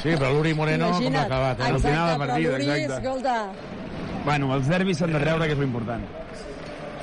Sí, 0.01 0.09
però 0.15 0.31
l'Uri 0.31 0.53
Moreno 0.53 0.91
com 0.91 0.99
l'ha 1.01 1.07
Imagina't. 1.07 1.25
acabat, 1.25 1.59
eh? 1.59 1.63
Al 1.63 1.75
Exacte, 1.75 1.87
final 1.89 2.07
del 2.07 2.15
però 2.19 2.27
partit, 2.27 2.47
l'Uri, 2.47 2.69
exacte. 2.83 3.07
escolta, 3.07 3.51
Bueno, 4.25 4.53
els 4.55 4.67
derbis 4.69 4.97
s'han 4.97 5.11
de 5.11 5.19
treure, 5.19 5.45
que 5.47 5.51
és 5.51 5.59
l'important. 5.59 6.01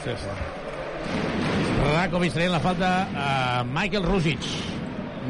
Sí, 0.05 0.11
sí. 0.17 1.40
Rakovic 1.91 2.33
traient 2.35 2.53
la 2.53 2.61
falta 2.63 2.91
a 3.17 3.31
Michael 3.67 4.07
Rusic. 4.07 4.47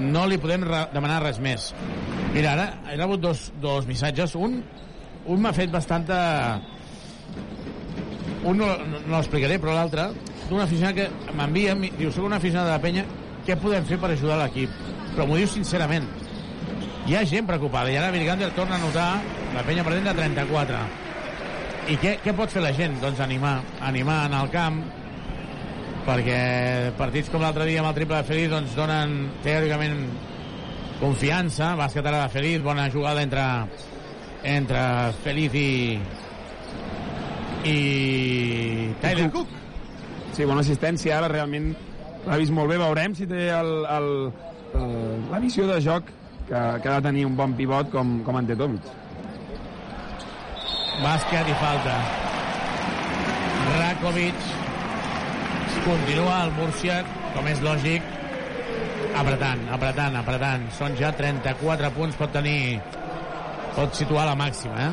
No 0.00 0.26
li 0.28 0.38
podem 0.40 0.66
demanar 0.94 1.22
res 1.24 1.40
més. 1.42 1.70
Mira, 2.34 2.52
ara 2.52 2.66
he 2.92 2.98
rebut 2.98 3.22
dos, 3.22 3.48
dos 3.62 3.88
missatges. 3.88 4.36
Un, 4.36 4.60
un 5.26 5.42
m'ha 5.42 5.54
fet 5.56 5.72
bastanta... 5.72 6.18
Un 8.40 8.56
no, 8.56 8.70
no, 8.88 9.00
l'explicaré, 9.12 9.58
però 9.60 9.74
l'altre, 9.76 10.06
d'un 10.48 10.62
aficionat 10.62 10.96
que 10.96 11.34
m'envia, 11.36 11.74
diu, 11.98 12.08
soc 12.12 12.24
un 12.24 12.36
aficionat 12.38 12.70
de 12.70 12.72
la 12.72 12.80
penya, 12.80 13.04
què 13.44 13.56
podem 13.60 13.84
fer 13.88 13.98
per 14.00 14.14
ajudar 14.14 14.38
l'equip? 14.40 14.72
Però 15.10 15.26
m'ho 15.28 15.36
diu 15.36 15.50
sincerament. 15.50 16.06
Hi 17.08 17.18
ha 17.18 17.26
gent 17.28 17.48
preocupada, 17.48 17.92
i 17.92 17.98
ara 18.00 18.12
Virgander 18.14 18.48
torna 18.56 18.78
a 18.78 18.82
notar 18.84 19.10
la 19.52 19.64
penya 19.66 19.84
perdent 19.84 20.08
de 20.08 20.16
34. 20.16 20.80
I 21.90 21.98
què, 22.00 22.16
què 22.24 22.34
pot 22.36 22.52
fer 22.52 22.62
la 22.64 22.72
gent? 22.76 22.96
Doncs 23.02 23.20
animar, 23.24 23.58
animar 23.84 24.22
en 24.30 24.38
el 24.40 24.50
camp, 24.54 24.80
perquè 26.06 26.40
partits 26.98 27.30
com 27.32 27.42
l'altre 27.44 27.66
dia 27.68 27.82
amb 27.82 27.90
el 27.90 27.96
triple 27.98 28.20
de 28.20 28.28
Feliz 28.28 28.50
doncs 28.52 28.74
donen 28.78 29.16
teòricament 29.44 30.04
confiança, 31.00 31.74
bàsquet 31.80 32.06
ara 32.06 32.24
de 32.24 32.32
Feliz, 32.32 32.60
bona 32.64 32.88
jugada 32.92 33.22
entre, 33.24 33.46
entre 34.44 34.82
Feliz 35.24 35.56
i 35.56 35.70
i 37.60 38.94
Tyler 39.02 39.28
Cook. 39.32 39.48
Sí, 40.32 40.46
bona 40.48 40.62
assistència, 40.64 41.18
ara 41.18 41.28
realment 41.28 41.74
l'ha 42.26 42.38
vist 42.40 42.54
molt 42.54 42.70
bé, 42.72 42.78
veurem 42.80 43.16
si 43.16 43.26
té 43.28 43.48
el, 43.52 43.70
el, 43.96 44.08
el, 44.80 44.94
la 45.32 45.40
visió 45.42 45.66
de 45.68 45.80
joc 45.84 46.08
que, 46.48 46.56
que 46.56 46.88
ha 46.88 46.96
de 46.96 47.04
tenir 47.08 47.26
un 47.28 47.36
bon 47.36 47.52
pivot 47.58 47.90
com, 47.92 48.20
com 48.24 48.40
Ante 48.40 48.56
Tomic. 48.56 48.88
Bàsquet 51.00 51.48
i 51.48 51.60
falta. 51.60 52.00
Rakovic 53.70 54.69
continua 55.84 56.44
el 56.44 56.52
Múrcia, 56.56 57.00
com 57.34 57.46
és 57.50 57.60
lògic, 57.64 58.06
apretant, 59.18 59.62
apretant, 59.74 60.16
apretant. 60.20 60.66
Són 60.76 60.96
ja 60.98 61.12
34 61.16 61.92
punts, 61.96 62.18
pot 62.18 62.32
tenir... 62.34 62.80
pot 63.76 63.94
situar 63.94 64.26
la 64.26 64.36
màxima, 64.38 64.88
eh? 64.88 64.92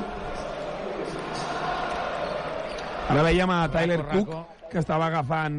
Ara 3.07 3.23
veiem 3.23 3.51
a 3.51 3.59
Tyler 3.71 4.01
Raco, 4.03 4.23
Cook, 4.27 4.69
que 4.71 4.79
estava 4.83 5.07
agafant 5.07 5.57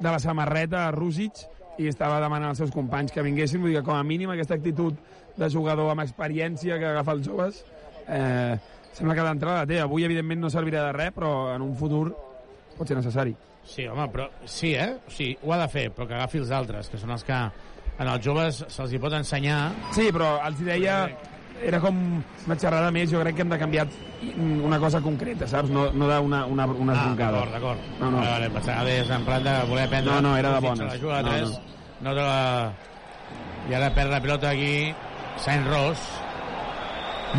de 0.00 0.10
la 0.10 0.18
samarreta 0.18 0.88
a 0.88 0.92
Rússic 0.94 1.44
i 1.78 1.86
estava 1.90 2.18
demanant 2.22 2.50
als 2.50 2.60
seus 2.62 2.74
companys 2.74 3.14
que 3.14 3.22
vinguessin. 3.22 3.62
Vull 3.62 3.72
dir 3.72 3.80
que 3.80 3.86
com 3.86 3.96
a 3.96 4.02
mínim 4.06 4.30
aquesta 4.34 4.58
actitud 4.58 4.98
de 5.38 5.50
jugador 5.50 5.90
amb 5.92 6.02
experiència 6.02 6.78
que 6.78 6.90
agafa 6.90 7.14
els 7.14 7.26
joves 7.26 7.64
eh, 8.08 8.58
sembla 8.94 9.14
que 9.14 9.26
d'entrada 9.26 9.66
té. 9.66 9.80
Avui, 9.82 10.04
evidentment, 10.06 10.44
no 10.44 10.52
servirà 10.52 10.86
de 10.88 10.94
res, 10.96 11.14
però 11.16 11.54
en 11.54 11.64
un 11.64 11.74
futur 11.78 12.08
pot 12.76 12.88
ser 12.88 12.98
necessari. 12.98 13.34
Sí, 13.64 13.86
home, 13.88 14.08
però 14.12 14.28
sí, 14.44 14.74
eh? 14.76 14.98
Sí, 15.08 15.30
ho 15.42 15.52
ha 15.54 15.58
de 15.62 15.68
fer, 15.72 15.86
però 15.94 16.06
que 16.06 16.14
agafi 16.18 16.38
els 16.42 16.50
altres, 16.52 16.88
que 16.92 16.98
són 17.00 17.10
els 17.16 17.24
que 17.24 17.36
en 17.98 18.08
els 18.10 18.24
joves 18.24 18.64
se'ls 18.68 18.92
hi 18.92 18.98
pot 19.00 19.12
ensenyar. 19.16 19.70
Sí, 19.96 20.10
però 20.12 20.34
els 20.46 20.60
hi 20.60 20.66
deia 20.68 20.98
era 21.64 21.78
com 21.80 21.96
una 22.44 22.56
xerrada 22.58 22.90
més, 22.92 23.08
jo 23.12 23.20
crec 23.22 23.36
que 23.38 23.44
hem 23.46 23.52
de 23.54 23.58
canviar 23.58 23.86
una 24.66 24.78
cosa 24.82 25.00
concreta, 25.00 25.46
saps? 25.48 25.70
No, 25.70 25.86
no 25.92 26.08
d'una 26.10 26.44
una, 26.46 26.66
una 26.66 26.92
Ah, 26.92 26.96
esboncada. 27.04 27.30
d'acord, 27.38 27.52
d'acord. 27.52 27.78
No, 28.00 28.10
no. 28.10 28.18
Vale, 28.18 28.30
vale, 28.32 28.50
pensava 28.50 28.84
deies 28.84 29.10
en 29.10 29.24
plan 29.24 29.44
de 29.44 29.54
voler 29.70 29.84
aprendre... 29.86 30.12
No, 30.12 30.20
no, 30.20 30.36
era 30.36 30.52
de 30.56 30.60
bones. 30.60 30.92
La 30.92 30.98
juga 30.98 31.22
No, 31.22 31.30
de 31.30 31.38
3, 31.38 31.50
no, 31.50 32.10
no. 32.10 32.14
te 32.14 32.20
la, 32.20 32.72
I 33.70 33.74
ara 33.78 33.90
perd 33.94 34.10
la 34.10 34.20
pilota 34.20 34.50
aquí 34.50 34.92
Saint 35.40 35.64
Ross. 35.70 36.02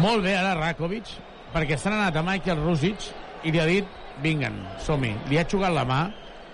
Molt 0.01 0.23
bé 0.25 0.33
ara 0.35 0.55
Rakovic, 0.57 1.11
perquè 1.53 1.77
s'ha 1.77 1.91
anat 1.93 2.15
a 2.19 2.23
Michael 2.25 2.63
Rusic 2.63 3.05
i 3.45 3.51
li 3.53 3.59
ha 3.61 3.65
dit, 3.69 3.85
vinguen, 4.23 4.55
som-hi. 4.85 5.13
Li 5.29 5.39
ha 5.39 5.45
xugat 5.49 5.73
la 5.75 5.85
mà. 5.87 6.01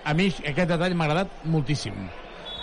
A 0.04 0.14
mi 0.18 0.26
aquest 0.32 0.68
detall 0.72 0.96
m'ha 0.98 1.06
agradat 1.06 1.44
moltíssim, 1.46 1.94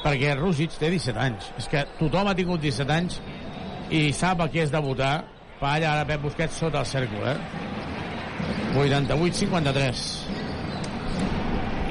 perquè 0.03 0.35
Rusic 0.35 0.75
té 0.79 0.89
17 0.91 1.19
anys. 1.23 1.51
És 1.61 1.69
que 1.71 1.85
tothom 1.99 2.27
ha 2.27 2.35
tingut 2.35 2.61
17 2.63 2.95
anys 2.95 3.21
i 3.95 4.09
sap 4.13 4.43
el 4.43 4.51
que 4.53 4.65
és 4.65 4.71
debutar. 4.73 5.23
Falla 5.59 5.93
ara 5.93 6.05
Pep 6.07 6.21
Busquets 6.23 6.55
sota 6.55 6.79
el 6.83 6.87
cèrcol, 6.87 7.25
eh? 7.27 7.37
88-53 8.75 10.03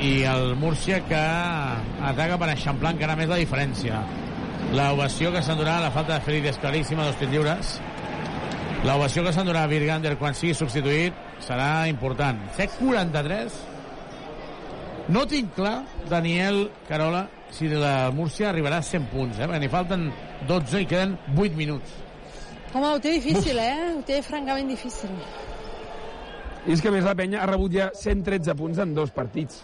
i 0.01 0.22
el 0.30 0.55
Múrcia 0.56 1.01
que 1.09 1.20
ataca 2.10 2.39
per 2.39 2.52
eixamplar 2.52 2.94
encara 2.94 3.16
més 3.18 3.28
la 3.30 3.39
diferència 3.40 3.98
l'ovació 4.78 5.32
que 5.35 5.43
s'endurà 5.43 5.78
la 5.82 5.90
falta 5.94 6.14
de 6.14 6.24
Félix 6.26 6.52
és 6.52 6.60
claríssima 6.62 7.06
dos 7.09 7.18
tirs 7.18 7.32
lliures 7.32 7.72
l'ovació 8.86 9.24
que 9.26 9.32
s'endurà 9.34 9.64
a 9.66 9.70
Virgander 9.70 10.14
quan 10.20 10.36
sigui 10.38 10.55
substituït 10.55 11.16
serà 11.42 11.88
important 11.90 12.38
fet 12.59 12.74
43 12.78 13.62
no 15.14 15.24
tinc 15.26 15.55
clar 15.56 15.80
Daniel 16.10 16.68
Carola 16.88 17.26
si 17.50 17.70
la 17.72 18.10
Múrcia 18.14 18.50
arribarà 18.50 18.82
a 18.82 18.86
100 18.86 19.09
punts 19.10 19.38
eh? 19.38 19.46
perquè 19.46 19.62
n'hi 19.62 19.72
falten 19.72 20.10
12 20.46 20.84
i 20.84 20.86
queden 20.90 21.16
8 21.34 21.59
minuts 21.59 22.05
Home, 22.74 22.88
ho 22.92 22.98
té 23.00 23.14
difícil, 23.14 23.56
eh? 23.56 23.94
Ho 23.96 24.02
té 24.05 24.18
francament 24.20 24.68
difícil. 24.68 25.12
I 26.68 26.74
és 26.74 26.82
que 26.84 26.90
més 26.92 27.06
la 27.06 27.14
penya 27.16 27.40
ha 27.40 27.48
rebut 27.48 27.72
ja 27.72 27.88
113 27.96 28.55
punts 28.59 28.80
en 28.84 28.92
dos 28.96 29.12
partits. 29.14 29.62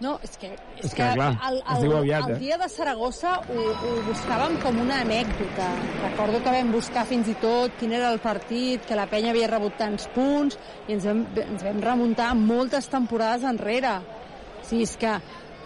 No, 0.00 0.14
és 0.24 0.38
que, 0.40 0.48
és, 0.54 0.84
És 0.86 0.94
que, 0.96 1.06
clar, 1.12 1.34
el, 1.44 1.58
es 1.60 1.74
el, 1.74 1.82
diu 1.84 1.94
aviat, 1.98 2.28
el 2.30 2.34
eh? 2.34 2.38
dia 2.40 2.56
de 2.56 2.68
Saragossa 2.72 3.34
ho, 3.52 3.64
ho 3.68 3.90
buscàvem 4.06 4.56
com 4.62 4.78
una 4.80 5.02
anècdota. 5.04 5.66
Recordo 6.00 6.40
que 6.40 6.54
vam 6.54 6.70
buscar 6.72 7.04
fins 7.10 7.28
i 7.28 7.34
tot 7.42 7.76
quin 7.80 7.92
era 7.98 8.08
el 8.14 8.22
partit, 8.24 8.86
que 8.88 8.96
la 8.96 9.04
penya 9.10 9.34
havia 9.34 9.50
rebut 9.52 9.76
tants 9.76 10.08
punts, 10.14 10.56
i 10.88 10.96
ens 10.96 11.04
vam, 11.04 11.20
ens 11.44 11.66
vam 11.66 11.84
remuntar 11.84 12.30
moltes 12.38 12.88
temporades 12.88 13.44
enrere. 13.44 13.98
O 14.00 14.64
sigui, 14.64 14.88
és 14.88 14.96
que 15.00 15.20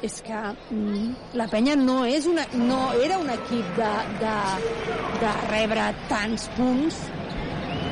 és 0.04 0.18
que 0.20 0.36
mm, 0.36 1.36
la 1.38 1.46
penya 1.48 1.78
no, 1.80 2.02
és 2.04 2.26
una, 2.28 2.42
no 2.58 2.80
era 3.00 3.16
un 3.22 3.30
equip 3.32 3.70
de, 3.78 3.92
de, 4.20 4.34
de 5.22 5.30
rebre 5.46 5.86
tants 6.10 6.50
punts 6.58 6.98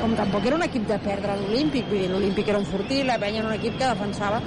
com 0.03 0.13
tampoc 0.19 0.45
era 0.45 0.59
un 0.59 0.65
equip 0.65 0.85
de 0.89 0.99
perdre 1.01 1.37
l'Olímpic, 1.39 1.87
vull 1.87 2.03
dir, 2.03 2.11
l'Olímpic 2.11 2.51
era 2.51 2.59
un 2.59 2.67
fortí, 2.67 2.99
la 3.07 3.15
penya 3.21 3.39
era 3.39 3.49
un 3.49 3.55
equip 3.55 3.79
que 3.79 3.87
defensava 3.87 4.41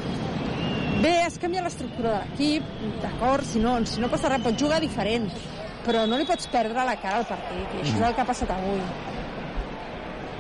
Bé, 1.03 1.13
has 1.27 1.37
canviat 1.41 1.67
l'estructura 1.67 2.13
de 2.15 2.19
l'equip, 2.23 2.69
d'acord, 3.03 3.45
si 3.45 3.61
no, 3.61 3.77
si 3.85 4.01
no 4.01 4.09
passa 4.13 4.31
res, 4.33 4.43
pots 4.45 4.63
jugar 4.63 4.79
diferent, 4.81 5.29
però 5.85 6.07
no 6.09 6.17
li 6.17 6.25
pots 6.29 6.49
perdre 6.53 6.87
la 6.89 6.97
cara 7.03 7.21
al 7.21 7.29
partit, 7.29 7.75
i 7.77 7.83
això 7.83 7.99
és 7.99 8.07
el 8.09 8.17
que 8.17 8.25
ha 8.25 8.29
passat 8.31 8.53
avui. 8.55 8.81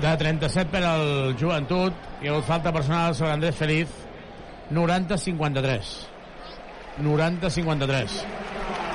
de 0.00 0.12
37 0.20 0.70
per 0.72 0.82
al 0.84 1.34
Joventut 1.40 2.22
i 2.22 2.28
hagut 2.28 2.44
falta 2.44 2.72
personal 2.72 3.14
sobre 3.16 3.32
Andrés 3.32 3.56
Feliz 3.56 3.92
90-53 4.76 5.92
90-53 7.00 8.18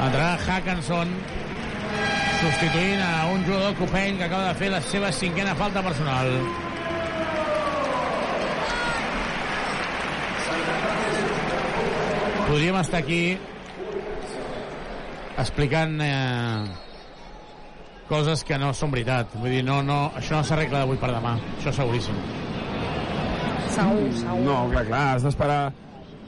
entrarà 0.06 0.36
Hackenson 0.46 1.16
substituint 2.42 3.02
a 3.02 3.32
un 3.34 3.46
jugador 3.48 3.74
copeny 3.80 4.18
que 4.20 4.28
acaba 4.28 4.52
de 4.52 4.60
fer 4.62 4.70
la 4.74 4.82
seva 4.94 5.12
cinquena 5.12 5.58
falta 5.58 5.82
personal 5.86 6.30
podríem 12.52 12.76
estar 12.76 13.00
aquí 13.00 13.38
explicant 15.40 15.94
eh, 16.04 16.66
coses 18.10 18.44
que 18.44 18.58
no 18.60 18.74
són 18.76 18.92
veritat. 18.92 19.38
Vull 19.40 19.56
dir, 19.56 19.62
no, 19.64 19.80
no, 19.88 20.02
això 20.20 20.36
no 20.36 20.44
s'arregla 20.44 20.82
d'avui 20.84 21.00
per 21.00 21.14
demà. 21.14 21.38
Això 21.62 21.72
seguríssim. 21.78 22.18
Segur, 23.72 24.04
segur. 24.20 24.44
No, 24.44 24.58
clar, 24.74 24.84
clar, 24.90 25.06
has 25.14 25.24
d'esperar 25.30 25.62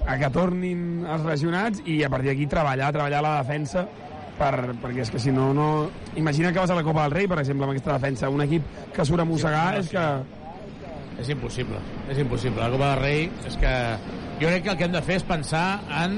a 0.07 0.17
que 0.19 0.31
tornin 0.31 1.03
els 1.03 1.27
lesionats 1.27 1.83
i 1.91 1.99
a 2.07 2.11
partir 2.13 2.31
d'aquí 2.31 2.47
treballar, 2.47 2.93
treballar 2.95 3.19
la 3.23 3.35
defensa 3.41 3.83
per, 4.39 4.53
perquè 4.79 5.03
és 5.03 5.11
que 5.11 5.19
si 5.19 5.35
no, 5.35 5.51
no... 5.53 5.69
Imagina 6.15 6.55
que 6.55 6.63
vas 6.63 6.71
a 6.71 6.79
la 6.79 6.87
Copa 6.87 7.03
del 7.03 7.19
Rei, 7.19 7.27
per 7.27 7.43
exemple, 7.43 7.67
amb 7.67 7.75
aquesta 7.75 7.97
defensa. 7.99 8.31
Un 8.31 8.47
equip 8.47 8.91
que 8.95 9.11
surt 9.11 9.27
a 9.27 9.27
mossegar 9.27 9.73
és 9.83 9.91
que... 9.91 10.09
És 11.19 11.35
impossible, 11.35 11.83
és 12.07 12.23
impossible. 12.23 12.63
La 12.63 12.71
Copa 12.71 12.93
del 12.93 13.03
Rei 13.03 13.25
és 13.43 13.59
que 13.59 13.73
jo 14.41 14.47
crec 14.47 14.64
que 14.64 14.69
el 14.73 14.77
que 14.77 14.85
hem 14.89 14.91
de 14.95 15.01
fer 15.05 15.15
és 15.22 15.23
pensar 15.27 15.65
en 16.03 16.18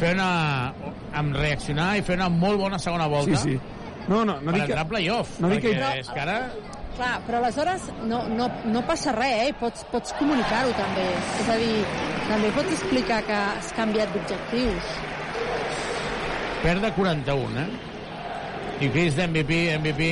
fer 0.00 0.14
una... 0.16 0.72
en 1.14 1.34
reaccionar 1.36 1.96
i 1.98 2.02
fer 2.06 2.16
una 2.16 2.28
molt 2.32 2.58
bona 2.60 2.78
segona 2.80 3.06
volta 3.12 3.36
Sí, 3.36 3.52
sí. 3.52 3.58
No, 4.08 4.24
no, 4.24 4.40
no 4.40 4.50
per 4.50 4.54
dic 4.56 4.62
que... 4.64 4.72
entrar 4.72 4.84
a 4.86 4.88
playoff. 4.88 5.36
no 5.40 5.48
dic 5.52 5.60
que- 5.62 5.74
perquè 5.76 6.00
és 6.00 6.08
que 6.10 6.20
ara... 6.20 6.38
Clar, 6.92 7.12
però 7.24 7.38
aleshores 7.40 7.86
no, 8.04 8.18
no, 8.28 8.50
no 8.68 8.82
passa 8.84 9.14
res, 9.16 9.46
eh? 9.46 9.52
Pots, 9.56 9.80
pots 9.88 10.12
comunicar-ho 10.18 10.74
també. 10.76 11.06
És 11.40 11.48
a 11.48 11.54
dir, 11.56 11.78
també 12.28 12.50
pots 12.52 12.74
explicar 12.74 13.22
que 13.24 13.32
has 13.32 13.70
canviat 13.78 14.12
d'objectius. 14.12 14.90
Perd 16.62 16.84
de 16.84 16.90
41, 16.98 17.62
eh? 17.62 17.66
I 18.84 18.90
Chris 18.92 19.16
d'MVP, 19.16 19.56
MVP 19.80 20.10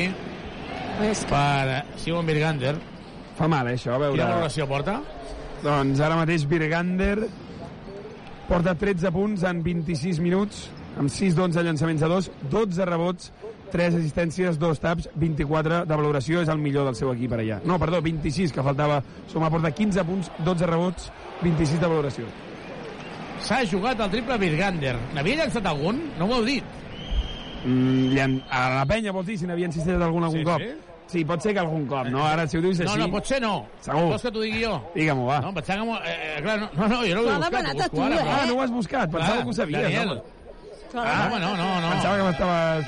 És 1.11 1.21
que... 1.27 1.31
per 1.35 1.83
Simon 2.01 2.27
Birgander. 2.31 2.75
Fa 3.37 3.47
mal, 3.49 3.69
eh, 3.69 3.77
això, 3.77 3.95
a 3.99 4.01
veure... 4.03 4.17
Quina 4.17 4.31
valoració 4.33 4.67
porta? 4.71 4.97
Doncs 5.61 6.01
ara 6.01 6.17
mateix 6.17 6.47
Birgander 6.49 7.27
porta 8.49 8.73
13 8.75 9.11
punts 9.15 9.43
en 9.47 9.61
26 9.63 10.19
minuts, 10.25 10.65
amb 10.99 11.13
6 11.13 11.37
d'11 11.37 11.63
llançaments 11.67 12.03
a 12.03 12.09
2, 12.11 12.31
12 12.51 12.87
rebots, 12.89 13.29
3 13.71 13.95
assistències, 14.01 14.57
2 14.59 14.81
taps, 14.83 15.07
24 15.15 15.85
de 15.87 15.95
valoració, 16.01 16.41
és 16.43 16.49
el 16.51 16.59
millor 16.59 16.89
del 16.89 16.97
seu 16.99 17.13
equip 17.13 17.31
per 17.31 17.39
allà. 17.45 17.61
No, 17.69 17.77
perdó, 17.79 18.01
26, 18.03 18.51
que 18.57 18.65
faltava. 18.67 18.99
Soma 19.31 19.51
porta 19.53 19.71
15 19.71 20.03
punts, 20.09 20.33
12 20.43 20.67
rebots, 20.67 21.11
26 21.45 21.79
de 21.79 21.87
valoració. 21.93 22.27
S'ha 23.47 23.63
jugat 23.71 24.01
el 24.03 24.11
triple 24.11 24.37
Birgander. 24.43 24.97
N'havia 25.15 25.45
llançat 25.45 25.67
algun? 25.71 26.01
No 26.19 26.27
m'ho 26.27 26.41
heu 26.41 26.49
dit. 26.49 26.65
Mm. 27.65 28.41
A 28.51 28.67
la 28.81 28.87
penya, 28.89 29.13
vols 29.13 29.29
dir, 29.29 29.39
si 29.39 29.47
n'havia 29.47 29.69
insistit 29.71 29.95
algun 29.95 30.25
algun 30.27 30.41
Sí, 30.41 30.45
cop? 30.49 30.61
sí. 30.61 30.75
Sí, 31.11 31.25
pot 31.27 31.43
ser 31.43 31.53
que 31.57 31.59
algun 31.63 31.87
cop, 31.91 32.07
no? 32.07 32.23
Ara, 32.27 32.45
si 32.47 32.57
ho 32.59 32.61
dius 32.63 32.79
No, 32.79 32.87
així... 32.93 32.99
no, 33.03 33.09
potser 33.11 33.41
no. 33.43 33.55
Segur. 33.83 34.03
Vols 34.13 34.23
que 34.23 34.31
t'ho 34.31 34.41
digui 34.45 34.61
jo? 34.63 34.77
Digue-m'ho, 34.95 35.25
va. 35.27 35.41
No, 35.43 35.53
pensava 35.57 35.81
que... 35.81 35.87
m'ho- 35.89 36.03
Eh, 36.07 36.41
clar, 36.45 36.59
no, 36.61 36.69
no, 36.77 36.89
no, 36.89 37.01
jo 37.07 37.15
no 37.17 37.23
ho 37.23 37.31
he 37.31 37.39
buscat, 37.39 37.65
ho 37.67 37.75
busco 37.75 37.97
tu, 37.97 38.03
ara. 38.03 38.15
eh? 38.21 38.29
Ah, 38.31 38.45
no 38.47 38.55
ho 38.55 38.61
has 38.63 38.71
buscat, 38.71 39.11
pensava 39.11 39.33
Clar, 39.35 39.43
que 39.45 39.51
ho 39.51 39.53
sabies, 39.59 39.83
Daniel. 39.83 40.11
home. 40.13 40.23
Ah, 40.95 41.27
home, 41.27 41.41
no, 41.41 41.57
no, 41.57 41.69
no. 41.81 41.91
Pensava 41.97 42.17
que 42.17 42.23
m'estaves... 42.29 42.87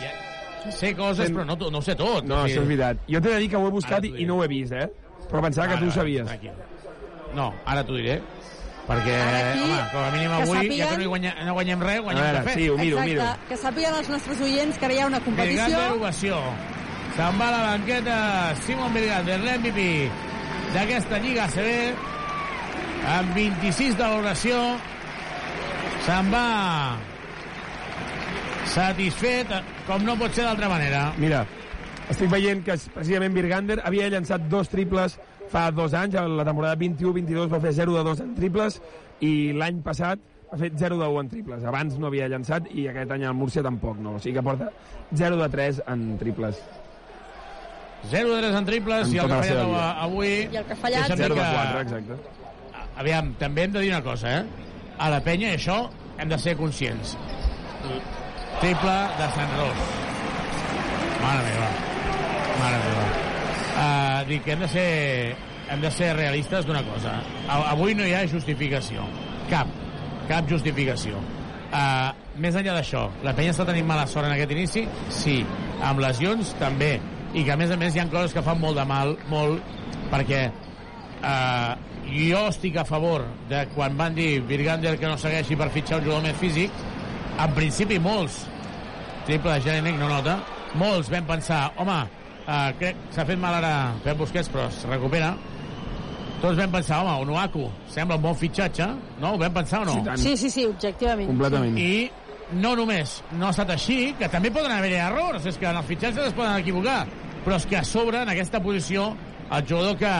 Sé 0.78 0.93
coses, 0.94 1.31
però 1.35 1.44
no, 1.44 1.57
no 1.59 1.78
ho 1.78 1.82
sé 1.82 1.97
tot. 1.99 2.23
No, 2.24 2.44
això 2.44 2.61
és 2.62 2.69
veritat. 2.69 3.01
Jo 3.11 3.19
t'he 3.20 3.32
de 3.35 3.39
dir 3.43 3.49
que 3.51 3.57
ho 3.59 3.66
he 3.66 3.70
buscat 3.74 3.99
Ara 3.99 4.07
i, 4.07 4.23
i 4.23 4.27
no 4.31 4.36
ho 4.39 4.44
he 4.44 4.49
vist, 4.53 4.70
eh? 4.73 4.86
Però 5.28 5.43
pensava 5.43 5.66
que 5.66 5.74
Ara, 5.74 5.82
tu 5.82 5.89
ho 5.90 5.94
sabies. 5.97 6.27
tranquil. 6.28 6.53
No, 7.35 7.49
ara 7.66 7.82
t'ho 7.82 7.97
diré. 7.99 8.20
Perquè, 8.86 9.15
aquí, 9.16 9.62
home, 9.62 9.82
com 9.93 10.03
a 10.03 10.11
mínim 10.15 10.31
que 10.31 10.43
avui, 10.43 10.55
ja 10.55 10.62
sàpiguen- 10.62 10.89
que 10.90 10.97
no, 10.99 11.03
hi 11.03 11.11
guanya, 11.11 11.32
no 11.47 11.53
guanyem 11.55 11.82
res, 11.86 12.01
guanyem 12.03 12.23
veure, 12.24 12.39
cafè. 12.44 12.55
sí, 12.55 12.69
ho 12.69 12.77
miro, 12.78 12.99
ho 12.99 13.03
miro. 13.07 13.20
Exacte, 13.23 13.47
que 13.49 13.57
sàpiguen 13.62 13.94
els 13.99 14.09
nostres 14.11 14.40
oients 14.43 14.78
que 14.78 14.85
ara 14.86 14.94
hi 14.94 14.99
ha 15.03 15.07
una 15.07 15.20
competició. 15.20 15.66
Birgander, 15.66 15.93
ovació. 15.99 16.40
Se'n 17.12 17.36
va 17.36 17.47
a 17.51 17.52
la 17.52 17.62
banqueta 17.66 18.14
Simon 18.64 18.94
Birgander, 18.97 19.36
l'MVP 19.43 19.82
d'aquesta 20.72 21.18
Lliga 21.20 21.44
ACB, 21.44 21.98
amb 23.18 23.34
26 23.36 23.98
de 23.98 24.02
valoració. 24.02 24.60
Se'n 26.06 26.30
va 26.32 26.47
satisfet, 28.72 29.52
com 29.84 30.06
no 30.09 30.16
pot 30.16 30.32
ser 30.32 30.47
d'altra 30.48 30.72
manera. 30.72 31.05
Mira, 31.20 31.44
estic 32.09 32.32
veient 32.32 32.64
que 32.64 32.78
precisament 32.94 33.36
Birgander 33.36 33.82
havia 33.84 34.09
llançat 34.09 34.48
dos 34.48 34.72
triples 34.72 35.18
fa 35.52 35.68
dos 35.70 35.93
anys, 35.93 36.16
a 36.16 36.24
la 36.24 36.47
temporada 36.48 36.80
21-22 36.80 37.51
va 37.52 37.60
fer 37.60 37.74
0 37.76 37.98
de 37.98 38.05
2 38.09 38.22
en 38.24 38.36
triples 38.39 38.78
i 39.20 39.52
l'any 39.52 39.82
passat 39.84 40.22
ha 40.52 40.56
fet 40.60 40.78
0 40.80 40.97
de 41.01 41.09
1 41.12 41.20
en 41.20 41.28
triples. 41.28 41.66
Abans 41.68 41.98
no 42.01 42.09
havia 42.09 42.28
llançat 42.32 42.72
i 42.72 42.86
aquest 42.89 43.12
any 43.12 43.26
al 43.28 43.36
Múrcia 43.36 43.64
tampoc 43.64 44.01
no. 44.01 44.16
O 44.16 44.22
sigui 44.22 44.39
que 44.39 44.47
porta 44.48 44.72
0 45.12 45.36
de 45.40 45.51
3 45.52 45.82
en 45.93 46.06
triples. 46.20 46.60
0 48.11 48.35
de 48.35 48.41
3 48.43 48.57
en 48.59 48.65
triples 48.66 49.09
En 49.09 49.15
i 49.15 49.19
el 49.23 49.29
que 49.31 49.43
seva 49.47 49.62
fallat 49.65 50.03
avui... 50.07 50.31
I 50.53 50.57
el 50.61 50.65
que 50.66 50.73
ha 50.74 50.77
fallat... 50.77 51.09
deixa'm 51.09 51.19
dir 51.19 51.29
0 51.29 51.35
de 51.35 51.41
que- 51.41 51.53
4, 51.55 51.81
exacte. 51.87 52.19
Aviam, 53.03 53.33
també 53.41 53.65
hem 53.65 53.73
de 53.73 53.81
dir 53.81 53.91
una 53.95 54.03
cosa, 54.05 54.39
eh? 54.41 54.45
A 54.99 55.09
la 55.11 55.20
penya, 55.24 55.55
això, 55.57 55.79
hem 56.19 56.29
de 56.29 56.39
ser 56.39 56.57
conscients. 56.59 57.15
Triple 58.61 58.97
de 59.19 59.29
Sant 59.37 59.55
Ros. 59.59 59.87
Mare 61.23 61.43
meva. 61.47 61.70
Mare 62.61 62.81
meva. 62.85 63.07
Uh, 63.73 64.29
dic 64.29 64.45
que 64.45 64.53
hem 64.53 64.61
de 64.61 64.69
ser, 64.69 64.87
hem 65.73 65.81
de 65.83 65.91
ser 65.91 66.12
realistes 66.19 66.66
d'una 66.69 66.83
cosa. 66.87 67.16
A, 67.49 67.61
avui 67.73 67.95
no 67.99 68.05
hi 68.07 68.12
ha 68.15 68.27
justificació. 68.29 69.07
Cap. 69.51 69.70
Cap 70.29 70.47
justificació. 70.51 71.19
Uh, 71.73 72.12
més 72.37 72.55
enllà 72.59 72.74
d'això, 72.77 73.07
la 73.24 73.33
penya 73.35 73.55
està 73.55 73.65
tenint 73.69 73.87
mala 73.89 74.05
sort 74.07 74.29
en 74.29 74.35
aquest 74.37 74.53
inici? 74.53 74.85
Sí. 75.11 75.39
Amb 75.83 76.03
lesions, 76.05 76.53
també. 76.61 76.99
I 77.33 77.45
que, 77.47 77.53
a 77.55 77.57
més 77.57 77.71
a 77.73 77.79
més, 77.81 77.95
hi 77.97 78.03
ha 78.03 78.09
coses 78.13 78.35
que 78.37 78.43
fan 78.45 78.61
molt 78.61 78.77
de 78.77 78.85
mal, 78.89 79.15
molt, 79.31 79.63
perquè 80.13 80.43
uh, 80.53 81.75
jo 82.13 82.43
estic 82.51 82.77
a 82.77 82.85
favor 82.85 83.25
de 83.49 83.63
quan 83.73 83.97
van 83.97 84.17
dir 84.17 84.43
Virgander 84.49 84.99
que 85.01 85.09
no 85.09 85.17
segueixi 85.21 85.57
per 85.57 85.71
fitxar 85.73 86.01
un 86.01 86.09
jugador 86.09 86.27
més 86.27 86.37
físic, 86.41 86.83
en 87.41 87.55
principi 87.57 87.97
molts 88.03 88.43
triple 89.27 89.55
de 89.55 89.65
Jelinek, 89.65 89.97
no 90.01 90.11
nota. 90.11 90.37
Molts 90.81 91.09
vam 91.13 91.25
pensar, 91.29 91.65
home, 91.81 91.99
uh, 92.45 92.69
crec 92.81 93.01
s'ha 93.15 93.27
fet 93.29 93.41
mal 93.41 93.57
ara 93.61 93.73
Pep 94.05 94.21
Busquets, 94.21 94.53
però 94.53 94.69
es 94.69 94.83
recupera. 94.91 95.33
Tots 96.43 96.59
vam 96.59 96.73
pensar, 96.75 97.01
home, 97.05 97.21
Onuaku, 97.23 97.69
sembla 97.93 98.19
un 98.19 98.25
bon 98.25 98.35
fitxatge, 98.37 98.89
no? 99.23 99.35
Ho 99.37 99.41
vam 99.41 99.53
pensar 99.55 99.85
o 99.85 99.89
no? 99.89 100.17
Sí, 100.19 100.35
sí, 100.37 100.51
sí, 100.51 100.67
objectivament. 100.67 101.31
Completament. 101.31 101.79
I 101.79 102.11
no 102.53 102.74
només 102.79 103.19
no 103.39 103.49
ha 103.49 103.53
estat 103.55 103.73
així, 103.74 104.12
que 104.19 104.29
també 104.33 104.53
poden 104.55 104.73
haver-hi 104.74 105.01
errors, 105.03 105.47
és 105.49 105.59
que 105.59 105.69
en 105.69 105.79
els 105.81 105.89
fitxatges 105.89 106.31
es 106.31 106.37
poden 106.37 106.57
equivocar, 106.61 107.03
però 107.45 107.59
és 107.59 107.66
que 107.69 107.79
a 107.81 107.85
sobre, 107.85 108.23
en 108.23 108.33
aquesta 108.33 108.62
posició, 108.62 109.12
el 109.51 109.66
jugador 109.69 109.99
que 110.01 110.15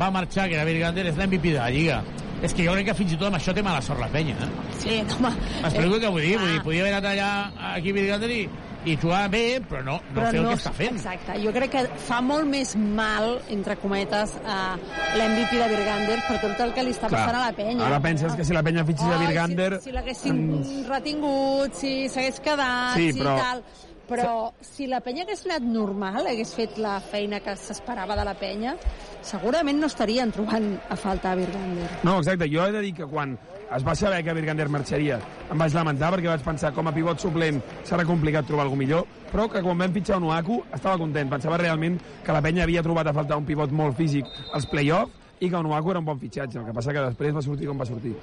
va 0.00 0.10
marxar, 0.14 0.48
que 0.48 0.58
era 0.58 0.64
Virgander, 0.68 1.06
és 1.10 1.18
l'MVP 1.18 1.54
de 1.54 1.58
la 1.58 1.70
Lliga. 1.70 2.00
És 2.40 2.54
que 2.56 2.64
jo 2.64 2.72
crec 2.72 2.86
que 2.88 2.96
fins 2.96 3.12
i 3.12 3.18
tot 3.20 3.28
amb 3.28 3.36
això 3.36 3.52
té 3.52 3.62
mala 3.64 3.82
sort 3.84 4.00
la 4.00 4.08
penya, 4.08 4.36
eh? 4.40 4.50
Sí, 4.80 4.94
home... 5.16 5.32
M'explico 5.60 5.98
què 6.00 6.12
vull 6.14 6.24
dir? 6.24 6.36
Vull 6.40 6.54
dir, 6.54 6.60
ah. 6.60 6.64
podia 6.64 6.84
haver 6.86 6.94
anat 6.94 7.08
allà 7.10 7.30
aquí 7.74 7.92
Virgander 7.92 8.30
i, 8.32 8.40
i 8.88 8.96
jugar 8.96 9.26
bé, 9.28 9.60
però 9.68 9.82
no, 9.84 9.98
no 10.00 10.14
però 10.16 10.30
fer 10.30 10.38
el 10.40 10.44
no, 10.46 10.52
que 10.54 10.60
està 10.62 10.72
fent. 10.72 10.96
Exacte, 10.96 11.34
jo 11.42 11.52
crec 11.52 11.70
que 11.74 11.82
fa 12.06 12.20
molt 12.24 12.46
més 12.48 12.72
mal, 12.80 13.34
entre 13.52 13.76
cometes, 13.82 14.32
a 14.48 14.76
l'MVP 15.18 15.52
de 15.60 15.68
Virgander 15.74 16.16
per 16.28 16.38
tot 16.40 16.62
el 16.64 16.72
que 16.76 16.86
li 16.86 16.94
està 16.96 17.10
Clar. 17.10 17.26
passant 17.26 17.40
a 17.42 17.44
la 17.50 17.52
penya. 17.58 17.84
Ara 17.90 18.00
penses 18.00 18.34
que 18.38 18.44
si 18.48 18.56
la 18.56 18.62
penya 18.64 18.84
fitxés 18.88 19.12
a 19.12 19.20
Virgander... 19.20 19.70
Si, 19.80 19.90
si 19.90 19.96
l'haguessin 19.98 20.40
ens- 20.60 20.88
retingut, 20.88 21.76
si 21.76 21.94
s'hagués 22.08 22.40
quedat, 22.40 22.96
Sí, 22.96 23.12
si 23.12 23.20
però- 23.20 23.36
tal... 23.42 23.64
Però 24.10 24.50
si 24.64 24.88
la 24.90 25.00
penya 25.04 25.22
hagués 25.22 25.44
anat 25.46 25.62
normal, 25.62 26.26
hagués 26.26 26.52
fet 26.56 26.78
la 26.82 26.96
feina 27.00 27.38
que 27.44 27.54
s'esperava 27.56 28.16
de 28.18 28.24
la 28.26 28.34
penya, 28.38 28.74
segurament 29.22 29.78
no 29.80 29.88
estarien 29.90 30.32
trobant 30.34 30.72
a 30.90 30.98
falta 30.98 31.32
a 31.32 31.38
Virgander. 31.38 31.88
No, 32.02 32.18
exacte. 32.18 32.48
Jo 32.50 32.66
he 32.66 32.74
de 32.74 32.82
dir 32.88 32.94
que 32.98 33.08
quan 33.08 33.36
es 33.70 33.86
va 33.86 33.94
saber 33.94 34.24
que 34.26 34.34
Virgander 34.34 34.66
marxaria 34.68 35.20
em 35.50 35.58
vaig 35.62 35.74
lamentar 35.76 36.10
perquè 36.14 36.30
vaig 36.32 36.42
pensar 36.42 36.72
com 36.74 36.90
a 36.90 36.94
pivot 36.94 37.22
suplent 37.22 37.60
serà 37.86 38.06
complicat 38.08 38.48
trobar 38.48 38.66
algú 38.66 38.78
millor, 38.80 39.06
però 39.30 39.46
que 39.50 39.62
quan 39.62 39.78
vam 39.78 39.94
fitxar 39.94 40.18
Onuaku 40.18 40.58
estava 40.74 40.98
content. 40.98 41.30
Pensava 41.30 41.60
realment 41.62 42.00
que 42.26 42.34
la 42.34 42.42
penya 42.42 42.66
havia 42.66 42.82
trobat 42.82 43.06
a 43.06 43.14
faltar 43.14 43.38
un 43.38 43.46
pivot 43.46 43.70
molt 43.70 43.96
físic 43.98 44.26
als 44.52 44.66
play-off 44.66 45.14
i 45.40 45.48
que 45.48 45.56
Onuaku 45.56 45.94
era 45.94 46.02
un 46.02 46.10
bon 46.10 46.18
fitxatge. 46.18 46.58
El 46.58 46.66
que 46.66 46.76
passa 46.76 46.92
que 46.92 47.06
després 47.06 47.36
va 47.36 47.46
sortir 47.46 47.70
com 47.70 47.78
va 47.78 47.88
sortir. 47.88 48.16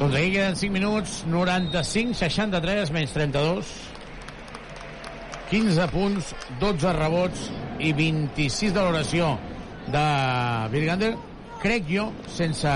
Doncs 0.00 0.14
aquí 0.16 0.30
queden 0.32 0.56
5 0.56 0.72
minuts, 0.72 1.24
95, 1.28 2.14
63, 2.16 2.90
menys 2.90 3.10
32. 3.12 3.68
15 5.50 5.88
punts, 5.92 6.30
12 6.56 6.92
rebots 6.96 7.42
i 7.84 7.90
26 7.92 8.72
de 8.72 8.80
valoració 8.80 9.34
de 9.92 10.04
Virgander. 10.72 11.10
Crec 11.60 11.84
jo, 11.92 12.06
sense, 12.32 12.72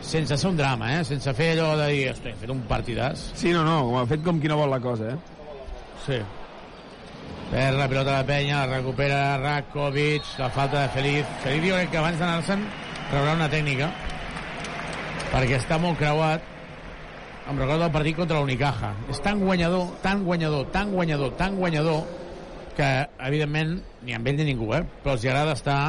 sense 0.00 0.38
ser 0.40 0.48
un 0.48 0.56
drama, 0.56 0.94
eh? 0.94 1.02
sense 1.04 1.34
fer 1.36 1.50
allò 1.52 1.74
de 1.82 1.90
dir, 1.92 2.06
hosti, 2.14 2.32
he 2.32 2.40
fet 2.40 2.54
un 2.54 2.62
partidàs. 2.70 3.26
Sí, 3.36 3.52
no, 3.52 3.66
no, 3.68 3.82
ho 3.90 3.98
ha 4.00 4.06
fet 4.08 4.24
com 4.24 4.40
qui 4.40 4.48
no 4.48 4.56
vol 4.62 4.72
la 4.72 4.80
cosa, 4.80 5.12
eh? 5.12 5.18
Sí. 6.06 6.22
Perd 7.50 7.76
la 7.76 7.90
pilota 7.92 8.16
de 8.22 8.30
penya, 8.30 8.62
la 8.62 8.78
recupera 8.78 9.20
Rakovic, 9.42 10.32
la 10.40 10.48
falta 10.48 10.86
de 10.86 10.96
Feliz. 10.96 11.36
Feliz 11.44 11.68
jo 11.68 11.76
crec 11.76 11.92
que 11.92 12.00
abans 12.00 12.24
d'anar-se'n 12.24 12.64
rebrà 13.12 13.36
una 13.36 13.52
tècnica, 13.52 13.92
perquè 15.32 15.58
està 15.58 15.78
molt 15.80 15.98
creuat. 16.00 16.44
Em 17.50 17.58
recordo 17.58 17.88
el 17.88 17.94
partit 17.94 18.16
contra 18.16 18.38
l'Unicaja. 18.38 18.92
És 19.10 19.18
tan 19.24 19.40
guanyador, 19.42 19.96
tan 20.04 20.22
guanyador, 20.26 20.68
tan 20.70 20.92
guanyador, 20.94 21.32
tan 21.40 21.56
guanyador, 21.58 22.04
que, 22.76 22.88
evidentment, 23.26 23.74
ni 24.06 24.14
amb 24.16 24.28
ell 24.30 24.38
ni 24.38 24.46
ningú, 24.52 24.70
eh? 24.76 24.84
però 25.02 25.16
els 25.16 25.26
agrada 25.26 25.56
estar 25.58 25.80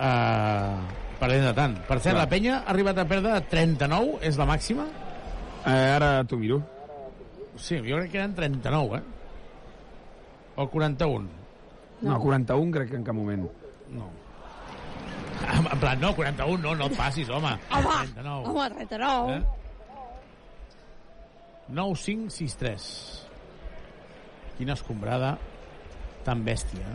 eh, 0.00 0.76
perdent 1.20 1.48
de 1.48 1.54
tant. 1.56 1.78
Per 1.86 1.98
cert, 2.00 2.16
Clar. 2.16 2.24
la 2.24 2.30
penya 2.32 2.58
ha 2.58 2.68
arribat 2.74 3.00
a 3.00 3.06
perdre 3.08 3.38
39, 3.52 4.18
és 4.26 4.40
la 4.40 4.48
màxima? 4.50 4.88
eh 5.64 5.90
ara 5.96 6.24
t'ho 6.28 6.36
miro. 6.36 6.60
Sí, 7.56 7.78
jo 7.78 7.96
crec 7.96 8.10
que 8.12 8.18
eren 8.18 8.34
39, 8.34 8.98
eh? 8.98 9.02
O 10.56 10.68
41. 10.68 11.28
No, 12.02 12.18
41 12.20 12.72
crec 12.74 12.90
que 12.90 12.96
en 12.96 13.04
cap 13.04 13.16
moment. 13.16 13.46
En 15.72 15.78
plan, 15.80 16.00
no, 16.00 16.14
41, 16.14 16.58
no, 16.62 16.74
no 16.74 16.86
et 16.86 16.96
passis, 16.96 17.28
home. 17.28 17.52
Home, 17.70 17.94
39. 18.14 18.48
home, 18.48 18.68
39. 18.70 19.36
Eh? 19.36 19.42
9, 21.68 21.96
5, 21.96 22.30
6, 22.30 22.56
3. 22.60 22.86
Quina 24.58 24.76
escombrada 24.78 25.34
tan 26.24 26.44
bèstia. 26.46 26.86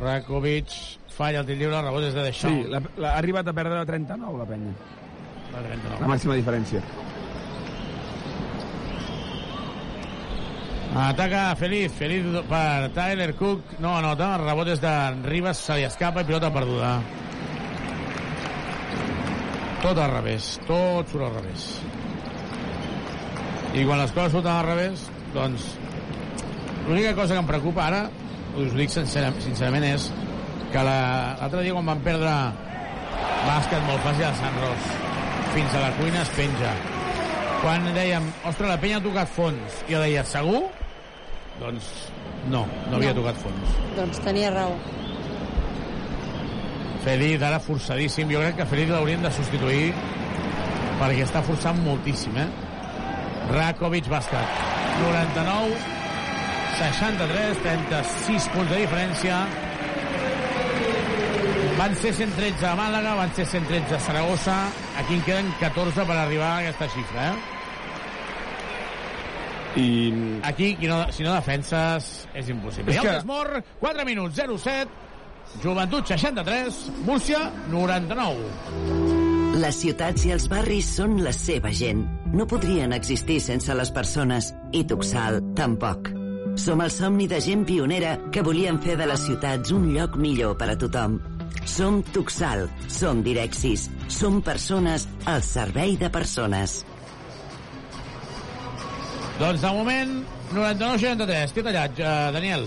Rakovic 0.00 0.70
falla 1.12 1.42
el 1.42 1.46
tir 1.48 1.56
lliure, 1.60 1.80
rebot 1.82 2.06
és 2.06 2.14
de 2.14 2.22
Sí, 2.22 2.30
Deschamps. 2.30 2.68
la, 2.70 2.80
la, 2.96 3.10
ha 3.14 3.18
arribat 3.18 3.48
a 3.50 3.52
perdre 3.52 3.84
39, 3.86 4.38
la 4.38 4.46
penya. 4.48 4.72
La 5.52 5.62
39. 5.66 6.00
La 6.00 6.08
màxima 6.08 6.36
diferència. 6.38 6.80
Ataca 10.94 11.54
Feliz, 11.54 11.92
Feliz 11.92 12.24
per 12.48 12.90
Tyler 12.92 13.34
Cook, 13.38 13.76
no 13.78 13.92
anota, 13.96 14.32
el 14.34 14.42
rebot 14.42 14.68
és 14.72 14.80
de 14.82 14.90
Ribas, 15.22 15.60
se 15.62 15.76
li 15.78 15.84
escapa 15.86 16.24
i 16.24 16.26
pilota 16.26 16.50
perduda. 16.50 16.96
Tot 19.84 19.96
al 20.02 20.10
revés, 20.16 20.56
tot 20.66 21.08
surt 21.12 21.28
al 21.28 21.36
revés. 21.38 21.68
I 23.78 23.84
quan 23.86 24.00
les 24.02 24.10
coses 24.16 24.34
surten 24.34 24.50
al 24.50 24.66
revés, 24.66 25.04
doncs, 25.32 25.68
l'única 26.88 27.14
cosa 27.14 27.36
que 27.36 27.44
em 27.44 27.46
preocupa 27.52 27.86
ara, 27.86 28.02
us 28.58 28.72
ho 28.74 28.76
dic 28.80 28.90
sincerament, 28.90 29.38
sincerament 29.46 29.86
és 29.92 30.08
que 30.72 30.82
la- 30.82 31.36
l'altre 31.38 31.62
dia 31.62 31.72
quan 31.72 31.86
van 31.86 32.02
perdre 32.02 32.34
bàsquet 33.46 33.86
molt 33.86 34.02
fàcil 34.02 34.26
a 34.26 34.34
Sant 34.34 34.58
Ros, 34.58 34.90
fins 35.54 35.72
a 35.74 35.80
la 35.86 35.92
cuina 35.92 36.22
es 36.22 36.34
penja. 36.34 36.74
Quan 37.62 37.86
dèiem, 37.94 38.26
ostres, 38.44 38.68
la 38.68 38.80
penya 38.80 38.96
ha 38.98 39.00
tocat 39.06 39.28
fons, 39.28 39.84
i 39.88 39.92
jo 39.94 40.00
deia, 40.00 40.24
segur? 40.24 40.64
Doncs 41.60 41.84
no, 42.48 42.64
no 42.88 42.96
havia 42.96 43.12
No. 43.14 43.20
tocat 43.22 43.36
fons. 43.42 43.76
Doncs 43.96 44.20
tenia 44.24 44.50
raó. 44.54 44.74
Feliz, 47.04 47.40
ara 47.42 47.60
forçadíssim. 47.60 48.28
Jo 48.32 48.40
crec 48.42 48.56
que 48.60 48.66
Feliz 48.66 48.88
l'haurien 48.92 49.22
de 49.24 49.30
substituir 49.32 49.92
perquè 51.00 51.22
està 51.24 51.40
forçant 51.42 51.78
moltíssim, 51.84 52.36
eh? 52.36 52.48
Rakovic, 53.50 54.08
bàsquet. 54.08 54.58
99, 55.00 55.76
63, 56.78 57.62
36 57.64 58.48
punts 58.54 58.70
de 58.70 58.82
diferència. 58.82 59.38
Van 61.78 61.94
ser 61.96 62.12
113 62.12 62.66
a 62.68 62.74
Màlaga, 62.76 63.14
van 63.16 63.32
ser 63.34 63.46
113 63.48 63.94
a 63.96 64.00
Saragossa. 64.00 64.56
Aquí 65.00 65.14
en 65.14 65.22
queden 65.24 65.48
14 65.60 66.04
per 66.04 66.16
arribar 66.20 66.50
a 66.50 66.58
aquesta 66.58 66.88
xifra, 66.92 67.30
eh? 67.30 67.59
I... 69.76 70.40
Aquí, 70.42 70.74
qui 70.76 70.86
no, 70.90 71.04
si 71.12 71.22
no 71.22 71.34
defenses, 71.36 72.26
és 72.34 72.48
impossible. 72.50 72.90
És 72.90 72.96
I 72.96 72.98
el 73.00 73.06
que- 73.06 73.14
Desmor, 73.20 73.62
4 73.80 74.04
minuts, 74.08 74.36
0-7. 74.38 74.88
Joventut 75.62 76.06
63, 76.06 76.76
Múrcia 77.06 77.38
99. 77.70 79.58
Les 79.60 79.74
ciutats 79.82 80.24
i 80.28 80.30
els 80.32 80.46
barris 80.48 80.86
són 80.96 81.18
la 81.24 81.32
seva 81.34 81.72
gent. 81.74 82.04
No 82.32 82.46
podrien 82.46 82.92
existir 82.94 83.40
sense 83.42 83.74
les 83.74 83.90
persones, 83.90 84.52
i 84.72 84.84
Tuxal 84.86 85.40
tampoc. 85.58 86.12
Som 86.58 86.80
el 86.84 86.90
somni 86.90 87.26
de 87.30 87.40
gent 87.42 87.64
pionera 87.66 88.16
que 88.32 88.42
volien 88.46 88.78
fer 88.82 88.96
de 88.98 89.06
les 89.10 89.20
ciutats 89.26 89.70
un 89.74 89.90
lloc 89.94 90.16
millor 90.18 90.56
per 90.58 90.70
a 90.72 90.78
tothom. 90.78 91.18
Som 91.66 92.00
Tuxal, 92.14 92.68
som 92.88 93.22
Direxis, 93.26 93.88
som 94.08 94.40
persones 94.42 95.08
al 95.26 95.42
servei 95.42 95.96
de 95.98 96.08
persones. 96.10 96.84
Doncs 99.40 99.62
de 99.64 99.68
moment, 99.72 100.10
99-63. 100.52 101.52
Què 101.54 101.62
he 101.62 101.64
tallat, 101.64 101.94
uh, 101.96 102.08
Daniel? 102.34 102.66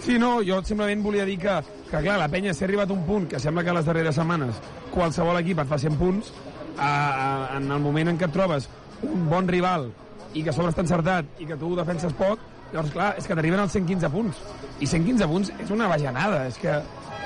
Sí, 0.00 0.14
no, 0.16 0.38
jo 0.40 0.62
simplement 0.64 1.02
volia 1.04 1.26
dir 1.28 1.34
que, 1.42 1.58
que 1.90 1.98
clar, 2.00 2.14
la 2.16 2.30
penya 2.32 2.54
s'ha 2.56 2.64
arribat 2.64 2.88
a 2.88 2.94
un 2.94 3.02
punt 3.04 3.26
que 3.28 3.40
sembla 3.42 3.64
que 3.66 3.74
les 3.76 3.84
darreres 3.84 4.16
setmanes 4.16 4.56
qualsevol 4.94 5.36
equip 5.42 5.60
et 5.60 5.68
fa 5.68 5.76
100 5.82 5.98
punts 6.00 6.30
a, 6.78 6.88
a, 6.88 7.28
en 7.58 7.68
el 7.68 7.82
moment 7.84 8.14
en 8.14 8.20
què 8.20 8.30
et 8.30 8.32
trobes 8.32 8.70
un 9.04 9.26
bon 9.28 9.48
rival 9.52 9.90
i 10.32 10.40
que 10.40 10.48
a 10.48 10.56
sobre 10.56 10.72
està 10.72 10.80
encertat 10.86 11.42
i 11.44 11.48
que 11.50 11.58
tu 11.60 11.74
ho 11.74 11.76
defenses 11.76 12.16
poc, 12.16 12.40
llavors, 12.72 12.94
clar, 12.94 13.10
és 13.20 13.28
que 13.28 13.36
t'arriben 13.36 13.60
els 13.60 13.76
115 13.76 14.10
punts. 14.14 14.40
I 14.80 14.88
115 14.88 15.28
punts 15.28 15.52
és 15.60 15.74
una 15.76 15.90
bajanada, 15.92 16.46
és 16.48 16.56
que... 16.62 16.78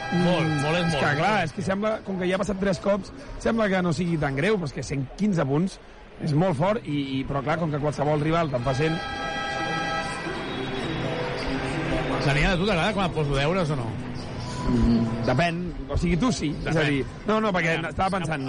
Molt, 0.08 0.42
mm, 0.42 0.58
molt 0.64 0.74
és 0.74 0.82
és 0.82 0.90
molt. 0.90 1.04
que, 1.04 1.14
clar, 1.20 1.36
és 1.44 1.54
que 1.54 1.62
sembla, 1.62 1.94
com 2.02 2.18
que 2.18 2.26
ja 2.26 2.34
ha 2.34 2.42
passat 2.42 2.58
tres 2.58 2.82
cops, 2.82 3.14
sembla 3.46 3.70
que 3.70 3.80
no 3.84 3.94
sigui 3.94 4.18
tan 4.18 4.34
greu, 4.36 4.58
però 4.58 4.66
és 4.66 4.74
que 4.74 4.86
115 4.90 5.46
punts 5.46 5.78
és 6.24 6.34
molt 6.34 6.58
fort, 6.58 6.84
i, 6.84 6.98
i, 7.18 7.22
però 7.28 7.42
clar, 7.46 7.58
com 7.62 7.72
que 7.72 7.80
qualsevol 7.82 8.22
rival 8.24 8.50
te'n 8.52 8.66
fa 8.66 8.74
100, 8.74 8.98
Daniel, 12.28 12.52
a 12.52 12.58
tu 12.60 12.66
t'agrada 12.68 12.92
quan 12.92 13.08
et 13.08 13.14
poso 13.16 13.32
deures 13.38 13.70
o 13.72 13.76
no? 13.78 13.88
depèn, 15.24 15.60
o 15.88 15.96
sigui, 15.96 16.16
tu 16.20 16.30
sí, 16.34 16.48
és 16.68 16.76
a 16.76 16.82
dir, 16.84 17.04
no, 17.28 17.38
no, 17.40 17.52
perquè 17.54 17.78
estava 17.88 18.18
pensant... 18.18 18.46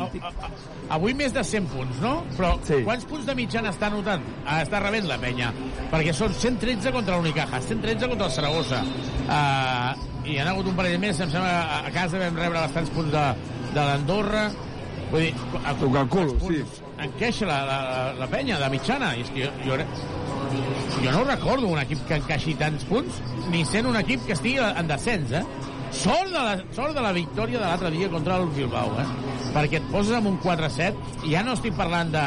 Avui 0.90 1.14
més 1.14 1.32
de 1.36 1.44
100 1.46 1.68
punts, 1.70 2.00
no? 2.02 2.14
Però 2.34 2.50
sí. 2.66 2.80
quants 2.88 3.06
punts 3.10 3.28
de 3.28 3.36
mitjana 3.38 3.70
està 3.72 3.92
notant? 3.94 4.24
Ah, 4.42 4.58
està 4.66 4.82
rebent 4.82 5.06
la 5.08 5.20
penya. 5.22 5.52
Perquè 5.92 6.16
són 6.18 6.34
113 6.34 6.92
contra 6.96 7.20
l'Unicaja, 7.20 7.62
113 7.68 8.10
contra 8.10 8.26
el 8.26 8.34
Saragossa. 8.34 8.82
Uh, 9.28 10.08
I 10.26 10.34
hi 10.34 10.40
ha 10.42 10.50
hagut 10.50 10.72
un 10.72 10.80
parell 10.80 10.98
més, 11.04 11.22
em 11.22 11.30
sembla 11.30 11.54
que 11.54 11.92
a 11.92 11.96
casa 12.02 12.24
vam 12.24 12.42
rebre 12.42 12.64
bastants 12.64 12.92
punts 12.96 13.14
de, 13.14 13.26
de 13.76 13.80
l'Andorra. 13.80 14.48
Vull 15.12 15.28
dir, 15.28 15.34
a, 15.62 15.78
Ho 15.78 15.94
calculo, 15.94 16.40
sí. 16.48 16.89
Encaixa 17.06 17.48
la, 17.50 17.60
la, 17.68 17.80
la, 17.88 18.04
la 18.20 18.28
penya 18.32 18.60
de 18.62 18.70
mitjana. 18.74 19.14
I 19.18 19.26
és 19.26 19.32
que 19.36 19.48
jo, 19.66 19.78
jo, 19.78 19.80
jo 21.04 21.16
no 21.16 21.24
recordo 21.24 21.72
un 21.72 21.82
equip 21.82 22.06
que 22.10 22.20
encaixi 22.20 22.56
tants 22.60 22.86
punts, 22.90 23.22
ni 23.54 23.66
sent 23.68 23.90
un 23.90 23.98
equip 24.00 24.26
que 24.28 24.36
estigui 24.38 24.60
en 24.66 24.90
descens, 24.90 25.34
eh? 25.42 25.44
Sort 25.96 26.30
de 26.30 26.38
la, 26.38 26.58
sort 26.76 26.94
de 26.94 27.02
la 27.02 27.12
victòria 27.16 27.58
de 27.58 27.66
l'altre 27.66 27.90
dia 27.96 28.10
contra 28.14 28.38
el 28.38 28.50
Bilbao, 28.54 28.94
eh? 29.02 29.08
Perquè 29.56 29.80
et 29.80 29.90
poses 29.90 30.14
amb 30.20 30.30
un 30.30 30.38
4-7 30.44 31.26
i 31.26 31.34
ja 31.34 31.42
no 31.46 31.56
estic 31.58 31.74
parlant 31.78 32.14
de, 32.14 32.26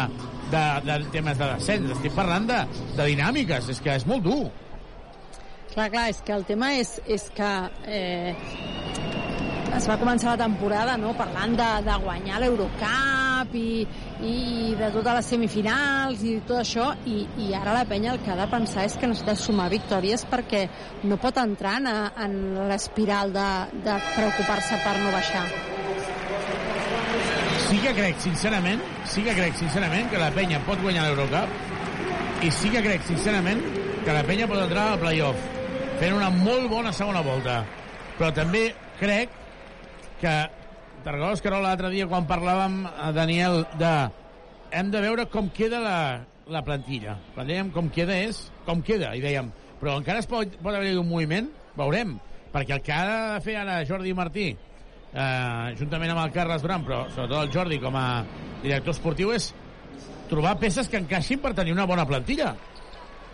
de, 0.51 0.65
de 0.89 0.99
temes 1.15 1.39
de 1.39 1.53
descens, 1.55 1.95
estic 1.95 2.17
parlant 2.17 2.49
de, 2.51 2.59
de 2.97 3.07
dinàmiques, 3.13 3.71
és 3.71 3.83
que 3.85 3.95
és 4.01 4.09
molt 4.09 4.27
dur. 4.27 4.43
Clar, 5.73 5.89
clar, 5.89 6.09
és 6.13 6.19
que 6.27 6.35
el 6.35 6.43
tema 6.45 6.75
és, 6.77 6.99
és 7.09 7.31
que 7.33 7.53
eh, 7.89 8.35
es 9.77 9.87
va 9.89 9.97
començar 9.97 10.35
la 10.35 10.45
temporada 10.45 10.97
no, 11.01 11.13
parlant 11.17 11.55
de, 11.57 11.69
de 11.87 11.95
guanyar 12.05 12.41
l'Eurocup 12.43 13.55
i, 13.57 13.85
i 14.29 14.35
de 14.79 14.91
totes 14.95 15.17
les 15.17 15.31
semifinals 15.33 16.25
i 16.29 16.35
tot 16.49 16.61
això, 16.61 16.91
i, 17.09 17.23
i 17.41 17.53
ara 17.57 17.75
la 17.79 17.87
penya 17.89 18.13
el 18.13 18.21
que 18.23 18.33
ha 18.35 18.37
de 18.39 18.49
pensar 18.53 18.85
és 18.89 18.99
que 19.01 19.09
necessita 19.09 19.35
sumar 19.39 19.71
victòries 19.73 20.27
perquè 20.31 20.67
no 21.09 21.19
pot 21.23 21.41
entrar 21.41 21.79
en, 21.81 21.89
en 22.27 22.39
l'espiral 22.71 23.33
de, 23.35 23.49
de 23.87 23.99
preocupar-se 24.13 24.81
per 24.85 24.95
no 25.01 25.15
baixar. 25.15 25.45
Sí 27.67 27.81
que 27.81 27.95
crec, 27.97 28.21
sincerament, 28.21 28.83
sí 29.09 29.25
que 29.25 29.35
crec, 29.37 29.57
sincerament, 29.57 30.11
que 30.13 30.21
la 30.21 30.33
penya 30.37 30.61
pot 30.69 30.81
guanyar 30.85 31.09
l'Eurocup 31.09 32.45
i 32.45 32.51
sí 32.53 32.71
que 32.75 32.85
crec, 32.85 33.05
sincerament, 33.09 33.63
que 34.05 34.15
la 34.15 34.25
penya 34.29 34.49
pot 34.51 34.61
entrar 34.61 34.91
al 34.93 35.01
playoff 35.01 35.49
fent 36.01 36.17
una 36.17 36.29
molt 36.35 36.69
bona 36.69 36.93
segona 36.93 37.23
volta. 37.25 37.63
Però 38.19 38.29
també 38.35 38.67
crec 39.01 39.42
que 40.23 40.35
te'n 41.03 41.17
recordes, 41.17 41.43
Carol, 41.43 41.65
l'altre 41.67 41.91
dia 41.91 42.07
quan 42.11 42.29
parlàvem, 42.31 42.83
a 42.87 43.11
Daniel, 43.15 43.65
de 43.81 43.93
hem 44.73 44.91
de 44.93 45.01
veure 45.05 45.27
com 45.31 45.51
queda 45.53 45.81
la, 45.83 45.97
la 46.49 46.63
plantilla. 46.65 47.17
Quan 47.35 47.49
dèiem 47.51 47.73
com 47.75 47.91
queda 47.93 48.17
és 48.23 48.47
com 48.67 48.83
queda, 48.87 49.13
i 49.19 49.23
dèiem, 49.25 49.51
però 49.81 49.99
encara 50.01 50.23
es 50.23 50.29
pot, 50.31 50.55
pot 50.63 50.77
haver 50.79 50.95
un 51.01 51.09
moviment? 51.09 51.51
Veurem, 51.77 52.15
perquè 52.53 52.77
el 52.77 52.85
que 52.85 52.95
ha 52.95 53.03
de 53.09 53.41
fer 53.45 53.57
ara 53.61 53.81
Jordi 53.89 54.15
Martí, 54.17 54.53
eh, 54.53 55.75
juntament 55.81 56.15
amb 56.15 56.25
el 56.25 56.35
Carles 56.35 56.63
Duran, 56.65 56.87
però 56.87 57.03
sobretot 57.11 57.39
el 57.41 57.53
Jordi 57.55 57.81
com 57.83 57.97
a 57.99 58.07
director 58.63 58.95
esportiu, 58.95 59.33
és 59.35 59.51
trobar 60.31 60.59
peces 60.61 60.89
que 60.89 61.01
encaixin 61.01 61.43
per 61.43 61.55
tenir 61.59 61.75
una 61.75 61.89
bona 61.89 62.07
plantilla. 62.09 62.55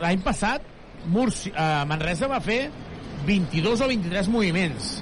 L'any 0.00 0.22
passat, 0.24 0.64
Murci, 1.06 1.52
eh, 1.52 1.84
Manresa 1.86 2.30
va 2.30 2.40
fer 2.42 2.62
22 3.26 3.84
o 3.84 3.90
23 3.90 4.30
moviments. 4.32 4.96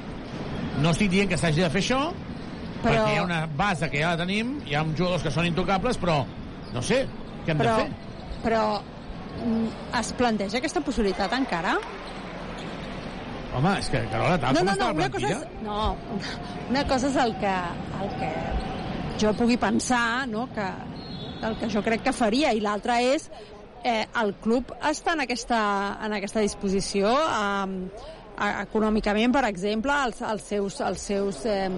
No 0.82 0.92
estic 0.92 1.12
dient 1.12 1.30
que 1.30 1.38
s'hagi 1.40 1.64
de 1.64 1.70
fer 1.72 1.82
això, 1.84 2.00
però... 2.82 2.90
perquè 2.90 3.14
hi 3.14 3.20
ha 3.20 3.24
una 3.24 3.44
base 3.58 3.88
que 3.92 4.02
ja 4.02 4.12
la 4.14 4.20
tenim, 4.24 4.56
hi 4.66 4.76
ha 4.76 4.82
uns 4.86 4.98
jugadors 4.98 5.24
que 5.24 5.32
són 5.34 5.48
intocables, 5.48 5.98
però 6.02 6.20
no 6.74 6.82
sé, 6.84 7.04
què 7.44 7.54
hem 7.54 7.62
però, 7.62 7.76
de 7.78 7.86
fer? 7.86 8.40
Però 8.44 8.64
mm, 9.44 9.70
es 10.00 10.12
planteja 10.18 10.60
aquesta 10.60 10.82
possibilitat 10.84 11.32
encara? 11.38 11.76
Home, 13.56 13.72
és 13.80 13.88
que, 13.88 14.02
Carola, 14.12 14.36
tal 14.42 14.52
no, 14.52 14.60
com 14.60 14.68
no, 14.68 14.74
està 14.74 14.84
no, 14.84 14.88
la 14.90 14.96
una 15.00 15.10
cosa 15.14 15.28
plantilla... 15.30 15.48
és, 15.48 15.62
no, 15.64 16.70
una 16.74 16.84
cosa 16.90 17.08
és 17.08 17.20
el 17.22 17.36
que, 17.40 17.56
el 18.02 18.10
que 18.20 18.32
jo 19.22 19.32
pugui 19.38 19.56
pensar, 19.60 20.06
no? 20.28 20.44
que, 20.52 20.66
el 21.46 21.56
que 21.60 21.70
jo 21.72 21.82
crec 21.86 22.04
que 22.04 22.12
faria, 22.16 22.52
i 22.52 22.60
l'altra 22.60 22.98
és 23.04 23.30
eh, 23.86 24.04
el 24.20 24.34
club 24.44 24.74
està 24.84 25.14
en 25.16 25.24
aquesta, 25.24 25.62
en 26.04 26.18
aquesta 26.18 26.44
disposició 26.44 27.14
eh, 27.16 28.12
econòmicament, 28.36 29.32
per 29.34 29.44
exemple, 29.48 29.94
els, 30.06 30.20
els 30.22 30.42
seus, 30.52 30.80
els 30.84 31.06
seus 31.12 31.44
eh, 31.48 31.70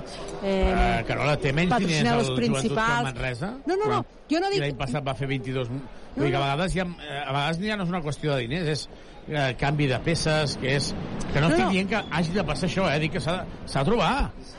eh, 0.43 0.57
Uh, 0.69 1.07
Carola, 1.09 1.37
té 1.41 1.53
menys 1.55 1.77
diners 1.85 2.29
el 2.29 2.35
principals. 2.37 3.07
Manresa? 3.11 3.53
No, 3.67 3.77
no, 3.77 3.91
no, 3.93 4.01
jo 4.31 4.41
no 4.43 4.51
dic... 4.53 4.65
l'any 4.65 4.77
passat 4.79 5.07
va 5.07 5.15
fer 5.19 5.29
22... 5.31 5.71
No, 5.71 5.83
Vull 6.19 6.27
dir 6.27 6.33
que 6.35 6.39
a 6.41 6.43
vegades, 6.43 6.73
ja, 6.75 6.83
eh, 7.05 7.21
a 7.21 7.31
vegades 7.31 7.61
ja 7.63 7.77
no 7.79 7.85
és 7.87 7.91
una 7.93 8.01
qüestió 8.03 8.33
de 8.35 8.47
diners, 8.49 8.69
és 8.73 8.89
eh, 9.29 9.53
canvi 9.61 9.87
de 9.87 10.01
peces, 10.03 10.57
que 10.59 10.75
és... 10.81 10.91
Que 11.29 11.39
no, 11.39 11.47
No, 11.47 11.53
estic 11.53 11.65
no. 11.65 11.71
dient 11.77 11.91
que 11.93 12.01
hagi 12.19 12.35
de 12.35 12.45
passar 12.49 12.67
això, 12.67 12.89
eh? 12.91 12.99
Dic 13.05 13.15
que 13.15 13.23
s'ha 13.23 13.37
de, 13.45 13.85
trobar. 13.87 14.13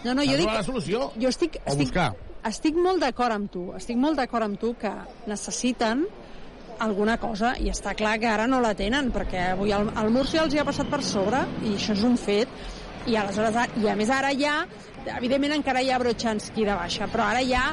No, 0.05 0.13
no, 0.13 0.23
jo 0.23 0.37
dic... 0.39 0.47
la 0.47 0.63
solució. 0.63 1.09
Jo 1.19 1.31
estic, 1.33 1.57
O 1.65 1.73
estic, 1.73 1.89
buscar. 1.89 2.07
estic 2.47 2.79
molt 2.79 3.03
d'acord 3.03 3.35
amb 3.35 3.51
tu. 3.51 3.65
Estic 3.75 3.99
molt 3.99 4.21
d'acord 4.21 4.47
amb 4.47 4.61
tu 4.61 4.71
que 4.79 4.93
necessiten 5.27 6.05
alguna 6.79 7.17
cosa 7.19 7.53
i 7.59 7.69
està 7.71 7.93
clar 7.97 8.17
que 8.19 8.29
ara 8.31 8.47
no 8.47 8.61
la 8.63 8.73
tenen 8.77 9.11
perquè 9.15 9.51
avui 9.53 9.73
el, 9.75 9.91
el 9.99 10.11
Múrcia 10.15 10.43
els 10.45 10.55
hi 10.55 10.61
ha 10.61 10.67
passat 10.67 10.89
per 10.91 11.01
sobre 11.03 11.43
i 11.67 11.75
això 11.75 11.95
és 11.97 12.03
un 12.07 12.17
fet 12.17 12.49
i 13.09 13.15
aleshores, 13.15 13.77
i 13.81 13.87
a 13.89 13.95
més 13.99 14.09
ara 14.11 14.31
ja 14.37 14.63
evidentment 15.17 15.59
encara 15.59 15.81
hi 15.83 15.91
ha 15.91 15.99
Brochanski 16.01 16.67
de 16.67 16.75
baixa 16.75 17.07
però 17.11 17.29
ara 17.29 17.43
ja 17.45 17.69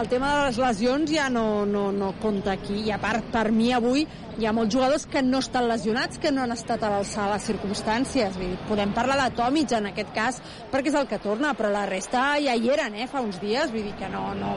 el 0.00 0.06
tema 0.08 0.28
de 0.36 0.42
les 0.46 0.58
lesions 0.62 1.10
ja 1.10 1.26
no, 1.28 1.66
no, 1.66 1.90
no 1.92 2.12
compta 2.22 2.52
aquí 2.54 2.84
i 2.86 2.92
a 2.94 2.98
part 3.02 3.26
per 3.32 3.48
mi 3.50 3.72
avui 3.74 4.04
hi 4.38 4.46
ha 4.46 4.52
molts 4.54 4.74
jugadors 4.74 5.06
que 5.10 5.22
no 5.22 5.40
estan 5.42 5.66
lesionats 5.68 6.20
que 6.22 6.30
no 6.30 6.44
han 6.44 6.54
estat 6.54 6.84
a 6.84 6.92
l'alçada 6.92 7.32
de 7.32 7.38
les 7.38 7.48
circumstàncies 7.50 8.38
Vull 8.38 8.52
dir, 8.52 8.60
podem 8.68 8.94
parlar 8.96 9.18
de 9.24 9.34
Tomic 9.36 9.74
en 9.76 9.90
aquest 9.90 10.14
cas 10.14 10.40
perquè 10.70 10.92
és 10.92 10.98
el 11.00 11.08
que 11.10 11.18
torna 11.22 11.54
però 11.58 11.72
la 11.74 11.86
resta 11.90 12.32
ja 12.44 12.54
hi 12.54 12.70
eren 12.70 12.94
eh, 12.94 13.08
fa 13.10 13.24
uns 13.24 13.40
dies 13.42 13.72
vull 13.74 13.88
dir 13.88 13.96
que 13.98 14.10
no, 14.12 14.30
no 14.38 14.54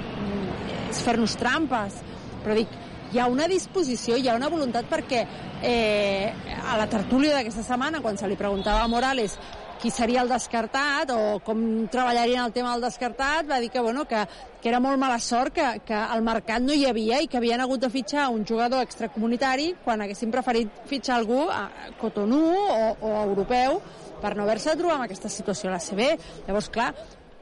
és 0.92 1.02
fer-nos 1.02 1.36
trampes 1.40 1.98
però 2.44 2.58
dic, 2.60 2.70
hi 3.14 3.20
ha 3.22 3.28
una 3.30 3.48
disposició, 3.48 4.18
hi 4.18 4.28
ha 4.28 4.34
una 4.34 4.50
voluntat 4.50 4.88
perquè 4.90 5.20
eh, 5.62 6.34
a 6.66 6.78
la 6.80 6.88
tertúlia 6.90 7.36
d'aquesta 7.38 7.62
setmana, 7.62 8.02
quan 8.02 8.18
se 8.18 8.28
li 8.28 8.40
preguntava 8.40 8.82
a 8.82 8.90
Morales 8.90 9.38
qui 9.84 9.92
seria 9.92 10.22
el 10.24 10.30
descartat 10.32 11.12
o 11.12 11.42
com 11.44 11.60
treballarien 11.92 12.40
el 12.46 12.54
tema 12.56 12.72
del 12.72 12.86
descartat, 12.86 13.50
va 13.50 13.60
dir 13.60 13.70
que, 13.70 13.82
bueno, 13.84 14.06
que, 14.08 14.22
que 14.62 14.70
era 14.72 14.80
molt 14.80 14.98
mala 14.98 15.20
sort 15.20 15.54
que, 15.54 15.66
que 15.86 15.98
al 15.98 16.24
mercat 16.24 16.64
no 16.64 16.74
hi 16.74 16.86
havia 16.88 17.20
i 17.22 17.28
que 17.28 17.38
havien 17.38 17.62
hagut 17.62 17.84
de 17.84 17.92
fitxar 17.92 18.30
un 18.32 18.48
jugador 18.48 18.82
extracomunitari 18.88 19.74
quan 19.84 20.02
haguessin 20.02 20.32
preferit 20.32 20.86
fitxar 20.90 21.20
algú 21.20 21.44
a 21.52 21.68
Cotonou 22.00 22.56
o, 22.64 22.86
o 22.96 23.12
europeu 23.26 23.82
per 24.24 24.38
no 24.38 24.48
haver-se 24.48 24.72
de 24.72 24.80
trobar 24.80 25.02
en 25.02 25.10
aquesta 25.10 25.30
situació 25.30 25.70
a 25.70 25.76
la 25.76 25.84
CB. 25.84 26.14
Llavors, 26.48 26.72
clar, 26.72 26.94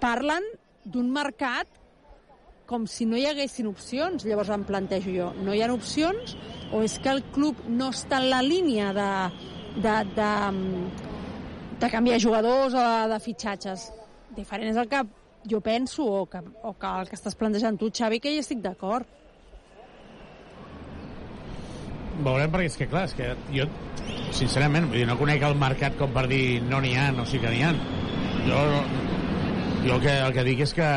parlen 0.01 0.49
d'un 0.83 1.13
mercat 1.13 1.80
com 2.71 2.87
si 2.87 3.05
no 3.05 3.19
hi 3.19 3.27
haguessin 3.27 3.67
opcions. 3.69 4.25
Llavors 4.27 4.51
em 4.55 4.65
plantejo 4.67 5.13
jo, 5.13 5.29
no 5.43 5.53
hi 5.53 5.61
ha 5.61 5.71
opcions 5.73 6.35
o 6.71 6.81
és 6.85 6.97
que 7.03 7.11
el 7.11 7.23
club 7.35 7.59
no 7.67 7.91
està 7.91 8.21
en 8.21 8.29
la 8.31 8.41
línia 8.45 8.91
de, 8.95 9.11
de, 9.83 9.95
de, 10.15 10.31
de 11.81 11.89
canviar 11.91 12.21
jugadors 12.23 12.77
o 12.77 12.85
de 13.11 13.19
fitxatges? 13.23 13.89
Diferent 14.37 14.71
és 14.71 14.79
el 14.79 14.87
que 14.91 15.03
jo 15.51 15.59
penso 15.61 16.05
o 16.05 16.25
que, 16.29 16.39
o 16.63 16.73
que 16.79 16.91
el 17.01 17.09
que 17.09 17.17
estàs 17.17 17.35
plantejant 17.35 17.79
tu, 17.79 17.89
Xavi, 17.91 18.21
que 18.23 18.31
hi 18.31 18.39
estic 18.39 18.61
d'acord. 18.63 19.19
Veurem 22.21 22.51
perquè 22.53 22.69
és 22.69 22.77
que, 22.77 22.87
clar, 22.87 23.07
és 23.09 23.15
que 23.17 23.31
jo, 23.51 23.65
sincerament, 24.37 24.87
vull 24.87 25.01
dir, 25.01 25.07
no 25.09 25.17
conec 25.19 25.43
el 25.47 25.57
mercat 25.59 25.97
com 25.99 26.13
per 26.13 26.27
dir 26.29 26.61
no 26.67 26.79
n'hi 26.83 26.93
ha, 26.99 27.09
no 27.15 27.25
sí 27.25 27.41
que 27.41 27.51
n'hi 27.51 27.63
ha. 27.65 27.73
Jo, 28.45 28.61
jo 29.87 29.95
el, 29.95 30.01
que, 30.03 30.13
el 30.13 30.35
que 30.35 30.45
dic 30.45 30.63
és 30.67 30.75
que 30.77 30.89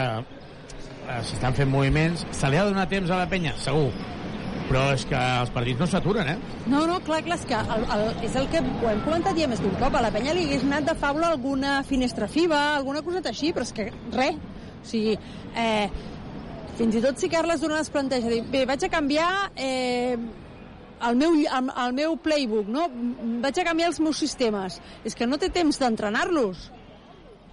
s'estan 1.24 1.54
fent 1.56 1.70
moviments, 1.70 2.26
se 2.32 2.50
li 2.50 2.58
ha 2.58 2.64
de 2.66 2.74
donar 2.74 2.88
temps 2.90 3.10
a 3.10 3.20
la 3.22 3.28
penya, 3.30 3.54
segur, 3.60 3.90
però 4.68 4.84
és 4.94 5.04
que 5.08 5.18
els 5.18 5.52
partits 5.54 5.80
no 5.80 5.88
s'aturen, 5.90 6.30
eh? 6.34 6.36
No, 6.70 6.84
no, 6.88 6.96
clar, 7.04 7.20
clar, 7.26 7.36
és 7.36 7.44
que 7.48 7.58
el, 7.76 7.84
el, 7.96 8.04
és 8.24 8.36
el 8.40 8.48
que 8.52 8.62
ho 8.64 8.90
hem 8.90 9.02
comentat 9.04 9.36
ja 9.38 9.48
més 9.50 9.60
d'un 9.62 9.74
cop. 9.80 9.94
A 9.98 10.02
la 10.04 10.12
penya 10.14 10.34
li 10.36 10.46
hagués 10.48 10.64
anat 10.66 10.88
de 10.88 10.96
faula 11.00 11.28
alguna 11.34 11.76
finestra 11.88 12.28
FIBA, 12.30 12.62
alguna 12.78 13.04
coseta 13.04 13.32
així, 13.34 13.52
però 13.52 13.66
és 13.68 13.74
que 13.76 13.90
res. 14.14 14.40
O 14.84 14.88
sigui, 14.88 15.16
eh, 15.60 15.90
fins 16.78 16.96
i 16.96 17.02
tot 17.04 17.20
si 17.20 17.30
Carles 17.32 17.62
Duran 17.62 17.84
es 17.84 17.92
planteja 17.92 18.32
dir, 18.32 18.42
bé, 18.52 18.64
vaig 18.68 18.84
a 18.84 18.92
canviar 18.92 19.30
eh, 19.56 20.16
el, 20.16 21.18
meu, 21.20 21.36
el, 21.44 21.72
el 21.86 21.96
meu 21.96 22.16
playbook, 22.24 22.68
no? 22.72 22.88
Vaig 23.44 23.60
a 23.60 23.66
canviar 23.68 23.92
els 23.92 24.00
meus 24.04 24.20
sistemes. 24.20 24.80
És 25.04 25.16
que 25.16 25.28
no 25.28 25.40
té 25.40 25.52
temps 25.52 25.80
d'entrenar-los. 25.80 26.70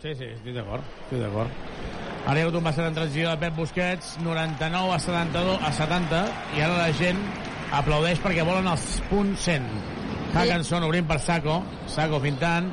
Sí, 0.02 0.16
sí, 0.16 0.32
estic 0.32 0.56
d'acord, 0.58 0.88
estic 1.06 1.22
d'acord. 1.22 2.01
Ara 2.22 2.38
hi 2.38 2.44
ha 2.44 2.46
hagut 2.46 2.60
un 2.60 2.66
basat 2.68 2.86
en 2.86 2.94
transició 2.94 3.32
de 3.32 3.40
Pep 3.42 3.56
Busquets, 3.58 4.12
99 4.22 4.94
a 4.94 5.00
72 5.02 5.64
a 5.66 5.72
70, 5.74 6.20
i 6.54 6.62
ara 6.62 6.78
la 6.78 6.92
gent 6.94 7.18
aplaudeix 7.74 8.20
perquè 8.22 8.44
volen 8.46 8.70
els 8.70 8.84
punts 9.10 9.48
100. 9.48 9.66
Hackenson 10.36 10.86
obrint 10.86 11.08
per 11.10 11.18
Saco, 11.20 11.58
Saco 11.90 12.20
pintant, 12.22 12.70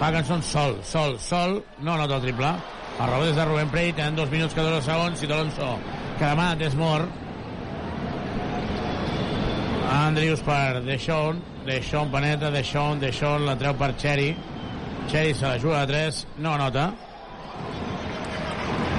Hackenson 0.00 0.40
sol, 0.42 0.78
sol, 0.88 1.18
sol, 1.20 1.58
no 1.84 1.98
nota 2.00 2.16
el 2.16 2.24
triple. 2.24 2.52
El 2.98 3.10
rebot 3.12 3.28
és 3.28 3.36
de 3.36 3.44
Rubén 3.44 3.68
Prey, 3.74 3.92
tenen 3.92 4.16
2 4.16 4.32
minuts 4.32 4.56
14 4.56 4.80
segons, 4.86 5.22
i 5.22 5.28
Alonso, 5.28 5.68
que 6.16 6.24
demana 6.24 6.56
Desmor. 6.58 7.04
Andrius 9.98 10.40
per 10.46 10.80
Deixón, 10.86 11.42
Deixón 11.68 12.08
peneta, 12.14 12.48
Deixón, 12.50 13.04
Deixón, 13.04 13.44
la 13.44 13.58
treu 13.60 13.76
per 13.76 13.92
Cherry. 14.00 14.32
Cherry 15.12 15.34
se 15.34 15.46
la 15.46 15.60
juga 15.60 15.82
a 15.82 15.86
3, 15.86 16.24
no 16.40 16.56
nota 16.56 16.88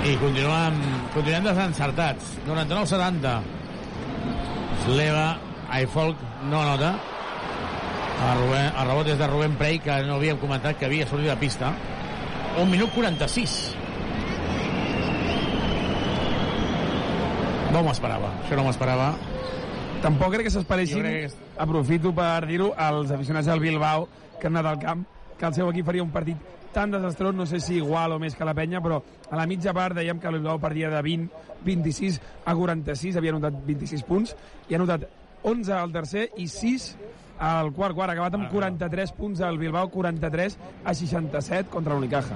i 0.05 0.15
continuem, 0.19 0.75
continuem 1.13 1.43
desencertats. 1.43 2.37
99-70 2.47 3.33
Sleva 4.85 5.37
Aifolk 5.69 6.17
no 6.49 6.63
nota. 6.63 6.93
El, 8.19 8.39
Rubén, 8.41 8.65
el 8.75 8.87
rebot 8.89 9.07
és 9.13 9.19
de 9.19 9.27
Rubén 9.31 9.53
Prey 9.59 9.77
que 9.83 9.95
no 10.07 10.17
havíem 10.17 10.39
comentat 10.41 10.75
que 10.79 10.87
havia 10.87 11.07
sortit 11.07 11.29
de 11.31 11.37
pista. 11.39 11.71
1 12.59 12.65
minut 12.67 12.91
46 12.95 13.75
No 17.69 17.83
m'ho 17.85 17.91
esperava, 17.93 18.31
això 18.43 18.57
no 18.57 18.63
m'ho 18.65 18.71
esperava. 18.73 19.11
Tampoc 20.01 20.33
crec 20.33 20.47
que 20.47 20.51
s'esperessin, 20.55 21.03
crec 21.03 21.27
que- 21.29 21.61
aprofito 21.61 22.11
per 22.15 22.47
dir-ho, 22.47 22.73
als 22.75 23.11
aficionats 23.11 23.45
del 23.45 23.59
Bilbao 23.59 24.07
que 24.39 24.47
han 24.47 24.57
anat 24.57 24.71
al 24.73 24.79
camp, 24.79 25.05
que 25.37 25.45
el 25.45 25.53
seu 25.53 25.69
equip 25.69 25.85
faria 25.85 26.01
un 26.03 26.09
partit 26.09 26.37
tan 26.73 26.91
desastrós, 26.91 27.35
no 27.35 27.45
sé 27.49 27.59
si 27.63 27.77
igual 27.79 28.13
o 28.13 28.19
més 28.21 28.35
que 28.37 28.47
la 28.47 28.55
penya, 28.57 28.81
però 28.81 29.01
a 29.29 29.37
la 29.37 29.47
mitja 29.49 29.73
part 29.75 29.97
dèiem 29.97 30.19
que 30.19 30.33
Bilbao 30.33 30.59
perdia 30.61 30.91
de 30.93 31.01
20, 31.05 31.45
26 31.65 32.19
a 32.45 32.55
46, 32.55 33.17
havia 33.17 33.35
anotat 33.35 33.61
26 33.65 34.05
punts, 34.07 34.35
i 34.69 34.75
ha 34.75 34.79
anotat 34.79 35.07
11 35.43 35.73
al 35.75 35.93
tercer 35.95 36.29
i 36.37 36.47
6 36.51 36.89
al 37.39 37.71
quart 37.71 37.95
quart, 37.95 38.11
ha 38.11 38.17
acabat 38.17 38.35
amb 38.35 38.49
43 38.51 39.13
punts 39.15 39.41
al 39.41 39.57
Bilbao, 39.57 39.89
43 39.89 40.57
a 40.83 40.93
67 40.93 41.69
contra 41.71 41.95
l'Unicaja. 41.95 42.35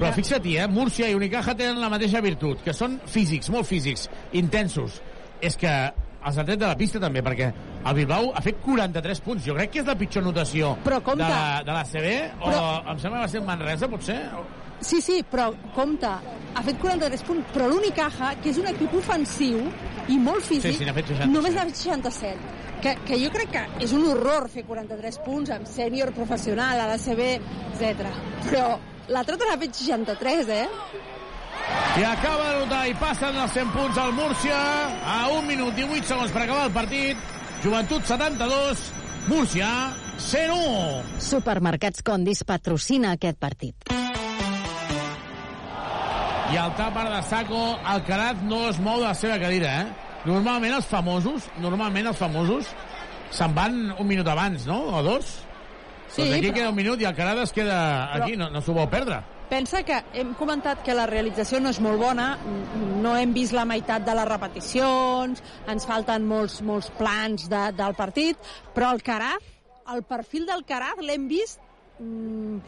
Però 0.00 0.12
fixa't-hi, 0.16 0.56
eh? 0.56 0.68
Múrcia 0.68 1.10
i 1.10 1.16
Unicaja 1.16 1.52
tenen 1.56 1.80
la 1.80 1.90
mateixa 1.92 2.22
virtut, 2.24 2.62
que 2.64 2.72
són 2.76 2.98
físics, 3.08 3.50
molt 3.52 3.68
físics, 3.68 4.06
intensos. 4.36 5.00
És 5.44 5.56
que 5.60 5.72
els 6.26 6.36
ha 6.38 6.44
tret 6.44 6.58
de 6.60 6.66
la 6.66 6.76
pista 6.76 7.00
també, 7.00 7.22
perquè 7.24 7.52
el 7.86 7.94
Bilbao 7.94 8.32
ha 8.34 8.40
fet 8.44 8.58
43 8.64 9.20
punts. 9.24 9.44
Jo 9.46 9.54
crec 9.54 9.70
que 9.72 9.80
és 9.80 9.86
la 9.86 9.94
pitjor 9.96 10.22
notació 10.22 10.76
Però 10.84 11.00
compte. 11.02 11.24
de, 11.24 11.28
la, 11.30 11.62
de 11.64 11.72
la 11.72 11.84
CB, 11.84 12.16
Però- 12.42 12.64
o 12.86 12.90
em 12.92 12.98
sembla 12.98 13.18
que 13.20 13.24
va 13.24 13.28
ser 13.28 13.42
Manresa, 13.42 13.88
potser? 13.88 14.18
Sí, 14.80 15.00
sí, 15.04 15.18
però 15.30 15.50
compte, 15.74 16.06
ha 16.08 16.62
fet 16.64 16.78
43 16.80 17.22
punts, 17.22 17.50
però 17.52 17.66
l'Unicaja, 17.68 18.34
que 18.40 18.48
és 18.48 18.56
un 18.58 18.66
equip 18.70 18.94
ofensiu 18.96 19.58
i 20.08 20.16
molt 20.18 20.40
físic, 20.42 20.72
Sí, 20.72 20.78
sí, 20.78 20.84
fet 20.92 21.06
67. 21.12 21.28
només 21.32 21.54
n'ha 21.54 21.66
fet 21.68 21.76
67. 21.76 22.38
Que, 22.80 22.94
que 23.04 23.18
jo 23.20 23.28
crec 23.30 23.50
que 23.52 23.64
és 23.84 23.92
un 23.92 24.06
horror 24.08 24.48
fer 24.48 24.64
43 24.64 25.18
punts 25.20 25.50
amb 25.52 25.66
sènior 25.68 26.12
professional, 26.16 26.80
a 26.80 26.86
la 26.88 26.96
CB, 26.96 27.26
etc. 27.74 28.06
Però 28.48 28.78
l'altre 29.12 29.36
n'ha 29.36 29.58
fet 29.60 29.74
63, 29.74 30.48
eh? 30.48 30.68
I 32.00 32.04
acaba 32.06 32.44
de 32.52 32.58
notar 32.62 32.82
i 32.88 32.94
passen 32.96 33.36
els 33.36 33.52
100 33.56 33.72
punts 33.74 33.98
al 33.98 34.12
Múrcia 34.16 34.58
a 35.04 35.16
1 35.34 35.42
minut 35.48 35.74
18 35.76 36.06
segons 36.06 36.32
per 36.32 36.44
acabar 36.44 36.66
el 36.68 36.72
partit. 36.74 37.16
Joventut 37.64 38.06
72, 38.08 38.84
Múrcia 39.28 39.68
101. 40.16 41.02
Supermercats 41.20 42.02
Condis 42.06 42.44
patrocina 42.48 43.12
aquest 43.16 43.38
partit. 43.42 43.90
I 46.50 46.56
el 46.58 46.72
tàper 46.78 47.04
de 47.12 47.20
Saco, 47.28 47.60
Alcaraz 47.86 48.40
no 48.42 48.64
es 48.70 48.78
mou 48.82 48.98
de 49.02 49.06
la 49.06 49.14
seva 49.14 49.36
cadira, 49.38 49.74
eh? 49.82 50.08
Normalment 50.26 50.74
els 50.80 50.88
famosos, 50.90 51.46
normalment 51.62 52.08
els 52.10 52.18
famosos 52.18 52.70
se'n 53.30 53.52
van 53.54 53.76
un 53.94 54.06
minut 54.08 54.26
abans, 54.28 54.64
no? 54.66 54.80
O 54.98 55.02
dos? 55.06 55.28
Sí, 56.10 56.22
doncs 56.24 56.34
aquí 56.40 56.48
però- 56.48 56.54
queda 56.56 56.70
un 56.72 56.80
minut 56.80 57.00
i 57.00 57.06
Alcaraz 57.06 57.44
es 57.44 57.52
queda 57.54 57.76
aquí, 58.16 58.36
no, 58.36 58.50
no 58.50 58.60
s'ho 58.60 58.74
vol 58.74 58.88
perdre. 58.90 59.20
Pensa 59.50 59.80
que 59.82 59.96
hem 60.14 60.28
comentat 60.38 60.84
que 60.86 60.94
la 60.94 61.08
realització 61.10 61.58
no 61.58 61.72
és 61.74 61.80
molt 61.82 61.98
bona, 61.98 62.36
no 63.02 63.16
hem 63.18 63.32
vist 63.34 63.50
la 63.56 63.64
meitat 63.66 64.04
de 64.06 64.12
les 64.14 64.28
repeticions, 64.28 65.40
ens 65.72 65.86
falten 65.88 66.26
molts, 66.30 66.60
molts 66.62 66.86
plans 66.94 67.48
de, 67.50 67.62
del 67.74 67.96
partit, 67.98 68.38
però 68.76 68.92
el 68.94 69.02
Caraz, 69.02 69.48
el 69.90 70.04
perfil 70.06 70.46
del 70.46 70.62
Caraz 70.68 71.02
l'hem 71.02 71.26
vist... 71.32 71.58
Mm, 71.98 72.60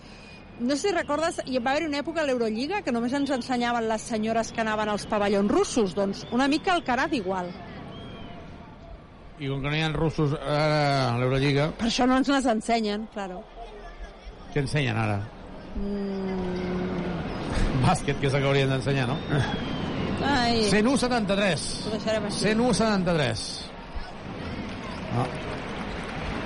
no 0.62 0.74
sé 0.76 0.88
si 0.88 0.94
recordes, 0.94 1.38
hi 1.46 1.60
va 1.62 1.70
haver 1.72 1.86
una 1.86 2.00
època 2.02 2.20
a 2.20 2.26
l'Eurolliga 2.26 2.82
que 2.82 2.92
només 2.94 3.14
ens 3.14 3.30
ensenyaven 3.34 3.86
les 3.88 4.02
senyores 4.10 4.50
que 4.52 4.60
anaven 4.62 4.90
als 4.90 5.06
pavellons 5.10 5.50
russos, 5.50 5.94
doncs 5.94 6.24
una 6.34 6.48
mica 6.50 6.74
el 6.74 6.82
Caraz 6.86 7.14
igual. 7.14 7.52
I 9.38 9.48
com 9.50 9.62
que 9.62 9.70
no 9.70 9.78
hi 9.78 9.84
ha 9.86 9.92
russos 9.94 10.34
ara 10.34 10.82
a 11.12 11.14
l'Eurolliga, 11.22 11.70
Per 11.78 11.86
això 11.88 12.10
no 12.10 12.18
ens 12.18 12.30
les 12.34 12.50
ensenyen, 12.56 13.06
claro. 13.14 13.40
què 14.50 14.66
ensenyen 14.66 14.98
ara? 14.98 15.20
Mm, 15.76 16.72
Bàsquet, 17.82 18.18
que 18.20 18.28
és 18.28 18.34
el 18.34 18.42
que 18.42 18.48
haurien 18.48 18.70
d'ensenyar, 18.70 19.08
no? 19.10 19.16
ai, 20.22 20.62
101-73. 20.70 21.66
ho 21.86 21.90
deixarem 21.96 22.28
així. 22.28 22.44
101-73. 22.46 23.44
No. 25.16 25.26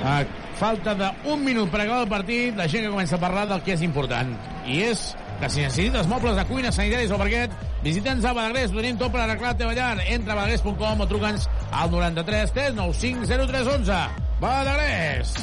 A 0.07 0.17
falta 0.57 0.95
d'un 0.97 1.45
minut 1.45 1.71
per 1.73 1.83
acabar 1.83 2.03
el 2.07 2.11
partit, 2.11 2.57
la 2.57 2.67
gent 2.69 2.87
que 2.87 2.93
comença 2.93 3.17
a 3.19 3.23
parlar 3.23 3.47
del 3.51 3.63
que 3.67 3.77
és 3.77 3.85
important. 3.85 4.33
I 4.67 4.81
és 4.89 5.07
que 5.41 5.51
si 5.53 5.61
necessites 5.61 6.09
mobles 6.09 6.37
de 6.39 6.45
cuina, 6.49 6.73
sanitaris 6.73 7.13
o 7.13 7.21
parquet, 7.21 7.53
visita'ns 7.85 8.25
a 8.25 8.33
Badagrés, 8.37 8.73
ho 8.73 8.81
tenim 8.81 8.97
tot 9.01 9.13
per 9.13 9.23
arreglar 9.27 9.53
la 9.53 9.61
teva 9.61 9.77
llar. 9.77 10.01
Entra 10.09 10.33
a 10.33 10.41
badagrés.com 10.41 11.05
o 11.05 11.09
truca'ns 11.13 11.49
al 11.71 11.93
93 11.93 12.57
395 12.57 13.29
0311. 13.29 14.03
Badagrés! 14.41 15.37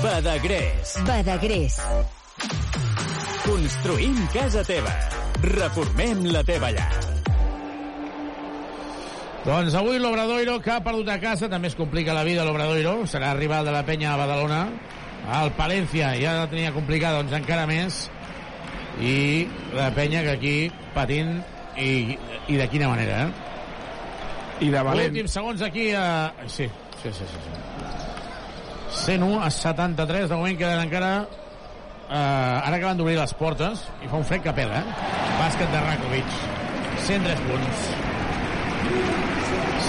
Badagrés. 0.00 0.96
Badagrés. 1.04 1.82
Construïm 3.44 4.18
casa 4.34 4.62
teva. 4.66 4.92
Reformem 5.42 6.26
la 6.30 6.42
teva 6.46 6.70
llar. 6.74 6.90
Doncs 9.44 9.74
avui 9.78 9.96
l'Obradoiro, 9.98 10.58
que 10.60 10.74
ha 10.74 10.82
perdut 10.84 11.08
a 11.08 11.16
casa, 11.20 11.48
també 11.48 11.70
es 11.70 11.76
complica 11.78 12.12
la 12.12 12.24
vida 12.28 12.44
l'Obradoiro, 12.44 13.06
serà 13.08 13.32
rival 13.38 13.64
de 13.64 13.72
la 13.72 13.84
penya 13.88 14.12
a 14.12 14.18
Badalona. 14.20 14.60
El 15.40 15.52
Palencia 15.56 16.10
ja 16.20 16.34
la 16.42 16.50
tenia 16.50 16.74
complicada, 16.76 17.22
doncs 17.22 17.36
encara 17.38 17.64
més. 17.70 18.02
I 19.00 19.46
la 19.72 19.88
penya 19.96 20.20
que 20.26 20.34
aquí 20.36 20.54
patint 20.92 21.38
i, 21.80 22.18
i 22.52 22.60
de 22.60 22.68
quina 22.68 22.90
manera, 22.92 23.24
eh? 23.24 24.66
I 24.66 24.68
de 24.68 24.84
valent. 24.84 25.14
Últims 25.14 25.32
segons 25.32 25.62
aquí 25.64 25.88
a... 25.96 26.34
Sí, 26.44 26.68
sí, 27.00 27.08
sí, 27.08 27.24
sí. 27.24 27.44
sí. 27.48 27.60
101 29.06 29.40
a 29.40 29.50
73, 29.50 30.28
de 30.28 30.36
moment 30.36 30.58
queden 30.58 30.84
encara... 30.84 31.14
Uh, 32.10 32.66
ara 32.66 32.74
acaben 32.74 32.98
d'obrir 32.98 33.14
les 33.14 33.32
portes 33.38 33.84
i 34.02 34.08
fa 34.10 34.18
un 34.18 34.24
fred 34.26 34.42
que 34.42 34.50
pela, 34.50 34.80
eh? 34.80 35.10
Bàsquet 35.38 35.68
de 35.70 35.82
Rakovic. 35.84 36.32
103 37.06 37.42
punts. 37.44 37.84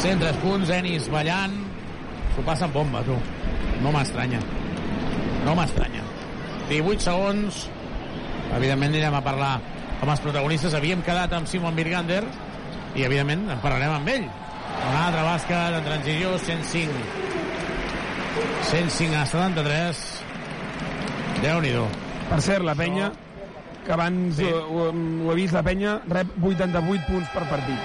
103 0.03 0.37
punts, 0.43 0.69
Enis 0.75 1.07
ballant. 1.09 1.55
S'ho 2.35 2.43
passa 2.45 2.67
en 2.67 2.75
bomba, 2.75 3.01
tu. 3.07 3.15
No 3.81 3.93
m'estranya. 3.95 4.37
No 5.47 5.55
m'estranya. 5.57 6.03
18 6.69 7.07
segons. 7.07 7.63
Evidentment 8.51 8.93
anirem 8.93 9.17
a 9.17 9.23
parlar 9.25 9.55
amb 9.97 10.13
els 10.13 10.21
protagonistes. 10.21 10.77
Havíem 10.77 11.01
quedat 11.07 11.33
amb 11.33 11.49
Simon 11.49 11.73
Birgander 11.73 12.21
i, 12.93 13.01
evidentment, 13.01 13.47
en 13.49 13.65
parlarem 13.65 13.95
amb 13.97 14.13
ell. 14.13 14.29
Un 14.91 14.99
altre 15.07 15.25
bàsquet 15.25 15.79
en 15.79 15.89
transició, 15.89 16.37
105. 16.45 17.01
105 18.69 19.17
a 19.17 19.25
73. 19.33 20.05
Déu-n'hi-do. 21.41 21.89
Per 22.31 22.39
cert, 22.41 22.63
la 22.63 22.75
penya, 22.79 23.11
que 23.85 23.91
abans 23.91 24.37
Sí. 24.37 24.45
sí. 24.45 24.51
ho, 24.51 24.87
ho, 24.87 24.91
ho 25.27 25.31
he 25.31 25.35
vist, 25.35 25.53
la 25.53 25.63
penya 25.63 25.97
rep 26.07 26.31
88 26.41 27.07
punts 27.09 27.29
per 27.33 27.43
partit. 27.49 27.79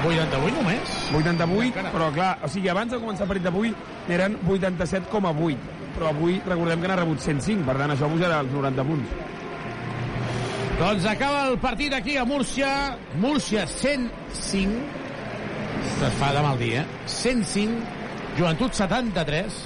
88 0.00 0.54
només? 0.56 0.94
88, 1.12 1.66
Encara. 1.68 1.90
però 1.92 2.06
clar, 2.14 2.30
o 2.42 2.48
sigui, 2.48 2.70
abans 2.72 2.90
de 2.94 2.98
començar 3.02 3.26
el 3.26 3.28
partit 3.34 3.44
d'avui 3.44 3.74
eren 4.08 4.38
87,8, 4.48 5.58
però 5.96 6.08
avui 6.14 6.38
recordem 6.46 6.80
que 6.80 6.88
n'ha 6.88 6.96
rebut 7.02 7.20
105, 7.20 7.66
per 7.68 7.76
tant 7.76 7.92
això 7.92 8.08
pujarà 8.08 8.38
als 8.40 8.50
90 8.54 8.84
punts. 8.88 9.12
Doncs 10.80 11.04
acaba 11.04 11.42
el 11.50 11.58
partit 11.60 11.92
aquí 11.92 12.16
a 12.16 12.24
Múrcia. 12.24 12.96
Múrcia 13.20 13.66
105. 13.66 14.80
Es 16.06 16.14
fa 16.16 16.30
de 16.32 16.40
mal 16.40 16.56
dia. 16.58 16.86
105. 17.04 17.82
Joventut 18.38 18.72
73. 18.72 19.58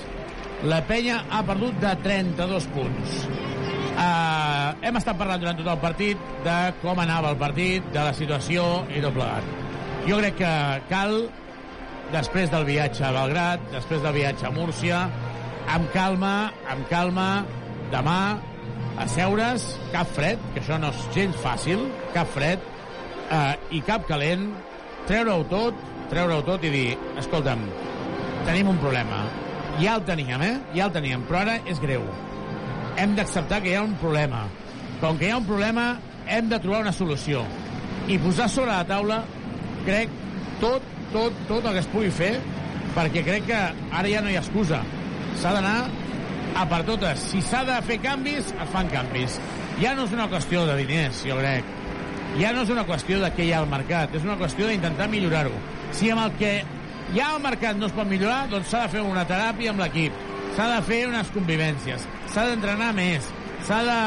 La 0.65 0.78
penya 0.89 1.18
ha 1.28 1.43
perdut 1.44 1.76
de 1.76 1.91
32 2.01 2.67
punts. 2.73 3.17
Uh, 3.94 4.73
hem 4.81 4.97
estat 4.97 5.18
parlant 5.20 5.43
durant 5.43 5.59
tot 5.59 5.68
el 5.68 5.83
partit 5.83 6.31
de 6.47 6.55
com 6.81 6.99
anava 7.02 7.34
el 7.34 7.39
partit, 7.39 7.84
de 7.93 8.01
la 8.01 8.15
situació 8.17 8.65
i 8.89 9.02
tot 9.05 9.12
plegat. 9.12 9.51
Jo 10.09 10.18
crec 10.23 10.39
que 10.41 10.55
cal, 10.89 11.15
després 12.15 12.49
del 12.52 12.65
viatge 12.68 13.05
a 13.05 13.12
Belgrat, 13.12 13.68
després 13.75 14.02
del 14.07 14.17
viatge 14.17 14.49
a 14.49 14.55
Múrcia, 14.57 15.05
amb 15.75 15.93
calma, 15.93 16.34
amb 16.73 16.89
calma, 16.89 17.28
demà, 17.93 18.18
asseure's, 19.05 19.68
cap 19.93 20.09
fred, 20.17 20.41
que 20.55 20.65
això 20.65 20.81
no 20.81 20.94
és 20.97 21.07
gens 21.15 21.41
fàcil, 21.44 21.86
cap 22.17 22.28
fred, 22.33 22.65
eh, 23.28 23.55
i 23.76 23.84
cap 23.84 24.09
calent, 24.09 24.49
treure-ho 25.09 25.44
tot, 25.52 25.89
treure-ho 26.12 26.44
tot 26.49 26.65
i 26.65 26.73
dir, 26.73 26.86
escolta'm, 27.20 27.68
tenim 28.49 28.73
un 28.73 28.81
problema. 28.81 29.26
Ja 29.81 29.97
el 29.99 30.05
teníem, 30.07 30.43
eh? 30.43 30.55
Ja 30.75 30.86
el 30.86 30.93
teníem, 30.94 31.25
però 31.27 31.43
ara 31.43 31.59
és 31.70 31.81
greu. 31.83 32.05
Hem 33.01 33.17
d'acceptar 33.19 33.61
que 33.62 33.73
hi 33.73 33.78
ha 33.78 33.83
un 33.83 33.97
problema. 33.99 34.44
Com 35.01 35.19
que 35.19 35.27
hi 35.27 35.33
ha 35.35 35.41
un 35.41 35.49
problema, 35.49 35.97
hem 36.31 36.49
de 36.49 36.61
trobar 36.62 36.85
una 36.85 36.93
solució. 36.94 37.43
I 38.07 38.19
posar 38.23 38.47
sobre 38.53 38.70
la 38.70 38.85
taula, 38.86 39.23
crec, 39.86 40.12
tot, 40.61 40.85
tot, 41.12 41.43
tot 41.49 41.65
el 41.65 41.75
que 41.75 41.83
es 41.83 41.91
pugui 41.91 42.12
fer, 42.15 42.33
perquè 42.94 43.25
crec 43.27 43.49
que 43.51 43.59
ara 43.59 44.11
ja 44.11 44.23
no 44.23 44.31
hi 44.31 44.39
ha 44.39 44.44
excusa. 44.44 44.85
S'ha 45.43 45.57
d'anar 45.57 45.77
a 46.55 46.67
per 46.70 46.85
totes. 46.86 47.27
Si 47.33 47.43
s'ha 47.43 47.65
de 47.67 47.81
fer 47.89 47.99
canvis, 48.05 48.53
es 48.55 48.70
fan 48.73 48.91
canvis. 48.93 49.41
Ja 49.81 49.97
no 49.99 50.07
és 50.07 50.15
una 50.15 50.28
qüestió 50.31 50.62
de 50.69 50.78
diners, 50.85 51.25
jo 51.27 51.41
crec. 51.41 51.67
Ja 52.39 52.55
no 52.55 52.62
és 52.62 52.70
una 52.70 52.86
qüestió 52.86 53.19
de 53.23 53.31
què 53.35 53.49
hi 53.49 53.53
ha 53.55 53.61
al 53.62 53.70
mercat, 53.70 54.15
és 54.15 54.23
una 54.27 54.39
qüestió 54.39 54.70
d'intentar 54.70 55.11
millorar-ho. 55.11 55.59
Si 55.94 56.11
amb 56.11 56.25
el 56.28 56.39
que 56.39 56.55
ha 57.20 57.31
al 57.34 57.41
mercat 57.42 57.76
no 57.78 57.86
es 57.91 57.94
pot 57.97 58.08
millorar, 58.08 58.44
doncs 58.50 58.70
s'ha 58.73 58.84
de 58.86 58.94
fer 58.97 59.02
una 59.05 59.24
teràpia 59.28 59.73
amb 59.74 59.83
l'equip, 59.84 60.20
s'ha 60.57 60.68
de 60.76 60.83
fer 60.86 61.00
unes 61.08 61.33
convivències, 61.34 62.07
s'ha 62.33 62.47
d'entrenar 62.50 62.92
més, 62.97 63.28
s'ha 63.65 63.81
de 63.86 63.99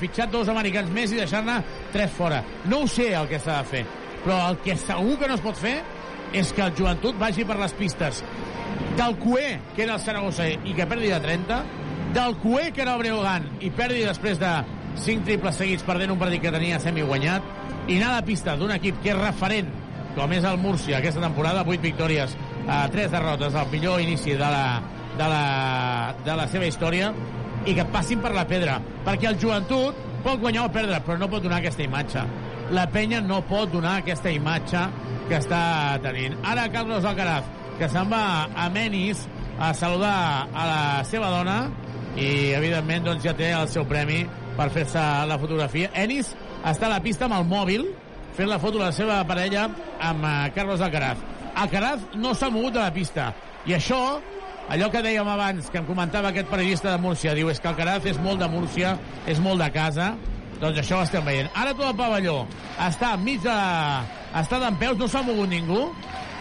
fitxar 0.00 0.28
dos 0.32 0.48
americans 0.52 0.90
més 0.94 1.12
i 1.12 1.20
deixar-ne 1.20 1.60
tres 1.92 2.12
fora. 2.12 2.42
No 2.70 2.82
ho 2.84 2.88
sé 2.90 3.12
el 3.14 3.28
que 3.30 3.40
s'ha 3.40 3.60
de 3.62 3.70
fer, 3.70 3.84
però 4.24 4.40
el 4.50 4.58
que 4.64 4.76
segur 4.80 5.18
que 5.20 5.30
no 5.30 5.38
es 5.38 5.44
pot 5.44 5.60
fer 5.60 5.78
és 6.34 6.52
que 6.52 6.64
el 6.66 6.74
joventut 6.76 7.18
vagi 7.20 7.46
per 7.46 7.58
les 7.60 7.72
pistes. 7.78 8.22
Del 8.98 9.16
Cué, 9.22 9.58
que 9.74 9.84
era 9.84 9.96
el 9.96 10.02
Saragossa 10.02 10.48
i 10.50 10.74
que 10.74 10.86
perdi 10.90 11.10
de 11.12 11.20
30, 11.22 11.60
del 12.14 12.36
Cué, 12.42 12.70
que 12.72 12.82
era 12.82 12.94
el 12.94 13.02
Breogán, 13.02 13.46
i 13.60 13.70
perdi 13.74 14.04
després 14.06 14.38
de 14.42 14.50
5 15.04 15.26
triples 15.26 15.56
seguits 15.58 15.86
perdent 15.86 16.12
un 16.14 16.20
partit 16.20 16.42
que 16.42 16.52
tenia 16.54 16.80
semi 16.82 17.02
guanyat, 17.06 17.46
i 17.88 17.98
anar 17.98 18.12
a 18.12 18.20
la 18.20 18.26
pista 18.26 18.54
d'un 18.58 18.72
equip 18.74 19.00
que 19.02 19.12
és 19.12 19.18
referent, 19.18 19.70
com 20.14 20.32
és 20.32 20.44
el 20.46 20.58
Múrcia 20.62 20.98
aquesta 20.98 21.22
temporada, 21.22 21.64
8 21.66 21.82
victòries, 21.82 22.36
a 22.68 22.84
3 22.92 23.10
derrotes, 23.12 23.54
el 23.54 23.70
millor 23.72 24.00
inici 24.02 24.36
de 24.38 24.50
la, 24.56 24.80
de 25.18 25.28
la, 25.30 25.44
de 26.24 26.36
la 26.38 26.48
seva 26.50 26.68
història, 26.70 27.12
i 27.64 27.74
que 27.76 27.86
passin 27.92 28.20
per 28.20 28.34
la 28.34 28.46
pedra, 28.48 28.78
perquè 29.06 29.30
el 29.30 29.38
joventut 29.40 29.98
pot 30.24 30.40
guanyar 30.40 30.66
o 30.68 30.72
perdre, 30.72 31.00
però 31.04 31.18
no 31.20 31.28
pot 31.32 31.44
donar 31.44 31.60
aquesta 31.60 31.84
imatge. 31.84 32.24
La 32.72 32.86
penya 32.90 33.20
no 33.20 33.42
pot 33.48 33.72
donar 33.72 33.98
aquesta 34.00 34.32
imatge 34.32 34.86
que 35.28 35.38
està 35.40 35.62
tenint. 36.04 36.36
Ara 36.44 36.68
Carlos 36.72 37.04
Alcaraz, 37.04 37.48
que 37.78 37.88
se'n 37.92 38.08
va 38.12 38.24
a 38.48 38.68
Menis 38.72 39.26
a 39.58 39.72
saludar 39.76 40.48
a 40.52 40.66
la 40.68 40.84
seva 41.08 41.30
dona 41.32 41.58
i 42.16 42.54
evidentment 42.54 43.04
doncs, 43.08 43.24
ja 43.24 43.34
té 43.36 43.50
el 43.54 43.68
seu 43.70 43.84
premi 43.88 44.22
per 44.56 44.70
fer-se 44.72 45.02
la 45.28 45.38
fotografia. 45.40 45.90
Enis 45.98 46.32
està 46.64 46.88
a 46.88 46.94
la 46.96 47.02
pista 47.04 47.28
amb 47.28 47.38
el 47.40 47.48
mòbil 47.50 47.88
fent 48.36 48.50
la 48.50 48.58
foto 48.58 48.78
de 48.78 48.84
la 48.86 48.92
seva 48.94 49.20
parella 49.28 49.68
amb 50.02 50.24
uh, 50.24 50.36
Carlos 50.54 50.82
Alcaraz. 50.82 51.20
Alcaraz 51.54 52.06
no 52.18 52.34
s'ha 52.34 52.50
mogut 52.50 52.74
de 52.74 52.82
la 52.82 52.92
pista 52.94 53.30
i 53.64 53.76
això, 53.76 54.00
allò 54.74 54.90
que 54.90 55.02
dèiem 55.04 55.28
abans 55.28 55.70
que 55.70 55.78
em 55.80 55.86
comentava 55.86 56.32
aquest 56.32 56.50
periodista 56.50 56.90
de 56.90 57.00
Múrcia 57.02 57.34
diu 57.36 57.50
és 57.52 57.60
que 57.60 57.70
Alcaraz 57.70 58.06
és 58.10 58.18
molt 58.20 58.42
de 58.42 58.48
Múrcia 58.50 58.96
és 59.30 59.40
molt 59.40 59.62
de 59.62 59.70
casa 59.74 60.14
doncs 60.60 60.80
això 60.80 61.00
ho 61.00 61.06
estem 61.06 61.24
veient. 61.26 61.50
Ara 61.54 61.74
tot 61.74 61.88
el 61.90 61.96
pavelló 61.98 62.44
està 62.82 63.14
enmig 63.18 63.42
de... 63.44 63.56
està 64.40 64.60
d'en 64.62 64.78
peus, 64.80 64.98
no 64.98 65.08
s'ha 65.10 65.22
mogut 65.26 65.50
ningú 65.50 65.86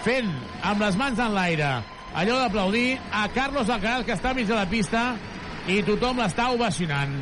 fent 0.04 0.30
amb 0.66 0.82
les 0.84 0.98
mans 1.00 1.20
en 1.20 1.36
l'aire 1.36 1.76
allò 2.14 2.40
d'aplaudir 2.42 2.98
a 3.12 3.28
Carlos 3.34 3.70
Alcaraz 3.70 4.06
que 4.08 4.18
està 4.18 4.34
enmig 4.34 4.50
de 4.50 4.58
la 4.58 4.68
pista 4.70 5.14
i 5.70 5.80
tothom 5.86 6.20
l'està 6.22 6.50
ovacionant 6.54 7.16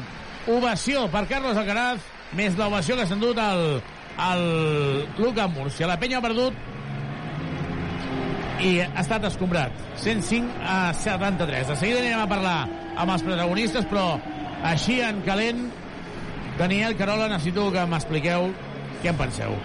ovació 0.50 1.06
per 1.14 1.28
Carlos 1.30 1.58
Alcaraz 1.58 2.02
més 2.38 2.56
l'ovació 2.58 2.98
que 2.98 3.06
s'ha 3.06 3.18
endut 3.18 3.40
el, 3.42 3.82
el 4.30 5.08
Luca 5.18 5.48
Múrcia. 5.48 5.88
La 5.90 5.98
penya 6.00 6.20
ha 6.20 6.26
perdut 6.26 6.54
i 8.62 8.78
ha 8.84 9.02
estat 9.02 9.26
escombrat. 9.30 9.74
105 10.02 10.62
a 10.62 10.94
73 10.94 11.74
de 11.74 11.76
seguida 11.76 12.02
anirem 12.04 12.24
a 12.24 12.30
parlar 12.30 12.58
amb 12.96 13.16
els 13.16 13.26
protagonistes 13.26 13.88
però 13.90 14.06
així 14.68 15.00
en 15.02 15.22
calent 15.26 15.68
Daniel 16.60 16.98
Carola 17.00 17.30
necessito 17.32 17.70
que 17.74 17.86
m'expliqueu 17.90 18.52
què 19.02 19.10
en 19.14 19.18
penseu 19.18 19.56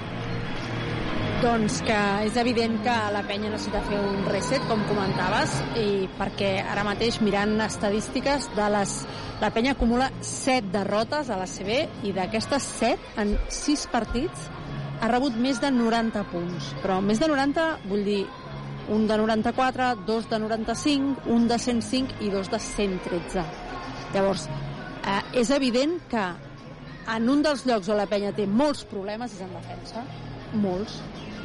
doncs 1.46 1.78
que 1.86 1.96
és 2.26 2.36
evident 2.40 2.80
que 2.82 2.94
la 3.14 3.20
penya 3.26 3.52
necessita 3.52 3.78
fer 3.86 4.00
un 4.02 4.24
reset, 4.26 4.62
com 4.66 4.80
comentaves, 4.88 5.52
i 5.78 6.08
perquè 6.18 6.48
ara 6.64 6.82
mateix, 6.86 7.20
mirant 7.22 7.60
estadístiques, 7.62 8.48
de 8.56 8.66
les, 8.74 8.94
la 9.38 9.52
penya 9.54 9.76
acumula 9.76 10.08
7 10.26 10.72
derrotes 10.74 11.30
a 11.30 11.38
la 11.38 11.46
CB 11.46 11.76
i 12.08 12.14
d'aquestes 12.16 12.66
7, 12.80 13.12
en 13.22 13.36
6 13.52 13.84
partits, 13.92 14.48
ha 14.98 15.10
rebut 15.12 15.36
més 15.38 15.60
de 15.62 15.70
90 15.70 16.24
punts. 16.32 16.72
Però 16.82 16.98
més 17.04 17.22
de 17.22 17.28
90 17.30 17.66
vull 17.86 18.02
dir 18.08 18.24
un 18.90 19.06
de 19.06 19.18
94, 19.20 19.92
dos 20.08 20.26
de 20.32 20.40
95, 20.42 21.28
un 21.30 21.46
de 21.46 21.60
105 21.62 22.26
i 22.26 22.32
dos 22.34 22.50
de 22.50 22.58
113. 22.58 23.44
Llavors, 24.16 24.48
eh, 24.48 25.22
és 25.44 25.54
evident 25.54 26.00
que 26.10 26.26
en 27.14 27.30
un 27.30 27.46
dels 27.46 27.62
llocs 27.70 27.92
on 27.92 28.02
la 28.02 28.08
penya 28.10 28.34
té 28.34 28.48
molts 28.50 28.82
problemes 28.90 29.38
és 29.38 29.46
en 29.46 29.54
defensa, 29.54 30.02
molts, 30.56 30.98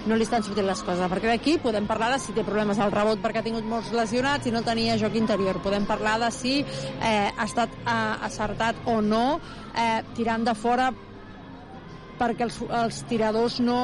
no 0.06 0.18
li 0.18 0.26
estan 0.26 0.44
sortint 0.44 0.66
les 0.66 0.82
coses. 0.82 1.02
A 1.04 1.10
partir 1.12 1.30
d'aquí 1.30 1.58
podem 1.62 1.86
parlar 1.90 2.12
de 2.14 2.20
si 2.22 2.34
té 2.34 2.44
problemes 2.48 2.80
al 2.80 2.92
rebot 2.94 3.22
perquè 3.22 3.42
ha 3.42 3.46
tingut 3.46 3.68
molts 3.68 3.92
lesionats 3.94 4.48
i 4.48 4.54
no 4.54 4.64
tenia 4.66 4.98
joc 5.02 5.16
interior. 5.20 5.62
Podem 5.62 5.86
parlar 5.90 6.18
de 6.24 6.32
si 6.34 6.60
eh, 6.64 7.30
ha 7.30 7.46
estat 7.46 7.74
eh, 7.84 7.94
acertat 8.28 8.82
o 8.90 9.00
no 9.06 9.40
eh, 9.76 10.02
tirant 10.18 10.46
de 10.48 10.56
fora 10.58 10.90
perquè 12.22 12.46
els, 12.46 12.60
els 12.70 13.02
tiradors 13.10 13.60
no 13.62 13.80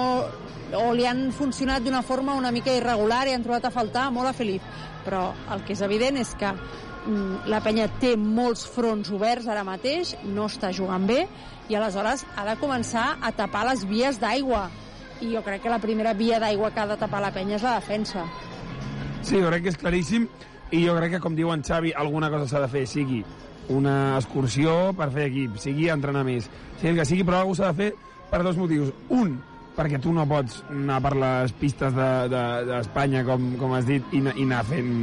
o 0.77 0.89
li 0.93 1.05
han 1.07 1.29
funcionat 1.31 1.85
d'una 1.85 2.03
forma 2.03 2.35
una 2.35 2.51
mica 2.51 2.73
irregular 2.75 3.25
i 3.27 3.35
han 3.35 3.45
trobat 3.45 3.69
a 3.69 3.73
faltar 3.73 4.09
molt 4.11 4.29
a 4.29 4.35
Felip. 4.35 4.65
Però 5.05 5.29
el 5.53 5.63
que 5.63 5.77
és 5.77 5.83
evident 5.85 6.17
és 6.19 6.33
que 6.37 6.49
mm, 6.51 7.45
la 7.47 7.61
penya 7.63 7.87
té 8.01 8.15
molts 8.19 8.65
fronts 8.73 9.13
oberts 9.15 9.47
ara 9.47 9.63
mateix, 9.67 10.15
no 10.25 10.49
està 10.51 10.73
jugant 10.75 11.07
bé 11.07 11.23
i 11.67 11.75
aleshores 11.75 12.25
ha 12.35 12.43
de 12.47 12.57
començar 12.59 13.13
a 13.21 13.31
tapar 13.35 13.65
les 13.69 13.85
vies 13.87 14.19
d'aigua 14.19 14.67
i 15.21 15.33
jo 15.33 15.41
crec 15.45 15.63
que 15.63 15.71
la 15.73 15.79
primera 15.83 16.13
via 16.13 16.39
d'aigua 16.39 16.71
que 16.73 16.83
ha 16.83 16.87
de 16.87 16.97
tapar 16.99 17.21
la 17.23 17.33
penya 17.33 17.57
és 17.57 17.65
la 17.65 17.77
defensa. 17.79 18.25
Sí, 19.21 19.39
jo 19.41 19.49
crec 19.49 19.65
que 19.65 19.73
és 19.73 19.79
claríssim 19.81 20.27
i 20.71 20.83
jo 20.85 20.95
crec 20.97 21.15
que, 21.15 21.21
com 21.23 21.35
diu 21.35 21.51
en 21.53 21.63
Xavi, 21.63 21.93
alguna 21.95 22.29
cosa 22.33 22.47
s'ha 22.47 22.63
de 22.65 22.71
fer, 22.71 22.85
sigui 22.87 23.23
una 23.73 24.17
excursió 24.17 24.93
per 24.95 25.09
fer 25.11 25.27
equip, 25.27 25.57
sigui 25.59 25.89
entrenar 25.91 26.23
més, 26.27 26.47
sigui 26.81 26.97
que 26.99 27.05
sigui, 27.07 27.25
però 27.27 27.41
alguna 27.41 27.59
s'ha 27.59 27.71
de 27.71 27.79
fer 27.81 27.91
per 28.31 28.43
dos 28.43 28.59
motius. 28.59 28.91
Un, 29.15 29.37
perquè 29.77 29.99
tu 30.01 30.13
no 30.15 30.25
pots 30.27 30.61
anar 30.73 30.99
per 31.05 31.13
les 31.15 31.53
pistes 31.59 31.95
d'Espanya, 31.95 33.21
de, 33.21 33.23
de, 33.23 33.29
com, 33.29 33.49
com 33.61 33.75
has 33.77 33.87
dit, 33.87 34.03
i, 34.15 34.23
i 34.23 34.47
anar 34.47 34.63
fent 34.67 34.93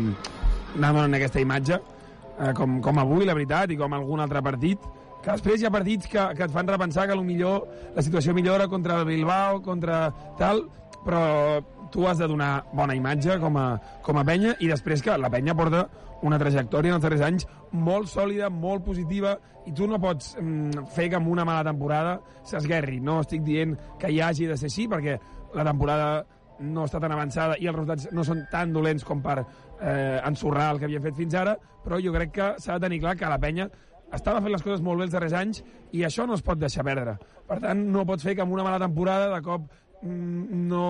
anar 0.74 0.90
donant 0.96 1.14
aquesta 1.16 1.42
imatge, 1.42 1.78
eh, 1.78 2.52
com, 2.58 2.80
com 2.82 2.98
avui, 2.98 3.24
la 3.26 3.36
veritat, 3.36 3.70
i 3.70 3.78
com 3.78 3.94
algun 3.94 4.24
altre 4.24 4.42
partit, 4.42 4.88
que 5.24 5.32
després 5.32 5.62
hi 5.62 5.66
ha 5.68 5.72
partits 5.72 6.08
que, 6.10 6.24
que 6.36 6.46
et 6.46 6.52
fan 6.52 6.68
repensar 6.68 7.06
que 7.08 7.16
millor 7.24 7.68
la 7.96 8.02
situació 8.04 8.34
millora 8.36 8.68
contra 8.68 9.00
el 9.00 9.06
Bilbao, 9.08 9.62
contra 9.64 10.10
tal, 10.38 10.66
però 11.04 11.62
tu 11.92 12.06
has 12.08 12.18
de 12.18 12.28
donar 12.28 12.64
bona 12.72 12.96
imatge 12.96 13.38
com 13.40 13.56
a, 13.56 13.68
com 14.02 14.18
a 14.18 14.24
penya 14.26 14.56
i 14.60 14.68
després 14.68 15.02
que 15.02 15.16
la 15.16 15.30
penya 15.30 15.54
porta 15.56 15.86
una 16.24 16.38
trajectòria 16.40 16.92
en 16.92 16.98
els 16.98 17.04
darrers 17.04 17.24
anys 17.24 17.46
molt 17.72 18.08
sòlida, 18.10 18.48
molt 18.50 18.84
positiva 18.84 19.36
i 19.68 19.72
tu 19.76 19.86
no 19.88 20.00
pots 20.00 20.34
mm, 20.40 20.88
fer 20.96 21.08
que 21.12 21.18
amb 21.20 21.30
una 21.32 21.44
mala 21.44 21.64
temporada 21.64 22.18
s'esguerri. 22.44 23.00
No 23.00 23.20
estic 23.22 23.44
dient 23.44 23.76
que 24.00 24.10
hi 24.12 24.20
hagi 24.20 24.48
de 24.50 24.56
ser 24.60 24.70
així 24.72 24.88
perquè 24.90 25.18
la 25.54 25.64
temporada 25.64 26.24
no 26.64 26.84
està 26.86 27.00
tan 27.02 27.12
avançada 27.12 27.56
i 27.60 27.68
els 27.68 27.76
resultats 27.76 28.10
no 28.14 28.24
són 28.26 28.44
tan 28.50 28.72
dolents 28.72 29.04
com 29.04 29.22
per 29.22 29.40
eh, 29.40 30.20
ensorrar 30.24 30.70
el 30.72 30.80
que 30.80 30.88
havia 30.88 31.02
fet 31.02 31.16
fins 31.18 31.34
ara, 31.38 31.56
però 31.84 31.98
jo 32.02 32.12
crec 32.14 32.32
que 32.34 32.52
s'ha 32.62 32.78
de 32.78 32.86
tenir 32.86 33.00
clar 33.02 33.16
que 33.18 33.30
la 33.30 33.40
penya 33.42 33.68
estava 34.12 34.42
fent 34.42 34.52
les 34.54 34.62
coses 34.62 34.82
molt 34.84 35.00
bé 35.00 35.08
els 35.08 35.14
darrers 35.14 35.36
anys 35.38 35.62
i 35.92 36.04
això 36.06 36.26
no 36.26 36.36
es 36.38 36.44
pot 36.44 36.58
deixar 36.60 36.84
perdre. 36.86 37.16
Per 37.48 37.58
tant, 37.62 37.80
no 37.94 38.06
pots 38.08 38.24
fer 38.26 38.36
que 38.36 38.44
amb 38.44 38.54
una 38.54 38.66
mala 38.66 38.82
temporada 38.82 39.30
de 39.32 39.40
cop 39.44 39.66
mm, 40.02 40.62
no... 40.70 40.86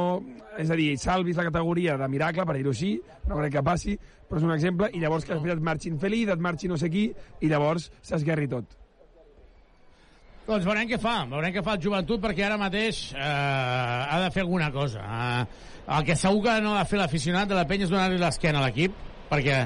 És 0.58 0.70
a 0.70 0.78
dir, 0.78 0.92
salvis 1.00 1.38
la 1.40 1.48
categoria 1.48 1.98
de 2.00 2.08
miracle, 2.08 2.46
per 2.46 2.56
dir-ho 2.58 2.74
així, 2.74 2.94
no 3.28 3.40
crec 3.40 3.56
que 3.56 3.66
passi, 3.66 3.98
però 4.28 4.40
és 4.40 4.46
un 4.46 4.54
exemple, 4.54 4.90
i 4.94 5.02
llavors 5.02 5.26
que 5.26 5.34
després 5.34 5.56
et 5.56 5.66
marxin 5.66 5.98
feliç, 6.00 6.30
et 6.30 6.48
marxi 6.48 6.70
no 6.70 6.78
sé 6.80 6.90
qui, 6.92 7.08
i 7.40 7.50
llavors 7.50 7.90
s'esguerri 8.02 8.50
tot. 8.52 8.80
Doncs 10.44 10.66
veurem 10.68 10.88
què 10.90 10.98
fa, 11.00 11.22
veurem 11.28 11.54
què 11.54 11.62
fa 11.64 11.78
el 11.78 11.80
joventut 11.80 12.20
perquè 12.20 12.44
ara 12.44 12.58
mateix 12.60 12.98
eh, 13.16 13.20
ha 13.24 14.18
de 14.20 14.28
fer 14.34 14.42
alguna 14.44 14.68
cosa. 14.74 15.00
Eh, 15.00 15.70
el 15.96 16.04
que 16.04 16.16
segur 16.20 16.42
que 16.44 16.58
no 16.60 16.74
ha 16.74 16.82
de 16.82 16.90
fer 16.90 17.00
l'aficionat 17.00 17.48
de 17.48 17.56
la 17.56 17.64
penya 17.68 17.88
és 17.88 17.92
donar-li 17.92 18.20
l'esquena 18.20 18.60
a 18.60 18.66
l'equip 18.66 18.92
perquè 19.30 19.62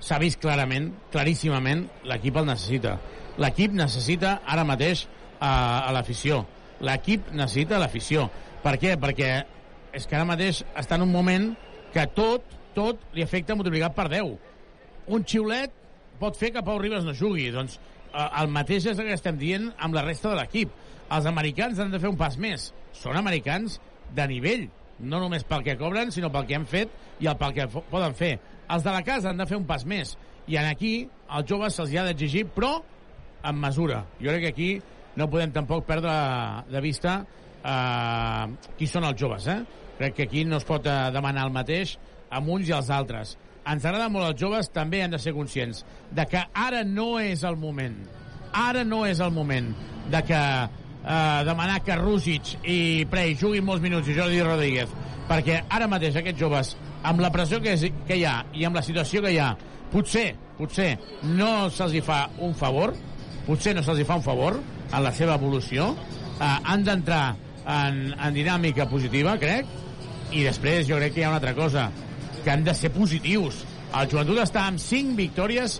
s'ha 0.00 0.18
vist 0.22 0.40
clarament, 0.42 0.90
claríssimament, 1.12 1.86
l'equip 2.08 2.38
el 2.40 2.48
necessita. 2.48 2.96
L'equip 3.38 3.74
necessita 3.76 4.38
ara 4.46 4.64
mateix 4.66 5.06
a, 5.40 5.50
a 5.88 5.92
l'afició. 5.94 6.44
L'equip 6.84 7.32
necessita 7.34 7.80
l'afició. 7.80 8.28
Per 8.62 8.74
què? 8.80 8.94
Perquè 9.00 9.32
és 9.94 10.06
que 10.06 10.18
ara 10.18 10.28
mateix 10.28 10.62
està 10.78 10.98
en 10.98 11.06
un 11.06 11.12
moment 11.12 11.50
que 11.94 12.04
tot, 12.14 12.44
tot 12.76 13.02
li 13.16 13.24
afecta 13.24 13.56
multiplicat 13.58 13.94
per 13.96 14.08
10. 14.12 14.34
Un 15.14 15.24
xiulet 15.24 15.74
pot 16.20 16.36
fer 16.36 16.52
que 16.54 16.64
Pau 16.66 16.78
Ribas 16.82 17.06
no 17.06 17.16
jugui. 17.16 17.48
Doncs 17.54 17.78
eh, 17.78 18.28
el 18.42 18.50
mateix 18.52 18.90
és 18.92 18.98
el 18.98 19.08
que 19.08 19.16
estem 19.16 19.38
dient 19.40 19.70
amb 19.78 19.96
la 19.96 20.04
resta 20.06 20.32
de 20.32 20.38
l'equip. 20.40 20.74
Els 21.14 21.26
americans 21.30 21.78
han 21.80 21.94
de 21.94 22.00
fer 22.02 22.10
un 22.10 22.18
pas 22.20 22.36
més. 22.38 22.70
Són 22.92 23.16
americans 23.16 23.78
de 24.14 24.26
nivell, 24.28 24.68
no 24.98 25.20
només 25.22 25.46
pel 25.46 25.64
que 25.64 25.78
cobren, 25.80 26.12
sinó 26.12 26.30
pel 26.34 26.46
que 26.48 26.56
han 26.58 26.66
fet 26.68 26.92
i 27.22 27.28
el 27.30 27.38
pel 27.40 27.54
que 27.56 27.68
poden 27.90 28.16
fer. 28.18 28.36
Els 28.68 28.84
de 28.84 28.92
la 28.92 29.02
casa 29.04 29.30
han 29.30 29.40
de 29.40 29.46
fer 29.48 29.58
un 29.58 29.66
pas 29.68 29.84
més. 29.88 30.14
I 30.48 30.58
en 30.60 30.68
aquí, 30.68 30.92
als 31.28 31.48
joves 31.48 31.76
se'ls 31.76 31.94
ha 31.96 32.06
d'exigir, 32.08 32.46
però 32.54 32.78
amb 33.42 33.64
mesura. 33.64 34.04
Jo 34.20 34.32
crec 34.32 34.46
que 34.46 34.54
aquí 34.54 34.70
no 35.16 35.28
podem 35.30 35.52
tampoc 35.52 35.86
perdre 35.88 36.14
de 36.70 36.80
vista 36.84 37.18
eh, 37.64 38.46
qui 38.78 38.88
són 38.90 39.08
els 39.08 39.20
joves. 39.20 39.48
Eh? 39.48 39.60
Crec 39.98 40.16
que 40.16 40.28
aquí 40.28 40.44
no 40.44 40.58
es 40.60 40.66
pot 40.68 40.86
eh, 40.86 40.96
demanar 41.14 41.46
el 41.48 41.54
mateix 41.54 41.96
amb 42.30 42.50
uns 42.54 42.68
i 42.68 42.76
els 42.76 42.90
altres. 42.94 43.36
Ens 43.68 43.84
agrada 43.84 44.08
molt 44.12 44.30
els 44.30 44.40
joves, 44.40 44.70
també 44.72 45.02
han 45.04 45.12
de 45.12 45.20
ser 45.20 45.34
conscients 45.36 45.84
de 46.14 46.24
que 46.28 46.44
ara 46.54 46.84
no 46.84 47.16
és 47.20 47.44
el 47.44 47.58
moment. 47.60 47.96
Ara 48.56 48.84
no 48.84 49.02
és 49.04 49.20
el 49.20 49.32
moment 49.34 49.74
de 50.12 50.22
que 50.24 50.38
eh, 51.08 51.44
demanar 51.44 51.82
que 51.84 51.96
Rússic 51.96 52.56
i 52.64 53.06
Prey 53.10 53.36
juguin 53.36 53.66
molts 53.66 53.84
minuts 53.84 54.08
i 54.08 54.16
Jordi 54.16 54.40
Rodríguez 54.44 54.94
perquè 55.28 55.62
ara 55.68 55.88
mateix 55.90 56.16
aquests 56.16 56.40
joves 56.40 56.72
amb 57.02 57.20
la 57.22 57.30
pressió 57.34 57.60
que, 57.62 57.74
és, 57.76 57.84
que 58.06 58.18
hi 58.18 58.24
ha 58.26 58.40
i 58.54 58.64
amb 58.66 58.78
la 58.78 58.82
situació 58.82 59.22
que 59.22 59.32
hi 59.34 59.38
ha 59.42 59.52
potser, 59.92 60.32
potser 60.58 60.92
no 61.22 61.68
se'ls 61.70 61.98
fa 62.04 62.24
un 62.44 62.54
favor 62.58 62.94
potser 63.46 63.74
no 63.76 63.84
se'ls 63.86 64.02
fa 64.08 64.18
un 64.18 64.24
favor 64.26 64.58
en 64.88 65.04
la 65.04 65.12
seva 65.14 65.36
evolució 65.38 65.92
eh, 66.40 66.56
han 66.64 66.84
d'entrar 66.84 67.36
en, 67.68 68.14
en 68.16 68.34
dinàmica 68.34 68.88
positiva, 68.88 69.36
crec, 69.40 69.68
i 70.32 70.44
després 70.46 70.88
jo 70.88 70.98
crec 71.00 71.14
que 71.14 71.22
hi 71.22 71.26
ha 71.26 71.32
una 71.32 71.40
altra 71.40 71.54
cosa, 71.56 71.88
que 72.42 72.50
han 72.52 72.64
de 72.64 72.74
ser 72.76 72.90
positius. 72.94 73.62
El 73.96 74.10
joventut 74.10 74.40
està 74.42 74.66
amb 74.68 74.80
5 74.82 75.16
victòries, 75.18 75.78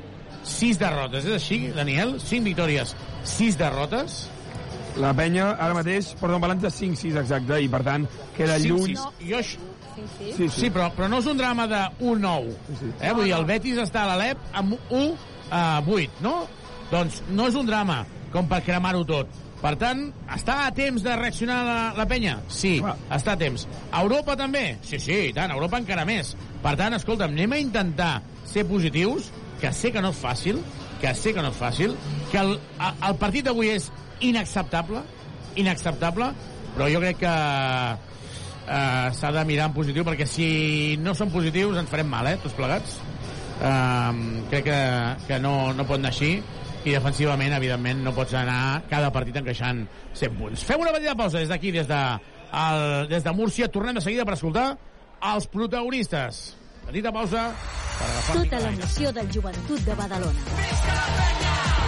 6 0.49 0.81
derrotes. 0.81 1.29
És 1.29 1.39
així, 1.39 1.61
Daniel? 1.77 2.17
5 2.23 2.45
victòries, 2.49 2.95
6 3.37 3.59
derrotes? 3.61 4.27
La 4.99 5.13
penya 5.15 5.53
ara 5.55 5.77
mateix 5.77 6.11
porta 6.19 6.39
un 6.39 6.43
balanç 6.43 6.65
de 6.65 6.71
5-6 6.75 7.19
exacte 7.21 7.59
i 7.63 7.69
per 7.71 7.83
tant 7.87 8.07
queda 8.37 8.57
Sí, 8.59 8.73
lluny 8.73 8.97
sí, 8.97 9.29
jo, 9.29 9.43
això- 10.05 10.19
Sí, 10.19 10.33
Sí, 10.37 10.49
sí. 10.49 10.61
sí 10.61 10.71
però, 10.71 10.91
però 10.95 11.09
no 11.09 11.19
és 11.19 11.27
un 11.27 11.37
drama 11.39 11.67
de 11.67 11.83
1-9. 12.01 12.55
Eh? 13.01 13.13
Vull 13.13 13.25
dir, 13.25 13.35
el 13.35 13.45
Betis 13.45 13.79
està 13.79 14.03
a 14.05 14.07
l'Alep 14.13 14.39
amb 14.53 14.75
1 14.91 15.17
a 15.51 15.83
8, 15.87 16.11
no? 16.21 16.47
Doncs 16.91 17.23
no 17.29 17.47
és 17.49 17.55
un 17.55 17.67
drama 17.67 18.05
com 18.33 18.47
per 18.49 18.63
cremar-ho 18.63 19.05
tot. 19.05 19.29
Per 19.61 19.73
tant, 19.77 20.13
està 20.31 20.67
a 20.69 20.71
temps 20.73 21.03
de 21.03 21.17
reaccionar 21.17 21.65
la, 21.67 21.79
la 21.97 22.07
penya? 22.07 22.37
Sí, 22.49 22.77
està 23.11 23.33
a 23.33 23.37
temps. 23.37 23.67
A 23.91 24.03
Europa 24.03 24.37
també? 24.37 24.79
Sí, 24.87 25.01
sí, 25.03 25.17
i 25.29 25.33
tant, 25.35 25.51
Europa 25.51 25.79
encara 25.83 26.05
més. 26.07 26.37
Per 26.63 26.77
tant, 26.79 26.95
escolta'm, 26.95 27.33
anem 27.35 27.53
a 27.53 27.59
intentar 27.59 28.23
ser 28.47 28.65
positius, 28.69 29.33
que 29.61 29.73
sé 29.73 29.91
que 29.91 30.01
no 30.01 30.11
és 30.15 30.21
fàcil, 30.23 30.61
que 31.01 31.13
sé 31.15 31.35
que 31.35 31.43
no 31.43 31.49
és 31.51 31.59
fàcil, 31.59 31.97
que 32.31 32.39
el, 32.39 32.55
el 33.09 33.17
partit 33.19 33.45
d'avui 33.49 33.69
és 33.75 33.91
inacceptable, 34.21 35.03
inacceptable, 35.57 36.31
però 36.77 36.87
jo 36.93 37.01
crec 37.03 37.19
que 37.19 37.35
eh, 38.69 39.09
s'ha 39.17 39.33
de 39.35 39.45
mirar 39.49 39.71
en 39.71 39.77
positiu 39.77 40.05
perquè 40.07 40.27
si 40.29 40.97
no 41.01 41.17
són 41.17 41.33
positius 41.35 41.81
ens 41.81 41.91
farem 41.91 42.09
mal, 42.13 42.29
eh, 42.29 42.39
tots 42.43 42.57
plegats 42.59 42.99
um, 43.59 44.23
crec 44.53 44.69
que, 44.69 44.81
que 45.27 45.41
no, 45.43 45.73
no 45.75 45.87
pot 45.89 45.99
anar 45.99 46.13
així 46.13 46.37
i 46.85 46.95
defensivament, 46.95 47.53
evidentment, 47.57 48.03
no 48.05 48.15
pots 48.17 48.35
anar 48.39 48.85
cada 48.91 49.11
partit 49.15 49.37
encaixant 49.41 49.83
100 50.17 50.39
punts. 50.39 50.63
Fem 50.65 50.81
una 50.81 50.95
petita 50.95 51.17
pausa 51.19 51.43
des 51.43 51.51
d'aquí, 51.51 51.73
des, 51.75 51.89
de, 51.91 52.03
el, 52.63 53.09
des 53.11 53.27
de 53.27 53.35
Múrcia. 53.35 53.69
Tornem 53.73 53.99
de 53.99 54.05
seguida 54.05 54.25
per 54.29 54.39
escoltar 54.39 54.71
els 55.35 55.51
protagonistes. 55.53 56.41
Petita 56.87 57.13
pausa 57.13 57.51
per 57.99 58.09
agafar... 58.09 58.41
Tota 58.41 58.65
l'emoció 58.65 59.13
del 59.19 59.31
joventut 59.35 59.85
de 59.91 59.99
Badalona. 59.99 61.88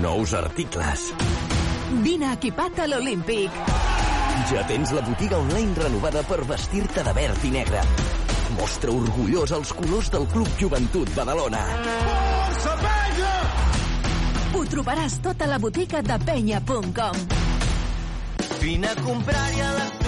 Nous 0.00 0.34
articles. 0.34 1.12
Vine 2.04 2.28
equipat 2.32 2.78
a 2.78 2.86
l'Olímpic. 2.86 3.50
Ja 4.50 4.62
tens 4.68 4.92
la 4.94 5.02
botiga 5.02 5.40
online 5.40 5.74
renovada 5.74 6.22
per 6.28 6.44
vestir-te 6.46 7.02
de 7.02 7.14
verd 7.16 7.46
i 7.48 7.50
negre. 7.56 7.82
Mostra 8.54 8.94
orgullós 8.94 9.52
els 9.56 9.72
colors 9.74 10.10
del 10.14 10.28
Club 10.30 10.48
Joventut 10.60 11.10
Badalona. 11.16 11.64
Força 12.04 12.76
Penya! 12.84 13.34
Ho 14.54 14.64
trobaràs 14.70 15.18
tot 15.24 15.42
a 15.42 15.50
la 15.50 15.58
botiga 15.58 16.04
de 16.06 16.20
penya.com. 16.30 17.24
Vine 18.62 18.92
a 18.92 18.96
comprar-hi 19.02 19.64
electrodomèstic 19.66 20.07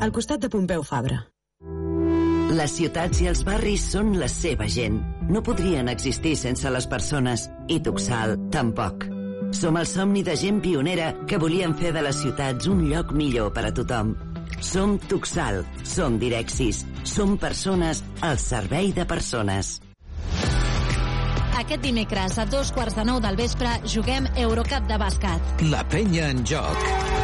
Al 0.00 0.12
costat 0.14 0.38
de 0.38 0.48
Pompeu 0.48 0.84
Fabra. 0.86 1.24
Les 2.54 2.74
ciutats 2.78 3.18
i 3.22 3.26
els 3.30 3.40
barris 3.46 3.82
són 3.92 4.12
la 4.18 4.28
seva 4.30 4.68
gent. 4.70 5.00
No 5.28 5.42
podrien 5.42 5.90
existir 5.90 6.36
sense 6.38 6.70
les 6.70 6.86
persones. 6.86 7.48
I 7.66 7.80
Tuxal, 7.82 8.36
tampoc. 8.54 9.08
Som 9.58 9.78
el 9.80 9.88
somni 9.90 10.22
de 10.22 10.36
gent 10.38 10.62
pionera 10.62 11.10
que 11.26 11.40
volien 11.42 11.74
fer 11.74 11.92
de 11.96 12.04
les 12.06 12.22
ciutats 12.22 12.70
un 12.70 12.86
lloc 12.92 13.12
millor 13.12 13.50
per 13.56 13.66
a 13.68 13.74
tothom. 13.74 14.14
Som 14.62 14.96
Tuxal, 15.10 15.64
som 15.82 16.18
Direxis, 16.22 16.84
som 17.02 17.36
persones 17.36 18.04
al 18.22 18.38
servei 18.38 18.94
de 18.94 19.06
persones. 19.06 19.78
Aquest 21.58 21.82
dimecres 21.82 22.38
a 22.38 22.46
dos 22.46 22.70
quarts 22.72 22.94
de 22.94 23.04
nou 23.04 23.18
del 23.20 23.36
vespre 23.36 23.80
juguem 23.82 24.30
Eurocup 24.38 24.86
de 24.86 25.02
bàsquet. 25.02 25.56
La 25.74 25.82
penya 25.90 26.30
en 26.30 26.46
joc. 26.46 27.17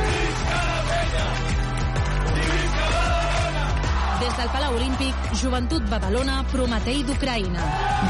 Del 4.44 4.52
Palau 4.52 4.74
Olímpic, 4.76 5.20
Joventut 5.40 5.86
Badalona, 5.88 6.42
Prometei 6.50 6.98
d'Ucraïna. 7.08 7.62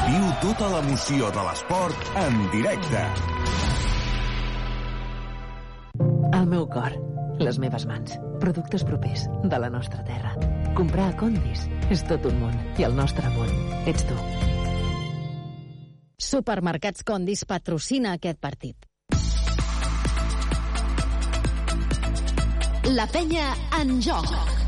Viu 0.09 0.25
tota 0.43 0.67
l'emoció 0.73 1.29
de 1.31 1.43
l'esport 1.47 2.09
en 2.19 2.41
directe. 2.51 3.03
El 6.35 6.49
meu 6.51 6.67
cor, 6.67 6.97
les 7.39 7.61
meves 7.63 7.87
mans, 7.87 8.17
productes 8.43 8.83
propers 8.89 9.29
de 9.45 9.61
la 9.63 9.69
nostra 9.71 10.03
terra. 10.09 10.33
Comprar 10.75 11.13
a 11.13 11.15
Condis 11.21 11.69
és 11.95 12.03
tot 12.11 12.27
un 12.27 12.43
món 12.43 12.59
i 12.83 12.89
el 12.89 12.99
nostre 12.99 13.31
món 13.37 13.55
ets 13.87 14.03
tu. 14.11 14.19
Supermercats 16.19 17.07
Condis 17.07 17.47
patrocina 17.47 18.17
aquest 18.19 18.43
partit. 18.43 18.91
La 22.91 23.07
penya 23.07 23.53
en 23.79 24.01
joc. 24.03 24.64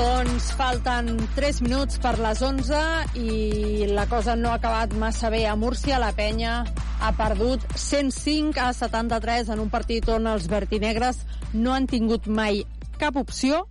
Doncs 0.00 0.46
falten 0.56 1.10
3 1.36 1.58
minuts 1.60 1.98
per 2.00 2.14
les 2.24 2.40
11 2.40 2.78
i 3.20 3.88
la 3.90 4.06
cosa 4.08 4.32
no 4.32 4.48
ha 4.48 4.56
acabat 4.56 4.94
massa 4.96 5.28
bé 5.28 5.42
a 5.44 5.52
Múrcia. 5.60 5.98
La 6.00 6.14
penya 6.16 6.62
ha 7.04 7.10
perdut 7.18 7.66
105 7.76 8.62
a 8.64 8.70
73 8.72 9.50
en 9.52 9.60
un 9.60 9.68
partit 9.68 10.08
on 10.08 10.30
els 10.30 10.48
vertinegres 10.48 11.20
no 11.52 11.74
han 11.76 11.84
tingut 11.90 12.30
mai 12.32 12.62
cap 12.96 13.20
opció 13.20 13.66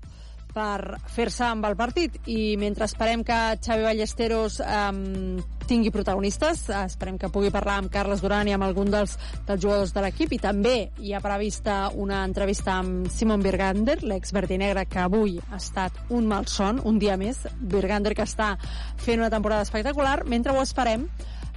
per 0.53 0.97
fer-se 1.13 1.45
amb 1.45 1.65
el 1.69 1.77
partit. 1.79 2.17
I 2.29 2.55
mentre 2.59 2.87
esperem 2.89 3.23
que 3.27 3.37
Xavi 3.61 3.85
Ballesteros 3.85 4.59
um, 4.65 5.39
tingui 5.69 5.91
protagonistes 5.93 6.63
eh, 6.69 6.81
esperem 6.89 7.19
que 7.21 7.29
pugui 7.29 7.51
parlar 7.53 7.77
amb 7.79 7.91
Carles 7.93 8.23
Duran 8.25 8.49
i 8.49 8.55
amb 8.55 8.65
algun 8.65 8.89
dels, 8.89 9.15
dels 9.45 9.61
jugadors 9.61 9.93
de 9.93 10.03
l'equip. 10.03 10.33
I 10.33 10.41
també 10.41 10.75
hi 10.97 11.13
ha 11.13 11.21
prevista 11.23 11.79
una 11.93 12.23
entrevista 12.25 12.79
amb 12.79 13.09
Simon 13.13 13.45
Birgander, 13.45 13.99
l'ex 14.03 14.33
vertinegre 14.35 14.87
que 14.89 15.03
avui 15.03 15.37
ha 15.49 15.59
estat 15.61 15.99
un 16.09 16.29
malson, 16.31 16.81
un 16.89 16.99
dia 17.01 17.17
més. 17.21 17.45
Birgander 17.59 18.15
que 18.17 18.25
està 18.25 18.55
fent 18.97 19.21
una 19.21 19.33
temporada 19.33 19.67
espectacular. 19.67 20.23
Mentre 20.25 20.55
ho 20.55 20.63
esperem 20.65 21.05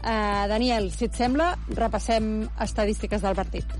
eh, 0.03 0.47
Daniel, 0.53 0.91
si 0.93 1.09
et 1.09 1.17
sembla 1.17 1.55
repassem 1.73 2.43
estadístiques 2.61 3.25
del 3.25 3.39
partit. 3.39 3.77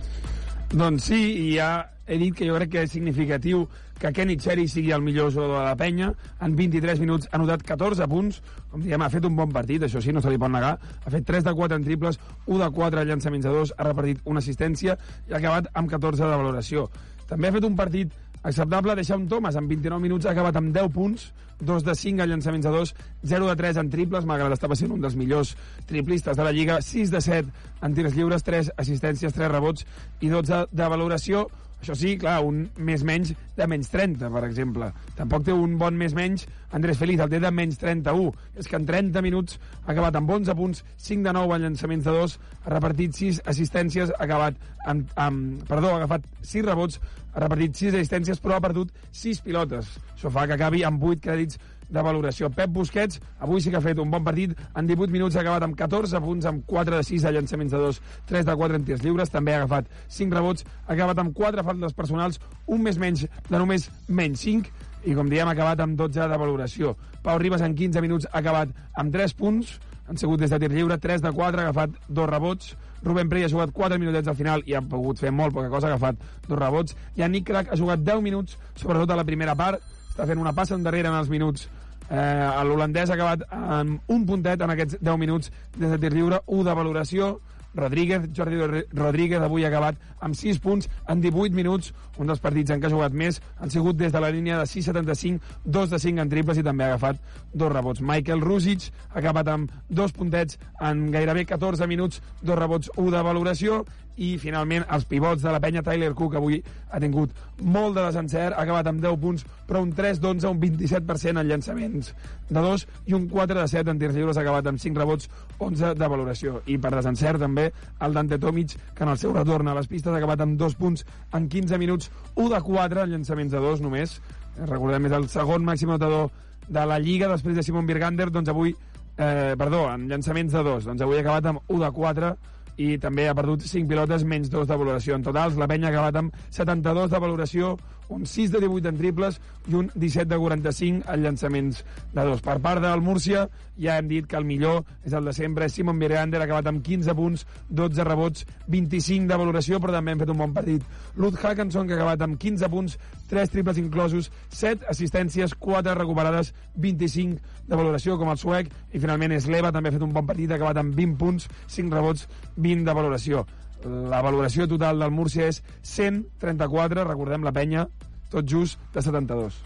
Doncs 0.73 1.11
sí, 1.11 1.21
i 1.45 1.49
ja 1.59 1.73
he 2.09 2.17
dit 2.19 2.35
que 2.37 2.49
jo 2.49 2.57
crec 2.57 2.71
que 2.73 2.85
és 2.87 2.93
significatiu 2.95 3.67
que 4.03 4.11
Kenny 4.13 4.37
Cherry 4.37 4.67
sigui 4.67 4.91
el 4.91 5.03
millor 5.07 5.31
jugador 5.31 5.61
de 5.61 5.65
la 5.69 5.77
penya. 5.79 6.09
En 6.43 6.57
23 6.59 6.99
minuts 6.99 7.29
ha 7.31 7.39
notat 7.39 7.63
14 7.63 8.09
punts. 8.11 8.41
Com 8.73 8.83
diem, 8.83 8.99
ha 8.99 9.11
fet 9.13 9.29
un 9.29 9.37
bon 9.39 9.53
partit, 9.55 9.85
això 9.87 10.03
sí, 10.03 10.11
no 10.11 10.21
se 10.25 10.33
li 10.33 10.41
pot 10.43 10.51
negar. 10.51 10.75
Ha 11.05 11.13
fet 11.15 11.29
3 11.29 11.47
de 11.47 11.55
4 11.55 11.79
en 11.79 11.87
triples, 11.87 12.19
1 12.49 12.59
de 12.65 12.71
4 12.75 13.07
llançaments 13.07 13.47
de 13.47 13.55
2, 13.55 13.77
ha 13.79 13.87
repartit 13.87 14.27
una 14.27 14.43
assistència 14.43 14.99
i 15.31 15.37
ha 15.37 15.39
acabat 15.39 15.71
amb 15.79 15.91
14 15.95 16.27
de 16.27 16.35
valoració. 16.35 16.89
També 17.31 17.49
ha 17.49 17.55
fet 17.55 17.71
un 17.71 17.79
partit 17.79 18.19
acceptable. 18.43 18.99
Deixa 18.99 19.17
un 19.17 19.29
Thomas 19.31 19.57
amb 19.57 19.71
29 19.71 20.03
minuts, 20.03 20.27
ha 20.27 20.35
acabat 20.35 20.59
amb 20.59 20.75
10 20.75 20.91
punts, 20.93 21.31
2 21.63 21.87
de 21.87 21.95
5 21.95 22.23
a 22.23 22.27
llançaments 22.27 22.67
de 22.67 22.75
2, 22.75 22.95
0 23.23 23.49
de 23.49 23.57
3 23.57 23.83
en 23.85 23.91
triples, 23.91 24.27
malgrat 24.27 24.59
estava 24.59 24.75
sent 24.75 24.91
un 24.91 25.01
dels 25.01 25.15
millors 25.15 25.55
triplistes 25.87 26.37
de 26.37 26.43
la 26.43 26.53
Lliga, 26.53 26.81
6 26.83 27.15
de 27.15 27.21
7 27.23 27.53
en 27.87 27.95
tirs 27.95 28.17
lliures, 28.19 28.43
3 28.43 28.73
assistències, 28.77 29.33
3 29.33 29.53
rebots 29.53 29.87
i 30.21 30.33
12 30.33 30.67
de 30.73 30.89
valoració. 30.91 31.47
Això 31.83 31.97
sí, 31.99 32.13
clar, 32.15 32.37
un 32.47 32.69
més 32.79 33.03
menys 33.03 33.33
de 33.57 33.67
menys 33.67 33.89
30, 33.91 34.29
per 34.31 34.45
exemple. 34.47 34.93
Tampoc 35.19 35.43
té 35.49 35.55
un 35.55 35.75
bon 35.81 35.97
més 35.99 36.13
menys 36.15 36.45
Andrés 36.79 37.01
Feliz, 37.01 37.19
el 37.21 37.33
té 37.33 37.41
de 37.43 37.51
menys 37.51 37.81
31. 37.81 38.31
És 38.55 38.69
que 38.71 38.79
en 38.79 38.87
30 38.87 39.23
minuts 39.27 39.59
ha 39.83 39.91
acabat 39.91 40.15
amb 40.21 40.31
11 40.31 40.55
punts, 40.57 40.85
5 41.09 41.27
de 41.27 41.33
9 41.35 41.57
en 41.59 41.67
llançaments 41.67 42.07
de 42.07 42.15
2, 42.15 42.37
ha 42.63 42.71
repartit 42.77 43.19
6 43.19 43.43
assistències, 43.51 44.15
ha 44.15 44.23
acabat 44.29 44.63
amb, 44.87 45.11
amb 45.27 45.67
perdó, 45.67 45.91
ha 45.91 46.05
agafat 46.05 46.31
6 46.39 46.69
rebots, 46.71 47.01
ha 47.35 47.43
repartit 47.43 47.75
6 47.83 47.99
assistències, 47.99 48.39
però 48.39 48.57
ha 48.57 48.65
perdut 48.65 48.95
6 49.11 49.43
pilotes. 49.43 49.91
Això 50.15 50.31
fa 50.31 50.47
que 50.47 50.55
acabi 50.55 50.87
amb 50.87 51.03
8 51.03 51.27
crèdits 51.27 51.59
de 51.93 52.03
valoració. 52.03 52.51
Pep 52.51 52.73
Busquets 52.73 53.21
avui 53.41 53.61
sí 53.61 53.71
que 53.71 53.79
ha 53.79 53.85
fet 53.85 54.01
un 54.03 54.11
bon 54.11 54.25
partit. 54.25 54.55
En 54.75 54.89
18 54.89 55.13
minuts 55.13 55.37
ha 55.37 55.43
acabat 55.45 55.67
amb 55.67 55.77
14 55.79 56.23
punts, 56.25 56.49
amb 56.49 56.65
4 56.67 56.99
de 56.99 57.07
6 57.07 57.27
a 57.29 57.35
llançaments 57.37 57.73
de 57.73 57.83
2, 57.85 58.01
3 58.33 58.49
de 58.49 58.57
4 58.63 58.81
en 58.81 58.89
tirs 58.89 59.05
lliures. 59.05 59.31
També 59.31 59.55
ha 59.55 59.63
agafat 59.63 59.93
5 60.09 60.39
rebots, 60.39 60.67
ha 60.87 60.97
acabat 60.97 61.23
amb 61.23 61.37
4 61.37 61.67
faltes 61.69 61.97
personals, 61.99 62.41
un 62.67 62.83
més 62.83 62.99
menys 62.99 63.27
de 63.51 63.59
només 63.59 63.91
menys 64.09 64.49
5 64.49 64.91
i 65.05 65.17
com 65.19 65.29
diem 65.29 65.49
ha 65.49 65.55
acabat 65.57 65.81
amb 65.83 65.99
12 65.99 66.29
de 66.31 66.39
valoració. 66.39 66.97
Pau 67.23 67.39
Ribas 67.39 67.63
en 67.63 67.75
15 67.79 68.03
minuts 68.03 68.29
ha 68.31 68.39
acabat 68.39 68.71
amb 68.99 69.13
3 69.15 69.35
punts, 69.39 69.79
han 70.09 70.19
sigut 70.19 70.41
des 70.43 70.51
de 70.51 70.59
tir 70.59 70.71
lliure, 70.73 70.99
3 70.99 71.23
de 71.23 71.31
4, 71.33 71.61
ha 71.61 71.69
agafat 71.69 71.95
dos 72.09 72.29
rebots. 72.29 72.75
Rubén 73.03 73.29
Prey 73.31 73.45
ha 73.45 73.51
jugat 73.51 73.73
4 73.75 73.99
minutets 73.99 74.29
al 74.29 74.37
final 74.39 74.63
i 74.67 74.75
ha 74.75 74.83
pogut 74.83 75.19
fer 75.19 75.33
molt 75.35 75.55
poca 75.55 75.71
cosa, 75.71 75.89
ha 75.89 75.97
agafat 75.97 76.21
dos 76.47 76.59
rebots. 76.59 76.97
I 77.17 77.27
en 77.27 77.33
Nick 77.33 77.49
Crack 77.51 77.73
ha 77.73 77.79
jugat 77.79 78.03
10 78.07 78.23
minuts, 78.23 78.59
sobretot 78.79 79.11
a 79.11 79.19
la 79.19 79.27
primera 79.27 79.57
part, 79.59 79.83
està 80.13 80.27
fent 80.29 80.39
una 80.39 80.53
passa 80.53 80.77
endarrere 80.77 81.09
en 81.09 81.17
els 81.19 81.31
minuts 81.33 81.69
Eh, 82.11 82.65
L'holandès 82.67 83.11
ha 83.11 83.17
acabat 83.17 83.47
amb 83.51 84.13
un 84.13 84.27
puntet 84.27 84.61
en 84.61 84.75
aquests 84.75 84.99
10 85.01 85.19
minuts 85.19 85.53
des 85.77 85.91
de 85.91 85.99
tir 85.99 86.13
lliure, 86.13 86.43
1 86.47 86.65
de 86.69 86.75
valoració. 86.75 87.33
Rodríguez, 87.75 88.27
Jordi 88.37 88.85
Rodríguez 88.93 89.41
avui 89.41 89.65
ha 89.65 89.69
acabat 89.71 89.97
amb 90.21 90.37
6 90.37 90.59
punts 90.61 90.89
en 91.09 91.23
18 91.23 91.57
minuts, 91.57 91.95
un 92.21 92.29
dels 92.29 92.43
partits 92.45 92.71
en 92.71 92.83
què 92.83 92.91
ha 92.91 92.93
jugat 92.93 93.17
més, 93.17 93.41
han 93.59 93.73
sigut 93.73 93.97
des 93.97 94.13
de 94.13 94.21
la 94.21 94.29
línia 94.31 94.59
de 94.61 94.67
6,75, 94.69 95.41
2 95.65 95.95
de 95.95 95.99
5 96.05 96.21
en 96.21 96.29
triples 96.29 96.61
i 96.61 96.67
també 96.67 96.85
ha 96.85 96.93
agafat 96.93 97.23
dos 97.55 97.73
rebots. 97.73 98.05
Michael 98.05 98.45
Rusic 98.45 98.91
ha 99.09 99.19
acabat 99.23 99.49
amb 99.49 99.73
dos 99.89 100.13
puntets 100.13 100.59
en 100.81 101.09
gairebé 101.15 101.47
14 101.49 101.89
minuts, 101.89 102.21
dos 102.43 102.59
rebots, 102.59 102.93
1 102.97 103.11
de 103.17 103.25
valoració, 103.25 103.85
i 104.17 104.35
finalment 104.39 104.85
els 104.93 105.07
pivots 105.09 105.43
de 105.43 105.53
la 105.53 105.61
penya 105.61 105.83
Tyler 105.83 106.13
Cook 106.15 106.37
avui 106.37 106.59
ha 106.91 107.01
tingut 107.01 107.33
molt 107.63 107.97
de 107.97 108.05
desencert, 108.05 108.57
ha 108.57 108.65
acabat 108.67 108.91
amb 108.91 109.01
10 109.01 109.17
punts 109.23 109.47
però 109.69 109.81
un 109.83 109.93
3 109.97 110.21
d'11, 110.21 110.51
un 110.51 110.61
27% 110.61 111.41
en 111.41 111.49
llançaments. 111.49 112.13
De 112.51 112.61
2 112.61 112.87
i 113.09 113.17
un 113.17 113.27
4 113.31 113.61
de 113.61 113.69
7 113.69 113.91
en 113.91 114.03
tirs 114.03 114.15
lliures 114.15 114.37
ha 114.37 114.45
acabat 114.45 114.69
amb 114.69 114.83
5 114.83 115.01
rebots 115.01 115.31
11 115.59 115.95
de 115.97 116.11
valoració. 116.13 116.61
I 116.67 116.77
per 116.79 116.93
desencert 116.97 117.41
també 117.41 117.71
el 118.01 118.15
Dante 118.19 118.39
Tomic 118.39 118.77
que 118.95 119.07
en 119.07 119.15
el 119.15 119.19
seu 119.19 119.33
retorn 119.33 119.69
a 119.69 119.77
les 119.79 119.89
pistes 119.89 120.13
ha 120.13 120.21
acabat 120.21 120.45
amb 120.45 120.59
2 120.61 120.77
punts 120.77 121.07
en 121.33 121.49
15 121.49 121.81
minuts 121.81 122.13
1 122.37 122.49
de 122.53 122.61
4 122.61 123.07
en 123.07 123.17
llançaments 123.17 123.53
de 123.53 123.65
2 123.65 123.85
només. 123.85 124.21
Recordem 124.61 125.09
és 125.09 125.17
el 125.17 125.29
segon 125.33 125.65
màxim 125.65 125.89
notador 125.89 126.31
de 126.69 126.87
la 126.87 126.99
Lliga 126.99 127.29
després 127.29 127.57
de 127.57 127.63
Simon 127.63 127.87
Birgander 127.87 128.31
doncs 128.31 128.51
avui 128.53 128.75
eh, 129.17 129.55
perdó, 129.59 129.87
en 129.93 130.09
llançaments 130.09 130.53
de 130.53 130.63
2 130.63 130.89
doncs 130.89 131.03
avui 131.03 131.19
ha 131.19 131.25
acabat 131.25 131.49
amb 131.51 131.61
1 131.69 131.81
de 131.83 131.91
4 131.97 132.33
i 132.81 132.97
també 132.99 133.29
ha 133.29 133.35
perdut 133.37 133.65
5 133.67 133.89
pilotes 133.89 134.25
menys 134.25 134.51
2 134.53 134.69
de 134.69 134.79
valoració. 134.79 135.17
En 135.17 135.25
totals, 135.27 135.59
la 135.61 135.69
penya 135.69 135.91
ha 135.91 135.93
acabat 135.93 136.21
amb 136.21 136.37
72 136.51 137.11
de 137.11 137.21
valoració, 137.21 137.77
un 138.13 138.27
6 138.27 138.53
de 138.53 138.61
18 138.61 138.91
en 138.91 138.99
triples 138.99 139.39
i 139.71 139.77
un 139.79 139.89
17 139.95 140.29
de 140.29 140.39
45 140.39 141.09
en 141.13 141.23
llançaments 141.23 141.83
de 142.13 142.25
dos. 142.29 142.43
Per 142.45 142.59
part 142.65 142.83
del 142.85 143.05
Múrcia, 143.05 143.47
ja 143.81 143.97
hem 143.99 144.09
dit 144.11 144.27
que 144.29 144.37
el 144.37 144.49
millor 144.49 144.83
és 145.05 145.15
el 145.17 145.25
de 145.25 145.33
sempre, 145.37 145.69
Simon 145.73 145.99
Birgander, 146.01 146.43
ha 146.43 146.49
acabat 146.49 146.69
amb 146.69 146.85
15 146.85 147.17
punts, 147.17 147.47
12 147.71 148.05
rebots, 148.09 148.47
25 148.69 149.29
de 149.31 149.41
valoració, 149.41 149.81
però 149.81 149.97
també 149.97 150.13
hem 150.13 150.23
fet 150.25 150.35
un 150.35 150.43
bon 150.45 150.53
partit. 150.53 150.85
Lud 151.17 151.39
Hackenson, 151.41 151.87
que 151.87 151.97
ha 151.97 152.03
acabat 152.03 152.27
amb 152.29 152.41
15 152.41 152.69
punts, 152.73 152.99
3 153.31 153.51
triples 153.51 153.79
inclosos, 153.79 154.31
7 154.51 154.85
assistències, 154.91 155.55
4 155.55 155.95
recuperades, 155.95 156.53
25 156.75 157.41
de 157.69 157.77
valoració, 157.77 158.19
com 158.19 158.31
el 158.31 158.39
suec, 158.39 158.69
i 158.93 158.99
finalment 159.01 159.33
Esleva 159.33 159.73
també 159.73 159.89
ha 159.89 159.97
fet 159.97 160.03
un 160.05 160.13
bon 160.13 160.27
partit, 160.27 160.51
ha 160.51 160.57
acabat 160.61 160.77
amb 160.83 160.95
20 160.95 161.17
punts, 161.17 161.49
5 161.69 161.95
rebots, 161.95 162.29
20 162.57 162.85
de 162.85 162.95
valoració. 162.95 163.47
La 163.85 164.21
valoració 164.23 164.69
total 164.71 164.99
del 165.03 165.11
Múrcia 165.11 165.49
és 165.51 165.63
134, 165.83 167.05
recordem 167.09 167.43
la 167.43 167.53
penya, 167.53 167.87
tot 168.31 168.47
just 168.49 168.79
de 168.95 169.03
72. 169.03 169.57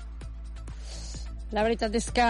La 1.54 1.62
veritat 1.62 1.94
és 1.94 2.08
que 2.10 2.24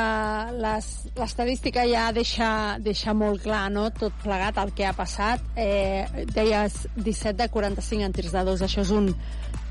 les- 0.61 1.07
l'estadística 1.17 1.87
ja 1.89 2.11
deixa, 2.13 2.77
deixa 2.85 3.15
molt 3.15 3.41
clar 3.43 3.71
no? 3.73 3.87
tot 3.91 4.13
plegat 4.23 4.59
el 4.61 4.75
que 4.77 4.85
ha 4.85 4.93
passat. 4.93 5.41
Eh, 5.57 6.27
deies 6.35 6.87
17 6.97 7.33
de 7.43 7.49
45 7.49 8.05
en 8.05 8.13
tirs 8.13 8.33
de 8.33 8.45
dos, 8.45 8.61
això 8.61 8.83
és 8.83 8.91
un 8.91 9.09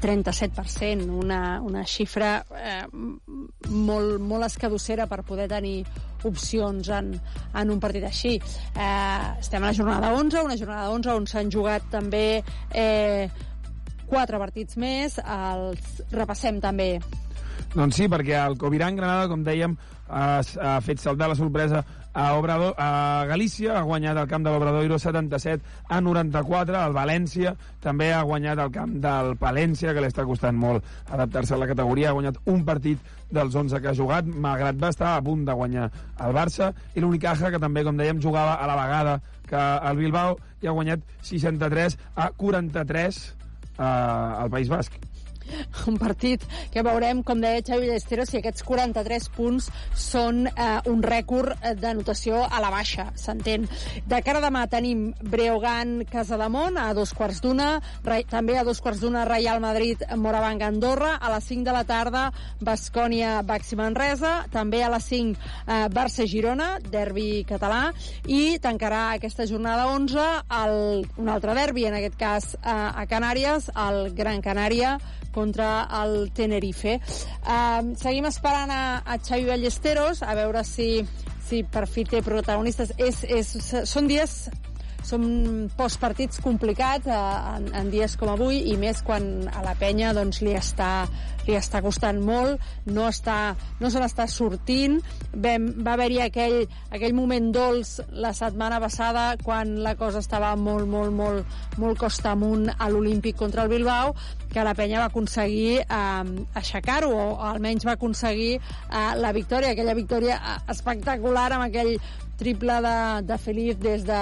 37%, 0.06 1.10
una, 1.10 1.40
una 1.66 1.82
xifra 1.90 2.38
eh, 2.54 2.84
molt, 2.94 4.20
molt 4.22 4.48
escadossera 4.48 5.10
per 5.10 5.24
poder 5.26 5.50
tenir 5.52 5.80
opcions 6.26 6.90
en, 6.94 7.12
en 7.58 7.74
un 7.74 7.82
partit 7.82 8.06
així. 8.06 8.38
Eh, 8.38 9.42
estem 9.42 9.64
a 9.64 9.72
la 9.72 9.76
jornada 9.78 10.14
11, 10.14 10.46
una 10.46 10.58
jornada 10.62 10.94
11 10.94 11.14
on 11.16 11.28
s'han 11.30 11.52
jugat 11.54 11.90
també 11.94 12.26
eh, 12.72 13.28
quatre 14.06 14.40
partits 14.42 14.78
més. 14.78 15.20
Els 15.20 16.02
repassem 16.14 16.62
també 16.64 16.96
Doncs 17.76 17.98
sí, 18.00 18.06
perquè 18.08 18.38
el 18.40 18.56
Coviran 18.56 18.96
Granada, 18.96 19.28
com 19.28 19.42
dèiem, 19.44 19.74
ha, 20.08 20.26
ha 20.40 20.76
fet 20.86 21.02
saltar 21.02 21.28
la 21.28 21.36
sorpresa 21.36 21.82
a, 22.16 22.34
Obrador, 22.40 22.74
a 22.80 23.26
Galícia, 23.28 23.76
ha 23.78 23.84
guanyat 23.84 24.18
el 24.18 24.30
camp 24.32 24.46
de 24.46 24.54
l'Obradoiro 24.54 24.98
77 24.98 25.84
a 25.92 26.00
94, 26.00 26.80
el 26.80 26.96
València 26.96 27.52
també 27.84 28.08
ha 28.16 28.24
guanyat 28.24 28.62
el 28.64 28.72
camp 28.72 28.94
del 29.04 29.34
Palència, 29.42 29.92
que 29.94 30.02
li 30.02 30.08
està 30.10 30.24
costant 30.26 30.56
molt 30.56 30.88
adaptar-se 31.12 31.58
a 31.58 31.60
la 31.60 31.68
categoria, 31.68 32.10
ha 32.10 32.18
guanyat 32.18 32.40
un 32.52 32.64
partit 32.66 33.12
dels 33.36 33.56
11 33.60 33.82
que 33.84 33.92
ha 33.92 33.98
jugat, 33.98 34.26
malgrat 34.26 34.80
va 34.80 34.94
estar 34.96 35.12
a 35.14 35.24
punt 35.26 35.44
de 35.46 35.58
guanyar 35.60 35.90
el 36.24 36.38
Barça, 36.38 36.72
i 36.96 37.04
l'Unicaja, 37.04 37.52
que 37.52 37.60
també, 37.60 37.84
com 37.84 38.00
dèiem, 38.00 38.24
jugava 38.24 38.56
a 38.56 38.70
la 38.72 38.78
vegada 38.80 39.18
que 39.50 39.66
el 39.92 40.00
Bilbao, 40.00 40.40
i 40.64 40.72
ha 40.72 40.78
guanyat 40.78 41.04
63 41.22 42.00
a 42.16 42.32
43 42.40 43.20
eh, 43.28 43.84
al 43.84 44.50
País 44.56 44.72
Basc. 44.72 44.96
un 45.90 45.98
partit 46.02 46.44
que 46.74 46.84
veurem, 46.86 47.22
com 47.24 47.42
deia 47.42 47.64
Xavi 47.66 47.90
Llestero, 47.90 48.26
si 48.28 48.40
aquests 48.40 48.66
43 48.66 49.30
punts 49.36 49.70
són 49.98 50.46
eh, 50.50 50.80
un 50.92 51.04
rècord 51.06 51.56
eh, 51.62 51.74
de 51.80 51.94
notació 51.98 52.44
a 52.46 52.62
la 52.64 52.72
baixa, 52.74 53.08
s'entén. 53.20 53.68
De 54.08 54.22
cara 54.26 54.42
demà 54.44 54.66
tenim 54.72 55.08
Breogán 55.22 56.04
Casademont 56.10 56.80
a 56.82 56.92
dos 56.98 57.14
quarts 57.16 57.42
d'una, 57.44 57.80
també 58.30 58.58
a 58.60 58.66
dos 58.68 58.82
quarts 58.84 59.02
d'una 59.04 59.26
Real 59.30 59.62
Madrid 59.64 60.02
Morabanc 60.18 60.64
Andorra, 60.66 61.16
a 61.20 61.32
les 61.36 61.50
5 61.52 61.66
de 61.66 61.76
la 61.76 61.84
tarda 61.88 62.26
Bascònia 62.60 63.40
Baxi 63.46 63.78
Manresa, 63.80 64.36
també 64.54 64.84
a 64.84 64.92
les 64.94 65.10
5 65.12 65.36
eh, 65.36 65.82
Barça 65.94 66.28
Girona, 66.30 66.76
derbi 66.92 67.44
català, 67.48 67.90
i 68.28 68.58
tancarà 68.62 69.06
aquesta 69.16 69.48
jornada 69.50 69.88
11 69.94 70.26
el, 70.62 71.06
un 71.22 71.30
altre 71.32 71.56
derbi, 71.58 71.86
en 71.90 72.00
aquest 72.00 72.18
cas 72.20 72.52
eh, 72.56 72.72
a 72.72 73.06
Canàries, 73.10 73.70
el 73.88 74.10
Gran 74.18 74.42
Canària 74.46 74.98
contra 75.36 75.70
el 76.02 76.32
Tenerife. 76.36 76.98
Uh, 77.44 77.94
seguim 78.00 78.30
esperant 78.32 78.72
a, 78.72 78.84
a 79.04 79.20
Xavi 79.20 79.50
Ballesteros 79.52 80.24
a 80.24 80.36
veure 80.38 80.64
si, 80.64 81.04
si 81.46 81.66
per 81.68 81.86
fi 81.92 82.08
té 82.08 82.24
protagonistes. 82.26 82.96
És, 82.98 83.26
és, 83.28 83.52
són 83.92 84.08
dies 84.12 84.46
són 85.06 85.26
postpartits 85.78 86.42
complicats 86.44 87.08
eh, 87.08 87.20
en, 87.56 87.70
en 87.78 87.92
dies 87.94 88.18
com 88.20 88.32
avui 88.34 88.64
i 88.72 88.76
més 88.82 89.02
quan 89.06 89.46
a 89.54 89.64
la 89.66 89.76
penya 89.80 90.14
doncs, 90.18 90.42
li, 90.46 90.56
està, 90.58 91.06
li 91.48 91.56
està 91.58 91.82
costant 91.86 92.20
molt, 92.26 92.62
no, 92.90 93.06
està, 93.10 93.56
no 93.82 93.92
se 93.92 94.02
n'està 94.02 94.28
sortint. 94.32 94.98
Vam, 95.32 95.70
va 95.86 95.96
haver-hi 95.96 96.22
aquell, 96.26 96.58
aquell 96.90 97.16
moment 97.18 97.52
dolç 97.56 98.00
la 98.12 98.34
setmana 98.36 98.82
passada 98.84 99.28
quan 99.44 99.78
la 99.86 99.96
cosa 100.00 100.24
estava 100.24 100.54
molt, 100.60 100.90
molt, 100.90 101.14
molt, 101.14 101.58
molt 101.82 102.02
costa 102.02 102.34
amunt 102.34 102.72
a 102.74 102.90
l'Olímpic 102.90 103.38
contra 103.38 103.66
el 103.66 103.72
Bilbao, 103.72 104.16
que 104.52 104.64
la 104.64 104.76
penya 104.76 105.02
va 105.04 105.10
aconseguir 105.12 105.82
eh, 105.84 106.46
aixecar-ho, 106.56 107.12
o 107.12 107.26
almenys 107.50 107.86
va 107.88 107.98
aconseguir 108.00 108.54
eh, 108.56 109.10
la 109.20 109.34
victòria, 109.36 109.74
aquella 109.76 109.98
victòria 109.98 110.40
eh, 110.40 110.60
espectacular 110.74 111.50
amb 111.54 111.68
aquell 111.68 111.96
triple 112.40 112.80
de, 112.86 112.96
de 113.28 113.38
Felip 113.42 113.84
des 113.84 114.06
de... 114.08 114.22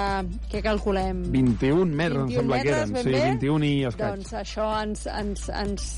què 0.50 0.62
calculem? 0.64 1.24
21 1.34 1.84
metres, 1.86 2.22
em 2.22 2.34
21 2.34 2.40
sembla 2.40 2.60
que 2.60 2.74
eren. 2.74 2.92
metres, 2.92 3.06
Sí, 3.06 3.16
bé? 3.16 3.24
21 3.40 3.70
i 3.70 3.74
escaig. 3.90 4.14
Doncs 4.14 4.36
això 4.42 4.68
ens, 4.82 5.06
ens, 5.10 5.48
ens 5.64 5.90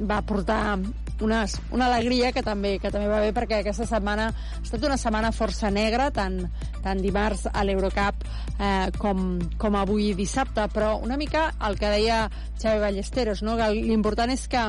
va 0.00 0.20
portar 0.22 0.78
una, 1.20 1.44
una 1.70 1.86
alegria 1.86 2.32
que 2.32 2.42
també, 2.42 2.78
que 2.80 2.90
també 2.90 3.08
va 3.10 3.20
bé 3.20 3.32
perquè 3.36 3.60
aquesta 3.60 3.86
setmana 3.88 4.30
ha 4.30 4.62
estat 4.62 4.84
una 4.86 4.96
setmana 5.00 5.32
força 5.36 5.70
negra, 5.72 6.10
tant, 6.14 6.40
tant 6.84 7.02
dimarts 7.04 7.46
a 7.52 7.64
l'Eurocup 7.66 8.24
eh, 8.58 8.88
com, 8.98 9.38
com 9.60 9.76
avui 9.76 10.12
dissabte, 10.16 10.66
però 10.72 10.94
una 11.04 11.18
mica 11.20 11.50
el 11.68 11.78
que 11.80 11.92
deia 11.92 12.22
Xavi 12.60 12.80
Ballesteros, 12.82 13.44
no? 13.46 13.58
l'important 13.76 14.32
és 14.32 14.46
que 14.50 14.64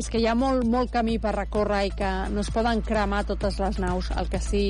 és 0.00 0.08
que 0.08 0.16
hi 0.16 0.24
ha 0.30 0.34
molt, 0.38 0.64
molt 0.64 0.88
camí 0.94 1.18
per 1.20 1.34
recórrer 1.36 1.82
i 1.90 1.90
que 1.92 2.08
no 2.32 2.40
es 2.40 2.48
poden 2.54 2.80
cremar 2.80 3.20
totes 3.28 3.58
les 3.60 3.76
naus. 3.82 4.08
El 4.16 4.30
que 4.32 4.38
sí 4.40 4.62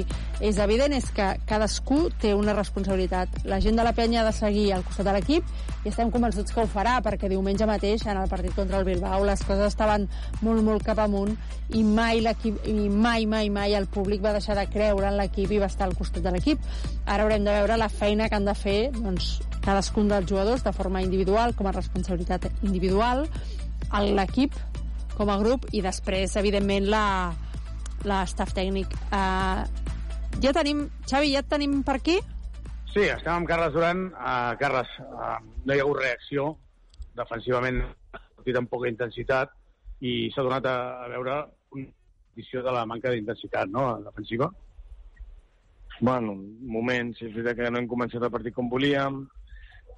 és 0.42 0.58
evident 0.58 0.96
és 0.96 1.06
que 1.14 1.28
cadascú 1.46 2.00
té 2.18 2.32
una 2.34 2.54
responsabilitat. 2.56 3.44
La 3.46 3.60
gent 3.62 3.78
de 3.78 3.84
la 3.86 3.92
penya 3.94 4.24
ha 4.24 4.26
de 4.26 4.34
seguir 4.34 4.72
al 4.74 4.82
costat 4.88 5.06
de 5.06 5.14
l'equip 5.14 5.46
i 5.84 5.92
estem 5.92 6.10
convençuts 6.10 6.50
que 6.50 6.64
ho 6.64 6.66
farà, 6.66 6.96
perquè 7.04 7.30
diumenge 7.30 7.68
mateix, 7.68 8.02
en 8.10 8.18
el 8.18 8.30
partit 8.32 8.56
contra 8.56 8.80
el 8.80 8.88
Bilbao, 8.88 9.22
les 9.28 9.44
coses 9.46 9.70
estaven 9.70 10.08
molt, 10.42 10.64
molt 10.66 10.86
cap 10.88 10.98
amunt 10.98 11.36
i 11.78 11.84
mai 11.86 12.18
i 12.18 12.88
mai, 12.90 13.26
mai, 13.26 13.52
mai 13.54 13.76
el 13.78 13.86
públic 13.86 14.24
va 14.24 14.34
deixar 14.34 14.58
de 14.58 14.66
creure 14.72 15.06
en 15.12 15.16
l'equip 15.20 15.54
i 15.54 15.60
va 15.62 15.70
estar 15.70 15.86
al 15.86 15.94
costat 15.94 16.26
de 16.26 16.34
l'equip. 16.34 16.58
Ara 17.06 17.22
haurem 17.22 17.46
de 17.46 17.54
veure 17.54 17.78
la 17.78 17.88
feina 17.88 18.26
que 18.28 18.34
han 18.34 18.50
de 18.50 18.56
fer 18.58 18.80
doncs, 18.98 19.36
cadascun 19.62 20.10
dels 20.10 20.26
jugadors 20.26 20.66
de 20.66 20.74
forma 20.74 21.04
individual, 21.06 21.54
com 21.54 21.70
a 21.70 21.76
responsabilitat 21.76 22.50
individual, 22.66 23.28
l'equip 23.90 24.58
com 25.20 25.28
a 25.28 25.36
grup 25.36 25.66
i 25.76 25.82
després, 25.84 26.32
evidentment, 26.40 26.86
la, 26.88 27.04
la 28.08 28.22
staff 28.30 28.54
tècnic. 28.56 28.94
Uh, 29.12 29.66
ja 30.40 30.54
tenim... 30.56 30.86
Xavi, 31.04 31.34
ja 31.34 31.42
et 31.44 31.50
tenim 31.50 31.82
per 31.84 31.98
aquí? 31.98 32.16
Sí, 32.88 33.04
estem 33.04 33.34
amb 33.34 33.48
Carles 33.50 33.74
Duran. 33.76 34.06
Uh, 34.14 34.54
Carles, 34.62 34.94
uh, 35.04 35.36
no 35.66 35.76
hi 35.76 35.82
ha 35.82 35.84
hagut 35.84 36.00
reacció 36.00 36.46
defensivament, 37.20 37.82
partit 38.14 38.56
amb 38.56 38.72
poca 38.72 38.88
intensitat, 38.88 39.52
i 40.00 40.30
s'ha 40.32 40.46
donat 40.46 40.64
a, 40.70 40.76
a 41.04 41.08
veure 41.12 41.36
una 41.76 41.86
visió 42.38 42.64
de 42.64 42.72
la 42.72 42.86
manca 42.88 43.12
d'intensitat 43.12 43.68
no? 43.68 43.84
defensiva. 44.06 44.48
Bueno, 46.00 46.38
moments, 46.64 47.20
és 47.20 47.34
veritat 47.34 47.58
que 47.58 47.68
no 47.68 47.82
hem 47.82 47.90
començat 47.90 48.24
el 48.24 48.32
partit 48.32 48.56
com 48.56 48.70
volíem, 48.72 49.20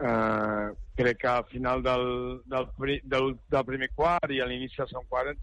eh, 0.02 0.64
crec 0.96 1.22
que 1.22 1.28
al 1.28 1.44
final 1.50 1.82
del, 1.82 2.42
del, 2.46 2.68
del, 3.04 3.36
del 3.50 3.64
primer 3.64 3.90
quart 3.96 4.30
i 4.30 4.40
a 4.40 4.48
l'inici 4.48 4.80
del 4.82 4.90
segon 4.90 5.08
quart 5.08 5.38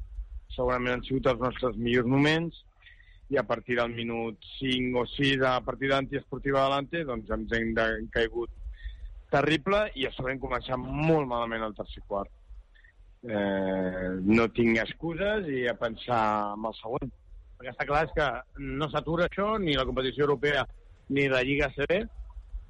segurament 0.56 0.98
han 0.98 1.06
sigut 1.08 1.30
els 1.32 1.42
nostres 1.42 1.78
millors 1.78 2.10
moments 2.10 2.64
i 3.30 3.38
a 3.38 3.46
partir 3.46 3.78
del 3.78 3.94
minut 3.94 4.38
5 4.58 5.02
o 5.02 5.06
6 5.10 5.44
a 5.46 5.60
partir 5.62 5.92
d'antiesportiva 5.92 6.64
adelante 6.64 7.04
doncs 7.06 7.30
ens 7.36 7.54
hem 7.58 7.74
de, 7.78 7.88
caigut 8.14 8.54
terrible 9.30 9.86
i 9.96 10.08
a 10.08 10.12
sobre 10.16 10.34
hem 10.34 10.42
començat 10.42 10.78
molt 10.80 11.30
malament 11.30 11.64
el 11.68 11.76
tercer 11.78 12.04
quart. 12.10 12.32
Eh, 13.22 14.10
no 14.26 14.48
tinc 14.56 14.80
excuses 14.82 15.48
i 15.52 15.66
a 15.70 15.76
pensar 15.78 16.22
en 16.56 16.66
el 16.70 16.78
següent. 16.80 17.12
Perquè 17.60 17.74
està 17.74 17.86
clar 17.86 18.06
és 18.08 18.14
que 18.16 18.30
no 18.80 18.88
s'atura 18.90 19.28
això, 19.28 19.52
ni 19.60 19.76
la 19.78 19.86
competició 19.86 20.26
europea 20.26 20.66
ni 21.10 21.28
la 21.30 21.44
Lliga 21.44 21.70
CB, 21.76 22.00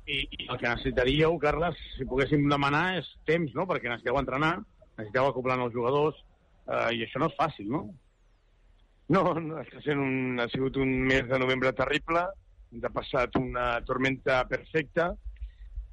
i, 0.09 0.19
i 0.37 0.47
el 0.47 0.57
que 0.57 0.67
necessitaríeu, 0.67 1.37
Carles, 1.41 1.77
si 1.95 2.07
poguéssim 2.09 2.47
demanar, 2.49 2.99
és 2.99 3.09
temps, 3.29 3.53
no?, 3.57 3.65
perquè 3.69 3.91
necessiteu 3.91 4.17
entrenar, 4.19 4.55
necessiteu 4.97 5.29
acoplar 5.29 5.59
els 5.61 5.75
jugadors, 5.75 6.19
eh, 6.65 6.89
i 6.97 7.03
això 7.05 7.21
no 7.21 7.29
és 7.29 7.37
fàcil, 7.39 7.69
no? 7.73 7.83
No, 9.13 9.23
no 9.41 9.61
està 9.63 9.81
sent 9.85 10.01
un, 10.01 10.39
ha 10.41 10.47
sigut 10.53 10.77
un 10.81 10.91
mes 11.09 11.27
de 11.29 11.39
novembre 11.41 11.73
terrible, 11.77 12.25
ens 12.73 12.85
ha 12.85 12.93
passat 12.93 13.37
una 13.39 13.69
tormenta 13.85 14.43
perfecta, 14.49 15.11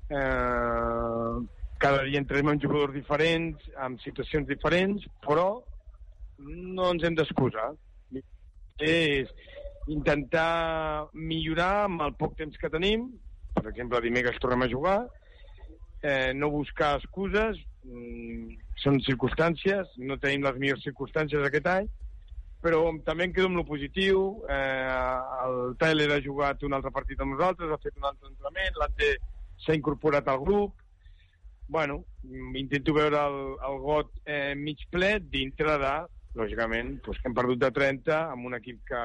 eh, 0.09 1.36
cada 1.81 2.05
dia 2.09 2.20
entrem 2.20 2.49
amb 2.49 2.62
jugadors 2.62 2.97
diferents, 2.97 3.69
amb 3.85 4.01
situacions 4.05 4.49
diferents, 4.49 5.05
però 5.25 5.49
no 6.39 6.89
ens 6.93 7.05
hem 7.05 7.17
d'excusar. 7.19 7.70
És 8.77 9.31
intentar 9.93 11.09
millorar 11.15 11.86
amb 11.86 12.03
el 12.05 12.17
poc 12.20 12.35
temps 12.41 12.57
que 12.61 12.73
tenim, 12.73 13.07
per 13.57 13.70
exemple, 13.73 14.01
dimecres 14.05 14.41
tornem 14.43 14.67
a 14.67 14.70
jugar, 14.70 14.99
eh, 16.02 16.33
no 16.35 16.51
buscar 16.52 16.97
excuses, 17.01 17.59
mm, 17.85 18.57
són 18.83 19.01
circumstàncies, 19.01 19.97
no 19.99 20.18
tenim 20.23 20.44
les 20.44 20.59
millors 20.60 20.85
circumstàncies 20.85 21.44
aquest 21.44 21.67
any, 21.73 21.89
però 22.62 22.81
també 23.05 23.25
em 23.25 23.33
quedo 23.33 23.51
amb 23.51 23.62
el 23.62 23.68
positiu, 23.68 24.43
eh, 24.49 25.20
el 25.47 25.76
Tyler 25.78 26.10
ha 26.12 26.23
jugat 26.23 26.62
un 26.62 26.75
altre 26.75 26.91
partit 26.91 27.20
amb 27.20 27.35
nosaltres, 27.36 27.70
ha 27.70 27.83
fet 27.83 27.97
un 27.97 28.09
altre 28.10 28.28
entrenament, 28.28 28.81
l'Ante 28.81 29.17
s'ha 29.65 29.75
incorporat 29.75 30.28
al 30.28 30.41
grup, 30.41 30.75
bueno, 31.68 32.05
intento 32.55 32.93
veure 32.94 33.18
el, 33.18 33.41
el 33.68 33.78
got 33.83 34.10
eh, 34.25 34.55
mig 34.55 34.85
ple 34.91 35.17
dintre 35.20 35.78
de, 35.83 35.94
lògicament, 36.36 36.99
doncs 37.05 37.20
que 37.20 37.31
hem 37.31 37.36
perdut 37.36 37.62
de 37.62 37.70
30 37.75 38.18
amb 38.35 38.47
un 38.51 38.57
equip 38.59 38.83
que, 38.89 39.02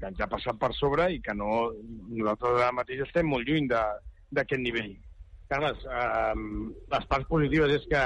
que 0.00 0.10
ens 0.10 0.20
ha 0.20 0.28
passat 0.30 0.58
per 0.60 0.72
sobre 0.76 1.08
i 1.14 1.20
que 1.24 1.34
no, 1.36 1.70
nosaltres 2.10 2.60
ara 2.60 2.74
mateix 2.76 3.02
estem 3.06 3.28
molt 3.32 3.48
lluny 3.48 3.68
d'aquest 3.70 4.62
nivell. 4.62 4.92
Carles, 5.50 5.82
eh, 5.86 6.34
les 6.92 7.08
parts 7.10 7.28
positives 7.30 7.72
és 7.78 7.88
que 7.90 8.02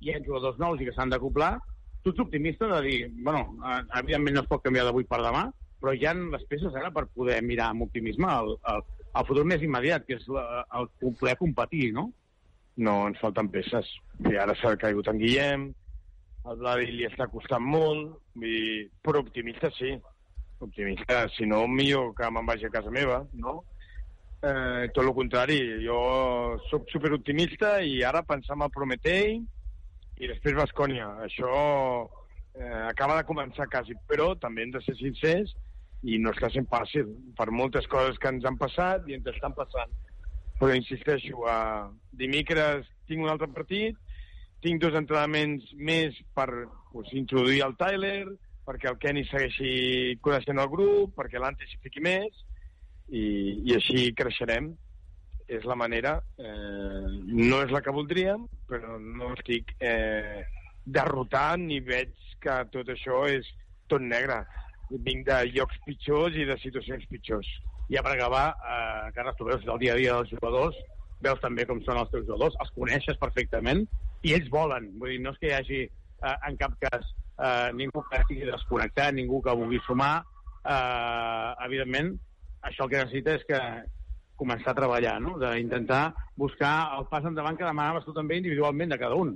hi 0.00 0.12
ha 0.12 0.22
jugadors 0.26 0.60
nous 0.60 0.80
i 0.80 0.88
que 0.88 0.94
s'han 0.96 1.12
d'acoplar. 1.12 1.54
Tu 2.02 2.12
ets 2.12 2.22
optimista 2.24 2.68
de 2.74 2.80
dir, 2.86 3.00
bueno, 3.24 3.56
eh, 3.64 3.82
evidentment 4.02 4.38
no 4.38 4.44
es 4.44 4.50
pot 4.50 4.64
canviar 4.64 4.86
d'avui 4.88 5.08
per 5.08 5.22
demà, 5.24 5.46
però 5.80 5.94
hi 5.96 6.06
ha 6.06 6.14
les 6.18 6.46
peces 6.50 6.76
ara 6.76 6.92
per 6.92 7.08
poder 7.14 7.40
mirar 7.42 7.70
amb 7.72 7.86
optimisme 7.88 8.28
el, 8.28 8.54
el, 8.72 8.86
el 9.16 9.28
futur 9.28 9.46
més 9.48 9.64
immediat, 9.64 10.04
que 10.08 10.18
és 10.20 10.26
la, 10.28 10.64
el 10.76 10.90
poder 11.20 11.36
competir, 11.40 11.92
no? 11.96 12.10
No, 12.80 12.96
ens 13.08 13.20
falten 13.20 13.48
peces. 13.52 13.88
I 14.28 14.36
ara 14.40 14.56
s'ha 14.56 14.76
caigut 14.80 15.08
en 15.12 15.20
Guillem, 15.20 15.70
el 16.50 16.60
Vladi 16.60 16.92
li 16.92 17.04
està 17.08 17.26
costant 17.28 17.64
molt, 17.64 18.16
dir, 18.40 18.88
però 19.04 19.20
optimista 19.24 19.68
sí 19.76 19.96
optimista, 20.64 21.26
si 21.36 21.46
no, 21.46 21.66
millor 21.68 22.14
que 22.16 22.30
me'n 22.30 22.46
vagi 22.46 22.66
a 22.68 22.72
casa 22.72 22.92
meva, 22.92 23.22
no? 23.32 23.60
Eh, 24.40 24.88
tot 24.94 25.04
el 25.04 25.12
contrari, 25.12 25.58
jo 25.84 26.00
sóc 26.70 26.88
superoptimista 26.88 27.74
i 27.84 27.98
ara 28.08 28.22
pensar 28.24 28.56
en 28.56 28.64
el 28.64 28.72
Prometei 28.72 29.34
i 30.20 30.30
després 30.30 30.56
Bascònia. 30.56 31.10
Això 31.26 31.50
eh, 32.54 32.84
acaba 32.88 33.18
de 33.18 33.26
començar 33.28 33.68
quasi, 33.72 33.96
però 34.08 34.32
també 34.40 34.64
hem 34.64 34.72
de 34.76 34.80
ser 34.86 34.96
sincers 34.96 35.52
i 36.08 36.16
no 36.18 36.32
està 36.32 36.48
sent 36.52 36.68
fàcil 36.72 37.10
per 37.36 37.50
moltes 37.52 37.88
coses 37.92 38.16
que 38.20 38.32
ens 38.32 38.46
han 38.48 38.56
passat 38.60 39.08
i 39.08 39.18
ens 39.18 39.28
estan 39.34 39.52
passant. 39.56 39.92
Però 40.60 40.72
insisteixo, 40.76 41.44
eh, 41.48 41.84
dimecres 42.22 42.88
tinc 43.08 43.24
un 43.24 43.32
altre 43.32 43.48
partit, 43.52 43.96
tinc 44.64 44.80
dos 44.80 44.96
entrenaments 44.96 45.68
més 45.76 46.16
per 46.36 46.48
pues, 46.92 47.12
introduir 47.16 47.62
el 47.64 47.76
Tyler, 47.80 48.24
perquè 48.70 48.92
el 48.92 49.00
Kenny 49.02 49.24
segueixi 49.26 49.72
coneixent 50.22 50.62
el 50.62 50.70
grup, 50.70 51.16
perquè 51.18 51.42
l'Ante 51.42 51.66
s'hi 51.66 51.80
fiqui 51.82 52.02
més, 52.06 52.44
i, 53.10 53.24
i 53.66 53.74
així 53.74 54.06
creixerem. 54.14 54.70
És 55.50 55.64
la 55.66 55.74
manera, 55.74 56.12
eh, 56.38 57.06
no 57.26 57.56
és 57.64 57.72
la 57.74 57.80
que 57.82 57.90
voldríem, 57.90 58.44
però 58.70 59.00
no 59.02 59.32
estic 59.34 59.72
eh, 59.82 60.44
derrotant 60.86 61.64
ni 61.66 61.80
veig 61.82 62.12
que 62.38 62.54
tot 62.70 62.92
això 62.94 63.24
és 63.26 63.48
tot 63.90 64.04
negre. 64.04 64.44
Vinc 65.08 65.26
de 65.26 65.40
llocs 65.50 65.80
pitjors 65.88 66.38
i 66.38 66.46
de 66.46 66.54
situacions 66.62 67.02
pitjors. 67.10 67.50
Ja 67.90 68.04
per 68.06 68.14
acabar, 68.14 68.44
eh, 68.62 69.10
Carles, 69.16 69.34
tu 69.40 69.48
veus 69.50 69.66
el 69.66 69.82
dia 69.82 69.96
a 69.96 69.98
dia 69.98 70.14
dels 70.20 70.30
jugadors, 70.36 70.78
veus 71.18 71.42
també 71.42 71.66
com 71.66 71.82
són 71.82 71.98
els 71.98 72.14
teus 72.14 72.28
jugadors, 72.28 72.54
els 72.62 72.70
coneixes 72.78 73.18
perfectament, 73.18 73.82
i 74.22 74.36
ells 74.38 74.46
volen. 74.54 74.86
Vull 75.02 75.16
dir, 75.16 75.24
no 75.26 75.34
és 75.34 75.42
que 75.42 75.50
hi 75.50 75.56
hagi 75.58 75.82
eh, 75.82 76.36
en 76.46 76.62
cap 76.62 76.78
cas 76.86 77.10
eh, 77.40 77.70
ningú 77.74 78.02
que 78.08 78.20
estigui 78.20 78.48
desconnectat, 78.48 79.14
ningú 79.16 79.40
que 79.42 79.54
vulgui 79.56 79.80
sumar, 79.86 80.24
eh, 80.64 81.54
evidentment, 81.66 82.12
això 82.62 82.84
el 82.84 82.90
que 82.92 83.02
necessita 83.02 83.36
és 83.38 83.46
que 83.48 83.60
començar 84.40 84.72
a 84.72 84.78
treballar, 84.78 85.18
no? 85.20 85.36
d'intentar 85.40 86.14
buscar 86.36 86.74
el 86.98 87.06
pas 87.12 87.24
endavant 87.28 87.58
que 87.58 87.66
demanaves 87.66 88.06
tu 88.06 88.14
també 88.16 88.38
individualment 88.40 88.92
de 88.92 88.98
cada 89.00 89.16
un. 89.16 89.34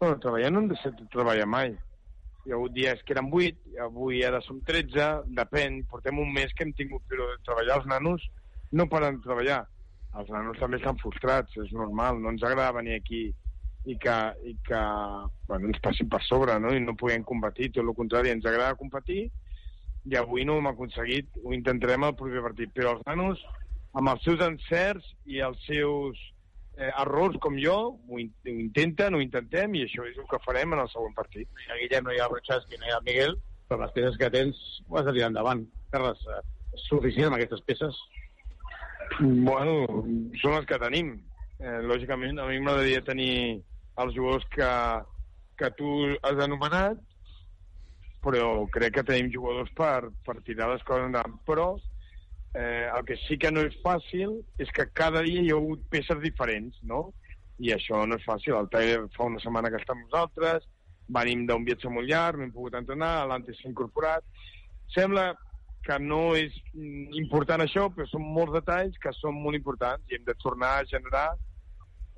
Bueno, 0.00 0.18
treballar 0.22 0.50
no 0.52 0.62
hem 0.62 0.68
de 0.72 0.76
ser 0.82 0.92
treballar 1.12 1.46
mai. 1.48 1.72
Hi 2.46 2.52
ha 2.52 2.56
hagut 2.56 2.72
dies 2.76 3.00
que 3.04 3.16
eren 3.16 3.30
8, 3.34 3.72
avui 3.84 4.22
ara 4.24 4.40
som 4.44 4.60
13, 4.68 5.08
depèn, 5.36 5.82
portem 5.90 6.20
un 6.20 6.30
mes 6.32 6.52
que 6.54 6.64
hem 6.64 6.72
tingut, 6.76 7.02
però 7.10 7.26
treballar 7.44 7.80
els 7.80 7.88
nanos 7.90 8.24
no 8.72 8.88
paren 8.88 9.18
de 9.18 9.26
treballar. 9.26 9.62
Els 10.18 10.30
nanos 10.32 10.60
també 10.60 10.78
estan 10.78 10.96
frustrats, 11.02 11.56
és 11.60 11.72
normal, 11.76 12.20
no 12.22 12.32
ens 12.32 12.44
agrada 12.44 12.76
venir 12.78 12.96
aquí 12.96 13.26
i 13.88 13.96
que, 13.96 14.16
i 14.44 14.54
que 14.66 14.80
bueno, 15.48 15.70
ens 15.70 15.80
passin 15.84 16.08
per 16.12 16.20
sobre 16.26 16.58
no? 16.60 16.74
i 16.76 16.80
no 16.84 16.96
puguem 16.98 17.24
competir, 17.24 17.70
tot 17.72 17.84
el 17.86 17.94
contrari, 17.96 18.32
ens 18.34 18.46
agrada 18.46 18.76
competir 18.80 19.28
i 20.08 20.16
avui 20.16 20.44
no 20.44 20.56
ho 20.56 20.62
hem 20.62 20.70
aconseguit, 20.70 21.30
ho 21.44 21.52
intentarem 21.56 22.04
al 22.06 22.16
proper 22.16 22.42
partit, 22.44 22.72
però 22.76 22.94
els 22.96 23.06
nanos 23.08 23.40
amb 23.98 24.12
els 24.12 24.24
seus 24.24 24.42
encerts 24.44 25.08
i 25.28 25.40
els 25.44 25.60
seus 25.66 26.20
eh, 26.78 26.90
errors 26.90 27.36
com 27.44 27.58
jo, 27.60 27.76
ho, 27.98 28.20
in 28.22 28.30
ho 28.46 28.54
intenten, 28.54 29.16
ho 29.16 29.22
intentem 29.24 29.74
i 29.76 29.84
això 29.86 30.06
és 30.08 30.18
el 30.20 30.28
que 30.30 30.40
farem 30.44 30.76
en 30.76 30.84
el 30.84 30.90
següent 30.92 31.16
partit. 31.16 31.48
No 31.52 31.64
hi 31.64 31.72
ha 31.72 31.80
Guillem, 31.82 32.06
no 32.06 32.14
hi 32.14 32.22
ha 32.22 32.28
Brotxasqui, 32.32 32.78
no 32.78 32.88
hi 32.88 32.94
ha 32.94 33.02
Miguel, 33.08 33.36
però 33.68 33.82
les 33.82 33.96
peces 33.96 34.20
que 34.20 34.30
tens 34.32 34.60
ho 34.86 35.00
has 35.00 35.08
de 35.08 35.16
tirar 35.16 35.32
endavant. 35.32 35.64
Carles, 35.92 36.24
és 36.76 36.86
suficient 36.86 37.28
amb 37.28 37.38
aquestes 37.38 37.64
peces? 37.68 37.98
Bueno, 39.18 39.80
són 40.40 40.56
les 40.56 40.68
que 40.68 40.80
tenim. 40.80 41.16
Eh, 41.58 41.80
lògicament, 41.90 42.38
a 42.38 42.46
mi 42.46 42.60
m'agradaria 42.62 43.02
tenir 43.02 43.32
els 44.02 44.14
jugadors 44.14 44.46
que, 44.54 44.70
que 45.58 45.70
tu 45.78 45.92
has 46.22 46.42
anomenat, 46.44 47.00
però 48.24 48.66
crec 48.74 48.98
que 48.98 49.06
tenim 49.10 49.30
jugadors 49.34 49.70
per, 49.78 50.10
per 50.26 50.38
tirar 50.46 50.72
les 50.72 50.84
coses 50.86 51.08
endavant. 51.08 51.38
Però 51.46 51.68
eh, 52.54 52.86
el 52.88 53.04
que 53.08 53.18
sí 53.24 53.38
que 53.40 53.52
no 53.54 53.64
és 53.66 53.76
fàcil 53.84 54.38
és 54.62 54.70
que 54.74 54.88
cada 54.92 55.22
dia 55.26 55.42
hi 55.42 55.52
ha 55.52 55.58
hagut 55.58 55.84
peces 55.90 56.20
diferents, 56.24 56.78
no? 56.82 57.08
I 57.58 57.72
això 57.74 58.04
no 58.06 58.18
és 58.18 58.26
fàcil. 58.26 58.54
El 58.58 58.70
Tyler 58.72 59.00
fa 59.16 59.26
una 59.30 59.42
setmana 59.42 59.70
que 59.70 59.80
està 59.82 59.94
amb 59.94 60.06
nosaltres, 60.06 60.66
venim 61.08 61.46
d'un 61.48 61.64
viatge 61.66 61.90
molt 61.90 62.08
llarg, 62.10 62.38
no 62.38 62.46
hem 62.46 62.54
pogut 62.54 62.76
entrenar, 62.78 63.26
l'Ante 63.26 63.54
s'ha 63.56 63.70
incorporat. 63.70 64.24
Sembla 64.94 65.32
que 65.86 65.96
no 66.02 66.34
és 66.36 66.54
important 67.16 67.62
això, 67.64 67.86
però 67.94 68.06
són 68.10 68.26
molts 68.36 68.54
detalls 68.58 68.98
que 69.02 69.12
són 69.16 69.38
molt 69.40 69.56
importants 69.56 70.04
i 70.10 70.18
hem 70.18 70.26
de 70.26 70.36
tornar 70.42 70.74
a 70.78 70.88
generar 70.90 71.28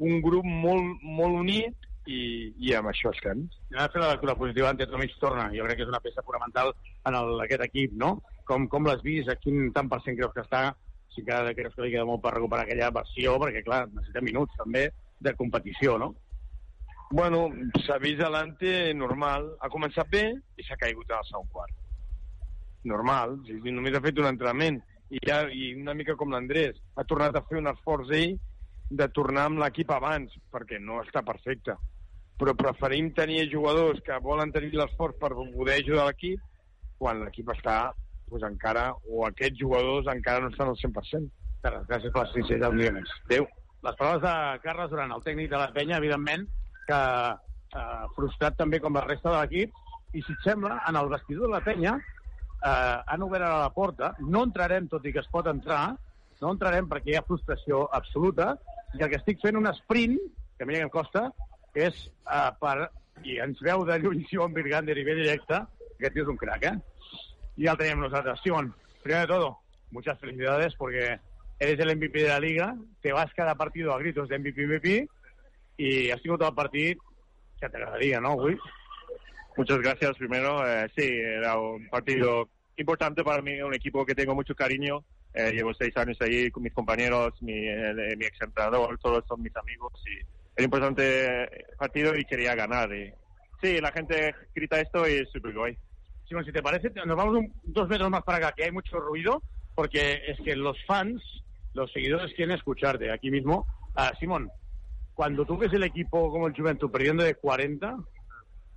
un 0.01 0.20
grup 0.25 0.47
molt, 0.49 1.01
molt 1.05 1.39
unit 1.43 1.89
i, 2.09 2.20
i 2.59 2.75
amb 2.77 2.91
això 2.91 3.12
estem. 3.15 3.45
Anem 3.70 3.83
a 3.85 3.91
fer 3.93 4.03
la 4.03 4.12
lectura 4.15 4.37
positiva 4.39 4.70
d'Ante 4.70 4.89
Tomic 4.91 5.17
torna. 5.20 5.51
Jo 5.55 5.67
crec 5.67 5.81
que 5.81 5.87
és 5.87 5.93
una 5.93 6.03
peça 6.05 6.25
fonamental 6.27 6.73
en 7.09 7.19
el, 7.19 7.35
aquest 7.45 7.67
equip, 7.69 7.97
no? 8.01 8.17
Com, 8.49 8.67
com 8.73 8.89
l'has 8.89 9.05
vist? 9.05 9.31
A 9.31 9.39
quin 9.39 9.70
tant 9.77 9.91
per 9.93 10.01
cent 10.05 10.17
creus 10.19 10.35
que 10.35 10.45
està? 10.47 10.70
Si 11.12 11.23
encara 11.23 11.55
creus 11.55 11.75
que 11.77 11.85
li 11.85 11.93
queda 11.93 12.07
molt 12.09 12.23
per 12.25 12.35
recuperar 12.37 12.65
aquella 12.65 12.91
versió, 12.95 13.37
perquè, 13.43 13.62
clar, 13.67 13.85
necessita 13.93 14.25
minuts, 14.25 14.57
també, 14.59 14.89
de 15.20 15.35
competició, 15.39 15.99
no? 16.01 16.15
Bueno, 17.11 17.49
s'ha 17.85 17.99
vist 17.99 18.23
l'Ante 18.23 18.95
normal. 18.95 19.49
Ha 19.61 19.70
començat 19.73 20.09
bé 20.11 20.25
i 20.31 20.67
s'ha 20.67 20.79
caigut 20.79 21.11
el 21.11 21.27
segon 21.29 21.49
quart. 21.53 21.75
Normal. 22.87 23.41
Només 23.67 23.97
ha 23.99 24.05
fet 24.05 24.20
un 24.23 24.31
entrenament. 24.31 24.79
I, 25.11 25.19
ja, 25.27 25.43
I 25.51 25.75
una 25.75 25.97
mica 25.99 26.15
com 26.17 26.31
l'Andrés. 26.31 26.79
Ha 26.95 27.05
tornat 27.11 27.35
a 27.35 27.43
fer 27.49 27.59
un 27.59 27.69
esforç 27.73 28.15
ell 28.15 28.39
de 28.91 29.07
tornar 29.15 29.47
amb 29.49 29.62
l'equip 29.62 29.91
abans, 29.94 30.35
perquè 30.52 30.81
no 30.83 30.99
està 31.05 31.23
perfecte. 31.27 31.77
Però 32.41 32.55
preferim 32.59 33.10
tenir 33.15 33.44
jugadors 33.52 34.01
que 34.05 34.17
volen 34.25 34.52
tenir 34.52 34.73
l'esforç 34.75 35.19
per 35.20 35.35
poder 35.36 35.81
ajudar 35.81 36.09
l'equip 36.09 36.41
quan 36.99 37.23
l'equip 37.25 37.52
està 37.55 37.93
pues, 38.28 38.43
encara, 38.47 38.91
o 39.09 39.25
aquests 39.27 39.60
jugadors 39.60 40.09
encara 40.12 40.44
no 40.44 40.51
estan 40.52 40.73
al 40.73 40.78
100%. 40.81 41.31
Gràcies 41.60 42.12
per 42.12 42.23
la 42.23 42.33
sinceritat, 42.33 42.77
Dionés. 42.77 43.12
Adéu. 43.27 43.47
Les 43.85 43.97
paraules 43.97 44.23
de 44.25 44.60
Carles 44.65 44.91
Duran, 44.93 45.12
el 45.17 45.25
tècnic 45.25 45.51
de 45.52 45.60
la 45.60 45.70
penya, 45.75 45.99
evidentment, 46.01 46.47
que 46.89 47.01
eh, 47.81 48.05
frustrat 48.17 48.57
també 48.59 48.81
com 48.81 48.97
la 48.97 49.05
resta 49.07 49.33
de 49.33 49.39
l'equip, 49.39 49.77
i 50.12 50.23
si 50.27 50.35
et 50.35 50.47
sembla, 50.47 50.81
en 50.89 50.99
el 51.01 51.09
vestidor 51.12 51.49
de 51.49 51.55
la 51.55 51.62
penya 51.65 51.94
eh, 51.97 52.99
han 53.07 53.23
obert 53.27 53.47
ara 53.47 53.65
la 53.65 53.73
porta, 53.75 54.15
no 54.20 54.44
entrarem, 54.49 54.89
tot 54.91 55.07
i 55.07 55.15
que 55.15 55.23
es 55.23 55.31
pot 55.33 55.49
entrar, 55.51 55.83
no 56.41 56.52
entrarem 56.55 56.89
perquè 56.89 57.15
hi 57.15 57.19
ha 57.19 57.27
frustració 57.27 57.85
absoluta, 57.97 58.55
i 58.99 59.02
el 59.02 59.10
que 59.10 59.19
estic 59.20 59.43
fent 59.43 59.59
un 59.59 59.69
sprint, 59.75 60.17
que 60.59 60.67
mira 60.67 60.81
que 60.81 60.89
em 60.89 60.94
costa, 60.94 61.28
és 61.75 62.07
uh, 62.27 62.51
per... 62.60 62.91
I 63.20 63.35
ens 63.44 63.59
veu 63.60 63.83
de 63.85 63.99
lluny 64.01 64.23
Simon 64.31 64.55
Virgander 64.57 64.94
i 64.97 65.02
ve 65.05 65.12
directe, 65.19 65.59
aquest 65.99 66.15
tio 66.15 66.25
és 66.25 66.31
un 66.33 66.39
crack, 66.41 66.62
eh? 66.70 66.78
Y 67.57 67.65
ya 67.65 67.77
tenemos 67.77 68.10
nosotros. 68.10 68.41
Simón, 68.43 68.75
primero 69.02 69.20
de 69.20 69.27
todo, 69.27 69.59
muchas 69.91 70.19
felicidades 70.19 70.75
porque 70.77 71.20
eres 71.59 71.78
el 71.78 71.97
MVP 71.97 72.23
de 72.23 72.28
la 72.28 72.41
liga, 72.41 72.75
te 73.02 73.12
vas 73.12 73.31
cada 73.35 73.55
partido 73.55 73.93
a 73.93 73.99
gritos 73.99 74.28
de 74.28 74.39
MVP, 74.39 74.67
MVP, 74.67 75.09
y 75.77 76.10
has 76.10 76.23
sido 76.23 76.39
todo 76.39 76.49
el 76.49 76.55
partido 76.55 77.02
que 77.60 77.69
te 77.69 77.77
agradaría, 77.77 78.20
¿no, 78.20 78.35
Will? 78.35 78.59
Muchas 79.57 79.78
gracias 79.81 80.17
primero. 80.17 80.67
Eh, 80.67 80.89
sí, 80.97 81.05
era 81.05 81.59
un 81.59 81.86
partido 81.89 82.49
importante 82.77 83.23
para 83.23 83.43
mí, 83.43 83.60
un 83.60 83.75
equipo 83.75 84.07
que 84.07 84.15
tengo 84.15 84.35
mucho 84.35 84.55
cariño. 84.55 85.05
Eh, 85.33 85.52
llevo 85.52 85.73
seis 85.75 85.97
años 85.97 86.17
ahí 86.20 86.50
con 86.50 86.62
mis 86.62 86.73
compañeros, 86.73 87.34
mi, 87.42 87.52
eh, 87.52 88.17
mi 88.17 88.25
ex 88.25 88.41
entrenador, 88.41 88.99
todos 88.99 89.25
son 89.28 89.41
mis 89.42 89.57
amigos 89.57 89.92
y 90.07 90.18
un 90.59 90.65
importante 90.65 91.49
partido 91.78 92.17
y 92.17 92.25
quería 92.25 92.55
ganar. 92.55 92.92
Y, 92.92 93.12
sí, 93.62 93.81
la 93.81 93.92
gente 93.92 94.34
grita 94.55 94.81
esto 94.81 95.09
y 95.09 95.12
es 95.15 95.31
súper 95.31 95.55
guay. 95.55 95.78
Simón, 96.28 96.44
si 96.44 96.52
te 96.52 96.62
parece, 96.62 96.91
nos 97.07 97.17
vamos 97.17 97.36
un- 97.36 97.52
dos 97.62 97.89
metros 97.89 98.10
más 98.10 98.23
para 98.23 98.39
acá, 98.39 98.52
que 98.57 98.65
hay 98.65 98.73
mucho 98.73 98.99
ruido, 98.99 99.42
porque 99.75 100.20
es 100.26 100.39
que 100.44 100.57
los 100.57 100.76
fans, 100.84 101.23
los 101.75 101.92
seguidores 101.92 102.34
quieren 102.34 102.57
escucharte 102.57 103.10
aquí 103.10 103.31
mismo. 103.31 103.67
Ah, 103.94 104.12
Simón, 104.18 104.50
cuando 105.15 105.44
tú 105.44 105.57
ves 105.57 105.73
el 105.73 105.84
equipo 105.84 106.31
como 106.31 106.47
el 106.49 106.55
Juventud 106.55 106.91
perdiendo 106.91 107.23
de 107.23 107.34
40, 107.36 107.97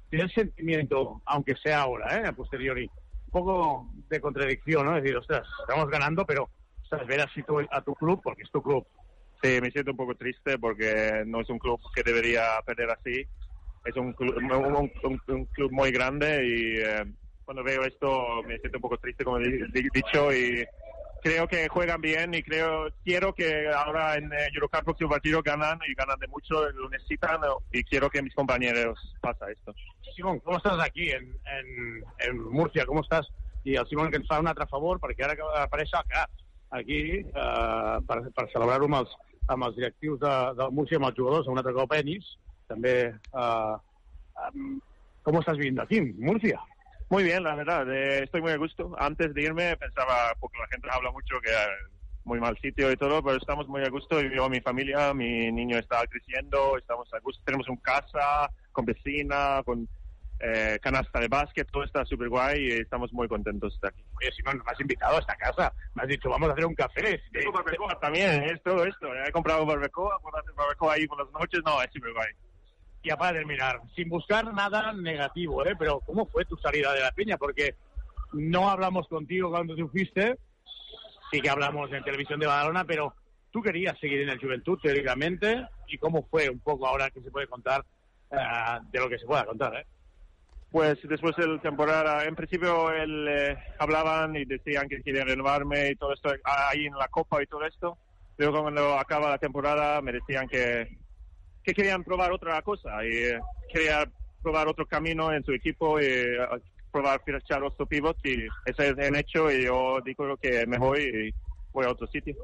tienes 0.10 0.32
sentimiento, 0.34 1.22
aunque 1.26 1.56
sea 1.56 1.82
ahora, 1.82 2.20
¿eh? 2.20 2.28
a 2.28 2.34
posteriori, 2.34 2.90
poco 3.34 3.90
de 4.10 4.22
contradicción, 4.22 4.86
¿no? 4.86 4.96
Es 4.96 5.04
decir, 5.04 5.18
ostras, 5.18 5.46
estamos 5.68 5.90
ganando, 5.90 6.26
pero, 6.26 6.50
ostras, 6.84 7.06
ver 7.08 7.22
así 7.22 7.44
tu- 7.44 7.60
a 7.60 7.82
tu 7.82 7.94
club, 7.96 8.22
porque 8.24 8.44
es 8.44 8.52
tu 8.52 8.62
club. 8.64 8.88
Sí, 9.42 9.60
me 9.62 9.72
siento 9.72 9.92
un 9.92 9.98
poco 9.98 10.16
triste 10.16 10.58
porque 10.58 11.24
no 11.26 11.42
es 11.42 11.50
un 11.50 11.60
club 11.60 11.82
que 11.94 12.04
debería 12.04 12.62
perder 12.66 12.92
así. 12.92 13.28
Es 13.84 13.96
un 13.98 14.14
club, 14.14 14.38
un, 14.38 14.92
un- 15.04 15.22
un 15.28 15.46
club 15.48 15.72
muy 15.72 15.92
grande 15.92 16.46
y 16.46 16.78
eh, 16.80 17.14
cuando 17.44 17.64
veo 17.64 17.84
esto 17.84 18.42
me 18.48 18.58
siento 18.60 18.78
un 18.78 18.82
poco 18.84 18.98
triste, 18.98 19.26
como 19.26 19.40
he 19.40 19.50
di- 19.50 19.90
dicho, 19.94 20.32
y 20.32 20.66
creo 21.24 21.48
que 21.48 21.70
juegan 21.70 22.02
bien 22.02 22.34
y 22.34 22.44
creo 22.44 22.90
quiero 23.04 23.34
que 23.34 23.70
ahora 23.70 24.18
en 24.18 24.32
eh, 24.34 24.50
Eurocup 24.54 24.84
próximo 24.84 25.10
partido 25.10 25.42
ganan 25.42 25.80
y 25.88 25.94
ganan 25.94 26.20
de 26.20 26.28
mucho, 26.28 26.70
lo 26.72 26.90
necesitan 26.90 27.40
y 27.72 27.84
quiero 27.84 28.10
que 28.10 28.22
mis 28.22 28.36
compañeros 28.36 29.00
pasa 29.22 29.50
esto. 29.50 29.74
Simón, 30.14 30.40
com 30.46 30.58
estàs 30.60 30.78
aquí, 30.84 31.10
en, 31.10 31.32
en, 31.50 32.04
en 32.28 32.42
Múrcia? 32.54 32.86
Com 32.86 33.00
estàs? 33.02 33.26
I 33.66 33.78
el 33.80 33.88
Simón 33.90 34.12
que 34.12 34.20
ens 34.22 34.28
fa 34.30 34.38
un 34.44 34.50
altre 34.52 34.68
favor, 34.70 35.00
perquè 35.02 35.26
ara 35.26 35.34
acaba 35.34 35.64
d'aparèixer 35.64 36.02
que 36.10 36.26
aquí 36.78 37.00
eh, 37.24 37.96
per, 38.06 38.20
per 38.36 38.46
celebrar-ho 38.52 38.90
amb, 38.92 39.00
els, 39.00 39.16
amb 39.56 39.70
els 39.70 39.78
directius 39.80 40.20
de, 40.22 40.34
del 40.60 40.76
Múrcia, 40.76 41.00
amb 41.02 41.10
els 41.10 41.18
jugadors, 41.18 41.50
un 41.50 41.62
altre 41.62 41.76
cop 41.80 41.96
Ennis, 41.98 42.36
també... 42.70 42.98
Eh, 43.10 43.76
em, 44.48 44.76
com 45.24 45.40
estàs 45.40 45.58
vivint 45.58 45.80
aquí, 45.80 46.02
en 46.04 46.14
Múrcia? 46.20 46.60
Muy 47.14 47.26
bien, 47.26 47.44
la 47.44 47.54
verdad, 47.54 47.88
eh, 47.94 48.24
estoy 48.24 48.42
muy 48.42 48.54
a 48.54 48.58
gusto. 48.58 48.92
Antes 48.98 49.36
de 49.36 49.44
irme 49.44 49.78
pensaba, 49.78 50.34
porque 50.40 50.58
la 50.58 50.68
gente 50.68 50.88
habla 50.92 51.12
mucho 51.12 51.40
que 51.42 51.52
muy 52.24 52.40
mal 52.40 52.58
sitio 52.58 52.92
y 52.92 52.98
todo, 52.98 53.22
pero 53.22 53.38
estamos 53.38 53.68
muy 53.68 53.84
a 53.84 53.90
gusto. 53.90 54.20
Yo, 54.20 54.50
mi 54.50 54.62
familia, 54.62 55.14
mi 55.14 55.52
niño 55.52 55.78
está 55.78 56.08
creciendo, 56.08 56.76
estamos 56.76 57.08
a 57.14 57.20
gusto. 57.20 57.40
Tenemos 57.46 57.70
una 57.70 57.80
casa 57.84 58.50
con 58.72 58.86
piscina, 58.86 59.62
con 59.64 59.88
eh, 60.40 60.80
canasta 60.82 61.20
de 61.20 61.28
básquet, 61.28 61.70
todo 61.70 61.84
está 61.84 62.04
súper 62.04 62.30
guay 62.30 62.66
y 62.66 62.72
estamos 62.82 63.14
muy 63.14 63.28
contentos 63.28 63.74
de 63.74 63.76
estar 63.76 63.92
aquí. 63.92 64.04
Oye, 64.20 64.32
Simón, 64.32 64.64
me 64.66 64.72
has 64.72 64.82
invitado 64.82 65.18
a 65.18 65.20
esta 65.20 65.36
casa. 65.36 65.72
Me 65.94 66.02
has 66.02 66.10
dicho, 66.10 66.32
vamos 66.32 66.50
a 66.50 66.54
hacer 66.54 66.66
un 66.66 66.74
café. 66.74 67.22
Tengo 67.32 67.52
barbacoa 67.52 68.00
también, 68.00 68.42
es 68.46 68.64
todo 68.64 68.84
esto. 68.86 69.14
He 69.14 69.32
comprado 69.32 69.68
barbacoa, 69.68 70.18
puedo 70.20 70.36
hacer 70.36 70.54
barbacoa 70.56 70.94
ahí 70.96 71.06
por 71.06 71.24
las 71.24 71.32
noches, 71.32 71.62
no, 71.64 71.80
es 71.80 71.92
súper 71.94 72.12
guay. 72.12 72.34
Ya 73.04 73.18
para 73.18 73.34
terminar, 73.34 73.82
sin 73.96 74.08
buscar 74.08 74.54
nada 74.54 74.94
negativo, 74.94 75.66
¿eh? 75.66 75.76
pero 75.78 76.00
¿cómo 76.00 76.26
fue 76.26 76.46
tu 76.46 76.56
salida 76.58 76.94
de 76.94 77.02
la 77.02 77.12
piña? 77.12 77.38
Porque 77.38 77.76
no 78.32 78.70
hablamos 78.70 79.08
contigo 79.08 79.50
cuando 79.50 79.76
tú 79.76 79.90
fuiste, 79.90 80.38
sí 81.32 81.42
que 81.42 81.50
hablamos 81.50 81.92
en 81.92 82.04
televisión 82.04 82.40
de 82.40 82.48
Badalona, 82.48 82.86
pero 82.86 83.14
tú 83.52 83.62
querías 83.62 84.00
seguir 84.00 84.22
en 84.22 84.30
el 84.30 84.40
Juventud 84.40 84.80
teóricamente, 84.82 85.68
y 85.88 85.98
cómo 85.98 86.26
fue 86.30 86.50
un 86.50 86.60
poco 86.60 86.88
ahora 86.88 87.10
que 87.10 87.22
se 87.22 87.30
puede 87.30 87.48
contar 87.48 87.84
eh, 88.32 88.36
de 88.92 89.00
lo 89.00 89.10
que 89.10 89.20
se 89.20 89.26
pueda 89.26 89.46
contar. 89.46 89.76
¿eh? 89.76 89.86
Pues 90.72 90.98
después 91.04 91.36
de 91.36 91.48
la 91.48 91.62
temporada, 91.62 92.24
en 92.24 92.36
principio 92.36 92.92
él, 92.92 93.28
eh, 93.28 93.58
hablaban 93.78 94.36
y 94.36 94.46
decían 94.46 94.88
que 94.88 95.04
querían 95.04 95.28
renovarme 95.28 95.90
y 95.90 95.96
todo 95.96 96.14
esto 96.14 96.32
ahí 96.44 96.86
en 96.86 96.98
la 96.98 97.10
Copa 97.10 97.44
y 97.44 97.48
todo 97.48 97.66
esto. 97.66 97.98
Luego 98.38 98.64
cuando 98.64 98.98
acaba 98.98 99.30
la 99.30 99.38
temporada 99.38 100.02
me 100.02 100.14
decían 100.14 100.48
que, 100.48 100.98
que 101.64 101.74
querían 101.74 102.04
probar 102.04 102.32
otra 102.32 102.62
cosa 102.62 103.06
y 103.06 103.16
eh, 103.16 103.40
quería 103.72 104.10
probar 104.42 104.68
otro 104.68 104.86
camino 104.86 105.32
en 105.32 105.44
su 105.44 105.54
equipo 105.54 106.00
y 106.00 106.06
eh, 106.06 106.38
probar 106.92 107.22
fichar 107.24 107.64
otro 107.64 107.86
pivot 107.86 108.18
y 108.26 108.46
eso 108.66 108.84
es 108.84 108.98
han 108.98 109.16
hecho 109.16 109.50
y 109.50 109.64
yo 109.64 110.00
digo 110.06 110.38
que 110.38 110.66
me 110.68 110.78
voy 110.78 111.02
y 111.02 111.34
voy 111.72 111.86
a 111.86 111.92
otro 111.92 112.06
sitio. 112.08 112.36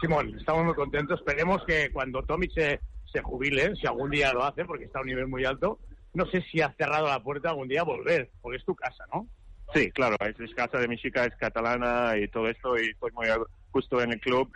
Simón, 0.00 0.34
estamos 0.38 0.64
muy 0.64 0.74
contentos. 0.74 1.18
Esperemos 1.20 1.62
que 1.66 1.90
cuando 1.92 2.22
Tomic 2.22 2.52
se, 2.52 2.80
se 3.12 3.20
jubile, 3.20 3.74
si 3.76 3.86
algún 3.86 4.10
día 4.10 4.32
lo 4.32 4.44
hace, 4.44 4.64
porque 4.64 4.84
está 4.84 5.00
a 5.00 5.02
un 5.02 5.08
nivel 5.08 5.26
muy 5.26 5.44
alto, 5.44 5.78
no 6.14 6.26
sé 6.26 6.42
si 6.50 6.60
ha 6.60 6.72
cerrado 6.78 7.08
la 7.08 7.22
puerta 7.22 7.50
algún 7.50 7.68
día 7.68 7.82
a 7.82 7.84
volver, 7.84 8.30
porque 8.40 8.58
es 8.58 8.64
tu 8.64 8.74
casa, 8.74 9.04
¿no? 9.12 9.26
Sí, 9.74 9.90
claro, 9.92 10.16
es, 10.20 10.38
es 10.40 10.54
casa 10.54 10.78
de 10.78 10.88
mi 10.88 10.96
chica, 10.96 11.24
es 11.24 11.36
catalana 11.36 12.16
y 12.16 12.28
todo 12.28 12.48
esto 12.48 12.78
y 12.78 12.90
estoy 12.90 13.12
muy 13.12 13.28
a 13.28 13.38
gusto 13.72 14.00
en 14.00 14.12
el 14.12 14.20
club. 14.20 14.50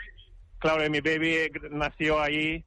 Claro, 0.59 0.89
mi 0.91 1.01
baby 1.01 1.51
nació 1.71 2.21
ahí 2.21 2.65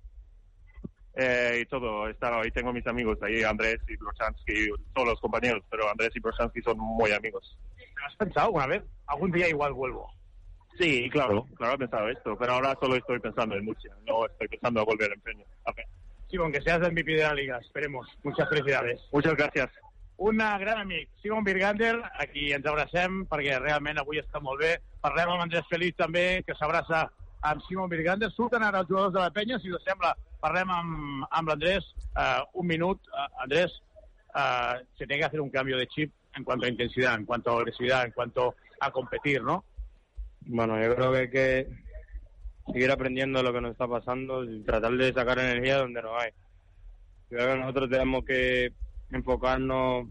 eh, 1.18 1.60
y 1.62 1.66
todo, 1.66 2.08
está, 2.08 2.40
ahí 2.40 2.52
tengo 2.52 2.72
mis 2.72 2.86
amigos 2.86 3.18
ahí, 3.24 3.44
Andrés 3.44 3.80
y 3.88 3.96
Brochanski, 3.98 4.70
todos 4.94 5.08
los 5.10 5.20
compañeros, 5.20 5.64
pero 5.70 5.90
Andrés 5.90 6.12
y 6.16 6.20
Brochanski 6.20 6.62
son 6.62 6.78
muy 6.78 7.12
amigos. 7.12 7.58
¿Has 8.06 8.16
pensado 8.16 8.48
alguna 8.48 8.68
vez? 8.68 8.84
Algún 9.08 9.32
día 9.32 9.50
igual 9.50 9.74
vuelvo. 9.74 10.14
Sí, 10.80 11.10
claro, 11.10 11.48
claro 11.56 11.74
he 11.74 11.80
pensado 11.80 12.08
esto, 12.10 12.38
pero 12.38 12.54
ahora 12.54 12.78
solo 12.80 12.96
estoy 12.96 13.20
pensando 13.20 13.56
en 13.56 13.66
Murcia, 13.66 13.92
no 14.06 14.28
estoy 14.28 14.48
pensando 14.48 14.82
a 14.82 14.86
volver 14.86 15.12
en 15.12 15.22
Peña. 15.22 15.46
Okay. 15.66 15.86
Simón, 16.30 16.52
que 16.52 16.62
seas 16.62 16.82
el 16.82 16.92
MVP 16.92 17.14
de 17.14 17.24
la 17.24 17.34
liga, 17.34 17.58
esperemos. 17.58 18.08
Muchas 18.24 18.48
felicidades. 18.50 19.02
Muchas 19.12 19.36
gracias. 19.36 19.70
Un 20.18 20.38
gran 20.38 20.80
amic, 20.80 21.10
Simon 21.22 21.44
Birgander, 21.44 22.02
a 22.18 22.26
qui 22.26 22.52
ens 22.52 22.66
abracem, 22.66 23.22
perquè 23.30 23.60
realment 23.62 24.00
avui 24.02 24.18
està 24.18 24.42
molt 24.42 24.60
bé. 24.64 24.72
Parlem 25.02 25.30
amb 25.30 25.46
Andrés 25.46 25.68
Feliz 25.70 25.94
també, 25.96 26.42
que 26.46 26.56
s'abraça 26.58 27.04
amb 27.46 27.62
Simon 27.68 27.90
Birgander. 27.90 28.32
Surten 28.34 28.66
ara 28.66 28.82
els 28.82 28.90
jugadors 28.90 29.14
de 29.14 29.22
la 29.22 29.30
penya, 29.32 29.60
si 29.62 29.70
us 29.72 29.86
sembla, 29.86 30.16
parlem 30.41 30.72
amb, 30.72 31.25
amb 31.30 31.49
l'Andrés 31.49 31.85
uh, 32.16 32.43
un 32.53 32.67
minut. 32.67 32.99
Uh, 33.11 33.43
Andrés, 33.43 33.72
uh, 34.35 34.77
se 34.98 35.06
tiene 35.06 35.19
que 35.19 35.25
hacer 35.25 35.41
un 35.41 35.49
cambio 35.49 35.77
de 35.77 35.88
chip 35.88 36.14
en 36.35 36.43
cuanto 36.43 36.66
a 36.66 36.69
intensidad, 36.69 37.16
en 37.16 37.25
cuanto 37.25 37.51
a 37.51 37.59
agresividad, 37.59 38.06
en 38.06 38.11
cuanto 38.11 38.56
a 38.80 38.91
competir, 38.91 39.41
¿no? 39.41 39.64
Bueno, 40.41 40.82
yo 40.82 40.95
creo 40.95 41.11
que 41.11 41.17
hay 41.17 41.30
que 41.30 41.67
seguir 42.72 42.91
aprendiendo 42.91 43.41
lo 43.41 43.51
que 43.53 43.61
nos 43.61 43.72
está 43.72 43.88
pasando 43.88 44.43
y 44.43 44.64
tratar 44.64 44.91
de 44.93 45.14
sacar 45.14 45.40
energía 45.40 45.77
donde 45.77 46.01
no 46.01 46.17
hay. 46.17 46.32
Yo 47.30 47.38
creo 47.38 47.53
que 47.53 47.59
nosotros 47.59 47.90
tenemos 47.90 48.24
que 48.24 48.72
enfocarnos 49.11 50.07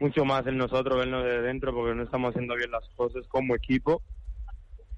mucho 0.00 0.24
más 0.24 0.46
en 0.46 0.58
nosotros, 0.58 0.98
vernos 0.98 1.24
de 1.24 1.40
dentro, 1.42 1.72
porque 1.72 1.94
no 1.94 2.02
estamos 2.02 2.30
haciendo 2.30 2.54
bien 2.56 2.70
las 2.70 2.86
cosas 2.96 3.26
como 3.28 3.54
equipo. 3.54 4.02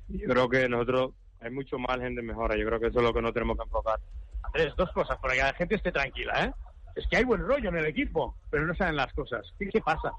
Yo 0.08 0.26
creo 0.26 0.48
que 0.48 0.68
nosotros 0.68 1.12
hay 1.40 1.50
mucho 1.50 1.78
margen 1.78 2.14
de 2.14 2.22
mejora. 2.22 2.56
Yo 2.56 2.66
creo 2.66 2.80
que 2.80 2.86
eso 2.88 2.98
es 2.98 3.04
lo 3.04 3.12
que 3.12 3.22
no 3.22 3.32
tenemos 3.32 3.56
que 3.56 3.64
enfocar. 3.64 3.98
Andrés, 4.42 4.74
dos 4.76 4.90
cosas, 4.92 5.18
para 5.18 5.34
que 5.34 5.40
la 5.40 5.54
gente 5.54 5.74
esté 5.74 5.92
tranquila, 5.92 6.44
¿eh? 6.44 6.52
Es 6.96 7.06
que 7.08 7.16
hay 7.16 7.24
buen 7.24 7.46
rollo 7.46 7.68
en 7.68 7.76
el 7.76 7.86
equipo, 7.86 8.34
pero 8.50 8.66
no 8.66 8.74
saben 8.74 8.96
las 8.96 9.12
cosas. 9.12 9.46
¿Qué, 9.58 9.68
qué 9.68 9.80
pasa? 9.80 10.12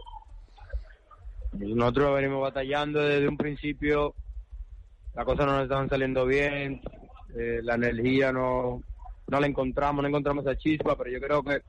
Nosotros 1.53 2.15
venimos 2.15 2.41
batallando 2.41 3.01
desde 3.01 3.27
un 3.27 3.37
principio, 3.37 4.13
las 5.13 5.25
cosas 5.25 5.45
no 5.45 5.53
nos 5.53 5.63
estaban 5.63 5.89
saliendo 5.89 6.25
bien, 6.25 6.81
eh, 7.35 7.59
la 7.63 7.75
energía 7.75 8.31
no, 8.31 8.81
no 9.27 9.39
la 9.39 9.47
encontramos, 9.47 10.01
no 10.01 10.07
encontramos 10.07 10.45
esa 10.45 10.57
chispa, 10.57 10.95
pero 10.95 11.09
yo 11.09 11.19
creo 11.19 11.43
que 11.43 11.61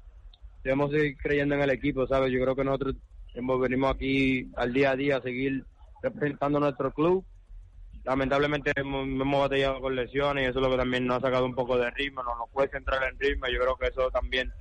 debemos 0.63 0.91
seguir 0.91 1.17
creyendo 1.17 1.55
en 1.55 1.63
el 1.63 1.71
equipo, 1.71 2.07
¿sabes? 2.07 2.31
Yo 2.31 2.41
creo 2.41 2.55
que 2.55 2.65
nosotros 2.65 2.95
hemos, 3.35 3.61
venimos 3.61 3.95
aquí 3.95 4.51
al 4.57 4.73
día 4.73 4.93
a 4.93 4.97
día 4.97 5.17
a 5.17 5.23
seguir 5.23 5.65
representando 6.03 6.61
nuestro 6.61 6.93
club. 6.93 7.25
Lamentablemente 8.11 8.73
hemos, 8.75 9.05
hemos 9.05 9.41
batallado 9.41 9.81
con 9.81 9.95
lesiones 9.95 10.43
y 10.43 10.51
eso 10.51 10.59
es 10.59 10.65
lo 10.65 10.71
que 10.73 10.79
también 10.79 11.07
nos 11.07 11.19
ha 11.19 11.29
sacado 11.29 11.47
un 11.47 11.55
poco 11.55 11.79
de 11.79 11.93
ritmo, 11.93 12.25
no 12.25 12.37
nos 12.37 12.51
puede 12.51 12.77
entrar 12.77 13.01
en 13.05 13.17
ritmo 13.17 13.47
yo 13.47 13.61
creo 13.61 13.77
que 13.77 13.87
eso 13.87 14.11
también 14.11 14.53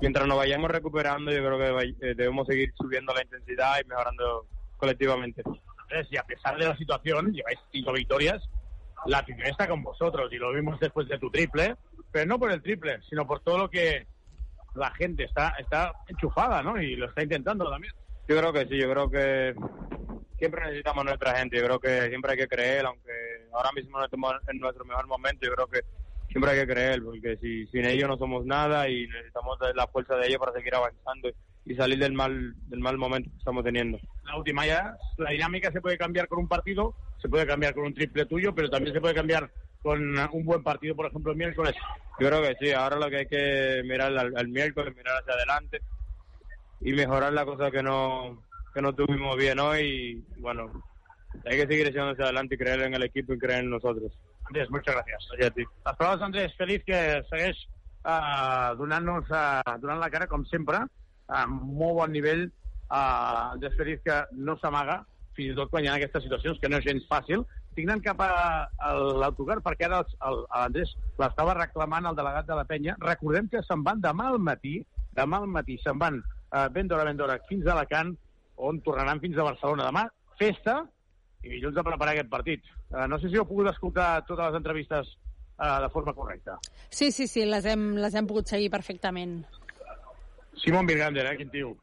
mientras 0.00 0.26
nos 0.26 0.38
vayamos 0.38 0.70
recuperando, 0.70 1.30
yo 1.30 1.44
creo 1.44 1.58
que 1.58 1.94
eh, 2.00 2.14
debemos 2.14 2.46
seguir 2.46 2.72
subiendo 2.78 3.12
la 3.12 3.22
intensidad 3.22 3.74
y 3.84 3.86
mejorando 3.86 4.46
colectivamente. 4.78 5.42
Andrés, 5.82 6.08
y 6.10 6.16
a 6.16 6.22
pesar 6.22 6.56
de 6.56 6.66
la 6.66 6.78
situación, 6.78 7.30
lleváis 7.30 7.58
cinco 7.70 7.92
victorias, 7.92 8.42
la 9.04 9.18
afición 9.18 9.48
está 9.48 9.68
con 9.68 9.82
vosotros 9.82 10.32
y 10.32 10.36
lo 10.36 10.54
vimos 10.54 10.80
después 10.80 11.06
de 11.08 11.18
tu 11.18 11.30
triple, 11.30 11.76
pero 12.10 12.24
no 12.24 12.38
por 12.38 12.50
el 12.50 12.62
triple, 12.62 13.00
sino 13.06 13.26
por 13.26 13.40
todo 13.40 13.58
lo 13.58 13.68
que 13.68 14.06
la 14.74 14.90
gente 14.92 15.24
está, 15.24 15.54
está 15.58 15.92
enchufada, 16.06 16.62
¿no? 16.62 16.80
Y 16.80 16.96
lo 16.96 17.04
está 17.04 17.22
intentando 17.22 17.68
también. 17.68 17.92
Yo 18.28 18.36
creo 18.36 18.52
que 18.52 18.66
sí, 18.66 18.78
yo 18.78 18.90
creo 18.90 19.10
que 19.10 19.54
siempre 20.38 20.62
necesitamos 20.66 21.02
nuestra 21.02 21.34
gente, 21.38 21.56
yo 21.56 21.64
creo 21.64 21.80
que 21.80 22.08
siempre 22.08 22.32
hay 22.32 22.36
que 22.36 22.46
creer, 22.46 22.84
aunque 22.84 23.10
ahora 23.54 23.70
mismo 23.74 23.98
no 23.98 24.04
estemos 24.04 24.34
en 24.48 24.58
nuestro 24.58 24.84
mejor 24.84 25.06
momento, 25.06 25.46
yo 25.46 25.54
creo 25.54 25.66
que 25.66 25.80
siempre 26.30 26.50
hay 26.50 26.58
que 26.58 26.72
creer, 26.74 27.02
porque 27.02 27.38
si 27.38 27.66
sin 27.68 27.86
ellos 27.86 28.06
no 28.06 28.18
somos 28.18 28.44
nada 28.44 28.86
y 28.86 29.06
necesitamos 29.06 29.56
la 29.74 29.86
fuerza 29.86 30.16
de 30.16 30.26
ellos 30.26 30.40
para 30.40 30.52
seguir 30.52 30.74
avanzando 30.74 31.30
y 31.64 31.74
salir 31.74 31.98
del 31.98 32.12
mal 32.12 32.54
del 32.68 32.80
mal 32.80 32.98
momento 32.98 33.30
que 33.30 33.38
estamos 33.38 33.64
teniendo. 33.64 33.98
La 34.24 34.36
última 34.36 34.66
ya, 34.66 34.94
la 35.16 35.30
dinámica 35.30 35.72
se 35.72 35.80
puede 35.80 35.96
cambiar 35.96 36.28
con 36.28 36.40
un 36.40 36.48
partido, 36.48 36.94
se 37.22 37.30
puede 37.30 37.46
cambiar 37.46 37.72
con 37.72 37.84
un 37.86 37.94
triple 37.94 38.26
tuyo, 38.26 38.54
pero 38.54 38.68
también 38.68 38.92
se 38.92 39.00
puede 39.00 39.14
cambiar 39.14 39.50
con 39.82 40.18
un 40.32 40.44
buen 40.44 40.62
partido, 40.62 40.94
por 40.94 41.06
ejemplo, 41.06 41.32
el 41.32 41.38
miércoles. 41.38 41.74
Yo 42.20 42.28
creo 42.28 42.42
que 42.42 42.56
sí, 42.60 42.72
ahora 42.72 42.96
lo 42.96 43.08
que 43.08 43.16
hay 43.16 43.26
que 43.26 43.80
mirar 43.86 44.14
al, 44.18 44.36
al 44.36 44.48
miércoles, 44.48 44.94
mirar 44.94 45.16
hacia 45.16 45.32
adelante 45.32 45.80
y 46.80 46.92
mejorar 46.92 47.32
la 47.32 47.44
cosa 47.44 47.70
que 47.70 47.82
no 47.82 48.42
que 48.74 48.82
no 48.82 48.94
tuvimos 48.94 49.36
bien 49.36 49.58
hoy 49.58 50.24
y 50.36 50.40
bueno, 50.40 50.70
hay 51.44 51.56
que 51.56 51.66
seguir 51.66 51.88
echando 51.88 52.12
hacia 52.12 52.24
adelante 52.26 52.54
y 52.54 52.58
creer 52.58 52.82
en 52.82 52.94
el 52.94 53.02
equipo 53.02 53.32
y 53.34 53.38
creer 53.38 53.64
en 53.64 53.70
nosotros. 53.70 54.12
Andrés, 54.48 54.70
muchas 54.70 54.94
gràcies. 54.96 55.26
Gràcies 55.28 55.50
a 55.50 55.54
ti. 55.54 55.64
Les 55.84 55.96
paraules 55.98 56.20
d'Andrés 56.22 56.54
Feliz, 56.56 56.84
que 56.86 56.98
segueix 57.28 57.58
uh, 58.00 58.72
donant-nos, 58.80 59.28
uh, 59.28 59.76
donant 59.82 60.00
la 60.00 60.08
cara, 60.08 60.28
com 60.30 60.46
sempre, 60.48 60.80
amb 61.40 61.66
molt 61.80 61.98
bon 62.00 62.14
nivell. 62.16 62.46
Uh, 62.88 63.58
Andrés 63.58 63.76
Feliz, 63.76 64.00
que 64.06 64.22
no 64.32 64.56
s'amaga, 64.62 65.02
fins 65.36 65.52
i 65.52 65.58
tot 65.58 65.68
quan 65.72 65.84
hi 65.84 65.92
ha 65.92 65.98
aquestes 66.00 66.24
situacions, 66.24 66.60
que 66.62 66.70
no 66.72 66.80
és 66.80 66.88
gens 66.88 67.04
fàcil. 67.10 67.44
Estic 67.68 67.84
anant 67.84 68.00
cap 68.06 68.24
a, 68.24 68.30
a 68.80 68.94
l'autocar, 69.20 69.60
perquè 69.66 69.86
ara 69.86 70.00
l'Andrés 70.00 70.96
l'estava 71.20 71.58
reclamant 71.60 72.08
el 72.08 72.16
delegat 72.16 72.48
de 72.48 72.56
la 72.56 72.64
penya. 72.72 72.96
Recordem 73.04 73.52
que 73.52 73.62
se'n 73.68 73.84
van 73.84 74.00
demà 74.00 74.32
al 74.32 74.40
matí, 74.40 74.78
demà 75.18 75.42
al 75.42 75.52
matí, 75.58 75.76
se'n 75.84 76.00
van 76.00 76.22
uh, 76.52 76.68
ben 76.72 76.88
d'hora, 76.88 77.04
ben 77.08 77.18
d'hora, 77.18 77.38
fins 77.48 77.66
a 77.66 77.74
Alacant, 77.74 78.14
on 78.56 78.80
tornaran 78.84 79.20
fins 79.20 79.38
a 79.38 79.46
Barcelona. 79.46 79.88
Demà, 79.88 80.04
festa, 80.40 80.80
i 81.44 81.52
dilluns 81.54 81.78
a 81.78 81.86
preparar 81.86 82.14
aquest 82.16 82.30
partit. 82.32 82.64
Uh, 82.90 83.06
no 83.10 83.18
sé 83.20 83.30
si 83.30 83.38
heu 83.38 83.46
pogut 83.48 83.70
escoltar 83.70 84.10
totes 84.26 84.44
les 84.46 84.58
entrevistes 84.58 85.12
uh, 85.58 85.78
de 85.84 85.90
forma 85.94 86.14
correcta. 86.16 86.58
Sí, 86.90 87.12
sí, 87.12 87.28
sí, 87.30 87.44
les 87.46 87.66
hem, 87.68 87.90
les 88.00 88.14
hem 88.14 88.26
pogut 88.26 88.50
seguir 88.50 88.70
perfectament. 88.74 89.40
Simon 90.58 90.88
Virgander, 90.88 91.26
eh, 91.30 91.36
quin 91.38 91.52
tio. 91.52 91.76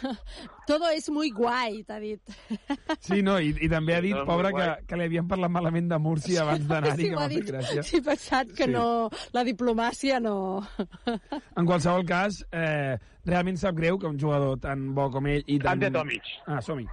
Todo 0.66 0.88
es 0.90 1.08
muy 1.10 1.30
guai, 1.30 1.82
t'ha 1.84 1.98
dit. 2.02 2.20
Sí, 3.02 3.20
no, 3.22 3.38
i, 3.42 3.50
i 3.60 3.68
també 3.70 3.96
ha 3.96 4.00
dit, 4.04 4.14
Tot 4.16 4.26
pobre, 4.28 4.52
que, 4.56 4.66
que 4.88 4.98
li 5.00 5.06
havien 5.10 5.28
parlat 5.30 5.50
malament 5.52 5.88
de 5.90 5.98
Múrcia 6.02 6.42
abans 6.44 6.66
d'anar-hi, 6.68 6.96
sí, 7.02 7.10
que 7.10 7.18
m'ha 7.18 7.28
fet 7.32 7.48
gràcia. 7.50 7.84
Sí, 7.86 7.96
he 7.98 8.04
pensat 8.06 8.52
que 8.56 8.68
Sí. 8.68 8.72
no... 8.74 8.86
La 9.34 9.44
diplomàcia 9.48 10.20
no... 10.22 10.34
En 11.58 11.66
qualsevol 11.68 12.04
cas, 12.08 12.42
eh, 12.52 12.96
realment 13.26 13.58
sap 13.60 13.76
greu 13.78 13.98
que 13.98 14.06
un 14.10 14.18
jugador 14.20 14.58
tan 14.62 14.90
bo 14.94 15.08
com 15.14 15.26
ell 15.30 15.42
i 15.46 15.58
tan... 15.62 15.76
Ante 15.78 15.90
Tomic. 15.94 16.28
Ah, 16.46 16.60
som-hi. 16.62 16.86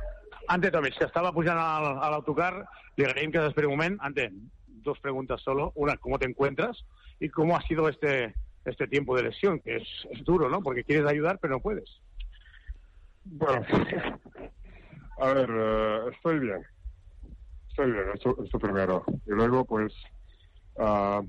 Ante 0.49 0.71
Tomic, 0.73 0.97
que 0.97 1.05
estaba 1.05 1.31
pujant 1.31 1.59
al, 1.61 1.91
a 2.01 2.09
l'autocar, 2.11 2.53
le 2.97 3.05
agraïm 3.05 3.31
que 3.31 3.43
s'esperi 3.43 3.67
un 3.69 3.77
moment. 3.77 3.99
Ante, 4.01 4.29
dos 4.81 4.99
preguntas 4.99 5.41
solo. 5.45 5.71
Una, 5.75 5.97
¿cómo 5.97 6.17
te 6.17 6.25
encuentras? 6.25 6.85
Y 7.19 7.29
cómo 7.29 7.55
ha 7.55 7.61
sido 7.67 7.87
este, 7.89 8.33
este 8.65 8.87
tiempo 8.87 9.15
de 9.15 9.23
lesión, 9.23 9.59
que 9.59 9.77
es, 9.77 9.87
es 10.09 10.23
duro, 10.23 10.49
¿no? 10.49 10.61
Porque 10.63 10.83
quieres 10.83 11.05
ayudar, 11.05 11.37
pero 11.39 11.53
no 11.55 11.59
puedes. 11.59 12.01
Bueno, 13.31 13.61
a 15.19 15.33
ver, 15.33 15.49
eh, 15.51 15.99
estoy 16.13 16.39
bien. 16.39 16.65
Estoy 17.69 17.91
bien, 17.91 18.05
esto, 18.13 18.35
esto 18.43 18.59
primero. 18.59 19.03
Y 19.25 19.31
luego, 19.31 19.65
pues, 19.65 19.93
ah, 20.79 21.21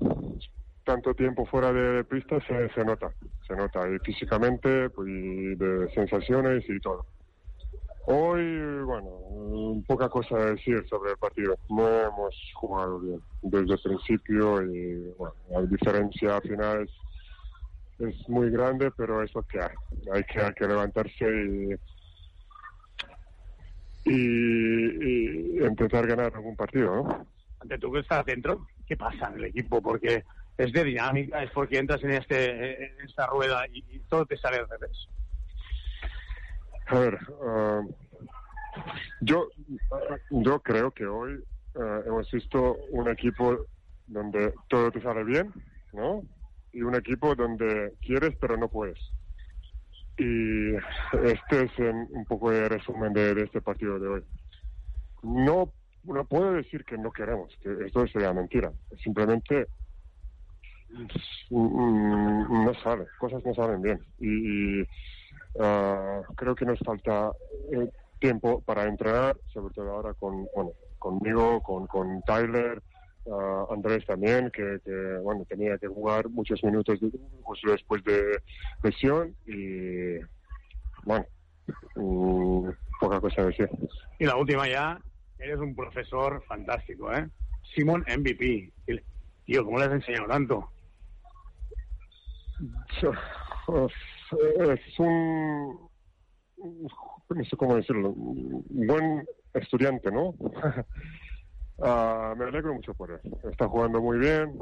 tanto 0.83 1.13
tiempo 1.13 1.45
fuera 1.45 1.71
de 1.71 2.03
pista 2.03 2.39
se, 2.47 2.83
nota. 2.83 3.13
Se 3.47 3.55
nota, 3.55 3.87
y 3.87 3.99
físicamente, 3.99 4.89
pues, 4.89 5.07
de 5.07 5.89
sensaciones 5.93 6.67
y 6.67 6.79
todo. 6.79 7.05
Hoy, 8.07 8.81
bueno, 8.83 9.09
mm, 9.29 9.83
poca 9.83 10.09
cosa 10.09 10.35
a 10.35 10.45
decir 10.45 10.83
sobre 10.89 11.11
el 11.11 11.17
partido. 11.17 11.55
No 11.69 11.87
hemos 11.87 12.35
jugado 12.55 12.99
bien 12.99 13.21
desde 13.43 13.73
el 13.73 13.79
principio 13.79 14.63
y, 14.63 15.13
bueno, 15.17 15.35
la 15.51 15.61
diferencia 15.61 16.41
final 16.41 16.81
es, 16.83 16.91
es 18.07 18.29
muy 18.29 18.49
grande, 18.49 18.91
pero 18.91 19.21
es 19.23 19.33
lo 19.33 19.43
que 19.43 19.59
hay. 19.59 19.75
Hay 20.13 20.23
que, 20.23 20.39
hay 20.39 20.53
que 20.53 20.67
levantarse 20.67 21.25
y, 21.25 21.73
y, 24.05 25.55
y 25.55 25.65
intentar 25.65 26.07
ganar 26.07 26.33
algún 26.35 26.55
partido, 26.55 26.95
¿no? 26.95 27.27
Ante 27.59 27.77
tú 27.77 27.91
que 27.91 27.99
estás 27.99 28.25
dentro, 28.25 28.67
¿qué 28.87 28.97
pasa 28.97 29.27
en 29.27 29.35
el 29.35 29.45
equipo? 29.45 29.81
Porque 29.81 30.23
es 30.57 30.71
de 30.73 30.83
dinámica, 30.83 31.43
es 31.43 31.51
porque 31.51 31.77
entras 31.77 32.03
en, 32.03 32.11
este, 32.11 32.85
en 32.85 33.05
esta 33.05 33.27
rueda 33.27 33.65
y, 33.71 33.83
y 33.89 33.99
todo 34.09 34.25
te 34.25 34.37
sale 34.37 34.57
al 34.57 34.69
revés. 34.69 35.07
A 36.87 36.99
ver, 36.99 37.19
ah, 37.45 37.81
yo, 39.21 39.47
yo 40.29 40.59
creo 40.59 40.91
que 40.91 41.05
hoy 41.05 41.43
ah, 41.75 42.01
hemos 42.05 42.29
visto 42.31 42.77
un 42.89 43.09
equipo 43.09 43.65
donde 44.07 44.53
todo 44.67 44.91
te 44.91 45.01
sale 45.01 45.23
bien, 45.23 45.53
¿no? 45.93 46.23
Y 46.73 46.81
un 46.81 46.95
equipo 46.95 47.35
donde 47.35 47.93
quieres 48.01 48.35
pero 48.39 48.57
no 48.57 48.69
puedes. 48.69 48.99
Y 50.17 50.75
este 51.23 51.63
es 51.63 51.79
en- 51.79 52.07
un 52.11 52.25
poco 52.25 52.51
el 52.51 52.69
resumen 52.69 53.13
de, 53.13 53.31
este 53.43 53.61
partido 53.61 53.99
de 53.99 54.07
hoy. 54.07 54.23
No, 55.23 55.73
no 56.03 56.25
puedo 56.25 56.53
decir 56.53 56.83
que 56.85 56.97
no 56.97 57.11
queremos, 57.11 57.55
que 57.61 57.85
esto 57.85 58.05
sería 58.07 58.33
mentira. 58.33 58.71
Simplemente 59.03 59.67
mm, 61.49 62.65
no 62.65 62.73
sale, 62.83 63.07
cosas 63.19 63.43
no 63.45 63.53
salen 63.53 63.81
bien. 63.81 63.99
Y, 64.19 64.81
ah, 65.59 66.21
creo 66.35 66.55
que 66.55 66.65
nos 66.65 66.79
falta 66.79 67.31
eh, 67.71 67.89
tiempo 68.19 68.61
para 68.61 68.83
entrenar, 68.83 69.37
sobre 69.47 69.73
todo 69.73 69.91
ahora 69.91 70.13
con, 70.13 70.47
conmigo, 70.99 71.61
con, 71.61 71.87
con 71.87 72.21
Tyler, 72.23 72.81
ah, 73.29 73.65
Andrés 73.69 74.05
también, 74.05 74.49
que, 74.51 74.79
que, 74.83 75.17
bueno, 75.21 75.45
tenía 75.45 75.77
que 75.77 75.87
jugar 75.87 76.29
muchos 76.29 76.63
minutos 76.63 76.99
de- 76.99 77.11
justo 77.43 77.71
después 77.71 78.03
de 78.03 78.41
lesión 78.83 79.35
y 79.45 80.19
bueno, 81.03 81.25
mm, 81.95 82.69
poca 82.99 83.19
cosa 83.19 83.41
a 83.41 83.45
decir. 83.45 83.69
Y 84.19 84.25
la 84.25 84.35
última 84.35 84.67
ya, 84.67 84.99
eres 85.37 85.57
un 85.57 85.75
profesor 85.75 86.43
fantástico, 86.47 87.11
¿eh? 87.11 87.27
Simon 87.75 88.03
MVP. 88.07 88.71
Tío, 89.45 89.65
¿cómo 89.65 89.79
le 89.79 89.85
has 89.85 89.91
enseñado 89.93 90.27
tanto? 90.27 90.71
Es 94.75 94.99
un, 94.99 95.89
no 97.29 97.43
sé 97.43 97.57
cómo 97.57 97.75
decirlo, 97.75 98.11
un 98.11 98.63
buen 98.67 99.25
estudiante, 99.53 100.11
¿no? 100.11 100.35
Ah, 101.83 102.33
me 102.37 102.45
alegro 102.45 102.73
mucho 102.73 102.93
por 102.93 103.11
él. 103.11 103.19
Está 103.49 103.67
jugando 103.67 104.01
muy 104.01 104.19
bien. 104.19 104.57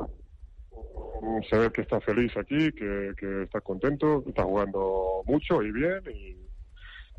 Se 1.50 1.58
ve 1.58 1.72
que 1.72 1.82
está 1.82 2.00
feliz 2.02 2.36
aquí, 2.38 2.72
que, 2.72 3.14
que 3.18 3.44
está 3.44 3.60
contento, 3.62 4.24
está 4.28 4.44
jugando 4.44 5.24
mucho 5.26 5.62
y 5.62 5.72
bien. 5.72 6.02
Y 6.14 6.38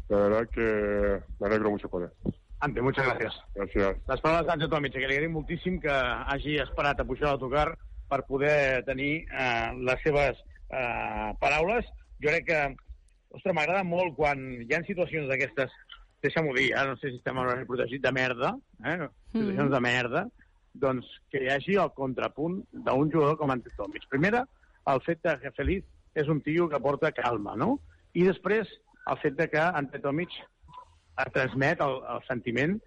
la 0.09 0.17
verdad 0.17 0.49
que 0.49 1.21
me 1.39 1.47
alegro 1.47 1.71
mucho 1.71 1.89
por 1.89 2.05
él. 2.05 2.33
Ante, 2.61 2.83
muchas 2.83 3.07
gracias. 3.07 3.35
Gracias. 3.55 3.97
Les 4.07 4.21
paraules 4.21 4.47
d'Àngel 4.47 4.69
Tomic, 4.69 4.93
que 4.93 5.01
li 5.09 5.17
agraïm 5.17 5.33
moltíssim 5.33 5.79
que 5.81 5.93
hagi 6.29 6.59
esperat 6.61 6.99
a 7.01 7.07
pujar 7.09 7.31
a 7.31 7.33
l'autocar 7.33 7.71
per 8.11 8.27
poder 8.29 8.83
tenir 8.85 9.25
eh, 9.33 9.71
les 9.81 10.03
seves 10.05 10.37
eh, 10.69 11.31
paraules. 11.41 11.89
Jo 12.21 12.29
crec 12.29 12.45
que 12.51 12.59
ostres, 13.33 13.55
m'agrada 13.57 13.81
molt 13.87 14.13
quan 14.19 14.43
hi 14.61 14.69
ha 14.77 14.83
situacions 14.85 15.31
d'aquestes, 15.31 15.73
deixa'm-ho 16.23 16.53
dir, 16.55 16.75
ara 16.77 16.91
no 16.93 16.97
sé 17.01 17.11
si 17.11 17.17
estem 17.21 17.37
en 17.39 17.45
horari 17.45 17.67
protegit 17.69 18.03
de 18.03 18.13
merda, 18.13 18.55
eh? 18.85 19.09
situacions 19.33 19.69
Mhm. 19.69 19.75
de 19.75 19.81
merda, 19.81 20.27
doncs 20.75 21.07
que 21.31 21.43
hi 21.45 21.49
hagi 21.49 21.77
el 21.77 21.91
contrapunt 21.97 22.61
d'un 22.73 23.11
jugador 23.11 23.37
com 23.39 23.51
Antetomic. 23.51 24.07
Primera, 24.09 24.47
el 24.87 25.01
fet 25.03 25.23
de 25.23 25.39
que 25.41 25.51
Feliz 25.53 25.85
és 26.15 26.29
un 26.29 26.41
tio 26.43 26.69
que 26.69 26.81
porta 26.81 27.13
calma, 27.13 27.57
no? 27.57 27.81
I 28.15 28.25
després, 28.25 28.69
el 29.07 29.19
fet 29.19 29.37
de 29.37 29.49
que 29.49 29.59
Antetomic 29.59 30.31
transmet 31.33 31.81
el, 31.81 32.01
el 32.15 32.23
sentiment 32.27 32.79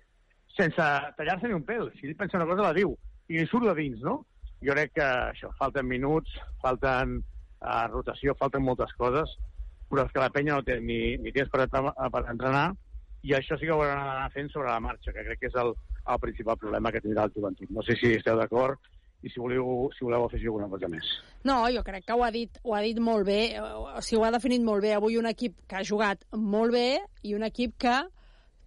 sense 0.57 0.85
tallar-se 1.17 1.47
ni 1.47 1.53
un 1.53 1.65
pèl. 1.65 1.91
Si 1.99 2.07
ell 2.07 2.15
pensa 2.15 2.37
una 2.37 2.45
cosa, 2.49 2.67
la 2.69 2.73
diu. 2.73 2.95
I 3.29 3.39
li 3.39 3.47
surt 3.49 3.65
de 3.65 3.75
dins, 3.77 4.01
no? 4.01 4.25
Jo 4.63 4.73
crec 4.73 4.93
que 4.93 5.05
això, 5.05 5.49
falten 5.59 5.87
minuts, 5.87 6.29
falten 6.61 7.17
uh, 7.19 7.87
rotació, 7.91 8.35
falten 8.39 8.63
moltes 8.63 8.93
coses, 8.99 9.29
però 9.89 10.05
és 10.05 10.11
que 10.13 10.21
la 10.21 10.29
penya 10.33 10.55
no 10.55 10.63
té 10.63 10.79
ni, 10.79 11.17
ni 11.17 11.33
temps 11.35 11.49
per, 11.51 11.67
per 11.69 12.23
entrenar 12.29 12.71
i 13.23 13.33
això 13.37 13.57
sí 13.57 13.67
que 13.67 13.71
ho 13.71 13.81
hauran 13.81 14.03
d'anar 14.03 14.31
fent 14.33 14.49
sobre 14.51 14.71
la 14.71 14.81
marxa, 14.83 15.13
que 15.15 15.23
crec 15.23 15.39
que 15.39 15.51
és 15.51 15.59
el, 15.59 15.71
el 16.11 16.19
principal 16.19 16.57
problema 16.59 16.91
que 16.91 17.01
tindrà 17.03 17.27
el 17.27 17.35
joventut. 17.35 17.69
No 17.71 17.83
sé 17.87 17.95
si 17.99 18.11
esteu 18.17 18.35
d'acord 18.39 18.79
i 19.23 19.31
si 19.31 19.39
voleu, 19.39 19.87
si 19.95 20.03
voleu 20.03 20.25
afegir 20.25 20.49
alguna 20.51 20.67
cosa 20.71 20.89
més. 20.91 21.07
No, 21.47 21.61
jo 21.71 21.83
crec 21.87 22.03
que 22.07 22.17
ho 22.17 22.25
ha 22.25 22.31
dit, 22.35 22.59
ho 22.63 22.75
ha 22.75 22.81
dit 22.83 22.99
molt 22.99 23.27
bé, 23.27 23.55
o 23.61 24.01
sigui, 24.03 24.19
ho 24.19 24.27
ha 24.27 24.33
definit 24.35 24.65
molt 24.67 24.83
bé. 24.83 24.91
Avui 24.97 25.15
un 25.19 25.29
equip 25.31 25.55
que 25.67 25.79
ha 25.79 25.87
jugat 25.87 26.27
molt 26.35 26.75
bé 26.75 26.87
i 27.23 27.35
un 27.37 27.47
equip 27.47 27.77
que 27.79 28.01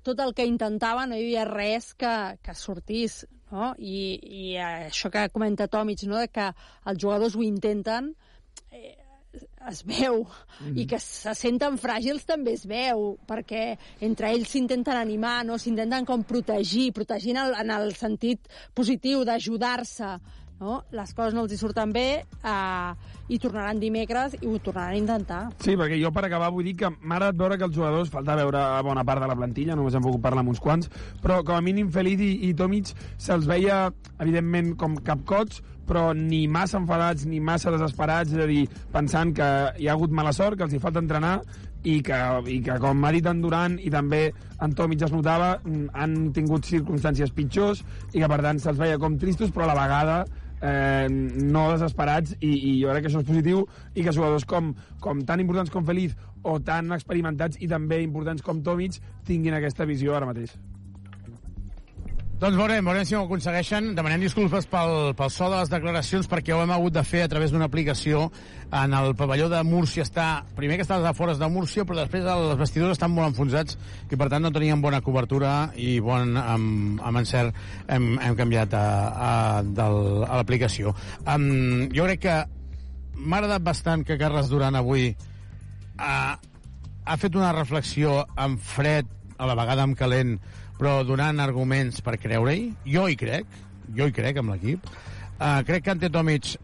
tot 0.07 0.21
el 0.23 0.33
que 0.39 0.47
intentava 0.49 1.05
no 1.05 1.19
hi 1.19 1.27
havia 1.27 1.45
res 1.49 1.93
que, 1.99 2.15
que 2.41 2.55
sortís, 2.57 3.25
no? 3.53 3.75
I, 3.77 3.99
I 4.41 4.45
això 4.63 5.11
que 5.13 5.29
comenta 5.35 5.69
Tomic, 5.69 6.07
no?, 6.09 6.21
de 6.23 6.31
que 6.33 6.47
els 6.87 7.03
jugadors 7.03 7.37
ho 7.37 7.43
intenten, 7.45 8.15
eh, 8.71 8.95
es 9.71 9.83
veu, 9.85 10.27
Mhm. 10.61 10.77
i 10.79 10.87
que 10.87 10.99
se 11.03 11.35
senten 11.35 11.77
fràgils 11.79 12.25
també 12.25 12.53
es 12.55 12.65
veu, 12.67 13.17
perquè 13.27 13.77
entre 14.01 14.31
ells 14.33 14.49
s'intenten 14.49 14.97
animar, 14.97 15.45
no? 15.45 15.59
s'intenten 15.59 16.05
com 16.07 16.23
protegir, 16.25 16.93
protegint 16.93 17.37
el, 17.37 17.55
en 17.61 17.71
el 17.71 17.95
sentit 17.95 18.41
positiu 18.75 19.25
d'ajudar-se, 19.25 20.19
no? 20.61 20.85
les 20.91 21.13
coses 21.13 21.35
no 21.35 21.43
els 21.45 21.53
hi 21.53 21.59
surten 21.61 21.93
bé 21.93 22.25
eh, 22.25 22.93
i 23.29 23.39
tornaran 23.43 23.81
dimecres 23.81 24.37
i 24.41 24.47
ho 24.47 24.57
tornaran 24.63 24.95
a 24.95 24.97
intentar. 24.97 25.41
Sí, 25.61 25.75
perquè 25.77 25.99
jo 26.01 26.13
per 26.15 26.25
acabar 26.25 26.49
vull 26.55 26.65
dir 26.65 26.77
que 26.79 26.89
m'ha 26.89 27.17
agradat 27.19 27.37
veure 27.37 27.59
que 27.59 27.65
els 27.69 27.75
jugadors, 27.77 28.09
falta 28.09 28.37
veure 28.39 28.63
bona 28.87 29.05
part 29.05 29.21
de 29.21 29.29
la 29.29 29.37
plantilla, 29.37 29.75
només 29.77 29.95
hem 29.95 30.03
pogut 30.07 30.23
parlar 30.23 30.41
amb 30.47 30.55
uns 30.55 30.61
quants, 30.63 30.89
però 31.21 31.43
com 31.45 31.57
a 31.57 31.61
mínim 31.61 31.91
Feliz 31.93 32.21
i, 32.21 32.49
i 32.49 32.55
Tomic 32.55 32.95
se'ls 33.19 33.45
veia, 33.47 33.91
evidentment, 34.19 34.77
com 34.79 34.97
capcots, 34.97 35.61
però 35.87 36.11
ni 36.17 36.47
massa 36.51 36.81
enfadats 36.81 37.27
ni 37.27 37.41
massa 37.41 37.73
desesperats, 37.75 38.35
és 38.35 38.43
a 38.43 38.49
dir, 38.51 38.65
pensant 38.93 39.33
que 39.37 39.49
hi 39.79 39.89
ha 39.89 39.95
hagut 39.95 40.15
mala 40.15 40.35
sort, 40.37 40.59
que 40.59 40.67
els 40.67 40.75
hi 40.75 40.83
falta 40.83 41.03
entrenar 41.03 41.39
i 41.87 42.01
que, 42.03 42.19
i 42.51 42.59
que 42.67 42.79
com 42.83 43.05
ha 43.07 43.13
dit 43.15 43.27
en 43.31 43.43
Duran 43.45 43.77
i 43.79 43.93
també 43.95 44.25
en 44.63 44.75
Tomic 44.75 45.05
es 45.07 45.15
notava, 45.15 45.55
mm, 45.63 45.93
han 45.95 46.17
tingut 46.35 46.67
circumstàncies 46.67 47.33
pitjors 47.37 47.85
i 48.13 48.21
que 48.21 48.29
per 48.33 48.43
tant 48.43 48.59
se'ls 48.63 48.81
veia 48.81 48.99
com 48.99 49.19
tristos, 49.21 49.53
però 49.55 49.69
a 49.69 49.73
la 49.73 49.79
vegada 49.79 50.19
eh, 50.61 51.07
no 51.09 51.67
desesperats 51.73 52.37
i, 52.41 52.53
i 52.53 52.73
jo 52.83 52.91
crec 52.91 53.07
que 53.07 53.13
això 53.13 53.23
és 53.23 53.29
positiu 53.29 53.67
i 53.95 54.03
que 54.03 54.15
jugadors 54.15 54.47
com, 54.49 54.73
com 55.01 55.23
tan 55.29 55.43
importants 55.45 55.71
com 55.71 55.87
Feliz 55.87 56.17
o 56.47 56.59
tan 56.63 56.95
experimentats 56.97 57.61
i 57.61 57.69
també 57.71 58.03
importants 58.03 58.43
com 58.43 58.63
Tomic 58.67 58.99
tinguin 59.27 59.59
aquesta 59.59 59.87
visió 59.87 60.17
ara 60.17 60.29
mateix. 60.29 60.57
Doncs 62.37 62.53
veurem, 62.53 62.85
veurem 62.85 63.05
si 63.09 63.15
ho 63.17 63.23
aconsegueixen. 63.25 63.95
Demanem 63.97 64.21
disculpes 64.21 64.67
pel, 64.69 65.15
pel 65.17 65.31
so 65.33 65.47
de 65.49 65.57
les 65.57 65.71
declaracions 65.73 66.27
perquè 66.29 66.53
ho 66.53 66.59
hem 66.61 66.73
hagut 66.75 66.93
de 66.93 67.01
fer 67.01 67.23
a 67.25 67.29
través 67.33 67.49
d'una 67.49 67.65
aplicació. 67.65 68.27
En 68.77 68.93
el 68.93 69.15
pavelló 69.17 69.47
de 69.49 69.63
Múrcia 69.65 70.05
està... 70.05 70.27
Primer 70.59 70.77
que 70.77 70.85
està 70.85 70.99
als 70.99 71.09
afores 71.09 71.41
de 71.41 71.49
Múrcia, 71.49 71.87
però 71.89 72.03
després 72.03 72.29
els 72.29 72.59
vestidors 72.61 72.99
estan 72.99 73.15
molt 73.15 73.31
enfonsats 73.31 73.79
i 74.13 74.19
per 74.21 74.29
tant 74.29 74.45
no 74.45 74.51
teníem 74.53 74.85
bona 74.85 75.01
cobertura 75.01 75.71
i 75.81 75.95
bon 76.05 76.37
amb, 76.37 77.01
amb 77.01 77.23
encert 77.23 77.57
hem, 77.89 78.11
hem 78.21 78.37
canviat 78.37 78.77
a, 78.77 78.85
a, 79.31 79.33
del, 79.65 79.99
a 80.29 80.37
l'aplicació. 80.37 80.93
Um, 81.25 81.89
jo 81.97 82.05
crec 82.05 82.21
que 82.27 82.37
m'ha 83.17 83.41
agradat 83.41 83.65
bastant 83.65 84.05
que 84.05 84.21
Carles 84.21 84.53
Duran 84.53 84.77
avui 84.77 85.09
ha, 85.97 86.37
ha 86.37 87.17
fet 87.17 87.41
una 87.41 87.57
reflexió 87.57 88.27
amb 88.37 88.61
fred, 88.61 89.09
a 89.37 89.49
la 89.49 89.57
vegada 89.57 89.89
amb 89.89 89.97
calent, 89.97 90.37
però 90.79 91.01
donant 91.07 91.41
arguments 91.43 92.03
per 92.05 92.19
creure-hi. 92.21 92.71
Jo 92.93 93.07
hi 93.09 93.17
crec, 93.17 93.59
jo 93.97 94.07
hi 94.07 94.15
crec 94.15 94.41
amb 94.43 94.55
l'equip. 94.55 94.87
Uh, 95.37 95.61
crec 95.69 95.85
que 95.85 95.93
Ante 95.93 96.11
Tomic 96.13 96.55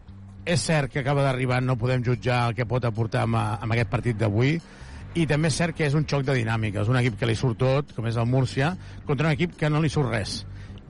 és 0.45 0.63
cert 0.63 0.91
que 0.91 1.03
acaba 1.03 1.23
d'arribar, 1.23 1.61
no 1.63 1.77
podem 1.79 2.03
jutjar 2.03 2.47
el 2.49 2.55
que 2.57 2.67
pot 2.67 2.85
aportar 2.85 3.27
amb, 3.27 3.37
amb 3.37 3.75
aquest 3.75 3.91
partit 3.91 4.17
d'avui, 4.19 4.57
i 5.13 5.27
també 5.29 5.51
és 5.51 5.59
cert 5.59 5.77
que 5.77 5.85
és 5.85 5.93
un 5.93 6.07
xoc 6.09 6.25
de 6.25 6.35
dinàmiques, 6.35 6.89
un 6.89 6.97
equip 6.99 7.19
que 7.19 7.29
li 7.29 7.37
surt 7.37 7.59
tot, 7.61 7.93
com 7.95 8.07
és 8.09 8.17
el 8.17 8.27
Múrcia, 8.27 8.73
contra 9.05 9.29
un 9.29 9.37
equip 9.37 9.53
que 9.59 9.69
no 9.69 9.81
li 9.83 9.91
surt 9.93 10.11
res 10.11 10.41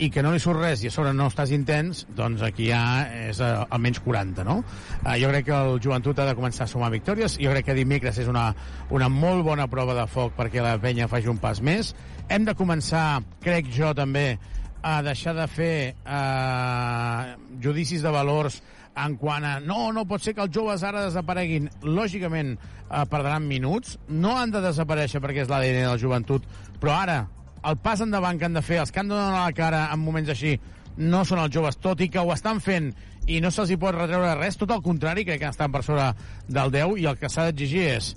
i 0.01 0.09
que 0.09 0.23
no 0.25 0.31
li 0.33 0.39
surt 0.41 0.57
res 0.57 0.81
i 0.83 0.89
a 0.89 0.93
sobre 0.93 1.11
no 1.13 1.27
estàs 1.29 1.51
intens, 1.53 2.03
doncs 2.17 2.41
aquí 2.45 2.65
ja 2.71 2.81
és 3.29 3.39
eh, 3.43 3.51
almenys 3.75 4.01
40, 4.03 4.45
no? 4.47 4.57
Eh, 5.03 5.19
jo 5.21 5.29
crec 5.29 5.45
que 5.47 5.59
el 5.59 5.77
joventut 5.83 6.19
ha 6.19 6.25
de 6.27 6.35
començar 6.37 6.65
a 6.65 6.71
sumar 6.71 6.89
victòries, 6.93 7.37
jo 7.41 7.53
crec 7.53 7.69
que 7.69 7.77
dimecres 7.77 8.17
és 8.23 8.31
una, 8.31 8.47
una 8.89 9.09
molt 9.13 9.45
bona 9.45 9.69
prova 9.69 9.95
de 9.97 10.07
foc 10.09 10.33
perquè 10.39 10.63
la 10.65 10.79
penya 10.81 11.09
faci 11.11 11.29
un 11.29 11.37
pas 11.43 11.61
més. 11.61 11.93
Hem 12.29 12.45
de 12.47 12.55
començar, 12.55 13.21
crec 13.43 13.67
jo 13.73 13.91
també, 13.97 14.37
a 14.83 15.01
deixar 15.01 15.33
de 15.35 15.47
fer 15.47 15.75
eh, 15.95 17.35
judicis 17.63 18.03
de 18.03 18.11
valors 18.11 18.59
en 18.99 19.15
quant 19.17 19.45
a 19.47 19.53
no, 19.63 19.87
no 19.95 20.03
pot 20.05 20.21
ser 20.21 20.35
que 20.35 20.43
els 20.43 20.53
joves 20.53 20.83
ara 20.83 21.05
desapareguin. 21.07 21.69
Lògicament 21.87 22.57
eh, 22.57 23.05
perdran 23.09 23.47
minuts, 23.47 23.97
no 24.09 24.35
han 24.37 24.51
de 24.53 24.61
desaparèixer 24.63 25.23
perquè 25.23 25.45
és 25.45 25.51
l'ADN 25.51 25.85
de 25.85 25.87
la 25.87 26.01
joventut, 26.01 26.45
però 26.81 26.97
ara 26.99 27.17
el 27.63 27.79
pas 27.79 28.03
endavant 28.03 28.37
que 28.39 28.49
han 28.49 28.59
de 28.59 28.65
fer, 28.65 28.81
els 28.83 28.91
que 28.91 28.99
han 28.99 29.09
de 29.11 29.15
donar 29.15 29.45
la 29.47 29.55
cara 29.55 29.85
en 29.93 30.03
moments 30.03 30.33
així, 30.33 30.57
no 30.99 31.23
són 31.25 31.39
els 31.41 31.53
joves, 31.55 31.79
tot 31.81 32.03
i 32.03 32.09
que 32.11 32.21
ho 32.21 32.33
estan 32.35 32.59
fent 32.61 32.91
i 33.31 33.39
no 33.41 33.49
se'ls 33.55 33.71
hi 33.71 33.79
pot 33.79 33.95
retreure 33.95 34.35
res, 34.35 34.59
tot 34.59 34.71
el 34.75 34.83
contrari, 34.83 35.23
crec 35.25 35.39
que 35.41 35.49
estan 35.49 35.71
per 35.71 35.81
sobre 35.87 36.11
del 36.51 36.75
10 36.75 36.99
i 37.01 37.07
el 37.09 37.17
que 37.17 37.31
s'ha 37.31 37.47
d'exigir 37.47 37.87
és 37.95 38.11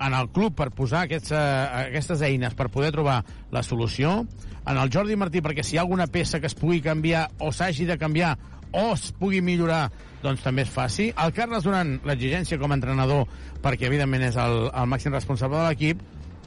en 0.00 0.16
el 0.16 0.28
club 0.34 0.56
per 0.56 0.70
posar 0.74 1.04
aquests, 1.06 1.32
uh, 1.32 1.86
aquestes 1.86 2.22
eines 2.26 2.56
per 2.58 2.68
poder 2.72 2.92
trobar 2.94 3.22
la 3.52 3.62
solució, 3.66 4.24
en 4.66 4.80
el 4.82 4.90
Jordi 4.92 5.16
Martí 5.16 5.42
perquè 5.44 5.64
si 5.64 5.76
hi 5.76 5.78
ha 5.78 5.84
alguna 5.86 6.08
peça 6.10 6.40
que 6.42 6.50
es 6.50 6.56
pugui 6.58 6.82
canviar 6.82 7.28
o 7.38 7.52
s'hagi 7.54 7.86
de 7.86 7.98
canviar 7.98 8.34
o 8.72 8.90
es 8.92 9.12
pugui 9.16 9.40
millorar, 9.40 9.88
doncs 10.22 10.42
també 10.44 10.66
es 10.66 10.72
faci. 10.72 11.08
El 11.22 11.32
Carles 11.32 11.64
Duran, 11.64 12.00
l'exigència 12.04 12.58
com 12.60 12.74
a 12.74 12.76
entrenador, 12.76 13.24
perquè 13.62 13.86
evidentment 13.88 14.26
és 14.26 14.36
el, 14.40 14.66
el 14.68 14.90
màxim 14.90 15.14
responsable 15.14 15.60
de 15.60 15.68
l'equip, 15.70 16.02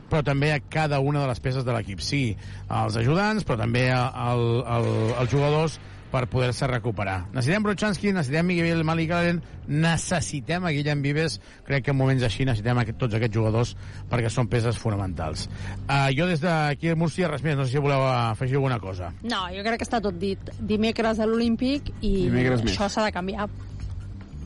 però 0.10 0.22
també 0.26 0.52
a 0.54 0.60
cada 0.60 1.00
una 1.00 1.24
de 1.24 1.30
les 1.30 1.40
peces 1.40 1.66
de 1.66 1.74
l'equip. 1.74 2.04
Sí, 2.04 2.24
als 2.68 2.98
ajudants, 3.00 3.46
però 3.48 3.60
també 3.62 3.88
al, 3.94 4.44
al, 4.66 4.90
als 5.22 5.32
jugadors 5.32 5.80
per 6.12 6.26
poder-se 6.32 6.68
recuperar. 6.68 7.28
Necessitem 7.34 7.64
Brochanski, 7.64 8.14
necessitem 8.16 8.48
Miguel 8.50 8.84
Malicalen, 8.88 9.42
necessitem 9.70 10.66
a 10.66 10.74
Guillem 10.74 11.04
Vives, 11.06 11.40
crec 11.68 11.86
que 11.86 11.94
en 11.94 12.00
moments 12.00 12.26
així 12.26 12.48
necessitem 12.48 12.82
aquest, 12.82 12.98
tots 13.02 13.18
aquests 13.18 13.38
jugadors 13.38 13.76
perquè 14.10 14.32
són 14.34 14.50
peces 14.50 14.80
fonamentals. 14.82 15.48
Uh, 15.86 16.10
jo 16.18 16.28
des 16.30 16.42
d'aquí 16.44 16.92
a 16.92 16.98
Múrcia, 17.00 17.30
res 17.32 17.46
més, 17.46 17.58
no 17.58 17.68
sé 17.68 17.78
si 17.78 17.84
voleu 17.84 18.06
afegir 18.10 18.58
alguna 18.58 18.80
cosa. 18.82 19.14
No, 19.22 19.46
jo 19.54 19.66
crec 19.66 19.82
que 19.82 19.88
està 19.88 20.02
tot 20.04 20.18
dit. 20.20 20.54
Dimecres 20.60 21.22
a 21.22 21.30
l'Olímpic 21.30 21.94
i 22.02 22.16
Dimecres 22.26 22.66
això 22.66 22.90
s'ha 22.90 23.06
de 23.06 23.14
canviar. 23.16 23.50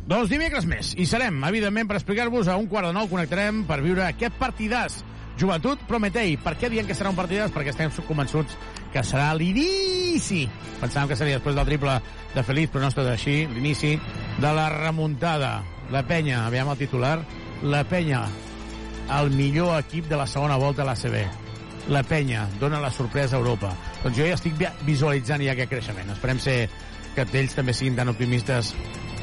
Doncs 0.04 0.28
dimecres 0.28 0.66
més. 0.68 0.92
I 1.00 1.06
serem, 1.08 1.38
evidentment, 1.48 1.88
per 1.88 1.96
explicar-vos 1.96 2.50
a 2.52 2.58
un 2.60 2.68
quart 2.68 2.90
de 2.90 2.96
nou 2.98 3.08
connectarem 3.08 3.64
per 3.70 3.80
viure 3.86 4.04
aquest 4.04 4.36
partidàs. 4.36 5.00
Joventut 5.40 5.82
Prometei. 5.88 6.36
Per 6.38 6.54
què 6.60 6.70
diem 6.70 6.86
que 6.86 6.96
serà 6.98 7.10
un 7.10 7.18
partidàs? 7.18 7.54
Perquè 7.56 7.72
estem 7.72 7.94
convençuts 8.10 8.58
que 8.94 9.02
serà 9.04 9.32
l'inici. 9.36 10.46
Pensàvem 10.82 11.10
que 11.12 11.18
seria 11.20 11.40
després 11.40 11.56
del 11.58 11.66
triple 11.66 11.98
de 12.36 12.44
Feliz, 12.46 12.70
però 12.70 12.84
no 12.84 12.90
ha 12.90 12.94
estat 12.94 13.10
així. 13.12 13.44
L'inici 13.52 13.96
de 14.40 14.54
la 14.54 14.70
remuntada. 14.70 15.64
La 15.92 16.04
penya, 16.08 16.46
aviam 16.48 16.70
el 16.72 16.78
titular. 16.80 17.18
La 17.64 17.84
penya, 17.88 18.24
el 19.20 19.30
millor 19.36 19.78
equip 19.80 20.08
de 20.10 20.18
la 20.20 20.28
segona 20.28 20.58
volta 20.58 20.84
a 20.84 20.86
l'ACB. 20.86 21.18
La 21.92 22.04
penya 22.08 22.46
dona 22.62 22.80
la 22.80 22.92
sorpresa 22.92 23.36
a 23.36 23.40
Europa. 23.42 23.74
Doncs 24.04 24.18
jo 24.18 24.26
ja 24.28 24.38
estic 24.38 24.56
vi- 24.58 24.72
visualitzant 24.88 25.42
ja 25.44 25.52
aquest 25.52 25.70
creixement. 25.74 26.10
Esperem 26.16 26.40
ser 26.40 26.70
que 27.16 27.26
ells 27.34 27.54
també 27.56 27.74
siguin 27.76 27.96
tan 27.98 28.10
optimistes 28.10 28.74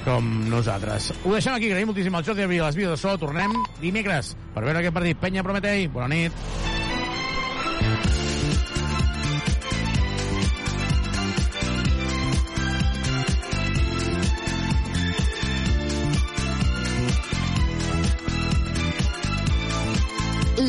com 0.04 0.28
nosaltres. 0.48 1.10
Ho 1.24 1.32
deixem 1.32 1.54
aquí, 1.54 1.70
agraïm 1.70 1.88
moltíssim 1.90 2.14
al 2.14 2.24
Jordi 2.24 2.42
Abril, 2.44 2.62
les 2.64 2.76
vides 2.76 2.90
de 2.90 2.96
so. 3.00 3.16
Tornem 3.18 3.52
dimecres 3.80 4.34
per 4.54 4.64
veure 4.64 4.78
aquest 4.80 4.94
partit. 4.94 5.18
Penya 5.20 5.42
Prometei, 5.42 5.86
bona 5.88 6.08
nit. 6.08 6.32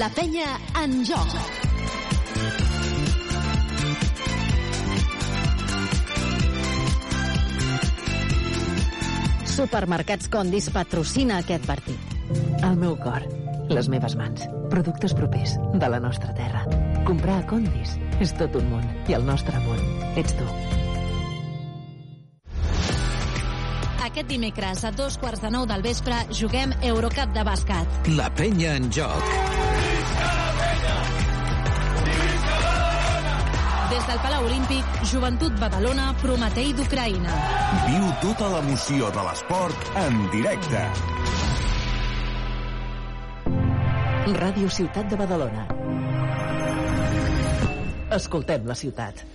La 0.01 0.07
penya 0.09 0.47
en 0.81 1.03
joc. 1.05 1.33
Supermercats 9.45 10.25
Condis 10.33 10.71
patrocina 10.73 11.37
aquest 11.43 11.69
partit. 11.69 12.17
El 12.65 12.81
meu 12.81 12.97
cor, 12.97 13.27
les 13.69 13.91
meves 13.93 14.17
mans. 14.17 14.49
Productes 14.73 15.13
propers 15.13 15.53
de 15.77 15.93
la 15.93 16.01
nostra 16.01 16.33
terra. 16.33 16.65
Comprar 17.05 17.37
a 17.43 17.45
Condis 17.53 17.93
és 18.17 18.33
tot 18.41 18.57
un 18.57 18.73
món. 18.73 18.89
I 19.05 19.19
el 19.19 19.29
nostre 19.29 19.61
món 19.67 19.85
ets 20.17 20.33
tu. 20.33 20.49
Aquest 24.09 24.33
dimecres 24.33 24.81
a 24.81 24.95
dos 24.97 25.21
quarts 25.21 25.45
de 25.45 25.53
nou 25.53 25.69
del 25.69 25.85
vespre 25.85 26.25
juguem 26.33 26.73
Eurocup 26.81 27.37
de 27.37 27.45
bàsquet. 27.45 28.05
La 28.17 28.33
penya 28.33 28.79
en 28.81 28.89
joc. 28.89 29.90
Des 33.91 34.05
del 34.07 34.19
Palau 34.23 34.45
Olímpic, 34.47 34.85
Joventut 35.11 35.57
Badalona, 35.59 36.13
Prometei 36.21 36.71
d'Ucraïna. 36.73 37.35
Viu 37.89 38.07
tota 38.23 38.47
l'emoció 38.53 39.11
de 39.11 39.25
l'esport 39.27 39.91
en 40.05 40.23
directe. 40.31 40.85
Ràdio 44.41 44.71
Ciutat 44.71 45.11
de 45.11 45.19
Badalona. 45.19 45.67
Escoltem 48.15 48.65
la 48.67 48.75
ciutat. 48.75 49.25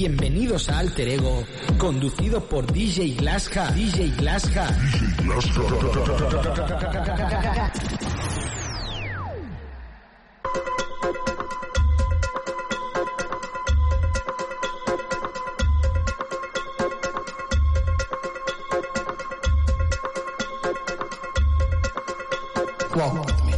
Bienvenidos 0.00 0.70
a 0.70 0.78
Alter 0.78 1.08
Ego, 1.08 1.44
conducido 1.76 2.40
por 2.40 2.64
DJ 2.72 3.16
Glaska. 3.18 3.70
DJ 3.72 4.08
Glaska. 4.16 4.66
Walk 22.96 23.26
with 23.26 23.44
me. 23.44 23.54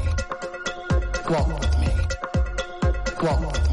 Walk 1.30 1.78
me. 1.78 1.90
Walk 3.22 3.52
with 3.52 3.70
me. 3.70 3.71